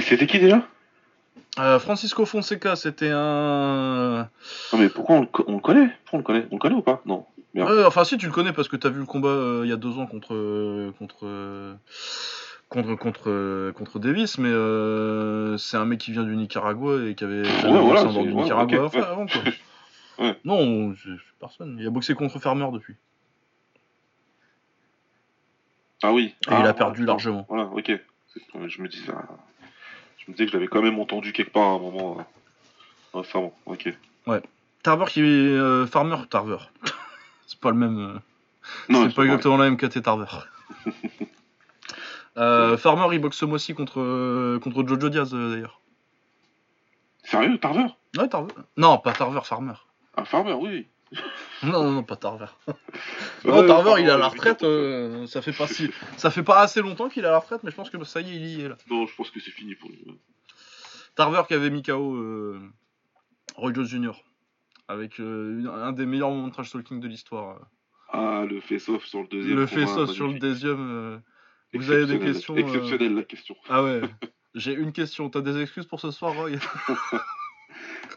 C'était 0.00 0.26
qui 0.26 0.38
déjà? 0.38 0.66
Euh, 1.58 1.78
Francisco 1.78 2.24
Fonseca, 2.26 2.76
c'était 2.76 3.10
un. 3.12 4.28
Non 4.72 4.78
mais 4.78 4.88
pourquoi 4.88 5.16
on 5.16 5.20
le, 5.22 5.26
connaît? 5.26 5.90
Pourquoi 6.04 6.12
on 6.12 6.18
le 6.18 6.22
connaît? 6.22 6.46
On 6.50 6.54
le 6.54 6.60
connaît 6.60 6.74
ou 6.76 6.82
pas? 6.82 7.02
Non 7.06 7.26
enfin, 7.58 8.04
si 8.04 8.16
tu 8.16 8.26
le 8.26 8.32
connais 8.32 8.52
parce 8.52 8.68
que 8.68 8.76
tu 8.76 8.86
as 8.86 8.90
vu 8.90 9.00
le 9.00 9.06
combat 9.06 9.28
euh, 9.28 9.62
il 9.64 9.70
y 9.70 9.72
a 9.72 9.76
deux 9.76 9.98
ans 9.98 10.06
contre 10.06 10.92
contre 10.98 11.76
contre 12.68 12.94
contre 12.94 13.72
contre 13.72 13.98
Davis, 13.98 14.38
mais 14.38 14.48
euh, 14.48 15.56
c'est 15.56 15.76
un 15.76 15.84
mec 15.84 15.98
qui 15.98 16.12
vient 16.12 16.22
du 16.22 16.36
Nicaragua 16.36 17.06
et 17.06 17.14
qui 17.14 17.24
avait 17.24 17.42
ouais, 17.42 17.80
voilà, 17.80 18.04
du 18.04 18.34
Nicaragua 18.34 18.90
avant 18.94 19.26
quoi. 19.26 19.42
Non, 20.44 20.94
personne. 21.38 21.78
Il 21.80 21.86
a 21.86 21.90
boxé 21.90 22.14
contre 22.14 22.38
Farmer 22.38 22.68
depuis. 22.74 22.94
Ah 26.02 26.12
oui. 26.12 26.34
Et 26.46 26.50
il 26.50 26.66
a 26.66 26.68
ah, 26.68 26.74
perdu 26.74 27.06
largement. 27.06 27.46
Voilà, 27.48 27.64
ok. 27.64 27.90
Je 28.68 28.82
me 28.82 28.88
disais, 28.88 29.12
je 30.30 30.32
me 30.32 30.36
disais 30.36 30.46
que 30.46 30.52
je 30.52 30.56
l'avais 30.56 30.68
quand 30.68 30.82
même 30.82 30.98
entendu 30.98 31.32
quelque 31.32 31.52
part 31.52 31.62
à 31.62 31.74
un 31.74 31.78
moment. 31.78 32.26
Enfin 33.12 33.40
bon, 33.40 33.52
ok. 33.66 33.92
Ouais. 34.26 34.40
Tarver 34.82 35.06
qui 35.06 35.20
est 35.20 35.86
Farmer 35.86 36.16
Tarver. 36.28 36.58
C'est 37.46 37.58
pas 37.58 37.70
le 37.70 37.76
même. 37.76 37.98
Euh, 37.98 38.18
non, 38.88 39.08
c'est 39.08 39.14
pas 39.14 39.24
exactement 39.24 39.56
la 39.56 39.64
même 39.64 39.76
KT 39.76 40.02
Tarver. 40.02 40.26
euh, 42.36 42.76
Farmer, 42.76 43.12
il 43.12 43.20
boxe 43.20 43.38
ce 43.38 43.44
mois-ci 43.44 43.74
contre, 43.74 44.00
euh, 44.00 44.60
contre 44.60 44.86
Jojo 44.86 45.08
Diaz 45.08 45.34
euh, 45.34 45.50
d'ailleurs. 45.50 45.80
Sérieux, 47.24 47.58
Tarver? 47.58 47.86
Ouais, 48.16 48.28
Tarver. 48.28 48.52
Non, 48.76 48.98
pas 48.98 49.12
Tarver, 49.12 49.40
Farmer. 49.42 49.74
Ah, 50.16 50.24
Farmer, 50.24 50.52
oui. 50.52 50.86
Non, 51.62 51.84
non, 51.84 51.90
non, 51.90 52.02
pas 52.02 52.16
Tarver. 52.16 52.46
non, 53.44 53.66
Tarver, 53.66 54.00
il 54.00 54.06
est 54.06 54.10
à 54.10 54.18
la 54.18 54.28
retraite. 54.28 54.64
ça 55.26 55.42
fait 55.42 55.52
pas 55.52 55.66
si, 55.66 55.90
ça 56.16 56.30
fait 56.30 56.42
pas 56.42 56.60
assez 56.60 56.80
longtemps 56.80 57.08
qu'il 57.08 57.24
est 57.24 57.28
à 57.28 57.32
la 57.32 57.38
retraite, 57.38 57.62
mais 57.62 57.70
je 57.70 57.76
pense 57.76 57.90
que 57.90 58.02
ça 58.04 58.20
y 58.20 58.30
est, 58.30 58.36
il 58.36 58.46
y 58.46 58.60
est 58.62 58.68
là. 58.68 58.76
Non, 58.90 59.06
je 59.06 59.14
pense 59.14 59.30
que 59.30 59.40
c'est 59.40 59.50
fini 59.50 59.74
pour 59.74 59.90
lui. 59.90 60.04
Tarver 61.16 61.42
qui 61.48 61.54
avait 61.54 61.70
mis 61.70 61.82
KO 61.82 62.58
Roy 63.56 63.72
Jones 63.74 63.86
Jr 63.86 64.12
avec 64.90 65.20
euh, 65.20 65.66
un 65.72 65.92
des 65.92 66.04
meilleurs 66.04 66.30
moments 66.30 66.48
de 66.48 66.52
trash 66.52 66.72
talking 66.72 67.00
de 67.00 67.08
l'histoire. 67.08 67.60
Ah, 68.12 68.44
le 68.48 68.60
face-off 68.60 69.04
sur 69.04 69.20
le 69.20 69.28
deuxième. 69.28 69.56
Le 69.56 69.66
face-off 69.66 70.10
sur 70.10 70.26
le 70.26 70.38
deuxième. 70.38 70.90
Euh, 70.90 71.18
vous 71.72 71.90
avez 71.90 72.06
des 72.06 72.18
questions. 72.18 72.54
Euh, 72.54 72.58
Exceptionnelle 72.58 73.14
la 73.14 73.22
question. 73.22 73.56
Ah 73.68 73.84
ouais. 73.84 74.00
J'ai 74.54 74.72
une 74.72 74.92
question. 74.92 75.30
T'as 75.30 75.42
des 75.42 75.60
excuses 75.60 75.86
pour 75.86 76.00
ce 76.00 76.10
soir, 76.10 76.34
Roy? 76.34 76.50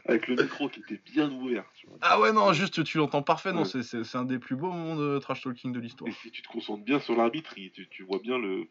Avec 0.06 0.28
le 0.28 0.36
micro 0.36 0.70
qui 0.70 0.82
était 0.82 1.02
bien 1.12 1.32
ouvert. 1.32 1.64
Ah 2.02 2.20
ouais, 2.20 2.34
non, 2.34 2.52
juste 2.54 2.84
tu 2.84 2.98
l'entends 2.98 3.24
parfait. 3.24 3.54
Non, 3.54 3.66
c'est 3.66 4.16
un 4.16 4.26
des 4.26 4.40
plus 4.40 4.56
beaux 4.56 4.72
moments 4.72 4.96
de 4.96 5.20
trash 5.20 5.42
talking 5.42 5.72
de 5.72 5.80
l'histoire. 5.80 6.10
Et 6.10 6.14
si 6.14 6.32
tu 6.32 6.42
te 6.42 6.48
concentres 6.48 6.84
bien 6.84 7.00
sur 7.00 7.16
l'arbitre, 7.16 7.54
tu, 7.56 7.88
tu 7.90 8.04
vois 8.04 8.20
bien 8.20 8.38
le. 8.38 8.68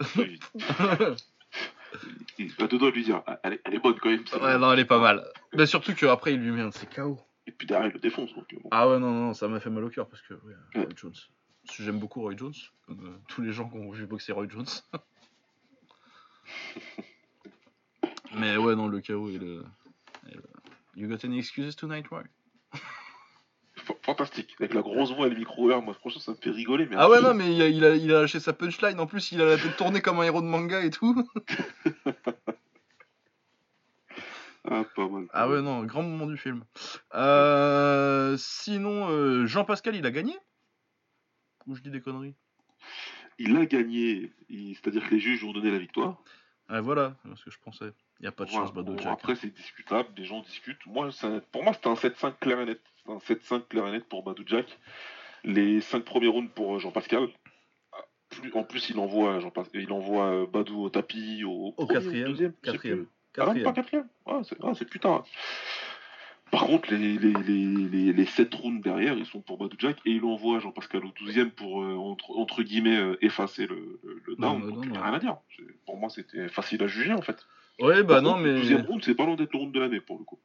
il 2.38 2.52
va 2.58 2.68
te 2.68 2.90
lui 2.90 3.04
dire, 3.04 3.22
ah, 3.26 3.40
elle 3.42 3.54
est, 3.54 3.60
elle 3.64 3.74
est 3.74 3.78
bonne 3.78 3.98
quand 3.98 4.10
même. 4.10 4.24
Ouais, 4.40 4.58
non, 4.58 4.72
elle 4.72 4.80
est 4.80 4.84
pas 4.84 4.98
mal. 4.98 5.24
Mais 5.54 5.66
surtout 5.66 5.94
qu'après, 5.94 6.34
il 6.34 6.40
lui 6.40 6.50
met 6.50 6.62
un 6.62 6.68
de 6.68 6.74
ses 6.74 6.86
KO. 6.86 7.18
Et 7.46 7.52
puis 7.52 7.66
derrière, 7.66 7.88
il 7.88 7.92
le 7.94 8.00
défonce. 8.00 8.32
Donc, 8.34 8.46
bon. 8.54 8.68
Ah 8.70 8.88
ouais, 8.88 8.98
non, 8.98 9.12
non, 9.12 9.34
ça 9.34 9.48
m'a 9.48 9.60
fait 9.60 9.70
mal 9.70 9.84
au 9.84 9.90
cœur 9.90 10.08
parce 10.08 10.22
que 10.22 10.34
ouais, 10.34 10.54
Roy 10.74 10.88
Jones. 10.96 11.14
J'aime 11.78 11.98
beaucoup 11.98 12.20
Roy 12.20 12.34
Jones, 12.36 12.54
comme 12.86 13.06
euh, 13.06 13.16
tous 13.28 13.40
les 13.42 13.52
gens 13.52 13.68
qui 13.68 13.76
ont 13.76 13.90
vu 13.90 14.06
boxer 14.06 14.32
Roy 14.32 14.48
Jones. 14.48 14.66
Mais 18.34 18.56
ouais, 18.56 18.74
non, 18.74 18.88
le 18.88 19.00
KO 19.00 19.28
et 19.28 19.38
le, 19.38 19.62
You 20.94 21.08
got 21.08 21.24
any 21.24 21.38
excuses 21.38 21.74
tonight, 21.76 22.06
Roy 22.08 22.24
Fantastique, 24.02 24.54
avec 24.60 24.74
la 24.74 24.82
grosse 24.82 25.12
voix 25.12 25.26
et 25.26 25.30
le 25.30 25.36
micro 25.36 25.64
ouvert, 25.64 25.82
moi 25.82 25.94
franchement 25.94 26.20
ça 26.20 26.32
me 26.32 26.36
fait 26.36 26.50
rigoler. 26.50 26.86
Mais 26.86 26.96
ah 26.98 27.08
ouais, 27.08 27.20
non, 27.20 27.34
mais 27.34 27.52
il 27.52 27.62
a, 27.62 27.68
il, 27.68 27.84
a, 27.84 27.96
il 27.96 28.12
a 28.12 28.20
lâché 28.20 28.38
sa 28.38 28.52
punchline, 28.52 29.00
en 29.00 29.06
plus 29.06 29.32
il 29.32 29.40
a 29.40 29.46
la 29.46 29.56
tête 29.56 29.76
tournée 29.76 30.00
comme 30.00 30.20
un 30.20 30.24
héros 30.24 30.42
de 30.42 30.46
manga 30.46 30.84
et 30.84 30.90
tout. 30.90 31.28
Ah, 34.64 34.84
pas 34.94 35.08
mal. 35.08 35.26
Ah 35.32 35.48
ouais, 35.48 35.60
non, 35.60 35.82
grand 35.84 36.02
moment 36.02 36.26
du 36.26 36.36
film. 36.36 36.62
Euh, 37.14 38.36
sinon, 38.38 39.08
euh, 39.10 39.44
Jean-Pascal, 39.44 39.96
il 39.96 40.06
a 40.06 40.12
gagné? 40.12 40.36
Ou 41.66 41.74
je 41.74 41.82
dis 41.82 41.90
des 41.90 42.00
conneries? 42.00 42.36
Il 43.38 43.56
a 43.56 43.66
gagné, 43.66 44.32
c'est-à-dire 44.48 45.08
que 45.08 45.14
les 45.14 45.20
juges 45.20 45.42
ont 45.42 45.52
donné 45.52 45.70
la 45.72 45.78
victoire. 45.78 46.22
Ah, 46.68 46.80
voilà, 46.80 47.16
ce 47.34 47.44
que 47.44 47.50
je 47.50 47.58
pensais. 47.58 47.92
Il 48.22 48.26
n'y 48.26 48.28
a 48.28 48.32
pas 48.32 48.44
de 48.44 48.50
chance, 48.50 48.72
Bado 48.72 48.96
Jack. 48.96 49.12
Après, 49.12 49.34
c'est 49.34 49.52
discutable, 49.52 50.14
des 50.14 50.24
gens 50.24 50.40
discutent. 50.42 50.86
Moi, 50.86 51.08
pour 51.50 51.64
moi, 51.64 51.72
c'était 51.72 51.88
un 51.88 51.94
7-5 51.94 52.34
clair 52.40 52.60
et 52.60 52.66
net. 52.66 52.80
Un 53.08 53.16
7-5 53.16 53.66
clair 53.66 53.88
et 53.88 53.90
net 53.90 54.04
pour 54.04 54.22
Badou 54.22 54.44
Jack. 54.46 54.66
Les 55.42 55.80
5 55.80 56.04
premiers 56.04 56.28
rounds 56.28 56.52
pour 56.54 56.76
euh, 56.76 56.78
Jean-Pascal. 56.78 57.28
En 58.54 58.62
plus, 58.62 58.90
il 58.90 58.98
envoie, 59.00 59.40
Jean 59.40 59.52
il 59.74 59.92
envoie 59.92 60.46
Badou 60.46 60.84
au 60.84 60.88
tapis 60.88 61.42
au, 61.42 61.74
au 61.76 61.86
quatrième. 61.86 62.54
quatrième. 62.62 63.06
Quatrième. 63.32 63.66
Ah, 63.66 63.70
pas 63.70 63.72
quatrième. 63.72 64.08
Ah, 64.24 64.40
c'est 64.74 64.88
putain. 64.88 65.24
Par 66.52 66.66
contre, 66.66 66.94
les, 66.94 67.18
les, 67.18 67.32
les, 67.32 68.12
les 68.12 68.26
7 68.26 68.54
rounds 68.54 68.82
derrière, 68.82 69.18
ils 69.18 69.26
sont 69.26 69.40
pour 69.40 69.58
Badou 69.58 69.76
Jack 69.80 69.96
et 70.04 70.12
il 70.12 70.24
envoie 70.24 70.60
Jean-Pascal 70.60 71.04
au 71.04 71.08
12e 71.08 71.50
pour, 71.50 71.82
euh, 71.82 71.96
entre, 71.96 72.30
entre, 72.36 72.62
guillemets, 72.62 72.98
euh, 72.98 73.16
effacer 73.20 73.66
le, 73.66 74.00
le, 74.04 74.36
down. 74.36 74.60
Non, 74.60 74.76
donc, 74.76 74.84
rien 74.84 75.12
à 75.12 75.18
dire. 75.18 75.38
Pour 75.86 75.96
moi, 75.96 76.08
c'était 76.08 76.48
facile 76.48 76.84
à 76.84 76.86
juger 76.86 77.12
en 77.12 77.22
fait. 77.22 77.44
Ouais, 77.80 78.02
bah 78.02 78.20
non, 78.20 78.36
mais. 78.36 78.52
Le 78.52 78.60
12e 78.60 78.86
round, 78.86 79.02
c'est 79.04 79.14
pas 79.14 79.24
loin 79.24 79.34
d'être 79.34 79.52
le 79.52 79.58
round 79.58 79.72
de 79.72 79.80
l'année 79.80 80.00
pour 80.00 80.18
le 80.18 80.24
coup. 80.24 80.38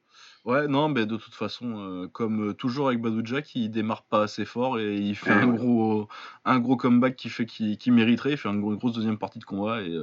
Ouais, 0.44 0.66
non, 0.66 0.88
mais 0.88 1.06
de 1.06 1.16
toute 1.16 1.34
façon, 1.34 1.78
euh, 1.78 2.08
comme 2.08 2.54
toujours 2.54 2.88
avec 2.88 3.00
Jack, 3.26 3.54
il 3.54 3.70
démarre 3.70 4.02
pas 4.02 4.22
assez 4.22 4.44
fort 4.44 4.78
et 4.78 4.96
il 4.96 5.14
fait 5.14 5.30
un, 5.30 5.46
gros, 5.46 6.08
un 6.44 6.58
gros 6.58 6.76
comeback 6.76 7.16
qui, 7.16 7.28
fait, 7.28 7.44
qui, 7.46 7.76
qui 7.76 7.90
mériterait. 7.90 8.32
Il 8.32 8.36
fait 8.38 8.48
une 8.48 8.60
grosse 8.60 8.92
deuxième 8.92 9.18
partie 9.18 9.38
de 9.38 9.44
combat 9.44 9.82
et. 9.82 9.96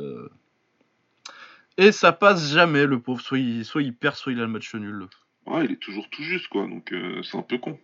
Et 1.77 1.91
ça 1.91 2.13
passe 2.13 2.51
jamais, 2.53 2.85
le 2.85 3.01
pauvre. 3.01 3.21
Soit 3.21 3.39
il, 3.39 3.65
soit 3.65 3.81
il 3.81 3.93
perd, 3.93 4.15
soit 4.15 4.31
il 4.31 4.39
a 4.39 4.43
le 4.43 4.47
match 4.47 4.73
nul. 4.75 5.07
Ouais, 5.45 5.65
il 5.65 5.71
est 5.71 5.81
toujours 5.81 6.09
tout 6.09 6.23
juste, 6.23 6.47
quoi. 6.47 6.67
Donc 6.67 6.91
euh, 6.91 7.21
c'est 7.23 7.37
un 7.37 7.41
peu 7.41 7.57
con. 7.57 7.77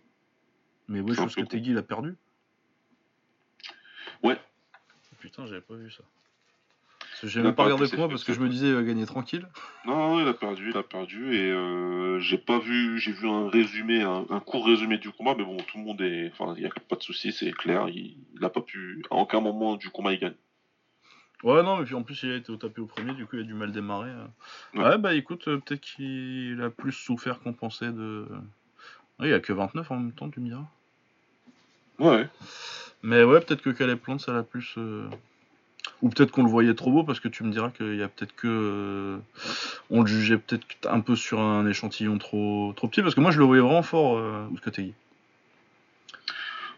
Mais 0.88 1.00
ouais, 1.00 1.14
je 1.14 1.20
pense 1.20 1.34
que 1.34 1.42
Tegui, 1.42 1.70
il 1.70 1.78
a 1.78 1.82
perdu. 1.82 2.16
Ouais. 4.22 4.38
Putain, 5.20 5.46
j'avais 5.46 5.60
pas 5.60 5.74
vu 5.74 5.90
ça. 5.90 6.02
J'ai 7.24 7.40
même 7.40 7.54
pas 7.54 7.64
regardé 7.64 7.88
pour 7.88 7.98
moi 7.98 8.08
parce 8.08 8.24
que 8.24 8.32
je 8.32 8.40
me 8.40 8.48
disais 8.48 8.68
il 8.68 8.74
va 8.74 8.82
gagner 8.82 9.06
tranquille. 9.06 9.46
Non, 9.86 10.20
il 10.20 10.26
a 10.26 10.34
perdu, 10.34 10.70
il 10.70 10.76
a 10.76 10.82
perdu 10.82 11.36
et 11.36 11.50
euh, 11.50 12.18
j'ai 12.18 12.38
pas 12.38 12.58
vu, 12.58 12.98
j'ai 12.98 13.12
vu 13.12 13.28
un 13.28 13.48
résumé, 13.48 14.02
un, 14.02 14.40
court 14.40 14.66
résumé 14.66 14.98
du 14.98 15.10
combat, 15.10 15.34
mais 15.36 15.44
bon, 15.44 15.56
tout 15.56 15.78
le 15.78 15.84
monde 15.84 16.00
est, 16.00 16.32
enfin, 16.32 16.54
il 16.56 16.62
y 16.62 16.66
a 16.66 16.70
pas 16.88 16.96
de 16.96 17.02
souci, 17.02 17.32
c'est 17.32 17.52
clair, 17.52 17.88
il, 17.88 18.16
il 18.34 18.44
a 18.44 18.48
pas 18.48 18.60
pu, 18.60 19.02
à 19.10 19.14
aucun 19.14 19.40
moment 19.40 19.76
du 19.76 19.88
combat 19.90 20.12
il 20.12 20.18
gagne. 20.18 20.34
Ouais, 21.42 21.62
non, 21.62 21.76
mais 21.76 21.84
puis 21.84 21.94
en 21.94 22.02
plus, 22.02 22.22
il 22.22 22.30
a 22.30 22.36
été 22.36 22.52
au 22.52 22.56
tapis 22.56 22.80
au 22.80 22.86
premier, 22.86 23.14
du 23.14 23.26
coup, 23.26 23.36
il 23.36 23.42
a 23.42 23.44
du 23.44 23.54
mal 23.54 23.72
démarrer. 23.72 24.10
euh. 24.10 24.26
Ouais. 24.74 24.84
Ouais, 24.84 24.98
bah 24.98 25.14
écoute, 25.14 25.48
euh, 25.48 25.58
peut-être 25.58 25.80
qu'il 25.80 26.60
a 26.62 26.70
plus 26.70 26.92
souffert 26.92 27.40
qu'on 27.40 27.52
pensait 27.52 27.90
de. 27.90 28.26
Ouais, 29.18 29.28
il 29.28 29.32
a 29.34 29.40
que 29.40 29.52
29 29.52 29.90
en 29.90 29.96
même 29.96 30.12
temps, 30.12 30.30
tu 30.30 30.38
me 30.40 30.46
diras. 30.46 30.64
Ouais. 31.98 32.28
Mais 33.02 33.24
ouais, 33.24 33.40
peut-être 33.40 33.62
que 33.62 33.70
Caleb 33.70 33.98
Plant, 33.98 34.18
ça 34.18 34.32
l'a 34.32 34.44
plus. 34.44 34.74
euh, 34.78 35.08
Ou 36.02 36.08
peut-être 36.08 36.30
qu'on 36.32 36.42
le 36.42 36.48
voyait 36.50 36.74
trop 36.74 36.90
beau, 36.90 37.04
parce 37.04 37.20
que 37.20 37.28
tu 37.28 37.44
me 37.44 37.50
diras 37.52 37.70
qu'il 37.70 37.96
y 37.96 38.02
a 38.02 38.08
peut-être 38.08 38.34
que. 38.34 38.48
euh, 38.48 39.18
On 39.90 40.02
le 40.02 40.06
jugeait 40.06 40.38
peut-être 40.38 40.64
un 40.88 41.00
peu 41.00 41.16
sur 41.16 41.40
un 41.40 41.66
échantillon 41.66 42.18
trop, 42.18 42.72
trop 42.76 42.88
petit, 42.88 43.02
parce 43.02 43.14
que 43.14 43.20
moi, 43.20 43.30
je 43.30 43.38
le 43.38 43.44
voyais 43.44 43.62
vraiment 43.62 43.82
fort, 43.82 44.18
euh. 44.18 44.46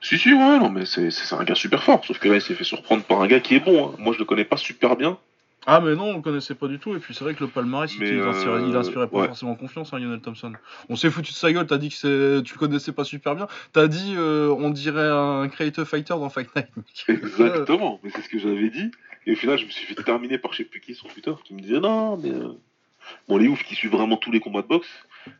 Si, 0.02 0.18
si, 0.18 0.32
ouais, 0.34 0.58
non, 0.58 0.68
mais 0.68 0.84
c'est 0.84 1.10
c'est 1.10 1.34
un 1.34 1.44
gars 1.44 1.54
super 1.54 1.82
fort. 1.82 2.04
Sauf 2.04 2.18
que 2.18 2.28
là, 2.28 2.34
il 2.36 2.42
s'est 2.42 2.54
fait 2.54 2.64
surprendre 2.64 3.02
par 3.04 3.22
un 3.22 3.26
gars 3.26 3.40
qui 3.40 3.54
est 3.54 3.60
bon. 3.60 3.88
hein. 3.88 3.94
Moi, 3.98 4.12
je 4.12 4.18
le 4.18 4.24
connais 4.26 4.44
pas 4.44 4.58
super 4.58 4.96
bien. 4.96 5.18
Ah, 5.66 5.80
mais 5.80 5.94
non, 5.94 6.10
on 6.10 6.16
le 6.16 6.22
connaissait 6.22 6.54
pas 6.54 6.68
du 6.68 6.78
tout, 6.78 6.94
et 6.94 6.98
puis 6.98 7.14
c'est 7.14 7.24
vrai 7.24 7.34
que 7.34 7.42
le 7.42 7.48
palmarès, 7.48 7.90
il, 7.94 8.02
inspirait, 8.20 8.60
euh, 8.60 8.78
inspirait 8.78 9.08
pas 9.08 9.18
ouais. 9.20 9.26
forcément 9.28 9.54
confiance, 9.54 9.92
hein, 9.94 9.98
Lionel 9.98 10.20
Thompson. 10.20 10.52
On 10.90 10.96
s'est 10.96 11.10
foutu 11.10 11.32
de 11.32 11.36
sa 11.36 11.52
gueule, 11.52 11.66
t'as 11.66 11.78
dit 11.78 11.88
que 11.88 12.40
tu 12.40 12.54
le 12.54 12.58
connaissais 12.58 12.92
pas 12.92 13.04
super 13.04 13.34
bien, 13.34 13.46
t'as 13.72 13.86
dit 13.88 14.14
euh, 14.16 14.54
on 14.58 14.70
dirait 14.70 15.08
un 15.08 15.48
Creative 15.48 15.84
Fighter 15.84 16.14
dans 16.14 16.28
Fight 16.28 16.54
Night. 16.54 16.68
Exactement. 17.08 18.00
Mais 18.02 18.10
c'est 18.10 18.22
ce 18.22 18.28
que 18.28 18.38
j'avais 18.38 18.68
dit. 18.70 18.90
Et 19.26 19.32
au 19.32 19.36
final, 19.36 19.58
je 19.58 19.64
me 19.64 19.70
suis 19.70 19.86
fait 19.86 20.02
terminer 20.02 20.36
par 20.38 20.52
je 20.52 20.58
sais 20.58 20.64
plus 20.64 20.80
qui 20.80 20.94
sur 20.94 21.08
Twitter 21.08 21.32
qui 21.44 21.54
me 21.54 21.60
disait 21.60 21.80
non, 21.80 22.16
mais. 22.18 22.30
euh, 22.30 22.48
Bon, 23.28 23.36
les 23.36 23.48
oufs 23.48 23.62
qui 23.64 23.74
suivent 23.74 23.90
vraiment 23.92 24.16
tous 24.16 24.32
les 24.32 24.40
combats 24.40 24.62
de 24.62 24.66
boxe, 24.66 24.88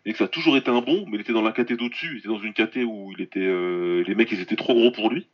et 0.05 0.13
que 0.13 0.19
ça 0.19 0.25
a 0.25 0.29
toujours 0.29 0.57
été 0.59 0.71
un 0.71 0.83
bon, 0.83 1.07
mais 1.09 1.17
il 1.17 1.21
était 1.23 1.33
dans 1.33 1.41
la 1.41 1.51
KT 1.53 1.73
d'au-dessus, 1.79 2.13
il 2.13 2.19
était 2.19 2.29
dans 2.29 2.39
une 2.39 2.53
KT 2.53 2.85
où 2.87 3.11
il 3.17 3.23
était, 3.23 3.41
euh, 3.41 4.05
les 4.07 4.15
mecs 4.15 4.31
ils 4.33 4.41
étaient 4.41 4.55
trop 4.57 4.75
gros 4.75 4.91
pour 4.91 5.09
lui, 5.11 5.27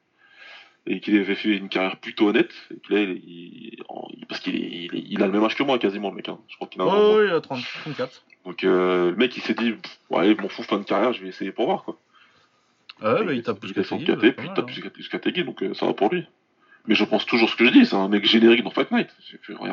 et 0.87 1.01
qu'il 1.01 1.17
avait 1.19 1.35
fait 1.35 1.57
une 1.57 1.69
carrière 1.69 1.97
plutôt 1.99 2.29
honnête, 2.29 2.51
et 2.71 2.93
là, 2.93 3.01
il, 3.01 3.11
il- 3.25 3.83
en- 3.89 4.09
parce 4.29 4.41
qu'il 4.41 4.55
il, 4.57 4.91
il 4.95 5.23
a 5.23 5.27
le 5.27 5.33
même 5.33 5.45
âge 5.45 5.55
que 5.55 5.63
moi 5.63 5.79
quasiment 5.79 6.11
le 6.11 6.17
mec, 6.17 6.29
hein. 6.29 6.39
je 6.49 6.57
crois 6.57 6.69
qu'il 6.69 6.81
a 6.81 6.87
Oh, 6.87 7.17
oui, 7.19 7.27
il 7.27 7.33
a 7.33 7.41
30, 7.41 7.61
34. 7.83 8.23
Donc 8.47 8.65
euh, 8.65 9.11
le 9.11 9.17
mec 9.17 9.37
il 9.37 9.43
s'est 9.43 9.55
dit, 9.55 9.75
ouais, 10.09 10.35
je 10.35 10.41
m'en 10.41 10.49
fous, 10.49 10.63
fin 10.63 10.79
de 10.79 10.85
carrière, 10.85 11.13
je 11.13 11.23
vais 11.23 11.29
essayer 11.29 11.53
pour 11.53 11.67
voir 11.67 11.85
quoi. 11.85 11.99
Ah 13.03 13.15
ouais, 13.15 13.25
bah, 13.25 13.33
il 13.33 13.43
tape 13.43 13.61
plus 13.61 13.73
bah, 13.73 13.83
puis 13.83 14.47
il 14.49 14.55
tape 14.55 14.69
hein. 14.71 14.91
plus 14.93 15.09
KT, 15.09 15.45
donc 15.45 15.63
euh, 15.63 15.75
ça 15.75 15.87
va 15.87 15.95
pour 15.95 16.13
lui. 16.13 16.27
Mais 16.87 16.95
je 16.95 17.05
pense 17.05 17.27
toujours 17.27 17.51
ce 17.51 17.57
que 17.57 17.67
je 17.67 17.71
dis, 17.71 17.85
c'est 17.87 17.95
un 17.97 18.09
mec 18.09 18.25
générique 18.25 18.63
dans 18.65 18.71
Fight 18.71 18.91
Night. 18.91 19.09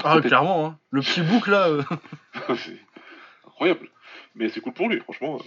Ah, 0.03 0.19
clairement, 0.21 0.65
hein. 0.65 0.79
le 0.91 1.01
petit 1.01 1.21
bouc 1.21 1.47
là. 1.47 1.67
euh, 1.69 1.83
c'est 2.55 2.77
incroyable. 3.47 3.89
Mais 4.35 4.49
c'est 4.49 4.59
cool 4.59 4.73
pour 4.73 4.89
lui, 4.89 4.99
franchement. 4.99 5.39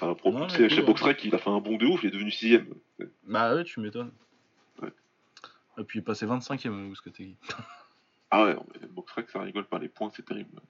Non, 0.00 0.14
propulsé 0.14 0.62
mais 0.62 0.68
chez 0.68 0.76
cool, 0.76 0.86
Boxrec, 0.86 1.24
il 1.24 1.34
a 1.34 1.38
fait 1.38 1.50
un 1.50 1.60
bond 1.60 1.76
de 1.76 1.86
ouf, 1.86 2.02
il 2.02 2.08
est 2.08 2.12
devenu 2.12 2.30
sixième. 2.30 2.66
Bah 3.26 3.54
ouais, 3.54 3.64
tu 3.64 3.78
m'étonnes. 3.80 4.10
Et 5.78 5.84
puis 5.84 5.98
il 5.98 6.02
est 6.02 6.04
passé 6.04 6.26
25ème, 6.26 6.90
Ousketegui. 6.90 7.36
Ah 8.30 8.44
ouais, 8.44 8.56
mais 8.80 8.86
Boxrec, 8.88 9.28
ça 9.28 9.40
rigole 9.40 9.66
pas, 9.66 9.78
les 9.78 9.88
points, 9.88 10.10
c'est 10.14 10.24
terrible. 10.24 10.60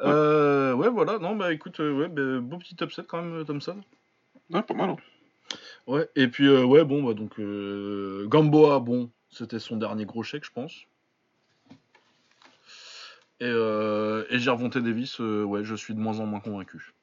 Ouais. 0.00 0.06
Euh, 0.08 0.74
ouais, 0.74 0.88
voilà, 0.88 1.20
non, 1.20 1.36
bah 1.36 1.52
écoute, 1.52 1.78
euh, 1.78 1.92
ouais, 1.92 2.08
bah, 2.08 2.40
beau 2.40 2.58
petit 2.58 2.76
upset 2.80 3.04
quand 3.04 3.22
même, 3.22 3.34
euh, 3.34 3.44
Thompson. 3.44 3.80
Ouais, 4.50 4.62
pas 4.62 4.74
mal. 4.74 4.90
Hein. 4.90 4.96
Ouais, 5.86 6.08
et 6.16 6.26
puis, 6.26 6.48
euh, 6.48 6.64
ouais, 6.64 6.84
bon, 6.84 7.04
bah 7.04 7.14
donc, 7.14 7.38
euh, 7.38 8.26
Gamboa, 8.26 8.80
bon, 8.80 9.10
c'était 9.30 9.60
son 9.60 9.76
dernier 9.76 10.06
gros 10.06 10.24
chèque, 10.24 10.44
je 10.44 10.50
pense. 10.50 10.86
Et, 13.38 13.44
euh, 13.44 14.24
et 14.30 14.40
Gervonta 14.40 14.80
Davis, 14.80 15.20
ouais, 15.20 15.62
je 15.62 15.74
suis 15.76 15.94
de 15.94 16.00
moins 16.00 16.18
en 16.18 16.26
moins 16.26 16.40
convaincu. 16.40 16.94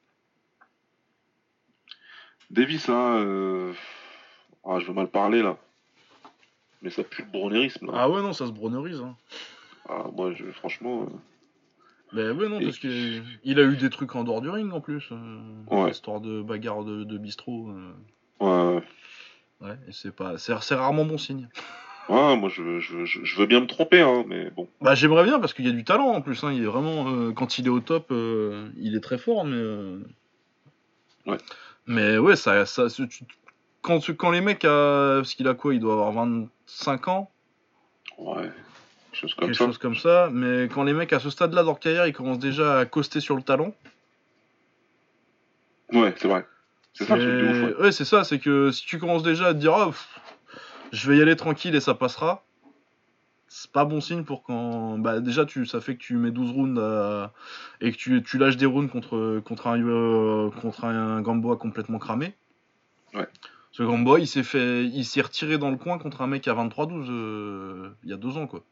Davis, 2.50 2.88
là, 2.88 3.14
euh... 3.16 3.72
ah, 4.64 4.78
je 4.80 4.86
veux 4.86 4.92
mal 4.94 5.08
parler, 5.08 5.42
là. 5.42 5.56
Mais 6.82 6.90
ça 6.90 7.04
pue 7.04 7.22
le 7.22 7.30
bronérisme, 7.30 7.86
là. 7.86 7.92
Ah 7.94 8.08
ouais, 8.10 8.22
non, 8.22 8.32
ça 8.32 8.46
se 8.46 8.52
bronnerise. 8.52 9.00
Hein. 9.00 9.16
Ah, 9.88 10.04
moi, 10.14 10.32
je, 10.32 10.44
franchement... 10.52 11.02
euh, 11.02 11.06
Mais 12.12 12.30
ouais, 12.30 12.48
non, 12.48 12.58
Et- 12.60 12.64
parce 12.64 12.78
qu'il 12.78 13.22
il 13.44 13.58
a 13.58 13.62
eu 13.64 13.76
des 13.76 13.90
trucs 13.90 14.14
en 14.16 14.24
dehors 14.24 14.40
du 14.40 14.48
ring 14.50 14.72
en 14.72 14.80
plus. 14.80 15.08
euh, 15.12 15.40
Ouais. 15.70 15.90
Histoire 15.90 16.20
de 16.20 16.42
bagarre 16.42 16.84
de, 16.84 17.04
de 17.04 17.18
bistrot. 17.18 17.68
euh, 17.70 17.92
Ouais, 18.40 18.82
ouais. 19.68 19.76
et 19.88 19.92
c'est 19.92 20.14
pas, 20.14 20.38
c'est 20.38 20.54
c'est 20.62 20.74
rarement 20.74 21.04
bon 21.04 21.18
signe. 21.18 21.48
Ouais, 22.08 22.36
moi, 22.36 22.48
je, 22.48 22.80
je, 22.80 23.04
je, 23.04 23.38
veux 23.38 23.46
bien 23.46 23.60
me 23.60 23.66
tromper, 23.66 24.00
hein, 24.00 24.24
mais 24.26 24.50
bon. 24.50 24.66
Bah 24.80 24.94
j'aimerais 24.96 25.22
bien 25.24 25.38
parce 25.38 25.52
qu'il 25.52 25.66
y 25.66 25.68
a 25.68 25.72
du 25.72 25.84
talent 25.84 26.08
en 26.08 26.22
plus. 26.22 26.42
Hein. 26.42 26.52
Il 26.52 26.62
est 26.62 26.66
vraiment, 26.66 27.08
euh, 27.08 27.32
quand 27.32 27.58
il 27.58 27.66
est 27.66 27.70
au 27.70 27.78
top, 27.80 28.06
euh, 28.10 28.68
il 28.78 28.96
est 28.96 29.00
très 29.00 29.18
fort, 29.18 29.44
mais. 29.44 29.56
euh, 29.56 30.00
Ouais. 31.26 31.36
Mais 31.86 32.18
ouais, 32.18 32.34
ça, 32.36 32.64
ça, 32.66 32.88
tu- 32.88 33.06
quand, 33.82 34.00
tu- 34.00 34.14
quand 34.16 34.30
les 34.30 34.40
mecs, 34.40 34.64
euh, 34.64 35.20
parce 35.20 35.34
qu'il 35.34 35.48
a 35.48 35.54
quoi, 35.54 35.74
il 35.74 35.80
doit 35.80 35.92
avoir 35.94 36.12
25 36.12 37.08
ans, 37.08 37.30
Ouais. 38.18 38.50
Quelque 39.12 39.16
chose 39.22 39.34
comme 39.34 39.46
quelque 39.46 39.58
ça. 39.58 39.64
chose 39.64 39.78
comme 39.78 39.96
ça. 39.96 40.28
Mais 40.32 40.64
quand 40.68 40.82
les 40.84 40.92
mecs 40.92 41.12
à 41.12 41.18
ce 41.20 41.30
stade-là 41.30 41.62
de 41.62 41.66
leur 41.66 41.80
carrière, 41.80 42.06
ils 42.06 42.12
commencent 42.12 42.38
déjà 42.38 42.78
à 42.80 42.84
coster 42.86 43.20
sur 43.20 43.34
le 43.34 43.42
talent. 43.42 43.74
Ouais, 45.92 46.14
c'est 46.16 46.28
vrai. 46.28 46.46
C'est 46.92 47.04
ça 47.04 47.14
ouais. 47.14 47.74
ouais, 47.80 47.92
c'est 47.92 48.04
ça, 48.04 48.24
c'est 48.24 48.38
que 48.38 48.70
si 48.70 48.84
tu 48.84 48.98
commences 48.98 49.22
déjà 49.22 49.48
à 49.48 49.54
te 49.54 49.58
dire, 49.58 49.74
ah, 49.74 49.86
pff, 49.86 50.20
je 50.92 51.10
vais 51.10 51.16
y 51.18 51.22
aller 51.22 51.34
tranquille 51.36 51.74
et 51.74 51.80
ça 51.80 51.94
passera, 51.94 52.44
c'est 53.48 53.70
pas 53.72 53.84
bon 53.84 54.00
signe 54.00 54.24
pour 54.24 54.42
quand. 54.42 54.98
Bah, 54.98 55.20
déjà, 55.20 55.44
tu, 55.46 55.66
ça 55.66 55.80
fait 55.80 55.96
que 55.96 56.02
tu 56.02 56.14
mets 56.16 56.30
12 56.30 56.50
rounds 56.52 56.78
à- 56.80 57.32
et 57.80 57.90
que 57.90 57.96
tu, 57.96 58.22
tu 58.22 58.38
lâches 58.38 58.56
des 58.56 58.66
rounds 58.66 58.90
contre, 58.90 59.40
contre, 59.40 59.66
un, 59.68 59.82
euh, 59.82 60.50
contre 60.60 60.84
un 60.84 61.20
Gamboa 61.22 61.56
complètement 61.56 61.98
cramé. 61.98 62.34
Ouais. 63.14 63.26
Ce 63.72 63.82
Gamboa, 63.82 64.18
il 64.18 64.26
s'est 64.26 64.42
fait, 64.42 64.84
il 64.84 65.04
s'est 65.04 65.20
retiré 65.20 65.56
dans 65.58 65.70
le 65.70 65.76
coin 65.76 65.98
contre 65.98 66.22
un 66.22 66.26
mec 66.26 66.46
à 66.48 66.54
23-12 66.54 67.06
euh, 67.08 67.90
il 68.02 68.10
y 68.10 68.12
a 68.12 68.16
deux 68.16 68.36
ans, 68.36 68.46
quoi. 68.46 68.64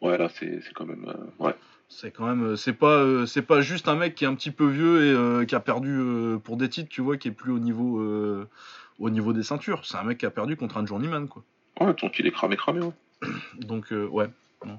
Ouais, 0.00 0.18
là, 0.18 0.28
c'est 0.28 0.60
c'est 0.62 0.72
quand 0.74 0.84
même... 0.84 1.06
euh, 1.08 1.44
Ouais. 1.44 1.54
C'est 1.88 2.10
quand 2.10 2.26
même, 2.26 2.42
euh, 2.42 2.56
c'est 2.56 2.72
pas, 2.72 2.96
euh, 2.96 3.26
c'est 3.26 3.42
pas 3.42 3.60
juste 3.60 3.86
un 3.86 3.94
mec 3.96 4.14
qui 4.14 4.24
est 4.24 4.26
un 4.26 4.34
petit 4.34 4.50
peu 4.50 4.66
vieux 4.66 5.42
et 5.42 5.46
qui 5.46 5.54
a 5.54 5.60
perdu 5.60 6.00
pour 6.42 6.56
des 6.56 6.68
titres, 6.68 6.88
tu 6.88 7.02
vois, 7.02 7.16
qui 7.18 7.28
est 7.28 7.32
plus 7.32 7.52
au 7.52 7.58
niveau, 7.58 8.02
au 8.98 9.10
niveau 9.10 9.32
des 9.32 9.42
ceintures. 9.42 9.84
C'est 9.84 9.96
un 9.96 10.04
mec 10.04 10.18
qui 10.18 10.26
a 10.26 10.30
perdu 10.30 10.56
contre 10.56 10.78
un 10.78 10.86
journeyman, 10.86 11.28
quoi. 11.28 11.42
Ouais, 11.80 11.94
tant 11.94 12.08
qu'il 12.08 12.26
est 12.26 12.32
cramé, 12.32 12.56
cramé, 12.56 12.80
ouais. 12.80 12.92
Donc 13.60 13.90
ouais. 13.90 14.28
Non, 14.64 14.78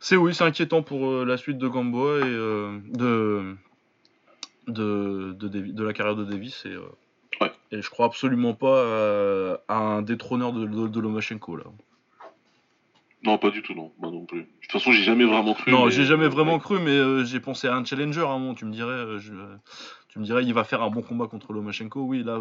c'est- 0.00 0.16
oui, 0.16 0.34
c'est 0.34 0.44
inquiétant 0.44 0.82
pour 0.82 1.08
euh, 1.10 1.24
la 1.24 1.36
suite 1.36 1.58
de 1.58 1.68
Gamboa 1.68 2.18
et 2.18 2.22
euh, 2.24 2.78
de, 2.92 3.54
de, 4.66 5.32
de, 5.32 5.48
Davi- 5.48 5.72
de 5.72 5.84
la 5.84 5.92
carrière 5.92 6.16
de 6.16 6.24
Davis 6.24 6.64
et, 6.66 6.70
euh, 6.72 6.82
Ouais. 7.40 7.52
et 7.70 7.82
je 7.82 7.90
crois 7.90 8.06
absolument 8.06 8.54
pas 8.54 9.58
à, 9.68 9.74
un 9.76 10.02
détrôneur 10.02 10.52
de, 10.52 10.66
de, 10.66 10.88
de 10.88 11.00
Lomachenko 11.00 11.56
là. 11.56 11.64
Non, 13.24 13.36
pas 13.38 13.50
du 13.50 13.62
tout, 13.62 13.74
non. 13.74 13.92
Moi 13.98 14.10
non 14.12 14.24
plus. 14.26 14.42
De 14.42 14.46
toute 14.62 14.72
façon, 14.72 14.92
j'ai 14.92 15.02
jamais 15.02 15.24
vraiment 15.24 15.54
cru. 15.54 15.70
Non, 15.70 15.86
mais- 15.86 15.90
j'ai 15.90 16.04
jamais 16.04 16.28
vraiment 16.28 16.54
ouais. 16.54 16.60
cru, 16.60 16.78
mais 16.80 17.24
j'ai 17.24 17.40
pensé 17.40 17.66
à 17.68 17.74
un 17.76 17.84
challenger 17.84 18.20
à 18.20 18.28
un 18.28 18.38
moment. 18.38 18.54
Tu 18.54 18.64
me 18.64 18.72
dirais, 18.72 19.18
je- 19.18 19.32
tu 20.08 20.18
me 20.20 20.24
dirais, 20.24 20.44
il 20.44 20.54
va 20.54 20.62
faire 20.64 20.82
un 20.82 20.90
bon 20.90 21.02
combat 21.02 21.26
contre 21.26 21.52
Lomachenko. 21.52 22.00
Oui, 22.00 22.22
là 22.24 22.40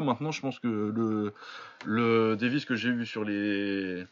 maintenant, 0.00 0.32
je 0.32 0.40
pense 0.40 0.58
que 0.58 0.66
le, 0.94 1.32
le 1.84 2.36
Davis 2.36 2.64
que 2.64 2.74
j'ai 2.74 2.90
vu 2.90 3.06
sur 3.06 3.24
les, 3.24 4.04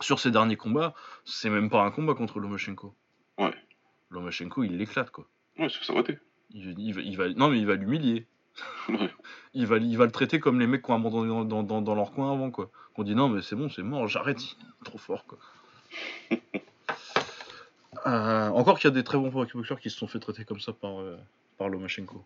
sur 0.00 0.18
ses 0.20 0.30
derniers 0.30 0.56
combats, 0.56 0.94
c'est 1.24 1.50
même 1.50 1.70
pas 1.70 1.82
un 1.82 1.90
combat 1.90 2.14
contre 2.14 2.38
Lomachenko. 2.40 2.94
Ouais. 3.38 3.54
Lomachenko, 4.10 4.64
il 4.64 4.76
l'éclate 4.76 5.10
quoi. 5.10 5.26
Ouais, 5.58 5.68
c'est 5.68 5.84
ça 5.84 5.92
va 5.92 6.00
être. 6.00 6.20
Il, 6.50 6.78
il 6.78 6.92
va, 6.94 7.00
il 7.00 7.16
va- 7.16 7.28
non 7.30 7.48
mais 7.48 7.58
il 7.58 7.66
va 7.66 7.74
l'humilier. 7.74 8.26
Ouais. 8.88 9.10
Il 9.54 9.66
va, 9.66 9.78
il 9.78 9.96
va 9.98 10.04
le 10.04 10.12
traiter 10.12 10.38
comme 10.40 10.60
les 10.60 10.66
mecs 10.66 10.82
qui 10.84 10.90
ont 10.90 10.94
abandonné 10.96 11.28
dans, 11.28 11.44
dans, 11.44 11.62
dans, 11.62 11.82
dans 11.82 11.94
leur 11.94 12.12
coin 12.12 12.32
avant 12.32 12.50
quoi. 12.50 12.70
Qu'on 12.94 13.02
dit 13.02 13.14
non 13.14 13.28
mais 13.28 13.42
c'est 13.42 13.56
bon, 13.56 13.68
c'est 13.68 13.82
mort, 13.82 14.06
j'arrête. 14.08 14.40
Trop 14.84 14.98
fort 14.98 15.24
quoi. 15.26 15.38
Euh, 18.06 18.48
encore 18.50 18.78
qu'il 18.78 18.88
y 18.88 18.92
a 18.92 18.94
des 18.94 19.04
très 19.04 19.16
bons 19.16 19.30
boxeurs 19.30 19.80
qui 19.80 19.88
se 19.88 19.96
sont 19.96 20.06
fait 20.06 20.18
traiter 20.18 20.44
comme 20.44 20.60
ça 20.60 20.72
par, 20.74 21.00
euh, 21.00 21.16
par 21.56 21.68
Lomachenko. 21.70 22.22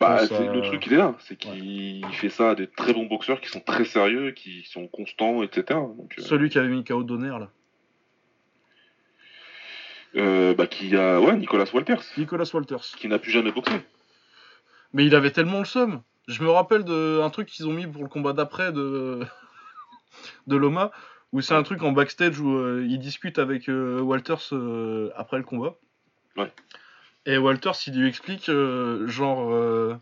Bah, 0.00 0.18
pense 0.18 0.30
le 0.30 0.60
truc, 0.62 0.86
il 0.86 0.94
est 0.94 0.96
là. 0.96 1.14
C'est 1.20 1.36
qu'il 1.36 2.04
fait 2.12 2.28
ça 2.28 2.50
à 2.50 2.54
des 2.54 2.66
très 2.66 2.92
bons 2.92 3.06
boxeurs 3.06 3.40
qui 3.40 3.48
sont 3.48 3.60
très 3.60 3.84
sérieux, 3.84 4.32
qui 4.32 4.64
sont 4.64 4.86
constants, 4.86 5.42
etc. 5.42 5.80
Donc, 5.96 6.14
euh, 6.18 6.22
Celui 6.22 6.50
qui 6.50 6.58
avait 6.58 6.68
mis 6.68 6.84
KO 6.84 7.02
Donner 7.02 7.28
là. 7.28 7.50
euh, 10.16 10.54
bah, 10.54 10.66
qui 10.66 10.96
a, 10.96 11.20
ouais, 11.20 11.36
Nicolas 11.36 11.66
Walters, 11.72 12.02
Nicolas 12.16 12.50
Walters. 12.52 12.96
qui 12.96 13.08
n'a 13.08 13.18
plus 13.18 13.30
jamais 13.30 13.52
boxé. 13.52 13.80
Mais 14.92 15.04
il 15.06 15.14
avait 15.14 15.30
tellement 15.30 15.58
le 15.58 15.64
seum. 15.64 16.02
Je 16.26 16.42
me 16.42 16.50
rappelle 16.50 16.84
d'un 16.84 17.30
truc 17.30 17.48
qu'ils 17.48 17.66
ont 17.66 17.72
mis 17.72 17.86
pour 17.86 18.02
le 18.02 18.08
combat 18.08 18.32
d'après 18.32 18.72
de... 18.72 19.20
de 20.46 20.56
Loma, 20.56 20.90
où 21.32 21.40
c'est 21.40 21.54
un 21.54 21.62
truc 21.62 21.82
en 21.82 21.92
backstage 21.92 22.40
où 22.40 22.56
euh, 22.56 22.86
il 22.88 22.98
discute 22.98 23.38
avec 23.38 23.68
euh, 23.68 24.00
Walters 24.00 24.52
euh, 24.52 25.10
après 25.16 25.38
le 25.38 25.44
combat. 25.44 25.76
Ouais. 26.36 26.52
Et 27.26 27.36
Walters, 27.36 27.76
il 27.86 28.00
lui 28.00 28.08
explique, 28.08 28.48
euh, 28.48 29.06
genre, 29.06 29.52
euh, 29.52 29.96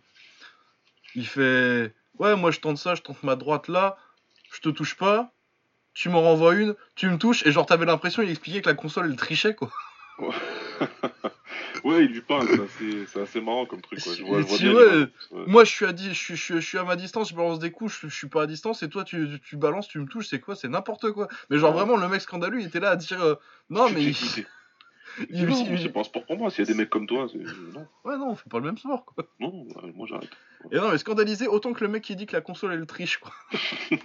il 1.15 1.27
fait 1.27 1.95
Ouais, 2.19 2.35
moi 2.37 2.51
je 2.51 2.61
tente 2.61 2.79
ça, 2.79 2.95
je 2.95 3.03
tente 3.03 3.23
ma 3.23 3.37
droite 3.37 3.69
là, 3.69 3.97
je 4.53 4.61
te 4.61 4.69
touche 4.69 4.97
pas, 4.97 5.33
tu 5.93 6.09
m'en 6.09 6.23
renvoies 6.23 6.55
une, 6.55 6.75
tu 6.95 7.09
me 7.09 7.19
touches, 7.19 7.45
et 7.47 7.53
genre, 7.53 7.67
t'avais 7.67 7.85
l'impression, 7.85 8.23
il 8.23 8.31
expliquait 8.31 8.63
que 8.63 8.69
la 8.69 8.75
console 8.75 9.11
elle 9.11 9.17
trichait 9.17 9.55
quoi. 9.55 9.71
Ouais. 10.19 10.31
ouais, 11.85 12.05
il 12.05 12.13
lui 12.13 12.23
parle, 12.23 12.49
c'est 12.79 13.21
assez, 13.21 13.41
marrant 13.41 13.67
comme 13.67 13.83
truc. 13.83 14.03
Quoi. 14.03 14.15
Je 14.15 14.23
vois, 14.23 14.41
je 14.41 14.47
vois 14.47 14.57
Si, 14.57 14.65
bien 14.65 14.75
ouais, 14.75 14.85
l'image. 14.85 15.09
Ouais. 15.31 15.45
Moi, 15.47 15.65
je 15.65 15.71
suis, 15.71 15.85
à 15.85 15.93
di- 15.93 16.09
je, 16.09 16.15
suis, 16.15 16.37
je, 16.37 16.43
suis, 16.43 16.55
je 16.55 16.67
suis 16.67 16.79
à 16.79 16.85
ma 16.85 16.97
distance, 16.97 17.31
je 17.31 17.35
balance 17.35 17.59
des 17.59 17.71
coups, 17.71 17.99
je, 18.03 18.09
suis 18.09 18.29
pas 18.29 18.43
à 18.43 18.47
distance, 18.47 18.83
et 18.83 18.89
toi, 18.89 19.05
tu, 19.05 19.41
tu, 19.45 19.57
balances, 19.57 19.89
tu 19.89 19.99
me 19.99 20.07
touches, 20.07 20.29
c'est 20.29 20.41
quoi 20.41 20.57
C'est 20.57 20.69
n'importe 20.69 21.13
quoi. 21.13 21.29
Mais 21.51 21.59
genre, 21.59 21.73
vraiment, 21.73 21.97
le 21.97 22.09
mec 22.09 22.21
scandaleux, 22.21 22.61
il 22.61 22.67
était 22.67 22.81
là 22.81 22.91
à 22.91 22.97
dire 22.97 23.21
euh, 23.21 23.35
Non, 23.69 23.91
mais. 23.91 24.05
il-. 24.05 24.47
Il- 25.31 25.47
pas 25.93 26.01
un 26.01 26.05
sport 26.05 26.25
pour 26.27 26.37
moi. 26.39 26.51
S'il 26.51 26.65
y 26.65 26.69
a 26.69 26.73
des 26.73 26.79
mecs 26.79 26.91
comme 26.91 27.07
toi, 27.07 27.27
c'est... 27.31 27.39
non, 27.39 27.87
Ouais, 28.05 28.17
non, 28.19 28.31
on 28.31 28.35
fait 28.37 28.49
pas 28.51 28.59
le 28.59 28.65
même 28.67 28.79
sport, 28.79 29.05
quoi. 29.05 29.25
non, 29.41 29.65
ouais, 29.65 29.93
moi 29.95 30.07
j'arrête. 30.09 30.31
Et 30.73 30.77
non, 30.77 30.91
mais 30.91 30.99
scandalisé 30.99 31.47
autant 31.49 31.73
que 31.73 31.85
le 31.85 31.89
mec 31.91 32.03
qui 32.03 32.17
dit 32.17 32.27
que 32.27 32.35
la 32.35 32.41
console, 32.43 32.73
elle 32.73 32.87
triche, 32.87 33.19
quoi. 33.19 33.33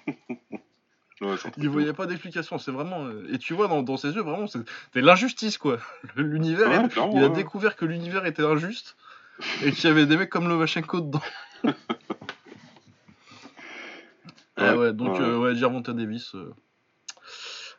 Ouais, 1.22 1.36
Il 1.58 1.70
voyait 1.70 1.94
pas 1.94 2.08
d'explication, 2.08 2.58
c'est 2.58 2.72
vraiment. 2.72 3.06
euh, 3.06 3.28
Et 3.32 3.38
tu 3.38 3.54
vois, 3.54 3.68
dans, 3.68 3.84
dans 3.84 3.96
ses 3.96 4.10
yeux, 4.10 4.24
vraiment, 4.24 4.48
c'est 4.48 4.58
c'est 4.92 5.02
l'injustice, 5.02 5.60
quoi. 5.60 5.78
L'univers, 6.16 6.68
Ouais, 6.68 6.88
il- 7.14 7.24
a 7.24 7.28
ouais. 7.28 7.36
découvert 7.36 7.76
que 7.76 7.86
l'univers 7.86 8.26
était 8.26 8.42
injuste, 8.44 8.96
et 9.64 9.72
qu'il 9.72 9.84
y 9.88 9.88
avait 9.92 10.08
des 10.08 10.18
mecs 10.18 10.32
comme 10.32 10.48
Lomachenko 10.50 11.02
dedans. 11.02 11.22
Ah 14.58 14.76
ouais, 14.78 14.94
donc, 14.94 15.14
ouais. 15.20 15.22
euh, 15.22 15.94
Davis. 15.94 16.36
euh, 16.36 16.54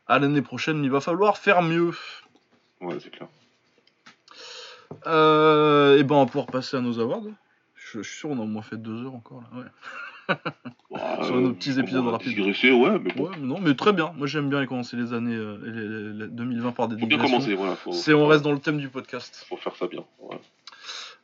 À 0.07 0.19
l'année 0.19 0.43
prochaine, 0.43 0.83
il 0.85 0.91
va 0.91 1.01
falloir 1.01 1.37
faire 1.39 1.63
mieux. 1.63 1.93
Ouais, 2.83 2.99
c'est 3.01 3.11
clair. 3.11 3.29
Euh, 5.07 5.99
et 5.99 6.05
ben, 6.05 6.17
on 6.17 6.21
va 6.21 6.27
pouvoir 6.27 6.47
passer 6.47 6.77
à 6.77 6.81
nos 6.81 7.01
awards. 7.01 7.23
Je, 7.75 8.03
je 8.03 8.09
suis 8.09 8.19
sûr, 8.19 8.31
on 8.31 8.39
a 8.39 8.43
au 8.43 8.47
moins 8.47 8.63
fait 8.63 8.77
deux 8.77 9.05
heures 9.05 9.15
encore 9.15 9.41
là. 9.43 9.59
Ouais. 9.59 9.65
Ouais, 10.91 11.25
Sur 11.25 11.41
nos 11.41 11.53
petits 11.53 11.73
on 11.77 11.81
épisodes 11.81 12.07
rapides. 12.07 12.39
ouais, 12.39 12.99
mais 12.99 13.13
bon. 13.13 13.25
Ouais, 13.25 13.37
mais 13.39 13.47
non, 13.47 13.59
mais 13.61 13.75
très 13.75 13.93
bien. 13.93 14.13
Moi, 14.17 14.27
j'aime 14.27 14.49
bien 14.51 14.61
les 14.61 14.67
commencer 14.67 14.97
les 14.97 15.13
années 15.13 15.35
euh, 15.35 15.59
les- 15.65 15.71
les- 16.19 16.27
les 16.27 16.29
2020 16.29 16.73
par 16.73 16.89
des 16.89 16.99
Faut 16.99 17.07
bien 17.07 17.19
commencer, 17.19 17.55
voilà. 17.55 17.75
Faut, 17.77 17.93
C'est 17.93 18.13
on 18.15 18.27
reste 18.27 18.43
dans 18.45 18.53
le 18.53 18.59
thème 18.61 18.79
du 18.79 18.89
podcast. 18.89 19.45
faut 19.49 19.57
faire 19.57 19.75
ça 19.77 19.87
bien. 19.87 20.05
ouais. 20.21 20.39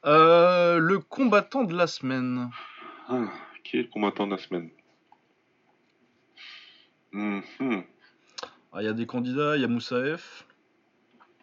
Euh, 0.06 0.78
le 0.78 0.98
combattant 1.00 1.64
de 1.64 1.74
la 1.76 1.86
semaine. 1.86 2.50
Ah, 3.08 3.24
qui 3.64 3.78
est 3.78 3.82
le 3.82 3.88
combattant 3.88 4.26
de 4.26 4.32
la 4.32 4.38
semaine? 4.38 4.70
Mhm. 7.12 7.42
Ah, 8.72 8.80
Il 8.82 8.84
y 8.84 8.88
a 8.88 8.92
des 8.92 9.06
candidats, 9.06 9.56
il 9.56 9.62
y 9.62 9.64
a 9.64 9.68
Moussaef. 9.68 10.44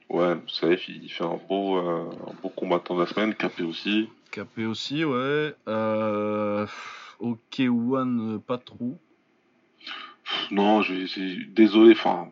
Ouais, 0.09 0.35
Saef, 0.47 0.87
il 0.87 1.09
fait 1.09 1.23
un 1.23 1.39
beau, 1.49 1.77
euh, 1.77 2.09
un 2.27 2.33
beau 2.41 2.49
combattant 2.49 2.95
de 2.95 3.01
la 3.01 3.07
semaine. 3.07 3.33
Capé 3.35 3.63
aussi. 3.63 4.09
Capé 4.31 4.65
aussi, 4.65 5.03
ouais. 5.03 5.55
Euh, 5.67 6.67
ok, 7.19 7.59
One, 7.59 8.39
pas 8.45 8.57
trop. 8.57 8.99
Non, 10.51 10.81
je 10.81 11.05
c'est- 11.07 11.45
désolé, 11.53 11.91
enfin, 11.93 12.31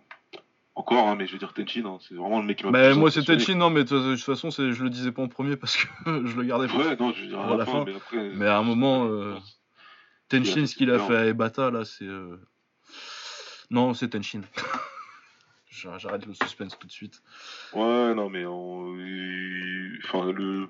encore, 0.76 1.08
hein, 1.08 1.16
mais 1.16 1.26
je 1.28 1.34
veux 1.34 1.38
dire 1.40 1.54
Tenchin, 1.54 1.86
hein, 1.86 1.98
c'est 2.08 2.16
vraiment 2.16 2.40
le 2.40 2.46
mec 2.46 2.58
qui 2.58 2.64
m'a 2.66 2.72
moi, 2.72 3.10
c'était 3.12 3.34
impressionné. 3.34 3.40
Chin, 3.46 3.56
non, 3.56 3.70
mais 3.70 3.84
de 3.84 4.16
toute 4.16 4.24
façon, 4.24 4.52
c'est- 4.52 4.72
je 4.72 4.84
le 4.84 4.90
disais 4.90 5.12
pas 5.12 5.22
en 5.24 5.28
premier 5.28 5.56
parce 5.56 5.76
que 5.78 5.88
je 6.28 6.36
le 6.36 6.44
gardais 6.44 6.68
pour 6.68 6.80
Ouais, 6.80 6.96
non, 6.96 7.12
je 7.14 7.22
veux 7.22 7.28
dire 7.28 7.40
à 7.40 7.50
la 7.50 7.58
la 7.58 7.66
fin, 7.66 7.72
fin. 7.72 7.86
mais 7.86 7.96
après. 7.96 8.30
Mais 8.36 8.46
à 8.48 8.58
un 8.58 8.64
moment, 8.64 9.06
euh, 9.08 9.36
Tenchin, 10.30 10.66
ce 10.68 10.76
qu'il 10.76 10.90
a 10.92 11.00
fait 11.00 11.08
fait 11.08 11.16
à 11.18 11.26
Ebata, 11.26 11.72
là, 11.72 11.86
c'est. 11.86 12.06
euh, 12.06 12.38
Non, 13.72 13.94
c'est 13.94 14.10
Tenchin. 14.10 14.42
J'arrête 15.74 16.26
le 16.26 16.34
suspense 16.34 16.78
tout 16.78 16.88
de 16.88 16.92
suite. 16.92 17.22
Ouais, 17.74 18.14
non, 18.14 18.30
mais 18.30 18.46
on- 18.46 18.96
enfin, 20.06 20.32
le 20.32 20.70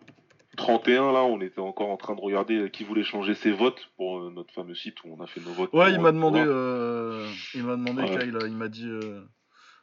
31, 0.55 1.11
là, 1.11 1.23
on 1.23 1.41
était 1.41 1.59
encore 1.59 1.89
en 1.89 1.97
train 1.97 2.15
de 2.15 2.21
regarder 2.21 2.69
qui 2.71 2.83
voulait 2.83 3.03
changer 3.03 3.35
ses 3.35 3.51
votes 3.51 3.91
pour 3.97 4.19
euh, 4.19 4.31
notre 4.31 4.53
fameux 4.53 4.75
site 4.75 5.03
où 5.03 5.09
on 5.17 5.21
a 5.21 5.27
fait 5.27 5.41
nos 5.41 5.51
votes. 5.53 5.73
Ouais, 5.73 5.91
il 5.91 5.99
euh, 5.99 6.01
m'a 6.01 6.11
demandé. 6.11 6.41
euh, 6.45 7.29
Il 7.53 7.63
m'a 7.63 7.75
demandé, 7.75 8.03
Ouais. 8.03 8.19
Kyle, 8.19 8.37
il 8.47 8.55
m'a 8.55 8.69
dit. 8.69 8.87
euh, 8.87 9.23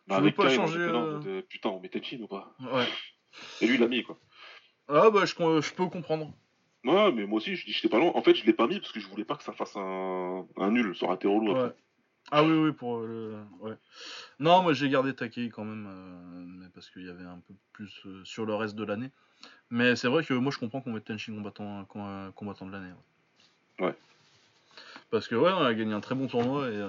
Bah, 0.07 0.17
tu 0.17 0.23
veux 0.23 0.31
pas 0.33 0.47
Kyle, 0.49 0.57
changer, 0.57 0.81
euh, 0.81 0.97
on 0.97 1.19
était, 1.21 1.43
Putain, 1.43 1.69
on 1.69 1.81
met 1.81 1.89
Tenchin 1.89 2.21
ou 2.23 2.27
pas? 2.29 2.55
Ouais. 2.61 2.87
Et 3.61 3.67
lui, 3.67 3.75
il 3.75 3.81
l'a 3.81 3.89
mis, 3.89 4.03
quoi. 4.03 4.19
Ah, 4.89 5.11
bah, 5.11 5.25
je, 5.27 5.35
je 5.35 5.75
peux 5.75 5.87
comprendre. 5.87 6.33
Ouais, 6.85 7.13
mais 7.13 7.27
moi 7.27 7.37
aussi, 7.37 7.57
je 7.57 7.67
dis, 7.67 7.73
j'étais 7.73 7.91
pas 7.91 7.99
loin. 7.99 8.11
En 8.15 8.23
fait, 8.23 8.35
je 8.35 8.47
l'ai 8.47 8.55
pas 8.55 8.67
mis 8.67 8.81
parce 8.81 8.93
que 8.93 9.01
je 9.01 9.07
voulais 9.07 9.25
pas 9.27 9.37
que 9.37 9.43
ça 9.45 9.53
fasse 9.53 9.77
un, 9.77 10.47
un 10.57 10.71
nul. 10.71 10.97
Ça 10.97 11.05
aurait 11.07 11.17
été 11.17 11.29
relou 11.29 11.51
après. 11.53 11.77
Ah 12.31 12.45
oui, 12.45 12.53
oui, 12.53 12.73
pour 12.73 12.99
euh, 12.99 13.07
le. 13.63 13.69
Ouais. 13.69 13.77
Non, 14.39 14.63
moi 14.63 14.73
j'ai 14.73 14.89
gardé 14.89 15.15
Takei 15.15 15.49
quand 15.51 15.65
même, 15.65 15.87
euh, 15.89 16.45
mais 16.61 16.67
parce 16.75 16.89
qu'il 16.91 17.05
y 17.07 17.11
avait 17.11 17.25
un 17.25 17.41
peu 17.47 17.55
plus 17.73 17.93
euh, 18.07 18.25
sur 18.25 18.47
le 18.47 18.55
reste 18.55 18.77
de 18.77 18.85
l'année. 18.85 19.11
Mais 19.71 19.97
c'est 19.97 20.09
vrai 20.09 20.25
que 20.25 20.35
moi 20.35 20.53
je 20.53 20.59
comprends 20.59 20.81
qu'on 20.81 20.93
mette 20.93 21.05
Tenshin 21.05 21.35
combattant, 21.35 21.85
com- 21.87 22.03
euh, 22.05 22.31
combattant 22.33 22.67
de 22.67 22.73
l'année. 22.73 22.93
Ouais. 23.79 23.87
Ouais. 23.87 23.95
Parce 25.11 25.27
que 25.27 25.35
ouais, 25.35 25.51
on 25.53 25.63
a 25.65 25.75
gagné 25.75 25.93
un 25.93 26.01
très 26.01 26.15
bon 26.15 26.27
tournoi 26.29 26.69
et. 26.71 26.89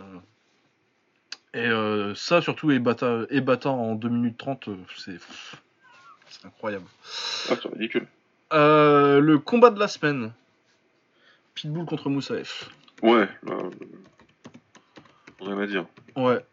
Et 1.53 1.69
ça 2.15 2.41
surtout, 2.41 2.71
Ebata, 2.71 3.23
Ebata 3.29 3.69
en 3.69 3.95
2 3.95 4.07
minutes 4.07 4.37
30, 4.37 4.69
euh, 4.69 4.77
c'est. 4.95 5.17
C'est 6.29 6.45
incroyable. 6.45 6.85
Ah, 7.49 7.55
c'est 7.61 7.67
ridicule. 7.67 8.07
Le 8.51 9.35
combat 9.37 9.69
de 9.69 9.79
la 9.79 9.89
semaine. 9.89 10.31
Pitbull 11.53 11.85
contre 11.85 12.09
Moussaef. 12.09 12.69
Ouais, 13.01 13.27
rien 15.41 15.57
à 15.57 15.67
dire. 15.67 15.85
Ouais. 16.15 16.45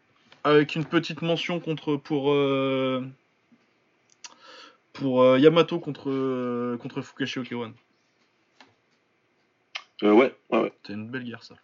Avec 0.43 0.75
une 0.75 0.85
petite 0.85 1.21
mention 1.21 1.59
contre 1.59 1.95
pour 1.95 2.31
euh, 2.31 3.05
pour 4.93 5.21
euh, 5.21 5.39
Yamato 5.39 5.79
contre 5.79 6.09
euh, 6.09 6.77
contre 6.77 7.01
Fukashi 7.01 7.39
Okewan. 7.39 7.73
Ouais, 10.01 10.11
ouais, 10.11 10.35
ouais. 10.51 10.73
C'était 10.81 10.93
une 10.93 11.09
belle 11.09 11.23
guerre 11.23 11.43
ça. 11.43 11.55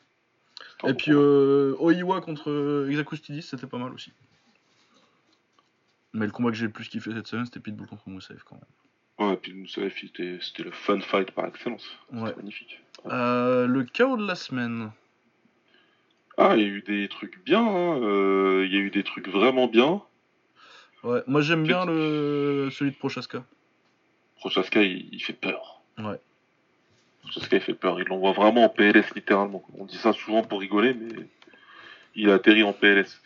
Et 0.86 0.94
puis 0.94 1.12
euh, 1.14 1.76
Oiwa 1.80 2.22
contre 2.22 2.88
Exakustidis, 2.90 3.44
c'était 3.44 3.68
pas 3.68 3.78
mal 3.78 3.94
aussi. 3.94 4.12
Mais 6.14 6.26
le 6.26 6.32
combat 6.32 6.50
que 6.50 6.56
j'ai 6.56 6.66
le 6.66 6.72
plus 6.72 6.88
kiffé 6.88 7.12
cette 7.14 7.28
semaine, 7.28 7.46
c'était 7.46 7.60
Pitbull 7.60 7.88
contre 7.88 8.08
Moussaef 8.08 8.44
quand 8.44 8.56
même. 8.56 9.30
Ouais, 9.30 9.38
puis 9.38 9.54
Moussaïf, 9.54 9.98
c'était 10.00 10.64
le 10.64 10.72
fun 10.72 11.00
fight 11.00 11.32
par 11.32 11.46
excellence. 11.46 11.90
Ouais. 12.12 12.34
Magnifique. 12.36 12.82
Euh, 13.06 13.66
le 13.68 13.84
chaos 13.84 14.18
de 14.18 14.28
la 14.28 14.36
semaine. 14.36 14.92
Ah, 16.38 16.56
il 16.56 16.62
y 16.62 16.66
a 16.66 16.68
eu 16.68 16.82
des 16.82 17.07
trucs 17.07 17.44
bien, 17.45 17.62
hein, 17.62 17.99
euh, 18.02 18.64
il 18.66 18.74
y 18.74 18.78
a 18.78 18.82
eu 18.82 18.90
des 18.90 19.03
trucs 19.03 19.28
vraiment 19.30 19.68
bien. 19.68 20.02
Ouais, 21.03 21.22
moi 21.28 21.41
j'aime 21.41 21.64
bien 21.64 21.86
le 21.86 22.70
celui 22.72 22.91
de 22.91 22.98
Prochaska. 22.98 23.44
Prochaska, 24.38 24.82
il, 24.84 25.07
il 25.14 25.20
fait 25.22 25.34
peur. 25.34 25.82
Ouais. 25.98 26.20
Prochaska, 27.22 27.56
il 27.57 27.62
fait 27.62 27.74
peur. 27.74 27.99
Il 28.02 28.07
l'envoie 28.07 28.34
vraiment 28.34 28.66
en 28.66 28.70
PLS, 28.70 29.14
littéralement. 29.16 29.64
On 29.78 29.86
dit 29.86 29.98
ça 29.98 30.14
souvent 30.14 30.44
pour 30.44 30.60
rigoler, 30.60 30.94
mais 30.94 31.07
il 32.16 32.30
a 32.30 32.36
atterri 32.36 32.64
en 32.64 32.74
PLS. 32.74 33.22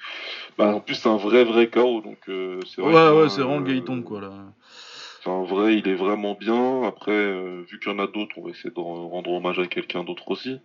Bah, 0.57 0.75
en 0.75 0.79
plus, 0.81 0.95
c'est 0.95 1.09
un 1.09 1.17
vrai, 1.17 1.43
vrai 1.45 1.67
KO, 1.67 2.01
donc 2.01 2.17
euh, 2.29 2.59
c'est 2.67 2.81
Ouais, 2.81 2.91
vrai 2.91 3.09
ouais, 3.11 3.17
euh, 3.25 3.29
c'est 3.29 3.41
vraiment 3.41 3.59
le 3.59 3.65
gars 3.65 3.73
il 3.73 3.83
tombe 3.83 4.03
quoi 4.03 4.21
là. 4.21 4.31
C'est 5.23 5.29
un 5.29 5.43
vrai, 5.43 5.77
il 5.77 5.87
est 5.87 5.95
vraiment 5.95 6.33
bien. 6.35 6.83
Après, 6.83 7.11
euh, 7.11 7.63
vu 7.69 7.79
qu'il 7.79 7.91
y 7.91 7.95
en 7.95 7.99
a 7.99 8.07
d'autres, 8.07 8.37
on 8.37 8.43
va 8.43 8.51
essayer 8.51 8.69
de 8.69 8.79
rendre 8.79 9.31
hommage 9.31 9.59
à 9.59 9.67
quelqu'un 9.67 10.03
d'autre 10.03 10.29
aussi. 10.31 10.59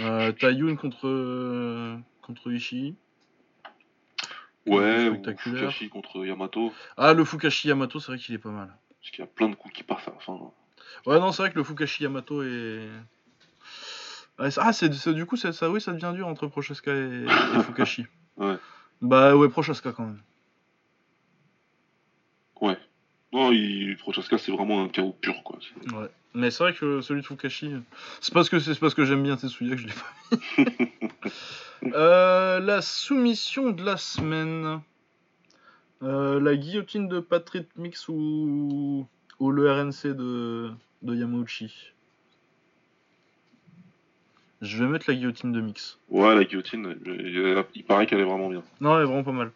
Euh, 0.00 0.32
Taiyun 0.32 0.76
contre 0.76 1.06
euh, 1.08 1.96
contre 2.22 2.50
Ishii. 2.52 2.94
Ouais, 4.66 5.08
ou 5.08 5.14
spectaculaire. 5.14 5.60
Fukashi 5.72 5.88
contre 5.88 6.26
Yamato. 6.26 6.72
Ah, 6.96 7.14
le 7.14 7.24
Fukashi 7.24 7.68
Yamato, 7.68 8.00
c'est 8.00 8.12
vrai 8.12 8.18
qu'il 8.18 8.34
est 8.34 8.38
pas 8.38 8.50
mal. 8.50 8.68
Parce 9.00 9.10
qu'il 9.10 9.20
y 9.20 9.22
a 9.22 9.26
plein 9.26 9.48
de 9.48 9.54
coups 9.54 9.72
qui 9.74 9.82
passent 9.82 10.06
à 10.08 10.10
la 10.12 10.18
fin. 10.20 10.38
Ouais, 11.06 11.18
non, 11.18 11.32
c'est 11.32 11.42
vrai 11.42 11.50
que 11.50 11.56
le 11.56 11.64
Fukashi 11.64 12.04
Yamato 12.04 12.42
est. 12.42 12.86
Ah, 14.38 14.72
c'est 14.72 14.92
c'est- 14.94 15.14
du 15.14 15.26
coup, 15.26 15.36
c'est- 15.36 15.52
ça, 15.52 15.68
oui, 15.70 15.80
ça 15.80 15.92
devient 15.92 16.12
dur 16.14 16.28
entre 16.28 16.46
Prochaska 16.46 16.92
et, 16.94 17.24
et 17.24 17.62
Fukashi. 17.62 18.06
Ouais. 18.36 18.56
Bah, 19.00 19.34
ouais, 19.36 19.48
Prochaska 19.48 19.90
quand 19.90 20.04
même. 20.04 20.22
Ouais. 22.60 22.78
Non, 23.32 23.52
il... 23.52 23.96
Prochaska, 23.96 24.38
c'est 24.38 24.52
vraiment 24.52 24.82
un 24.82 24.88
chaos 24.88 25.14
pur, 25.20 25.42
quoi. 25.42 25.58
Ouais. 25.92 26.08
Mais 26.34 26.50
c'est 26.50 26.62
vrai 26.62 26.74
que 26.74 27.00
celui 27.00 27.22
de 27.22 27.26
Fukashi, 27.26 27.72
c'est 28.20 28.32
parce 28.32 28.48
que 28.48 28.58
c'est 28.58 28.78
parce 28.78 28.94
que 28.94 29.04
j'aime 29.04 29.22
bien 29.22 29.36
Tetsuya 29.36 29.74
que 29.74 29.80
je 29.80 29.86
l'ai 29.86 29.92
pas 29.92 30.36
mis. 30.58 30.88
Euh, 31.94 32.58
la 32.58 32.82
soumission 32.82 33.70
de 33.70 33.84
la 33.84 33.96
semaine. 33.96 34.80
Euh, 36.02 36.40
la 36.40 36.56
guillotine 36.56 37.06
de 37.06 37.20
Patrick 37.20 37.68
Mix 37.76 38.08
ou, 38.08 39.06
ou 39.38 39.50
le 39.52 39.70
RNC 39.70 40.08
de, 40.08 40.72
de 41.02 41.14
Yamauchi. 41.14 41.92
Je 44.60 44.82
vais 44.82 44.90
mettre 44.90 45.04
la 45.08 45.14
guillotine 45.14 45.52
de 45.52 45.60
Mix. 45.60 45.98
Ouais, 46.08 46.34
la 46.34 46.44
guillotine, 46.44 46.96
il 47.06 47.64
il 47.74 47.84
paraît 47.84 48.06
qu'elle 48.06 48.20
est 48.20 48.24
vraiment 48.24 48.48
bien. 48.48 48.64
Non, 48.80 48.96
elle 48.96 49.04
est 49.04 49.06
vraiment 49.06 49.22
pas 49.22 49.32
mal. 49.32 49.52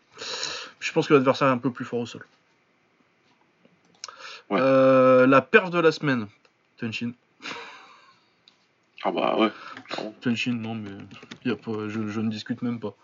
Je 0.79 0.93
pense 0.93 1.09
que 1.09 1.15
l'adversaire 1.15 1.49
est 1.49 1.53
un 1.53 1.59
peu 1.59 1.73
plus 1.73 1.85
fort 1.85 2.01
au 2.01 2.07
sol. 2.07 2.25
Ouais. 4.53 4.61
Euh, 4.61 5.27
la 5.27 5.41
perf 5.41 5.71
de 5.71 5.81
la 5.81 5.93
semaine. 5.93 6.27
Tenshin. 6.77 7.13
Ah 9.03 9.11
bah 9.11 9.37
ouais. 9.39 9.51
Tenshin, 10.21 10.53
non, 10.53 10.75
mais 10.75 10.91
y 11.45 11.51
a 11.51 11.57
pas, 11.57 11.89
je, 11.89 12.07
je 12.07 12.21
ne 12.21 12.29
discute 12.29 12.61
même 12.61 12.79
pas. 12.79 12.95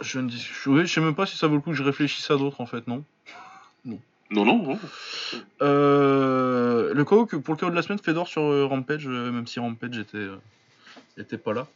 Je 0.00 0.18
ne 0.20 0.28
discute. 0.28 0.66
Oui, 0.66 0.86
je 0.86 0.92
sais 0.92 1.02
même 1.02 1.14
pas 1.14 1.26
si 1.26 1.36
ça 1.36 1.48
vaut 1.48 1.56
le 1.56 1.60
coup 1.60 1.70
que 1.70 1.76
je 1.76 1.82
réfléchisse 1.82 2.30
à 2.30 2.36
d'autres 2.36 2.62
en 2.62 2.66
fait, 2.66 2.88
non? 2.88 3.04
Non, 4.30 4.46
non, 4.46 4.62
non. 4.62 4.78
Euh, 5.60 6.94
le 6.94 7.04
KO 7.04 7.26
pour 7.26 7.54
le 7.54 7.60
KO 7.60 7.70
de 7.70 7.74
la 7.74 7.82
semaine, 7.82 7.98
Fedor 7.98 8.26
sur 8.26 8.42
euh, 8.42 8.64
Rampage, 8.64 9.06
euh, 9.06 9.30
même 9.30 9.46
si 9.46 9.60
Rampage 9.60 9.98
était, 9.98 10.28
était 11.18 11.36
pas 11.38 11.52
là. 11.52 11.66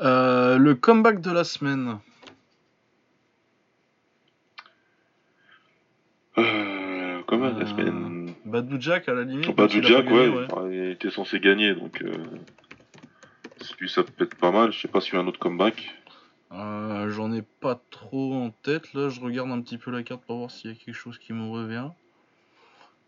Euh, 0.00 0.56
le 0.56 0.74
comeback 0.74 1.20
de 1.20 1.30
la 1.30 1.44
semaine. 1.44 1.98
quand 7.28 7.38
même. 7.38 7.57
La 7.57 7.57
semaine... 7.68 8.34
Badou 8.44 8.80
Jack 8.80 9.08
à 9.08 9.14
la 9.14 9.24
limite. 9.24 9.54
Badou 9.54 9.82
Jack, 9.82 10.10
ouais, 10.10 10.46
il 10.70 10.90
était 10.90 11.10
censé 11.10 11.38
gagner, 11.38 11.74
donc 11.74 12.02
euh, 12.02 12.12
lui 13.78 13.88
ça 13.88 14.02
peut 14.02 14.24
être 14.24 14.36
pas 14.36 14.50
mal. 14.50 14.72
Je 14.72 14.80
sais 14.80 14.88
pas 14.88 15.00
s'il 15.00 15.14
y 15.14 15.16
a 15.16 15.20
un 15.20 15.26
autre 15.26 15.38
comeback. 15.38 15.94
Euh, 16.52 17.10
J'en 17.10 17.32
ai 17.32 17.42
pas 17.42 17.80
trop 17.90 18.34
en 18.34 18.50
tête. 18.50 18.94
Là, 18.94 19.10
je 19.10 19.20
regarde 19.20 19.50
un 19.50 19.60
petit 19.60 19.76
peu 19.76 19.90
la 19.90 20.02
carte 20.02 20.22
pour 20.22 20.38
voir 20.38 20.50
s'il 20.50 20.70
y 20.70 20.74
a 20.74 20.76
quelque 20.76 20.94
chose 20.94 21.18
qui 21.18 21.32
me 21.32 21.50
revient. 21.50 21.88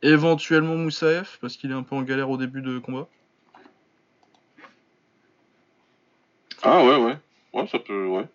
Éventuellement 0.02 0.76
Moussaef, 0.76 1.38
parce 1.40 1.56
qu'il 1.56 1.70
est 1.70 1.74
un 1.74 1.82
peu 1.82 1.94
en 1.94 2.02
galère 2.02 2.30
au 2.30 2.36
début 2.36 2.62
de 2.62 2.78
combat. 2.78 3.08
Ah 6.62 6.84
ouais, 6.84 6.96
ouais. 6.96 7.16
Ouais, 7.54 7.66
ça 7.66 7.78
peut, 7.78 8.06
ouais. 8.06 8.26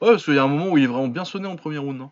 Ouais, 0.00 0.10
parce 0.10 0.24
qu'il 0.24 0.34
y 0.34 0.38
a 0.38 0.44
un 0.44 0.48
moment 0.48 0.70
où 0.70 0.78
il 0.78 0.84
est 0.84 0.88
vraiment 0.88 1.08
bien 1.08 1.24
sonné 1.24 1.46
en 1.46 1.56
premier 1.56 1.78
round. 1.78 2.00
Hein. 2.00 2.10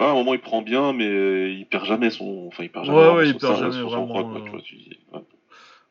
Ah, 0.00 0.06
à 0.06 0.10
un 0.12 0.14
moment 0.14 0.32
il 0.32 0.40
prend 0.40 0.62
bien, 0.62 0.94
mais 0.94 1.54
il 1.54 1.66
perd 1.66 1.84
jamais 1.84 2.08
son. 2.08 2.46
Enfin, 2.48 2.64
il 2.64 2.72
perd 2.72 2.86
jamais. 2.86 2.98
Ouais, 2.98 3.14
ouais, 3.16 3.28
il 3.28 3.36
perd 3.36 3.58
jamais 3.58 3.82
vraiment. 3.82 4.34
Euh. 4.34 5.20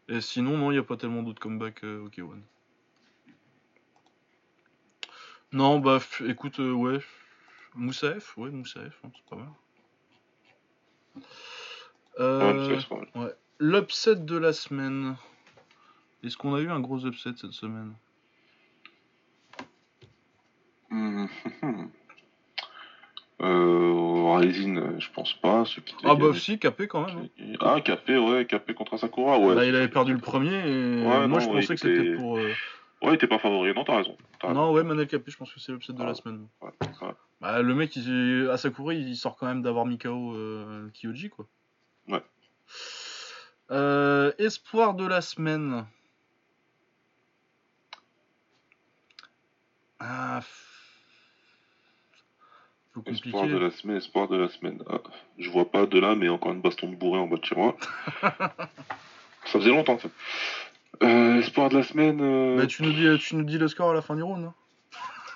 Et 0.08 0.20
sinon, 0.20 0.58
non, 0.58 0.72
il 0.72 0.74
n'y 0.74 0.80
a 0.80 0.84
pas 0.84 0.98
tellement 0.98 1.22
d'autres 1.22 1.40
comebacks 1.40 1.84
euh, 1.84 2.08
ok 2.08 2.18
One. 2.18 2.42
Non, 5.52 5.78
bah 5.78 6.00
écoute, 6.26 6.60
euh, 6.60 6.72
ouais. 6.72 7.00
Moussaef, 7.76 8.36
ouais, 8.38 8.50
Moussaef, 8.50 9.00
hein, 9.04 9.12
c'est 9.16 9.30
pas 9.30 9.36
mal. 9.36 9.50
Euh, 12.20 12.80
ouais. 13.14 13.34
L'upset 13.60 14.16
de 14.16 14.38
la 14.38 14.54
semaine. 14.54 15.18
Est-ce 16.24 16.36
qu'on 16.36 16.56
a 16.56 16.62
eu 16.62 16.72
un 16.72 16.80
gros 16.80 17.06
upset 17.06 17.34
cette 17.38 17.52
semaine? 17.52 17.94
Mmh. 20.90 21.28
Euh, 23.42 24.36
Rising, 24.38 25.00
je 25.00 25.08
pense 25.14 25.34
pas. 25.34 25.64
ah 26.04 26.16
bah 26.16 26.34
si, 26.34 26.60
Capé 26.60 26.88
quand 26.88 27.06
même. 27.06 27.30
Hein. 27.40 27.54
Ah, 27.62 27.80
Capé, 27.82 28.18
ouais, 28.18 28.46
Capé 28.46 28.74
contre 28.74 28.98
Sakura, 28.98 29.40
ouais. 29.40 29.56
Bah, 29.56 29.66
il 29.66 29.76
avait 29.76 29.88
perdu 29.88 30.14
le 30.14 30.20
premier 30.20 30.56
et 30.68 31.28
moi 31.28 31.40
je 31.40 31.48
pensais 31.48 31.76
que 31.76 31.80
c'était 31.80 32.16
pour... 32.16 32.38
Euh, 32.38 32.52
ouais, 33.02 33.12
il 33.12 33.14
était 33.14 33.28
pas 33.28 33.40
favori, 33.40 33.74
non, 33.74 33.84
t'as 33.86 33.98
raison. 33.98 34.18
non, 34.44 34.74
ouais, 34.74 34.84
Manel 34.84 35.08
Capé, 35.08 35.32
je 35.32 35.38
pense 35.38 35.54
que 35.54 35.60
c'est 35.60 35.72
l'upset 35.72 35.94
de 35.94 36.04
la 36.04 36.10
ah, 36.10 36.14
semaine. 36.14 36.48
Ouais, 36.62 36.72
bah, 37.40 37.62
le 37.62 37.74
mec, 37.74 37.96
il... 37.96 38.50
Asakura, 38.52 38.94
il 38.94 39.16
sort 39.16 39.38
quand 39.38 39.48
même 39.48 39.62
d'avoir 39.62 39.86
Mikao 39.86 40.36
euh, 40.36 40.90
Kyoji, 40.94 41.30
quoi. 41.30 41.48
Ouais. 42.10 42.22
Euh, 43.72 44.34
espoir 44.38 44.96
de 44.96 45.06
la 45.06 45.22
semaine. 45.22 45.86
Ah. 50.00 50.42
Espoir 53.06 53.48
de 53.48 53.58
la 53.58 53.72
semaine, 53.72 53.98
espoir 53.98 54.28
de 54.28 54.38
la 54.38 54.50
semaine. 54.50 54.84
Ah, 54.90 55.00
je 55.38 55.50
vois 55.50 55.70
pas 55.70 55.86
de 55.86 56.00
là, 56.00 56.16
mais 56.16 56.30
encore 56.30 56.52
une 56.52 56.62
baston 56.62 56.90
de 56.90 56.96
bourré 56.96 57.20
en 57.20 57.28
bas 57.28 57.38
de 57.38 57.46
chez 57.46 57.56
moi. 57.56 57.76
Ça 58.22 59.60
faisait 59.60 59.70
longtemps, 59.70 59.94
en 59.94 59.98
fait. 59.98 60.12
Euh, 61.02 61.40
espoir 61.40 61.70
de 61.70 61.78
la 61.78 61.84
semaine. 61.84 62.20
Euh, 62.22 62.58
bah, 62.58 62.68
tu, 62.68 62.84
nous 62.84 62.92
dis, 62.92 63.08
tu 63.20 63.36
nous 63.36 63.44
dis 63.44 63.58
le 63.58 63.68
score 63.68 63.92
à 63.92 63.94
la 63.94 64.02
fin 64.02 64.16
du 64.16 64.24
round. 64.24 64.46
Hein. 64.46 64.54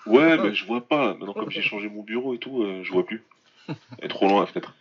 ouais, 0.06 0.38
mais 0.38 0.54
je 0.54 0.66
vois 0.66 0.82
pas. 0.82 1.14
Maintenant, 1.14 1.34
comme 1.34 1.50
j'ai 1.50 1.62
changé 1.62 1.90
mon 1.90 2.04
bureau 2.04 2.34
et 2.34 2.38
tout, 2.38 2.64
euh, 2.64 2.84
je 2.84 2.92
vois 2.92 3.06
plus. 3.06 3.24
Elle 3.68 3.76
est 4.06 4.08
trop 4.10 4.28
loin 4.28 4.42
la 4.42 4.48
fenêtre. 4.48 4.76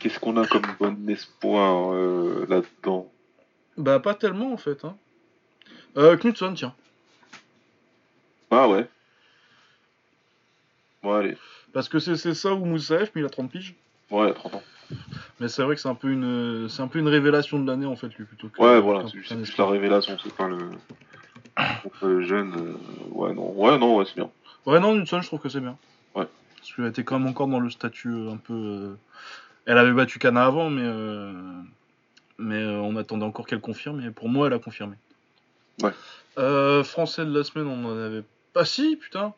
Qu'est-ce 0.00 0.18
qu'on 0.18 0.36
a 0.36 0.46
comme 0.46 0.66
bon 0.80 1.08
espoir 1.08 1.92
là-dedans? 2.48 3.10
Bah, 3.76 4.00
pas 4.00 4.14
tellement 4.14 4.52
en 4.52 4.56
fait. 4.56 4.84
Hein. 4.84 4.96
Euh, 5.96 6.16
Knudson, 6.16 6.54
tiens. 6.54 6.74
Ah 8.50 8.68
ouais. 8.68 8.88
Bon, 11.04 11.12
allez. 11.12 11.36
Parce 11.74 11.88
que 11.88 11.98
c'est 11.98 12.34
ça 12.34 12.54
ou 12.54 12.64
Moussaef, 12.64 13.12
mais 13.14 13.20
il 13.20 13.24
a 13.26 13.30
30 13.30 13.50
piges. 13.50 13.74
Ouais, 14.10 14.32
30 14.32 14.54
ans. 14.54 14.62
Mais 15.38 15.48
c'est 15.48 15.62
vrai 15.62 15.74
que 15.74 15.80
c'est 15.80 15.88
un 15.88 15.94
peu 15.94 16.10
une 16.10 16.68
c'est 16.68 16.82
un 16.82 16.88
peu 16.88 16.98
une 16.98 17.08
révélation 17.08 17.58
de 17.58 17.66
l'année 17.66 17.86
en 17.86 17.96
fait 17.96 18.08
lui 18.14 18.24
plutôt 18.24 18.48
que 18.48 18.60
Ouais 18.60 18.80
voilà, 18.80 19.06
c'est 19.10 19.18
juste 19.38 19.56
la 19.58 19.66
révélation, 19.66 20.16
c'est 20.22 20.34
pas 20.34 20.46
le 20.48 20.58
le 22.02 22.22
jeune 22.22 22.52
euh, 22.54 22.74
ouais 23.10 23.32
non 23.32 23.50
ouais 23.52 23.78
non 23.78 23.96
ouais 23.96 24.04
c'est 24.04 24.16
bien. 24.16 24.30
Ouais 24.66 24.80
non 24.80 24.94
Knudson 24.94 25.20
je 25.22 25.26
trouve 25.26 25.40
que 25.40 25.48
c'est 25.48 25.60
bien. 25.60 25.76
Ouais. 26.14 26.26
Parce 26.58 26.72
qu'elle 26.74 26.86
était 26.86 27.02
quand 27.02 27.18
même 27.18 27.28
encore 27.28 27.48
dans 27.48 27.60
le 27.60 27.70
statut 27.70 28.10
euh, 28.12 28.32
un 28.32 28.36
peu 28.36 28.52
euh, 28.52 28.94
elle 29.66 29.78
avait 29.78 29.92
battu 29.92 30.18
Kana 30.18 30.44
avant 30.44 30.70
mais 30.70 30.88
mais 32.38 32.64
on 32.64 32.96
attendait 32.96 33.24
encore 33.24 33.46
qu'elle 33.46 33.60
confirme 33.60 34.00
et 34.06 34.10
pour 34.10 34.28
moi 34.28 34.46
elle 34.48 34.52
a 34.54 34.58
confirmé. 34.58 34.96
Ouais. 35.82 36.84
Français 36.84 37.24
de 37.24 37.36
la 37.36 37.44
semaine, 37.44 37.68
on 37.68 37.86
en 37.86 37.98
avait 37.98 38.22
pas. 38.52 38.64
si, 38.64 38.96
putain. 38.96 39.32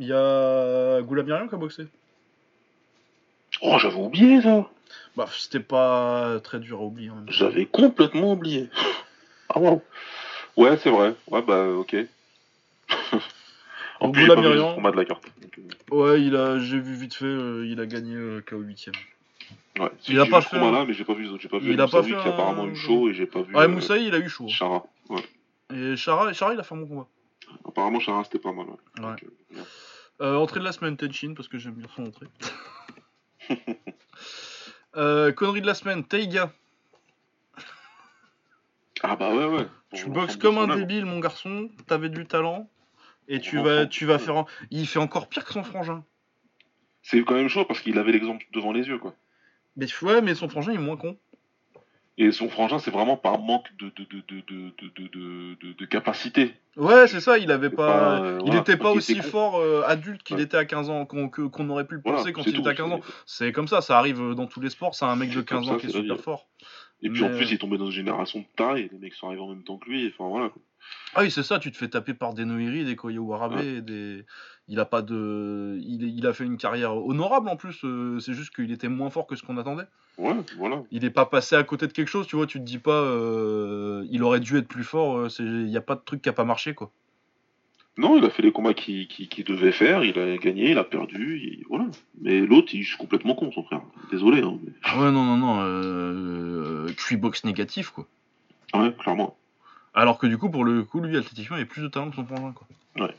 Il 0.00 0.06
y 0.06 0.12
a 0.14 1.02
Goulamirian 1.02 1.46
qui 1.46 1.54
a 1.54 1.58
boxé. 1.58 1.86
Oh, 3.60 3.76
j'avais 3.78 3.96
oublié 3.96 4.40
ça. 4.40 4.66
Bah, 5.14 5.26
c'était 5.30 5.60
pas 5.60 6.40
très 6.42 6.58
dur 6.58 6.80
à 6.80 6.84
oublier. 6.84 7.10
J'avais 7.28 7.66
complètement 7.66 8.32
oublié. 8.32 8.70
Ah 9.50 9.60
wow. 9.60 9.82
Ouais, 10.56 10.78
c'est 10.78 10.88
vrai. 10.88 11.14
Ouais, 11.28 11.42
bah, 11.42 11.68
ok. 11.68 11.96
en 14.00 14.10
plus, 14.10 14.26
Goulamirian. 14.26 14.80
de 14.80 14.96
la 14.96 15.04
carte. 15.04 15.24
Euh. 15.58 15.94
Ouais, 15.94 16.22
il 16.22 16.34
a, 16.34 16.58
j'ai 16.58 16.80
vu 16.80 16.94
vite 16.94 17.14
fait, 17.14 17.26
euh, 17.26 17.66
il 17.66 17.78
a 17.78 17.84
gagné 17.84 18.14
euh, 18.14 18.40
KO 18.40 18.56
8 18.56 18.90
Ouais, 19.80 19.90
il 20.08 20.18
a 20.18 20.24
pas 20.24 20.40
fait. 20.40 20.58
Là, 20.58 20.86
mais 20.86 20.94
j'ai 20.94 21.04
pas 21.04 21.12
vu, 21.12 21.28
j'ai 21.38 21.48
pas 21.48 21.58
vu. 21.58 21.74
Il 21.74 21.80
a 21.80 21.88
pas 21.88 22.02
fait. 22.02 22.08
Qui 22.08 22.14
a 22.14 22.28
apparemment 22.28 22.66
eu 22.66 22.74
chaud 22.74 23.10
et 23.10 23.12
j'ai 23.12 23.26
pas 23.26 23.42
vu. 23.42 23.54
Ouais, 23.54 23.68
Moussaï, 23.68 24.06
il 24.06 24.14
a 24.14 24.18
eu 24.18 24.30
chaud. 24.30 24.46
Hein. 24.46 24.48
Chara. 24.48 24.86
Ouais. 25.10 25.22
Et 25.74 25.96
Chara, 25.96 26.32
Chara, 26.32 26.54
il 26.54 26.60
a 26.60 26.62
fait 26.62 26.74
un 26.74 26.78
bon 26.78 26.86
combat. 26.86 27.06
Apparemment, 27.68 28.00
Chara, 28.00 28.24
c'était 28.24 28.38
pas 28.38 28.52
mal. 28.52 28.66
Ouais. 28.66 29.04
Euh, 29.56 29.62
euh, 30.20 30.36
entrée 30.36 30.60
de 30.60 30.64
la 30.64 30.72
semaine, 30.72 30.96
Tenchin, 30.96 31.34
parce 31.34 31.48
que 31.48 31.58
j'aime 31.58 31.74
bien 31.74 31.88
son 31.94 32.06
entrée. 32.06 32.26
euh, 34.96 35.32
connerie 35.32 35.62
de 35.62 35.66
la 35.66 35.74
semaine, 35.74 36.04
Taiga. 36.04 36.52
Ah 39.02 39.16
bah 39.16 39.34
ouais, 39.34 39.46
ouais. 39.46 39.66
Tu 39.94 40.08
boxes 40.10 40.36
comme 40.36 40.58
un 40.58 40.76
débile, 40.76 41.06
mon 41.06 41.20
garçon. 41.20 41.70
T'avais 41.86 42.10
du 42.10 42.26
talent. 42.26 42.68
Et 43.28 43.40
tu 43.40 43.58
vas, 43.58 43.86
tu 43.86 44.06
vas 44.06 44.18
faire. 44.18 44.44
Il 44.70 44.86
fait 44.86 44.98
encore 44.98 45.28
pire 45.28 45.44
que 45.44 45.52
son 45.52 45.62
frangin. 45.62 46.04
C'est 47.02 47.22
quand 47.22 47.34
même 47.34 47.48
chaud 47.48 47.64
parce 47.64 47.80
qu'il 47.80 47.98
avait 47.98 48.12
l'exemple 48.12 48.44
devant 48.52 48.72
les 48.72 48.86
yeux, 48.86 48.98
quoi. 48.98 49.14
Mais 49.76 49.86
ouais, 50.02 50.20
mais 50.20 50.34
son 50.34 50.48
frangin 50.48 50.72
il 50.72 50.78
est 50.78 50.82
moins 50.82 50.96
con. 50.96 51.16
Et 52.18 52.32
son 52.32 52.48
frangin, 52.48 52.78
c'est 52.78 52.90
vraiment 52.90 53.16
par 53.16 53.38
manque 53.38 53.68
de, 53.78 53.90
de, 53.96 54.04
de, 54.10 55.72
de 55.72 55.84
capacité. 55.86 56.54
Ouais, 56.76 57.08
c'est 57.08 57.20
ça, 57.20 57.38
il 57.38 57.50
avait 57.50 57.70
pas. 57.70 58.22
Euh, 58.22 58.38
il 58.44 58.52
n'était 58.52 58.76
pas 58.76 58.90
aussi 58.90 59.16
fort 59.20 59.56
euh, 59.58 59.82
adulte 59.86 60.22
qu'il 60.22 60.38
était 60.40 60.56
à 60.56 60.64
15 60.64 60.90
ans, 60.90 61.06
qu'on 61.06 61.68
aurait 61.70 61.86
pu 61.86 61.94
le 61.94 62.02
penser 62.02 62.32
quand 62.32 62.44
il 62.46 62.58
était 62.58 62.68
à 62.68 62.74
15 62.74 62.92
ans. 62.92 63.00
C'est 63.26 63.52
comme 63.52 63.68
ça, 63.68 63.80
ça 63.80 63.98
arrive 63.98 64.34
dans 64.34 64.46
tous 64.46 64.60
les 64.60 64.70
sports, 64.70 64.94
c'est 64.94 65.06
un 65.06 65.16
mec 65.16 65.30
de 65.30 65.40
15 65.40 65.68
ans 65.70 65.76
qui 65.76 65.86
est 65.86 65.90
super 65.90 66.20
fort. 66.20 66.46
Et 67.02 67.08
puis 67.08 67.24
en 67.24 67.30
plus, 67.30 67.46
il 67.48 67.54
est 67.54 67.58
tombé 67.58 67.78
dans 67.78 67.86
une 67.86 67.92
génération 67.92 68.40
de 68.40 68.44
taille, 68.56 68.90
les 68.92 68.98
mecs 68.98 69.14
sont 69.14 69.28
arrivés 69.28 69.42
en 69.42 69.48
même 69.48 69.64
temps 69.64 69.78
que 69.78 69.88
lui, 69.88 70.12
enfin 70.12 70.28
voilà. 70.28 70.50
Quoi. 70.50 70.60
Ah 71.14 71.22
oui, 71.22 71.30
c'est 71.30 71.42
ça, 71.42 71.58
tu 71.58 71.72
te 71.72 71.76
fais 71.76 71.88
taper 71.88 72.14
par 72.14 72.34
des 72.34 72.44
Noiri, 72.44 72.84
des 72.84 72.96
Koyo 72.96 73.24
Warabe, 73.24 73.60
des... 73.60 74.24
il 74.68 74.78
a 74.80 74.84
pas 74.84 75.02
de. 75.02 75.78
Il, 75.80 76.02
il, 76.04 76.26
a 76.26 76.32
fait 76.32 76.44
une 76.44 76.58
carrière 76.58 76.94
honorable 76.94 77.48
en 77.48 77.56
plus, 77.56 77.84
euh, 77.84 78.18
c'est 78.20 78.34
juste 78.34 78.54
qu'il 78.54 78.70
était 78.70 78.88
moins 78.88 79.10
fort 79.10 79.26
que 79.26 79.36
ce 79.36 79.42
qu'on 79.42 79.56
attendait. 79.56 79.86
Ouais, 80.18 80.34
voilà. 80.58 80.82
Il 80.90 81.02
n'est 81.02 81.10
pas 81.10 81.26
passé 81.26 81.56
à 81.56 81.62
côté 81.62 81.86
de 81.86 81.92
quelque 81.92 82.08
chose, 82.08 82.26
tu 82.26 82.36
vois, 82.36 82.46
tu 82.46 82.58
te 82.58 82.64
dis 82.64 82.78
pas, 82.78 83.02
euh, 83.02 84.06
il 84.10 84.22
aurait 84.22 84.40
dû 84.40 84.58
être 84.58 84.68
plus 84.68 84.84
fort, 84.84 85.16
euh, 85.16 85.28
il 85.38 85.66
n'y 85.66 85.76
a 85.76 85.80
pas 85.80 85.94
de 85.94 86.02
truc 86.04 86.22
qui 86.22 86.28
a 86.28 86.32
pas 86.32 86.44
marché, 86.44 86.74
quoi. 86.74 86.90
Non, 87.96 88.16
il 88.16 88.24
a 88.24 88.30
fait 88.30 88.42
les 88.42 88.52
combats 88.52 88.72
qu'il 88.72 89.44
devait 89.46 89.72
faire, 89.72 90.04
il 90.04 90.18
a 90.18 90.36
gagné, 90.36 90.70
il 90.70 90.78
a 90.78 90.84
perdu, 90.84 91.62
voilà. 91.68 91.86
Mais 92.20 92.40
l'autre, 92.40 92.68
il 92.72 92.80
est 92.80 92.96
complètement 92.96 93.34
con, 93.34 93.50
son 93.52 93.62
frère. 93.62 93.82
Désolé. 94.10 94.42
Hein, 94.42 94.58
ah 94.84 94.98
ouais, 94.98 95.10
non, 95.10 95.24
non, 95.24 95.36
non, 95.36 95.60
euh, 95.60 96.86
box 97.12 97.44
négatif, 97.44 97.90
quoi. 97.90 98.06
Ouais, 98.74 98.94
clairement. 98.98 99.36
Alors 99.92 100.18
que 100.18 100.26
du 100.26 100.38
coup, 100.38 100.50
pour 100.50 100.64
le 100.64 100.84
coup, 100.84 101.00
lui, 101.00 101.16
athlétiquement, 101.16 101.56
il 101.56 101.62
a 101.62 101.66
plus 101.66 101.82
de 101.82 101.88
talent 101.88 102.10
que 102.10 102.16
son 102.16 102.24
frangin, 102.24 102.52
quoi. 102.52 102.66
Ouais. 102.96 103.14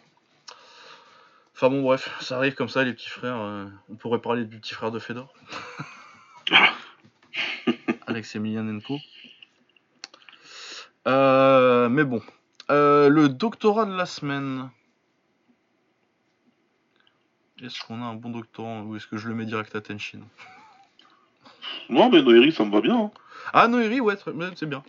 Enfin 1.53 1.69
bon, 1.69 1.81
bref, 1.83 2.09
ça 2.21 2.37
arrive 2.37 2.55
comme 2.55 2.69
ça, 2.69 2.83
les 2.83 2.93
petits 2.93 3.09
frères. 3.09 3.39
Euh, 3.39 3.65
on 3.89 3.95
pourrait 3.95 4.21
parler 4.21 4.45
du 4.45 4.57
petit 4.57 4.73
frère 4.73 4.91
de 4.91 4.97
Fedor. 4.97 5.31
Alex 8.07 8.35
Emilianenko. 8.35 8.97
Euh, 11.07 11.89
mais 11.89 12.03
bon. 12.03 12.21
Euh, 12.69 13.09
le 13.09 13.29
doctorat 13.29 13.85
de 13.85 13.95
la 13.95 14.05
semaine. 14.05 14.69
Est-ce 17.61 17.81
qu'on 17.85 18.01
a 18.01 18.05
un 18.05 18.15
bon 18.15 18.29
doctorant 18.29 18.81
ou 18.83 18.95
est-ce 18.95 19.07
que 19.07 19.17
je 19.17 19.27
le 19.27 19.35
mets 19.35 19.45
direct 19.45 19.75
à 19.75 19.81
Tenshin 19.81 20.21
Non, 21.89 22.09
mais 22.09 22.21
Noiri, 22.21 22.51
ça 22.51 22.65
me 22.65 22.71
va 22.71 22.81
bien. 22.81 22.97
Hein. 22.97 23.11
Ah, 23.53 23.67
Noiri, 23.67 23.99
ouais, 23.99 24.15
c'est 24.55 24.65
bien 24.65 24.83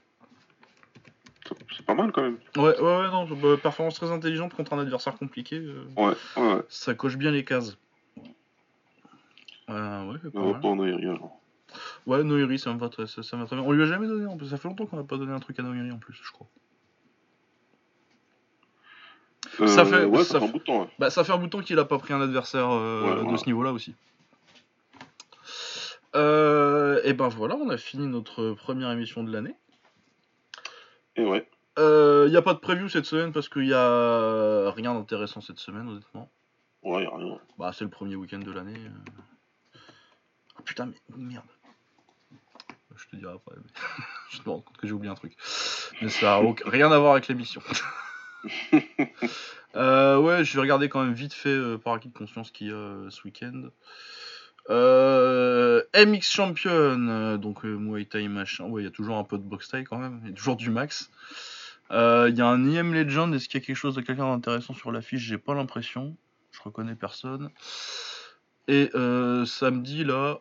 c'est 1.75 1.85
pas 1.85 1.95
mal 1.95 2.13
quand 2.13 2.23
même. 2.23 2.39
Ouais, 2.57 2.79
ouais, 2.81 2.97
ouais, 2.97 3.11
non, 3.11 3.27
bah, 3.27 3.57
performance 3.61 3.95
très 3.95 4.11
intelligente 4.11 4.55
contre 4.55 4.73
un 4.73 4.79
adversaire 4.79 5.17
compliqué. 5.17 5.57
Euh, 5.57 5.85
ouais, 5.97 6.15
ouais. 6.37 6.63
Ça 6.69 6.95
coche 6.95 7.17
bien 7.17 7.31
les 7.31 7.45
cases. 7.45 7.77
Euh, 9.69 10.13
ouais, 10.13 10.19
pas 10.31 10.41
non, 10.41 10.61
pas 10.61 10.75
Noiri 10.75 11.07
alors. 11.07 11.39
Ouais, 12.07 12.25
Noiri, 12.25 12.59
ça 12.59 12.73
me 12.73 12.79
va 12.79 12.89
très, 12.89 13.07
ça, 13.07 13.21
va 13.37 13.47
très 13.47 13.57
bien. 13.57 13.65
On 13.65 13.73
lui 13.73 13.83
a 13.83 13.87
jamais 13.87 14.09
donné, 14.09 14.27
ça 14.49 14.57
fait 14.57 14.69
longtemps 14.69 14.87
qu'on 14.87 14.97
n'a 14.97 15.05
pas 15.05 15.17
donné 15.19 15.33
un 15.33 15.39
truc 15.39 15.59
à 15.59 15.63
Noiri 15.63 15.91
en 15.93 15.99
plus, 15.99 16.15
je 16.23 16.33
crois. 16.33 16.49
Ça 19.69 19.85
fait- 19.85 19.95
Euh, 19.95 20.07
ouais, 20.07 20.25
ça 20.25 20.33
ça 20.35 20.41
fait 20.41 20.47
un 20.47 20.49
bout 20.49 20.59
de 20.59 20.65
temps. 20.65 20.83
ouais. 20.83 20.89
Bah, 20.99 21.11
ça 21.11 21.23
fait 21.25 21.33
un 21.33 21.39
bout 21.39 21.47
de 21.47 21.51
temps 21.51 21.61
qu'il 21.61 21.79
a 21.79 21.85
pas 21.85 21.99
pris 21.99 22.13
un 22.15 22.21
adversaire 22.21 22.71
euh, 22.71 23.03
Ouais, 23.05 23.17
de 23.17 23.21
voilà. 23.23 23.39
ce 23.39 23.47
niveau-là 23.47 23.73
aussi. 23.73 23.95
Euh, 26.15 27.01
et 27.05 27.13
ben 27.15 27.29
voilà, 27.29 27.55
on 27.57 27.69
a 27.71 27.77
fini 27.79 28.07
notre 28.07 28.53
première 28.53 28.91
émission 28.91 29.23
de 29.25 29.33
l'année. 29.33 29.55
Et 31.17 31.25
ouais. 31.25 31.49
Il 31.79 32.31
n'y 32.31 32.37
a 32.37 32.43
pas 32.43 32.55
de 32.55 32.59
preview 32.59 32.89
cette 32.89 33.07
semaine 33.07 33.33
parce 33.33 33.49
qu'il 33.49 33.63
n'y 33.63 33.73
a 33.73 34.71
rien 34.73 34.95
d'intéressant 34.95 35.41
cette 35.41 35.59
semaine, 35.59 35.89
honnêtement. 35.89 36.31
Ouais, 36.83 37.05
y 37.05 37.07
a 37.07 37.17
rien. 37.17 37.39
Bah, 37.59 37.71
c'est 37.73 37.85
le 37.85 37.91
premier 37.91 38.17
week-end 38.17 38.41
de 38.41 38.51
l'année. 38.53 38.77
euh. 38.79 39.79
Ah, 40.57 40.63
putain, 40.65 40.87
mais 40.87 40.95
merde. 41.17 41.47
Je 43.05 43.09
te 43.09 43.17
dirai 43.17 43.35
après. 43.35 43.55
mais 43.57 43.71
je 44.31 44.39
me 44.39 44.51
rends 44.51 44.61
compte 44.61 44.77
que 44.77 44.87
j'ai 44.87 44.93
oublié 44.93 45.11
un 45.11 45.17
truc. 45.17 45.37
Mais 46.01 46.09
ça 46.09 46.41
n'a 46.41 46.55
rien 46.65 46.91
à 46.91 46.99
voir 46.99 47.13
avec 47.13 47.29
l'émission. 47.29 47.63
Euh, 49.75 50.19
ouais, 50.19 50.45
je 50.45 50.53
vais 50.55 50.61
regarder 50.61 50.91
quand 50.91 51.03
même 51.03 51.15
vite 51.15 51.33
fait 51.33 51.49
euh, 51.49 51.79
par 51.79 51.95
acquis 51.95 52.09
de 52.09 52.13
conscience 52.13 52.51
qu'il 52.51 52.67
y 52.67 52.71
a 52.71 52.75
euh, 52.75 53.09
ce 53.09 53.23
week-end. 53.25 53.71
Euh, 54.69 55.83
MX 55.95 56.31
Champion, 56.31 57.39
donc 57.39 57.65
Muay 57.65 58.05
Thai 58.05 58.29
machin. 58.29 58.67
Ouais, 58.67 58.83
il 58.83 58.85
y 58.85 58.89
a 58.89 58.91
toujours 58.91 59.17
un 59.17 59.25
peu 59.25 59.39
de 59.39 59.43
box 59.43 59.69
Thai 59.69 59.85
quand 59.85 59.97
même. 59.97 60.21
Il 60.25 60.29
y 60.29 60.33
a 60.33 60.35
toujours 60.35 60.57
du 60.57 60.69
max. 60.69 61.11
Il 61.91 62.35
y 62.37 62.41
a 62.43 62.47
un 62.47 62.71
IM 62.71 62.93
Legend. 62.93 63.35
Est-ce 63.35 63.49
qu'il 63.49 63.61
y 63.61 63.63
a 63.63 63.67
quelque 63.67 63.77
chose 63.77 63.95
de 63.95 64.03
quelqu'un 64.03 64.29
d'intéressant 64.29 64.75
sur 64.75 64.93
l'affiche? 64.93 65.23
J'ai 65.23 65.39
pas 65.39 65.55
l'impression. 65.55 66.17
Je 66.51 66.61
reconnais 66.61 66.95
personne. 66.95 67.51
Et 68.69 68.91
samedi 69.47 70.05
là. 70.05 70.39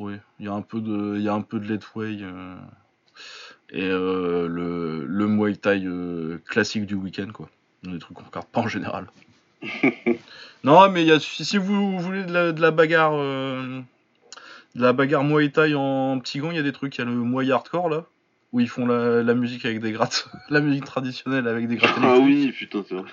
Oui, 0.00 0.14
il 0.38 0.46
y 0.46 0.48
a 0.48 0.54
un 0.54 0.62
peu 0.62 0.80
de, 0.80 1.16
il 1.18 1.22
y 1.22 1.28
a 1.28 1.34
un 1.34 1.42
peu 1.42 1.60
de 1.60 1.68
Letway 1.68 2.22
euh, 2.22 2.56
et 3.68 3.84
euh, 3.84 4.48
le, 4.48 5.04
le 5.04 5.26
Muay 5.26 5.56
Thai 5.56 5.82
euh, 5.84 6.40
classique 6.48 6.86
du 6.86 6.94
week-end 6.94 7.28
quoi. 7.34 7.50
Des 7.82 7.98
trucs 7.98 8.16
qu'on 8.16 8.24
regarde 8.24 8.46
pas 8.46 8.60
en 8.62 8.68
général. 8.68 9.08
non, 10.64 10.88
mais 10.90 11.02
il 11.02 11.08
y 11.08 11.12
a, 11.12 11.20
si 11.20 11.44
si 11.44 11.58
vous 11.58 11.98
voulez 11.98 12.24
de 12.24 12.32
la, 12.32 12.52
de 12.52 12.62
la 12.62 12.70
bagarre, 12.70 13.12
euh, 13.14 13.82
de 14.74 14.80
la 14.80 14.94
bagarre 14.94 15.22
Muay 15.22 15.50
Thai 15.50 15.74
en 15.74 16.18
petit 16.18 16.38
gant, 16.38 16.50
il 16.50 16.56
y 16.56 16.60
a 16.60 16.62
des 16.62 16.72
trucs. 16.72 16.96
Il 16.96 17.00
y 17.00 17.02
a 17.02 17.04
le 17.04 17.12
Muay 17.12 17.50
Hardcore 17.50 17.90
là, 17.90 18.06
où 18.52 18.60
ils 18.60 18.70
font 18.70 18.86
la, 18.86 19.22
la 19.22 19.34
musique 19.34 19.66
avec 19.66 19.80
des 19.80 19.92
grattes, 19.92 20.30
la 20.48 20.62
musique 20.62 20.86
traditionnelle 20.86 21.46
avec 21.46 21.68
des 21.68 21.76
grattes 21.76 21.98
Ah 22.02 22.16
oui, 22.18 22.52
putain, 22.52 22.82
c'est 22.88 22.94
vrai. 22.94 23.10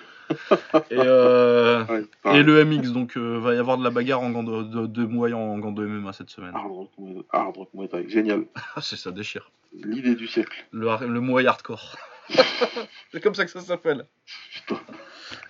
Et, 0.91 0.97
euh, 0.97 1.83
Ouais, 1.85 2.37
et 2.39 2.43
le 2.43 2.63
MX, 2.65 2.91
donc 2.91 3.17
euh, 3.17 3.39
va 3.39 3.53
y 3.53 3.57
avoir 3.57 3.77
de 3.77 3.83
la 3.83 3.89
bagarre 3.89 4.21
en 4.21 4.29
gant 4.31 4.43
de, 4.43 4.63
de, 4.63 4.85
de 4.87 5.05
Muay 5.05 5.33
en 5.33 5.57
gant 5.59 5.71
de 5.71 5.85
MMA 5.85 6.13
cette 6.13 6.29
semaine. 6.29 6.53
Hard 6.55 6.71
Rock, 6.71 6.89
Muay- 6.97 7.25
Hard 7.31 7.55
Rock 7.57 7.69
Muay 7.73 7.87
Thai. 7.87 8.09
Génial. 8.09 8.45
Ah, 8.75 8.81
c'est 8.81 8.95
ça 8.97 9.11
déchire. 9.11 9.51
L'idée 9.73 10.15
du 10.15 10.27
siècle. 10.27 10.65
Le, 10.71 10.87
le 11.07 11.21
Muay 11.21 11.45
Hardcore. 11.45 11.95
c'est 13.11 13.21
comme 13.21 13.35
ça 13.35 13.45
que 13.45 13.51
ça 13.51 13.61
s'appelle. 13.61 14.05
Putain. 14.53 14.81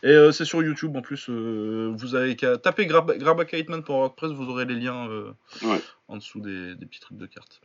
Et 0.04 0.08
euh, 0.10 0.32
c'est 0.32 0.46
sur 0.46 0.62
YouTube 0.64 0.96
en 0.96 1.02
plus. 1.02 1.28
euh, 1.30 1.92
vous 1.96 2.16
avez 2.16 2.36
qu'à 2.36 2.58
taper 2.58 2.86
Grab, 2.86 3.12
Grab 3.18 3.40
a 3.40 3.46
Kite 3.46 3.70
Man 3.70 3.84
pour 3.84 3.96
WordPress, 3.98 4.32
vous 4.32 4.50
aurez 4.50 4.66
les 4.66 4.76
liens 4.76 5.08
euh, 5.10 5.32
Ouais. 5.64 5.80
en 6.08 6.18
dessous 6.18 6.40
des, 6.40 6.76
des 6.76 6.86
petits 6.86 7.00
trucs 7.00 7.18
de 7.18 7.26
cartes. 7.26 7.62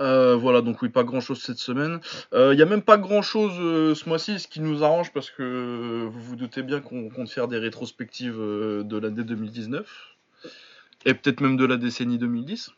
Euh, 0.00 0.34
voilà, 0.34 0.60
donc 0.60 0.82
oui, 0.82 0.88
pas 0.88 1.04
grand 1.04 1.20
chose 1.20 1.40
cette 1.42 1.58
semaine. 1.58 2.00
Il 2.32 2.56
n'y 2.56 2.62
a 2.62 2.66
même 2.66 2.82
pas 2.82 2.98
grand 2.98 3.22
chose 3.22 3.52
ce 3.96 4.08
mois-ci, 4.08 4.38
ce 4.40 4.48
qui 4.48 4.60
nous 4.60 4.82
arrange 4.82 5.12
parce 5.12 5.30
que 5.30 5.42
euh, 5.42 6.08
vous 6.10 6.20
vous 6.20 6.36
doutez 6.36 6.62
bien 6.62 6.80
qu'on 6.80 7.08
compte 7.10 7.30
faire 7.30 7.46
des 7.48 7.58
rétrospectives 7.58 8.38
euh, 8.40 8.82
de 8.82 8.96
l'année 8.98 9.22
2019 9.24 9.86
et 11.06 11.14
peut-être 11.14 11.40
même 11.40 11.56
de 11.56 11.64
la 11.64 11.76
décennie 11.76 12.18
2010. 12.18 12.70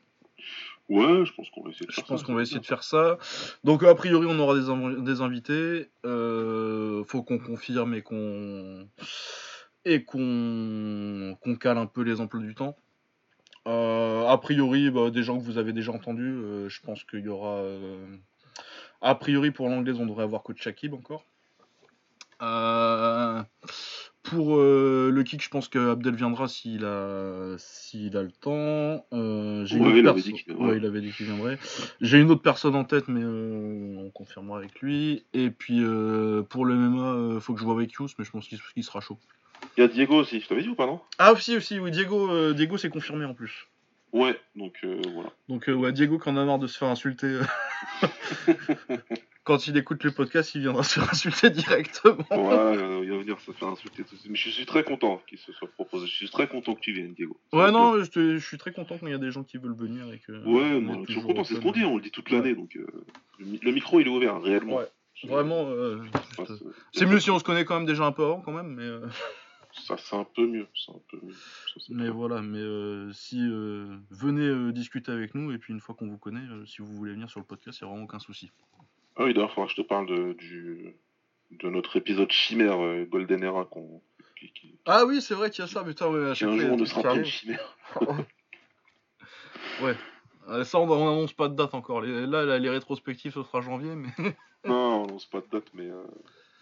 Ouais, 0.88 1.24
je 1.24 1.32
pense 1.32 1.50
qu'on 1.50 1.62
va 1.64 1.70
essayer 1.70 1.86
de 1.86 1.90
Je 1.90 1.96
faire 1.96 2.04
pense 2.04 2.20
ça. 2.20 2.26
qu'on 2.26 2.34
va 2.34 2.42
essayer 2.42 2.60
de 2.60 2.66
faire 2.66 2.82
ça. 2.84 3.18
Donc 3.64 3.82
a 3.82 3.94
priori 3.94 4.26
on 4.28 4.38
aura 4.38 4.54
des, 4.54 4.66
inv- 4.68 5.02
des 5.02 5.20
invités. 5.20 5.88
Euh, 6.04 7.02
faut 7.04 7.22
qu'on 7.22 7.38
confirme 7.38 7.94
et 7.94 8.02
qu'on 8.02 8.86
et 9.84 10.04
qu'on 10.04 11.36
cale 11.60 11.78
un 11.78 11.86
peu 11.86 12.02
les 12.02 12.20
emplois 12.20 12.40
du 12.40 12.54
temps. 12.54 12.76
Euh, 13.66 14.26
a 14.28 14.38
priori 14.38 14.90
bah, 14.90 15.10
des 15.10 15.22
gens 15.22 15.38
que 15.38 15.42
vous 15.44 15.58
avez 15.58 15.72
déjà 15.72 15.92
entendus. 15.92 16.22
euh, 16.22 16.68
je 16.68 16.80
pense 16.80 17.04
qu'il 17.04 17.20
y 17.20 17.28
aura. 17.28 17.56
euh, 17.58 18.16
a 19.02 19.14
priori 19.14 19.50
pour 19.50 19.68
l'anglaise 19.68 19.98
on 20.00 20.06
devrait 20.06 20.24
avoir 20.24 20.42
coach 20.42 20.62
Shakib 20.62 20.94
encore. 20.94 21.24
Euh, 22.42 23.42
pour 24.22 24.56
euh, 24.58 25.10
le 25.10 25.22
kick, 25.22 25.42
je 25.42 25.48
pense 25.48 25.68
que 25.68 25.92
Abdel 25.92 26.14
viendra 26.14 26.48
s'il 26.48 26.84
a, 26.84 27.54
s'il 27.58 28.16
a 28.16 28.22
le 28.22 28.30
temps. 28.32 29.06
Euh, 29.12 29.64
j'ai 29.64 29.76
une 29.78 29.84
Ouais, 29.84 29.88
autre 29.88 29.98
il 29.98 30.08
avait 30.08 30.20
dit 30.20 30.32
qu'il 30.32 30.54
viendrait. 30.54 30.70
ouais, 30.72 31.58
il. 31.58 32.06
J'ai 32.06 32.18
une 32.20 32.30
autre 32.30 32.42
personne 32.42 32.74
en 32.74 32.84
tête, 32.84 33.08
mais 33.08 33.24
on 33.24 34.10
confirmera 34.10 34.58
avec 34.58 34.80
lui. 34.80 35.24
Et 35.32 35.50
puis 35.50 35.80
pour 36.50 36.66
le 36.66 36.74
MMA, 36.74 37.02
euh, 37.14 37.40
faut 37.40 37.54
que 37.54 37.60
je 37.60 37.64
vois 37.64 37.74
avec 37.74 37.92
Yous, 37.92 38.08
mais 38.18 38.24
je 38.24 38.30
pense 38.30 38.46
qu'il 38.48 38.60
qu'il 38.74 38.84
sera 38.84 39.00
chaud. 39.00 39.18
Il 39.76 39.80
y 39.80 39.84
a 39.84 39.88
Diego 39.88 40.16
aussi, 40.16 40.40
je 40.40 40.46
t'avais 40.48 40.62
dit 40.62 40.68
ou 40.68 40.74
pas, 40.74 40.86
non? 40.86 41.00
Ah 41.18 41.32
aussi, 41.32 41.56
aussi, 41.56 41.78
oui, 41.78 41.90
Diego, 41.90 42.30
euh, 42.30 42.54
Diego 42.54 42.76
c'est 42.78 42.88
confirmé 42.90 43.24
en 43.24 43.34
plus. 43.34 43.66
Ouais, 44.12 44.38
donc 44.54 44.74
euh, 44.84 45.00
voilà. 45.14 45.30
Donc 45.48 45.68
euh, 45.68 45.74
ouais, 45.74 45.92
Diego 45.92 46.18
qui 46.18 46.28
en 46.28 46.36
a 46.36 46.44
marre 46.44 46.58
de 46.58 46.66
se 46.66 46.78
faire 46.78 46.88
insulter. 46.88 47.26
euh, 47.26 47.42
Quand 49.44 49.68
il 49.68 49.76
écoute 49.76 50.02
le 50.02 50.10
podcast, 50.10 50.54
il 50.56 50.62
viendra 50.62 50.82
se 50.82 50.98
faire 50.98 51.08
insulter 51.12 51.50
directement. 51.50 52.24
Euh, 52.32 53.00
il 53.04 53.10
va 53.10 53.18
venir 53.18 53.38
se 53.40 53.52
faire 53.52 53.68
insulter 53.68 54.02
tout 54.02 54.14
de 54.16 54.20
suite. 54.20 54.30
Mais 54.30 54.36
je 54.36 54.50
suis 54.50 54.66
très 54.66 54.82
content 54.82 55.22
qu'il 55.28 55.38
se 55.38 55.52
soit 55.52 55.68
proposé. 55.68 56.06
Je 56.08 56.14
suis 56.16 56.28
très 56.28 56.48
content 56.48 56.74
que 56.74 56.80
tu 56.80 56.92
viennes, 56.92 57.14
Diego. 57.14 57.38
Ça 57.52 57.56
Ouais, 57.58 57.70
non, 57.70 58.02
je, 58.02 58.10
te- 58.10 58.38
je 58.38 58.44
suis 58.44 58.58
très 58.58 58.72
content 58.72 58.96
quand 58.98 59.06
il 59.06 59.12
y 59.12 59.14
a 59.14 59.18
des 59.18 59.30
gens 59.30 59.44
qui 59.44 59.58
veulent 59.58 59.76
venir 59.76 60.12
et 60.12 60.18
que. 60.18 60.32
Ouais, 60.32 60.82
on 60.84 61.04
je 61.04 61.12
suis 61.12 61.22
content, 61.22 61.44
c'est 61.44 61.54
ce 61.54 61.60
qu'on 61.60 61.70
dit, 61.72 61.84
on 61.84 61.96
le 61.96 62.02
dit 62.02 62.10
toute 62.10 62.30
l'année, 62.30 62.54
donc 62.54 62.74
euh, 62.76 62.86
le, 63.38 63.58
le 63.62 63.72
micro 63.72 64.00
il 64.00 64.06
est 64.08 64.10
ouvert, 64.10 64.40
réellement. 64.40 64.76
Ouais, 64.76 64.88
Vraiment, 65.24 65.66
euh, 65.68 65.98
c'est- 66.46 66.52
c'est 66.92 67.06
mieux 67.06 67.20
si 67.20 67.30
on 67.30 67.38
se 67.38 67.44
connaît 67.44 67.64
quand 67.64 67.76
même 67.76 67.86
déjà 67.86 68.04
un 68.04 68.12
peu 68.12 68.24
avant 68.24 68.40
quand 68.40 68.52
même, 68.52 68.74
mais. 68.74 68.82
euh, 68.82 69.06
Ça, 69.84 69.96
c'est 69.98 70.16
un 70.16 70.24
peu 70.24 70.46
mieux. 70.46 70.66
Un 70.88 71.00
peu 71.10 71.18
mieux. 71.22 71.34
Ça, 71.34 71.80
Mais 71.90 72.08
voilà, 72.08 72.42
mais 72.42 72.58
euh, 72.58 73.12
si 73.12 73.40
euh, 73.40 73.96
venez 74.10 74.46
euh, 74.46 74.72
discuter 74.72 75.12
avec 75.12 75.34
nous 75.34 75.52
et 75.52 75.58
puis 75.58 75.72
une 75.72 75.80
fois 75.80 75.94
qu'on 75.94 76.08
vous 76.08 76.18
connaît, 76.18 76.46
si 76.66 76.82
vous 76.82 76.88
voulez 76.88 77.12
venir 77.12 77.30
sur 77.30 77.40
le 77.40 77.46
podcast, 77.46 77.78
il 77.80 77.84
n'y 77.84 77.88
a 77.88 77.92
vraiment 77.92 78.04
aucun 78.06 78.18
souci. 78.18 78.50
Ah 79.16 79.24
oui, 79.24 79.34
d'ailleurs, 79.34 79.50
il 79.50 79.54
faudra 79.54 79.66
que 79.66 79.72
je 79.72 79.82
te 79.82 79.86
parle 79.86 80.06
de, 80.06 80.32
du, 80.34 80.96
de 81.50 81.68
notre 81.68 81.96
épisode 81.96 82.30
chimère 82.30 82.78
Golden 83.06 83.42
Era 83.42 83.64
qu'on. 83.64 84.02
Qui, 84.38 84.52
qui, 84.52 84.78
Ah 84.84 85.04
oui, 85.06 85.22
c'est 85.22 85.34
vrai 85.34 85.50
qu'il 85.50 85.64
y 85.64 85.64
a 85.64 85.68
ça, 85.68 85.82
putain, 85.82 86.08
ouais, 86.08 86.30
à 86.30 86.34
chaque 86.34 86.50
un 86.50 86.56
fois, 86.56 86.64
a 86.64 86.66
jour 86.66 86.76
des 86.76 86.82
ne 86.82 86.86
sera 86.86 87.14
plus 87.14 87.24
chimère. 87.24 87.76
ouais. 89.82 89.96
Ça, 90.64 90.78
on 90.78 90.88
on 90.88 91.08
annonce 91.08 91.32
pas 91.32 91.48
de 91.48 91.54
date 91.54 91.74
encore. 91.74 92.02
Là, 92.02 92.58
les 92.58 92.70
rétrospectives, 92.70 93.32
ce 93.32 93.42
sera 93.42 93.60
janvier, 93.60 93.94
mais. 93.94 94.10
Non, 94.64 95.04
on 95.04 95.06
lance 95.06 95.26
pas 95.26 95.40
de 95.40 95.46
date, 95.50 95.68
mais 95.74 95.88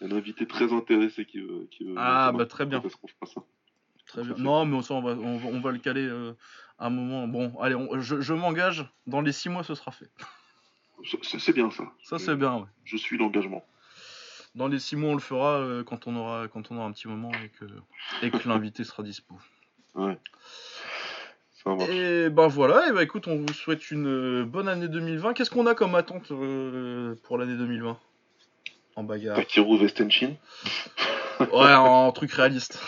un 0.01 0.11
invité 0.11 0.45
très 0.45 0.73
intéressé 0.73 1.25
qui 1.25 1.39
veut. 1.39 1.67
Qui 1.71 1.85
veut 1.85 1.95
Ah, 1.97 2.31
bah, 2.33 2.45
très 2.45 2.65
bien. 2.65 2.81
Est-ce 2.81 2.95
qu'on 2.97 3.07
fera 3.07 3.25
ça 3.25 3.41
Très 4.07 4.23
bien. 4.23 4.35
Non, 4.37 4.65
mais 4.65 4.75
on 4.75 5.01
va, 5.01 5.11
on 5.11 5.37
va, 5.37 5.47
on 5.47 5.59
va 5.61 5.71
le 5.71 5.79
caler 5.79 6.05
euh, 6.05 6.33
à 6.77 6.87
un 6.87 6.89
moment. 6.89 7.27
Bon, 7.27 7.57
allez, 7.59 7.75
je, 8.01 8.21
je 8.21 8.33
m'engage. 8.33 8.85
Dans 9.07 9.21
les 9.21 9.31
six 9.31 9.49
mois, 9.49 9.63
ce 9.63 9.75
sera 9.75 9.91
fait. 9.91 10.09
C'est 11.21 11.53
bien 11.53 11.71
ça. 11.71 11.83
Ça, 12.03 12.19
c'est 12.19 12.35
bien, 12.35 12.55
ouais. 12.57 12.67
Je 12.83 12.97
suis 12.97 13.17
l'engagement. 13.17 13.65
Dans 14.55 14.67
les 14.67 14.79
six 14.79 14.95
mois, 14.95 15.11
on 15.11 15.15
le 15.15 15.19
fera 15.19 15.59
euh, 15.59 15.83
quand, 15.83 16.07
on 16.07 16.15
aura, 16.15 16.47
quand 16.47 16.71
on 16.71 16.77
aura 16.77 16.85
un 16.85 16.91
petit 16.91 17.07
moment 17.07 17.31
et 17.43 17.49
que, 17.49 17.65
et 18.21 18.31
que 18.31 18.47
l'invité 18.47 18.83
sera 18.83 19.03
dispo. 19.03 19.35
Ouais. 19.95 20.17
Et 21.89 22.29
ben 22.29 22.47
voilà, 22.47 22.89
et 22.89 22.91
ben 22.91 23.01
écoute, 23.01 23.27
on 23.27 23.37
vous 23.37 23.53
souhaite 23.53 23.89
une 23.89 24.07
euh, 24.07 24.45
bonne 24.45 24.67
année 24.67 24.87
2020. 24.87 25.33
Qu'est-ce 25.33 25.49
qu'on 25.49 25.65
a 25.65 25.73
comme 25.73 25.95
attente 25.95 26.31
euh, 26.31 27.15
pour 27.23 27.39
l'année 27.39 27.55
2020 27.55 27.97
En 28.95 29.03
bagarre. 29.03 29.35
Takiru 29.35 29.77
Vestenchin. 29.77 30.35
Ouais, 31.51 31.73
en 31.73 32.13
truc 32.13 32.31
réaliste. 32.31 32.79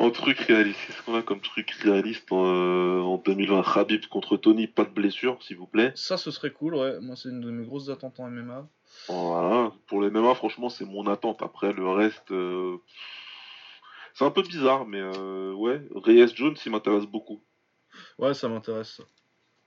En 0.00 0.10
truc 0.10 0.38
réaliste, 0.40 0.78
qu'est-ce 0.86 1.02
qu'on 1.02 1.14
a 1.16 1.22
comme 1.22 1.40
truc 1.40 1.70
réaliste 1.70 2.30
en, 2.32 2.44
euh, 2.46 3.00
en 3.00 3.16
2020 3.16 3.62
Khabib 3.62 4.06
contre 4.06 4.36
Tony, 4.36 4.66
pas 4.66 4.84
de 4.84 4.90
blessure, 4.90 5.40
s'il 5.42 5.56
vous 5.56 5.66
plaît. 5.66 5.92
Ça, 5.94 6.16
ce 6.16 6.32
serait 6.32 6.50
cool, 6.50 6.74
ouais. 6.74 6.98
Moi, 7.00 7.14
c'est 7.14 7.28
une 7.28 7.40
de 7.40 7.50
mes 7.50 7.64
grosses 7.64 7.90
attentes 7.90 8.18
en 8.18 8.28
MMA. 8.28 8.68
Voilà. 9.08 9.72
Pour 9.86 10.02
les 10.02 10.10
MMA, 10.10 10.34
franchement, 10.34 10.68
c'est 10.68 10.84
mon 10.84 11.06
attente. 11.06 11.42
Après, 11.42 11.72
le 11.72 11.88
reste, 11.88 12.30
euh, 12.32 12.76
c'est 14.14 14.24
un 14.24 14.30
peu 14.32 14.42
bizarre, 14.42 14.84
mais 14.84 15.00
euh, 15.00 15.52
ouais. 15.52 15.80
Reyes 15.94 16.34
Jones, 16.34 16.56
il 16.64 16.72
m'intéresse 16.72 17.06
beaucoup. 17.06 17.40
Ouais, 18.18 18.34
ça 18.34 18.48
m'intéresse. 18.48 19.00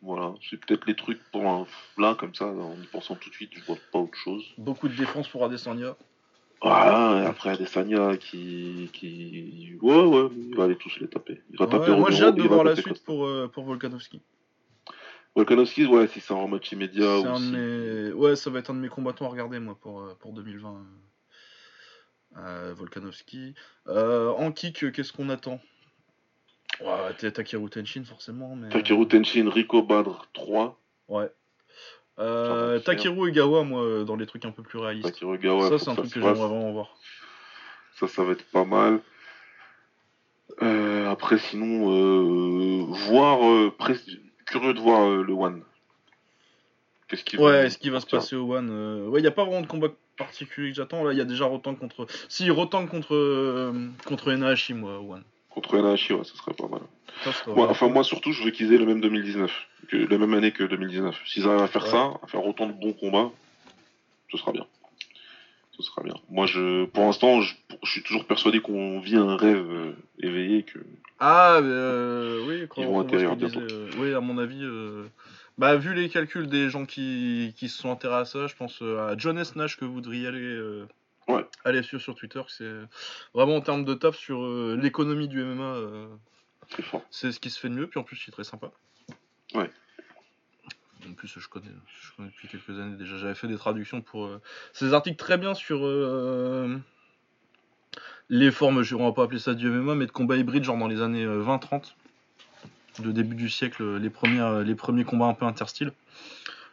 Voilà. 0.01 0.33
C'est 0.49 0.57
peut-être 0.57 0.85
les 0.87 0.95
trucs 0.95 1.21
pour 1.31 1.45
un... 1.47 1.67
là, 1.97 2.15
comme 2.15 2.33
ça, 2.33 2.45
en 2.47 2.75
y 2.81 2.87
pensant 2.87 3.15
tout 3.15 3.29
de 3.29 3.35
suite, 3.35 3.51
je 3.55 3.63
vois 3.65 3.77
pas 3.91 3.99
autre 3.99 4.17
chose. 4.17 4.43
Beaucoup 4.57 4.87
de 4.87 4.95
défense 4.95 5.27
pour 5.27 5.45
Adesanya. 5.45 5.95
Voilà. 6.61 7.23
Et 7.23 7.25
après, 7.25 7.51
Adesanya 7.51 8.17
qui, 8.17 8.89
qui, 8.93 9.77
ouais, 9.81 10.03
ouais, 10.03 10.29
il 10.49 10.55
va 10.55 10.65
aller 10.65 10.75
tous 10.75 10.99
les 10.99 11.07
taper. 11.07 11.41
Il 11.51 11.57
va 11.57 11.65
Ouais, 11.65 11.71
taper 11.71 11.95
moi, 11.95 12.11
j'ai 12.11 12.23
hâte 12.25 12.35
de 12.35 12.43
voir 12.43 12.63
la 12.63 12.75
suite 12.75 13.03
pour, 13.03 13.25
euh, 13.25 13.47
pour 13.47 13.63
Volkanovski. 13.63 14.21
Volkanovski, 15.35 15.85
ouais, 15.85 16.07
si 16.07 16.19
c'est 16.19 16.33
en 16.33 16.47
match 16.47 16.71
immédiat 16.71 17.19
ou 17.19 17.35
si- 17.37 17.51
mes... 17.51 18.11
Ouais, 18.13 18.35
ça 18.35 18.49
va 18.49 18.59
être 18.59 18.71
un 18.71 18.73
de 18.73 18.79
mes 18.79 18.89
combattants 18.89 19.25
à 19.25 19.29
regarder, 19.29 19.59
moi, 19.59 19.77
pour, 19.79 20.01
euh, 20.01 20.15
pour 20.19 20.33
2020. 20.33 20.83
Euh, 22.37 22.73
Volkanovski. 22.75 23.53
Euh, 23.87 24.29
en 24.31 24.51
kick, 24.51 24.91
qu'est-ce 24.91 25.13
qu'on 25.13 25.29
attend? 25.29 25.59
Ouais, 26.83 27.13
t'es 27.17 27.31
Takeru 27.31 27.69
Tenshin, 27.69 28.03
forcément. 28.03 28.55
Mais... 28.55 28.69
Takeru 28.69 29.07
Tenshin, 29.07 29.49
Rico 29.49 29.81
Badr 29.83 30.27
3. 30.33 30.79
Ouais. 31.07 31.31
Euh, 32.19 32.75
va, 32.75 32.79
Takeru 32.81 33.29
Egawa, 33.29 33.63
moi, 33.63 33.81
euh, 33.83 34.03
dans 34.03 34.15
les 34.15 34.25
trucs 34.25 34.45
un 34.45 34.51
peu 34.51 34.63
plus 34.63 34.79
réalistes. 34.79 35.13
Takeru 35.13 35.37
Gawa, 35.37 35.69
ça, 35.69 35.79
c'est 35.79 35.89
un 35.89 35.95
truc 35.95 36.11
que 36.11 36.19
j'aimerais 36.19 36.33
vraiment 36.33 36.71
voir. 36.71 36.97
Ça, 37.99 38.07
ça 38.07 38.23
va 38.23 38.33
être 38.33 38.45
pas 38.51 38.65
mal. 38.65 38.99
Euh, 40.61 41.09
après, 41.09 41.37
sinon, 41.37 41.91
euh, 41.91 42.85
voir, 43.07 43.47
euh, 43.47 43.71
curieux 44.45 44.73
de 44.73 44.79
voir 44.79 45.07
euh, 45.07 45.23
le 45.23 45.33
One. 45.33 45.63
Qu'est-ce 47.07 47.23
qu'il 47.23 47.39
Ouais, 47.39 47.65
est-ce 47.65 47.77
qu'il 47.77 47.91
va 47.91 47.99
se 47.99 48.05
passer 48.05 48.35
au 48.35 48.53
One 48.53 48.69
euh, 48.71 49.07
Ouais, 49.07 49.19
il 49.19 49.23
n'y 49.23 49.27
a 49.27 49.31
pas 49.31 49.43
vraiment 49.43 49.61
de 49.61 49.67
combat 49.67 49.89
particulier 50.17 50.69
que 50.69 50.75
j'attends. 50.75 51.03
Là, 51.03 51.13
il 51.13 51.17
y 51.17 51.21
a 51.21 51.25
déjà 51.25 51.45
Rotan 51.45 51.75
contre. 51.75 52.05
Si, 52.29 52.49
Rotan 52.49 52.85
contre, 52.87 53.15
euh, 53.15 53.89
contre 54.05 54.31
Enahashi, 54.31 54.73
moi, 54.73 54.99
au 54.99 55.13
One. 55.13 55.23
Contre 55.51 55.75
Enahashi, 55.77 56.13
ouais, 56.13 56.23
ça 56.23 56.33
serait 56.35 56.53
pas 56.53 56.67
mal. 56.67 56.81
Ça, 57.23 57.31
vraiment 57.45 57.69
enfin, 57.69 57.87
moi, 57.89 58.03
surtout, 58.03 58.31
je 58.31 58.43
veux 58.43 58.51
qu'ils 58.51 58.73
aient 58.73 58.77
le 58.77 58.85
même 58.85 59.01
2019. 59.01 59.51
Que, 59.89 59.97
la 59.97 60.17
même 60.17 60.33
année 60.33 60.51
que 60.51 60.63
2019. 60.63 61.15
S'ils 61.25 61.45
arrivent 61.47 61.61
à 61.61 61.67
faire 61.67 61.83
Ouais. 61.83 61.89
ça, 61.89 62.13
à 62.23 62.27
faire 62.27 62.45
autant 62.45 62.67
de 62.67 62.73
bons 62.73 62.93
combats, 62.93 63.31
ce 64.31 64.37
sera 64.37 64.51
bien. 64.53 64.65
Ce 65.77 65.83
sera 65.83 66.03
bien. 66.03 66.13
Moi, 66.29 66.45
je, 66.47 66.85
pour 66.85 67.03
l'instant, 67.03 67.41
je, 67.41 67.53
je 67.83 67.91
suis 67.91 68.01
toujours 68.03 68.25
persuadé 68.25 68.59
qu'on 68.61 68.99
vit 68.99 69.17
un 69.17 69.35
rêve 69.35 69.57
euh, 69.69 69.91
éveillé 70.19 70.63
que. 70.63 70.79
Ah, 71.19 71.57
euh, 71.61 72.45
oui, 72.47 72.67
quand 72.69 72.81
Ils 72.81 72.87
on 72.87 72.91
vont 72.93 72.99
atterrir 73.01 73.35
bientôt. 73.35 73.59
euh, 73.59 73.89
oui, 73.97 74.13
à 74.13 74.21
mon 74.21 74.37
avis, 74.37 74.63
bah, 75.57 75.75
vu 75.75 75.93
les 75.93 76.07
calculs 76.09 76.47
des 76.47 76.69
gens 76.69 76.85
qui, 76.85 77.53
qui 77.57 77.67
se 77.67 77.77
sont 77.77 77.91
intéressés 77.91 78.37
à 78.39 78.41
ça, 78.43 78.47
je 78.47 78.55
pense 78.55 78.81
à 78.81 79.15
John 79.17 79.37
S. 79.37 79.55
Nash 79.55 79.77
que 79.77 79.85
vous 79.85 80.01
devriez 80.01 80.27
aller, 80.27 80.59
Ouais. 81.27 81.45
suivre 81.83 82.01
sur 82.01 82.15
Twitter. 82.15 82.41
C'est 82.47 82.71
vraiment 83.33 83.55
en 83.55 83.61
termes 83.61 83.85
de 83.85 83.93
taf 83.93 84.15
sur 84.17 84.43
euh, 84.43 84.77
l'économie 84.81 85.27
du 85.27 85.41
MMA, 85.43 85.63
euh, 85.63 86.07
C'est 87.09 87.31
ce 87.31 87.39
qui 87.39 87.49
se 87.49 87.59
fait 87.59 87.69
de 87.69 87.75
mieux. 87.75 87.87
Puis 87.87 87.99
en 87.99 88.03
plus, 88.03 88.21
il 88.25 88.29
est 88.29 88.31
très 88.33 88.43
sympa. 88.43 88.71
Ouais. 89.53 89.69
En 91.09 91.13
plus, 91.13 91.27
je 91.39 91.47
connais, 91.47 91.65
je 92.01 92.11
connais 92.15 92.29
depuis 92.29 92.47
quelques 92.47 92.69
années 92.79 92.95
déjà. 92.97 93.17
J'avais 93.17 93.35
fait 93.35 93.47
des 93.47 93.57
traductions 93.57 94.01
pour 94.01 94.25
euh, 94.25 94.41
ces 94.73 94.93
articles 94.93 95.17
très 95.17 95.37
bien 95.37 95.53
sur 95.53 95.79
euh, 95.85 96.77
les 98.29 98.51
formes, 98.51 98.83
je- 98.83 98.95
on 98.95 99.05
va 99.05 99.11
pas 99.11 99.23
appeler 99.23 99.39
ça 99.39 99.53
du 99.53 99.67
MMA, 99.69 99.95
mais 99.95 100.05
de 100.05 100.11
combat 100.11 100.37
hybride, 100.37 100.63
genre 100.63 100.77
dans 100.77 100.87
les 100.87 101.01
années 101.01 101.25
euh, 101.25 101.41
20-30, 101.43 101.95
de 102.99 103.11
début 103.11 103.35
du 103.35 103.49
siècle, 103.49 103.97
les, 103.97 104.09
premières, 104.09 104.59
les 104.59 104.75
premiers 104.75 105.03
combats 105.03 105.25
un 105.25 105.33
peu 105.33 105.45
interstyles. 105.45 105.91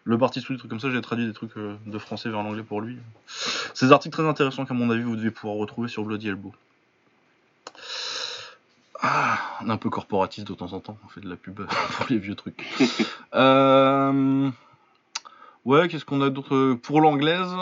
Le 0.04 0.16
parti 0.16 0.40
sous 0.40 0.52
des 0.54 0.58
trucs 0.58 0.70
comme 0.70 0.80
ça, 0.80 0.90
j'ai 0.90 1.00
traduit 1.02 1.26
des 1.26 1.32
trucs 1.34 1.56
euh, 1.58 1.76
de 1.86 1.98
français 1.98 2.30
vers 2.30 2.42
l'anglais 2.42 2.62
pour 2.62 2.80
lui. 2.80 2.96
Ces 3.74 3.92
articles 3.92 4.14
très 4.16 4.26
intéressants 4.26 4.64
qu'à 4.64 4.74
mon 4.74 4.88
avis 4.90 5.02
vous 5.02 5.16
devez 5.16 5.30
pouvoir 5.30 5.56
retrouver 5.58 5.88
sur 5.88 6.02
Bloody 6.04 6.28
Elbow. 6.28 6.54
Ah, 9.00 9.38
on 9.60 9.68
est 9.68 9.72
un 9.72 9.76
peu 9.76 9.90
corporatiste 9.90 10.48
de 10.48 10.54
temps 10.54 10.72
en 10.72 10.80
temps, 10.80 10.98
on 11.04 11.08
fait 11.08 11.20
de 11.20 11.28
la 11.28 11.36
pub 11.36 11.60
pour 11.92 12.06
les 12.08 12.18
vieux 12.18 12.34
trucs. 12.34 12.64
Euh, 13.34 14.50
Ouais, 15.66 15.86
qu'est-ce 15.88 16.06
qu'on 16.06 16.22
a 16.22 16.30
d'autre 16.30 16.54
Euh, 16.54 16.74
Pour 16.76 17.02
l'anglaise, 17.02 17.52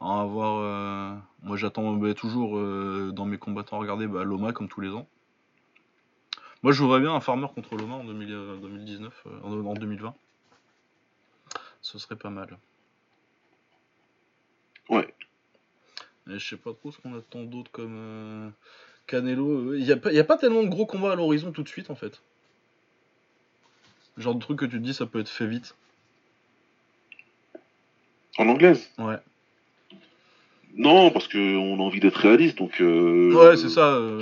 on 0.00 0.16
va 0.16 0.24
voir. 0.24 0.58
euh, 0.60 1.14
Moi 1.44 1.56
j'attends 1.56 1.92
bah, 1.94 2.12
toujours 2.14 2.58
euh, 2.58 3.12
dans 3.14 3.24
mes 3.26 3.38
combattants 3.38 3.76
à 3.76 3.80
regarder 3.80 4.08
bah, 4.08 4.24
Loma 4.24 4.52
comme 4.52 4.68
tous 4.68 4.80
les 4.80 4.88
ans. 4.90 5.06
Moi 6.64 6.72
je 6.72 6.82
voudrais 6.82 6.98
bien 7.00 7.14
un 7.14 7.20
farmer 7.20 7.46
contre 7.54 7.76
Loma 7.76 7.94
en 7.94 8.04
2000, 8.04 8.32
euh, 8.32 8.56
2019, 8.60 9.24
euh, 9.26 9.30
en, 9.44 9.66
en 9.66 9.74
2020. 9.74 10.12
Ce 11.82 11.98
serait 11.98 12.16
pas 12.16 12.30
mal. 12.30 12.58
Ouais. 14.88 15.08
Et 16.28 16.38
je 16.38 16.48
sais 16.48 16.56
pas 16.56 16.72
trop 16.72 16.92
ce 16.92 16.98
qu'on 16.98 17.16
attend 17.16 17.42
d'autre 17.44 17.70
comme 17.70 17.96
euh, 17.96 18.50
Canelo. 19.06 19.74
Il 19.74 19.84
n'y 19.84 19.92
a, 19.92 19.96
pas- 19.96 20.12
y 20.12 20.18
a 20.18 20.24
pas 20.24 20.36
tellement 20.36 20.62
de 20.62 20.68
gros 20.68 20.86
combats 20.86 21.12
à 21.12 21.16
l'horizon 21.16 21.52
tout 21.52 21.62
de 21.62 21.68
suite 21.68 21.90
en 21.90 21.94
fait. 21.94 22.20
Genre 24.16 24.34
de 24.34 24.40
truc 24.40 24.58
que 24.58 24.64
tu 24.66 24.72
te 24.72 24.76
dis 24.84 24.94
ça 24.94 25.06
peut 25.06 25.20
être 25.20 25.28
fait 25.28 25.46
vite. 25.46 25.74
En 28.38 28.48
anglaise? 28.48 28.90
Ouais. 28.98 29.16
Non, 30.74 31.10
parce 31.10 31.26
qu'on 31.26 31.80
a 31.80 31.82
envie 31.82 31.98
d'être 32.00 32.16
réaliste, 32.20 32.58
donc. 32.58 32.80
euh, 32.80 33.32
Ouais, 33.34 33.56
c'est 33.56 33.68
ça. 33.68 33.94
euh, 33.96 34.20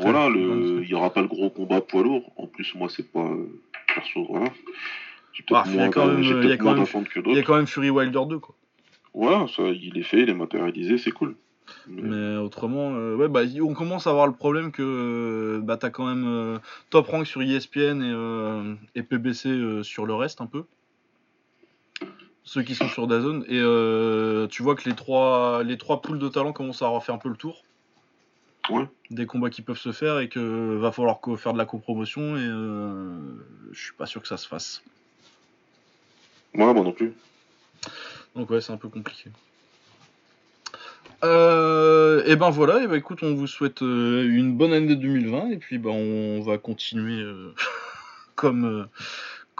Voilà, 0.00 0.28
il 0.34 0.88
y 0.88 0.94
aura 0.94 1.12
pas 1.12 1.20
le 1.22 1.28
gros 1.28 1.50
combat 1.50 1.80
poids 1.80 2.02
lourd. 2.02 2.32
En 2.36 2.46
plus, 2.48 2.74
moi, 2.74 2.88
c'est 2.88 3.10
pas 3.12 3.30
perso, 3.94 4.24
voilà. 4.28 4.50
Il 5.66 5.74
y 5.74 5.80
a 5.80 5.88
quand 5.88 6.06
même- 6.06 6.22
j'ai 6.22 6.30
il 6.30 6.36
y 6.36 6.38
a 6.38 6.42
peut-être 6.42 6.58
quand 6.58 6.64
moins 6.64 6.74
même- 6.74 6.84
d'attentes 6.84 7.08
que 7.08 7.20
Il 7.20 7.26
y 7.26 7.30
a 7.32 7.34
d'autres. 7.34 7.46
quand 7.46 7.56
même 7.56 7.66
Fury 7.66 7.90
Wilder 7.90 8.20
2 8.28 8.38
quoi. 8.38 8.54
Voilà, 9.14 9.46
ça, 9.48 9.62
il 9.68 9.96
est 9.98 10.02
fait, 10.02 10.20
il 10.22 10.30
est 10.30 10.34
matérialisé, 10.34 10.98
c'est 10.98 11.10
cool. 11.12 11.36
Mais- 11.86 12.02
Mais 12.02 12.36
autrement, 12.36 12.92
euh, 12.94 13.16
ouais, 13.16 13.28
bah, 13.28 13.40
on 13.62 13.72
commence 13.74 14.06
à 14.06 14.10
avoir 14.10 14.26
le 14.26 14.34
problème 14.34 14.70
que 14.70 14.82
euh, 14.82 15.60
bah, 15.62 15.76
t'as 15.76 15.90
quand 15.90 16.06
même 16.06 16.24
euh, 16.26 16.58
Top 16.90 17.06
Rank 17.08 17.26
sur 17.26 17.40
ESPN 17.42 18.02
et, 18.94 18.98
et 18.98 19.02
PBC 19.02 19.82
sur 19.82 20.04
le 20.06 20.14
reste 20.14 20.40
un 20.40 20.46
peu. 20.46 20.64
Ceux 22.46 22.62
qui 22.62 22.74
sont 22.74 22.88
sur 22.88 23.06
DAZN. 23.06 23.44
Et 23.48 23.60
tu 24.50 24.62
vois 24.62 24.74
que 24.74 24.88
les 24.88 24.94
trois, 24.94 25.62
les 25.64 25.78
trois 25.78 26.02
poules 26.02 26.18
de 26.18 26.28
talent 26.28 26.52
commencent 26.52 26.82
à 26.82 26.86
avoir 26.86 27.02
fait 27.02 27.12
un 27.12 27.18
peu 27.18 27.28
le 27.30 27.36
tour. 27.36 27.62
Ouais. 28.70 28.86
Des 29.10 29.26
combats 29.26 29.50
qui 29.50 29.62
peuvent 29.62 29.78
se 29.78 29.92
faire 29.92 30.18
et 30.20 30.28
que 30.28 30.76
va 30.76 30.90
falloir 30.92 31.18
faire 31.38 31.52
de 31.52 31.58
la 31.58 31.66
copromotion 31.66 32.36
et 32.36 32.40
euh, 32.42 33.14
je 33.72 33.80
suis 33.82 33.94
pas 33.94 34.06
sûr 34.06 34.20
que 34.22 34.28
ça 34.28 34.36
se 34.36 34.46
fasse. 34.48 34.82
Ouais, 36.54 36.72
moi 36.72 36.84
non 36.84 36.92
plus. 36.92 37.14
Donc 38.34 38.50
ouais, 38.50 38.60
c'est 38.60 38.72
un 38.72 38.76
peu 38.76 38.88
compliqué. 38.88 39.30
Euh, 41.24 42.22
et 42.26 42.36
ben 42.36 42.50
voilà, 42.50 42.82
et 42.82 42.86
ben 42.86 42.96
écoute, 42.96 43.22
on 43.22 43.34
vous 43.34 43.46
souhaite 43.46 43.82
euh, 43.82 44.28
une 44.28 44.56
bonne 44.56 44.72
année 44.72 44.96
2020 44.96 45.50
et 45.50 45.56
puis 45.56 45.78
ben 45.78 45.90
on 45.90 46.42
va 46.42 46.58
continuer 46.58 47.20
euh, 47.22 47.54
comme 48.34 48.64
euh, 48.64 48.84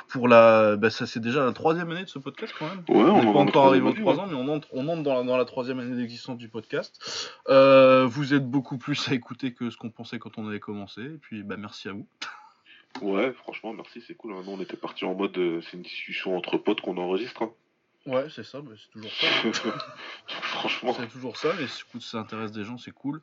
pour 0.08 0.28
la, 0.28 0.76
bah, 0.76 0.90
ça 0.90 1.06
c'est 1.06 1.20
déjà 1.20 1.44
la 1.44 1.52
troisième 1.52 1.90
année 1.90 2.04
de 2.04 2.08
ce 2.08 2.18
podcast 2.18 2.52
quand 2.58 2.66
même. 2.68 2.82
Ouais, 2.88 3.10
On 3.10 3.24
n'est 3.24 3.32
pas 3.32 3.38
encore 3.38 3.66
arrivé 3.68 3.88
aux 3.88 3.92
trois 3.92 4.18
ans, 4.18 4.26
mais 4.26 4.34
on 4.36 4.48
entre, 4.48 4.68
on 4.72 4.86
entre 4.88 5.02
dans, 5.02 5.14
la, 5.14 5.22
dans 5.22 5.36
la 5.38 5.44
troisième 5.44 5.78
année 5.78 5.96
d'existence 5.96 6.36
du 6.36 6.48
podcast. 6.48 7.32
Vous 7.48 8.34
êtes 8.34 8.46
beaucoup 8.46 8.76
plus 8.76 9.08
à 9.08 9.14
écouter 9.14 9.54
que 9.54 9.70
ce 9.70 9.76
qu'on 9.76 9.90
pensait 9.90 10.18
quand 10.18 10.36
on 10.36 10.46
avait 10.46 10.60
commencé. 10.60 11.02
Et 11.02 11.18
puis, 11.20 11.42
bah, 11.42 11.56
merci 11.58 11.88
à 11.88 11.92
vous. 11.92 12.06
Ouais, 13.02 13.32
franchement, 13.32 13.72
merci, 13.72 14.02
c'est 14.06 14.14
cool. 14.14 14.32
Hein. 14.32 14.44
On 14.46 14.60
était 14.60 14.76
parti 14.76 15.04
en 15.04 15.14
mode, 15.14 15.36
euh, 15.36 15.60
c'est 15.62 15.76
une 15.76 15.82
discussion 15.82 16.36
entre 16.36 16.58
potes 16.58 16.80
qu'on 16.80 16.96
enregistre. 16.96 17.42
Hein. 17.42 17.52
Ouais, 18.06 18.26
c'est 18.28 18.44
ça, 18.44 18.60
mais 18.62 18.76
c'est 18.76 18.90
toujours 18.90 19.10
ça. 19.10 19.26
franchement. 20.26 20.94
C'est 20.98 21.08
toujours 21.08 21.36
ça, 21.38 21.48
et 21.58 21.66
si 21.66 21.82
ça 22.00 22.18
intéresse 22.18 22.52
des 22.52 22.62
gens, 22.62 22.76
c'est 22.76 22.90
cool. 22.90 23.22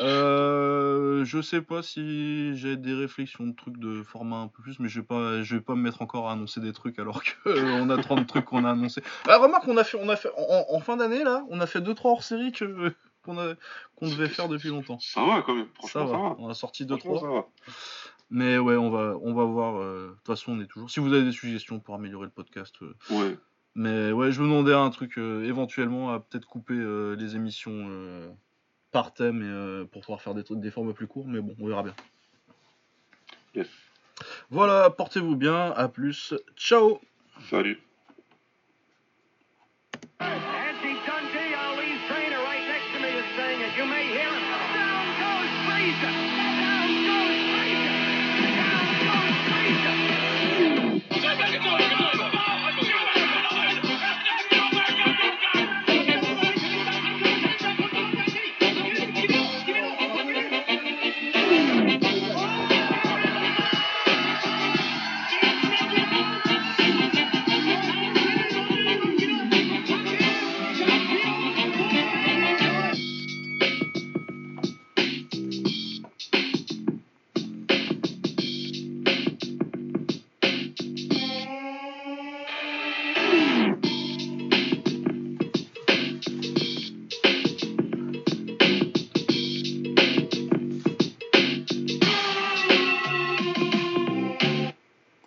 Euh, 0.00 1.24
je 1.24 1.40
sais 1.40 1.62
pas 1.62 1.82
si 1.82 2.54
j'ai 2.54 2.76
des 2.76 2.92
réflexions 2.92 3.46
de 3.46 3.56
trucs 3.56 3.78
de 3.78 4.02
format 4.02 4.36
un 4.36 4.48
peu 4.48 4.62
plus, 4.62 4.78
mais 4.80 4.88
je 4.90 5.00
vais 5.00 5.06
pas, 5.06 5.42
je 5.42 5.54
vais 5.54 5.62
pas 5.62 5.74
me 5.74 5.80
mettre 5.80 6.02
encore 6.02 6.28
à 6.28 6.32
annoncer 6.32 6.60
des 6.60 6.74
trucs 6.74 6.98
alors 6.98 7.22
qu'on 7.22 7.50
euh, 7.52 7.96
a 7.96 8.02
30 8.02 8.26
trucs 8.26 8.44
qu'on 8.44 8.64
a 8.64 8.70
annoncés. 8.72 9.02
Ah, 9.26 9.38
remarque, 9.38 9.66
on 9.66 9.78
a 9.78 9.84
fait, 9.84 9.98
on 9.98 10.08
a 10.10 10.16
fait, 10.16 10.30
en, 10.36 10.80
fin 10.80 10.98
d'année, 10.98 11.24
là, 11.24 11.46
on 11.48 11.60
a 11.60 11.66
fait 11.66 11.80
2-3 11.80 12.08
hors-série 12.08 12.52
que 12.52 12.92
qu'on 13.22 13.34
devait 14.08 14.28
faire 14.28 14.48
depuis 14.48 14.68
longtemps. 14.68 14.98
Ça 15.00 15.22
va 15.22 15.42
quand 15.42 15.54
même, 15.54 15.68
franchement. 15.74 16.06
Ça 16.06 16.06
va. 16.06 16.12
Ça 16.12 16.18
va. 16.18 16.36
On 16.38 16.48
a 16.48 16.54
sorti 16.54 16.84
2-3. 16.84 17.46
Mais 18.30 18.58
ouais, 18.58 18.76
on 18.76 18.90
va, 18.90 19.16
on 19.22 19.32
va 19.34 19.44
voir. 19.44 19.76
euh, 19.80 20.08
De 20.10 20.14
toute 20.16 20.26
façon, 20.26 20.52
on 20.52 20.60
est 20.60 20.66
toujours. 20.66 20.90
Si 20.90 21.00
vous 21.00 21.12
avez 21.12 21.24
des 21.24 21.32
suggestions 21.32 21.80
pour 21.80 21.94
améliorer 21.94 22.26
le 22.26 22.30
podcast, 22.30 22.74
euh, 22.82 22.94
Ouais. 23.10 23.36
mais 23.74 24.12
ouais, 24.12 24.32
je 24.32 24.40
me 24.42 24.46
demandais 24.46 24.74
un 24.74 24.90
truc 24.90 25.16
euh, 25.18 25.44
éventuellement 25.44 26.12
à 26.12 26.20
peut-être 26.20 26.46
couper 26.46 26.74
les 27.18 27.36
émissions 27.36 27.88
par 28.92 29.12
thème 29.14 29.42
et, 29.42 29.86
pour 29.88 30.02
pouvoir 30.02 30.20
faire 30.22 30.34
des, 30.34 30.42
des 30.48 30.70
formats 30.70 30.92
plus 30.92 31.06
courts, 31.06 31.26
mais 31.26 31.40
bon, 31.40 31.54
on 31.60 31.66
verra 31.68 31.82
bien. 31.82 31.94
Yes. 33.54 33.68
Voilà, 34.50 34.90
portez-vous 34.90 35.36
bien, 35.36 35.72
à 35.72 35.88
plus, 35.88 36.34
ciao 36.56 37.00
Salut. 37.50 37.78